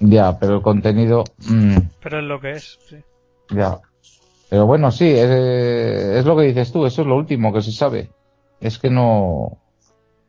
Ya, 0.00 0.38
pero 0.38 0.56
el 0.56 0.62
contenido... 0.62 1.24
mm, 1.48 1.76
pero 2.00 2.18
es 2.18 2.24
lo 2.24 2.40
que 2.40 2.50
es, 2.52 2.78
sí. 2.88 2.96
ya. 3.50 3.80
Pero 4.50 4.66
bueno, 4.66 4.90
sí, 4.92 5.06
es, 5.08 5.30
es 5.30 6.24
lo 6.24 6.36
que 6.36 6.44
dices 6.44 6.72
tú. 6.72 6.86
Eso 6.86 7.02
es 7.02 7.08
lo 7.08 7.16
último 7.16 7.52
que 7.52 7.62
se 7.62 7.72
sabe. 7.72 8.10
Es 8.60 8.78
que 8.78 8.90
no... 8.90 9.58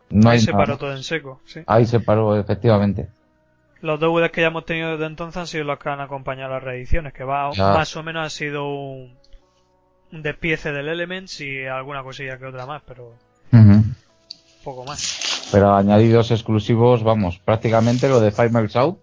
No 0.09 0.29
Ahí 0.29 0.37
hay 0.37 0.41
se 0.43 0.51
nada. 0.51 0.63
paró 0.65 0.77
todo 0.77 0.91
en 0.95 1.03
seco, 1.03 1.41
sí. 1.45 1.61
Ahí 1.67 1.85
se 1.85 1.99
paró, 1.99 2.37
efectivamente. 2.39 3.07
Los 3.81 3.99
DVDs 3.99 4.31
que 4.31 4.41
ya 4.41 4.47
hemos 4.47 4.65
tenido 4.65 4.91
desde 4.91 5.05
entonces 5.05 5.37
han 5.37 5.47
sido 5.47 5.63
los 5.65 5.79
que 5.79 5.89
han 5.89 5.99
acompañado 6.01 6.53
las 6.53 6.63
reediciones, 6.63 7.13
que 7.13 7.23
va 7.23 7.51
Ya. 7.53 7.73
más 7.73 7.95
o 7.95 8.03
menos 8.03 8.25
ha 8.25 8.29
sido 8.29 8.67
un, 8.67 9.15
un 10.11 10.21
despiece 10.21 10.71
del 10.71 10.87
Elements 10.87 11.41
y 11.41 11.65
alguna 11.65 12.01
cosilla 12.03 12.37
que 12.37 12.45
otra 12.45 12.65
más, 12.65 12.81
pero 12.87 13.13
poco 14.63 14.85
más. 14.85 15.49
Pero 15.51 15.75
añadidos 15.75 16.31
exclusivos, 16.31 17.03
vamos, 17.03 17.37
prácticamente 17.39 18.09
lo 18.09 18.19
de 18.19 18.31
Five 18.31 18.49
Miles 18.49 18.75
Out, 18.75 18.97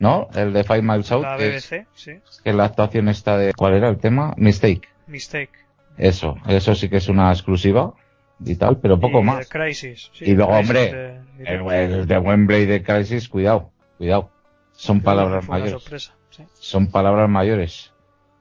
¿no? 0.00 0.28
El 0.34 0.52
de 0.52 0.64
Five 0.64 0.82
Miles 0.82 1.10
Out, 1.12 1.22
La 1.22 1.36
que 1.36 1.56
es, 1.56 1.70
BBC, 1.70 1.86
sí. 1.94 2.12
que 2.42 2.52
la 2.52 2.64
actuación 2.64 3.08
esta 3.08 3.36
de... 3.36 3.52
¿Cuál 3.54 3.74
era 3.74 3.88
el 3.88 3.98
tema? 3.98 4.34
Mistake. 4.36 4.88
Mistake. 5.06 5.52
Eso, 5.96 6.36
eso 6.46 6.74
sí 6.74 6.88
que 6.88 6.96
es 6.96 7.08
una 7.08 7.30
exclusiva 7.32 7.92
y 8.44 8.54
tal, 8.56 8.78
pero 8.78 8.98
poco 9.00 9.20
y 9.20 9.24
más. 9.24 9.48
The 9.48 9.58
Crisis. 9.58 10.10
sí, 10.12 10.24
Y 10.26 10.34
luego, 10.34 10.52
Crisis 10.52 10.68
hombre, 10.70 10.92
de- 11.38 11.44
El, 11.44 11.92
el 11.92 12.06
de 12.06 12.18
Wembley 12.18 12.66
de 12.66 12.82
Crisis, 12.82 13.28
cuidado, 13.28 13.70
cuidado. 13.96 14.30
Son 14.72 15.00
palabras 15.00 15.48
mayores. 15.48 15.72
sorpresa, 15.72 16.14
sí. 16.30 16.44
Son 16.54 16.86
palabras 16.88 17.28
mayores. 17.28 17.92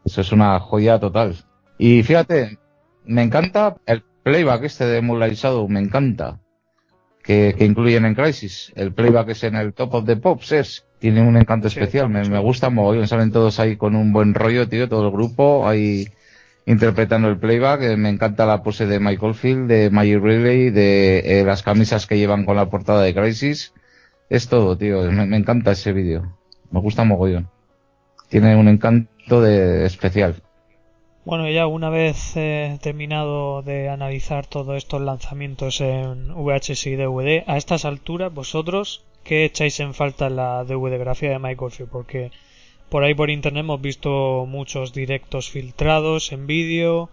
Eso 0.06 0.22
es 0.22 0.32
una 0.32 0.60
joya 0.60 1.00
total. 1.00 1.36
Y 1.78 2.04
fíjate, 2.04 2.58
me 3.06 3.24
encanta 3.24 3.76
el 3.86 4.04
playback 4.24 4.64
este 4.64 4.86
de 4.86 5.02
Moonlight 5.02 5.34
Shadow, 5.34 5.68
me 5.68 5.80
encanta. 5.80 6.40
Que, 7.24 7.56
que 7.58 7.66
incluyen 7.66 8.06
en 8.06 8.16
Crisis. 8.16 8.72
El 8.76 8.94
playback 8.94 9.30
es 9.30 9.44
en 9.44 9.56
el 9.56 9.74
Top 9.74 9.94
of 9.96 10.06
the 10.06 10.16
Pops, 10.16 10.52
es. 10.54 10.86
Tiene 11.00 11.22
un 11.22 11.36
encanto 11.38 11.70
Sí, 11.70 11.78
especial, 11.78 12.08
me, 12.10 12.24
me 12.24 12.40
gusta 12.40 12.70
mogollón. 12.70 13.08
Salen 13.08 13.32
todos 13.32 13.60
ahí 13.60 13.76
con 13.76 13.96
un 13.96 14.14
buen 14.14 14.34
rollo, 14.34 14.68
tío, 14.70 14.88
todo 14.88 15.06
el 15.08 15.12
grupo 15.12 15.68
ahí 15.68 16.08
interpretando 16.68 17.30
el 17.30 17.40
playback. 17.40 17.82
Eh, 17.82 17.98
Me 17.98 18.10
encanta 18.10 18.46
la 18.46 18.62
pose 18.62 18.86
de 18.86 19.00
Michael 19.00 19.34
Field, 19.34 19.68
de 19.68 19.90
Maggie 19.90 20.20
Riley, 20.20 20.70
de 20.70 21.40
eh, 21.40 21.44
las 21.44 21.64
camisas 21.64 22.06
que 22.06 22.18
llevan 22.18 22.46
con 22.46 22.58
la 22.58 22.70
portada 22.70 23.02
de 23.02 23.16
Crisis. 23.16 23.74
Es 24.30 24.50
todo, 24.50 24.78
tío. 24.78 25.10
Me, 25.12 25.38
encanta 25.38 25.72
ese 25.72 25.94
vídeo. 25.94 26.38
Me 26.70 26.82
gusta 26.82 27.06
mogollón. 27.06 27.50
Tiene 28.30 28.56
un 28.58 28.68
encanto 28.68 29.42
de 29.42 29.86
especial. 29.86 30.44
Bueno, 31.24 31.50
ya 31.50 31.68
una 31.68 31.90
vez 31.90 32.34
eh, 32.36 32.78
terminado 32.82 33.62
de 33.62 33.90
analizar 33.90 34.46
todos 34.46 34.78
estos 34.78 35.02
lanzamientos 35.02 35.82
en 35.82 36.34
VHS 36.34 36.88
y 36.88 36.96
DVD, 36.96 37.44
a 37.48 37.58
estas 37.58 37.84
alturas, 37.84 38.34
vosotros, 38.34 39.06
¿qué 39.24 39.46
echáis 39.46 39.80
en 39.80 39.94
falta 39.94 40.28
en 40.28 40.38
la 40.38 40.64
DVD-grafía 40.64 41.32
de 41.32 41.40
Michael 41.40 41.72
Field? 41.72 41.90
Porque 41.90 42.32
por 42.90 43.04
ahí 43.04 43.14
por 43.14 43.30
internet 43.30 43.62
hemos 43.62 43.82
visto 43.82 44.46
muchos 44.48 44.94
directos 44.94 45.50
filtrados 45.50 46.32
en 46.32 46.48
vídeo, 46.48 47.10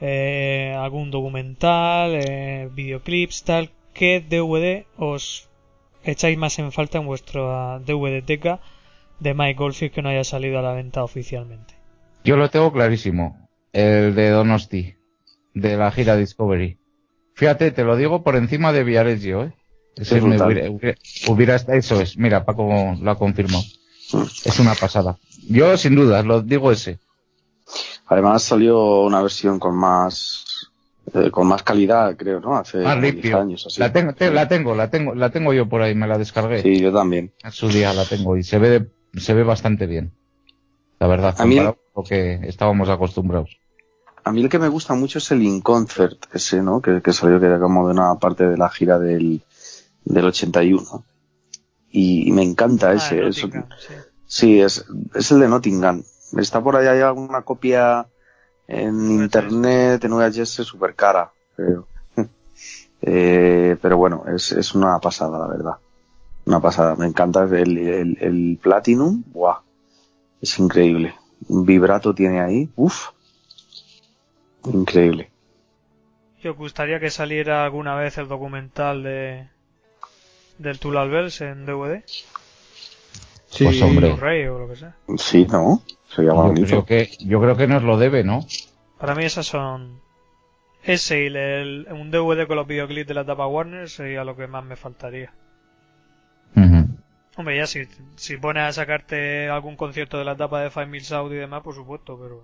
eh, 0.00 0.74
algún 0.78 1.10
documental, 1.10 2.12
eh, 2.14 2.68
videoclips, 2.72 3.44
tal. 3.44 3.70
¿Qué 3.92 4.20
DVD 4.20 4.86
os 4.96 5.48
echáis 6.04 6.38
más 6.38 6.58
en 6.58 6.72
falta 6.72 6.98
en 6.98 7.06
vuestra 7.06 7.80
DVD-teca 7.80 8.60
de 9.18 9.34
Michael 9.34 9.74
Field 9.74 9.92
que 9.92 10.02
no 10.02 10.08
haya 10.08 10.24
salido 10.24 10.58
a 10.58 10.62
la 10.62 10.72
venta 10.72 11.04
oficialmente? 11.04 11.74
Yo 12.24 12.36
lo 12.36 12.48
tengo 12.48 12.72
clarísimo. 12.72 13.48
El 13.72 14.14
de 14.14 14.30
Donosti. 14.30 14.94
De 15.54 15.76
la 15.76 15.90
gira 15.90 16.16
Discovery. 16.16 16.78
Fíjate, 17.34 17.70
te 17.72 17.84
lo 17.84 17.96
digo 17.96 18.22
por 18.22 18.36
encima 18.36 18.72
de 18.72 18.84
Viareggio, 18.84 19.44
¿eh? 19.44 19.52
Ese 19.96 20.18
Es 20.18 20.22
hubiera, 20.22 20.70
hubiera- 21.28 21.56
eso 21.76 22.00
es. 22.00 22.16
Mira, 22.16 22.44
Paco 22.44 22.96
lo 23.00 23.10
ha 23.10 23.18
confirmado. 23.18 23.64
Es 24.44 24.58
una 24.58 24.74
pasada. 24.74 25.16
Yo, 25.48 25.76
sin 25.76 25.94
duda, 25.94 26.22
lo 26.22 26.42
digo 26.42 26.70
ese. 26.72 26.98
Además 28.06 28.42
salió 28.42 29.00
una 29.02 29.22
versión 29.22 29.58
con 29.58 29.76
más 29.76 30.44
eh, 31.14 31.30
con 31.30 31.46
más 31.46 31.62
calidad, 31.62 32.16
creo, 32.16 32.40
¿no? 32.40 32.56
Hace 32.56 32.78
Más 32.78 32.90
como 32.94 33.02
10 33.02 33.14
limpio. 33.14 33.38
años 33.38 33.66
así. 33.66 33.80
La 33.80 33.92
tengo, 33.92 34.12
te- 34.12 34.30
la 34.30 34.46
tengo, 34.48 34.74
la 34.74 34.90
tengo, 34.90 35.14
la 35.14 35.30
tengo 35.30 35.52
yo 35.52 35.68
por 35.68 35.82
ahí, 35.82 35.94
me 35.94 36.06
la 36.06 36.18
descargué. 36.18 36.62
Sí, 36.62 36.78
yo 36.80 36.92
también. 36.92 37.32
En 37.42 37.52
su 37.52 37.68
día 37.68 37.92
la 37.94 38.04
tengo 38.04 38.36
y 38.36 38.42
se 38.44 38.58
ve, 38.58 38.70
de- 38.70 39.20
se 39.20 39.34
ve 39.34 39.42
bastante 39.42 39.86
bien. 39.86 40.12
La 40.98 41.06
verdad, 41.06 41.34
A 41.38 41.46
mí- 41.46 41.56
lo 41.56 41.76
que 42.06 42.34
estábamos 42.44 42.88
acostumbrados. 42.88 43.58
A 44.22 44.32
mí 44.32 44.42
el 44.42 44.48
que 44.50 44.58
me 44.58 44.68
gusta 44.68 44.94
mucho 44.94 45.18
es 45.18 45.30
el 45.30 45.42
In 45.42 45.62
Concert, 45.62 46.26
ese, 46.34 46.62
¿no? 46.62 46.80
Que, 46.82 47.00
que 47.02 47.12
salió 47.12 47.40
que 47.40 47.46
era 47.46 47.58
como 47.58 47.86
de 47.88 47.94
una 47.94 48.14
parte 48.16 48.46
de 48.46 48.56
la 48.58 48.68
gira 48.68 48.98
del, 48.98 49.40
del 50.04 50.24
81. 50.26 51.04
Y, 51.90 52.30
me 52.32 52.42
encanta 52.42 52.90
Ah, 52.90 52.94
ese. 52.94 53.16
Nottingham, 53.16 53.66
sí. 53.78 53.94
sí, 54.26 54.60
es, 54.60 54.86
es 55.14 55.30
el 55.32 55.40
de 55.40 55.48
Nottingham. 55.48 56.02
Está 56.38 56.62
por 56.62 56.76
ahí, 56.76 56.86
hay 56.86 57.00
alguna 57.00 57.42
copia 57.42 58.06
en 58.68 59.10
internet, 59.10 60.04
en 60.04 60.12
VHS, 60.12 60.64
súper 60.64 60.94
cara, 60.94 61.32
creo. 61.56 61.86
Eh, 63.02 63.78
pero 63.80 63.96
bueno, 63.96 64.24
es, 64.34 64.52
es 64.52 64.74
una 64.74 64.98
pasada, 64.98 65.38
la 65.38 65.46
verdad. 65.46 65.76
Una 66.44 66.60
pasada. 66.60 66.96
Me 66.96 67.06
encanta 67.06 67.44
el, 67.44 67.78
el, 67.78 68.18
el 68.20 68.58
Platinum. 68.62 69.22
¡Buah! 69.32 69.60
Es 70.42 70.58
increíble. 70.58 71.14
Un 71.48 71.64
vibrato 71.64 72.14
tiene 72.14 72.40
ahí. 72.42 72.68
¡Uf! 72.76 73.08
Increíble. 74.66 75.30
¿Y 76.42 76.48
os 76.48 76.56
gustaría 76.58 77.00
que 77.00 77.08
saliera 77.10 77.64
alguna 77.64 77.94
vez 77.94 78.18
el 78.18 78.28
documental 78.28 79.02
de 79.02 79.48
del 80.60 80.78
Tulal 80.78 81.10
Bells 81.10 81.40
en 81.40 81.66
DVD? 81.66 82.02
Sí, 83.48 83.64
Pues, 83.64 83.82
hombre. 83.82 84.08
Blu-ray 84.12 84.46
o 84.46 84.58
lo 84.58 84.68
que 84.68 84.76
sea. 84.76 84.94
Sí, 85.16 85.46
¿no? 85.50 85.82
Sería 86.08 86.30
Yo 86.30 86.36
bonito. 86.36 86.66
creo 86.66 86.84
que, 86.84 87.10
yo 87.20 87.40
creo 87.40 87.56
que 87.56 87.66
nos 87.66 87.82
lo 87.82 87.96
debe, 87.98 88.22
¿no? 88.24 88.46
Para 88.98 89.14
mí 89.14 89.24
esas 89.24 89.46
son... 89.46 90.00
Ese 90.82 91.24
y 91.24 91.26
el, 91.26 91.36
el- 91.36 91.86
un 91.90 92.10
DVD 92.10 92.46
con 92.46 92.56
los 92.56 92.66
videoclips 92.66 93.08
de 93.08 93.14
la 93.14 93.20
etapa 93.22 93.46
Warner 93.46 93.88
sería 93.90 94.24
lo 94.24 94.36
que 94.36 94.46
más 94.46 94.64
me 94.64 94.76
faltaría. 94.76 95.32
Hombre, 97.36 97.56
ya 97.56 97.66
si, 97.66 97.86
si 98.16 98.36
pones 98.36 98.64
a 98.64 98.72
sacarte 98.72 99.48
algún 99.48 99.76
concierto 99.76 100.18
de 100.18 100.24
la 100.24 100.32
etapa 100.32 100.60
de 100.60 100.70
Five 100.70 100.86
Mil 100.86 101.02
South 101.02 101.30
y 101.32 101.36
demás, 101.36 101.62
por 101.62 101.74
supuesto, 101.74 102.18
pero... 102.20 102.42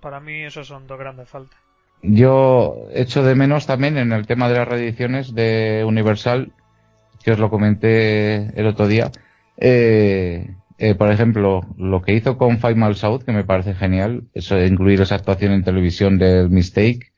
Para 0.00 0.18
mí 0.18 0.42
esos 0.42 0.66
son 0.66 0.86
dos 0.88 0.98
grandes 0.98 1.28
faltas. 1.28 1.58
Yo 2.02 2.74
echo 2.92 3.22
de 3.22 3.36
menos 3.36 3.66
también 3.66 3.96
en 3.96 4.10
el 4.12 4.26
tema 4.26 4.48
de 4.48 4.56
las 4.58 4.66
reediciones 4.66 5.34
de 5.34 5.84
Universal, 5.86 6.52
que 7.22 7.32
os 7.32 7.38
lo 7.38 7.50
comenté 7.50 8.58
el 8.58 8.66
otro 8.66 8.86
día. 8.88 9.10
eh, 9.56 10.54
eh, 10.78 10.94
por 10.96 11.10
ejemplo, 11.12 11.60
lo 11.78 12.02
que 12.02 12.14
hizo 12.14 12.36
con 12.38 12.58
Five 12.58 12.74
Miles 12.74 13.04
Out, 13.04 13.24
que 13.24 13.32
me 13.32 13.44
parece 13.44 13.74
genial, 13.74 14.24
eso 14.34 14.58
incluir 14.60 15.00
esa 15.00 15.14
actuación 15.16 15.52
en 15.52 15.62
televisión 15.62 16.18
del 16.18 16.50
Mistake 16.50 17.12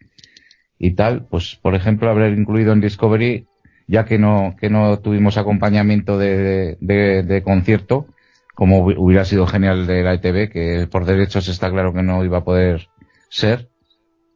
y 0.79 0.93
tal, 0.93 1.27
pues 1.29 1.57
por 1.63 1.75
ejemplo 1.75 2.11
haber 2.11 2.33
incluido 2.39 2.73
en 2.73 2.81
Discovery, 2.81 3.47
ya 3.87 4.05
que 4.05 4.19
no, 4.19 4.57
que 4.61 4.71
no 4.71 4.99
tuvimos 5.01 5.37
acompañamiento 5.39 6.19
de, 6.19 6.77
de, 6.81 7.23
concierto, 7.43 8.07
como 8.55 8.81
hubi- 8.87 8.97
hubiera 8.99 9.25
sido 9.25 9.47
genial 9.47 9.87
de 9.87 10.03
la 10.03 10.15
ETV, 10.15 10.51
que 10.51 10.89
por 10.91 11.05
derechos 11.05 11.49
está 11.49 11.71
claro 11.71 11.93
que 11.93 12.03
no 12.03 12.25
iba 12.25 12.39
a 12.39 12.45
poder 12.45 12.89
ser, 13.29 13.69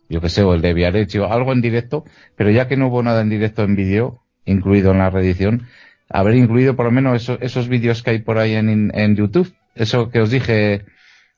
yo 0.09 0.21
que 0.21 0.29
sé, 0.29 0.43
o 0.43 0.55
el 0.55 0.63
de 0.63 0.75
Viareggio, 0.75 1.31
algo 1.33 1.53
en 1.53 1.61
directo, 1.63 2.05
pero 2.37 2.51
ya 2.51 2.69
que 2.69 2.77
no 2.77 2.89
hubo 2.89 3.03
nada 3.03 3.21
en 3.23 3.31
directo 3.31 3.63
en 3.65 3.77
vídeo, 3.77 4.23
incluido 4.53 4.93
en 4.93 4.99
la 4.99 5.11
reedición, 5.11 5.67
haber 6.11 6.35
incluido 6.37 6.77
por 6.77 6.87
lo 6.87 6.93
menos 6.93 7.17
eso- 7.23 7.39
esos 7.41 7.69
vídeos 7.69 8.03
que 8.03 8.11
hay 8.11 8.19
por 8.21 8.39
ahí 8.39 8.55
en, 8.55 8.91
en 8.95 9.17
YouTube, 9.17 9.53
eso 9.75 10.11
que 10.11 10.21
os 10.21 10.31
dije, 10.31 10.85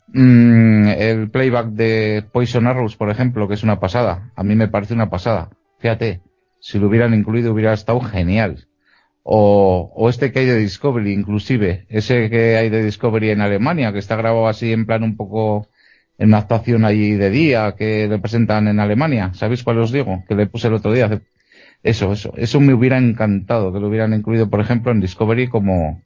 mm, 0.08 0.88
el 0.88 1.30
playback 1.30 1.68
de 1.68 2.24
Poison 2.32 2.66
Arrows, 2.66 2.96
por 2.96 3.10
ejemplo, 3.10 3.48
que 3.48 3.54
es 3.54 3.62
una 3.62 3.80
pasada, 3.80 4.32
a 4.36 4.42
mí 4.42 4.54
me 4.56 4.68
parece 4.68 4.94
una 4.94 5.10
pasada, 5.10 5.50
fíjate, 5.78 6.20
si 6.60 6.78
lo 6.78 6.88
hubieran 6.88 7.14
incluido 7.14 7.52
hubiera 7.52 7.72
estado 7.72 8.00
genial. 8.00 8.66
O, 9.22 10.06
este 10.08 10.32
que 10.32 10.40
hay 10.40 10.46
de 10.46 10.56
Discovery, 10.56 11.12
inclusive, 11.12 11.86
ese 11.88 12.30
que 12.30 12.56
hay 12.56 12.70
de 12.70 12.82
Discovery 12.84 13.30
en 13.30 13.40
Alemania, 13.42 13.92
que 13.92 13.98
está 13.98 14.16
grabado 14.16 14.48
así 14.48 14.72
en 14.72 14.86
plan 14.86 15.02
un 15.02 15.16
poco 15.16 15.68
en 16.18 16.28
una 16.28 16.38
actuación 16.38 16.84
allí 16.84 17.12
de 17.12 17.30
día 17.30 17.74
que 17.76 18.08
le 18.08 18.18
presentan 18.18 18.68
en 18.68 18.80
Alemania. 18.80 19.32
¿Sabéis 19.34 19.62
cuál 19.62 19.78
os 19.78 19.92
digo? 19.92 20.24
Que 20.28 20.34
le 20.34 20.46
puse 20.46 20.68
el 20.68 20.74
otro 20.74 20.92
día. 20.92 21.06
hace- 21.06 21.20
Eso, 21.82 22.12
eso. 22.12 22.32
Eso 22.36 22.60
me 22.60 22.74
hubiera 22.74 22.98
encantado 22.98 23.72
que 23.72 23.80
lo 23.80 23.88
hubieran 23.88 24.12
incluido, 24.12 24.50
por 24.50 24.60
ejemplo, 24.60 24.92
en 24.92 25.00
Discovery 25.00 25.48
como, 25.48 26.02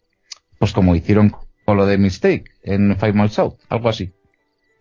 pues 0.59 0.73
como 0.73 0.95
hicieron 0.95 1.33
con 1.65 1.77
lo 1.77 1.87
de 1.87 1.99
Mistake 1.99 2.45
en 2.63 2.97
Five 2.97 3.13
Miles 3.15 3.39
Out. 3.39 3.55
Algo 3.69 3.89
así. 3.89 4.13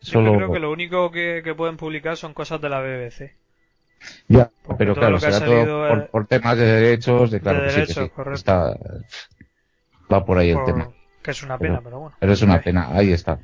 Yo 0.01 0.11
Solo, 0.11 0.35
creo 0.35 0.51
que 0.51 0.59
lo 0.59 0.71
único 0.71 1.11
que, 1.11 1.41
que 1.43 1.55
pueden 1.55 1.77
publicar 1.77 2.17
son 2.17 2.33
cosas 2.33 2.59
de 2.61 2.69
la 2.69 2.81
BBC. 2.81 3.35
Ya, 4.27 4.51
Porque 4.63 4.79
pero 4.79 4.95
claro, 4.95 5.17
será 5.17 5.39
todo 5.39 5.87
eh, 5.87 5.89
por, 5.89 6.07
por 6.09 6.27
temas 6.27 6.57
de 6.57 6.65
derechos, 6.65 7.31
de 7.31 7.39
claro 7.39 7.59
de 7.59 7.65
que 7.65 7.69
sí, 7.71 7.75
derechos, 7.77 7.97
que 7.97 8.03
sí. 8.03 8.09
correcto. 8.09 8.35
Está, 8.35 8.77
va 10.11 10.25
por 10.25 10.37
ahí 10.37 10.49
el 10.49 10.55
Por- 10.57 10.65
tema. 10.65 10.89
Que 11.21 11.31
es 11.31 11.41
una 11.41 11.57
pena, 11.57 11.75
Pero- 11.77 11.83
pero 11.83 11.99
bueno. 11.99 12.15
Pero 12.19 12.33
es 12.33 12.41
una 12.41 12.61
pena, 12.61 12.89
ahí 12.91 13.11
está. 13.13 13.39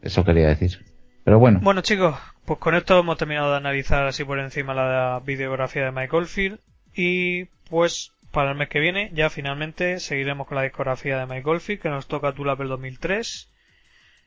Eso 0.00 0.24
quería 0.24 0.46
decir. 0.46 0.84
Pero 1.24 1.40
bueno, 1.40 1.58
Bueno 1.62 1.80
chicos, 1.82 2.16
pues 2.46 2.58
con 2.60 2.74
esto 2.76 3.00
hemos 3.00 3.18
terminado 3.18 3.50
de 3.50 3.56
analizar 3.56 4.06
así 4.06 4.24
por 4.24 4.38
encima 4.38 4.72
la 4.72 5.20
videografía 5.26 5.84
de 5.86 5.90
Mike 5.92 6.14
Oldfield 6.16 6.60
y 7.00 7.44
pues 7.70 8.12
para 8.32 8.50
el 8.50 8.56
mes 8.56 8.68
que 8.68 8.80
viene 8.80 9.10
ya 9.14 9.30
finalmente 9.30 10.00
seguiremos 10.00 10.48
con 10.48 10.56
la 10.56 10.64
discografía 10.64 11.16
de 11.16 11.26
Mike 11.26 11.48
Oldfield 11.48 11.80
que 11.80 11.88
nos 11.90 12.08
toca 12.08 12.32
Tulap 12.32 12.60
el 12.60 12.68
2003 12.68 13.52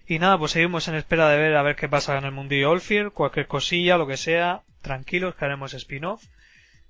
y 0.08 0.20
nada, 0.20 0.38
pues 0.38 0.52
seguimos 0.52 0.88
en 0.88 0.96
espera 0.96 1.30
de 1.30 1.38
ver 1.38 1.56
a 1.56 1.64
ver 1.64 1.76
qué 1.76 1.90
pasa 1.90 2.18
en 2.18 2.24
el 2.24 2.32
mundillo 2.32 2.72
Oldfield, 2.72 3.12
cualquier 3.12 3.48
cosilla, 3.48 3.98
lo 3.98 4.08
que 4.08 4.18
sea, 4.18 4.64
tranquilos 4.82 5.36
que 5.36 5.46
haremos 5.46 5.74
spin-off, 5.74 6.24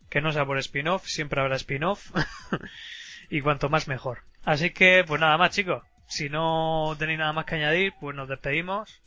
que 0.10 0.22
no 0.22 0.32
sea 0.32 0.46
por 0.46 0.58
spin-off, 0.60 1.06
siempre 1.06 1.42
habrá 1.42 1.56
spin-off 1.56 2.12
y 3.30 3.42
cuanto 3.42 3.70
más 3.70 3.88
mejor. 3.88 4.24
Así 4.44 4.70
que 4.70 5.04
pues 5.06 5.20
nada 5.20 5.38
más 5.38 5.52
chicos, 5.52 5.84
si 6.08 6.30
no 6.30 6.96
tenéis 7.00 7.20
nada 7.20 7.34
más 7.34 7.46
que 7.46 7.56
añadir, 7.56 7.94
pues 8.00 8.16
nos 8.16 8.30
despedimos 8.30 9.02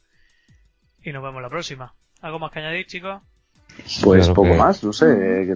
y 1.02 1.12
nos 1.12 1.22
vemos 1.22 1.40
la 1.40 1.50
próxima. 1.50 1.94
¿Algo 2.20 2.38
más 2.40 2.50
que 2.50 2.58
añadir, 2.58 2.86
chicos? 2.86 3.22
Pues 4.02 4.28
poco 4.28 4.54
más, 4.54 4.82
no 4.84 4.92
sé. 4.92 5.06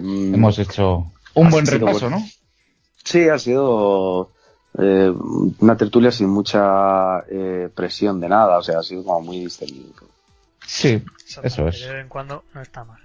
mm, 0.01 0.33
hemos 0.35 0.59
hecho 0.59 1.11
un 1.33 1.49
buen 1.49 1.65
repaso, 1.65 2.09
bueno. 2.09 2.19
¿no? 2.19 2.25
Sí, 3.03 3.27
ha 3.29 3.39
sido 3.39 4.31
eh, 4.77 5.11
una 5.59 5.77
tertulia 5.77 6.11
sin 6.11 6.29
mucha 6.29 7.21
eh, 7.29 7.69
presión 7.73 8.19
de 8.19 8.29
nada, 8.29 8.57
o 8.57 8.63
sea, 8.63 8.79
ha 8.79 8.83
sido 8.83 9.03
como 9.03 9.21
muy 9.21 9.39
distendido. 9.39 9.93
Sí, 10.65 11.03
eso 11.41 11.67
es. 11.67 11.81
De 11.81 11.93
vez 11.93 12.01
en 12.03 12.09
cuando 12.09 12.43
no 12.53 12.61
está 12.61 12.83
mal. 12.83 12.99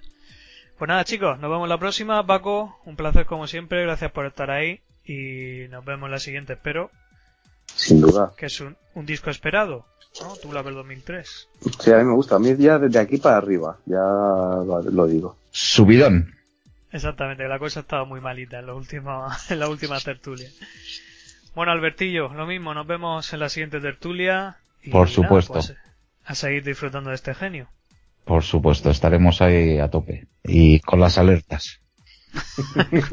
Pues 0.79 0.89
nada, 0.89 1.05
chicos, 1.05 1.39
nos 1.39 1.51
vemos 1.51 1.69
la 1.69 1.79
próxima. 1.79 2.27
Paco, 2.27 2.77
un 2.85 2.97
placer 2.97 3.27
como 3.27 3.47
siempre. 3.47 3.83
Gracias 3.85 4.11
por 4.13 4.27
estar 4.27 4.51
ahí. 4.51 4.81
Y 5.05 5.69
nos 5.71 5.85
vemos 5.85 6.09
en 6.09 6.13
la 6.13 6.19
siguiente, 6.19 6.55
espero. 6.55 6.91
Sin 7.75 8.01
duda. 8.01 8.33
Que 8.37 8.47
es 8.47 8.61
un, 8.61 8.77
un 8.95 9.07
disco 9.07 9.31
esperado. 9.31 9.87
¿No? 10.21 10.37
Tú 10.37 10.53
la 10.53 10.63
ves 10.63 10.75
2003. 10.75 11.49
Sí, 11.81 11.93
a 11.93 11.99
mí 11.99 12.05
me 12.05 12.15
gusta. 12.15 12.37
A 12.37 12.39
mí 12.39 12.55
ya 12.57 12.79
desde 12.79 12.99
aquí 12.99 13.19
para 13.19 13.37
arriba, 13.37 13.79
ya 13.87 13.99
lo, 13.99 14.83
lo 14.83 15.07
digo. 15.07 15.37
Subidón. 15.51 16.35
Exactamente, 16.93 17.49
la 17.49 17.59
cosa 17.59 17.81
ha 17.81 17.83
estado 17.83 18.07
muy 18.07 18.21
malita 18.21 18.61
en, 18.61 18.67
los 18.67 18.77
últimos, 18.77 19.33
en 19.51 19.59
la 19.59 19.69
última 19.69 19.99
tertulia. 20.01 20.49
Bueno, 21.55 21.73
Albertillo, 21.73 22.33
lo 22.33 22.47
mismo. 22.47 22.75
Nos 22.75 22.87
vemos 22.87 23.33
en 23.33 23.41
la 23.41 23.49
siguiente 23.49 23.81
tertulia. 23.81 24.57
Y 24.83 24.91
Por 24.91 25.03
nada, 25.07 25.15
supuesto. 25.15 25.53
pues, 25.55 25.75
a 26.25 26.35
seguir 26.35 26.65
disfrutando 26.65 27.11
de 27.11 27.17
este 27.17 27.35
genio. 27.35 27.69
Por 28.25 28.43
supuesto, 28.43 28.91
estaremos 28.91 29.43
ahí 29.43 29.79
a 29.79 29.91
tope. 29.91 30.27
Y 30.43 30.81
con 30.81 31.01
las 31.01 31.19
alertas. 31.19 31.81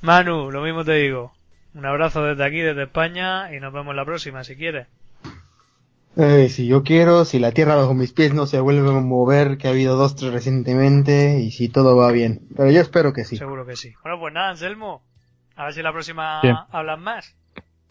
Manu, 0.00 0.50
lo 0.50 0.62
mismo 0.62 0.84
te 0.84 0.94
digo. 0.94 1.32
Un 1.74 1.86
abrazo 1.86 2.24
desde 2.24 2.44
aquí, 2.44 2.60
desde 2.60 2.82
España, 2.82 3.54
y 3.54 3.60
nos 3.60 3.72
vemos 3.72 3.94
la 3.94 4.04
próxima, 4.04 4.44
si 4.44 4.56
quieres. 4.56 4.86
Ay, 6.16 6.48
si 6.50 6.66
yo 6.66 6.82
quiero, 6.82 7.24
si 7.24 7.38
la 7.38 7.52
tierra 7.52 7.74
bajo 7.74 7.94
mis 7.94 8.12
pies 8.12 8.34
no 8.34 8.46
se 8.46 8.60
vuelve 8.60 8.86
a 8.90 8.92
mover, 9.00 9.56
que 9.56 9.66
ha 9.68 9.70
habido 9.70 9.96
dos, 9.96 10.14
tres 10.14 10.32
recientemente, 10.32 11.40
y 11.40 11.50
si 11.50 11.68
todo 11.68 11.96
va 11.96 12.12
bien. 12.12 12.46
Pero 12.56 12.70
yo 12.70 12.80
espero 12.82 13.12
que 13.14 13.24
sí. 13.24 13.36
Seguro 13.38 13.64
que 13.64 13.76
sí. 13.76 13.94
Bueno, 14.02 14.20
pues 14.20 14.34
nada, 14.34 14.50
Anselmo. 14.50 15.02
A 15.56 15.64
ver 15.64 15.72
si 15.74 15.82
la 15.82 15.92
próxima 15.92 16.40
Sí. 16.42 16.48
hablas 16.70 16.98
más. 16.98 17.34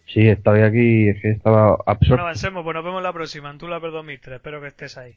Sí, 0.08 0.27
estaba 0.27 0.64
aquí, 0.66 1.09
es 1.09 1.22
que 1.22 1.32
estaba 1.32 1.67
Bueno, 1.69 1.83
absorto. 1.88 2.25
Anselmo, 2.27 2.64
pues 2.64 2.75
nos 2.75 2.83
vemos 2.83 3.01
la 3.01 3.14
próxima 3.14 3.50
en 3.50 3.58
Tula 3.58 3.80
per 3.80 3.91
2003. 3.91 4.35
Espero 4.35 4.61
que 4.61 4.67
estés 4.67 4.98
ahí. 4.98 5.16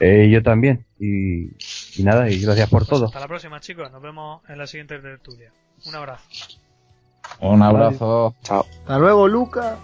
Eh, 0.00 0.28
yo 0.30 0.42
también. 0.42 0.84
Y, 0.98 1.46
y 2.00 2.02
nada, 2.04 2.28
y 2.30 2.40
gracias 2.40 2.68
por 2.68 2.80
Pues 2.80 2.90
todo. 2.90 3.06
Hasta 3.06 3.20
la 3.20 3.28
próxima, 3.28 3.60
chicos. 3.60 3.90
Nos 3.90 4.02
vemos 4.02 4.42
en 4.48 4.58
la 4.58 4.66
siguiente 4.66 4.98
tertulia. 4.98 5.52
Un 5.86 5.94
abrazo. 5.94 6.24
Un 7.40 7.62
abrazo. 7.62 8.34
Chao. 8.42 8.66
Hasta 8.80 8.98
luego, 8.98 9.28
Luca. 9.28 9.78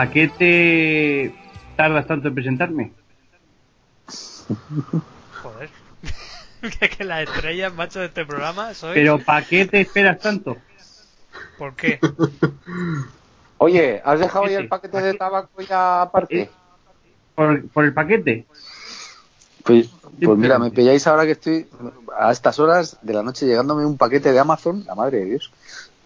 ¿Para 0.00 0.12
qué 0.12 0.28
te 0.28 1.34
tardas 1.76 2.06
tanto 2.06 2.28
en 2.28 2.34
presentarme? 2.34 2.92
Joder. 5.42 5.68
que, 6.80 6.88
que 6.88 7.04
las 7.04 7.28
estrellas, 7.28 7.74
macho, 7.74 8.00
de 8.00 8.06
este 8.06 8.24
programa 8.24 8.72
soy. 8.72 8.94
Pero 8.94 9.18
¿para 9.18 9.44
qué 9.46 9.66
te 9.66 9.82
esperas 9.82 10.18
tanto? 10.18 10.56
¿Por 11.58 11.74
qué? 11.74 12.00
Oye, 13.58 14.00
¿has 14.02 14.20
dejado 14.20 14.46
ya 14.46 14.60
el 14.60 14.68
paquete 14.68 14.94
paquete 14.94 15.12
de 15.12 15.18
tabaco 15.18 15.60
ya 15.60 16.00
aparte? 16.00 16.50
¿Por, 17.34 17.68
por 17.68 17.84
el 17.84 17.92
paquete? 17.92 18.46
Pues, 19.64 19.90
pues 20.24 20.38
mira, 20.38 20.58
me 20.58 20.70
pilláis 20.70 21.06
ahora 21.06 21.26
que 21.26 21.32
estoy 21.32 21.68
a 22.18 22.32
estas 22.32 22.58
horas 22.58 22.96
de 23.02 23.12
la 23.12 23.22
noche 23.22 23.44
llegándome 23.44 23.84
un 23.84 23.98
paquete 23.98 24.32
de 24.32 24.38
Amazon, 24.38 24.82
la 24.86 24.94
madre 24.94 25.18
de 25.18 25.24
Dios. 25.26 25.52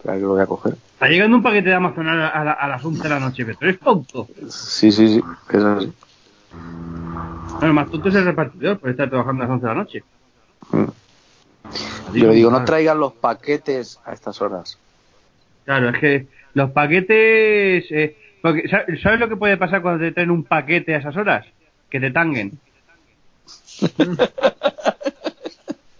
Espera 0.05 0.17
que 0.17 0.21
lo 0.23 0.29
voy 0.33 0.41
a 0.41 0.45
coger. 0.45 0.73
Está 0.93 1.07
llegando 1.07 1.37
un 1.37 1.41
paquete 1.43 1.69
de 1.69 1.75
Amazon 1.75 2.07
a, 2.07 2.13
la- 2.15 2.27
a 2.27 2.43
la- 2.43 2.51
a 2.51 2.67
las 2.67 2.85
11 2.85 3.01
de 3.01 3.09
la 3.09 3.19
noche, 3.19 3.43
pero 3.43 3.57
eres 3.61 3.79
tonto. 3.79 4.27
Sí, 4.49 4.91
sí, 4.91 5.07
sí, 5.15 5.23
es 5.49 5.63
así. 5.63 5.93
Bueno, 7.59 7.73
más 7.73 7.89
tonto 7.89 8.09
es 8.09 8.15
el 8.15 8.25
repartidor 8.25 8.77
por 8.79 8.91
estar 8.91 9.09
trabajando 9.09 9.43
a 9.43 9.47
las 9.47 9.53
11 9.55 9.65
de 9.65 9.73
la 9.73 9.79
noche. 9.79 10.03
Mm. 10.69 12.17
Yo 12.17 12.27
le 12.27 12.35
digo, 12.35 12.51
no 12.51 12.63
traigan 12.63 12.99
los 12.99 13.13
paquetes 13.13 13.99
a 14.05 14.13
estas 14.13 14.39
horas. 14.43 14.77
Claro, 15.65 15.89
es 15.89 15.97
que 15.99 16.27
los 16.53 16.69
paquetes... 16.69 17.85
eh, 17.89 18.15
porque, 18.43 18.67
¿sa- 18.69 18.85
¿Sabes 19.01 19.19
lo 19.19 19.27
que 19.27 19.37
puede 19.37 19.57
pasar 19.57 19.81
cuando 19.81 20.05
te 20.05 20.11
traen 20.11 20.29
un 20.29 20.43
paquete 20.43 20.93
a 20.93 20.99
esas 20.99 21.17
horas? 21.17 21.47
Que 21.89 21.99
te 21.99 22.11
tanguen. 22.11 22.59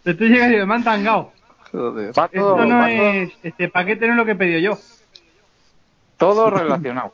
Te 0.03 0.13
tú 0.13 0.25
llegas 0.25 0.51
y 0.51 0.63
me 0.67 0.75
han 0.75 0.83
tangado. 0.83 1.31
Joder. 1.75 2.09
Va 2.17 2.27
todo, 2.27 2.55
Esto 2.55 2.65
no 2.65 2.77
va 2.77 2.87
todo- 2.87 3.11
es... 3.13 3.31
Este 3.43 3.69
paquete 3.69 4.05
no 4.07 4.13
es 4.13 4.17
lo 4.17 4.25
que 4.25 4.31
he 4.31 4.35
pedido 4.35 4.59
yo. 4.59 4.79
todo 6.17 6.49
relacionado. 6.49 7.13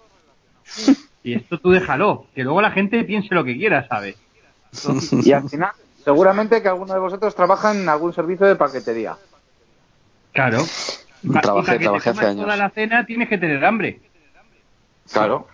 Y 1.23 1.35
esto 1.35 1.59
tú 1.59 1.69
déjalo, 1.69 2.25
que 2.33 2.41
luego 2.43 2.64
la 2.64 2.72
gente 2.72 3.03
piense 3.03 3.35
lo 3.35 3.43
que 3.43 3.56
quiera, 3.56 3.88
¿sabes? 3.88 4.15
Y 5.23 5.31
al 5.33 5.48
final, 5.48 5.69
seguramente 6.03 6.64
que 6.64 6.67
alguno 6.67 6.95
de 6.95 6.99
vosotros 6.99 7.35
trabaja 7.35 7.75
en 7.75 7.88
algún 7.88 8.11
servicio 8.11 8.48
de 8.48 8.56
paquetería. 8.56 9.15
Claro. 10.33 10.65
Trabajé, 11.22 11.43
para 11.43 11.64
que 11.64 11.72
te 11.77 11.83
trabajé 11.83 12.09
hace 12.09 12.25
años. 12.25 12.45
toda 12.45 12.57
la 12.57 12.72
cena 12.72 13.06
tienes 13.06 13.30
que 13.30 13.38
tener 13.38 13.64
hambre. 13.64 13.99
Claro. 15.14 15.48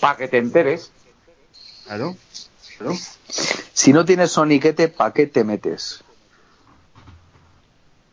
Para 0.00 0.16
que 0.16 0.26
te 0.26 0.38
enteres. 0.38 0.90
Claro. 1.86 2.16
claro. 2.76 2.94
Si 3.28 3.92
no 3.92 4.04
tienes 4.04 4.32
soniquete, 4.32 4.88
¿pa' 4.88 5.12
qué 5.12 5.28
te 5.28 5.44
metes? 5.44 6.02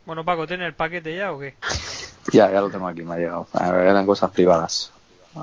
Bueno, 0.05 0.25
Paco, 0.25 0.47
¿tienes 0.47 0.67
el 0.67 0.73
paquete 0.73 1.15
ya 1.15 1.31
o 1.31 1.39
qué? 1.39 1.55
Ya, 2.31 2.51
ya 2.51 2.61
lo 2.61 2.69
tengo 2.69 2.87
aquí, 2.87 3.01
me 3.01 3.15
ha 3.15 3.17
llegado. 3.17 3.47
A 3.51 3.71
ver, 3.71 3.87
eran 3.87 4.05
cosas 4.05 4.29
privadas. 4.29 4.91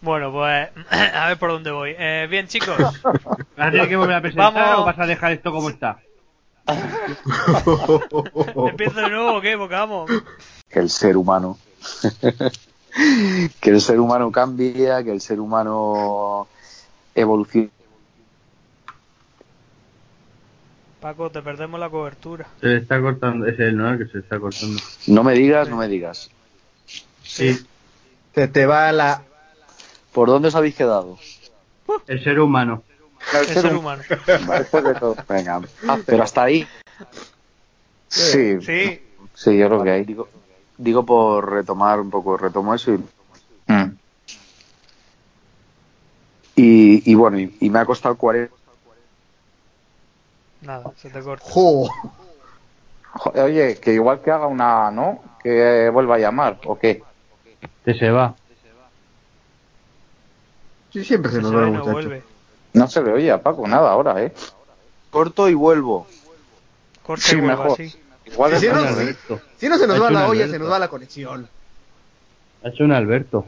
bueno, 0.00 0.30
pues 0.32 0.68
a 1.14 1.28
ver 1.28 1.38
por 1.38 1.50
dónde 1.50 1.72
voy. 1.72 1.94
Eh, 1.98 2.28
bien, 2.30 2.46
chicos. 2.46 2.76
¿Vas 2.78 2.94
a 3.56 3.70
tener 3.70 3.88
que 3.88 3.96
volver 3.96 4.16
a 4.16 4.20
presentar 4.20 4.54
Vamos. 4.54 4.78
o 4.78 4.84
vas 4.84 4.98
a 5.00 5.06
dejar 5.06 5.32
esto 5.32 5.50
como 5.50 5.68
está? 5.68 5.98
¿Empiezo 8.68 9.00
de 9.00 9.10
nuevo 9.10 9.38
o 9.38 9.40
qué? 9.40 9.58
Porque 9.58 9.74
vamos. 9.74 10.10
Que 10.68 10.78
el 10.78 10.90
ser 10.90 11.16
humano. 11.16 11.58
que 13.60 13.70
el 13.70 13.80
ser 13.80 13.98
humano 13.98 14.30
cambia, 14.30 15.02
que 15.02 15.10
el 15.10 15.20
ser 15.20 15.40
humano 15.40 16.46
evoluciona. 17.16 17.68
Paco, 21.02 21.30
te 21.30 21.42
perdemos 21.42 21.80
la 21.80 21.90
cobertura. 21.90 22.46
Se 22.60 22.66
le 22.68 22.76
está 22.78 23.00
cortando, 23.00 23.44
es 23.46 23.58
el 23.58 23.76
no 23.76 23.98
que 23.98 24.06
se 24.06 24.18
está 24.20 24.38
cortando. 24.38 24.80
No 25.08 25.24
me 25.24 25.34
digas, 25.34 25.68
no 25.68 25.76
me 25.76 25.88
digas. 25.88 26.30
Sí, 27.24 27.58
Se 28.34 28.46
te 28.46 28.66
va 28.66 28.92
la... 28.92 29.22
¿Por 30.12 30.28
dónde 30.28 30.48
os 30.48 30.54
habéis 30.54 30.76
quedado? 30.76 31.18
el 32.06 32.22
ser 32.22 32.38
humano. 32.38 32.84
El 33.34 33.46
ser 33.46 33.74
humano. 33.74 34.02
De 34.08 34.94
todo. 34.94 35.16
Venga, 35.28 35.60
pero 36.06 36.22
hasta 36.22 36.44
ahí. 36.44 36.68
Sí, 38.08 38.60
Sí. 38.60 39.02
Sí, 39.34 39.56
yo 39.58 39.66
creo 39.68 39.82
que 39.82 39.90
hay. 39.90 40.04
digo, 40.04 40.28
digo 40.76 41.04
por 41.04 41.50
retomar 41.50 41.98
un 41.98 42.10
poco, 42.10 42.36
retomo 42.36 42.74
eso 42.74 42.92
y, 42.94 42.98
Mm. 43.72 43.96
y, 46.56 47.10
y 47.10 47.14
bueno, 47.14 47.38
y, 47.40 47.56
y 47.60 47.70
me 47.70 47.78
ha 47.78 47.84
costado 47.86 48.16
40. 48.16 48.54
Nada, 50.62 50.90
se 50.96 51.10
te 51.10 51.20
corta. 51.20 51.44
¡Jo! 51.48 51.88
Oye, 53.34 53.78
que 53.78 53.92
igual 53.92 54.20
que 54.20 54.30
haga 54.30 54.46
una, 54.46 54.90
¿no? 54.90 55.20
Que 55.42 55.90
vuelva 55.92 56.14
a 56.16 56.18
llamar, 56.18 56.58
¿o 56.64 56.78
qué? 56.78 57.02
Que 57.84 57.94
se 57.94 58.10
va. 58.10 58.34
Sí, 60.92 61.04
siempre 61.04 61.30
se 61.30 61.36
Se 61.38 61.42
nos 61.42 61.54
va 61.54 61.66
no 61.66 61.84
vuelve. 61.84 62.22
No 62.74 62.88
se 62.88 63.02
le 63.02 63.12
oye 63.12 63.30
a 63.30 63.42
Paco 63.42 63.66
nada 63.66 63.90
ahora, 63.90 64.22
¿eh? 64.22 64.32
Corto 65.10 65.48
y 65.48 65.54
vuelvo. 65.54 66.06
Corta 67.02 67.24
Sí, 67.26 67.36
y 67.36 67.40
vuelve 67.40 67.56
mejor. 67.56 67.72
así. 67.72 67.98
Igual 68.26 68.54
Ha 68.54 68.54
no. 68.56 69.40
Si 69.58 69.68
no 69.68 69.78
se 69.78 69.86
nos 69.86 70.00
va 70.00 70.10
la 70.10 70.28
olla, 70.28 70.44
Alberto. 70.44 70.52
se 70.52 70.58
nos 70.58 70.70
va 70.70 70.78
la 70.78 70.88
conexión. 70.88 71.48
Ha 72.64 72.68
hecho 72.68 72.84
un 72.84 72.92
Alberto. 72.92 73.46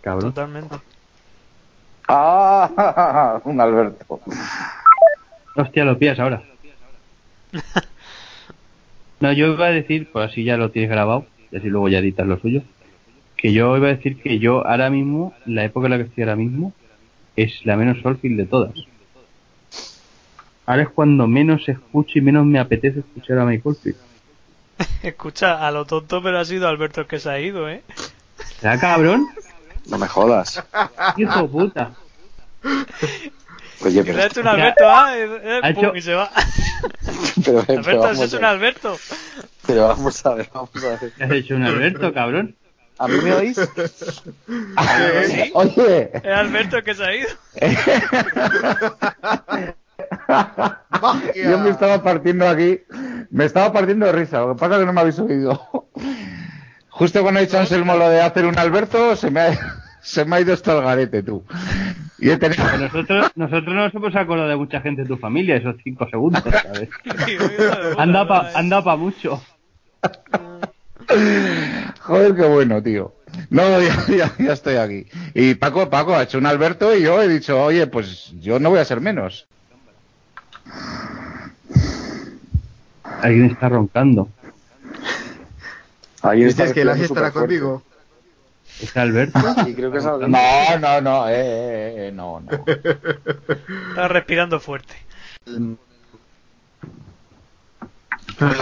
Cabrón. 0.00 0.32
Totalmente. 0.32 0.76
Ah, 2.08 3.40
un 3.44 3.60
Alberto. 3.60 4.20
Hostia, 5.60 5.84
lo 5.84 5.98
pillas 5.98 6.18
ahora. 6.18 6.42
No, 9.20 9.30
yo 9.32 9.48
iba 9.48 9.66
a 9.66 9.70
decir, 9.70 10.08
pues 10.10 10.30
así 10.30 10.44
ya 10.44 10.56
lo 10.56 10.70
tienes 10.70 10.90
grabado, 10.90 11.26
y 11.52 11.56
así 11.58 11.68
luego 11.68 11.90
ya 11.90 11.98
editas 11.98 12.26
lo 12.26 12.40
suyo. 12.40 12.62
Que 13.36 13.52
yo 13.52 13.76
iba 13.76 13.88
a 13.88 13.94
decir 13.94 14.16
que 14.16 14.38
yo 14.38 14.66
ahora 14.66 14.88
mismo, 14.88 15.34
la 15.44 15.62
época 15.62 15.88
en 15.88 15.90
la 15.90 15.98
que 15.98 16.04
estoy 16.04 16.22
ahora 16.22 16.36
mismo, 16.36 16.72
es 17.36 17.64
la 17.66 17.76
menos 17.76 18.00
solfil 18.00 18.38
de 18.38 18.46
todas. 18.46 18.72
Ahora 20.64 20.84
es 20.84 20.88
cuando 20.88 21.26
menos 21.26 21.68
escucho 21.68 22.18
y 22.18 22.22
menos 22.22 22.46
me 22.46 22.58
apetece 22.58 23.00
escuchar 23.00 23.38
a 23.40 23.44
Mike 23.44 23.62
Oldfield. 23.62 23.98
Escucha, 25.02 25.66
a 25.66 25.70
lo 25.70 25.84
tonto, 25.84 26.22
pero 26.22 26.38
ha 26.38 26.44
sido 26.46 26.66
Alberto 26.66 27.02
el 27.02 27.06
que 27.06 27.18
se 27.18 27.28
ha 27.28 27.38
ido, 27.40 27.68
¿eh? 27.68 27.82
¿Será 28.60 28.80
cabrón? 28.80 29.26
No 29.90 29.98
me 29.98 30.06
jodas. 30.06 30.64
Hijo 31.18 31.46
puta. 31.46 31.92
Oye, 33.82 34.00
Que 34.00 34.04
pero, 34.04 34.16
le 34.18 34.22
ha 34.22 34.26
hecho 34.26 34.40
un 34.40 34.48
Alberto, 34.48 34.84
ah, 34.90 35.16
eh, 35.16 35.40
eh, 35.42 35.60
pum, 35.74 35.84
hecho- 35.84 35.96
y 35.96 36.02
se 36.02 36.14
va. 36.14 36.30
pero, 37.44 37.64
pero 37.66 37.78
Alberto, 37.80 38.00
vamos 38.00 38.16
ese 38.18 38.24
es 38.26 38.32
un. 38.34 38.44
Alberto. 38.44 38.98
Pero 39.66 39.88
vamos 39.88 40.26
a 40.26 40.34
ver, 40.34 40.48
vamos 40.52 40.70
a 40.84 40.88
ver. 40.88 41.12
¿Qué 41.16 41.24
has 41.24 41.30
hecho 41.30 41.54
un 41.54 41.62
Alberto, 41.64 42.12
cabrón? 42.12 42.56
¿A 42.98 43.08
mí 43.08 43.14
me 43.22 43.32
oís? 43.32 43.58
Sí. 45.26 45.50
Oye, 45.54 46.10
Es 46.12 46.24
Alberto 46.36 46.76
el 46.78 46.84
que 46.84 46.94
se 46.94 47.04
ha 47.04 47.14
ido. 47.14 47.28
Yo 51.34 51.58
me 51.58 51.70
estaba 51.70 52.02
partiendo 52.02 52.48
aquí, 52.48 52.80
me 53.30 53.44
estaba 53.44 53.72
partiendo 53.72 54.06
de 54.06 54.12
risa, 54.12 54.40
lo 54.40 54.54
que 54.54 54.60
pasa 54.60 54.74
es 54.74 54.80
que 54.80 54.86
no 54.86 54.92
me 54.92 55.00
habéis 55.00 55.18
oído. 55.18 55.88
Justo 56.88 57.22
cuando 57.22 57.40
he 57.40 57.44
dicho 57.46 57.56
a 57.56 57.60
Anselmo 57.60 57.94
lo 57.96 58.08
de 58.10 58.20
hacer 58.20 58.44
un 58.44 58.58
Alberto, 58.58 59.16
se 59.16 59.30
me 59.30 59.40
ha, 59.40 59.76
se 60.02 60.24
me 60.24 60.36
ha 60.36 60.40
ido 60.40 60.52
esto 60.52 60.72
al 60.72 60.84
garete, 60.84 61.22
tú. 61.22 61.44
Y 62.20 62.30
he 62.30 62.36
tenido... 62.36 62.62
Nosotros, 62.78 63.32
nosotros 63.34 63.74
no 63.74 63.84
nos 63.84 63.94
hemos 63.94 64.14
acordado 64.14 64.48
de 64.48 64.56
mucha 64.56 64.80
gente 64.80 65.02
de 65.02 65.08
tu 65.08 65.16
familia, 65.16 65.56
esos 65.56 65.76
cinco 65.82 66.08
segundos, 66.10 66.42
¿sabes? 66.62 66.88
Anda 67.96 68.26
pa, 68.28 68.50
anda 68.54 68.84
pa 68.84 68.96
mucho. 68.96 69.42
Joder, 72.00 72.34
qué 72.34 72.46
bueno, 72.46 72.82
tío. 72.82 73.14
No, 73.48 73.62
ya, 73.80 74.06
ya, 74.06 74.32
ya 74.38 74.52
estoy 74.52 74.76
aquí. 74.76 75.06
Y 75.34 75.54
Paco, 75.54 75.88
Paco 75.90 76.14
ha 76.14 76.22
hecho 76.22 76.38
un 76.38 76.46
Alberto 76.46 76.94
y 76.94 77.02
yo 77.02 77.20
he 77.22 77.28
dicho, 77.28 77.62
oye, 77.62 77.86
pues 77.86 78.32
yo 78.40 78.58
no 78.58 78.70
voy 78.70 78.80
a 78.80 78.84
ser 78.84 79.00
menos. 79.00 79.46
Alguien 83.22 83.46
está 83.46 83.68
roncando. 83.68 84.28
Alguien 86.22 86.48
está 86.48 86.72
que 86.72 86.84
la 86.84 86.92
estará 86.92 87.30
superfuerte. 87.30 87.84
¿Es 88.80 88.96
Alberto? 88.96 89.38
Sí, 89.64 89.74
creo 89.74 89.90
que 89.90 89.98
es 89.98 90.06
algo. 90.06 90.26
No, 90.28 90.78
no, 90.78 91.00
no, 91.00 91.28
eh, 91.28 91.34
eh, 91.34 92.08
eh, 92.08 92.12
no, 92.12 92.40
no. 92.40 92.50
Está 92.66 94.08
respirando 94.08 94.60
fuerte. 94.60 94.94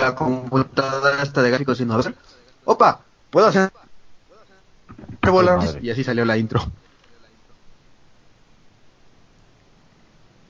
La 0.01 0.15
computadora 0.15 1.23
está 1.23 1.43
de 1.43 1.51
gráficos 1.51 1.79
sin 1.79 1.91
hacer. 1.91 2.15
¡Opa! 2.65 3.01
¿Puedo 3.31 3.47
hacer? 3.47 3.71
Madre. 5.23 5.81
Y 5.83 5.91
así 5.91 6.03
salió 6.03 6.25
la 6.25 6.37
intro. 6.37 6.61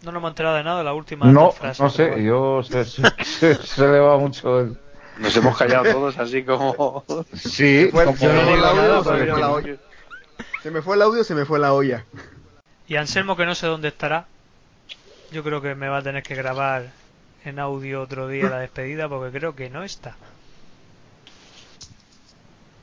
No 0.03 0.13
nos 0.13 0.21
hemos 0.21 0.31
enterado 0.31 0.57
de 0.57 0.63
nada 0.65 0.79
de 0.79 0.85
la 0.85 0.95
última 0.95 1.27
No, 1.27 1.51
frase. 1.51 1.83
no 1.83 1.91
sé, 1.91 2.23
yo 2.23 2.63
se, 2.63 2.85
se, 2.85 3.03
se- 3.25 3.55
se 3.57 3.89
le 3.89 3.99
va 3.99 4.17
mucho. 4.17 4.61
el- 4.61 4.79
Nos 5.19 5.37
hemos 5.37 5.57
callado 5.57 5.85
todos 5.93 6.19
así 6.19 6.43
como. 6.45 7.05
Sí, 7.35 7.89
como- 7.93 8.17
se 8.17 8.29
me 8.29 8.45
digo 8.45 8.65
audio, 8.67 9.03
se 9.05 9.11
me 9.13 9.17
fue 9.17 9.27
la 9.27 9.47
no- 9.47 9.53
olla. 9.53 9.77
Se 10.63 10.71
me 10.71 10.83
fue 10.83 10.97
el 10.97 11.03
audio, 11.03 11.25
se 11.25 11.35
me 11.35 11.45
fue 11.45 11.59
la 11.59 11.73
olla. 11.73 12.05
Y 12.87 12.97
Anselmo, 12.97 13.37
que 13.37 13.47
no 13.47 13.55
sé 13.55 13.67
dónde 13.67 13.89
estará. 13.89 14.27
Yo 15.31 15.43
creo 15.45 15.61
que 15.61 15.75
me 15.75 15.89
va 15.89 15.99
a 15.99 16.03
tener 16.03 16.23
que 16.23 16.35
grabar 16.35 16.87
en 17.45 17.59
audio 17.59 18.01
otro 18.03 18.29
día 18.29 18.49
la 18.49 18.59
despedida 18.61 19.09
porque 19.09 19.37
creo 19.37 19.55
que 19.55 19.69
no 19.71 19.85
está. 19.85 20.17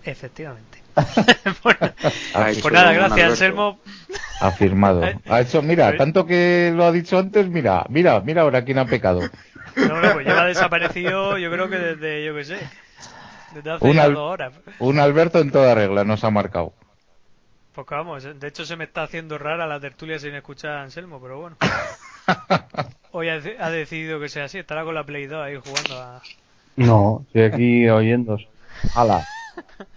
Efectivamente. 0.03 0.79
Bueno, 1.63 1.93
pues 2.61 2.71
nada, 2.71 2.93
gracias. 2.93 3.31
Anselmo. 3.31 3.79
afirmado. 4.39 5.01
Ha 5.27 5.41
hecho, 5.41 5.61
mira, 5.61 5.97
tanto 5.97 6.25
que 6.25 6.71
lo 6.75 6.85
ha 6.85 6.91
dicho 6.91 7.17
antes, 7.17 7.47
mira, 7.49 7.85
mira, 7.89 8.19
mira 8.21 8.43
ahora 8.43 8.63
quién 8.63 8.77
ha 8.77 8.85
pecado. 8.85 9.21
No, 9.75 10.01
no, 10.01 10.13
pues 10.13 10.25
lleva 10.25 10.45
desaparecido 10.45 11.37
yo 11.37 11.51
creo 11.51 11.69
que 11.69 11.77
desde, 11.77 12.25
yo 12.25 12.35
que 12.35 12.43
sé, 12.43 12.59
desde 13.53 13.71
hace 13.71 13.85
Un 13.85 13.97
dos 13.97 14.17
horas. 14.17 14.53
Un 14.79 14.99
Alberto 14.99 15.39
en 15.39 15.51
toda 15.51 15.75
regla 15.75 16.03
nos 16.03 16.23
ha 16.23 16.29
marcado. 16.29 16.73
Pues 17.73 17.87
vamos, 17.89 18.23
de 18.23 18.47
hecho 18.47 18.65
se 18.65 18.77
me 18.77 18.85
está 18.85 19.03
haciendo 19.03 19.37
rara 19.37 19.67
la 19.67 19.79
tertulia 19.79 20.17
sin 20.17 20.33
escuchar 20.33 20.77
a 20.77 20.83
Anselmo, 20.83 21.21
pero 21.21 21.41
bueno. 21.41 21.57
Hoy 23.11 23.29
ha, 23.29 23.33
ha 23.33 23.69
decidido 23.69 24.19
que 24.19 24.29
sea 24.29 24.45
así, 24.45 24.59
estará 24.59 24.83
con 24.83 24.95
la 24.95 25.03
Play 25.03 25.27
2 25.27 25.43
ahí 25.43 25.55
jugando 25.55 26.01
a... 26.01 26.21
No, 26.77 27.23
estoy 27.27 27.43
aquí 27.43 27.89
oyendo. 27.89 28.37
Hala. 28.93 29.25